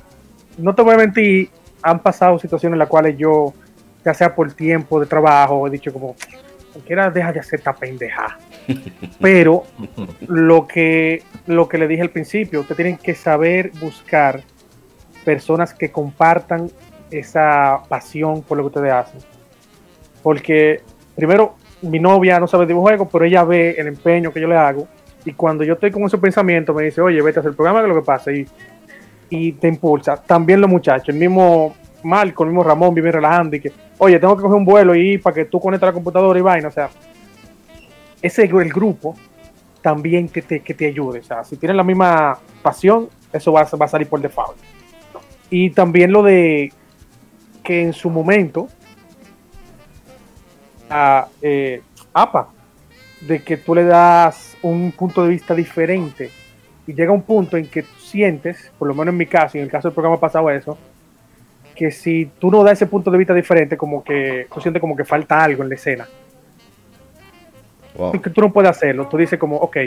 no 0.59 0.75
te 0.75 0.83
voy 0.83 0.93
a 0.93 0.97
mentir, 0.97 1.49
han 1.81 1.97
pasado 1.97 2.37
situaciones 2.37 2.75
en 2.75 2.79
las 2.79 2.87
cuales 2.87 3.17
yo, 3.17 3.55
ya 4.05 4.13
sea 4.13 4.35
por 4.35 4.53
tiempo 4.53 4.99
de 4.99 5.07
trabajo, 5.07 5.65
he 5.65 5.71
dicho 5.71 5.91
como, 5.91 6.15
cualquiera 6.71 7.09
deja 7.09 7.33
de 7.33 7.39
hacer 7.39 7.57
esta 7.57 7.73
pendeja. 7.73 8.37
Pero 9.19 9.63
lo 10.27 10.67
que, 10.67 11.23
lo 11.47 11.67
que 11.67 11.79
le 11.79 11.87
dije 11.87 12.03
al 12.03 12.11
principio, 12.11 12.59
ustedes 12.59 12.77
tienen 12.77 12.97
que 12.97 13.15
saber 13.15 13.71
buscar 13.81 14.43
personas 15.25 15.73
que 15.73 15.91
compartan 15.91 16.69
esa 17.09 17.81
pasión 17.89 18.43
por 18.43 18.59
lo 18.59 18.63
que 18.63 18.67
ustedes 18.67 18.93
hacen. 18.93 19.21
Porque, 20.21 20.81
primero, 21.15 21.55
mi 21.81 21.99
novia 21.99 22.39
no 22.39 22.47
sabe 22.47 22.67
de 22.67 22.73
videojuegos, 22.73 23.07
pero 23.11 23.25
ella 23.25 23.43
ve 23.43 23.71
el 23.75 23.87
empeño 23.87 24.31
que 24.31 24.39
yo 24.39 24.47
le 24.47 24.55
hago. 24.55 24.87
Y 25.25 25.33
cuando 25.33 25.63
yo 25.63 25.73
estoy 25.73 25.91
con 25.91 26.03
ese 26.03 26.17
pensamiento, 26.17 26.73
me 26.73 26.83
dice, 26.83 27.01
oye, 27.01 27.21
vete 27.21 27.39
a 27.39 27.41
hacer 27.41 27.51
el 27.51 27.55
programa, 27.55 27.79
que 27.79 27.85
es 27.85 27.95
lo 27.95 28.01
que 28.01 28.05
pasa. 28.05 28.31
Y, 28.31 28.45
y 29.29 29.53
te 29.53 29.67
impulsa. 29.67 30.17
También 30.17 30.61
los 30.61 30.69
muchachos, 30.69 31.09
el 31.09 31.15
mismo 31.15 31.75
Marco, 32.03 32.43
el 32.43 32.49
mismo 32.49 32.63
Ramón, 32.63 32.93
vive 32.93 33.11
relajando 33.11 33.55
y 33.55 33.61
que, 33.61 33.71
oye, 33.97 34.19
tengo 34.19 34.35
que 34.35 34.43
coger 34.43 34.57
un 34.57 34.65
vuelo 34.65 34.95
y 34.95 35.17
para 35.17 35.33
que 35.33 35.45
tú 35.45 35.59
conectes 35.59 35.87
la 35.87 35.93
computadora 35.93 36.37
y 36.37 36.41
vaina. 36.41 36.67
O 36.67 36.71
sea, 36.71 36.89
ese 38.21 38.43
el 38.43 38.71
grupo 38.71 39.15
también 39.81 40.29
que 40.29 40.41
te, 40.41 40.61
que 40.61 40.73
te 40.73 40.87
ayude. 40.87 41.19
O 41.19 41.23
sea, 41.23 41.43
si 41.43 41.57
tienen 41.57 41.77
la 41.77 41.83
misma 41.83 42.39
pasión, 42.61 43.09
eso 43.31 43.51
va, 43.51 43.63
va 43.63 43.85
a 43.85 43.89
salir 43.89 44.07
por 44.07 44.21
default. 44.21 44.57
Y 45.49 45.71
también 45.71 46.11
lo 46.11 46.23
de 46.23 46.71
que 47.63 47.81
en 47.81 47.93
su 47.93 48.09
momento, 48.09 48.67
a 50.89 51.27
eh, 51.41 51.81
APA, 52.13 52.49
de 53.27 53.41
que 53.41 53.57
tú 53.57 53.75
le 53.75 53.83
das 53.83 54.57
un 54.61 54.91
punto 54.91 55.23
de 55.23 55.29
vista 55.29 55.55
diferente 55.55 56.29
y 56.85 56.93
llega 56.93 57.11
un 57.11 57.21
punto 57.21 57.57
en 57.57 57.67
que 57.67 57.83
tú 57.83 57.99
sientes, 57.99 58.71
por 58.77 58.87
lo 58.87 58.93
menos 58.93 59.13
en 59.13 59.17
mi 59.17 59.25
caso 59.25 59.57
y 59.57 59.59
en 59.59 59.65
el 59.65 59.71
caso 59.71 59.87
del 59.87 59.95
programa 59.95 60.19
pasado 60.19 60.49
eso, 60.49 60.77
que 61.75 61.91
si 61.91 62.29
tú 62.39 62.51
no 62.51 62.63
das 62.63 62.73
ese 62.73 62.87
punto 62.87 63.09
de 63.09 63.17
vista 63.17 63.33
diferente, 63.33 63.77
como 63.77 64.03
que 64.03 64.47
tú 64.53 64.61
sientes 64.61 64.79
como 64.79 64.95
que 64.95 65.05
falta 65.05 65.43
algo 65.43 65.63
en 65.63 65.69
la 65.69 65.75
escena 65.75 66.07
Wow. 67.95 68.11
que 68.19 68.29
tú 68.29 68.41
no 68.41 68.51
puedes 68.51 68.71
hacerlo. 68.71 69.07
Tú 69.07 69.17
dices 69.17 69.37
como, 69.37 69.57
ok, 69.57 69.77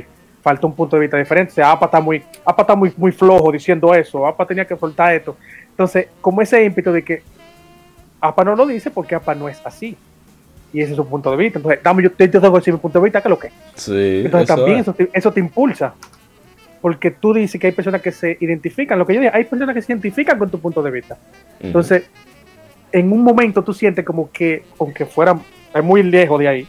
falta 0.43 0.67
un 0.67 0.75
punto 0.75 0.97
de 0.97 1.03
vista 1.03 1.17
diferente. 1.17 1.53
O 1.53 1.55
sea, 1.55 1.73
APA 1.73 1.87
está 1.87 2.01
muy, 2.01 2.23
APA 2.45 2.63
está 2.63 2.77
muy, 2.77 2.93
muy 2.97 3.13
flojo 3.13 3.51
diciendo 3.51 3.93
eso. 3.95 4.27
APA 4.27 4.47
tenía 4.47 4.65
que 4.65 4.77
soltar 4.77 5.15
esto. 5.15 5.37
Entonces, 5.71 6.09
como 6.21 6.41
ese 6.41 6.65
ímpetu 6.65 6.93
de 6.93 7.03
que 7.03 7.23
APA 8.21 8.45
no 8.45 8.55
lo 8.55 8.67
dice 8.67 8.91
porque 8.91 9.15
APA 9.15 9.35
no 9.35 9.49
es 9.49 9.61
así. 9.65 9.97
Y 10.73 10.81
ese 10.81 10.93
es 10.93 10.97
su 10.97 11.07
punto 11.07 11.31
de 11.31 11.36
vista. 11.36 11.59
Entonces, 11.59 11.83
dame, 11.83 12.03
yo 12.03 12.12
te, 12.12 12.28
tengo 12.28 12.51
decir 12.51 12.75
mi 12.75 12.81
punto 12.81 12.99
de 12.99 13.05
vista, 13.05 13.20
que 13.20 13.28
es 13.28 13.31
lo 13.31 13.39
que. 13.39 13.47
es. 13.49 13.53
Sí, 13.75 14.23
Entonces, 14.25 14.51
eso 14.51 14.57
también 14.57 14.78
es. 14.78 14.83
eso 14.83 14.95
te, 14.95 15.11
eso 15.12 15.33
te 15.33 15.41
impulsa. 15.41 15.95
Porque 16.81 17.11
tú 17.11 17.33
dices 17.33 17.61
que 17.61 17.69
hay 17.69 17.73
personas 17.73 18.03
que 18.03 18.12
se 18.12 18.36
identifican. 18.41 18.99
Lo 18.99 19.07
que 19.07 19.15
yo 19.15 19.20
digo, 19.20 19.33
hay 19.35 19.45
personas 19.45 19.75
que 19.75 19.83
se 19.83 19.93
identifican 19.93 20.39
con 20.39 20.51
tu 20.51 20.61
punto 20.61 20.83
de 20.83 20.91
vista. 20.91 21.17
Entonces, 21.61 22.05
en 22.93 23.12
un 23.12 23.23
momento 23.23 23.62
tú 23.62 23.73
sientes 23.73 24.05
como 24.05 24.31
que, 24.31 24.65
aunque 24.78 25.07
fuera 25.07 25.39
muy 25.83 26.03
lejos 26.03 26.39
de 26.39 26.49
ahí, 26.49 26.69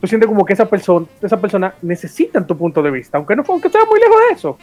tú 0.00 0.06
sientes 0.06 0.28
como 0.28 0.44
que 0.44 0.52
esa 0.52 0.68
persona, 0.68 1.06
esa 1.22 1.40
persona 1.40 1.74
necesita 1.82 2.46
tu 2.46 2.56
punto 2.56 2.82
de 2.82 2.90
vista, 2.90 3.18
aunque 3.18 3.34
no 3.34 3.42
aunque 3.48 3.70
sea 3.70 3.84
muy 3.88 3.98
lejos 3.98 4.16
de 4.28 4.34
eso. 4.34 4.58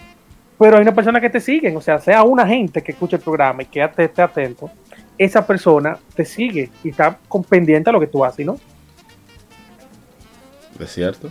Pero 0.60 0.76
hay 0.78 0.84
una 0.84 0.94
persona 0.94 1.20
que 1.20 1.30
te 1.30 1.40
siguen, 1.40 1.76
o 1.76 1.82
sea, 1.82 1.98
sea 1.98 2.24
una 2.24 2.46
gente 2.46 2.84
que 2.84 2.92
escucha 2.92 3.16
el 3.16 3.24
programa 3.24 3.64
y 3.64 3.66
que 3.66 3.84
esté, 3.84 4.22
atento, 4.22 4.70
esa 5.18 5.46
persona 5.46 5.98
te 6.16 6.24
sigue 6.24 6.70
y 6.84 6.90
está 6.90 7.18
pendiente 7.50 7.90
a 7.90 7.94
lo 7.94 8.00
que 8.00 8.08
tú 8.08 8.24
haces, 8.24 8.46
¿no? 8.46 8.58
Es 10.82 10.92
cierto. 10.94 11.30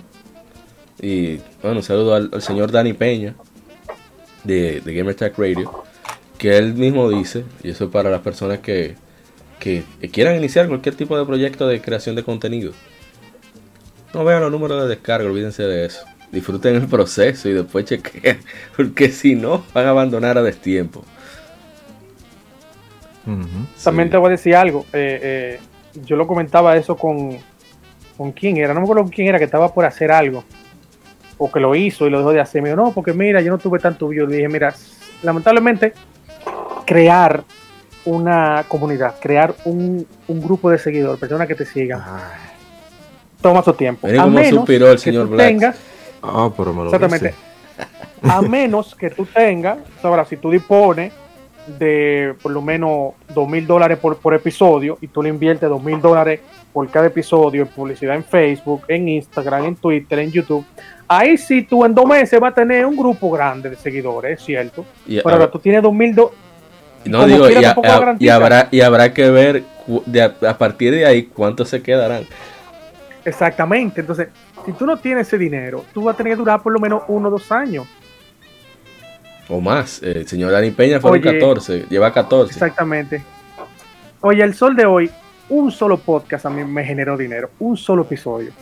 Y 1.01 1.39
bueno, 1.63 1.79
un 1.79 1.83
saludo 1.83 2.15
al, 2.15 2.31
al 2.33 2.43
señor 2.43 2.73
Dani 2.73 2.93
Peña 2.95 3.37
de, 4.45 4.81
de 4.83 4.95
Gamer 4.95 5.15
Tech 5.15 5.39
Radio, 5.39 5.73
que 6.39 6.57
él 6.59 6.75
mismo 6.75 7.11
dice, 7.11 7.47
y 7.63 7.71
eso 7.71 7.85
es 7.87 7.91
para 7.91 8.11
las 8.11 8.23
personas 8.23 8.61
que, 8.61 8.97
que, 9.59 9.85
que 10.01 10.11
quieran 10.11 10.37
iniciar 10.37 10.69
cualquier 10.69 10.97
tipo 10.97 11.19
de 11.19 11.27
proyecto 11.27 11.69
de 11.69 11.83
creación 11.83 12.17
de 12.17 12.25
contenido. 12.25 12.75
No 14.15 14.25
vean 14.25 14.43
los 14.43 14.53
números 14.53 14.83
de 14.83 14.89
descarga, 14.89 15.29
olvídense 15.31 15.63
de 15.65 15.87
eso. 15.87 16.09
disfruten 16.33 16.77
el 16.77 16.89
proceso 16.89 17.49
y 17.49 17.55
después 17.55 17.87
chequen, 17.87 18.41
porque 18.77 19.11
si 19.11 19.35
no, 19.37 19.65
van 19.75 19.87
a 19.87 19.91
abandonar 19.91 20.39
a 20.39 20.43
destiempo. 20.43 21.05
También 23.83 24.09
Sí. 24.09 24.11
te 24.11 24.17
voy 24.17 24.29
a 24.29 24.31
decir 24.33 24.57
algo. 24.57 24.87
eh, 24.93 25.21
eh, 25.23 25.61
yo 25.95 26.17
lo 26.17 26.27
comentaba 26.27 26.77
eso 26.77 26.97
con, 26.97 27.45
con 28.21 28.33
quién 28.33 28.59
era, 28.59 28.75
no 28.75 28.81
me 28.81 28.85
acuerdo 28.85 29.05
con 29.05 29.11
quién 29.13 29.29
era 29.29 29.39
que 29.39 29.47
estaba 29.47 29.73
por 29.73 29.87
hacer 29.87 30.13
algo. 30.13 30.45
O 31.39 31.51
que 31.51 31.59
lo 31.59 31.75
hizo 31.75 32.07
y 32.07 32.11
lo 32.11 32.19
dejó 32.19 32.33
de 32.33 32.41
hacer. 32.41 32.61
Me 32.61 32.69
dijo, 32.69 32.79
no, 32.79 32.93
porque 32.93 33.15
mira, 33.15 33.41
yo 33.41 33.51
no 33.51 33.57
tuve 33.57 33.79
tanto 33.79 34.09
view. 34.09 34.27
Le 34.27 34.37
dije, 34.37 34.49
mira, 34.51 34.75
lamentablemente, 35.23 35.95
crear 36.85 37.43
una 38.05 38.67
comunidad, 38.69 39.15
crear 39.23 39.55
un, 39.65 40.07
un 40.29 40.41
grupo 40.43 40.69
de 40.69 40.77
seguidores, 40.77 41.19
personas 41.19 41.49
que 41.49 41.55
te 41.55 41.65
sigan, 41.65 42.03
Ay, 42.05 42.51
toma 43.41 43.63
su 43.63 43.73
tiempo. 43.73 44.07
Miren 44.07 44.21
A 44.21 44.25
cómo 44.25 44.37
menos 44.37 44.51
suspiró 44.55 44.89
el 44.91 44.97
que 44.97 44.99
señor 44.99 45.27
tú 45.27 45.33
Black. 45.33 45.47
tengas 45.49 45.77
Ah, 46.23 46.51
pero 46.55 46.75
me 46.75 46.81
lo 46.85 46.93
Exactamente. 46.93 47.29
dice. 47.29 48.31
A 48.31 48.43
menos 48.43 48.95
que 48.95 49.09
tú 49.09 49.25
tengas, 49.25 49.79
ahora, 50.03 50.27
si 50.27 50.37
tú 50.37 50.51
dispones 50.51 51.11
de 51.79 52.35
por 52.43 52.53
lo 52.53 52.61
menos 52.61 53.15
dos 53.35 53.49
mil 53.49 53.67
dólares 53.67 53.97
por, 53.97 54.19
por 54.19 54.35
episodio 54.35 54.99
y 55.01 55.07
tú 55.09 55.23
le 55.23 55.31
inviertes 55.31 55.71
dos 55.71 55.83
mil 55.83 56.03
dólares 56.03 56.41
por 56.73 56.89
cada 56.91 57.07
episodio 57.07 57.63
en 57.63 57.69
publicidad 57.69 58.15
en 58.17 58.25
Facebook, 58.25 58.83
en 58.89 59.09
Instagram, 59.09 59.65
en 59.67 59.77
Twitter, 59.77 60.19
en 60.21 60.31
YouTube, 60.31 60.65
ahí 61.09 61.37
sí 61.37 61.63
tú 61.63 61.85
en 61.85 61.95
dos 61.95 62.07
meses 62.07 62.39
vas 62.39 62.53
a 62.53 62.55
tener 62.55 62.87
un 62.87 62.97
grupo 62.97 63.31
grande 63.31 63.71
de 63.71 63.77
seguidores, 63.77 64.39
es 64.39 64.45
cierto. 64.47 64.85
Y, 65.07 65.17
Pero 65.21 65.31
ahora 65.31 65.51
tú 65.51 65.59
tienes 65.59 65.83
dos 65.83 65.93
mil 65.93 66.15
dólares. 66.15 66.39
no 67.05 67.19
como 67.23 67.29
digo, 67.33 67.51
y, 67.51 67.65
a- 67.65 67.71
a- 67.71 67.95
habrá, 68.35 68.69
y 68.71 68.81
habrá 68.81 69.13
que 69.13 69.31
ver 69.31 69.63
de 70.07 70.23
a, 70.23 70.59
partir 70.59 70.93
de 70.93 71.07
ahí 71.07 71.25
cuántos 71.25 71.69
se 71.69 71.83
quedarán. 71.83 72.25
Exactamente. 73.25 74.01
Entonces, 74.01 74.29
si 74.65 74.73
tú 74.73 74.87
no 74.87 74.97
tienes 74.97 75.27
ese 75.27 75.37
dinero, 75.39 75.85
tú 75.93 76.05
vas 76.05 76.15
a 76.15 76.17
tener 76.17 76.33
que 76.35 76.37
durar 76.39 76.63
por 76.63 76.73
lo 76.73 76.79
menos 76.79 77.03
uno 77.09 77.29
o 77.29 77.31
dos 77.33 77.51
años. 77.53 77.87
O 79.49 79.61
más. 79.61 80.03
Eh, 80.03 80.13
El 80.19 80.29
señor 80.29 80.53
Dani 80.53 80.71
Peña 80.71 81.01
fueron 81.01 81.21
Oye. 81.27 81.39
14, 81.39 81.87
lleva 81.91 82.13
14. 82.13 82.53
Exactamente. 82.53 83.23
Oye, 84.21 84.43
el 84.45 84.55
sol 84.55 84.77
de 84.77 84.87
hoy, 84.87 85.11
un 85.51 85.71
solo 85.71 85.99
podcast 85.99 86.47
a 86.47 86.51
mí 86.51 86.65
me 86.65 86.85
generó 86.85 87.17
dinero, 87.17 87.51
un 87.59 87.77
solo 87.77 88.03
episodio. 88.03 88.53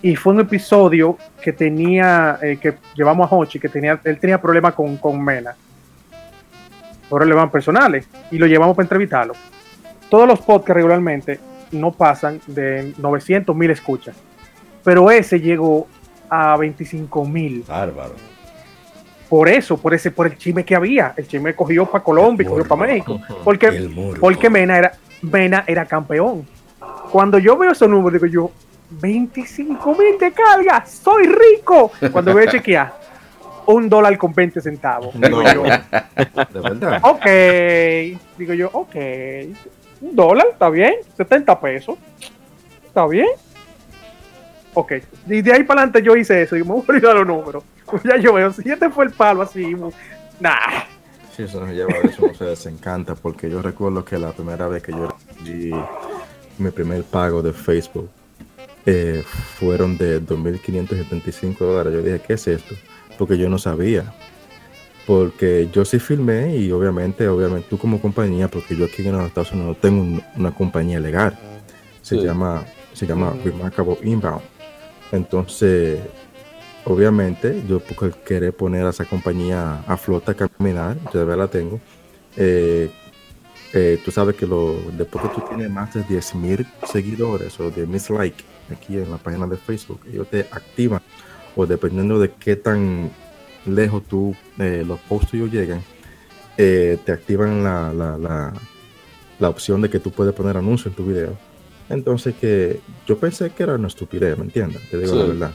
Y 0.00 0.14
fue 0.14 0.32
un 0.32 0.40
episodio 0.40 1.18
que 1.42 1.52
tenía, 1.52 2.38
eh, 2.40 2.56
que 2.60 2.74
llevamos 2.94 3.30
a 3.30 3.34
Hochi, 3.34 3.58
que 3.58 3.68
tenía, 3.68 4.00
él 4.04 4.18
tenía 4.18 4.40
problemas 4.40 4.74
con, 4.74 4.96
con 4.96 5.22
Mena. 5.22 5.56
Problemas 7.10 7.50
personales. 7.50 8.08
Y 8.30 8.38
lo 8.38 8.46
llevamos 8.46 8.76
para 8.76 8.84
entrevistarlo. 8.84 9.34
Todos 10.08 10.28
los 10.28 10.38
podcasts 10.40 10.74
regularmente 10.74 11.40
no 11.72 11.90
pasan 11.90 12.40
de 12.46 12.94
900 12.96 13.54
mil 13.56 13.70
escuchas. 13.70 14.14
Pero 14.84 15.10
ese 15.10 15.40
llegó 15.40 15.88
a 16.30 16.56
25 16.56 17.24
mil. 17.24 17.64
Bárbaro. 17.66 18.14
Por 19.28 19.48
eso, 19.48 19.76
por 19.76 19.92
ese, 19.92 20.12
por 20.12 20.26
el 20.26 20.38
chisme 20.38 20.64
que 20.64 20.76
había. 20.76 21.12
El 21.16 21.26
chisme 21.26 21.54
cogió 21.54 21.84
para 21.86 22.04
Colombia 22.04 22.48
cogió 22.48 22.66
para 22.66 22.86
México. 22.86 23.20
Porque 23.44 23.90
porque 24.20 24.48
Mena 24.48 24.78
era, 24.78 24.92
Mena 25.22 25.64
era 25.66 25.84
campeón. 25.86 26.46
Cuando 27.10 27.38
yo 27.38 27.56
veo 27.56 27.72
esos 27.72 27.88
números, 27.88 28.20
digo 28.20 28.26
yo, 28.32 28.50
25 28.90 29.94
mil 29.94 30.18
de 30.18 30.32
carga, 30.32 30.84
soy 30.86 31.26
rico. 31.26 31.90
Cuando 32.12 32.32
voy 32.32 32.44
a 32.44 32.50
chequear, 32.50 32.94
un 33.66 33.88
dólar 33.88 34.16
con 34.16 34.32
20 34.32 34.60
centavos. 34.60 35.12
Digo 35.14 35.42
No, 35.42 35.54
yo, 35.54 35.62
de 35.64 36.60
verdad. 36.60 37.00
ok. 37.02 37.26
Digo 38.38 38.54
yo, 38.54 38.70
ok. 38.72 38.94
Un 40.00 40.14
dólar, 40.16 40.46
está 40.52 40.70
bien. 40.70 40.94
70 41.16 41.60
pesos. 41.60 41.96
Está 42.86 43.06
bien. 43.06 43.26
Ok. 44.74 44.92
Y 45.26 45.42
de 45.42 45.52
ahí 45.52 45.64
para 45.64 45.82
adelante 45.82 46.02
yo 46.02 46.16
hice 46.16 46.42
eso 46.42 46.56
y 46.56 46.60
me 46.62 46.68
voy 46.72 46.82
a 46.86 46.92
olvidar 46.92 47.14
los 47.16 47.26
números. 47.26 47.64
Ya 48.04 48.16
yo 48.18 48.34
veo, 48.34 48.52
si 48.52 48.70
este 48.70 48.90
fue 48.90 49.06
el 49.06 49.12
palo 49.12 49.40
así, 49.40 49.74
nah. 50.40 50.54
Sí, 51.38 51.44
eso 51.44 51.60
nos 51.60 51.70
lleva 51.72 51.92
a 51.94 51.98
eso, 52.08 52.26
no 52.26 52.34
se 52.34 52.44
desencanta, 52.46 53.14
porque 53.14 53.48
yo 53.48 53.62
recuerdo 53.62 54.04
que 54.04 54.18
la 54.18 54.32
primera 54.32 54.66
vez 54.66 54.82
que 54.82 54.90
yo 54.90 55.08
recibí 55.38 55.72
mi 56.58 56.70
primer 56.72 57.04
pago 57.04 57.40
de 57.42 57.52
Facebook 57.52 58.10
eh, 58.84 59.22
fueron 59.56 59.96
de 59.96 60.20
2.575 60.20 61.58
dólares. 61.64 61.92
Yo 61.94 62.02
dije, 62.02 62.20
¿qué 62.26 62.32
es 62.34 62.48
esto? 62.48 62.74
Porque 63.16 63.38
yo 63.38 63.48
no 63.48 63.56
sabía. 63.56 64.12
Porque 65.06 65.68
yo 65.72 65.84
sí 65.84 66.00
filmé 66.00 66.56
y 66.56 66.72
obviamente, 66.72 67.28
obviamente 67.28 67.68
tú 67.70 67.78
como 67.78 68.00
compañía, 68.00 68.48
porque 68.48 68.74
yo 68.76 68.86
aquí 68.86 69.06
en 69.06 69.12
los 69.16 69.26
Estados 69.28 69.52
Unidos 69.52 69.76
tengo 69.80 70.02
un- 70.02 70.22
una 70.36 70.50
compañía 70.52 70.98
legal. 70.98 71.38
Se 72.02 72.16
Sí. 72.16 72.22
llama, 72.24 72.64
se 72.94 73.06
llama 73.06 73.32
Remarkable 73.44 73.96
Inbound. 74.02 74.42
Entonces, 75.12 76.00
obviamente, 76.88 77.62
yo 77.68 77.80
por 77.80 78.12
querer 78.18 78.52
poner 78.52 78.86
a 78.86 78.90
esa 78.90 79.04
compañía 79.04 79.80
a 79.86 79.96
flota 79.96 80.32
a 80.32 80.34
caminar, 80.34 80.96
yo 81.04 81.10
todavía 81.10 81.36
la 81.36 81.48
tengo. 81.48 81.80
eh, 82.36 82.90
eh, 83.74 84.00
tú 84.02 84.10
sabes 84.10 84.34
que 84.34 84.46
lo, 84.46 84.76
después 84.96 85.22
que 85.24 85.28
tú 85.34 85.42
tienes 85.48 85.70
más 85.70 85.92
de 85.92 86.02
10.000 86.02 86.66
seguidores 86.90 87.60
o 87.60 87.70
10.000 87.70 88.08
likes 88.18 88.42
aquí 88.72 88.96
en 88.96 89.10
la 89.10 89.18
página 89.18 89.46
de 89.46 89.58
Facebook, 89.58 90.00
ellos 90.10 90.26
te 90.30 90.40
activan 90.50 91.02
o 91.54 91.66
dependiendo 91.66 92.18
de 92.18 92.30
qué 92.30 92.56
tan 92.56 93.10
lejos 93.66 94.04
tú 94.08 94.34
eh, 94.58 94.84
los 94.86 94.98
posts 95.00 95.32
tuyos 95.32 95.52
llegan, 95.52 95.82
eh, 96.56 96.96
te 97.04 97.12
activan 97.12 97.62
la, 97.62 97.92
la, 97.92 98.16
la, 98.16 98.54
la 99.38 99.48
opción 99.50 99.82
de 99.82 99.90
que 99.90 99.98
tú 99.98 100.12
puedes 100.12 100.32
poner 100.32 100.56
anuncios 100.56 100.86
en 100.86 100.94
tu 100.94 101.04
video. 101.04 101.36
Entonces 101.90 102.34
que 102.40 102.80
yo 103.06 103.18
pensé 103.18 103.50
que 103.50 103.62
era 103.64 103.74
una 103.74 103.88
estupidez, 103.88 104.38
¿me 104.38 104.44
entiendes? 104.44 104.80
Te 104.90 104.96
digo 104.98 105.12
Sí. 105.12 105.18
la 105.18 105.24
verdad. 105.26 105.50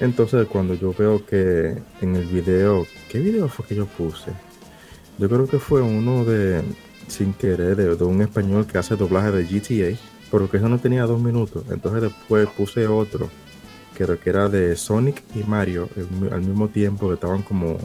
Entonces 0.00 0.46
cuando 0.46 0.74
yo 0.74 0.94
veo 0.96 1.24
que 1.26 1.76
en 2.00 2.16
el 2.16 2.24
video, 2.26 2.86
¿qué 3.10 3.18
video 3.18 3.48
fue 3.48 3.66
que 3.66 3.74
yo 3.74 3.86
puse? 3.86 4.30
Yo 5.18 5.28
creo 5.28 5.46
que 5.48 5.58
fue 5.58 5.82
uno 5.82 6.24
de, 6.24 6.62
sin 7.08 7.32
querer, 7.32 7.74
de, 7.74 7.96
de 7.96 8.04
un 8.04 8.22
español 8.22 8.66
que 8.66 8.78
hace 8.78 8.94
doblaje 8.94 9.32
de 9.32 9.44
GTA, 9.44 9.98
pero 10.30 10.48
que 10.48 10.58
eso 10.58 10.68
no 10.68 10.78
tenía 10.78 11.04
dos 11.04 11.20
minutos. 11.20 11.64
Entonces 11.70 12.02
después 12.02 12.48
puse 12.56 12.86
otro, 12.86 13.28
que 13.96 14.04
era 14.30 14.48
de 14.48 14.76
Sonic 14.76 15.24
y 15.34 15.42
Mario, 15.42 15.88
al 16.30 16.42
mismo 16.42 16.68
tiempo 16.68 17.08
que 17.08 17.14
estaban 17.14 17.42
como, 17.42 17.76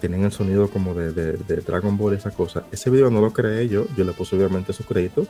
tenían 0.00 0.24
el 0.24 0.32
sonido 0.32 0.68
como 0.68 0.94
de, 0.94 1.12
de- 1.12 1.56
Dragon 1.60 1.96
Ball 1.96 2.14
y 2.14 2.16
esa 2.16 2.32
cosa. 2.32 2.64
Ese 2.72 2.90
video 2.90 3.08
no 3.10 3.20
lo 3.20 3.32
creé 3.32 3.68
yo, 3.68 3.86
yo 3.96 4.04
le 4.04 4.12
puse 4.12 4.34
obviamente 4.34 4.72
su 4.72 4.82
crédito 4.82 5.24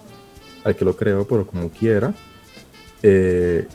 al 0.64 0.74
que 0.74 0.86
lo 0.86 0.96
creó, 0.96 1.26
pero 1.28 1.46
como 1.46 1.68
quiera, 1.68 2.14
eh, 3.02 3.66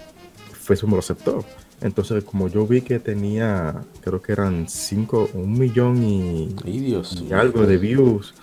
Facebook 0.54 0.90
me 0.90 0.96
lo 0.96 1.00
aceptó. 1.02 1.46
Entonces, 1.82 2.24
como 2.24 2.48
yo 2.48 2.66
vi 2.66 2.82
que 2.82 3.00
tenía, 3.00 3.82
creo 4.02 4.22
que 4.22 4.32
eran 4.32 4.68
5, 4.68 5.32
un 5.34 5.60
millón 5.60 6.04
y, 6.04 6.56
Ay, 6.64 6.80
Dios 6.80 7.18
y 7.20 7.26
mío. 7.26 7.40
algo 7.40 7.66
de 7.66 7.78
views. 7.78 8.34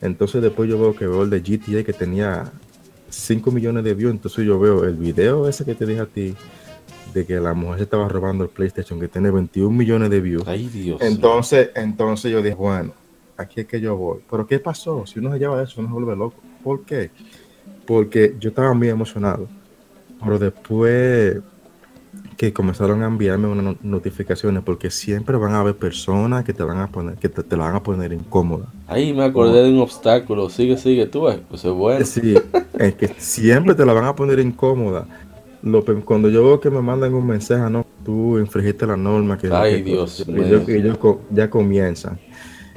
Entonces 0.00 0.42
después 0.42 0.68
yo 0.68 0.78
veo 0.78 0.94
que 0.94 1.06
veo 1.06 1.22
el 1.22 1.30
de 1.30 1.40
GTA 1.40 1.84
que 1.84 1.92
tenía 1.92 2.52
5 3.08 3.50
millones 3.50 3.84
de 3.84 3.94
views. 3.94 4.12
Entonces 4.12 4.44
yo 4.44 4.58
veo 4.58 4.84
el 4.84 4.96
video 4.96 5.48
ese 5.48 5.64
que 5.64 5.74
te 5.74 5.86
dije 5.86 6.00
a 6.00 6.06
ti 6.06 6.34
de 7.14 7.24
que 7.24 7.38
la 7.40 7.54
mujer 7.54 7.78
se 7.78 7.84
estaba 7.84 8.08
robando 8.08 8.44
el 8.44 8.50
PlayStation 8.50 8.98
que 8.98 9.08
tiene 9.08 9.30
21 9.30 9.70
millones 9.70 10.10
de 10.10 10.20
views. 10.20 10.44
Ay, 10.46 10.68
Dios. 10.68 11.00
Entonces, 11.00 11.70
entonces 11.74 12.32
yo 12.32 12.42
dije, 12.42 12.54
bueno, 12.54 12.92
aquí 13.36 13.60
es 13.60 13.66
que 13.66 13.80
yo 13.80 13.96
voy. 13.96 14.20
Pero 14.30 14.46
¿qué 14.46 14.58
pasó? 14.58 15.06
Si 15.06 15.18
uno 15.18 15.32
se 15.32 15.38
lleva 15.38 15.62
eso, 15.62 15.80
uno 15.80 15.88
se 15.88 15.94
vuelve 15.94 16.16
loco. 16.16 16.36
¿Por 16.62 16.84
qué? 16.84 17.10
Porque 17.86 18.34
yo 18.38 18.50
estaba 18.50 18.72
muy 18.74 18.88
emocionado. 18.88 19.48
Pero 20.22 20.38
después 20.38 21.38
que 22.36 22.52
comenzaron 22.52 23.02
a 23.02 23.06
enviarme 23.06 23.48
unas 23.48 23.64
no- 23.64 23.76
notificaciones, 23.82 24.62
porque 24.64 24.90
siempre 24.90 25.36
van 25.36 25.52
a 25.52 25.60
haber 25.60 25.76
personas 25.76 26.44
que 26.44 26.52
te 26.52 26.62
van 26.62 26.78
a 26.78 26.88
poner, 26.88 27.16
que 27.16 27.28
te, 27.28 27.42
te 27.42 27.56
la 27.56 27.64
van 27.64 27.76
a 27.76 27.82
poner 27.82 28.12
incómoda. 28.12 28.66
Ay, 28.86 29.12
me 29.12 29.24
acordé 29.24 29.62
de 29.62 29.70
un 29.70 29.80
obstáculo. 29.80 30.48
Sigue, 30.50 30.76
sigue, 30.76 31.06
tú 31.06 31.22
ves. 31.24 31.38
Pues 31.48 31.64
es 31.64 31.72
bueno. 31.72 32.04
Sí, 32.04 32.34
es 32.78 32.94
que 32.94 33.08
siempre 33.18 33.74
te 33.74 33.84
la 33.84 33.92
van 33.92 34.04
a 34.04 34.14
poner 34.16 34.38
incómoda. 34.40 35.06
Lo 35.62 35.84
cuando 36.04 36.28
yo 36.28 36.42
veo 36.44 36.60
que 36.60 36.70
me 36.70 36.80
mandan 36.82 37.14
un 37.14 37.24
mensaje, 37.26 37.70
no, 37.70 37.86
tú 38.04 38.38
infringiste 38.38 38.84
la 38.86 38.96
norma, 38.96 39.38
que, 39.38 39.48
Ay, 39.52 39.76
que- 39.84 39.90
Dios 39.90 40.24
que 40.66 40.98
co- 40.98 41.20
ya 41.30 41.48
comienzan. 41.48 42.18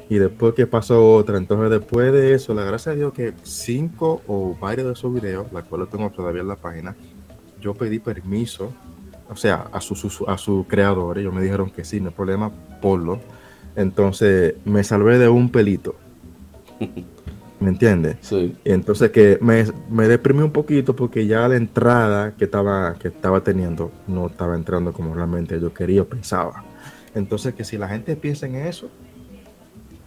Y 0.07 0.19
después 0.19 0.53
que 0.53 0.67
pasó 0.67 1.15
otra, 1.15 1.37
entonces 1.37 1.71
después 1.71 2.13
de 2.13 2.35
eso, 2.35 2.53
la 2.53 2.63
gracia 2.63 2.91
a 2.91 2.95
Dios 2.95 3.11
que 3.11 3.33
cinco 3.41 4.21
o 4.27 4.55
varios 4.61 4.85
de 4.85 4.93
esos 4.93 5.11
videos, 5.11 5.51
la 5.51 5.63
cual 5.63 5.87
tengo 5.89 6.11
todavía 6.11 6.41
en 6.41 6.47
la 6.47 6.57
página, 6.57 6.95
yo 7.59 7.73
pedí 7.73 7.97
permiso, 7.97 8.71
o 9.29 9.35
sea, 9.35 9.67
a 9.71 9.81
sus 9.81 9.99
sus- 9.99 10.23
a 10.27 10.37
sus 10.37 10.65
creadores, 10.67 11.21
ellos 11.21 11.33
me 11.33 11.41
dijeron 11.41 11.69
que 11.69 11.83
sí, 11.83 11.99
no 11.99 12.09
hay 12.09 12.13
problema, 12.15 12.51
ponlo. 12.81 13.19
Entonces 13.75 14.55
me 14.65 14.83
salvé 14.83 15.17
de 15.19 15.27
un 15.29 15.49
pelito. 15.49 15.95
¿Me 17.59 17.69
entiendes? 17.69 18.17
Sí. 18.21 18.55
Y 18.65 18.71
entonces 18.71 19.11
que 19.11 19.39
me, 19.41 19.65
me 19.89 20.07
deprimí 20.07 20.41
un 20.41 20.51
poquito 20.51 20.95
porque 20.95 21.25
ya 21.25 21.47
la 21.47 21.55
entrada 21.55 22.33
que 22.35 22.45
estaba, 22.45 22.93
que 22.95 23.07
estaba 23.07 23.41
teniendo 23.41 23.91
no 24.07 24.27
estaba 24.27 24.55
entrando 24.55 24.91
como 24.93 25.15
realmente 25.15 25.59
yo 25.59 25.73
quería 25.73 26.01
o 26.01 26.05
pensaba. 26.05 26.63
Entonces 27.15 27.53
que 27.55 27.63
si 27.63 27.77
la 27.77 27.87
gente 27.87 28.15
piensa 28.17 28.45
en 28.45 28.55
eso, 28.55 28.89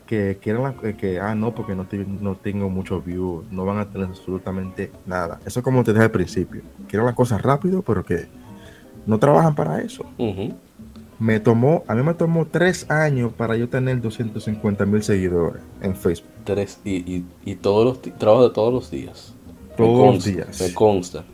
que 0.07 0.39
quieran 0.41 0.63
la- 0.63 0.75
que, 0.75 0.97
que, 0.97 1.21
ah 1.21 1.35
no, 1.35 1.55
porque 1.55 1.75
no, 1.75 1.87
te- 1.87 2.05
no 2.07 2.37
tengo 2.37 2.69
muchos 2.71 3.05
views, 3.05 3.45
no 3.51 3.65
van 3.65 3.79
a 3.79 3.87
tener 3.91 4.09
absolutamente 4.09 4.93
nada. 5.07 5.41
Eso 5.45 5.61
es 5.61 5.65
como 5.65 5.83
te 5.85 5.93
dije 5.93 6.05
al 6.05 6.11
principio. 6.11 6.63
Quieren 6.87 7.07
las 7.07 7.15
cosas 7.15 7.43
rápido, 7.43 7.83
pero 7.83 8.05
que 8.05 8.27
no 9.09 9.19
trabajan 9.19 9.55
para 9.55 9.81
eso. 9.81 10.05
Me 11.19 11.41
tomó, 11.41 11.83
a 11.89 11.95
mí 11.97 12.03
me 12.05 12.15
tomó 12.15 12.47
tres 12.47 12.89
años 12.91 13.33
para 13.33 13.57
yo 13.57 13.69
tener 13.69 14.01
250 14.01 14.87
mil 14.87 15.03
seguidores 15.03 15.63
en 15.83 15.97
Facebook. 15.97 16.31
Tres, 16.45 16.79
y, 16.85 16.97
y, 17.13 17.25
y 17.45 17.55
todos 17.57 17.85
los 17.85 18.19
trabajo 18.19 18.49
de 18.49 18.55
todos 18.55 18.73
los 18.73 18.91
días. 18.91 19.35
Todos 19.77 20.15
los 20.15 20.25
días. 20.25 20.61
Me 20.61 20.73
consta. 20.75 21.25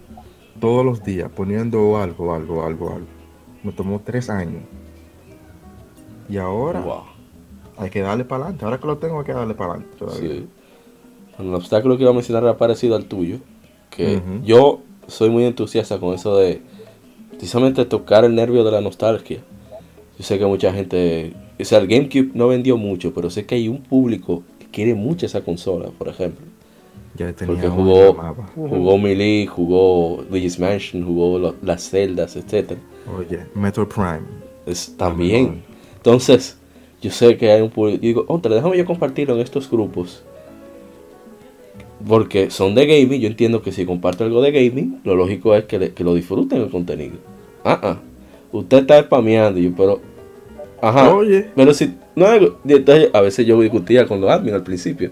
Todos 0.61 0.85
los 0.86 1.03
días, 1.05 1.31
poniendo 1.35 1.99
algo, 1.99 2.33
algo, 2.35 2.65
algo, 2.65 2.93
algo. 2.93 3.07
Me 3.62 3.73
tomó 3.73 4.01
tres 4.03 4.31
años. 4.31 4.62
Y 6.28 6.39
ahora 6.39 6.81
Wow. 6.81 7.03
hay 7.77 7.91
que 7.91 8.01
darle 8.01 8.25
para 8.25 8.44
adelante. 8.44 8.65
Ahora 8.65 8.78
que 8.78 8.86
lo 8.86 8.97
tengo, 8.99 9.19
hay 9.19 9.27
que 9.27 9.33
darle 9.35 9.55
para 9.55 9.75
adelante. 9.75 9.97
Sí. 10.19 10.47
El 11.39 11.55
obstáculo 11.55 11.97
que 11.97 12.03
iba 12.05 12.11
a 12.11 12.15
mencionar 12.15 12.43
era 12.44 12.57
parecido 12.57 12.97
al 12.97 13.05
tuyo. 13.05 13.39
Que 13.91 14.20
yo 14.44 14.81
soy 15.07 15.28
muy 15.31 15.44
entusiasta 15.44 15.99
con 16.01 16.15
eso 16.15 16.36
de 16.36 16.62
precisamente 17.36 17.84
tocar 17.84 18.24
el 18.24 18.34
nervio 18.34 18.64
de 18.64 18.72
la 18.72 18.80
nostalgia. 18.80 19.38
Yo 20.18 20.24
sé 20.24 20.38
que 20.38 20.46
mucha 20.46 20.72
gente. 20.72 21.32
O 21.60 21.64
sea, 21.64 21.78
el 21.78 21.86
GameCube 21.88 22.30
no 22.34 22.48
vendió 22.48 22.76
mucho, 22.76 23.12
pero 23.14 23.30
sé 23.30 23.46
que 23.46 23.54
hay 23.56 23.68
un 23.68 23.82
público 23.82 24.42
que 24.58 24.66
quiere 24.66 24.94
mucho 24.94 25.26
esa 25.26 25.42
consola, 25.42 25.90
por 25.96 26.08
ejemplo. 26.08 26.44
Ya 27.16 27.32
tenía 27.32 27.54
Porque 27.54 27.68
jugó, 27.68 28.34
jugó 28.56 28.98
Melee, 28.98 29.46
jugó 29.46 30.24
Luigi's 30.28 30.58
Mansion, 30.58 31.04
jugó 31.04 31.38
lo- 31.38 31.54
las 31.62 31.88
celdas, 31.88 32.34
etcétera. 32.34 32.80
Oye, 33.16 33.40
Metro 33.54 33.88
Prime. 33.88 34.22
Es, 34.66 34.96
también. 34.96 35.62
Entonces, 35.96 36.58
yo 37.00 37.10
sé 37.12 37.36
que 37.36 37.52
hay 37.52 37.60
un 37.62 37.70
público. 37.70 37.96
Yo 38.02 38.06
digo, 38.08 38.24
otra, 38.26 38.54
déjame 38.54 38.76
yo 38.78 38.84
compartirlo 38.84 39.34
en 39.34 39.40
estos 39.40 39.70
grupos. 39.70 40.24
Porque 42.07 42.50
son 42.50 42.74
de 42.74 42.86
gaming. 42.86 43.20
Yo 43.20 43.28
entiendo 43.28 43.62
que 43.62 43.73
si 43.73 43.86
comparto 43.86 44.24
algo 44.24 44.42
de 44.42 44.52
gaming, 44.52 45.00
lo 45.05 45.15
lógico 45.15 45.55
es 45.55 45.65
que, 45.65 45.78
le- 45.78 45.92
que 45.92 46.05
lo 46.05 46.15
disfruten 46.15 46.60
el 46.62 46.70
contenido. 46.70 47.15
Ah, 47.65 47.78
ah. 47.83 47.99
Usted 48.52 48.78
está 48.78 49.02
spameando. 49.02 49.58
Yo, 49.60 49.70
pero. 49.76 50.00
Ajá. 50.83 51.15
Oye. 51.15 51.47
Pero 51.55 51.73
si. 51.74 51.94
No, 52.16 52.26
entonces, 52.68 53.10
a 53.12 53.20
veces 53.20 53.47
yo 53.47 53.60
discutía 53.60 54.07
con 54.07 54.20
los 54.20 54.31
admin 54.31 54.55
al 54.55 54.62
principio. 54.62 55.10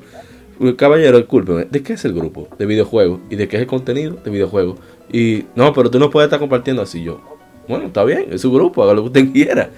Caballero, 0.77 1.17
discúlpeme, 1.19 1.65
¿de 1.65 1.83
qué 1.83 1.95
es 1.95 2.05
el 2.05 2.13
grupo? 2.13 2.47
De 2.57 2.67
videojuegos. 2.67 3.19
¿Y 3.31 3.35
de 3.37 3.49
qué 3.49 3.57
es 3.57 3.63
el 3.63 3.67
contenido? 3.69 4.17
De 4.25 4.31
videojuegos. 4.31 4.77
Y 5.13 5.45
no, 5.57 5.73
pero 5.73 5.91
tú 5.91 5.99
no 5.99 6.11
puedes 6.11 6.27
estar 6.29 6.39
compartiendo 6.39 6.83
así 6.83 7.03
yo. 7.03 7.21
Bueno, 7.69 7.87
está 7.87 8.05
bien, 8.05 8.27
es 8.31 8.43
su 8.43 8.53
grupo, 8.53 8.83
haga 8.85 8.93
lo 8.95 9.03
que 9.03 9.07
usted 9.09 9.33
quiera. 9.33 9.71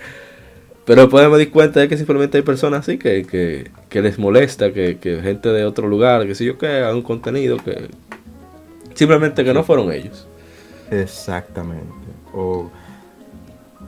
Pero 0.87 1.03
después 1.03 1.31
me 1.31 1.39
di 1.39 1.47
cuenta 1.47 1.81
de 1.81 1.89
que 1.89 1.97
simplemente 1.97 2.37
hay 2.37 2.43
personas 2.43 2.81
así 2.81 2.99
que, 2.99 3.25
que, 3.25 3.71
que 3.89 4.03
les 4.03 4.19
molesta, 4.19 4.73
que, 4.73 4.99
que 4.99 5.21
gente 5.23 5.49
de 5.49 5.65
otro 5.65 5.89
lugar, 5.89 6.27
que 6.27 6.35
si 6.35 6.45
yo 6.45 6.59
que 6.59 6.67
hagan 6.67 6.97
un 6.97 7.03
contenido 7.03 7.57
que 7.57 7.89
simplemente 8.95 9.45
que 9.45 9.55
no 9.55 9.65
fueron 9.65 9.91
ellos. 9.93 10.27
Exactamente. 10.91 11.87
O 12.35 12.71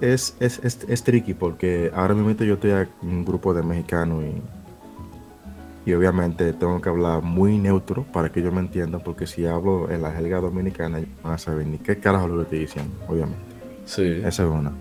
es, 0.01 0.37
es, 0.41 0.61
es, 0.63 0.81
es 0.89 1.03
tricky 1.05 1.35
porque 1.35 1.91
ahora 1.95 2.15
mismo 2.15 2.33
yo 2.45 2.55
estoy 2.55 2.71
en 2.71 2.89
un 3.03 3.25
grupo 3.25 3.53
de 3.55 3.63
mexicanos 3.63 4.25
y, 4.25 5.91
y 5.91 5.95
obviamente 5.95 6.53
tengo 6.53 6.81
que 6.81 6.89
hablar 6.89 7.23
muy 7.23 7.59
neutro 7.59 8.05
para 8.13 8.31
que 8.31 8.41
ellos 8.41 8.53
me 8.53 8.61
entiendan 8.61 9.03
porque 9.03 9.27
si 9.27 9.47
hablo 9.47 9.91
en 9.91 10.03
la 10.03 10.13
jerga 10.13 10.41
dominicana 10.41 11.01
no 11.01 11.07
van 11.23 11.35
a 11.35 11.39
saber 11.39 11.67
ni 11.67 11.79
qué 11.79 11.99
carajo 11.99 12.29
lo 12.29 12.37
que 12.37 12.43
estoy 12.43 12.59
diciendo, 12.61 12.93
obviamente. 13.09 13.41
Sí. 13.85 14.21
Esa 14.25 14.45
es 14.45 14.51
una. 14.51 14.73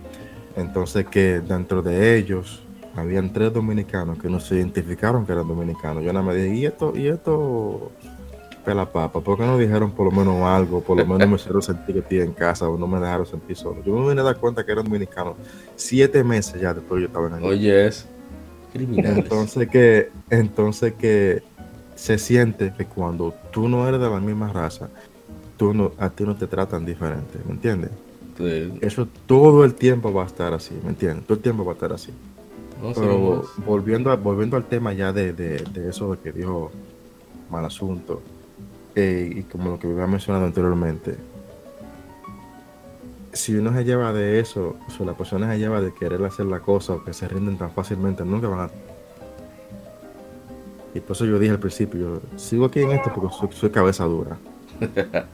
Entonces 0.56 1.06
que 1.06 1.42
dentro 1.42 1.82
de 1.82 2.18
ellos 2.18 2.64
habían 2.96 3.34
tres 3.34 3.52
dominicanos 3.52 4.18
que 4.18 4.30
no 4.30 4.40
se 4.40 4.56
identificaron 4.56 5.26
que 5.26 5.34
eran 5.34 5.48
dominicanos. 5.48 6.04
Yo 6.04 6.14
nada 6.14 6.26
más 6.26 6.36
dije, 6.36 6.56
¿y 6.56 6.66
esto? 6.66 6.94
¿Y 6.96 7.08
esto? 7.08 7.92
Pela 8.64 8.92
papa, 8.92 9.20
¿por 9.20 9.38
qué 9.38 9.46
no 9.46 9.60
dijeron 9.60 9.92
por 9.92 10.06
lo 10.06 10.12
menos 10.12 10.42
algo? 10.42 10.82
Por 10.82 10.98
lo 10.98 11.06
menos 11.06 11.30
me 11.30 11.36
hicieron 11.36 11.62
sentir 11.62 11.94
que 11.94 12.00
estoy 12.00 12.22
en 12.22 12.34
casa 12.34 12.68
o 12.68 12.80
no 12.80 12.88
me 12.88 13.00
dejaron 13.00 13.28
sentir 13.28 13.56
solo. 13.56 13.84
Yo 13.86 13.94
me 13.94 14.10
vine 14.10 14.22
a 14.22 14.24
dar 14.24 14.38
cuenta 14.38 14.66
que 14.66 14.72
eran 14.72 14.86
dominicanos 14.86 15.36
siete 15.76 16.24
meses 16.24 16.60
ya 16.60 16.74
después 16.74 17.00
yo 17.00 17.08
estaba 17.08 17.28
en 17.28 17.34
allí. 17.36 17.46
Oye, 17.46 17.86
es 17.86 18.08
criminales. 18.74 19.20
Entonces 19.20 19.70
que, 19.70 20.10
entonces 20.32 20.94
que 20.94 21.44
se 21.94 22.18
siente 22.18 22.74
que 22.76 22.86
cuando 22.86 23.36
tú 23.52 23.70
no 23.70 23.88
eres 23.88 24.02
de 24.02 24.10
la 24.10 24.20
misma 24.20 24.52
raza, 24.52 24.90
tú 25.58 25.74
no, 25.74 25.92
a 26.00 26.10
ti 26.10 26.24
no 26.24 26.36
te 26.36 26.48
tratan 26.48 26.86
diferente, 26.86 27.40
¿me 27.46 27.54
entiendes? 27.54 27.92
Sí. 28.38 28.78
Eso 28.82 29.08
todo 29.26 29.64
el 29.64 29.74
tiempo 29.76 30.12
va 30.14 30.24
a 30.24 30.26
estar 30.28 30.54
así, 30.54 30.78
¿me 30.84 30.90
entiendes? 30.90 31.26
Todo 31.26 31.36
el 31.38 31.42
tiempo 31.44 31.64
va 31.64 31.72
a 31.72 31.76
estar 31.76 31.94
así. 31.94 32.12
No 32.82 32.92
Pero 32.94 33.44
volviendo, 33.66 34.12
a- 34.12 34.16
volviendo 34.18 34.58
al 34.58 34.66
tema 34.66 34.92
ya 34.94 35.14
de, 35.14 35.32
de- 35.34 35.60
de 35.74 35.90
eso 35.90 36.12
de 36.12 36.18
que 36.20 36.32
dijo 36.34 36.72
mal 37.50 37.64
asunto, 37.66 38.22
eh, 38.96 39.32
y 39.38 39.44
como 39.44 39.72
lo 39.72 39.80
que 39.80 39.88
había 39.88 40.08
mencionado 40.08 40.46
anteriormente, 40.46 41.16
si 43.32 43.56
uno 43.56 43.74
se 43.74 43.84
lleva 43.84 44.12
de 44.14 44.40
eso, 44.40 44.76
o 44.88 44.92
sea, 44.92 45.06
la 45.06 45.14
persona 45.14 45.52
se 45.52 45.60
lleva 45.60 45.82
de 45.82 45.94
querer 45.94 46.24
hacer 46.26 46.46
la 46.46 46.60
cosa 46.60 46.94
o 46.94 47.04
que 47.04 47.14
se 47.14 47.28
rinden 47.28 47.58
tan 47.58 47.72
fácilmente, 47.72 48.24
nunca 48.26 48.48
van 48.48 48.60
a... 48.62 48.70
Y 50.94 51.00
por 51.02 51.16
eso 51.16 51.26
yo 51.26 51.38
dije 51.40 51.52
al 51.52 51.60
principio, 51.60 52.00
yo 52.00 52.22
sigo 52.40 52.66
aquí 52.66 52.80
en 52.82 52.92
esto 52.92 53.12
porque 53.14 53.34
soy, 53.36 53.50
soy 53.52 53.70
cabeza 53.70 54.04
dura. 54.06 54.38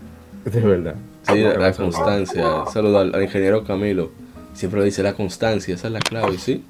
de 0.51 0.59
verdad. 0.61 0.95
Sí, 1.23 1.39
la, 1.39 1.71
constancia. 1.73 2.65
Saludo 2.71 2.99
al, 2.99 3.13
al 3.15 3.23
ingeniero 3.23 3.63
Camilo. 3.63 4.11
Siempre 4.53 4.79
le 4.79 4.87
dice 4.87 5.03
la 5.03 5.13
constancia, 5.13 5.73
esa 5.75 5.87
es 5.87 5.93
la 5.93 5.99
clave, 5.99 6.37
¿sí? 6.37 6.63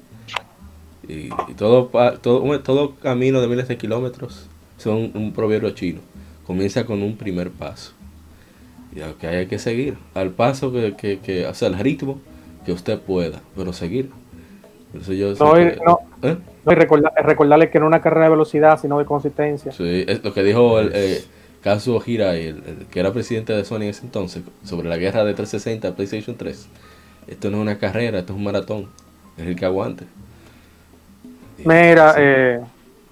Y, 1.08 1.30
y 1.48 1.54
todo, 1.56 1.88
pa- 1.88 2.14
todo, 2.18 2.60
todo 2.60 2.94
camino 2.96 3.40
de 3.40 3.48
miles 3.48 3.66
de 3.68 3.76
kilómetros 3.76 4.46
son 4.76 5.10
un 5.14 5.32
proverbio 5.32 5.70
chino. 5.70 6.00
Comienza 6.46 6.84
con 6.84 7.02
un 7.02 7.16
primer 7.16 7.50
paso. 7.50 7.92
Y 8.94 9.00
lo 9.00 9.16
que 9.18 9.26
hay 9.26 9.46
que 9.46 9.58
seguir. 9.58 9.96
Al 10.14 10.30
paso 10.30 10.70
que, 10.72 10.94
que, 10.96 11.18
que 11.18 11.46
o 11.46 11.54
sea, 11.54 11.68
al 11.68 11.78
ritmo 11.78 12.20
que 12.64 12.72
usted 12.72 12.98
pueda, 13.00 13.40
pero 13.56 13.72
seguir. 13.72 14.10
Por 14.92 15.00
eso 15.00 15.12
yo 15.14 15.30
No, 15.30 15.54
siempre- 15.56 15.78
y- 15.80 15.84
no. 15.84 15.98
¿Eh? 16.22 16.36
No, 16.64 16.72
y 16.72 16.74
recorda- 16.76 17.12
recordarle 17.16 17.70
que 17.70 17.80
no 17.80 17.86
es 17.86 17.88
una 17.88 18.00
carrera 18.02 18.26
de 18.26 18.30
velocidad, 18.30 18.78
sino 18.80 18.98
de 18.98 19.04
consistencia. 19.06 19.72
Sí, 19.72 20.04
es 20.06 20.22
lo 20.22 20.32
que 20.32 20.42
dijo 20.44 20.78
el 20.78 20.90
eh, 20.94 21.24
Kazuo 21.62 22.02
Hirai, 22.04 22.46
el, 22.48 22.62
el 22.66 22.86
que 22.90 23.00
era 23.00 23.12
presidente 23.12 23.52
de 23.52 23.64
Sony 23.64 23.82
en 23.82 23.90
ese 23.90 24.04
entonces, 24.04 24.42
sobre 24.64 24.88
la 24.88 24.96
guerra 24.96 25.24
de 25.24 25.34
360 25.34 25.88
a 25.88 25.94
PlayStation 25.94 26.36
3. 26.36 26.68
Esto 27.28 27.50
no 27.50 27.58
es 27.58 27.62
una 27.62 27.78
carrera, 27.78 28.18
esto 28.18 28.32
es 28.32 28.36
un 28.38 28.44
maratón. 28.44 28.88
Es 29.36 29.46
el 29.46 29.56
que 29.56 29.64
aguante. 29.64 30.04
Y- 31.58 31.68
Mira, 31.68 32.14
eh, 32.18 32.60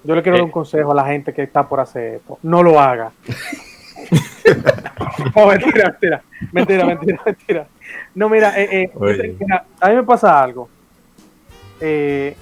yo 0.04 0.14
le 0.14 0.22
quiero 0.22 0.36
dar 0.38 0.42
Eh. 0.42 0.46
un 0.46 0.50
consejo 0.50 0.92
a 0.92 0.94
la 0.94 1.06
gente 1.06 1.32
que 1.32 1.42
está 1.42 1.68
por 1.68 1.80
hacer 1.80 2.16
esto. 2.16 2.38
No 2.42 2.62
lo 2.62 2.80
haga. 2.80 3.12
no, 5.36 5.46
mentira, 5.46 5.90
mentira. 5.90 6.22
Mentira, 6.52 6.84
mentira, 6.86 7.20
mentira. 7.26 7.66
No, 8.14 8.28
mira, 8.28 8.60
eh, 8.60 8.84
eh, 8.84 9.36
mira, 9.38 9.64
a 9.80 9.88
mí 9.90 9.94
me 9.96 10.02
pasa 10.02 10.42
algo. 10.42 10.68
Eh, 11.80 12.34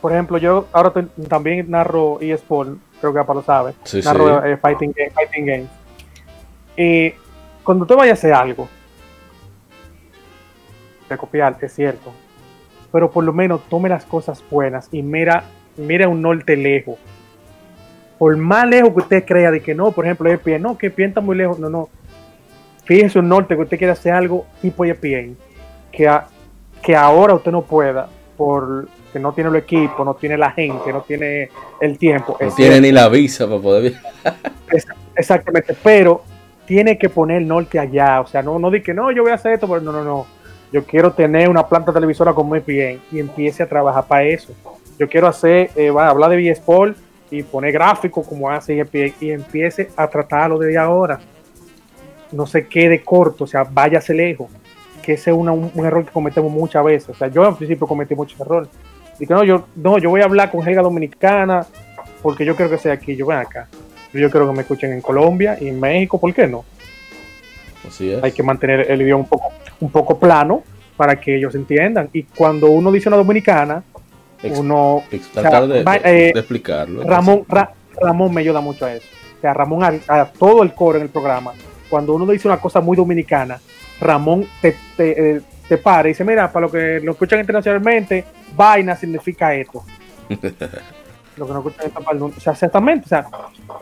por 0.00 0.12
ejemplo, 0.12 0.38
yo 0.38 0.66
ahora 0.72 0.92
también 1.28 1.70
narro 1.70 2.18
eSport, 2.20 2.78
creo 3.00 3.12
que 3.12 3.18
Apa 3.18 3.34
lo 3.34 3.42
sabe. 3.42 3.72
Sí, 3.84 4.00
narro 4.04 4.42
sí. 4.42 4.48
eh, 4.48 4.56
fighting, 4.56 4.92
Game- 4.96 5.10
fighting 5.10 5.46
Games. 5.46 5.68
Y 6.76 7.12
cuando 7.64 7.84
usted 7.84 7.96
vaya 7.96 8.12
a 8.12 8.14
hacer 8.14 8.32
algo, 8.32 8.68
de 11.08 11.16
copiar, 11.18 11.56
es 11.60 11.72
cierto, 11.74 12.12
pero 12.92 13.10
por 13.10 13.24
lo 13.24 13.32
menos 13.32 13.62
tome 13.68 13.88
las 13.88 14.04
cosas 14.04 14.42
buenas 14.50 14.88
y 14.92 15.02
mira, 15.02 15.44
mira 15.76 16.08
un 16.08 16.22
norte 16.22 16.56
lejos. 16.56 16.98
Por 18.18 18.36
más 18.36 18.66
lejos 18.68 18.90
que 18.92 18.98
usted 19.00 19.24
crea 19.24 19.50
de 19.50 19.60
que 19.60 19.74
no, 19.74 19.90
por 19.92 20.04
ejemplo, 20.04 20.30
ESPN, 20.30 20.60
no, 20.62 20.78
que 20.78 20.86
ESPN 20.88 21.08
está 21.08 21.20
muy 21.20 21.36
lejos, 21.36 21.58
no, 21.58 21.68
no. 21.70 21.88
Fíjese 22.84 23.18
un 23.18 23.28
norte 23.28 23.56
que 23.56 23.62
usted 23.62 23.78
quiere 23.78 23.92
hacer 23.92 24.12
algo 24.12 24.46
tipo 24.60 24.84
ESPN, 24.84 25.36
que, 25.90 26.06
a- 26.06 26.26
que 26.82 26.94
ahora 26.94 27.34
usted 27.34 27.50
no 27.50 27.62
pueda, 27.62 28.08
por 28.36 28.88
que 29.12 29.18
no 29.18 29.32
tiene 29.32 29.50
el 29.50 29.56
equipo, 29.56 30.04
no 30.04 30.14
tiene 30.14 30.36
la 30.36 30.50
gente, 30.52 30.92
no 30.92 31.02
tiene 31.02 31.50
el 31.80 31.98
tiempo. 31.98 32.36
no 32.40 32.46
es 32.46 32.54
tiene 32.54 32.72
cierto. 32.72 32.86
ni 32.86 32.92
la 32.92 33.08
visa 33.08 33.46
para 33.46 33.60
poder 33.60 33.90
viajar. 33.90 34.34
Exactamente, 35.16 35.76
pero 35.82 36.22
tiene 36.70 36.96
que 36.96 37.08
poner 37.08 37.38
el 37.38 37.48
norte 37.48 37.78
allá, 37.78 38.20
o 38.20 38.26
sea, 38.26 38.42
no, 38.42 38.58
no 38.58 38.70
di 38.70 38.80
que 38.80 38.94
no, 38.94 39.10
yo 39.10 39.22
voy 39.22 39.32
a 39.32 39.34
hacer 39.34 39.54
esto, 39.54 39.66
pero 39.66 39.80
no, 39.80 39.90
no, 39.90 40.04
no. 40.04 40.26
Yo 40.72 40.84
quiero 40.84 41.12
tener 41.12 41.48
una 41.48 41.66
planta 41.66 41.92
televisora 41.92 42.32
como 42.32 42.54
ESPN 42.54 43.00
y 43.10 43.18
empiece 43.18 43.64
a 43.64 43.68
trabajar 43.68 44.06
para 44.06 44.22
eso. 44.22 44.54
Yo 44.96 45.08
quiero 45.08 45.26
hacer, 45.26 45.72
eh, 45.74 45.90
va 45.90 46.06
a 46.06 46.10
hablar 46.10 46.30
de 46.30 46.50
Sport 46.50 46.96
y 47.28 47.42
poner 47.42 47.72
gráficos 47.72 48.24
como 48.26 48.48
hace 48.48 48.78
ESPN 48.78 49.14
y 49.20 49.30
empiece 49.30 49.90
a 49.96 50.06
tratarlo 50.06 50.58
desde 50.58 50.78
ahora. 50.78 51.18
No 52.30 52.46
se 52.46 52.66
quede 52.68 53.02
corto, 53.02 53.44
o 53.44 53.46
sea, 53.48 53.64
váyase 53.64 54.14
lejos. 54.14 54.48
Que 55.02 55.14
ese 55.14 55.32
es 55.32 55.36
un, 55.36 55.48
un 55.48 55.86
error 55.86 56.04
que 56.04 56.12
cometemos 56.12 56.52
muchas 56.52 56.84
veces. 56.84 57.08
O 57.08 57.14
sea, 57.14 57.26
yo 57.26 57.44
al 57.44 57.56
principio 57.56 57.88
cometí 57.88 58.14
muchos 58.14 58.38
errores. 58.40 58.68
Dije, 59.20 59.32
no, 59.34 59.44
yo, 59.44 59.66
no, 59.76 59.98
yo 59.98 60.10
voy 60.10 60.22
a 60.22 60.24
hablar 60.24 60.50
con 60.50 60.66
Helga 60.66 60.82
Dominicana 60.82 61.64
porque 62.22 62.44
yo 62.44 62.56
quiero 62.56 62.70
que 62.70 62.78
sea 62.78 62.94
aquí, 62.94 63.14
yo 63.14 63.26
ven 63.26 63.38
acá. 63.38 63.68
Yo 64.12 64.28
quiero 64.30 64.48
que 64.48 64.54
me 64.56 64.62
escuchen 64.62 64.92
en 64.92 65.00
Colombia 65.00 65.56
y 65.60 65.68
en 65.68 65.78
México, 65.78 66.18
¿por 66.18 66.34
qué 66.34 66.46
no? 66.48 66.64
Así 67.86 68.10
es. 68.10 68.22
Hay 68.22 68.32
que 68.32 68.42
mantener 68.42 68.90
el 68.90 69.02
idioma 69.02 69.22
un 69.22 69.28
poco, 69.28 69.52
un 69.80 69.90
poco 69.90 70.18
plano 70.18 70.62
para 70.96 71.16
que 71.20 71.36
ellos 71.36 71.54
entiendan. 71.54 72.08
Y 72.12 72.24
cuando 72.24 72.68
uno 72.70 72.90
dice 72.90 73.08
una 73.08 73.16
dominicana, 73.18 73.82
Ex- 74.42 74.58
uno... 74.58 75.04
ex- 75.10 75.28
o 75.28 75.32
sea, 75.34 75.42
tratar 75.42 75.68
de, 75.68 75.82
va- 75.84 75.96
eh, 75.96 76.32
de 76.34 76.40
explicarlo. 76.40 77.04
Ramón, 77.04 77.44
Ra- 77.48 77.72
Ramón 78.00 78.34
me 78.34 78.40
ayuda 78.40 78.60
mucho 78.60 78.84
a 78.86 78.94
eso. 78.94 79.06
O 79.38 79.40
sea, 79.40 79.54
Ramón, 79.54 79.82
a, 79.84 80.20
a 80.20 80.26
todo 80.26 80.62
el 80.62 80.74
coro 80.74 80.96
en 80.98 81.02
el 81.04 81.08
programa, 81.10 81.52
cuando 81.88 82.14
uno 82.14 82.26
dice 82.26 82.48
una 82.48 82.58
cosa 82.58 82.80
muy 82.80 82.96
dominicana, 82.96 83.58
Ramón 84.00 84.46
te, 84.60 84.74
te, 84.96 85.36
eh, 85.36 85.40
te 85.68 85.78
para 85.78 86.08
y 86.08 86.12
dice, 86.12 86.24
mira, 86.24 86.50
para 86.50 86.66
lo 86.66 86.72
que 86.72 87.00
lo 87.02 87.12
escuchan 87.12 87.40
internacionalmente, 87.40 88.24
vaina 88.60 88.94
significa 88.94 89.54
esto. 89.54 89.82
lo 91.36 91.46
que 91.46 91.52
no 91.52 91.58
escuchan 91.60 91.80
en 91.82 91.88
esta 91.88 92.00
parte, 92.00 92.22
o 92.22 92.40
sea, 92.40 92.52
exactamente, 92.52 93.04
o 93.06 93.08
sea, 93.08 93.26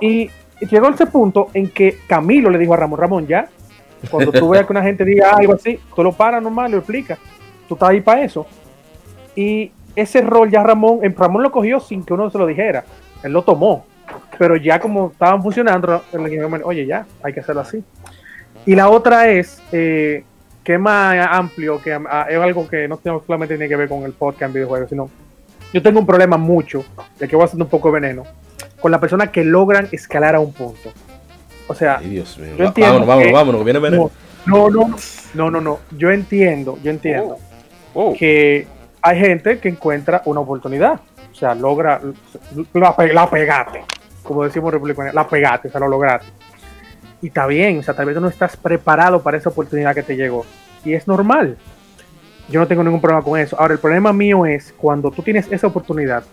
y, 0.00 0.30
llegó 0.60 0.88
ese 0.88 1.06
punto 1.06 1.48
en 1.54 1.68
que 1.70 1.98
Camilo 2.06 2.50
le 2.50 2.58
dijo 2.58 2.74
a 2.74 2.76
Ramón, 2.76 3.00
Ramón, 3.00 3.26
ya, 3.26 3.48
cuando 4.10 4.30
tú 4.30 4.48
veas 4.50 4.64
que 4.64 4.72
una 4.72 4.82
gente 4.82 5.04
diga 5.04 5.32
algo 5.32 5.54
así, 5.54 5.80
tú 5.94 6.02
lo 6.04 6.12
paras 6.12 6.42
normal, 6.42 6.70
lo 6.70 6.78
explicas, 6.78 7.18
tú 7.68 7.74
estás 7.74 7.88
ahí 7.90 8.00
para 8.00 8.22
eso. 8.22 8.46
Y 9.34 9.72
ese 9.96 10.20
rol 10.20 10.50
ya 10.50 10.62
Ramón, 10.62 11.00
en 11.02 11.16
Ramón 11.16 11.42
lo 11.42 11.50
cogió 11.50 11.80
sin 11.80 12.04
que 12.04 12.14
uno 12.14 12.30
se 12.30 12.38
lo 12.38 12.46
dijera, 12.46 12.84
él 13.24 13.32
lo 13.32 13.42
tomó, 13.42 13.86
pero 14.38 14.56
ya 14.56 14.78
como 14.78 15.10
estaban 15.10 15.42
funcionando, 15.42 16.02
él 16.12 16.22
le 16.22 16.30
dijo, 16.30 16.48
oye, 16.64 16.86
ya, 16.86 17.06
hay 17.22 17.32
que 17.32 17.40
hacerlo 17.40 17.62
así. 17.62 17.82
Y 18.66 18.74
la 18.74 18.88
otra 18.88 19.28
es, 19.28 19.60
eh, 19.72 20.24
que 20.68 20.74
es 20.74 20.80
más 20.80 21.16
amplio, 21.30 21.80
que 21.80 21.94
ah, 21.94 22.26
es 22.28 22.38
algo 22.38 22.68
que 22.68 22.86
no 22.86 23.00
solamente 23.02 23.54
tiene 23.56 23.70
que 23.70 23.74
ver 23.76 23.88
con 23.88 24.02
el 24.02 24.12
podcast 24.12 24.42
en 24.42 24.52
videojuegos, 24.52 24.90
sino 24.90 25.08
yo 25.72 25.82
tengo 25.82 25.98
un 25.98 26.04
problema 26.04 26.36
mucho, 26.36 26.84
de 27.18 27.26
que 27.26 27.34
voy 27.36 27.46
haciendo 27.46 27.64
un 27.64 27.70
poco 27.70 27.90
de 27.90 28.00
veneno, 28.02 28.24
con 28.78 28.90
las 28.92 29.00
personas 29.00 29.30
que 29.30 29.42
logran 29.44 29.88
escalar 29.92 30.34
a 30.34 30.40
un 30.40 30.52
punto. 30.52 30.90
O 31.68 31.74
sea, 31.74 31.96
Ay, 32.00 32.10
Dios 32.10 32.36
mío. 32.36 32.50
Yo 32.58 32.66
entiendo 32.66 33.06
vámonos, 33.06 33.06
vámonos, 33.08 33.26
que- 33.26 33.32
vámonos, 33.32 33.58
que 33.60 33.64
viene 33.64 33.78
veneno. 33.78 34.10
no, 34.44 34.68
no, 34.68 34.94
no, 35.32 35.50
no, 35.50 35.60
no, 35.62 35.78
yo 35.96 36.10
entiendo, 36.10 36.78
yo 36.82 36.90
entiendo 36.90 37.38
Oh, 37.94 38.12
que 38.18 38.66
hay 39.00 39.18
gente 39.18 39.58
que 39.60 39.70
encuentra 39.70 40.20
una 40.26 40.40
oportunidad, 40.40 41.00
o 41.32 41.34
sea, 41.34 41.54
logra, 41.54 41.98
la, 42.74 42.94
la 43.14 43.30
pegate, 43.30 43.84
como 44.22 44.44
decimos 44.44 44.70
republicanos, 44.70 45.14
la 45.14 45.26
pegate, 45.26 45.68
o 45.68 45.70
sea, 45.70 45.80
lo 45.80 45.88
lograste. 45.88 46.26
Y 47.20 47.28
está 47.28 47.46
bien, 47.46 47.78
o 47.78 47.82
sea, 47.82 47.94
tal 47.94 48.06
vez 48.06 48.14
tú 48.14 48.20
no 48.20 48.28
estás 48.28 48.56
preparado 48.56 49.22
para 49.22 49.36
esa 49.36 49.48
oportunidad 49.48 49.94
que 49.94 50.02
te 50.02 50.16
llegó. 50.16 50.46
Y 50.84 50.94
es 50.94 51.08
normal. 51.08 51.56
Yo 52.48 52.60
no 52.60 52.66
tengo 52.66 52.82
ningún 52.82 53.00
problema 53.00 53.22
con 53.22 53.38
eso. 53.38 53.58
Ahora, 53.58 53.74
el 53.74 53.80
problema 53.80 54.12
mío 54.12 54.46
es 54.46 54.72
cuando 54.76 55.10
tú 55.10 55.22
tienes 55.22 55.50
esa 55.50 55.66
oportunidad 55.66 56.24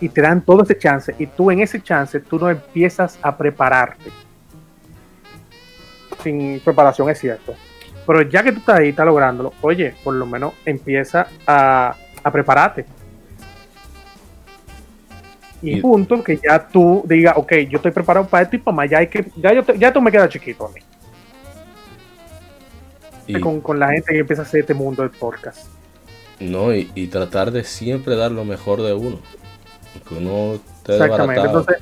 y 0.00 0.08
te 0.08 0.20
dan 0.20 0.42
todo 0.42 0.62
ese 0.62 0.76
chance 0.76 1.14
y 1.18 1.26
tú 1.26 1.50
en 1.50 1.60
ese 1.60 1.80
chance 1.80 2.20
tú 2.20 2.38
no 2.38 2.50
empiezas 2.50 3.18
a 3.22 3.36
prepararte. 3.36 4.10
Sin 6.22 6.60
preparación, 6.60 7.08
es 7.08 7.18
cierto. 7.18 7.54
Pero 8.06 8.22
ya 8.22 8.42
que 8.42 8.52
tú 8.52 8.58
estás 8.58 8.78
ahí, 8.78 8.88
estás 8.88 9.06
lográndolo, 9.06 9.52
oye, 9.60 9.94
por 10.02 10.14
lo 10.14 10.26
menos 10.26 10.54
empieza 10.64 11.28
a, 11.46 11.94
a 12.22 12.30
prepararte. 12.30 12.84
Y, 15.62 15.78
Y- 15.78 15.80
punto 15.80 16.22
que 16.22 16.38
ya 16.42 16.68
tú 16.68 17.02
digas, 17.06 17.34
ok, 17.36 17.52
yo 17.68 17.76
estoy 17.78 17.90
preparado 17.90 18.26
para 18.26 18.44
esto 18.44 18.56
y 18.56 18.58
para 18.60 18.76
más, 18.76 18.88
ya, 18.90 18.98
hay 18.98 19.08
que, 19.08 19.26
ya, 19.36 19.52
yo 19.52 19.64
te- 19.64 19.76
ya 19.78 19.92
tú 19.92 20.00
me 20.00 20.10
quedas 20.12 20.28
chiquito 20.28 20.66
a 20.66 20.70
mí. 20.70 20.80
Y, 23.26 23.40
Con, 23.40 23.60
con 23.60 23.78
la 23.78 23.88
gente 23.90 24.12
que 24.12 24.18
empieza 24.20 24.42
a 24.42 24.44
hacer 24.44 24.60
este 24.60 24.74
mundo 24.74 25.02
de 25.02 25.10
podcast. 25.10 25.66
no, 26.40 26.72
y, 26.74 26.90
y 26.94 27.08
tratar 27.08 27.50
de 27.50 27.64
siempre 27.64 28.14
dar 28.16 28.30
lo 28.30 28.44
mejor 28.44 28.80
de 28.82 28.94
uno. 28.94 29.18
Que 30.08 30.14
uno 30.14 30.54
esté 30.54 30.92
Exactamente. 30.94 31.42
Entonces, 31.46 31.76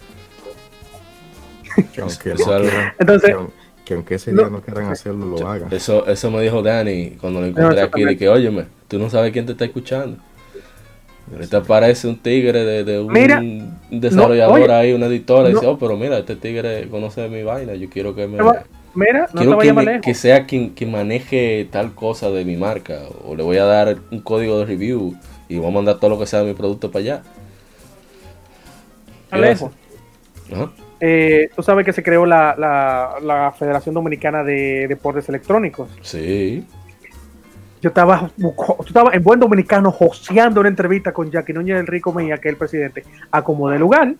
Que 1.92 2.00
aunque, 2.00 2.32
Eso 2.32 2.46
no 2.50 2.52
algo- 2.56 2.70
entonces 2.98 3.34
que, 3.36 3.84
que 3.84 3.94
aunque 3.94 4.14
ese 4.14 4.32
día 4.32 4.48
no 4.48 4.60
quieran 4.62 4.86
hacerlo, 4.90 5.26
lo 5.26 5.46
hagan. 5.48 5.70
Eso, 5.72 6.06
eso 6.06 6.30
me 6.30 6.40
dijo 6.40 6.62
Dani 6.62 7.10
cuando 7.20 7.40
lo 7.42 7.46
encontré 7.46 7.82
aquí. 7.82 8.04
De 8.04 8.16
que, 8.16 8.28
óyeme, 8.30 8.64
tú 8.88 8.98
no 8.98 9.10
sabes 9.10 9.32
quién 9.32 9.44
te 9.46 9.52
está 9.52 9.66
escuchando. 9.66 10.18
Ahorita 11.32 11.56
aparece 11.58 12.06
un 12.06 12.16
tigre 12.18 12.64
de, 12.64 12.84
de 12.84 13.00
un 13.00 13.12
Mira, 13.12 13.42
desarrollador 13.90 14.60
oye, 14.60 14.72
ahí, 14.72 14.92
una 14.92 15.06
editora, 15.06 15.48
y 15.50 15.52
no. 15.52 15.58
dice, 15.58 15.66
oh, 15.70 15.78
pero 15.78 15.96
mira, 15.96 16.18
este 16.18 16.36
tigre 16.36 16.88
conoce 16.88 17.28
mi 17.28 17.42
vaina, 17.42 17.74
yo 17.74 17.90
quiero 17.90 18.14
que 18.14 18.28
me... 18.28 18.38
mira, 18.94 19.22
no 19.22 19.26
te 19.26 19.38
Quiero 19.38 19.50
que, 19.50 19.56
vayas 19.56 19.74
más 19.74 19.84
me- 19.84 20.00
que 20.00 20.14
sea 20.14 20.46
quien, 20.46 20.70
quien 20.70 20.92
maneje 20.92 21.66
tal 21.70 21.94
cosa 21.94 22.30
de 22.30 22.44
mi 22.44 22.56
marca. 22.56 23.00
O 23.24 23.34
le 23.34 23.42
voy 23.42 23.56
a 23.56 23.64
dar 23.64 23.96
un 24.12 24.20
código 24.20 24.58
de 24.60 24.66
review 24.66 25.16
y 25.48 25.58
voy 25.58 25.66
a 25.68 25.70
mandar 25.72 25.98
todo 25.98 26.10
lo 26.10 26.18
que 26.18 26.26
sea 26.26 26.40
de 26.42 26.46
mi 26.46 26.54
producto 26.54 26.90
para 26.92 27.00
allá. 27.02 27.22
Lejos. 29.32 29.72
Ajá. 30.52 30.70
Eh, 31.00 31.50
tú 31.54 31.62
sabes 31.62 31.84
que 31.84 31.92
se 31.92 32.02
creó 32.02 32.24
la, 32.24 32.54
la, 32.56 33.16
la 33.22 33.52
Federación 33.52 33.94
Dominicana 33.94 34.42
de 34.44 34.86
Deportes 34.88 35.28
Electrónicos. 35.28 35.90
Sí. 36.00 36.64
Yo 37.82 37.88
estaba, 37.88 38.30
yo 38.36 38.54
estaba 38.86 39.10
en 39.12 39.22
buen 39.22 39.38
dominicano 39.38 39.92
joseando 39.92 40.60
una 40.60 40.68
entrevista 40.68 41.12
con 41.12 41.30
Jackie 41.30 41.52
Núñez 41.52 41.76
del 41.76 41.86
Rico 41.86 42.12
Mejía, 42.12 42.38
que 42.38 42.48
es 42.48 42.52
el 42.52 42.58
presidente, 42.58 43.04
a 43.30 43.42
como 43.42 43.68
de 43.70 43.78
lugar. 43.78 44.14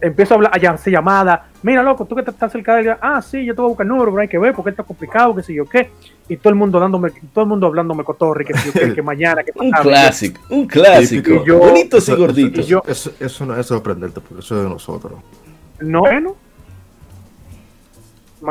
Empiezo 0.00 0.34
a 0.34 0.36
hablar, 0.36 0.52
allá 0.54 0.72
hacer 0.72 0.92
llamada. 0.92 1.48
Mira, 1.62 1.82
loco, 1.82 2.04
tú 2.04 2.14
que 2.14 2.22
te 2.22 2.30
estás 2.30 2.52
cerca 2.52 2.76
de 2.76 2.82
él. 2.82 2.96
Ah, 3.00 3.20
sí, 3.22 3.44
yo 3.44 3.54
te 3.54 3.60
voy 3.62 3.68
a 3.68 3.70
buscar 3.70 3.84
el 3.86 3.88
número, 3.88 4.10
pero 4.12 4.20
hay 4.20 4.28
que 4.28 4.38
ver 4.38 4.54
porque 4.54 4.70
está 4.70 4.82
complicado, 4.82 5.34
qué 5.34 5.42
sé 5.42 5.54
yo 5.54 5.64
qué. 5.64 5.90
Y 6.28 6.36
todo 6.36 6.50
el 6.50 6.54
mundo 6.54 6.78
dándome, 6.78 7.10
todo 7.32 7.44
el 7.44 7.48
mundo 7.48 7.66
hablándome 7.66 8.04
cotorri, 8.04 8.44
que, 8.44 8.54
sé 8.54 8.66
yo 8.68 8.72
qué, 8.74 8.94
que 8.94 9.02
mañana, 9.02 9.42
que 9.42 9.52
Un 9.56 9.70
clásico, 9.70 10.40
un 10.50 10.66
clásico. 10.66 11.44
Yo- 11.44 11.58
Bonitos 11.58 12.06
y 12.08 12.12
Eso- 12.12 12.20
gorditos. 12.20 12.64
y 12.66 12.68
yo- 12.68 12.82
Eso, 12.86 13.10
eso 13.18 13.46
no 13.46 13.56
es 13.58 13.66
sorprenderte, 13.66 14.20
porque 14.20 14.40
eso 14.40 14.56
es 14.58 14.62
de 14.64 14.68
nosotros. 14.68 15.14
No, 15.80 16.00
bueno. 16.00 16.36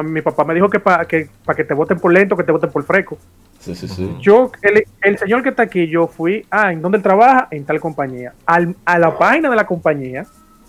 Mi 0.03 0.21
papá 0.21 0.43
me 0.43 0.55
dijo 0.55 0.67
que 0.67 0.79
para 0.79 1.05
que, 1.05 1.29
pa 1.45 1.53
que 1.53 1.63
te 1.63 1.73
voten 1.75 1.99
por 1.99 2.11
lento, 2.11 2.35
que 2.35 2.43
te 2.43 2.51
voten 2.51 2.71
por 2.71 2.83
fresco. 2.83 3.17
Sí, 3.59 3.73
sí, 3.75 3.87
sí. 3.87 4.15
Yo, 4.21 4.51
el, 4.61 4.83
el 5.01 5.17
señor 5.17 5.41
que 5.41 5.49
está 5.49 5.63
aquí, 5.63 5.87
yo 5.87 6.07
fui, 6.07 6.45
ah, 6.51 6.71
¿en 6.71 6.81
dónde 6.81 6.97
él 6.97 7.03
trabaja? 7.03 7.47
En 7.51 7.65
tal 7.65 7.79
compañía. 7.79 8.33
Al- 8.45 8.75
a 8.85 8.99
la 8.99 9.17
página 9.17 9.49
de 9.49 9.55
la 9.55 9.65
compañía 9.65 10.25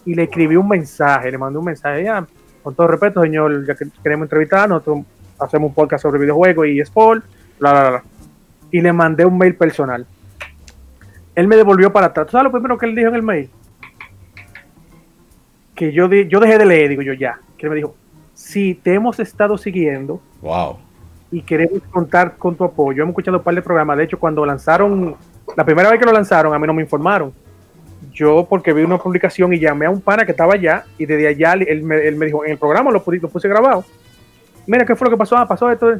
y 0.06 0.15
le 0.15 0.23
escribí 0.24 0.56
un 0.56 0.68
mensaje, 0.68 1.31
le 1.31 1.36
mandé 1.36 1.58
un 1.58 1.65
mensaje, 1.66 2.05
ya, 2.05 2.26
con 2.62 2.74
todo 2.74 2.86
respeto, 2.89 3.23
señor, 3.23 3.66
ya 3.66 3.74
que 3.74 3.86
queremos 4.02 4.24
entrevistar, 4.26 4.68
nosotros 4.68 5.00
hacemos 5.39 5.68
un 5.68 5.74
podcast 5.74 6.02
sobre 6.02 6.18
videojuegos 6.20 6.66
y 6.68 6.81
sport, 6.81 7.24
bla, 7.60 7.73
bla, 7.73 7.90
bla. 7.90 8.05
Y 8.70 8.81
le 8.81 8.92
mandé 8.92 9.26
un 9.26 9.36
mail 9.36 9.55
personal. 9.56 10.06
Él 11.34 11.47
me 11.48 11.56
devolvió 11.56 11.92
para 11.92 12.06
atrás. 12.06 12.26
¿Tú 12.26 12.32
sabes 12.32 12.44
lo 12.44 12.50
primero 12.52 12.78
que 12.78 12.86
él 12.86 12.94
dijo 12.94 13.08
en 13.08 13.15
el 13.15 13.23
mail? 13.23 13.50
Que 15.74 15.92
yo, 15.92 16.08
di- 16.08 16.26
yo 16.28 16.40
dejé 16.40 16.56
de 16.58 16.65
leer, 16.66 16.89
digo 16.90 17.02
yo 17.02 17.12
ya. 17.12 17.39
Que 17.58 17.66
él 17.66 17.70
me 17.70 17.76
dijo, 17.76 17.94
si 18.32 18.74
te 18.74 18.94
hemos 18.94 19.20
estado 19.20 19.58
siguiendo, 19.58 20.20
Wow. 20.40 20.78
Y 21.31 21.43
queremos 21.43 21.83
contar 21.91 22.37
con 22.37 22.55
tu 22.55 22.65
apoyo. 22.65 23.03
Hemos 23.03 23.13
escuchado 23.13 23.39
un 23.39 23.43
par 23.43 23.55
de 23.55 23.63
programas. 23.63 23.97
De 23.99 24.05
hecho, 24.05 24.19
cuando 24.19 24.45
lanzaron, 24.47 25.17
la 25.57 25.65
primera 25.65 25.91
vez 25.91 25.99
que 25.99 26.07
lo 26.07 26.13
lanzaron, 26.13 26.55
a 26.55 26.59
mí 26.59 26.67
no 26.67 26.73
me 26.75 26.83
informaron. 26.83 27.33
Yo, 28.13 28.47
porque 28.49 28.73
vi 28.73 28.83
una 28.83 28.99
publicación 28.99 29.53
y 29.53 29.59
llamé 29.59 29.87
a 29.87 29.91
un 29.91 30.01
pana 30.01 30.25
que 30.25 30.31
estaba 30.31 30.55
allá, 30.55 30.85
y 30.97 31.05
desde 31.07 31.29
allá 31.29 31.53
él 31.55 31.83
me, 31.83 31.97
él 32.07 32.17
me 32.17 32.27
dijo: 32.27 32.45
En 32.45 32.53
el 32.53 32.59
programa 32.59 32.91
lo, 32.91 33.03
puse- 33.05 33.21
lo 33.21 33.29
puse 33.29 33.49
grabado. 33.49 33.85
Mira, 34.67 34.85
¿qué 34.87 34.97
fue 34.97 35.07
lo 35.07 35.11
que 35.11 35.19
pasó? 35.19 35.37
Ah, 35.37 35.47
pasó 35.47 35.71
esto. 35.71 35.95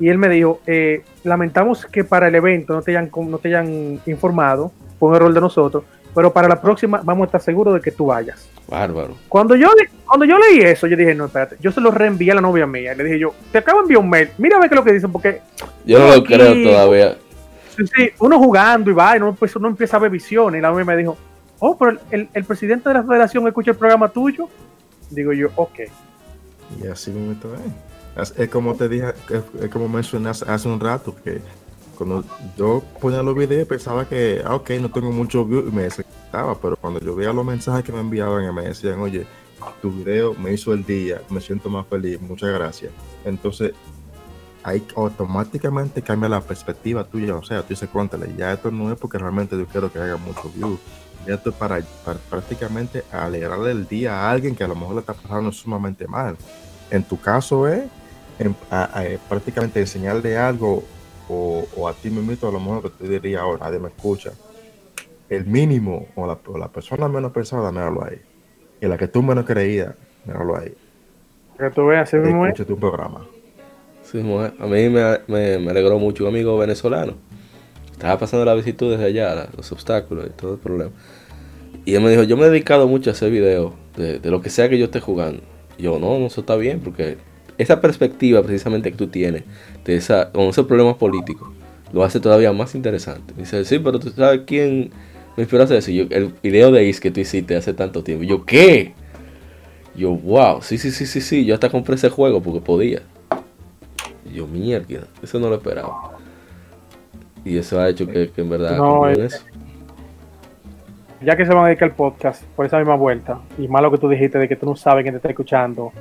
Y 0.00 0.08
él 0.08 0.18
me 0.18 0.28
dijo: 0.28 0.60
eh, 0.66 1.02
Lamentamos 1.22 1.84
que 1.86 2.04
para 2.04 2.28
el 2.28 2.34
evento 2.34 2.74
no 2.74 2.82
te 2.82 2.92
hayan, 2.92 3.10
no 3.14 3.38
te 3.38 3.48
hayan 3.48 4.00
informado, 4.06 4.72
fue 4.98 5.10
un 5.10 5.16
error 5.16 5.32
de 5.32 5.40
nosotros, 5.40 5.84
pero 6.14 6.32
para 6.32 6.48
la 6.48 6.60
próxima 6.60 7.00
vamos 7.04 7.24
a 7.24 7.26
estar 7.26 7.40
seguros 7.40 7.74
de 7.74 7.80
que 7.80 7.90
tú 7.90 8.06
vayas. 8.06 8.48
Bárbaro. 8.68 9.16
Cuando 9.28 9.54
yo, 9.56 9.68
le- 9.78 9.90
cuando 10.06 10.24
yo 10.24 10.38
leí 10.38 10.60
eso, 10.60 10.86
yo 10.86 10.96
dije, 10.96 11.14
no, 11.14 11.26
espérate, 11.26 11.56
yo 11.60 11.70
se 11.70 11.80
lo 11.80 11.90
reenvié 11.90 12.32
a 12.32 12.36
la 12.36 12.40
novia 12.40 12.66
mía. 12.66 12.94
Le 12.94 13.04
dije 13.04 13.18
yo, 13.18 13.34
te 13.52 13.58
acabo 13.58 13.78
de 13.78 13.82
enviar 13.84 14.00
un 14.02 14.10
mail, 14.10 14.30
mira 14.38 14.56
a 14.56 14.60
ver 14.60 14.68
qué 14.70 14.74
es 14.74 14.78
lo 14.80 14.84
que 14.84 14.92
dicen, 14.92 15.12
porque 15.12 15.40
Yo 15.84 15.98
no 15.98 16.06
lo 16.06 16.12
Aquí- 16.14 16.34
creo 16.34 16.54
todavía. 16.70 17.16
sí, 17.76 17.84
sí, 17.94 18.10
uno 18.20 18.38
jugando 18.38 18.90
y 18.90 18.94
va, 18.94 19.14
y 19.16 19.20
uno, 19.20 19.34
pues, 19.34 19.54
uno 19.56 19.68
empieza 19.68 19.96
a 19.96 20.00
ver 20.00 20.10
visiones. 20.10 20.58
Y 20.58 20.62
la 20.62 20.70
novia 20.70 20.84
me 20.84 20.96
dijo, 20.96 21.16
oh, 21.58 21.76
pero 21.76 21.90
el, 21.92 22.00
el- 22.10 22.28
el 22.32 22.44
presidente 22.44 22.88
de 22.88 22.94
la 22.94 23.02
federación 23.02 23.46
escucha 23.46 23.72
el 23.72 23.76
programa 23.76 24.08
tuyo. 24.08 24.48
Digo 25.10 25.32
yo, 25.32 25.48
ok. 25.56 25.80
Y 26.82 26.86
así 26.86 27.10
mismo 27.10 27.32
es. 28.16 28.30
Es, 28.32 28.38
es 28.38 28.48
como 28.48 28.74
te 28.76 28.88
dije, 28.88 29.08
es, 29.60 29.68
como 29.70 29.88
mencioné 29.88 30.30
hace, 30.30 30.44
hace 30.48 30.68
un 30.68 30.78
rato, 30.80 31.14
que 31.22 31.40
cuando 31.94 32.24
yo 32.56 32.82
ponía 33.00 33.22
los 33.22 33.34
videos 33.34 33.66
pensaba 33.66 34.08
que, 34.08 34.42
ah, 34.44 34.54
ok, 34.54 34.70
no 34.80 34.90
tengo 34.90 35.10
muchos 35.10 35.48
views 35.48 35.64
y 35.68 35.74
me 35.74 35.82
desconectaba, 35.82 36.54
pero 36.60 36.76
cuando 36.76 37.00
yo 37.00 37.14
veía 37.14 37.32
los 37.32 37.44
mensajes 37.44 37.84
que 37.84 37.92
me 37.92 38.00
enviaban 38.00 38.44
y 38.44 38.52
me 38.52 38.62
decían, 38.62 39.00
oye, 39.00 39.26
tu 39.80 39.90
video 39.90 40.34
me 40.34 40.52
hizo 40.52 40.72
el 40.72 40.84
día, 40.84 41.22
me 41.30 41.40
siento 41.40 41.70
más 41.70 41.86
feliz, 41.86 42.20
muchas 42.20 42.50
gracias. 42.50 42.92
Entonces, 43.24 43.72
ahí 44.62 44.86
automáticamente 44.96 46.02
cambia 46.02 46.28
la 46.28 46.40
perspectiva 46.40 47.04
tuya, 47.04 47.34
o 47.36 47.42
sea, 47.42 47.62
tú 47.62 47.68
dices, 47.70 47.88
cuéntale, 47.88 48.34
ya 48.36 48.52
esto 48.52 48.70
no 48.70 48.92
es 48.92 48.98
porque 48.98 49.18
realmente 49.18 49.56
yo 49.56 49.66
quiero 49.66 49.92
que 49.92 49.98
haga 49.98 50.16
muchos 50.16 50.54
views, 50.54 50.78
esto 51.26 51.50
es 51.50 51.56
para, 51.56 51.80
prácticamente 52.28 53.04
alegrarle 53.10 53.70
el 53.70 53.86
día 53.86 54.20
a 54.20 54.30
alguien 54.30 54.54
que 54.54 54.64
a 54.64 54.68
lo 54.68 54.74
mejor 54.74 54.94
le 54.94 55.00
está 55.00 55.14
pasando 55.14 55.50
sumamente 55.52 56.06
mal. 56.06 56.36
En 56.90 57.02
tu 57.02 57.18
caso 57.18 57.66
es 57.66 57.84
prácticamente 59.28 59.80
enseñarle 59.80 60.36
algo 60.36 60.84
o, 61.28 61.68
o 61.76 61.88
a 61.88 61.94
ti 61.94 62.10
mismo 62.10 62.48
a 62.48 62.52
lo 62.52 62.60
mejor 62.60 62.82
que 62.82 62.90
te 62.90 63.08
diría 63.08 63.40
ahora, 63.40 63.66
nadie 63.66 63.78
me 63.78 63.88
escucha. 63.88 64.32
El 65.28 65.46
mínimo 65.46 66.08
o 66.16 66.26
la, 66.26 66.38
o 66.46 66.58
la 66.58 66.70
persona 66.70 67.08
menos 67.08 67.32
pensada, 67.32 67.72
míralo 67.72 68.04
ahí. 68.04 68.20
Y 68.80 68.86
la 68.86 68.98
que 68.98 69.08
tú 69.08 69.22
menos 69.22 69.44
creías, 69.44 69.94
míralo 70.24 70.56
ahí. 70.56 70.74
Que 71.58 71.70
tú 71.70 71.86
veas, 71.86 72.08
así 72.08 72.16
mismo 72.16 72.46
es. 72.46 72.52
Escucha 72.52 72.64
tu 72.66 72.78
programa. 72.78 73.26
Sí, 74.02 74.18
mujer. 74.18 74.52
A 74.58 74.66
mí 74.66 74.88
me, 74.88 75.18
me, 75.28 75.58
me 75.58 75.70
alegró 75.70 75.98
mucho 75.98 76.24
un 76.24 76.30
amigo 76.30 76.58
venezolano. 76.58 77.14
Estaba 77.92 78.18
pasando 78.18 78.44
la 78.44 78.54
visitud 78.54 78.90
desde 78.90 79.06
allá, 79.06 79.34
la- 79.34 79.48
los 79.56 79.70
obstáculos 79.72 80.26
y 80.26 80.30
todo 80.30 80.54
el 80.54 80.60
problema. 80.60 80.90
Y 81.84 81.94
él 81.94 82.02
me 82.02 82.10
dijo, 82.10 82.22
yo 82.22 82.36
me 82.36 82.46
he 82.46 82.50
dedicado 82.50 82.88
mucho 82.88 83.10
a 83.10 83.12
hacer 83.12 83.30
videos 83.30 83.72
de, 83.96 84.18
de 84.18 84.30
lo 84.30 84.40
que 84.40 84.50
sea 84.50 84.68
que 84.68 84.78
yo 84.78 84.86
esté 84.86 85.00
jugando. 85.00 85.42
Y 85.78 85.84
yo, 85.84 85.98
no, 85.98 86.18
no, 86.18 86.26
eso 86.26 86.40
está 86.40 86.56
bien, 86.56 86.80
porque 86.80 87.18
esa 87.58 87.80
perspectiva 87.80 88.42
precisamente 88.42 88.90
que 88.90 88.96
tú 88.96 89.06
tienes 89.06 89.44
de 89.84 89.96
esa, 89.96 90.30
con 90.32 90.44
esos 90.44 90.66
problemas 90.66 90.96
políticos, 90.96 91.48
lo 91.92 92.02
hace 92.02 92.20
todavía 92.20 92.52
más 92.52 92.74
interesante. 92.74 93.34
Dice, 93.36 93.64
sí, 93.64 93.78
pero 93.78 93.98
tú 93.98 94.10
sabes 94.10 94.42
quién 94.46 94.90
me 95.36 95.42
inspiró 95.42 95.62
a 95.62 95.64
hacer 95.64 95.78
eso. 95.78 95.90
Yo, 95.90 96.04
el 96.10 96.32
video 96.42 96.72
de 96.72 96.84
Is 96.84 97.00
que 97.00 97.10
tú 97.10 97.20
hiciste 97.20 97.56
hace 97.56 97.72
tanto 97.72 98.02
tiempo. 98.02 98.24
Yo, 98.24 98.44
¿qué? 98.44 98.94
Yo, 99.94 100.10
wow, 100.10 100.60
sí, 100.60 100.78
sí, 100.78 100.90
sí, 100.90 101.06
sí, 101.06 101.20
sí. 101.20 101.44
Yo 101.44 101.54
hasta 101.54 101.70
compré 101.70 101.94
ese 101.94 102.10
juego 102.10 102.42
porque 102.42 102.60
podía. 102.60 103.02
Yo, 104.32 104.46
mierda, 104.48 105.06
eso 105.22 105.38
no 105.38 105.48
lo 105.48 105.54
esperaba. 105.54 106.18
Y 107.44 107.58
eso 107.58 107.78
ha 107.78 107.88
hecho 107.88 108.06
que, 108.06 108.30
que 108.30 108.40
en 108.40 108.50
verdad... 108.50 108.76
No, 108.76 109.08
eh. 109.08 109.28
Ya 111.20 111.36
que 111.36 111.46
se 111.46 111.54
van 111.54 111.64
a 111.64 111.68
dedicar 111.68 111.90
al 111.90 111.94
podcast 111.94 112.42
por 112.56 112.66
esa 112.66 112.78
misma 112.78 112.96
vuelta, 112.96 113.40
y 113.58 113.68
más 113.68 113.82
lo 113.82 113.90
que 113.90 113.98
tú 113.98 114.08
dijiste 114.08 114.38
de 114.38 114.48
que 114.48 114.56
tú 114.56 114.66
no 114.66 114.76
sabes 114.76 115.04
quién 115.04 115.14
te 115.14 115.18
está 115.18 115.28
escuchando, 115.28 115.92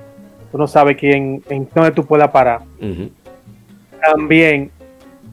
tú 0.53 0.59
no 0.59 0.67
sabes 0.67 0.95
quién, 0.97 1.41
en 1.49 1.67
dónde 1.73 1.89
tú 1.91 2.05
puedas 2.05 2.29
parar. 2.29 2.61
También, 4.05 4.69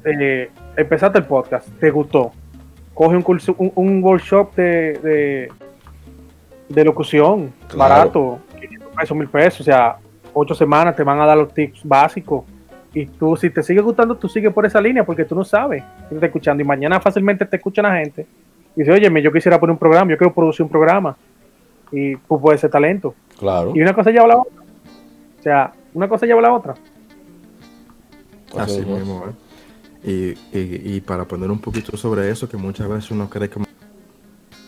eh, 0.05 0.51
empezaste 0.77 1.19
el 1.19 1.27
podcast, 1.27 1.69
te 1.79 1.91
gustó. 1.91 2.33
Coge 2.95 3.17
un 3.17 3.23
curso, 3.23 3.55
un, 3.59 3.71
un 3.75 4.03
workshop 4.03 4.55
de, 4.55 4.93
de, 5.03 5.53
de 6.71 6.85
locución, 6.85 7.53
Claro. 7.69 7.95
barato, 7.95 8.39
500 8.59 8.89
pesos, 8.97 9.17
mil 9.17 9.29
pesos, 9.29 9.61
o 9.61 9.65
sea, 9.65 9.97
ocho 10.33 10.55
semanas 10.55 10.97
te 10.97 11.03
van 11.03 11.21
a 11.21 11.27
dar 11.27 11.37
los 11.37 11.53
tips 11.53 11.83
básicos. 11.85 12.45
Y 12.95 13.05
tú, 13.05 13.37
si 13.37 13.51
te 13.51 13.63
sigue 13.63 13.83
gustando, 13.83 14.17
tú 14.17 14.27
sigues 14.27 14.53
por 14.55 14.65
esa 14.65 14.81
línea 14.81 15.05
porque 15.05 15.27
tú 15.27 15.35
no 15.35 15.45
sabes 15.45 15.85
te 16.09 16.15
está 16.15 16.27
escuchando. 16.27 16.63
Y 16.63 16.67
mañana 16.67 16.99
fácilmente 16.99 17.45
te 17.45 17.57
escucha 17.57 17.83
la 17.83 17.95
gente 17.97 18.27
y 18.75 18.81
dice, 18.81 18.91
oye, 18.91 19.23
yo 19.23 19.31
quisiera 19.31 19.61
poner 19.61 19.73
un 19.73 19.79
programa, 19.79 20.11
yo 20.11 20.17
quiero 20.17 20.33
producir 20.33 20.65
un 20.65 20.71
programa. 20.71 21.15
Y 21.93 22.17
pues 22.17 22.41
puede 22.41 22.57
ser 22.57 22.71
talento. 22.71 23.15
Claro. 23.39 23.73
Y 23.75 23.83
una 23.83 23.93
cosa 23.93 24.09
a 24.09 24.27
la 24.27 24.39
otra. 24.39 24.60
O 25.41 25.43
sea, 25.43 25.73
una 25.95 26.09
cosa 26.09 26.27
lleva 26.27 26.41
a 26.41 26.43
la 26.43 26.53
otra. 26.53 26.75
Así 28.57 28.83
mismo. 28.83 29.25
¿eh? 30.05 30.37
Y, 30.53 30.59
y, 30.59 30.97
y 30.97 31.01
para 31.01 31.25
poner 31.27 31.51
un 31.51 31.59
poquito 31.59 31.97
sobre 31.97 32.31
eso, 32.31 32.49
que 32.49 32.57
muchas 32.57 32.89
veces 32.89 33.11
uno 33.11 33.29
cree 33.29 33.49
que 33.49 33.61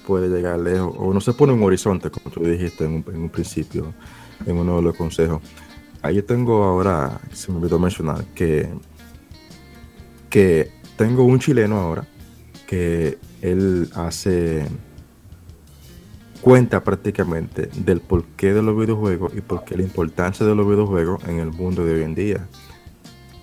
puede 0.07 0.29
llegar 0.29 0.59
lejos, 0.59 0.95
o 0.99 1.05
uno 1.05 1.21
se 1.21 1.35
pone 1.35 1.53
un 1.53 1.63
horizonte, 1.63 2.11
como 2.11 2.31
tú 2.31 2.43
dijiste 2.43 2.85
en 2.85 2.93
un, 2.95 3.05
en 3.15 3.23
un 3.23 3.29
principio, 3.29 3.93
en 4.47 4.57
uno 4.57 4.77
de 4.77 4.83
los 4.83 4.97
consejos. 4.97 5.43
Ahí 6.01 6.17
yo 6.17 6.25
tengo 6.25 6.65
ahora, 6.65 7.21
se 7.33 7.53
me 7.53 7.59
olvidó 7.59 7.79
mencionar, 7.79 8.25
que, 8.35 8.69
que 10.29 10.73
tengo 10.97 11.25
un 11.25 11.39
chileno 11.39 11.79
ahora, 11.79 12.05
que 12.67 13.19
él 13.43 13.91
hace 13.95 14.67
cuenta 16.43 16.83
prácticamente 16.83 17.69
del 17.75 18.01
porqué 18.01 18.53
de 18.53 18.63
los 18.63 18.77
videojuegos 18.77 19.33
y 19.35 19.41
por 19.41 19.65
qué 19.65 19.77
la 19.77 19.85
importancia 19.85 20.45
de 20.45 20.55
los 20.55 20.69
videojuegos 20.69 21.23
en 21.29 21.39
el 21.39 21.53
mundo 21.53 21.85
de 21.85 21.95
hoy 21.95 22.03
en 22.03 22.15
día. 22.15 22.49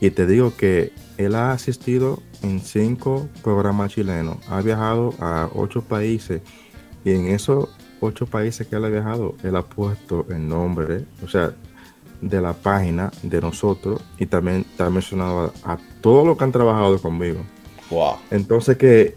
Y 0.01 0.11
te 0.11 0.27
digo 0.27 0.55
que 0.55 0.91
él 1.17 1.33
ha 1.35 1.53
asistido 1.53 2.21
en 2.43 2.59
cinco 2.59 3.27
programas 3.41 3.93
chilenos, 3.93 4.37
ha 4.49 4.61
viajado 4.61 5.13
a 5.19 5.49
ocho 5.55 5.81
países 5.81 6.41
y 7.03 7.11
en 7.11 7.27
esos 7.27 7.69
ocho 8.01 8.25
países 8.25 8.67
que 8.67 8.75
él 8.75 8.85
ha 8.85 8.89
viajado, 8.89 9.35
él 9.43 9.55
ha 9.55 9.63
puesto 9.63 10.25
el 10.29 10.47
nombre, 10.47 11.05
o 11.23 11.27
sea, 11.27 11.53
de 12.21 12.41
la 12.41 12.51
página 12.51 13.11
de 13.23 13.39
nosotros 13.39 14.01
y 14.17 14.25
también 14.25 14.65
te 14.75 14.83
ha 14.83 14.89
mencionado 14.89 15.53
a, 15.63 15.73
a 15.73 15.77
todos 16.01 16.27
los 16.27 16.37
que 16.37 16.43
han 16.43 16.51
trabajado 16.51 17.01
conmigo. 17.01 17.39
Wow. 17.89 18.17
Entonces 18.29 18.77
que 18.77 19.15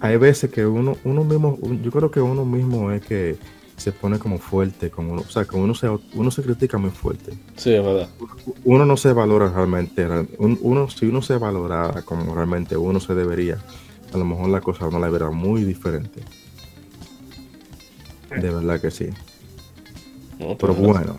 hay 0.00 0.16
veces 0.16 0.50
que 0.50 0.64
uno, 0.66 0.96
uno 1.04 1.24
mismo, 1.24 1.58
yo 1.82 1.90
creo 1.90 2.10
que 2.10 2.20
uno 2.20 2.44
mismo 2.44 2.90
es 2.92 3.04
que 3.04 3.36
se 3.76 3.92
pone 3.92 4.18
como 4.18 4.38
fuerte, 4.38 4.90
como 4.90 5.12
uno, 5.12 5.22
o 5.22 5.30
sea, 5.30 5.44
que 5.44 5.56
uno 5.56 5.72
se, 5.74 5.88
uno 6.14 6.30
se 6.32 6.42
critica 6.42 6.78
muy 6.78 6.90
fuerte 6.90 7.32
Sí, 7.56 7.72
es 7.74 7.84
verdad. 7.84 8.08
uno 8.64 8.84
no 8.84 8.96
se 8.96 9.12
valora 9.12 9.48
realmente. 9.50 10.06
real- 10.06 10.28
un- 10.38 10.58
Uno, 10.62 10.88
si 10.90 11.06
uno 11.06 11.22
se 11.22 11.36
valorara 11.36 12.02
como 12.02 12.34
realmente 12.34 12.76
uno 12.76 12.98
se 13.00 13.14
debería, 13.14 13.58
a 14.12 14.18
lo 14.18 14.24
mejor 14.24 14.48
la 14.50 14.60
cosa 14.60 14.88
no 14.90 14.98
la 14.98 15.08
verá 15.08 15.30
muy 15.30 15.62
diferente. 15.64 16.22
De 18.30 18.50
verdad 18.50 18.80
que 18.80 18.90
sí. 18.90 19.08
No, 20.38 20.56
Pero 20.58 20.74
pues, 20.74 20.78
bueno. 20.78 21.16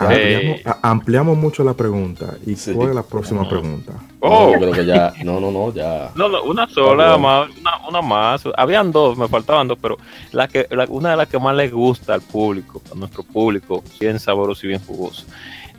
Ampliamos, 0.00 0.60
a- 0.66 0.78
ampliamos 0.90 1.36
mucho 1.36 1.62
la 1.64 1.74
pregunta. 1.74 2.34
¿Y 2.46 2.56
Sí. 2.56 2.72
cuál 2.72 2.90
es 2.90 2.94
la 2.94 3.02
próxima 3.02 3.48
pregunta? 3.48 3.92
no, 3.92 4.00
Oh, 4.22 4.52
yo 4.52 4.58
creo 4.58 4.72
que 4.72 4.84
ya. 4.86 5.12
No, 5.24 5.40
no, 5.40 5.50
no, 5.50 5.72
ya. 5.72 6.10
no, 6.14 6.28
no, 6.28 6.42
una 6.44 6.66
sola 6.68 7.16
más, 7.18 7.48
una, 7.58 7.88
una 7.88 8.02
más. 8.02 8.42
Habían 8.56 8.92
dos, 8.92 9.16
me 9.16 9.28
faltaban 9.28 9.68
dos, 9.68 9.78
pero 9.80 9.96
la 10.32 10.48
que, 10.48 10.66
la- 10.70 10.86
una 10.88 11.10
de 11.12 11.16
las 11.16 11.28
que 11.28 11.38
más 11.38 11.54
les 11.56 11.72
gusta 11.72 12.14
al 12.14 12.20
público, 12.20 12.82
a 12.92 12.94
nuestro 12.96 13.22
público, 13.22 13.82
bien 13.98 14.18
sabroso 14.18 14.66
y 14.66 14.68
bien 14.70 14.80
jugoso. 14.86 15.24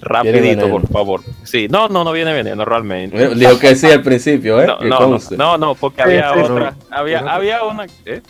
Rapidito, 0.04 0.68
por 0.70 0.88
favor. 0.88 1.22
Sí, 1.44 1.68
no, 1.70 1.88
no, 1.88 2.04
no 2.04 2.12
viene 2.12 2.34
veneno 2.34 2.66
realmente. 2.66 3.36
Dijo 3.36 3.60
que 3.60 3.76
sí 3.76 3.86
al 3.92 4.02
principio, 4.02 4.60
¿eh? 4.60 4.66
No, 4.84 5.20
no, 5.38 5.58
no, 5.60 5.76
porque 5.76 6.02
había 6.02 6.34
sí, 6.34 6.40
otra, 6.40 6.76
había, 6.90 7.20
había 7.20 7.64
una, 7.64 7.86
¿eh? 8.06 8.22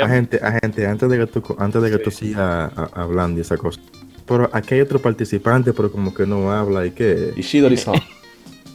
Agente, 0.00 0.38
agente, 0.40 0.86
antes 0.86 1.08
de 1.10 1.18
que 1.18 1.26
tú, 1.26 1.42
antes 1.58 1.82
de 1.82 1.90
que 1.90 1.98
tú 1.98 2.10
sigas 2.12 2.70
hablando 2.94 3.38
y 3.38 3.40
esa 3.42 3.56
cosa. 3.56 3.80
Pero 4.26 4.48
aquí 4.52 4.74
hay 4.74 4.80
otro 4.80 4.98
participante, 5.00 5.72
pero 5.72 5.90
como 5.90 6.14
que 6.14 6.26
no 6.26 6.50
habla 6.52 6.86
y 6.86 6.90
que... 6.92 7.32
Ishidori-san. 7.36 7.94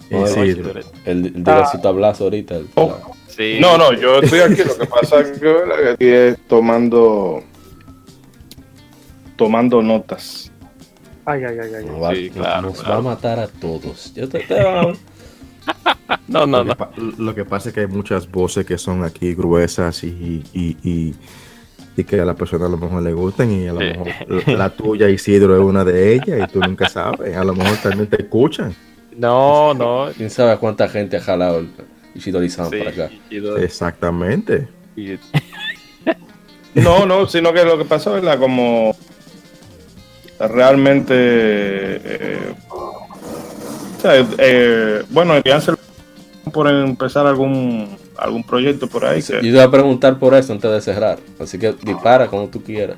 No, 0.09 0.23
Isidro. 0.25 0.71
El, 1.05 1.25
el 1.25 1.33
diga 1.33 1.69
su 1.71 1.79
tablazo 1.81 2.25
ahorita. 2.25 2.55
el- 2.57 2.67
Oh. 2.75 2.95
Sí. 3.27 3.57
No, 3.59 3.77
no, 3.77 3.93
yo 3.93 4.19
estoy 4.19 4.39
aquí. 4.39 4.63
Lo 4.63 4.77
que 4.77 4.85
pasa 4.87 5.19
es 5.21 5.37
que 5.39 5.49
aquí 5.93 6.05
es 6.07 6.37
tomando 6.47 7.43
tomando 9.35 9.81
notas. 9.81 10.51
Ay, 11.25 11.43
ay, 11.43 11.57
ay, 11.61 11.71
ay. 11.75 11.85
Nos, 11.85 12.01
va, 12.01 12.15
Sí, 12.15 12.29
nos- 12.29 12.37
claro, 12.37 12.61
nos 12.69 12.79
claro. 12.81 12.93
va 12.93 12.97
a 13.11 13.15
matar 13.15 13.39
a 13.39 13.47
todos. 13.47 14.13
Yo 14.15 14.27
te, 14.29 14.39
te 14.39 14.63
va 14.63 14.81
a- 14.81 14.93
No, 16.27 16.45
no, 16.47 16.63
lo, 16.63 16.73
no. 16.75 16.91
que 16.91 17.01
lo 17.17 17.35
que 17.35 17.45
pasa 17.45 17.69
es 17.69 17.75
que 17.75 17.81
hay 17.81 17.87
muchas 17.87 18.29
voces 18.31 18.65
que 18.65 18.77
son 18.77 19.03
aquí 19.03 19.33
gruesas 19.35 20.03
y, 20.03 20.07
y, 20.07 20.43
y, 20.83 20.89
y 20.89 21.15
que 22.03 22.19
a 22.19 22.25
la 22.25 22.35
persona 22.35 22.65
a 22.65 22.69
lo 22.69 22.77
mejor 22.77 23.01
le 23.03 23.13
gustan 23.13 23.51
y 23.51 23.67
a 23.67 23.73
lo 23.73 23.79
mejor 23.79 24.07
la- 24.47 24.69
tuya 24.69 25.09
Isidro 25.09 25.55
es 25.55 25.61
una 25.61 25.83
de 25.83 26.13
ellas 26.13 26.47
y 26.49 26.51
tú 26.51 26.59
nunca 26.59 26.87
sabes. 26.89 27.35
A 27.35 27.43
lo 27.43 27.53
mejor 27.53 27.77
también 27.77 28.07
te 28.07 28.21
escuchan. 28.21 28.75
No, 29.15 29.73
no. 29.73 30.07
¿Quién 30.15 30.29
sabe 30.29 30.57
cuánta 30.57 30.87
gente 30.87 31.17
ha 31.17 31.21
jalado 31.21 31.59
el 31.59 31.69
Ishidori-san 32.15 32.69
Sí, 32.69 32.77
para 32.77 32.89
acá? 32.91 33.09
y 33.29 33.37
Exactamente. 33.63 34.67
y- 34.95 35.17
No, 36.75 37.05
no, 37.07 37.25
sino 37.27 37.51
que 37.53 37.65
lo 37.65 37.77
que 37.77 37.85
pasa 37.85 38.15
es 38.17 38.23
la 38.23 38.37
como 38.37 38.95
realmente 40.39 41.13
eh, 41.15 42.53
o 42.77 43.99
sea, 44.01 44.25
eh, 44.37 45.03
bueno, 45.09 45.33
hacer 45.53 45.75
por 46.53 46.67
empezar 46.67 47.25
algún 47.25 47.97
algún 48.17 48.43
proyecto 48.43 48.87
por 48.87 49.05
ahí. 49.05 49.21
Yo 49.21 49.35
que- 49.35 49.41
te 49.41 49.51
voy 49.51 49.59
a 49.61 49.71
preguntar 49.71 50.17
por 50.19 50.33
eso 50.33 50.53
antes 50.53 50.71
de 50.71 50.81
cerrar. 50.81 51.19
Así 51.39 51.57
que 51.57 51.73
dispara 51.83 52.27
como 52.27 52.47
tú 52.47 52.61
quieras. 52.63 52.97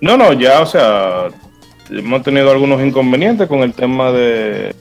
No, 0.00 0.16
no, 0.16 0.32
ya, 0.32 0.60
o 0.60 0.66
sea, 0.66 1.28
hemos 1.90 2.22
tenido 2.22 2.50
algunos 2.50 2.80
inconvenientes 2.82 3.46
con 3.48 3.60
el 3.60 3.72
tema 3.74 4.10
de 4.12 4.74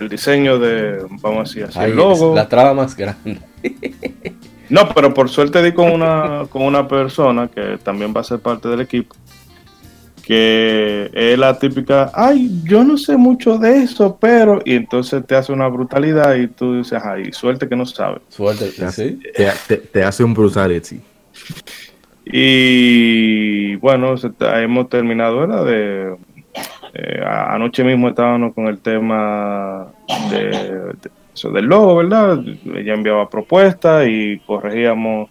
el 0.00 0.08
diseño 0.08 0.58
de, 0.58 1.04
vamos 1.22 1.38
a 1.38 1.42
decir 1.42 1.64
así, 1.64 1.78
el 1.80 1.96
logo. 1.96 2.34
la 2.34 2.48
traba 2.48 2.74
más 2.74 2.96
grande. 2.96 3.40
No, 4.70 4.86
pero 4.94 5.14
por 5.14 5.30
suerte 5.30 5.62
di 5.62 5.72
con 5.72 5.90
una, 5.90 6.42
con 6.50 6.60
una 6.60 6.86
persona 6.86 7.48
que 7.48 7.78
también 7.82 8.12
va 8.14 8.20
a 8.20 8.24
ser 8.24 8.38
parte 8.38 8.68
del 8.68 8.82
equipo, 8.82 9.16
que 10.28 11.10
es 11.14 11.38
la 11.38 11.58
típica, 11.58 12.10
ay, 12.12 12.50
yo 12.64 12.84
no 12.84 12.98
sé 12.98 13.16
mucho 13.16 13.56
de 13.56 13.78
eso, 13.78 14.18
pero, 14.20 14.60
y 14.62 14.74
entonces 14.74 15.26
te 15.26 15.34
hace 15.34 15.54
una 15.54 15.68
brutalidad 15.68 16.34
y 16.36 16.48
tú 16.48 16.74
dices, 16.76 17.00
ay, 17.02 17.32
suerte 17.32 17.66
que 17.66 17.74
no 17.74 17.86
sabe. 17.86 18.20
Suerte. 18.28 18.70
Te, 18.70 18.92
¿sí? 18.92 19.18
te, 19.34 19.48
te- 19.66 19.76
te 19.78 20.02
hace 20.04 20.22
un 20.22 20.34
brutality. 20.34 21.00
Y 22.26 23.76
bueno, 23.76 24.16
hemos 24.54 24.88
terminado, 24.90 25.38
¿verdad? 25.38 25.64
De, 25.64 26.16
eh, 26.92 27.24
anoche 27.24 27.82
mismo 27.82 28.10
estábamos 28.10 28.52
con 28.52 28.66
el 28.66 28.80
tema 28.80 29.86
de, 30.30 30.40
de- 30.40 31.10
eso 31.34 31.50
del 31.50 31.64
logo, 31.64 31.96
¿verdad? 31.96 32.38
Ella 32.76 32.92
enviaba 32.92 33.30
propuestas 33.30 34.06
y 34.06 34.38
corregíamos 34.40 35.30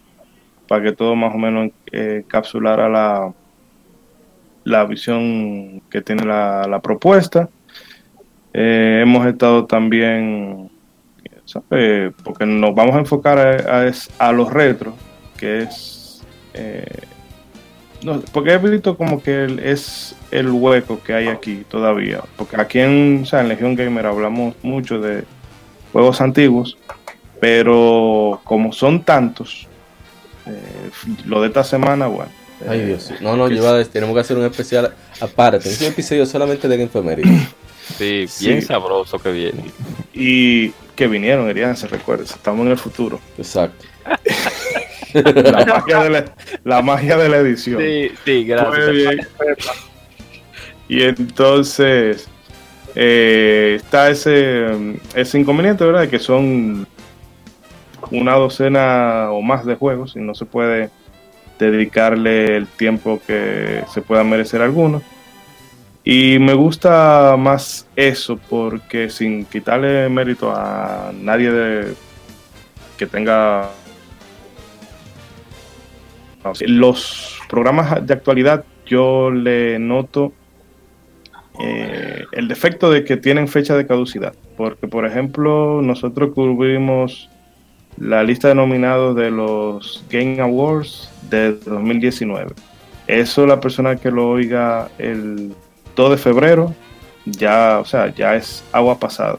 para 0.66 0.82
que 0.82 0.92
todo 0.92 1.14
más 1.14 1.32
o 1.32 1.38
menos 1.38 1.70
eh, 1.92 2.22
encapsulara 2.24 2.88
la, 2.88 3.32
la 4.68 4.84
visión 4.84 5.82
que 5.90 6.00
tiene 6.02 6.24
la, 6.24 6.66
la 6.68 6.80
propuesta. 6.80 7.48
Eh, 8.52 9.00
hemos 9.02 9.26
estado 9.26 9.66
también, 9.66 10.70
¿sabe? 11.44 12.12
porque 12.24 12.46
nos 12.46 12.74
vamos 12.74 12.96
a 12.96 12.98
enfocar 12.98 13.38
a, 13.38 13.82
a 13.82 13.92
a 14.18 14.32
los 14.32 14.52
retros, 14.52 14.94
que 15.36 15.62
es 15.62 16.22
eh, 16.54 16.84
porque 18.32 18.52
he 18.52 18.58
visto 18.58 18.96
como 18.96 19.22
que 19.22 19.60
es 19.64 20.14
el 20.30 20.50
hueco 20.50 21.00
que 21.02 21.14
hay 21.14 21.28
aquí 21.28 21.64
todavía. 21.68 22.22
Porque 22.36 22.60
aquí 22.60 22.78
en, 22.78 23.20
o 23.22 23.26
sea, 23.26 23.42
Gamer 23.42 24.06
hablamos 24.06 24.54
mucho 24.62 25.00
de 25.00 25.24
juegos 25.92 26.20
antiguos, 26.20 26.78
pero 27.40 28.40
como 28.44 28.72
son 28.72 29.02
tantos, 29.02 29.66
eh, 30.46 30.90
lo 31.26 31.40
de 31.40 31.48
esta 31.48 31.64
semana, 31.64 32.06
bueno, 32.06 32.30
Ay, 32.66 32.84
Dios. 32.86 33.12
No, 33.20 33.36
no, 33.36 33.48
lleva, 33.48 33.82
tenemos 33.84 34.14
que 34.14 34.20
hacer 34.20 34.36
un 34.36 34.44
especial 34.44 34.94
aparte. 35.20 35.68
Un 35.68 35.86
episodio 35.86 36.26
solamente 36.26 36.66
de 36.68 36.82
Enfermería. 36.82 37.48
Sí, 37.96 38.26
Sí. 38.28 38.48
bien 38.48 38.62
sabroso 38.62 39.18
que 39.18 39.30
viene. 39.32 39.64
Y 40.12 40.70
que 40.96 41.06
vinieron, 41.06 41.48
Erian, 41.48 41.76
se 41.76 41.86
recuerda, 41.86 42.24
estamos 42.24 42.66
en 42.66 42.72
el 42.72 42.78
futuro. 42.78 43.20
Exacto. 43.38 43.84
La 45.14 45.64
magia 45.64 46.02
de 46.02 46.10
la, 46.10 46.24
la 46.64 46.82
magia 46.82 47.16
de 47.16 47.28
la 47.30 47.38
edición. 47.38 47.80
Sí, 47.80 48.10
sí, 48.24 48.44
gracias. 48.44 48.86
Muy 48.88 48.96
bien. 48.96 49.18
Y 50.88 51.02
entonces 51.02 52.28
eh, 52.94 53.74
está 53.76 54.10
ese, 54.10 54.66
ese 55.14 55.38
inconveniente, 55.38 55.84
¿verdad? 55.84 56.02
De 56.02 56.08
que 56.10 56.18
son 56.18 56.86
una 58.10 58.34
docena 58.34 59.30
o 59.30 59.40
más 59.40 59.64
de 59.64 59.76
juegos 59.76 60.14
y 60.16 60.20
no 60.20 60.34
se 60.34 60.44
puede 60.44 60.90
dedicarle 61.58 62.56
el 62.56 62.66
tiempo 62.66 63.20
que 63.26 63.82
se 63.92 64.02
pueda 64.02 64.24
merecer 64.24 64.62
alguno. 64.62 65.02
Y 66.04 66.38
me 66.38 66.54
gusta 66.54 67.36
más 67.38 67.86
eso 67.94 68.38
porque 68.48 69.10
sin 69.10 69.44
quitarle 69.44 70.08
mérito 70.08 70.50
a 70.50 71.12
nadie 71.14 71.52
de, 71.52 71.94
que 72.96 73.06
tenga 73.06 73.70
los 76.60 77.38
programas 77.48 78.06
de 78.06 78.14
actualidad 78.14 78.64
yo 78.86 79.30
le 79.30 79.78
noto 79.78 80.32
eh, 81.60 82.24
el 82.32 82.48
defecto 82.48 82.90
de 82.90 83.04
que 83.04 83.16
tienen 83.16 83.48
fecha 83.48 83.76
de 83.76 83.86
caducidad. 83.86 84.34
Porque, 84.56 84.88
por 84.88 85.04
ejemplo, 85.04 85.82
nosotros 85.82 86.32
cubrimos 86.34 87.28
la 88.00 88.22
lista 88.22 88.48
de 88.48 88.54
nominados 88.54 89.16
de 89.16 89.30
los 89.30 90.04
Game 90.10 90.40
Awards 90.40 91.10
de 91.30 91.52
2019. 91.52 92.52
Eso 93.06 93.46
la 93.46 93.60
persona 93.60 93.96
que 93.96 94.10
lo 94.10 94.28
oiga 94.30 94.88
el 94.98 95.52
2 95.96 96.10
de 96.10 96.16
febrero, 96.18 96.74
ya, 97.24 97.78
o 97.80 97.84
sea, 97.84 98.14
ya 98.14 98.34
es 98.36 98.62
agua 98.72 98.98
pasada. 98.98 99.38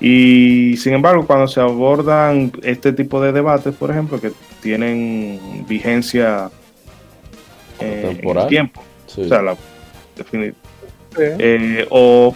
Y 0.00 0.76
sin 0.78 0.94
embargo, 0.94 1.26
cuando 1.26 1.46
se 1.46 1.60
abordan 1.60 2.52
este 2.62 2.92
tipo 2.92 3.20
de 3.20 3.32
debates, 3.32 3.74
por 3.74 3.90
ejemplo, 3.90 4.18
que 4.20 4.32
tienen 4.62 5.64
vigencia 5.68 6.50
eh, 7.80 8.00
en 8.02 8.08
el 8.08 8.16
Temporal. 8.16 8.46
tiempo, 8.48 8.82
Sí. 9.06 9.22
o 9.22 9.28
sea, 9.28 9.42
la, 9.42 9.56
eh, 11.18 11.86
o 11.90 12.34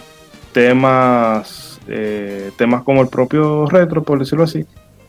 temas 0.51 1.79
eh, 1.87 2.51
temas 2.57 2.83
como 2.83 3.01
el 3.01 3.07
propio 3.07 3.65
retro, 3.67 4.03
por 4.03 4.19
decirlo 4.19 4.43
así, 4.43 4.65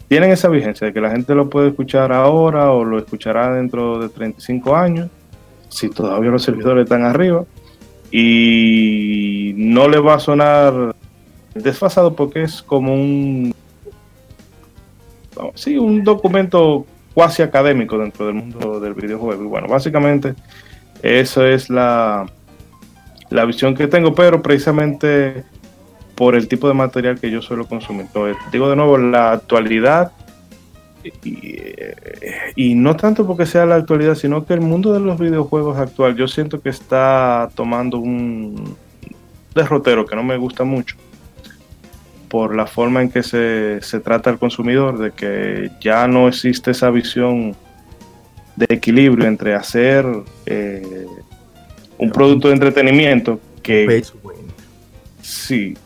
tienen 0.09 0.31
esa 0.31 0.49
vigencia 0.49 0.87
de 0.87 0.93
que 0.93 1.01
la 1.01 1.11
gente 1.11 1.35
lo 1.35 1.51
puede 1.51 1.69
escuchar 1.69 2.13
ahora 2.13 2.71
o 2.71 2.85
lo 2.85 2.99
escuchará 2.99 3.53
dentro 3.55 3.99
de 3.99 4.09
35 4.09 4.77
años, 4.77 5.11
si 5.69 5.91
todavía 5.91 6.31
los 6.31 6.43
servidores 6.43 6.85
están 6.85 7.05
arriba, 7.05 7.45
y 8.11 9.53
no 9.57 9.89
le 9.89 9.99
va 9.99 10.15
a 10.15 10.21
sonar 10.21 10.95
desfasado 11.55 12.15
porque 12.15 12.43
es 12.43 12.63
como 12.63 12.95
un 12.95 13.53
sí, 15.55 15.77
un 15.77 16.05
documento 16.05 16.87
cuasi 17.15 17.43
académico 17.43 17.99
dentro 17.99 18.27
del 18.27 18.35
mundo 18.35 18.81
del 18.81 18.95
videojuego. 18.95 19.43
Y 19.43 19.47
bueno, 19.47 19.69
básicamente 19.69 20.35
eso 21.03 21.45
es 21.45 21.71
la, 21.71 22.27
la 23.31 23.45
visión 23.45 23.75
que 23.75 23.87
tengo, 23.87 24.15
pero 24.15 24.43
precisamente 24.43 25.45
por 26.17 26.35
el 26.35 26.49
tipo 26.49 26.67
de 26.67 26.75
material 26.75 27.21
que 27.21 27.31
yo 27.31 27.41
suelo 27.41 27.67
consumir. 27.67 28.07
Entonces, 28.07 28.37
digo 28.51 28.69
de 28.69 28.77
nuevo, 28.77 28.99
la 28.99 29.33
actualidad, 29.33 30.13
y, 31.23 31.57
y 32.57 32.75
no 32.75 32.97
tanto 32.97 33.27
porque 33.27 33.47
sea 33.47 33.65
la 33.65 33.77
actualidad, 33.77 34.17
sino 34.17 34.45
que 34.45 34.55
el 34.55 34.61
mundo 34.61 34.93
de 34.93 35.01
los 35.01 35.19
videojuegos 35.21 35.79
actual, 35.79 36.17
yo 36.17 36.27
siento 36.27 36.61
que 36.61 36.71
está 36.71 37.49
tomando 37.55 37.99
un 37.99 38.77
derrotero 39.55 40.05
que 40.05 40.17
no 40.17 40.25
me 40.25 40.37
gusta 40.37 40.65
mucho 40.65 40.97
por 42.29 42.57
la 42.57 42.67
forma 42.67 43.03
en 43.03 43.11
que 43.11 43.23
se, 43.23 43.81
se 43.83 44.01
trata 44.01 44.31
al 44.31 44.39
consumidor, 44.39 44.99
de 44.99 45.13
que 45.13 45.71
ya 45.81 46.09
no 46.09 46.29
existe 46.29 46.73
esa 46.73 46.91
visión 46.91 47.55
de 48.57 48.67
equilibrio 48.69 49.27
entre 49.27 49.55
hacer 49.55 50.05
eh, 50.47 51.07
un 51.99 52.11
producto 52.11 52.49
de 52.49 52.55
entretenimiento 52.55 53.39
que 53.63 54.03
sí, 55.23 55.77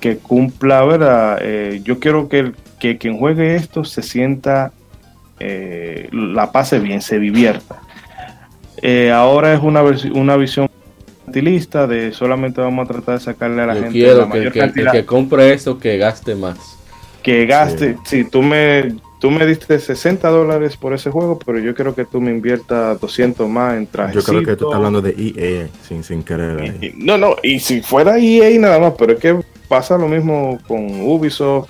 que 0.00 0.18
cumpla, 0.18 0.84
¿verdad? 0.84 1.38
Eh, 1.42 1.80
yo 1.84 1.98
quiero 1.98 2.28
que, 2.28 2.52
que 2.78 2.98
quien 2.98 3.18
juegue 3.18 3.56
esto 3.56 3.84
se 3.84 4.02
sienta, 4.02 4.72
eh, 5.40 6.08
la 6.12 6.52
pase 6.52 6.78
bien, 6.78 7.00
se 7.02 7.18
divierta. 7.18 7.80
Eh, 8.80 9.10
ahora 9.10 9.52
es 9.54 9.60
una, 9.62 9.82
una 10.14 10.36
visión 10.36 10.68
mercantilista 11.26 11.86
de 11.86 12.12
solamente 12.12 12.60
vamos 12.60 12.88
a 12.88 12.92
tratar 12.92 13.18
de 13.18 13.24
sacarle 13.24 13.62
a 13.62 13.66
la 13.66 13.74
Yo 13.74 13.80
gente 13.82 13.92
quiero 13.98 14.18
la 14.18 14.24
que, 14.24 14.28
mayor 14.30 14.52
que- 14.52 14.58
el 14.60 14.64
cantidad 14.66 14.92
que 14.92 15.04
compre 15.04 15.52
esto 15.52 15.78
que 15.78 15.98
gaste 15.98 16.34
más. 16.34 16.56
que 17.22 17.44
gaste. 17.46 17.96
Si 18.04 18.24
tú 18.24 18.42
me 18.42 18.94
tú 19.20 19.32
me 19.32 19.44
diste 19.44 19.80
60 19.80 20.28
dólares 20.28 20.76
por 20.76 20.94
ese 20.94 21.10
juego, 21.10 21.40
pero 21.44 21.58
yo 21.58 21.74
quiero 21.74 21.92
que 21.92 22.04
tú 22.04 22.20
me 22.20 22.30
inviertas 22.30 23.00
200 23.00 23.48
más 23.48 23.74
en 23.76 23.86
Yo 23.86 23.90
trajes. 23.90 24.24
creo 24.24 24.44
que 24.44 24.54
tú 24.54 24.66
estás 24.66 24.76
hablando 24.76 25.02
de 25.02 25.10
EA 25.18 25.66
sin, 25.86 26.04
sin 26.04 26.22
querer. 26.22 26.60
ahí. 26.60 26.78
Y- 26.80 27.04
No, 27.04 27.18
no, 27.18 27.34
y 27.42 27.58
si 27.58 27.82
fuera 27.82 28.16
EA 28.16 28.56
nada 28.60 28.78
más, 28.78 28.92
pero 28.96 29.14
es 29.14 29.18
que 29.18 29.36
pasa 29.68 29.98
lo 29.98 30.08
mismo 30.08 30.58
con 30.66 31.00
Ubisoft, 31.02 31.68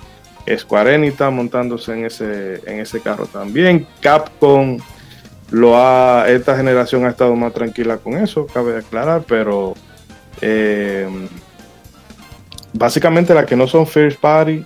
Square 0.57 0.95
Enix 0.95 1.13
está 1.13 1.29
montándose 1.29 1.93
en 1.93 2.05
ese, 2.05 2.61
en 2.65 2.79
ese 2.79 3.01
carro 3.01 3.27
también. 3.27 3.85
Capcom 4.01 4.79
lo 5.51 5.77
ha, 5.77 6.25
esta 6.27 6.55
generación 6.55 7.05
ha 7.05 7.09
estado 7.09 7.35
más 7.35 7.53
tranquila 7.53 7.97
con 7.97 8.13
eso, 8.17 8.47
cabe 8.47 8.77
aclarar, 8.77 9.23
pero 9.27 9.73
eh, 10.41 11.07
básicamente 12.73 13.33
las 13.33 13.45
que 13.45 13.55
no 13.55 13.67
son 13.67 13.85
first 13.85 14.19
party, 14.19 14.65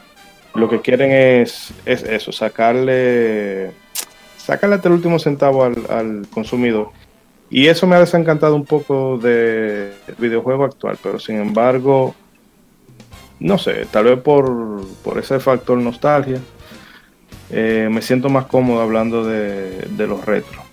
lo 0.55 0.69
que 0.69 0.81
quieren 0.81 1.11
es, 1.11 1.73
es 1.85 2.03
eso, 2.03 2.31
sacarle, 2.31 3.71
sacarle 4.37 4.75
hasta 4.75 4.87
el 4.87 4.95
último 4.95 5.19
centavo 5.19 5.63
al, 5.63 5.75
al 5.89 6.27
consumidor. 6.29 6.91
Y 7.49 7.67
eso 7.67 7.87
me 7.87 7.95
ha 7.95 7.99
desencantado 7.99 8.55
un 8.55 8.65
poco 8.65 9.17
del 9.17 9.93
videojuego 10.17 10.63
actual, 10.63 10.97
pero 11.01 11.19
sin 11.19 11.37
embargo, 11.37 12.15
no 13.43 13.57
sé, 13.57 13.85
tal 13.91 14.05
vez 14.05 14.19
por, 14.19 14.85
por 15.03 15.19
ese 15.19 15.39
factor 15.39 15.77
nostalgia, 15.77 16.39
eh, 17.51 17.87
me 17.91 18.01
siento 18.01 18.29
más 18.29 18.45
cómodo 18.45 18.81
hablando 18.81 19.23
de, 19.25 19.85
de 19.91 20.07
los 20.07 20.25
retros. 20.25 20.63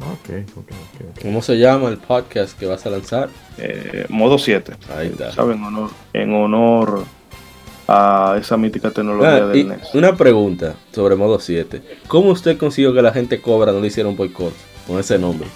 Ok, 0.00 0.30
ok, 0.56 0.58
ok, 0.58 0.70
ok. 1.10 1.22
¿Cómo 1.22 1.42
se 1.42 1.58
llama 1.58 1.88
el 1.88 1.98
podcast 1.98 2.58
que 2.58 2.66
vas 2.66 2.86
a 2.86 2.90
lanzar? 2.90 3.28
Eh, 3.58 4.06
modo 4.08 4.38
7, 4.38 4.72
Ahí 4.96 5.08
está. 5.08 5.32
¿saben? 5.32 5.58
En 5.58 5.64
honor, 5.64 5.90
en 6.12 6.34
honor 6.34 7.04
a 7.88 8.36
esa 8.40 8.56
mítica 8.56 8.90
tecnología 8.90 9.48
Ah, 9.48 9.50
y 9.54 9.64
del 9.64 9.68
NES. 9.68 9.94
una 9.94 10.16
pregunta 10.16 10.74
sobre 10.92 11.16
modo 11.16 11.38
7. 11.40 11.82
¿Cómo 12.08 12.30
usted 12.30 12.56
consiguió 12.56 12.94
que 12.94 13.02
la 13.02 13.12
gente 13.12 13.40
cobra 13.40 13.72
no 13.72 13.80
le 13.80 13.88
hicieron 13.88 14.16
boicot 14.16 14.54
con 14.86 14.98
ese 14.98 15.18
nombre? 15.18 15.48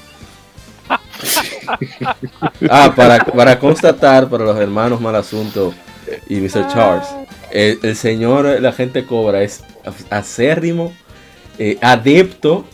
ah, 2.70 2.92
para, 2.94 3.24
para 3.24 3.58
constatar 3.58 4.28
para 4.28 4.44
los 4.44 4.56
hermanos 4.58 5.00
Malasunto 5.00 5.72
y 6.28 6.36
Mr. 6.36 6.68
Charles, 6.68 7.09
el, 7.51 7.78
el 7.83 7.97
señor 7.97 8.60
la 8.60 8.73
gente 8.73 9.05
cobra 9.05 9.43
es 9.43 9.62
acérrimo, 10.10 10.93
eh, 11.59 11.78
adepto, 11.81 12.65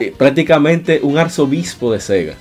eh, 0.00 0.12
prácticamente 0.16 1.00
un 1.02 1.18
arzobispo 1.18 1.92
de 1.92 2.00
Sega. 2.00 2.34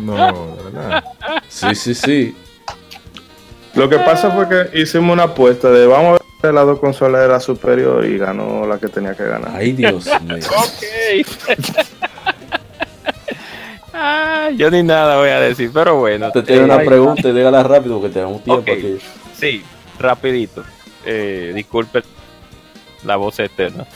No, 0.00 0.56
de 0.56 0.62
verdad. 0.64 1.04
Sí, 1.48 1.74
sí, 1.74 1.94
sí. 1.94 2.36
Lo 3.74 3.88
que 3.88 3.98
pasa 3.98 4.30
fue 4.30 4.48
que 4.48 4.80
hicimos 4.80 5.12
una 5.12 5.24
apuesta 5.24 5.70
de 5.70 5.86
vamos 5.86 6.06
a 6.06 6.12
ver 6.12 6.50
si 6.50 6.54
las 6.54 6.66
dos 6.66 6.80
consolas 6.80 7.24
era 7.24 7.40
superior 7.40 8.04
y 8.04 8.18
ganó 8.18 8.66
la 8.66 8.78
que 8.78 8.88
tenía 8.88 9.14
que 9.14 9.24
ganar. 9.24 9.52
Ay, 9.54 9.72
Dios 9.72 10.06
mío. 10.22 10.38
Ok. 10.56 11.56
Ah, 13.98 14.50
yo 14.54 14.70
ni 14.70 14.82
nada 14.82 15.16
voy 15.16 15.30
a 15.30 15.40
decir, 15.40 15.70
pero 15.72 15.96
bueno. 15.96 16.30
Te 16.30 16.42
tiene 16.42 16.62
eh, 16.62 16.64
una 16.64 16.78
pregunta 16.80 17.26
y 17.28 17.32
dígala 17.32 17.62
rápido 17.62 17.98
porque 17.98 18.12
tenemos 18.12 18.44
tiempo 18.44 18.60
Ok. 18.60 18.68
aquí. 18.68 18.98
Sí, 19.34 19.62
rapidito. 19.98 20.62
Eh, 21.04 21.52
disculpe 21.54 22.02
la 23.04 23.16
voz 23.16 23.38
eterna. 23.38 23.86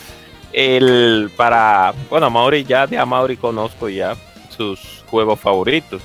El 0.53 1.31
para, 1.37 1.93
bueno, 2.09 2.27
a 2.27 2.31
Mauri 2.31 2.65
ya 2.65 2.87
de 2.87 2.97
a 2.99 3.05
Mauri 3.05 3.37
conozco 3.37 3.89
ya 3.89 4.17
sus 4.49 5.05
juegos 5.11 5.39
favoritos. 5.39 6.01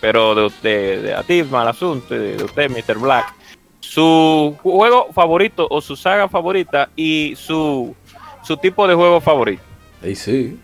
Pero 0.00 0.34
de 0.34 0.44
usted, 0.46 1.02
de 1.02 1.14
a 1.14 1.22
ti, 1.22 1.42
mal 1.44 1.66
asunto, 1.68 2.12
de, 2.12 2.36
de 2.36 2.44
usted, 2.44 2.68
Mr. 2.68 2.98
Black, 2.98 3.32
su 3.80 4.56
juego 4.62 5.08
favorito 5.12 5.66
o 5.70 5.80
su 5.80 5.94
saga 5.96 6.28
favorita 6.28 6.90
y 6.96 7.34
su, 7.36 7.94
su 8.42 8.56
tipo 8.56 8.86
de 8.88 8.94
juego 8.94 9.20
favorito. 9.20 9.62
Ahí 10.02 10.16
sí. 10.16 10.58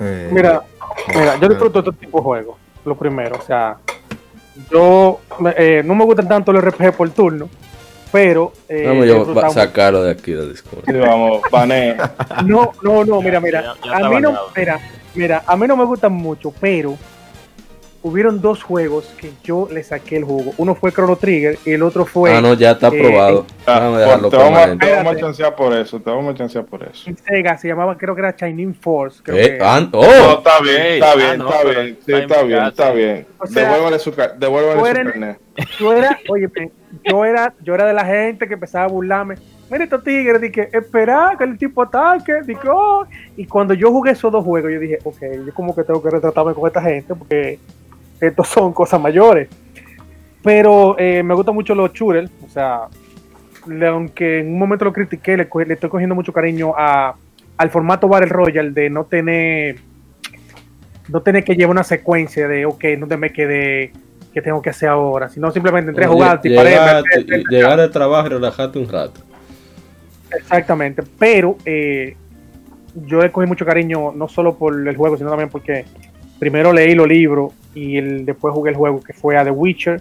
Eh, 0.00 0.28
Mira, 0.32 0.62
mira, 1.14 1.36
yo 1.38 1.48
disfruto 1.48 1.82
de 1.82 1.90
este 1.90 2.06
tipo 2.06 2.18
de 2.18 2.24
juegos. 2.24 2.56
Lo 2.84 2.94
primero, 2.96 3.36
o 3.38 3.42
sea, 3.42 3.76
yo 4.70 5.20
me- 5.38 5.54
eh, 5.56 5.82
no 5.84 5.94
me 5.94 6.04
gustan 6.04 6.28
tanto 6.28 6.52
los 6.52 6.64
RPG 6.64 6.92
por 6.96 7.10
turno, 7.10 7.48
pero 8.10 8.52
eh, 8.68 8.84
Vamos 8.86 9.04
he 9.04 9.08
yo 9.08 9.14
a 9.14 9.18
disfrutado 9.18 9.52
sacarlo 9.52 10.02
de 10.02 10.12
aquí 10.12 10.32
del 10.32 10.50
Discord. 10.50 10.84
Sí, 10.86 10.92
vamos, 10.92 11.42
bané. 11.50 11.96
No, 12.46 12.72
no, 12.82 13.04
no, 13.04 13.20
mira, 13.20 13.40
mira. 13.40 13.62
Ya- 13.82 13.90
ya 14.00 14.06
a 14.06 14.08
mí 14.10 14.20
no, 14.20 14.34
mira, 14.56 14.80
mira, 15.14 15.42
a 15.46 15.56
mí 15.56 15.66
no 15.66 15.76
me 15.76 15.84
gustan 15.84 16.12
mucho, 16.12 16.52
pero 16.60 16.96
hubieron 18.02 18.40
dos 18.40 18.62
juegos 18.62 19.12
que 19.20 19.30
yo 19.44 19.68
le 19.70 19.82
saqué 19.82 20.16
el 20.16 20.24
jugo. 20.24 20.52
Uno 20.56 20.74
fue 20.74 20.90
Chrono 20.90 21.16
Trigger 21.16 21.58
y 21.66 21.72
el 21.72 21.82
otro 21.82 22.06
fue 22.06 22.32
Ah, 22.34 22.40
no, 22.40 22.54
ya 22.54 22.70
está 22.72 22.88
eh, 22.88 22.98
aprobado. 22.98 23.46
Déjame 23.66 23.98
dejarlo 23.98 24.30
te, 24.30 24.36
vamos, 24.36 24.50
a- 24.52 24.60
permanente. 24.60 24.86
te 24.86 24.94
vamos 24.96 25.12
a 25.14 25.20
chancear 25.20 25.54
por 25.54 25.72
eso, 25.76 26.00
te 26.00 26.10
vamos 26.10 26.34
a 26.34 26.38
chancear 26.38 26.64
por 26.64 26.82
eso. 26.82 27.10
en 27.10 27.16
Sega, 27.18 27.58
se 27.58 27.68
llamaba, 27.68 27.98
creo 27.98 28.14
que 28.14 28.20
era 28.22 28.34
Shining 28.36 28.74
Force. 28.74 29.20
Creo 29.22 29.36
Eh, 29.36 29.58
que- 29.58 29.64
ah, 29.64 29.80
No, 29.80 29.98
oh, 30.00 30.38
está 30.38 30.60
bien, 30.62 30.76
está 30.94 31.12
ah, 31.12 31.14
bien, 31.16 31.38
no, 31.38 31.48
está 31.50 31.64
bien, 31.68 31.98
sí, 32.06 32.12
está 32.12 32.18
está 32.18 32.42
bien, 32.42 32.62
está 32.64 32.90
bien. 32.92 33.26
O 33.38 33.46
sea, 33.46 33.62
Devuélvale 33.64 33.98
su, 33.98 34.10
devuélvale 34.38 34.78
su 34.78 35.04
carnet. 35.04 35.38
yo 35.78 35.92
era, 35.92 36.18
oye, 36.28 36.48
yo 37.04 37.24
era, 37.24 37.54
yo 37.62 37.74
era 37.74 37.84
de 37.86 37.92
la 37.92 38.04
gente 38.06 38.48
que 38.48 38.54
empezaba 38.54 38.84
a 38.84 38.88
burlarme. 38.88 39.34
Mira 39.70 39.84
estos 39.84 40.02
tigres, 40.02 40.40
dije, 40.40 40.68
espera 40.72 41.34
que 41.38 41.44
el 41.44 41.56
tipo 41.56 41.82
ataque, 41.82 42.32
dije, 42.44 42.66
oh. 42.68 43.04
y 43.36 43.46
cuando 43.46 43.72
yo 43.74 43.90
jugué 43.92 44.10
esos 44.12 44.32
dos 44.32 44.44
juegos, 44.44 44.72
yo 44.72 44.80
dije, 44.80 44.98
ok, 45.04 45.18
yo 45.46 45.54
como 45.54 45.76
que 45.76 45.84
tengo 45.84 46.02
que 46.02 46.10
retratarme 46.10 46.54
con 46.54 46.66
esta 46.66 46.82
gente 46.82 47.14
porque 47.14 47.60
estos 48.20 48.48
son 48.48 48.72
cosas 48.72 49.00
mayores. 49.00 49.48
Pero 50.42 50.96
eh, 50.98 51.22
me 51.22 51.34
gustan 51.34 51.54
mucho 51.54 51.74
los 51.74 51.92
shooters, 51.92 52.30
o 52.44 52.48
sea, 52.48 52.82
aunque 53.88 54.40
en 54.40 54.48
un 54.48 54.58
momento 54.58 54.86
lo 54.86 54.92
critiqué, 54.92 55.36
le, 55.36 55.48
estoy 55.74 55.90
cogiendo 55.90 56.14
mucho 56.14 56.32
cariño 56.32 56.72
a, 56.76 57.14
al 57.58 57.70
formato 57.70 58.08
Battle 58.08 58.28
Royale 58.28 58.70
de 58.70 58.88
no 58.88 59.04
tener 59.04 59.76
no 61.08 61.20
tener 61.22 61.42
que 61.44 61.54
llevar 61.56 61.72
una 61.72 61.82
secuencia 61.84 62.46
de, 62.48 62.64
ok, 62.64 62.84
no 62.96 63.06
te 63.08 63.16
me 63.16 63.32
quedé, 63.32 63.92
¿qué 64.32 64.40
tengo 64.40 64.62
que 64.62 64.70
hacer 64.70 64.88
ahora? 64.88 65.28
Sino 65.28 65.50
simplemente 65.50 65.90
entré 65.90 66.04
a 66.04 66.08
jugar, 66.08 66.40
llegar, 66.70 67.02
me- 67.04 67.24
me- 67.24 67.38
me- 67.38 67.44
llegar 67.50 67.80
al 67.80 67.90
trabajo 67.90 68.26
y 68.28 68.30
relajarte 68.30 68.78
un 68.78 68.88
rato. 68.88 69.20
Exactamente, 70.30 71.02
pero 71.18 71.56
eh, 71.64 72.16
yo 72.94 73.20
le 73.20 73.32
cogí 73.32 73.46
mucho 73.48 73.66
cariño 73.66 74.12
no 74.12 74.28
solo 74.28 74.54
por 74.56 74.86
el 74.88 74.96
juego, 74.96 75.16
sino 75.16 75.28
también 75.30 75.48
porque 75.50 75.84
primero 76.40 76.72
leí 76.72 76.94
los 76.96 77.06
libros 77.06 77.52
y 77.74 77.96
el- 77.98 78.26
después 78.26 78.52
jugué 78.52 78.70
el 78.70 78.76
juego 78.76 79.00
que 79.00 79.12
fue 79.12 79.36
a 79.36 79.44
The 79.44 79.52
Witcher 79.52 80.00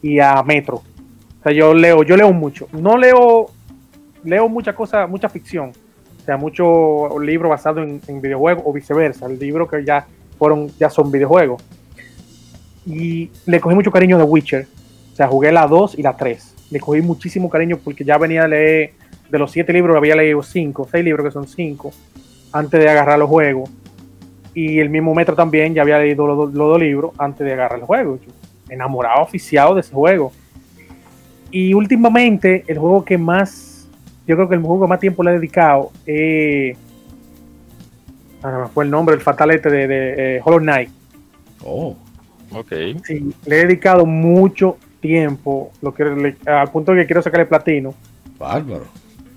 y 0.00 0.18
a 0.20 0.42
Metro. 0.42 0.76
O 0.76 1.42
sea, 1.42 1.52
yo 1.52 1.74
leo, 1.74 2.02
yo 2.02 2.16
leo 2.16 2.32
mucho. 2.32 2.66
No 2.72 2.96
leo, 2.96 3.48
leo 4.24 4.48
muchas 4.48 4.74
cosas, 4.74 5.06
mucha 5.10 5.28
ficción. 5.28 5.72
O 6.22 6.24
sea, 6.24 6.38
muchos 6.38 7.20
libros 7.22 7.50
basados 7.50 7.86
en, 7.86 8.00
en 8.08 8.22
videojuegos 8.22 8.62
o 8.66 8.72
viceversa. 8.72 9.26
El 9.26 9.38
libro 9.38 9.68
que 9.68 9.84
ya 9.84 10.06
fueron, 10.38 10.68
ya 10.78 10.88
son 10.88 11.10
videojuegos. 11.10 11.62
Y 12.86 13.30
le 13.46 13.60
cogí 13.60 13.74
mucho 13.74 13.90
cariño 13.90 14.16
a 14.16 14.20
The 14.20 14.24
Witcher. 14.24 14.66
O 15.12 15.16
sea, 15.16 15.28
jugué 15.28 15.52
la 15.52 15.66
2 15.66 15.98
y 15.98 16.02
la 16.02 16.16
3. 16.16 16.54
Le 16.70 16.80
cogí 16.80 17.02
muchísimo 17.02 17.50
cariño 17.50 17.78
porque 17.82 18.04
ya 18.04 18.16
venía 18.16 18.44
a 18.44 18.48
leer 18.48 18.92
de 19.30 19.38
los 19.38 19.52
siete 19.52 19.72
libros 19.72 19.96
había 19.96 20.16
leído 20.16 20.42
cinco, 20.42 20.88
seis 20.90 21.04
libros 21.04 21.24
que 21.24 21.30
son 21.30 21.46
cinco, 21.46 21.92
antes 22.52 22.80
de 22.80 22.88
agarrar 22.88 23.16
los 23.18 23.28
juegos. 23.28 23.70
Y 24.54 24.78
el 24.80 24.90
mismo 24.90 25.14
Metro 25.14 25.34
también 25.36 25.74
ya 25.74 25.82
había 25.82 25.98
leído 25.98 26.26
los, 26.26 26.36
dos- 26.36 26.52
los 26.54 26.68
dos 26.68 26.80
libros 26.80 27.12
antes 27.18 27.46
de 27.46 27.52
agarrar 27.52 27.78
el 27.78 27.84
juego. 27.84 28.18
Yo, 28.24 28.32
enamorado, 28.68 29.22
oficiado 29.22 29.74
de 29.74 29.80
ese 29.82 29.92
juego. 29.94 30.32
Y 31.50 31.74
últimamente, 31.74 32.64
el 32.66 32.78
juego 32.78 33.04
que 33.04 33.18
más, 33.18 33.88
yo 34.26 34.36
creo 34.36 34.48
que 34.48 34.54
el 34.54 34.60
juego 34.60 34.82
que 34.82 34.88
más 34.88 35.00
tiempo 35.00 35.22
le 35.22 35.30
he 35.30 35.34
dedicado 35.34 35.90
es. 36.06 36.76
No 38.42 38.60
me 38.60 38.68
fue 38.68 38.84
el 38.84 38.90
nombre, 38.90 39.14
el 39.14 39.20
fatalete 39.20 39.68
de, 39.68 39.86
de 39.86 40.36
eh, 40.36 40.40
Hollow 40.44 40.60
Knight. 40.60 40.90
Oh, 41.64 41.94
Ok. 42.52 42.72
Sí, 43.04 43.32
le 43.46 43.60
he 43.60 43.66
dedicado 43.66 44.04
mucho 44.06 44.76
tiempo, 45.00 45.70
lo 45.82 45.94
que, 45.94 46.04
le- 46.04 46.36
al 46.46 46.68
punto 46.70 46.92
de 46.92 47.02
que 47.02 47.06
quiero 47.06 47.22
sacarle 47.22 47.46
platino. 47.46 47.94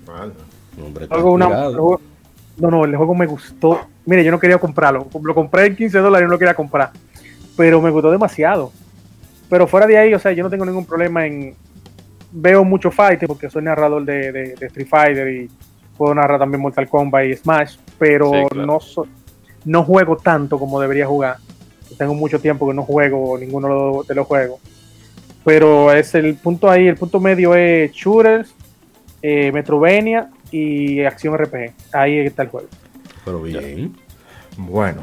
bárbaro. 0.06 0.38
Hombre, 0.84 1.06
una- 1.34 1.46
juego- 1.74 2.00
no, 2.56 2.70
no, 2.70 2.84
el 2.84 2.96
juego 2.96 3.14
me 3.14 3.26
gustó. 3.26 3.80
Mire, 4.06 4.22
yo 4.24 4.30
no 4.30 4.38
quería 4.38 4.58
comprarlo. 4.58 5.06
Lo 5.22 5.34
compré 5.34 5.66
en 5.66 5.76
15 5.76 5.98
dólares 5.98 6.24
y 6.24 6.26
no 6.26 6.32
lo 6.32 6.38
quería 6.38 6.54
comprar. 6.54 6.90
Pero 7.56 7.80
me 7.80 7.90
gustó 7.90 8.10
demasiado. 8.10 8.72
Pero 9.48 9.66
fuera 9.66 9.86
de 9.86 9.96
ahí, 9.98 10.12
o 10.14 10.18
sea, 10.18 10.32
yo 10.32 10.42
no 10.42 10.50
tengo 10.50 10.64
ningún 10.64 10.84
problema 10.84 11.26
en. 11.26 11.54
Veo 12.32 12.64
mucho 12.64 12.90
fighting 12.90 13.28
porque 13.28 13.48
soy 13.48 13.62
narrador 13.62 14.04
de, 14.04 14.32
de- 14.32 14.54
de 14.56 14.66
Street 14.66 14.88
Fighter 14.88 15.28
y 15.28 15.48
puedo 15.96 16.14
narrar 16.14 16.38
también 16.40 16.60
Mortal 16.60 16.88
Kombat 16.88 17.26
y 17.26 17.36
Smash. 17.36 17.76
Pero 17.98 18.26
Sí, 18.32 18.42
claro. 18.50 18.66
no, 18.66 18.80
so- 18.80 19.06
no 19.64 19.84
juego 19.84 20.16
tanto 20.16 20.58
como 20.58 20.80
debería 20.80 21.06
jugar. 21.06 21.36
Tengo 21.96 22.14
mucho 22.14 22.40
tiempo 22.40 22.66
que 22.66 22.74
no 22.74 22.82
juego 22.82 23.38
ninguno 23.38 23.68
de 23.68 23.74
los, 23.74 24.06
de 24.08 24.14
los 24.16 24.26
juegos. 24.26 24.60
Pero 25.44 25.92
es 25.92 26.14
el 26.14 26.34
punto 26.36 26.68
ahí, 26.68 26.88
el 26.88 26.96
punto 26.96 27.20
medio 27.20 27.54
es 27.54 27.92
shooters, 27.92 28.52
eh, 29.22 29.52
Metrovenia 29.52 30.28
y 30.50 31.02
acción 31.04 31.36
RPG. 31.36 31.72
Ahí 31.92 32.18
está 32.18 32.42
el 32.42 32.48
juego. 32.48 32.66
Pero 33.24 33.42
bien. 33.42 33.96
Bueno, 34.56 35.02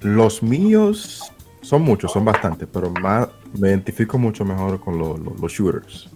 los 0.00 0.42
míos 0.42 1.22
son 1.62 1.82
muchos, 1.82 2.12
son 2.12 2.24
bastantes, 2.24 2.68
pero 2.72 2.90
más 2.90 3.28
me 3.58 3.68
identifico 3.68 4.18
mucho 4.18 4.44
mejor 4.44 4.80
con 4.80 4.98
lo- 4.98 5.16
lo- 5.16 5.34
los 5.40 5.52
shooters. 5.52 6.08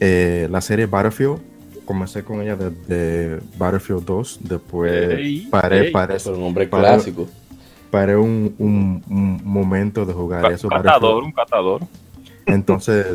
Eh, 0.00 0.48
la 0.50 0.60
serie 0.60 0.86
Battlefield, 0.86 1.38
comencé 1.84 2.24
con 2.24 2.40
ella 2.42 2.56
desde 2.56 3.40
Battlefield 3.58 4.04
2, 4.04 4.38
después 4.42 4.92
Ey, 5.18 5.46
paré, 5.50 5.86
ey. 5.86 5.90
paré, 5.92 6.16
Pero 6.22 6.36
un 6.36 6.42
hombre 6.44 6.68
clásico. 6.68 7.26
paré 7.90 8.16
un, 8.16 8.54
un- 8.58 9.02
un 9.08 9.40
momento 9.44 10.04
de 10.04 10.12
jugar 10.12 10.50
eso. 10.52 10.66
Un 10.66 10.70
catador, 10.70 10.92
Battlefield. 11.00 11.24
un 11.26 11.32
catador. 11.32 11.80
Entonces, 12.46 13.06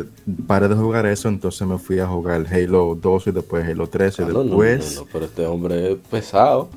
paré 0.48 0.66
de 0.68 0.74
jugar 0.74 1.06
eso, 1.06 1.28
entonces 1.28 1.66
me 1.66 1.78
fui 1.78 2.00
a 2.00 2.06
jugar 2.06 2.46
Halo 2.52 2.98
2 3.00 3.28
y 3.28 3.30
después 3.30 3.64
Halo 3.64 3.86
3 3.88 4.18
y 4.18 4.22
Ah, 4.22 4.26
no, 4.28 4.42
después... 4.42 4.94
no, 4.96 5.00
no, 5.02 5.06
pero 5.12 5.24
este 5.26 5.46
hombre 5.46 5.92
es 5.92 5.98
pesado. 6.10 6.68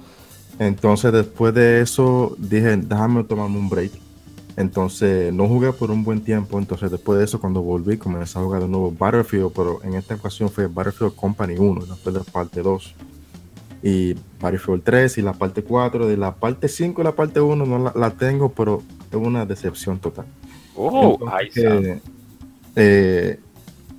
Entonces 0.59 1.11
después 1.11 1.53
de 1.53 1.81
eso 1.81 2.35
dije, 2.37 2.77
déjame 2.77 3.23
tomarme 3.23 3.57
un 3.57 3.69
break. 3.69 3.91
Entonces 4.55 5.33
no 5.33 5.47
jugué 5.47 5.73
por 5.73 5.89
un 5.89 6.03
buen 6.03 6.21
tiempo. 6.21 6.59
Entonces 6.59 6.91
después 6.91 7.17
de 7.19 7.25
eso 7.25 7.39
cuando 7.41 7.61
volví 7.61 7.97
comencé 7.97 8.37
a 8.37 8.43
jugar 8.43 8.61
de 8.61 8.67
nuevo 8.67 8.91
Battlefield, 8.91 9.51
pero 9.55 9.81
en 9.83 9.95
esta 9.95 10.15
ocasión 10.15 10.49
fue 10.49 10.67
Battlefield 10.67 11.15
Company 11.15 11.55
1, 11.57 11.85
después 11.87 12.13
de 12.13 12.19
la 12.19 12.25
parte 12.31 12.61
2. 12.61 12.95
Y 13.81 14.15
Battlefield 14.39 14.83
3 14.83 15.17
y 15.17 15.21
la 15.23 15.33
parte 15.33 15.63
4. 15.63 16.07
De 16.07 16.17
la 16.17 16.35
parte 16.35 16.67
5 16.69 17.01
y 17.01 17.03
la 17.03 17.11
parte 17.15 17.41
1 17.41 17.65
no 17.65 17.79
la, 17.79 17.91
la 17.95 18.11
tengo, 18.11 18.49
pero 18.49 18.81
es 19.11 19.17
una 19.17 19.45
decepción 19.45 19.99
total. 19.99 20.25
Oh, 20.75 21.13
Entonces, 21.13 21.35
ahí 21.35 21.47
está. 21.47 22.01
eh, 22.75 23.39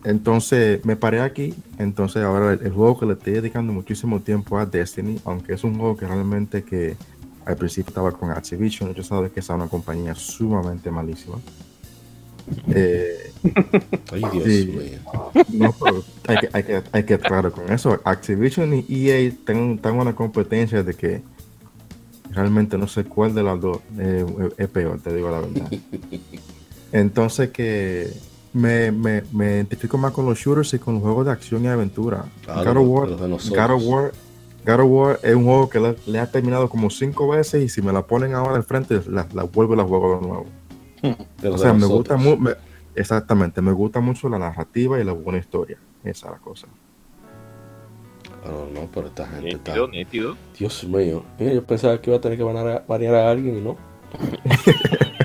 entonces 0.04 0.84
me 0.84 0.96
paré 0.96 1.20
aquí. 1.20 1.54
Entonces 1.78 2.22
ahora 2.22 2.52
el, 2.52 2.60
el 2.66 2.72
juego 2.72 2.98
que 2.98 3.06
le 3.06 3.12
estoy 3.14 3.32
dedicando 3.34 3.72
muchísimo 3.72 4.20
tiempo 4.20 4.58
a 4.58 4.66
Destiny, 4.66 5.18
aunque 5.24 5.54
es 5.54 5.64
un 5.64 5.76
juego 5.78 5.96
que 5.96 6.06
realmente 6.06 6.62
que 6.62 6.96
al 7.44 7.56
principio 7.56 7.88
estaba 7.90 8.12
con 8.12 8.30
Activision, 8.30 8.94
yo 8.94 9.02
sabes 9.02 9.30
que 9.32 9.40
es 9.40 9.48
una 9.50 9.66
compañía 9.68 10.14
sumamente 10.14 10.90
malísima. 10.90 11.36
Eh, 12.68 13.32
Ay, 14.12 14.24
Dios 14.32 14.44
Sí. 14.44 14.66
mío. 14.66 14.98
no, 15.48 15.72
pero 15.72 16.04
hay 16.28 16.38
que, 16.38 16.48
hay 16.52 16.62
que, 16.64 16.82
hay 16.92 17.04
que 17.04 17.14
estar 17.14 17.28
claro 17.28 17.52
con 17.52 17.70
eso. 17.72 18.00
Activision 18.04 18.84
y 18.88 19.08
EA 19.10 19.32
tienen, 19.46 19.78
tienen 19.78 20.00
una 20.00 20.14
competencia 20.14 20.82
de 20.82 20.94
que 20.94 21.22
realmente 22.30 22.76
no 22.78 22.88
sé 22.88 23.04
cuál 23.04 23.34
de 23.34 23.42
las 23.42 23.60
dos 23.60 23.78
eh, 23.98 24.24
es 24.58 24.68
peor, 24.68 24.98
te 25.00 25.14
digo 25.14 25.30
la 25.30 25.40
verdad. 25.40 25.70
Entonces 26.92 27.50
que 27.50 28.10
me, 28.54 28.90
me, 28.92 29.22
me 29.32 29.56
identifico 29.56 29.98
más 29.98 30.12
con 30.12 30.24
los 30.24 30.38
shooters 30.38 30.72
y 30.74 30.78
con 30.78 30.94
los 30.94 31.02
juegos 31.02 31.26
de 31.26 31.32
acción 31.32 31.62
y 31.64 31.68
aventura. 31.68 32.24
Claro, 32.44 32.72
God, 32.72 32.80
of 32.80 32.88
War. 32.88 33.08
God 33.10 33.70
of 33.76 33.82
War- 33.84 34.12
God 34.64 34.80
of 34.80 34.86
War 34.90 35.20
es 35.22 35.34
un 35.34 35.44
juego 35.44 35.68
que 35.68 35.78
le, 35.80 35.96
le 36.06 36.18
ha 36.18 36.30
terminado 36.30 36.70
como 36.70 36.88
cinco 36.88 37.28
veces 37.28 37.62
y 37.62 37.68
si 37.68 37.82
me 37.82 37.92
la 37.92 38.06
ponen 38.06 38.32
ahora 38.34 38.56
al 38.56 38.62
frente, 38.64 39.02
la, 39.08 39.26
la 39.34 39.42
vuelvo 39.42 39.74
y 39.74 39.76
la 39.76 39.84
juego 39.84 40.18
de 40.20 40.26
nuevo. 40.26 40.46
De 41.42 41.48
O 41.48 41.58
sea, 41.58 41.74
me 41.74 41.84
gusta 41.86 42.16
mucho. 42.16 42.56
Exactamente, 42.94 43.60
me 43.60 43.72
gusta 43.72 44.00
mucho 44.00 44.28
la 44.28 44.38
narrativa 44.38 44.98
y 45.00 45.04
la 45.04 45.12
buena 45.12 45.38
historia. 45.38 45.76
Esa 46.04 46.26
es 46.28 46.32
la 46.32 46.38
cosa. 46.38 46.66
No, 48.46 48.80
no, 48.80 48.88
pero 48.94 49.08
esta 49.08 49.26
gente 49.26 49.48
está. 49.56 49.72
Nítido, 49.72 49.88
nítido. 49.88 50.36
Dios 50.58 50.84
mío. 50.84 51.24
Mira, 51.38 51.52
yo 51.54 51.64
pensaba 51.64 52.00
que 52.00 52.10
iba 52.10 52.18
a 52.18 52.20
tener 52.20 52.38
que 52.38 52.44
banear 52.44 52.68
a, 52.68 52.84
banear 52.86 53.14
a 53.16 53.30
alguien 53.30 53.58
y 53.58 53.60
no. 53.60 53.76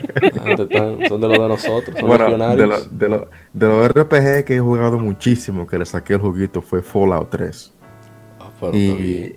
Son 1.08 1.22
de 1.22 1.28
los 1.28 1.40
de 1.40 1.48
nosotros, 1.48 1.98
son 2.00 2.08
Bueno, 2.10 2.26
de, 2.26 2.32
legionarios. 2.32 2.70
lo- 2.92 2.98
de, 2.98 3.10
lo- 3.10 3.28
de 3.54 3.68
los 3.68 3.88
RPG 3.90 4.46
que 4.46 4.56
he 4.56 4.60
jugado 4.60 5.00
muchísimo, 5.00 5.66
que 5.68 5.78
le 5.78 5.86
saqué 5.86 6.14
el 6.14 6.20
juguito, 6.22 6.62
fue 6.62 6.82
Fallout 6.82 7.30
3. 7.30 7.74
Ah, 8.40 8.50
Y, 8.74 9.36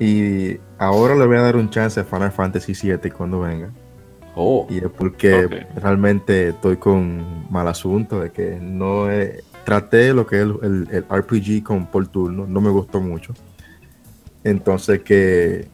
y 0.00 0.60
ahora 0.78 1.14
le 1.14 1.26
voy 1.26 1.36
a 1.36 1.42
dar 1.42 1.56
un 1.56 1.68
chance 1.70 1.98
a 2.00 2.04
Final 2.04 2.32
Fantasy 2.32 2.72
VII 2.72 3.10
cuando 3.10 3.40
venga. 3.40 3.70
Oh, 4.40 4.66
Y 4.70 4.78
es 4.78 4.84
porque 4.96 5.66
realmente 5.76 6.50
estoy 6.50 6.76
con 6.76 7.50
mal 7.50 7.66
asunto 7.66 8.20
de 8.20 8.30
que 8.30 8.58
no 8.60 9.10
he- 9.10 9.42
traté 9.64 10.14
lo 10.14 10.26
que 10.26 10.36
es 10.36 10.42
el, 10.42 10.56
el- 10.62 10.88
el 10.92 11.04
RPG 11.10 11.62
con 11.64 11.86
por 11.86 12.06
turno, 12.08 12.46
no 12.46 12.60
me 12.60 12.70
gustó 12.70 13.00
mucho. 13.00 13.34
Entonces 14.44 15.00
que 15.02 15.66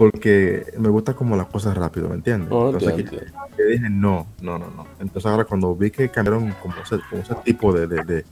porque 0.00 0.64
me 0.78 0.88
gusta 0.88 1.12
como 1.12 1.36
las 1.36 1.46
cosas 1.48 1.76
rápido, 1.76 2.08
¿me 2.08 2.14
entiendes? 2.14 2.48
no, 2.48 2.66
Entonces 2.66 2.88
entiendo, 2.88 3.12
entiendo. 3.18 3.38
que 3.54 3.62
dije 3.64 3.90
no, 3.90 4.26
no, 4.40 4.58
no, 4.58 4.70
no. 4.70 4.86
Entonces 4.98 5.30
ahora 5.30 5.44
cuando 5.44 5.76
vi 5.76 5.90
que 5.90 6.08
cambiaron 6.08 6.52
como 6.62 6.74
ese, 6.82 7.00
como 7.10 7.20
ese 7.20 7.34
tipo 7.44 7.70
de, 7.74 7.86
de, 7.86 8.02
de, 8.04 8.24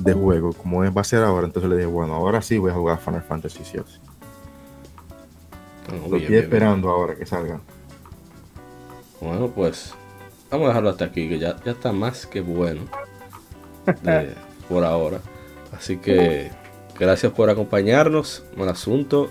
de 0.00 0.12
juego, 0.12 0.52
como 0.54 0.80
va 0.92 1.00
a 1.00 1.04
ser 1.04 1.22
ahora, 1.22 1.46
entonces 1.46 1.70
le 1.70 1.76
dije, 1.76 1.86
bueno, 1.86 2.14
ahora 2.14 2.42
sí 2.42 2.58
voy 2.58 2.72
a 2.72 2.74
jugar 2.74 2.98
Final 2.98 3.22
Fantasy 3.22 3.60
VII. 3.60 3.82
Bueno, 5.88 6.02
Lo 6.02 6.10
bien, 6.10 6.16
estoy 6.16 6.28
bien, 6.30 6.42
esperando 6.42 6.88
ahora 6.90 7.14
que 7.14 7.26
salga. 7.26 7.60
bien. 7.60 7.60
Bueno, 9.20 9.48
pues 9.54 9.94
vamos 10.50 10.64
a 10.64 10.68
dejarlo 10.70 10.90
hasta 10.90 11.04
aquí, 11.04 11.28
que 11.28 11.38
ya, 11.38 11.62
ya 11.64 11.70
está 11.70 11.92
más 11.92 12.26
que 12.26 12.40
bueno 12.40 12.80
de- 14.02 14.34
por 14.68 14.82
ahora. 14.84 15.20
Así 15.72 15.96
que 15.98 16.50
gracias 16.98 17.32
por 17.32 17.50
acompañarnos. 17.50 18.42
Buen 18.56 18.68
asunto. 18.68 19.30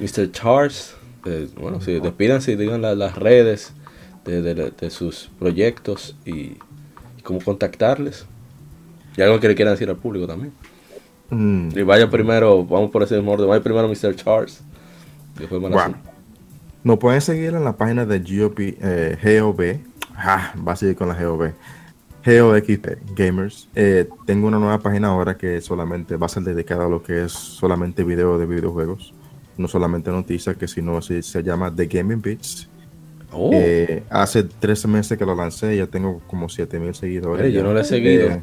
Mr. 0.00 0.30
Charles, 0.32 0.94
eh, 1.26 1.48
bueno, 1.60 1.80
sí, 1.80 2.00
despídanse 2.00 2.52
y 2.52 2.56
digan 2.56 2.82
la- 2.82 2.94
las 2.94 3.16
redes 3.16 3.72
de, 4.24 4.42
de- 4.42 4.70
de 4.70 4.90
sus 4.90 5.30
proyectos 5.38 6.16
y, 6.24 6.32
y 6.32 6.58
cómo 7.22 7.40
contactarles. 7.40 8.26
Y 9.16 9.22
algo 9.22 9.38
que 9.40 9.48
le 9.48 9.54
quieran 9.54 9.74
decir 9.74 9.88
al 9.90 9.96
público 9.96 10.26
también. 10.26 10.52
Mm, 11.30 11.78
Y 11.78 11.82
vaya 11.82 12.08
primero, 12.10 12.64
vamos 12.64 12.90
por 12.90 13.02
ese 13.02 13.16
mismo 13.16 13.32
orden, 13.32 13.48
vaya 13.48 13.62
primero 13.62 13.88
Mr. 13.88 14.14
Charles. 14.16 14.62
Después 15.38 15.60
Buen 15.60 15.72
Bueno, 15.72 15.96
nos 16.82 16.98
pueden 16.98 17.20
seguir 17.20 17.54
en 17.54 17.64
la 17.64 17.76
página 17.76 18.04
de 18.06 18.18
GOP, 18.20 18.58
eh, 18.80 19.16
GOB. 19.40 19.80
Ah, 20.16 20.52
va 20.66 20.72
a 20.72 20.76
seguir 20.76 20.96
con 20.96 21.08
la 21.08 21.14
GOB. 21.14 21.52
GOXP 22.24 23.14
Gamers. 23.14 23.68
Eh, 23.74 24.06
tengo 24.26 24.46
una 24.48 24.58
nueva 24.58 24.78
página 24.78 25.08
ahora 25.08 25.36
que 25.38 25.60
solamente 25.60 26.16
va 26.16 26.26
a 26.26 26.28
ser 26.28 26.42
dedicada 26.42 26.84
a 26.86 26.88
lo 26.88 27.02
que 27.02 27.24
es 27.24 27.32
solamente 27.32 28.04
video 28.04 28.38
de 28.38 28.44
videojuegos. 28.46 29.14
No 29.60 29.68
solamente 29.68 30.10
noticias, 30.10 30.56
que 30.56 30.66
sino 30.66 31.02
se, 31.02 31.22
se 31.22 31.42
llama 31.42 31.74
The 31.74 31.86
Gaming 31.86 32.22
Beats. 32.22 32.68
Oh, 33.32 33.50
Eh, 33.52 34.02
hace 34.10 34.42
tres 34.44 34.86
meses 34.86 35.16
que 35.18 35.24
lo 35.24 35.34
lancé, 35.34 35.76
ya 35.76 35.86
tengo 35.86 36.20
como 36.26 36.48
7000 36.48 36.94
seguidores. 36.94 37.52
Yo 37.52 37.62
no 37.62 37.72
lo 37.72 37.80
he 37.80 37.84
seguido. 37.84 38.28
Eh, 38.30 38.42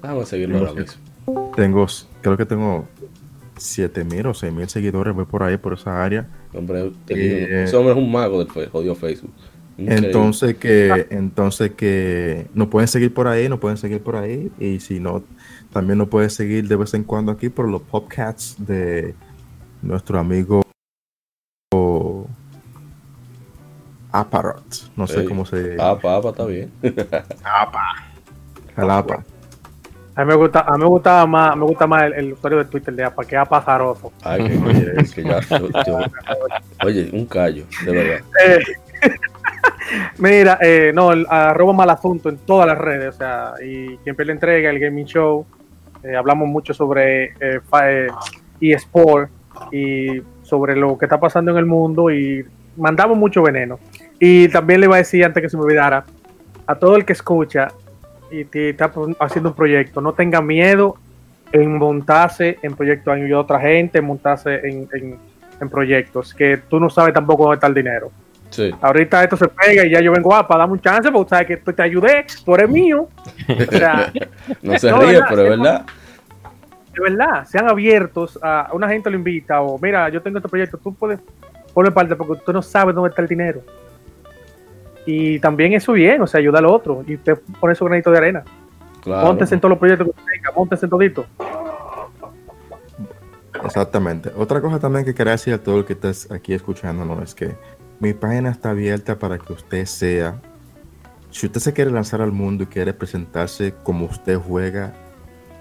vamos 0.00 0.24
a 0.24 0.26
seguirlo 0.26 0.58
ahora 0.58 0.72
mismo. 0.72 1.52
tengo, 1.56 1.86
creo 2.22 2.36
que 2.36 2.46
tengo 2.46 2.88
7000 3.56 4.26
o 4.26 4.34
6000 4.34 4.68
seguidores, 4.68 5.14
voy 5.14 5.26
por 5.26 5.42
ahí, 5.42 5.56
por 5.58 5.74
esa 5.74 6.02
área. 6.02 6.28
Hombre, 6.54 6.92
Eh, 7.08 7.64
ese 7.64 7.76
hombre 7.76 7.92
es 7.92 7.98
un 7.98 8.10
mago 8.10 8.42
del 8.42 8.48
jodido 8.68 8.94
Facebook. 8.94 9.32
Increíble. 9.76 10.06
Entonces 10.08 10.56
que, 10.56 11.06
entonces 11.10 11.72
que 11.72 12.48
nos 12.54 12.68
pueden 12.68 12.88
seguir 12.88 13.12
por 13.14 13.28
ahí, 13.28 13.48
nos 13.48 13.58
pueden 13.60 13.78
seguir 13.78 14.02
por 14.02 14.16
ahí, 14.16 14.50
y 14.58 14.80
si 14.80 15.00
no, 15.00 15.24
también 15.72 15.98
nos 15.98 16.08
pueden 16.08 16.30
seguir 16.30 16.68
de 16.68 16.76
vez 16.76 16.94
en 16.94 17.04
cuando 17.04 17.32
aquí 17.32 17.48
por 17.48 17.68
los 17.68 17.82
podcasts 17.82 18.56
de 18.58 19.14
nuestro 19.82 20.18
amigo 20.18 20.62
Aparat, 24.12 24.64
no 24.96 25.06
sé 25.06 25.20
Ey, 25.20 25.26
cómo 25.26 25.46
se 25.46 25.76
Apa, 25.80 26.16
apa, 26.16 26.30
está 26.30 26.44
bien. 26.44 26.70
Jalapa. 28.74 29.24
A 30.16 30.24
mí 30.24 30.28
me 30.28 30.34
gusta, 30.34 30.60
a 30.62 30.72
mí 30.76 30.78
me 30.82 30.88
gustaba 30.88 31.26
más, 31.26 31.56
me 31.56 31.64
gusta 31.64 31.86
más 31.86 32.02
el, 32.04 32.12
el 32.14 32.32
usuario 32.32 32.58
de 32.58 32.64
Twitter 32.64 32.92
de 32.92 33.04
APA, 33.04 33.24
que 33.24 33.36
APA 33.36 33.62
Zaroso. 33.62 34.12
Ay, 34.24 34.44
que, 34.48 34.58
oye, 34.58 34.92
es 35.00 35.14
que 35.14 35.22
ya, 35.22 35.40
yo- 35.40 35.68
yo- 35.86 36.06
oye, 36.84 37.08
un 37.12 37.26
callo, 37.26 37.64
de 37.84 37.92
verdad. 37.92 38.20
Eh, 38.46 38.58
Mira, 40.18 40.58
eh, 40.60 40.92
no, 40.94 41.10
el, 41.12 41.26
arroba 41.28 41.72
mal 41.72 41.90
asunto 41.90 42.28
en 42.28 42.36
todas 42.38 42.66
las 42.66 42.78
redes, 42.78 43.14
o 43.14 43.18
sea, 43.18 43.54
y 43.64 43.96
quien 43.98 44.14
le 44.16 44.32
entrega 44.32 44.70
el 44.70 44.78
gaming 44.78 45.06
show, 45.06 45.44
eh, 46.02 46.14
hablamos 46.14 46.46
mucho 46.48 46.72
sobre 46.74 47.24
eh, 47.40 47.60
eh, 47.82 48.08
eSport 48.60 49.30
y 49.72 50.22
sobre 50.42 50.76
lo 50.76 50.96
que 50.98 51.06
está 51.06 51.18
pasando 51.20 51.50
en 51.52 51.56
el 51.58 51.66
mundo 51.66 52.10
y 52.10 52.44
mandamos 52.76 53.16
mucho 53.16 53.42
veneno. 53.42 53.78
Y 54.18 54.48
también 54.48 54.80
le 54.80 54.86
iba 54.86 54.96
a 54.96 54.98
decir 54.98 55.24
antes 55.24 55.42
que 55.42 55.48
se 55.48 55.56
me 55.56 55.62
olvidara, 55.64 56.04
a 56.66 56.74
todo 56.74 56.96
el 56.96 57.04
que 57.04 57.12
escucha 57.14 57.68
y 58.30 58.44
te 58.44 58.70
está 58.70 58.90
haciendo 59.18 59.50
un 59.50 59.56
proyecto, 59.56 60.00
no 60.00 60.12
tenga 60.12 60.40
miedo 60.40 60.96
en 61.52 61.76
montarse 61.78 62.58
en 62.62 62.74
proyectos, 62.76 63.12
a 63.18 63.38
otra 63.38 63.58
gente, 63.60 63.98
en 63.98 64.04
montarse 64.04 64.54
en, 64.68 64.88
en- 64.92 65.16
en 65.60 65.68
proyectos, 65.68 66.32
que 66.32 66.56
tú 66.68 66.80
no 66.80 66.88
sabes 66.88 67.12
tampoco 67.12 67.42
dónde 67.42 67.56
está 67.56 67.66
el 67.66 67.74
dinero. 67.74 68.10
Sí, 68.48 68.70
Ahorita 68.80 69.22
esto 69.22 69.36
se 69.36 69.46
pega 69.48 69.84
y 69.84 69.90
ya 69.90 70.00
yo 70.00 70.10
vengo 70.10 70.34
a 70.34 70.46
para 70.48 70.60
dame 70.62 70.72
un 70.72 70.80
chance 70.80 71.10
porque 71.12 71.28
sabes 71.28 71.46
que 71.46 71.56
te 71.58 71.82
ayudé, 71.82 72.24
tú 72.44 72.54
eres 72.54 72.68
mío. 72.70 73.08
O 73.48 73.70
sea, 73.76 74.10
no 74.62 74.78
se 74.78 74.90
No, 74.90 74.98
ríe, 75.00 75.12
¿verdad? 75.12 75.26
pero 75.28 75.42
es 75.42 75.48
verdad. 75.50 75.86
De 77.00 77.10
verdad, 77.10 77.46
sean 77.46 77.68
abiertos 77.68 78.38
a 78.42 78.70
una 78.72 78.88
gente 78.88 79.10
lo 79.10 79.16
invita 79.16 79.60
o 79.62 79.78
mira, 79.78 80.08
yo 80.08 80.20
tengo 80.20 80.38
este 80.38 80.48
proyecto, 80.48 80.78
tú 80.78 80.94
puedes 80.94 81.18
poner 81.72 81.92
parte 81.92 82.14
porque 82.14 82.42
tú 82.44 82.52
no 82.52 82.62
sabes 82.62 82.94
dónde 82.94 83.10
está 83.10 83.22
el 83.22 83.28
dinero. 83.28 83.62
Y 85.06 85.38
también 85.40 85.72
eso 85.72 85.92
bien, 85.92 86.20
o 86.20 86.26
sea, 86.26 86.38
ayuda 86.40 86.58
al 86.58 86.66
otro 86.66 87.02
y 87.06 87.14
usted 87.14 87.38
pone 87.58 87.74
su 87.74 87.84
granito 87.84 88.10
de 88.10 88.18
arena. 88.18 88.44
Claro. 89.02 89.28
Móntese 89.28 89.54
en 89.54 89.60
todos 89.60 89.70
los 89.70 89.78
proyectos 89.78 90.06
que 90.06 90.10
usted 90.10 90.32
tenga, 90.32 90.52
móntese 90.54 90.86
en 90.86 90.90
todito. 90.90 91.26
Exactamente. 93.64 94.30
Otra 94.36 94.60
cosa 94.60 94.78
también 94.78 95.04
que 95.04 95.14
quería 95.14 95.32
decir 95.32 95.54
a 95.54 95.58
todo 95.58 95.78
el 95.78 95.84
que 95.84 95.94
estés 95.94 96.30
aquí 96.30 96.52
escuchándonos 96.52 97.22
es 97.22 97.34
que 97.34 97.56
mi 97.98 98.12
página 98.12 98.50
está 98.50 98.70
abierta 98.70 99.18
para 99.18 99.38
que 99.38 99.52
usted 99.52 99.84
sea, 99.86 100.40
si 101.30 101.46
usted 101.46 101.60
se 101.60 101.72
quiere 101.72 101.90
lanzar 101.90 102.20
al 102.20 102.32
mundo 102.32 102.64
y 102.64 102.66
quiere 102.66 102.92
presentarse 102.92 103.74
como 103.82 104.06
usted 104.06 104.36
juega, 104.36 104.92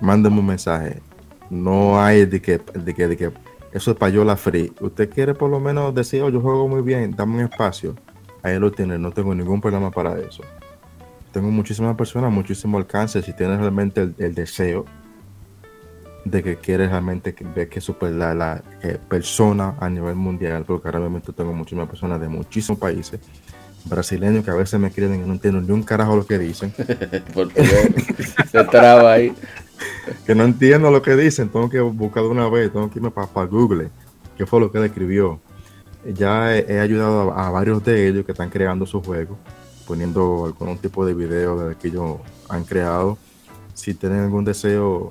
mándeme 0.01 0.39
un 0.39 0.47
mensaje. 0.47 1.01
No 1.49 2.01
hay 2.01 2.25
de 2.25 2.41
que, 2.41 2.59
de 2.59 2.93
que, 2.93 3.07
de 3.07 3.17
que 3.17 3.31
eso 3.71 3.91
es 3.91 3.97
payola 3.97 4.35
free. 4.35 4.71
Usted 4.79 5.09
quiere 5.09 5.33
por 5.33 5.49
lo 5.49 5.59
menos 5.59 5.93
decir, 5.93 6.21
oh, 6.21 6.29
yo 6.29 6.41
juego 6.41 6.67
muy 6.67 6.81
bien, 6.81 7.15
dame 7.15 7.35
un 7.35 7.41
espacio. 7.41 7.95
Ahí 8.41 8.57
lo 8.57 8.71
tiene, 8.71 8.97
no 8.97 9.11
tengo 9.11 9.35
ningún 9.35 9.61
problema 9.61 9.91
para 9.91 10.17
eso. 10.19 10.43
Tengo 11.31 11.51
muchísimas 11.51 11.95
personas, 11.95 12.31
muchísimo 12.31 12.77
alcance. 12.77 13.21
Si 13.21 13.33
tienes 13.33 13.59
realmente 13.59 14.09
el, 14.17 14.33
deseo 14.33 14.85
de 16.25 16.41
que 16.41 16.55
quieres 16.57 16.89
realmente 16.89 17.35
ver 17.55 17.69
que 17.69 17.79
super 17.81 18.11
la, 18.11 18.63
eh, 18.81 18.97
persona 19.07 19.75
a 19.79 19.89
nivel 19.89 20.15
mundial, 20.15 20.63
porque 20.65 20.91
mismo 20.91 21.21
tengo 21.35 21.53
muchísimas 21.53 21.87
personas 21.87 22.19
de 22.19 22.27
muchísimos 22.27 22.79
países, 22.79 23.19
brasileños 23.85 24.43
que 24.43 24.51
a 24.51 24.55
veces 24.55 24.79
me 24.79 24.87
escriben 24.87 25.23
y 25.23 25.27
no 25.27 25.33
entiendo 25.33 25.61
ni 25.61 25.71
un 25.71 25.83
carajo 25.83 26.15
lo 26.15 26.25
que 26.25 26.37
dicen, 26.37 26.71
Por 27.33 27.51
favor, 27.51 28.47
se 28.51 28.63
traba 28.65 29.13
ahí. 29.13 29.33
Que 30.25 30.35
no 30.35 30.43
entiendo 30.43 30.91
lo 30.91 31.01
que 31.01 31.15
dicen, 31.15 31.49
tengo 31.49 31.69
que 31.69 31.79
buscar 31.79 32.23
de 32.23 32.29
una 32.29 32.49
vez, 32.49 32.71
tengo 32.71 32.89
que 32.89 32.99
irme 32.99 33.11
para 33.11 33.45
Google, 33.45 33.89
qué 34.37 34.45
fue 34.45 34.59
lo 34.59 34.71
que 34.71 34.77
él 34.77 34.85
escribió. 34.85 35.39
Ya 36.13 36.55
he, 36.55 36.65
he 36.73 36.79
ayudado 36.79 37.31
a, 37.31 37.47
a 37.47 37.51
varios 37.51 37.83
de 37.83 38.07
ellos 38.07 38.25
que 38.25 38.31
están 38.31 38.49
creando 38.49 38.85
sus 38.85 39.05
juegos, 39.05 39.37
poniendo 39.87 40.45
algún 40.45 40.77
tipo 40.77 41.05
de 41.05 41.13
video 41.13 41.69
de 41.69 41.75
que 41.75 41.89
ellos 41.89 42.17
han 42.47 42.63
creado. 42.63 43.17
Si 43.73 43.93
tienen 43.93 44.19
algún 44.21 44.45
deseo, 44.45 45.09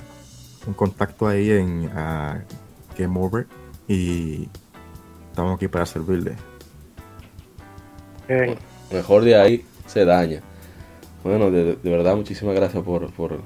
un 0.67 0.75
contacto 0.75 1.27
ahí 1.27 1.51
en 1.51 1.91
ah, 1.95 2.41
Game 2.97 3.19
Over 3.19 3.47
y 3.87 4.49
estamos 5.31 5.57
aquí 5.57 5.69
para 5.69 5.87
servirle. 5.87 6.37
Mejor 8.93 9.25
de 9.25 9.37
ahí 9.37 9.65
se 9.87 10.05
daña. 10.05 10.43
Bueno, 11.25 11.51
de, 11.51 11.77
de 11.77 11.91
verdad, 11.91 12.17
muchísimas 12.17 12.55
gracias 12.55 12.83
por, 12.83 13.11
por, 13.13 13.41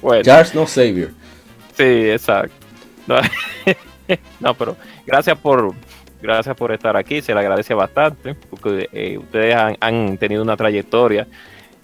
Bueno. 0.01 0.23
Charles, 0.23 0.55
no 0.55 0.67
Xavier. 0.67 1.11
Sí, 1.77 2.11
exacto. 2.11 2.55
No, 3.07 3.17
no, 4.41 4.55
pero 4.55 4.77
gracias 5.07 5.39
por 5.39 5.75
gracias 6.21 6.57
por 6.57 6.73
estar 6.73 6.97
aquí, 6.97 7.21
se 7.21 7.35
le 7.35 7.41
agradece 7.41 7.75
bastante, 7.75 8.35
porque 8.35 8.89
eh, 8.93 9.19
ustedes 9.19 9.55
han, 9.55 9.77
han 9.81 10.19
tenido 10.19 10.43
una 10.43 10.57
trayectoria 10.57 11.27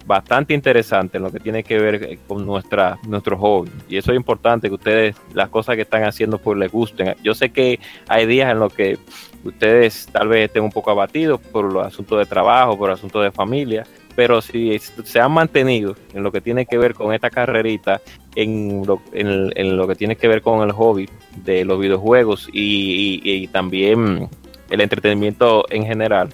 bastante 0.05 0.53
interesante 0.53 1.17
en 1.17 1.23
lo 1.23 1.31
que 1.31 1.39
tiene 1.39 1.63
que 1.63 1.79
ver 1.79 1.95
eh, 2.03 2.19
con 2.27 2.45
nuestra 2.45 2.97
nuestro 3.07 3.37
hobby. 3.37 3.71
Y 3.89 3.97
eso 3.97 4.11
es 4.11 4.17
importante, 4.17 4.67
que 4.67 4.75
ustedes 4.75 5.15
las 5.33 5.49
cosas 5.49 5.75
que 5.75 5.83
están 5.83 6.03
haciendo 6.03 6.37
pues 6.37 6.57
les 6.57 6.71
gusten. 6.71 7.15
Yo 7.23 7.33
sé 7.33 7.51
que 7.51 7.79
hay 8.07 8.25
días 8.25 8.51
en 8.51 8.59
los 8.59 8.73
que 8.73 8.97
ustedes 9.43 10.07
tal 10.11 10.27
vez 10.27 10.45
estén 10.45 10.63
un 10.63 10.71
poco 10.71 10.91
abatidos 10.91 11.39
por 11.39 11.71
los 11.71 11.85
asuntos 11.85 12.19
de 12.19 12.25
trabajo, 12.25 12.77
por 12.77 12.91
asuntos 12.91 13.23
de 13.23 13.31
familia, 13.31 13.85
pero 14.15 14.41
si 14.41 14.77
se 14.79 15.19
han 15.19 15.31
mantenido 15.31 15.95
en 16.13 16.23
lo 16.23 16.31
que 16.31 16.41
tiene 16.41 16.65
que 16.65 16.77
ver 16.77 16.93
con 16.93 17.13
esta 17.13 17.29
carrerita, 17.29 18.01
en 18.35 18.85
lo, 18.85 19.01
en, 19.13 19.51
en 19.55 19.77
lo 19.77 19.87
que 19.87 19.95
tiene 19.95 20.15
que 20.15 20.27
ver 20.27 20.41
con 20.41 20.61
el 20.61 20.71
hobby 20.71 21.09
de 21.37 21.65
los 21.65 21.79
videojuegos 21.79 22.49
y, 22.51 23.47
también 23.47 24.29
el 24.69 24.81
entretenimiento 24.81 25.65
en 25.69 25.85
general, 25.85 26.29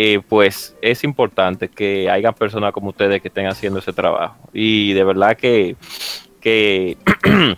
eh, 0.00 0.20
pues 0.28 0.76
es 0.80 1.02
importante 1.02 1.66
que 1.68 2.08
haya 2.08 2.30
personas 2.30 2.72
como 2.72 2.90
ustedes 2.90 3.20
que 3.20 3.26
estén 3.28 3.46
haciendo 3.48 3.80
ese 3.80 3.92
trabajo. 3.92 4.36
Y 4.52 4.92
de 4.92 5.02
verdad 5.02 5.36
que, 5.36 5.74
que 6.40 6.96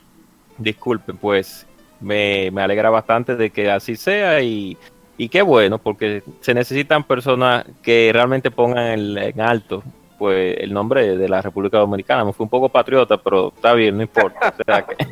disculpen, 0.58 1.18
pues 1.18 1.66
me, 2.00 2.50
me 2.50 2.62
alegra 2.62 2.88
bastante 2.88 3.36
de 3.36 3.50
que 3.50 3.70
así 3.70 3.94
sea 3.94 4.40
y, 4.40 4.76
y 5.18 5.28
qué 5.28 5.42
bueno, 5.42 5.76
porque 5.78 6.22
se 6.40 6.54
necesitan 6.54 7.04
personas 7.04 7.66
que 7.82 8.10
realmente 8.10 8.50
pongan 8.50 8.86
el- 8.86 9.18
en 9.18 9.40
alto 9.42 9.82
pues 10.18 10.56
el 10.60 10.72
nombre 10.72 11.16
de 11.16 11.28
la 11.28 11.40
República 11.42 11.78
Dominicana. 11.78 12.24
Me 12.24 12.32
fui 12.32 12.44
un 12.44 12.50
poco 12.50 12.68
patriota, 12.70 13.16
pero 13.18 13.52
está 13.54 13.72
bien, 13.74 13.96
no 13.96 14.02
importa. 14.02 14.54
O 14.58 14.64
sea 14.64 14.86
que-. 14.86 15.06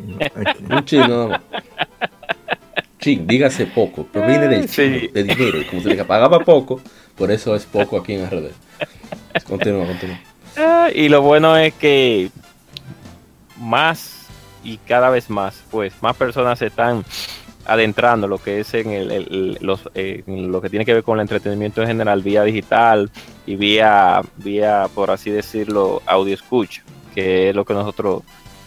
Un. 1.08 1.32
Ching, 2.98 3.26
dígase 3.26 3.66
poco, 3.66 4.04
proviene 4.04 4.48
del 4.48 4.68
Sí. 4.68 4.82
ching, 5.00 5.12
de 5.12 5.22
dinero. 5.24 5.60
y 5.60 5.64
Como 5.64 5.80
se 5.82 5.94
le 5.94 6.04
pagaba 6.04 6.40
poco, 6.40 6.80
por 7.18 7.30
eso 7.30 7.54
es 7.54 7.66
poco 7.66 7.98
aquí 7.98 8.14
en 8.14 8.30
RD. 8.30 8.50
Continúa, 9.46 9.86
continúa. 9.86 10.20
Ah, 10.56 10.88
y 10.94 11.08
lo 11.08 11.20
bueno 11.22 11.56
es 11.56 11.74
que 11.74 12.30
más 13.58 14.26
y 14.64 14.78
cada 14.78 15.10
vez 15.10 15.30
más, 15.30 15.62
pues 15.70 15.92
más 16.00 16.16
personas 16.16 16.58
se 16.58 16.66
están 16.66 17.04
adentrando 17.66 18.26
lo 18.26 18.38
que 18.38 18.60
es 18.60 18.72
en, 18.74 18.90
el, 18.90 19.58
lo 19.60 20.60
que 20.60 20.70
tiene 20.70 20.84
que 20.84 20.94
ver 20.94 21.02
con 21.02 21.18
el 21.18 21.22
entretenimiento 21.22 21.82
en 21.82 21.88
general, 21.88 22.22
vía 22.22 22.42
digital 22.42 23.10
y 23.46 23.56
vía, 23.56 24.22
vía 24.36 24.86
por 24.94 25.10
así 25.10 25.30
decirlo, 25.30 26.02
audio 26.06 26.34
escucha, 26.34 26.82
que 27.14 27.50
es 27.50 27.54
lo 27.54 27.64
que 27.64 27.74
nosotros 27.74 28.22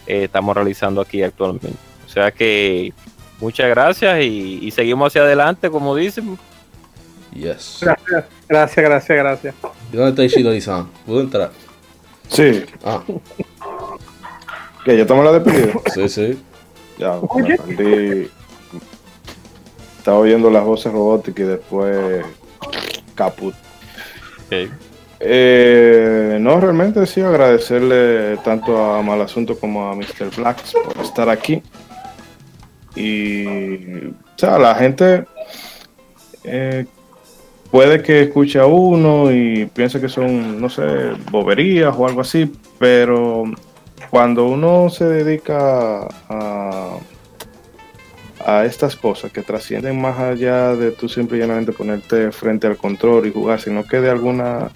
eh, 0.06 0.24
estamos 0.24 0.54
realizando 0.54 1.00
aquí 1.00 1.22
actualmente. 1.22 1.78
O 2.06 2.08
sea 2.08 2.30
que 2.30 2.92
muchas 3.40 3.68
gracias 3.68 4.22
y, 4.22 4.60
y 4.62 4.70
seguimos 4.70 5.08
hacia 5.08 5.22
adelante, 5.22 5.70
como 5.70 5.96
dicen. 5.96 6.38
Yes. 7.34 7.78
Gracias, 7.80 8.24
gracias, 8.48 8.84
gracias, 8.84 9.18
gracias. 9.18 9.54
¿Y 9.92 9.96
dónde 9.96 10.10
está 10.10 10.24
Ishido-san? 10.24 10.88
¿Puedo 11.06 11.20
entrar? 11.22 11.50
Sí, 12.28 12.64
Ah, 12.84 13.02
que 14.84 14.96
ya 14.96 15.02
estamos 15.02 15.24
la 15.24 15.32
despedida. 15.32 15.72
sí, 15.94 16.08
sí. 16.08 16.42
Ya, 16.98 17.18
me 17.36 17.56
perdí. 17.56 18.30
Estaba 19.98 20.18
oyendo 20.18 20.50
las 20.50 20.64
voces 20.64 20.92
robóticas 20.92 21.44
y 21.44 21.48
después 21.48 22.24
caput. 23.14 23.54
Ok. 24.46 24.70
Eh, 25.20 26.38
no, 26.40 26.58
realmente 26.60 27.06
sí, 27.06 27.20
agradecerle 27.20 28.36
tanto 28.38 28.76
a 28.94 29.00
Malasunto 29.02 29.56
como 29.58 29.88
a 29.88 29.94
Mr. 29.94 30.30
Blacks 30.36 30.72
por 30.74 31.04
estar 31.04 31.28
aquí. 31.28 31.62
Y, 32.96 34.06
o 34.08 34.12
sea, 34.36 34.58
la 34.58 34.74
gente 34.74 35.24
eh, 36.44 36.86
puede 37.72 38.02
que 38.02 38.22
escuche 38.22 38.60
a 38.60 38.66
uno 38.66 39.32
y 39.32 39.66
piense 39.66 40.00
que 40.00 40.08
son, 40.08 40.60
no 40.60 40.68
sé, 40.68 40.82
boberías 41.30 41.92
o 41.98 42.06
algo 42.06 42.20
así, 42.20 42.52
pero 42.78 43.44
cuando 44.10 44.46
uno 44.46 44.88
se 44.90 45.06
dedica 45.06 46.06
a, 46.28 46.98
a 48.44 48.64
estas 48.66 48.94
cosas 48.94 49.32
que 49.32 49.42
trascienden 49.42 50.00
más 50.00 50.18
allá 50.18 50.76
de 50.76 50.90
tú 50.92 51.08
simple 51.08 51.38
y 51.38 51.40
llanamente 51.40 51.72
ponerte 51.72 52.30
frente 52.30 52.66
al 52.68 52.76
control 52.76 53.26
y 53.26 53.32
jugar, 53.32 53.58
sino 53.60 53.84
que 53.84 54.00
de 54.00 54.10
alguna 54.10 54.70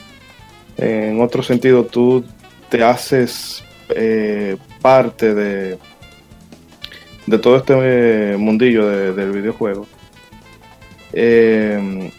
en 0.78 1.20
otro 1.20 1.42
sentido 1.42 1.84
tú 1.84 2.25
te 2.70 2.83
haces 2.83 3.62
eh, 3.91 4.57
parte 4.81 5.34
de, 5.34 5.78
de 7.26 7.39
todo 7.39 7.57
este 7.57 7.75
eh, 8.33 8.36
mundillo 8.39 8.86
de- 8.89 9.12
del 9.12 9.31
videojuego. 9.33 9.86
Eh, 11.12 12.10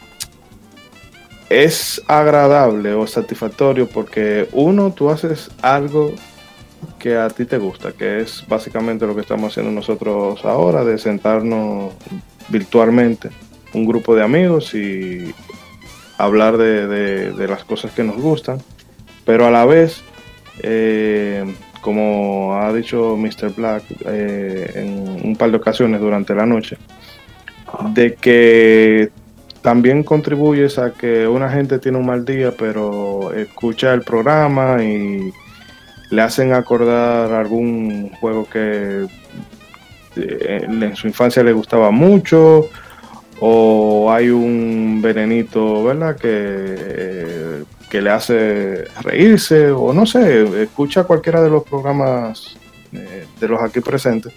es 1.49 2.01
agradable 2.07 2.93
o 2.93 3.07
satisfactorio 3.07 3.87
porque 3.87 4.47
uno, 4.51 4.91
tú 4.91 5.09
haces 5.09 5.49
algo 5.61 6.13
que 6.99 7.15
a 7.17 7.29
ti 7.29 7.45
te 7.45 7.57
gusta, 7.57 7.91
que 7.91 8.19
es 8.21 8.43
básicamente 8.47 9.05
lo 9.07 9.15
que 9.15 9.21
estamos 9.21 9.51
haciendo 9.51 9.71
nosotros 9.71 10.43
ahora, 10.45 10.83
de 10.83 10.97
sentarnos 10.97 11.93
virtualmente, 12.49 13.29
un 13.73 13.85
grupo 13.85 14.15
de 14.15 14.23
amigos 14.23 14.73
y 14.73 15.33
hablar 16.17 16.57
de, 16.57 16.87
de- 16.87 17.31
de 17.31 17.47
las 17.47 17.63
cosas 17.63 17.91
que 17.91 18.03
nos 18.03 18.17
gustan, 18.17 18.59
pero 19.25 19.45
a 19.45 19.51
la 19.51 19.65
vez, 19.65 20.01
eh, 20.63 21.45
como 21.81 22.55
ha 22.59 22.73
dicho 22.73 23.15
Mr. 23.15 23.53
Black 23.55 23.83
eh, 24.05 24.71
en 24.75 25.25
un 25.27 25.35
par 25.35 25.51
de 25.51 25.57
ocasiones 25.57 26.01
durante 26.01 26.33
la 26.35 26.45
noche, 26.45 26.77
de 27.93 28.15
que 28.15 29.09
también 29.67 30.01
contribuyes 30.01 30.79
a 30.79 30.93
que 30.93 31.27
una 31.27 31.49
gente 31.49 31.77
tiene 31.77 31.97
un 31.97 32.05
mal 32.05 32.23
día, 32.23 32.53
pero 32.57 33.33
escucha 33.33 33.93
el 33.93 34.01
programa 34.01 34.81
y 34.81 35.33
le 36.09 36.21
hacen 36.21 36.53
acordar 36.53 37.33
algún 37.33 38.09
juego 38.11 38.47
que 38.49 39.07
eh, 40.15 40.61
en 40.65 40.95
su 40.95 41.07
infancia 41.07 41.43
le 41.43 41.51
gustaba 41.51 41.91
mucho 41.91 42.69
o 43.41 44.09
hay 44.09 44.29
un 44.29 45.01
venenito, 45.01 45.83
¿verdad? 45.83 46.15
Que, 46.15 46.29
eh, 46.29 47.63
que 47.89 48.01
le 48.01 48.09
hace 48.09 48.85
reírse, 49.01 49.71
o 49.71 49.91
no 49.91 50.05
sé, 50.05 50.63
escucha 50.63 51.03
cualquiera 51.03 51.41
de 51.41 51.49
los 51.49 51.63
programas 51.63 52.55
eh, 52.93 53.25
de 53.37 53.47
los 53.49 53.61
aquí 53.61 53.81
presentes 53.81 54.31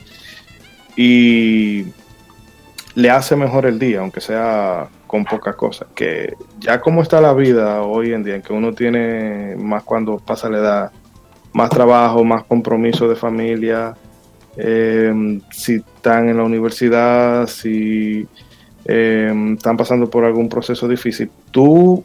y 0.96 1.84
le 2.96 3.10
hace 3.10 3.36
mejor 3.36 3.66
el 3.66 3.78
día, 3.78 4.00
aunque 4.00 4.20
sea 4.20 4.88
con 5.10 5.24
pocas 5.24 5.56
cosas. 5.56 5.88
Que 5.92 6.34
ya 6.60 6.80
como 6.80 7.02
está 7.02 7.20
la 7.20 7.34
vida 7.34 7.82
hoy 7.82 8.12
en 8.12 8.22
día, 8.22 8.36
en 8.36 8.42
que 8.42 8.52
uno 8.52 8.72
tiene 8.72 9.56
más 9.56 9.82
cuando 9.82 10.18
pasa 10.18 10.48
la 10.48 10.58
edad, 10.58 10.92
más 11.52 11.68
trabajo, 11.68 12.22
más 12.22 12.44
compromiso 12.44 13.08
de 13.08 13.16
familia, 13.16 13.96
eh, 14.56 15.40
si 15.50 15.74
están 15.76 16.28
en 16.28 16.36
la 16.36 16.44
universidad, 16.44 17.48
si 17.48 18.28
eh, 18.84 19.54
están 19.56 19.76
pasando 19.76 20.08
por 20.08 20.24
algún 20.24 20.48
proceso 20.48 20.86
difícil, 20.86 21.28
tú 21.50 22.04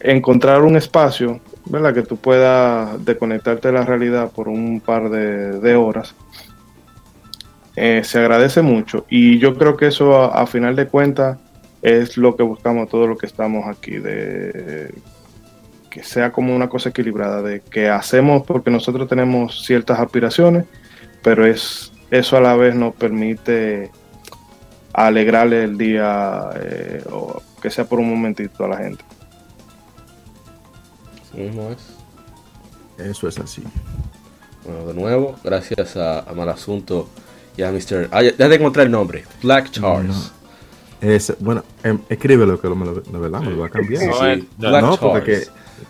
encontrar 0.00 0.62
un 0.62 0.76
espacio, 0.76 1.38
¿verdad? 1.66 1.94
Que 1.94 2.02
tú 2.02 2.16
puedas 2.16 3.04
desconectarte 3.04 3.68
de 3.68 3.74
la 3.74 3.84
realidad 3.84 4.32
por 4.32 4.48
un 4.48 4.80
par 4.80 5.08
de 5.08 5.76
horas, 5.76 6.16
eh, 7.78 8.04
se 8.04 8.18
agradece 8.18 8.62
mucho. 8.62 9.06
Y 9.08 9.38
yo 9.38 9.56
creo 9.56 9.76
que 9.76 9.86
eso, 9.86 10.16
a, 10.16 10.42
a 10.42 10.46
final 10.46 10.76
de 10.76 10.86
cuentas, 10.86 11.38
es 11.82 12.16
lo 12.16 12.36
que 12.36 12.42
buscamos 12.42 12.88
todos 12.88 13.08
los 13.08 13.18
que 13.18 13.26
estamos 13.26 13.66
aquí, 13.66 13.98
de 13.98 14.92
que 15.90 16.02
sea 16.02 16.32
como 16.32 16.54
una 16.54 16.68
cosa 16.68 16.90
equilibrada, 16.90 17.42
de 17.42 17.60
que 17.60 17.88
hacemos 17.88 18.42
porque 18.44 18.70
nosotros 18.70 19.08
tenemos 19.08 19.64
ciertas 19.64 19.98
aspiraciones, 19.98 20.64
pero 21.22 21.46
es 21.46 21.92
eso 22.10 22.36
a 22.36 22.40
la 22.40 22.54
vez 22.56 22.74
nos 22.74 22.94
permite 22.94 23.90
alegrarle 24.92 25.64
el 25.64 25.78
día, 25.78 26.50
eh, 26.60 27.02
o 27.10 27.40
que 27.62 27.70
sea 27.70 27.84
por 27.84 28.00
un 28.00 28.10
momentito 28.10 28.64
a 28.64 28.68
la 28.68 28.76
gente. 28.78 29.04
Eso 32.98 33.28
es 33.28 33.38
así. 33.38 33.62
Bueno, 34.64 34.86
de 34.86 34.94
nuevo, 34.94 35.36
gracias 35.44 35.96
a, 35.96 36.20
a 36.20 36.32
Malasunto 36.34 37.08
y 37.14 37.27
a 37.66 37.72
Mr. 37.72 38.08
Ah, 38.10 38.22
ya, 38.22 38.30
ya 38.36 38.48
te 38.48 38.54
encontré 38.54 38.82
el 38.84 38.90
nombre. 38.90 39.24
Black 39.42 39.70
Charles. 39.70 40.32
Es, 41.00 41.32
bueno, 41.40 41.62
Em, 41.82 41.98
escríbelo, 42.08 42.60
que 42.60 42.68
lo, 42.68 42.74
me 42.74 42.84
lo, 42.86 42.94
verdad 43.20 43.40
me 43.40 43.50
lo 43.50 43.58
va 43.58 43.66
a 43.66 43.70
cambiar. 43.70 44.04
No 44.04 44.12
Sí, 44.14 44.24
es- 44.26 44.44
Black 44.58 44.82
no, 44.82 44.96
porque 44.96 45.42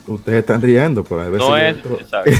que 0.06 0.12
ustedes 0.12 0.40
están 0.40 0.60
riendo, 0.60 1.02
pero 1.02 1.22
a 1.22 1.28
veces. 1.30 1.48
No 1.48 1.56
es, 1.56 1.76
exacto. 1.78 2.30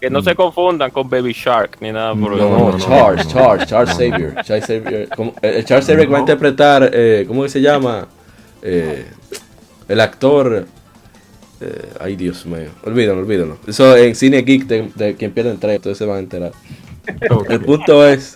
que 0.00 0.10
no 0.10 0.20
se 0.22 0.34
confundan 0.34 0.90
con 0.90 1.08
Baby 1.08 1.32
Shark 1.32 1.76
ni 1.80 1.92
nada 1.92 2.14
por 2.14 2.32
el 2.32 2.38
No, 2.40 2.76
Charles, 2.78 3.28
Charles, 3.28 3.66
Charles. 3.68 3.90
Xavier. 3.96 4.34
Charles 4.44 4.66
Xavier. 4.66 5.08
Eh, 5.42 5.58
el 5.58 5.64
Charles 5.64 5.86
Xavier 5.86 6.06
que 6.06 6.12
va 6.12 6.18
a 6.18 6.20
interpretar, 6.20 6.90
eh, 6.92 7.24
¿cómo 7.28 7.44
que 7.44 7.48
se 7.48 7.60
llama? 7.60 8.08
Eh, 8.62 9.06
el 9.88 10.00
actor. 10.00 10.66
eh, 11.60 11.88
ay, 12.00 12.16
Dios 12.16 12.44
mío. 12.44 12.70
Olvídalo, 12.84 13.20
olvídalo. 13.20 13.58
Eso 13.68 13.96
en 13.96 14.14
Cine 14.16 14.42
Geek 14.42 14.64
de, 14.66 14.90
de 14.96 15.14
quien 15.14 15.30
pierde 15.30 15.50
entrega, 15.52 15.76
ustedes 15.76 15.98
se 15.98 16.06
van 16.06 16.16
a 16.16 16.20
enterar. 16.20 16.52
El 17.48 17.60
punto 17.60 18.06
es 18.06 18.34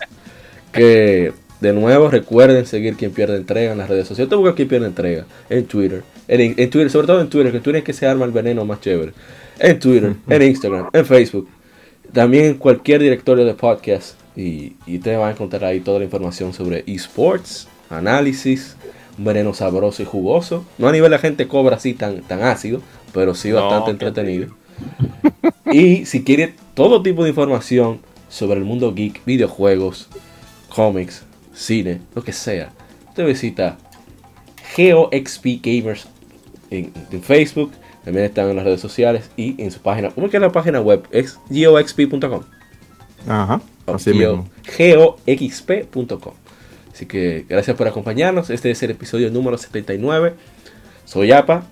que, 0.75 1.33
de 1.61 1.73
nuevo, 1.73 2.09
recuerden 2.09 2.65
seguir 2.65 2.95
quien 2.95 3.11
pierde 3.11 3.37
entrega 3.37 3.71
en 3.71 3.77
las 3.77 3.89
redes 3.89 4.07
sociales. 4.07 4.29
Te 4.29 4.35
busca 4.35 4.53
quien 4.53 4.67
pierde 4.67 4.87
entrega 4.87 5.25
en 5.49 5.65
Twitter. 5.65 6.03
En, 6.27 6.41
en 6.41 6.69
Twitter, 6.69 6.89
sobre 6.89 7.07
todo 7.07 7.21
en 7.21 7.29
Twitter, 7.29 7.51
que 7.51 7.57
en 7.57 7.63
Twitter 7.63 7.79
es 7.79 7.85
que 7.85 7.93
se 7.93 8.05
arma 8.05 8.25
el 8.25 8.31
veneno 8.31 8.65
más 8.65 8.81
chévere. 8.81 9.13
En 9.59 9.79
Twitter, 9.79 10.15
en 10.27 10.41
Instagram, 10.41 10.89
en 10.91 11.05
Facebook. 11.05 11.47
También 12.13 12.45
en 12.45 12.53
cualquier 12.55 13.01
directorio 13.01 13.45
de 13.45 13.53
podcast. 13.53 14.19
Y, 14.35 14.73
y 14.85 14.97
ustedes 14.97 15.17
van 15.17 15.29
a 15.29 15.31
encontrar 15.31 15.63
ahí 15.63 15.79
toda 15.79 15.99
la 15.99 16.05
información 16.05 16.53
sobre 16.53 16.83
esports, 16.87 17.69
análisis, 17.89 18.75
un 19.17 19.25
veneno 19.25 19.53
sabroso 19.53 20.01
y 20.01 20.05
jugoso. 20.05 20.65
No 20.77 20.87
a 20.87 20.91
nivel 20.91 21.11
la 21.11 21.19
gente 21.19 21.47
cobra 21.47 21.77
así 21.77 21.93
tan, 21.93 22.21
tan 22.21 22.43
ácido, 22.43 22.81
pero 23.13 23.33
sí 23.33 23.51
bastante 23.51 23.91
entretenido. 23.91 24.49
Y 25.71 26.05
si 26.05 26.23
quiere 26.23 26.53
todo 26.73 27.01
tipo 27.01 27.23
de 27.23 27.29
información 27.29 27.99
sobre 28.27 28.59
el 28.59 28.65
mundo 28.65 28.93
geek, 28.93 29.23
videojuegos, 29.25 30.09
cómics, 30.75 31.23
cine, 31.53 32.01
lo 32.13 32.23
que 32.23 32.33
sea, 32.33 32.71
usted 33.09 33.25
visita 33.25 33.77
GeoXP 34.75 35.45
Gamers 35.61 36.07
en, 36.69 36.91
en 37.11 37.21
Facebook, 37.23 37.71
también 38.03 38.25
están 38.25 38.49
en 38.49 38.55
las 38.57 38.65
redes 38.65 38.81
sociales 38.81 39.29
y 39.37 39.61
en 39.61 39.71
su 39.71 39.79
página, 39.79 40.09
¿cómo 40.11 40.27
es 40.27 40.31
que 40.31 40.37
es 40.37 40.41
la 40.41 40.51
página 40.51 40.81
web? 40.81 41.03
Es 41.11 41.39
geoxp.com. 41.49 42.41
Ajá, 43.27 43.61
así 43.87 44.11
Geo- 44.13 44.37
mismo. 44.37 44.49
geoxp.com. 44.63 46.33
Así 46.93 47.05
que 47.07 47.45
gracias 47.49 47.75
por 47.75 47.87
acompañarnos. 47.87 48.49
Este 48.49 48.71
es 48.71 48.81
el 48.83 48.91
episodio 48.91 49.29
número 49.31 49.57
79. 49.57 50.33
Soy 51.05 51.31
Apa. 51.31 51.65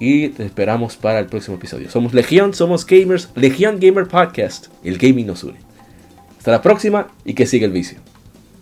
Y 0.00 0.30
te 0.30 0.44
esperamos 0.44 0.96
para 0.96 1.20
el 1.20 1.26
próximo 1.26 1.56
episodio. 1.58 1.88
Somos 1.90 2.12
Legión, 2.12 2.52
somos 2.54 2.84
gamers. 2.84 3.28
Legión 3.36 3.78
Gamer 3.78 4.08
Podcast. 4.08 4.66
El 4.82 4.98
gaming 4.98 5.26
nos 5.28 5.44
une. 5.44 5.58
Hasta 6.38 6.50
la 6.50 6.60
próxima 6.60 7.06
y 7.24 7.34
que 7.34 7.46
siga 7.46 7.66
el 7.66 7.72
vicio. 7.72 7.98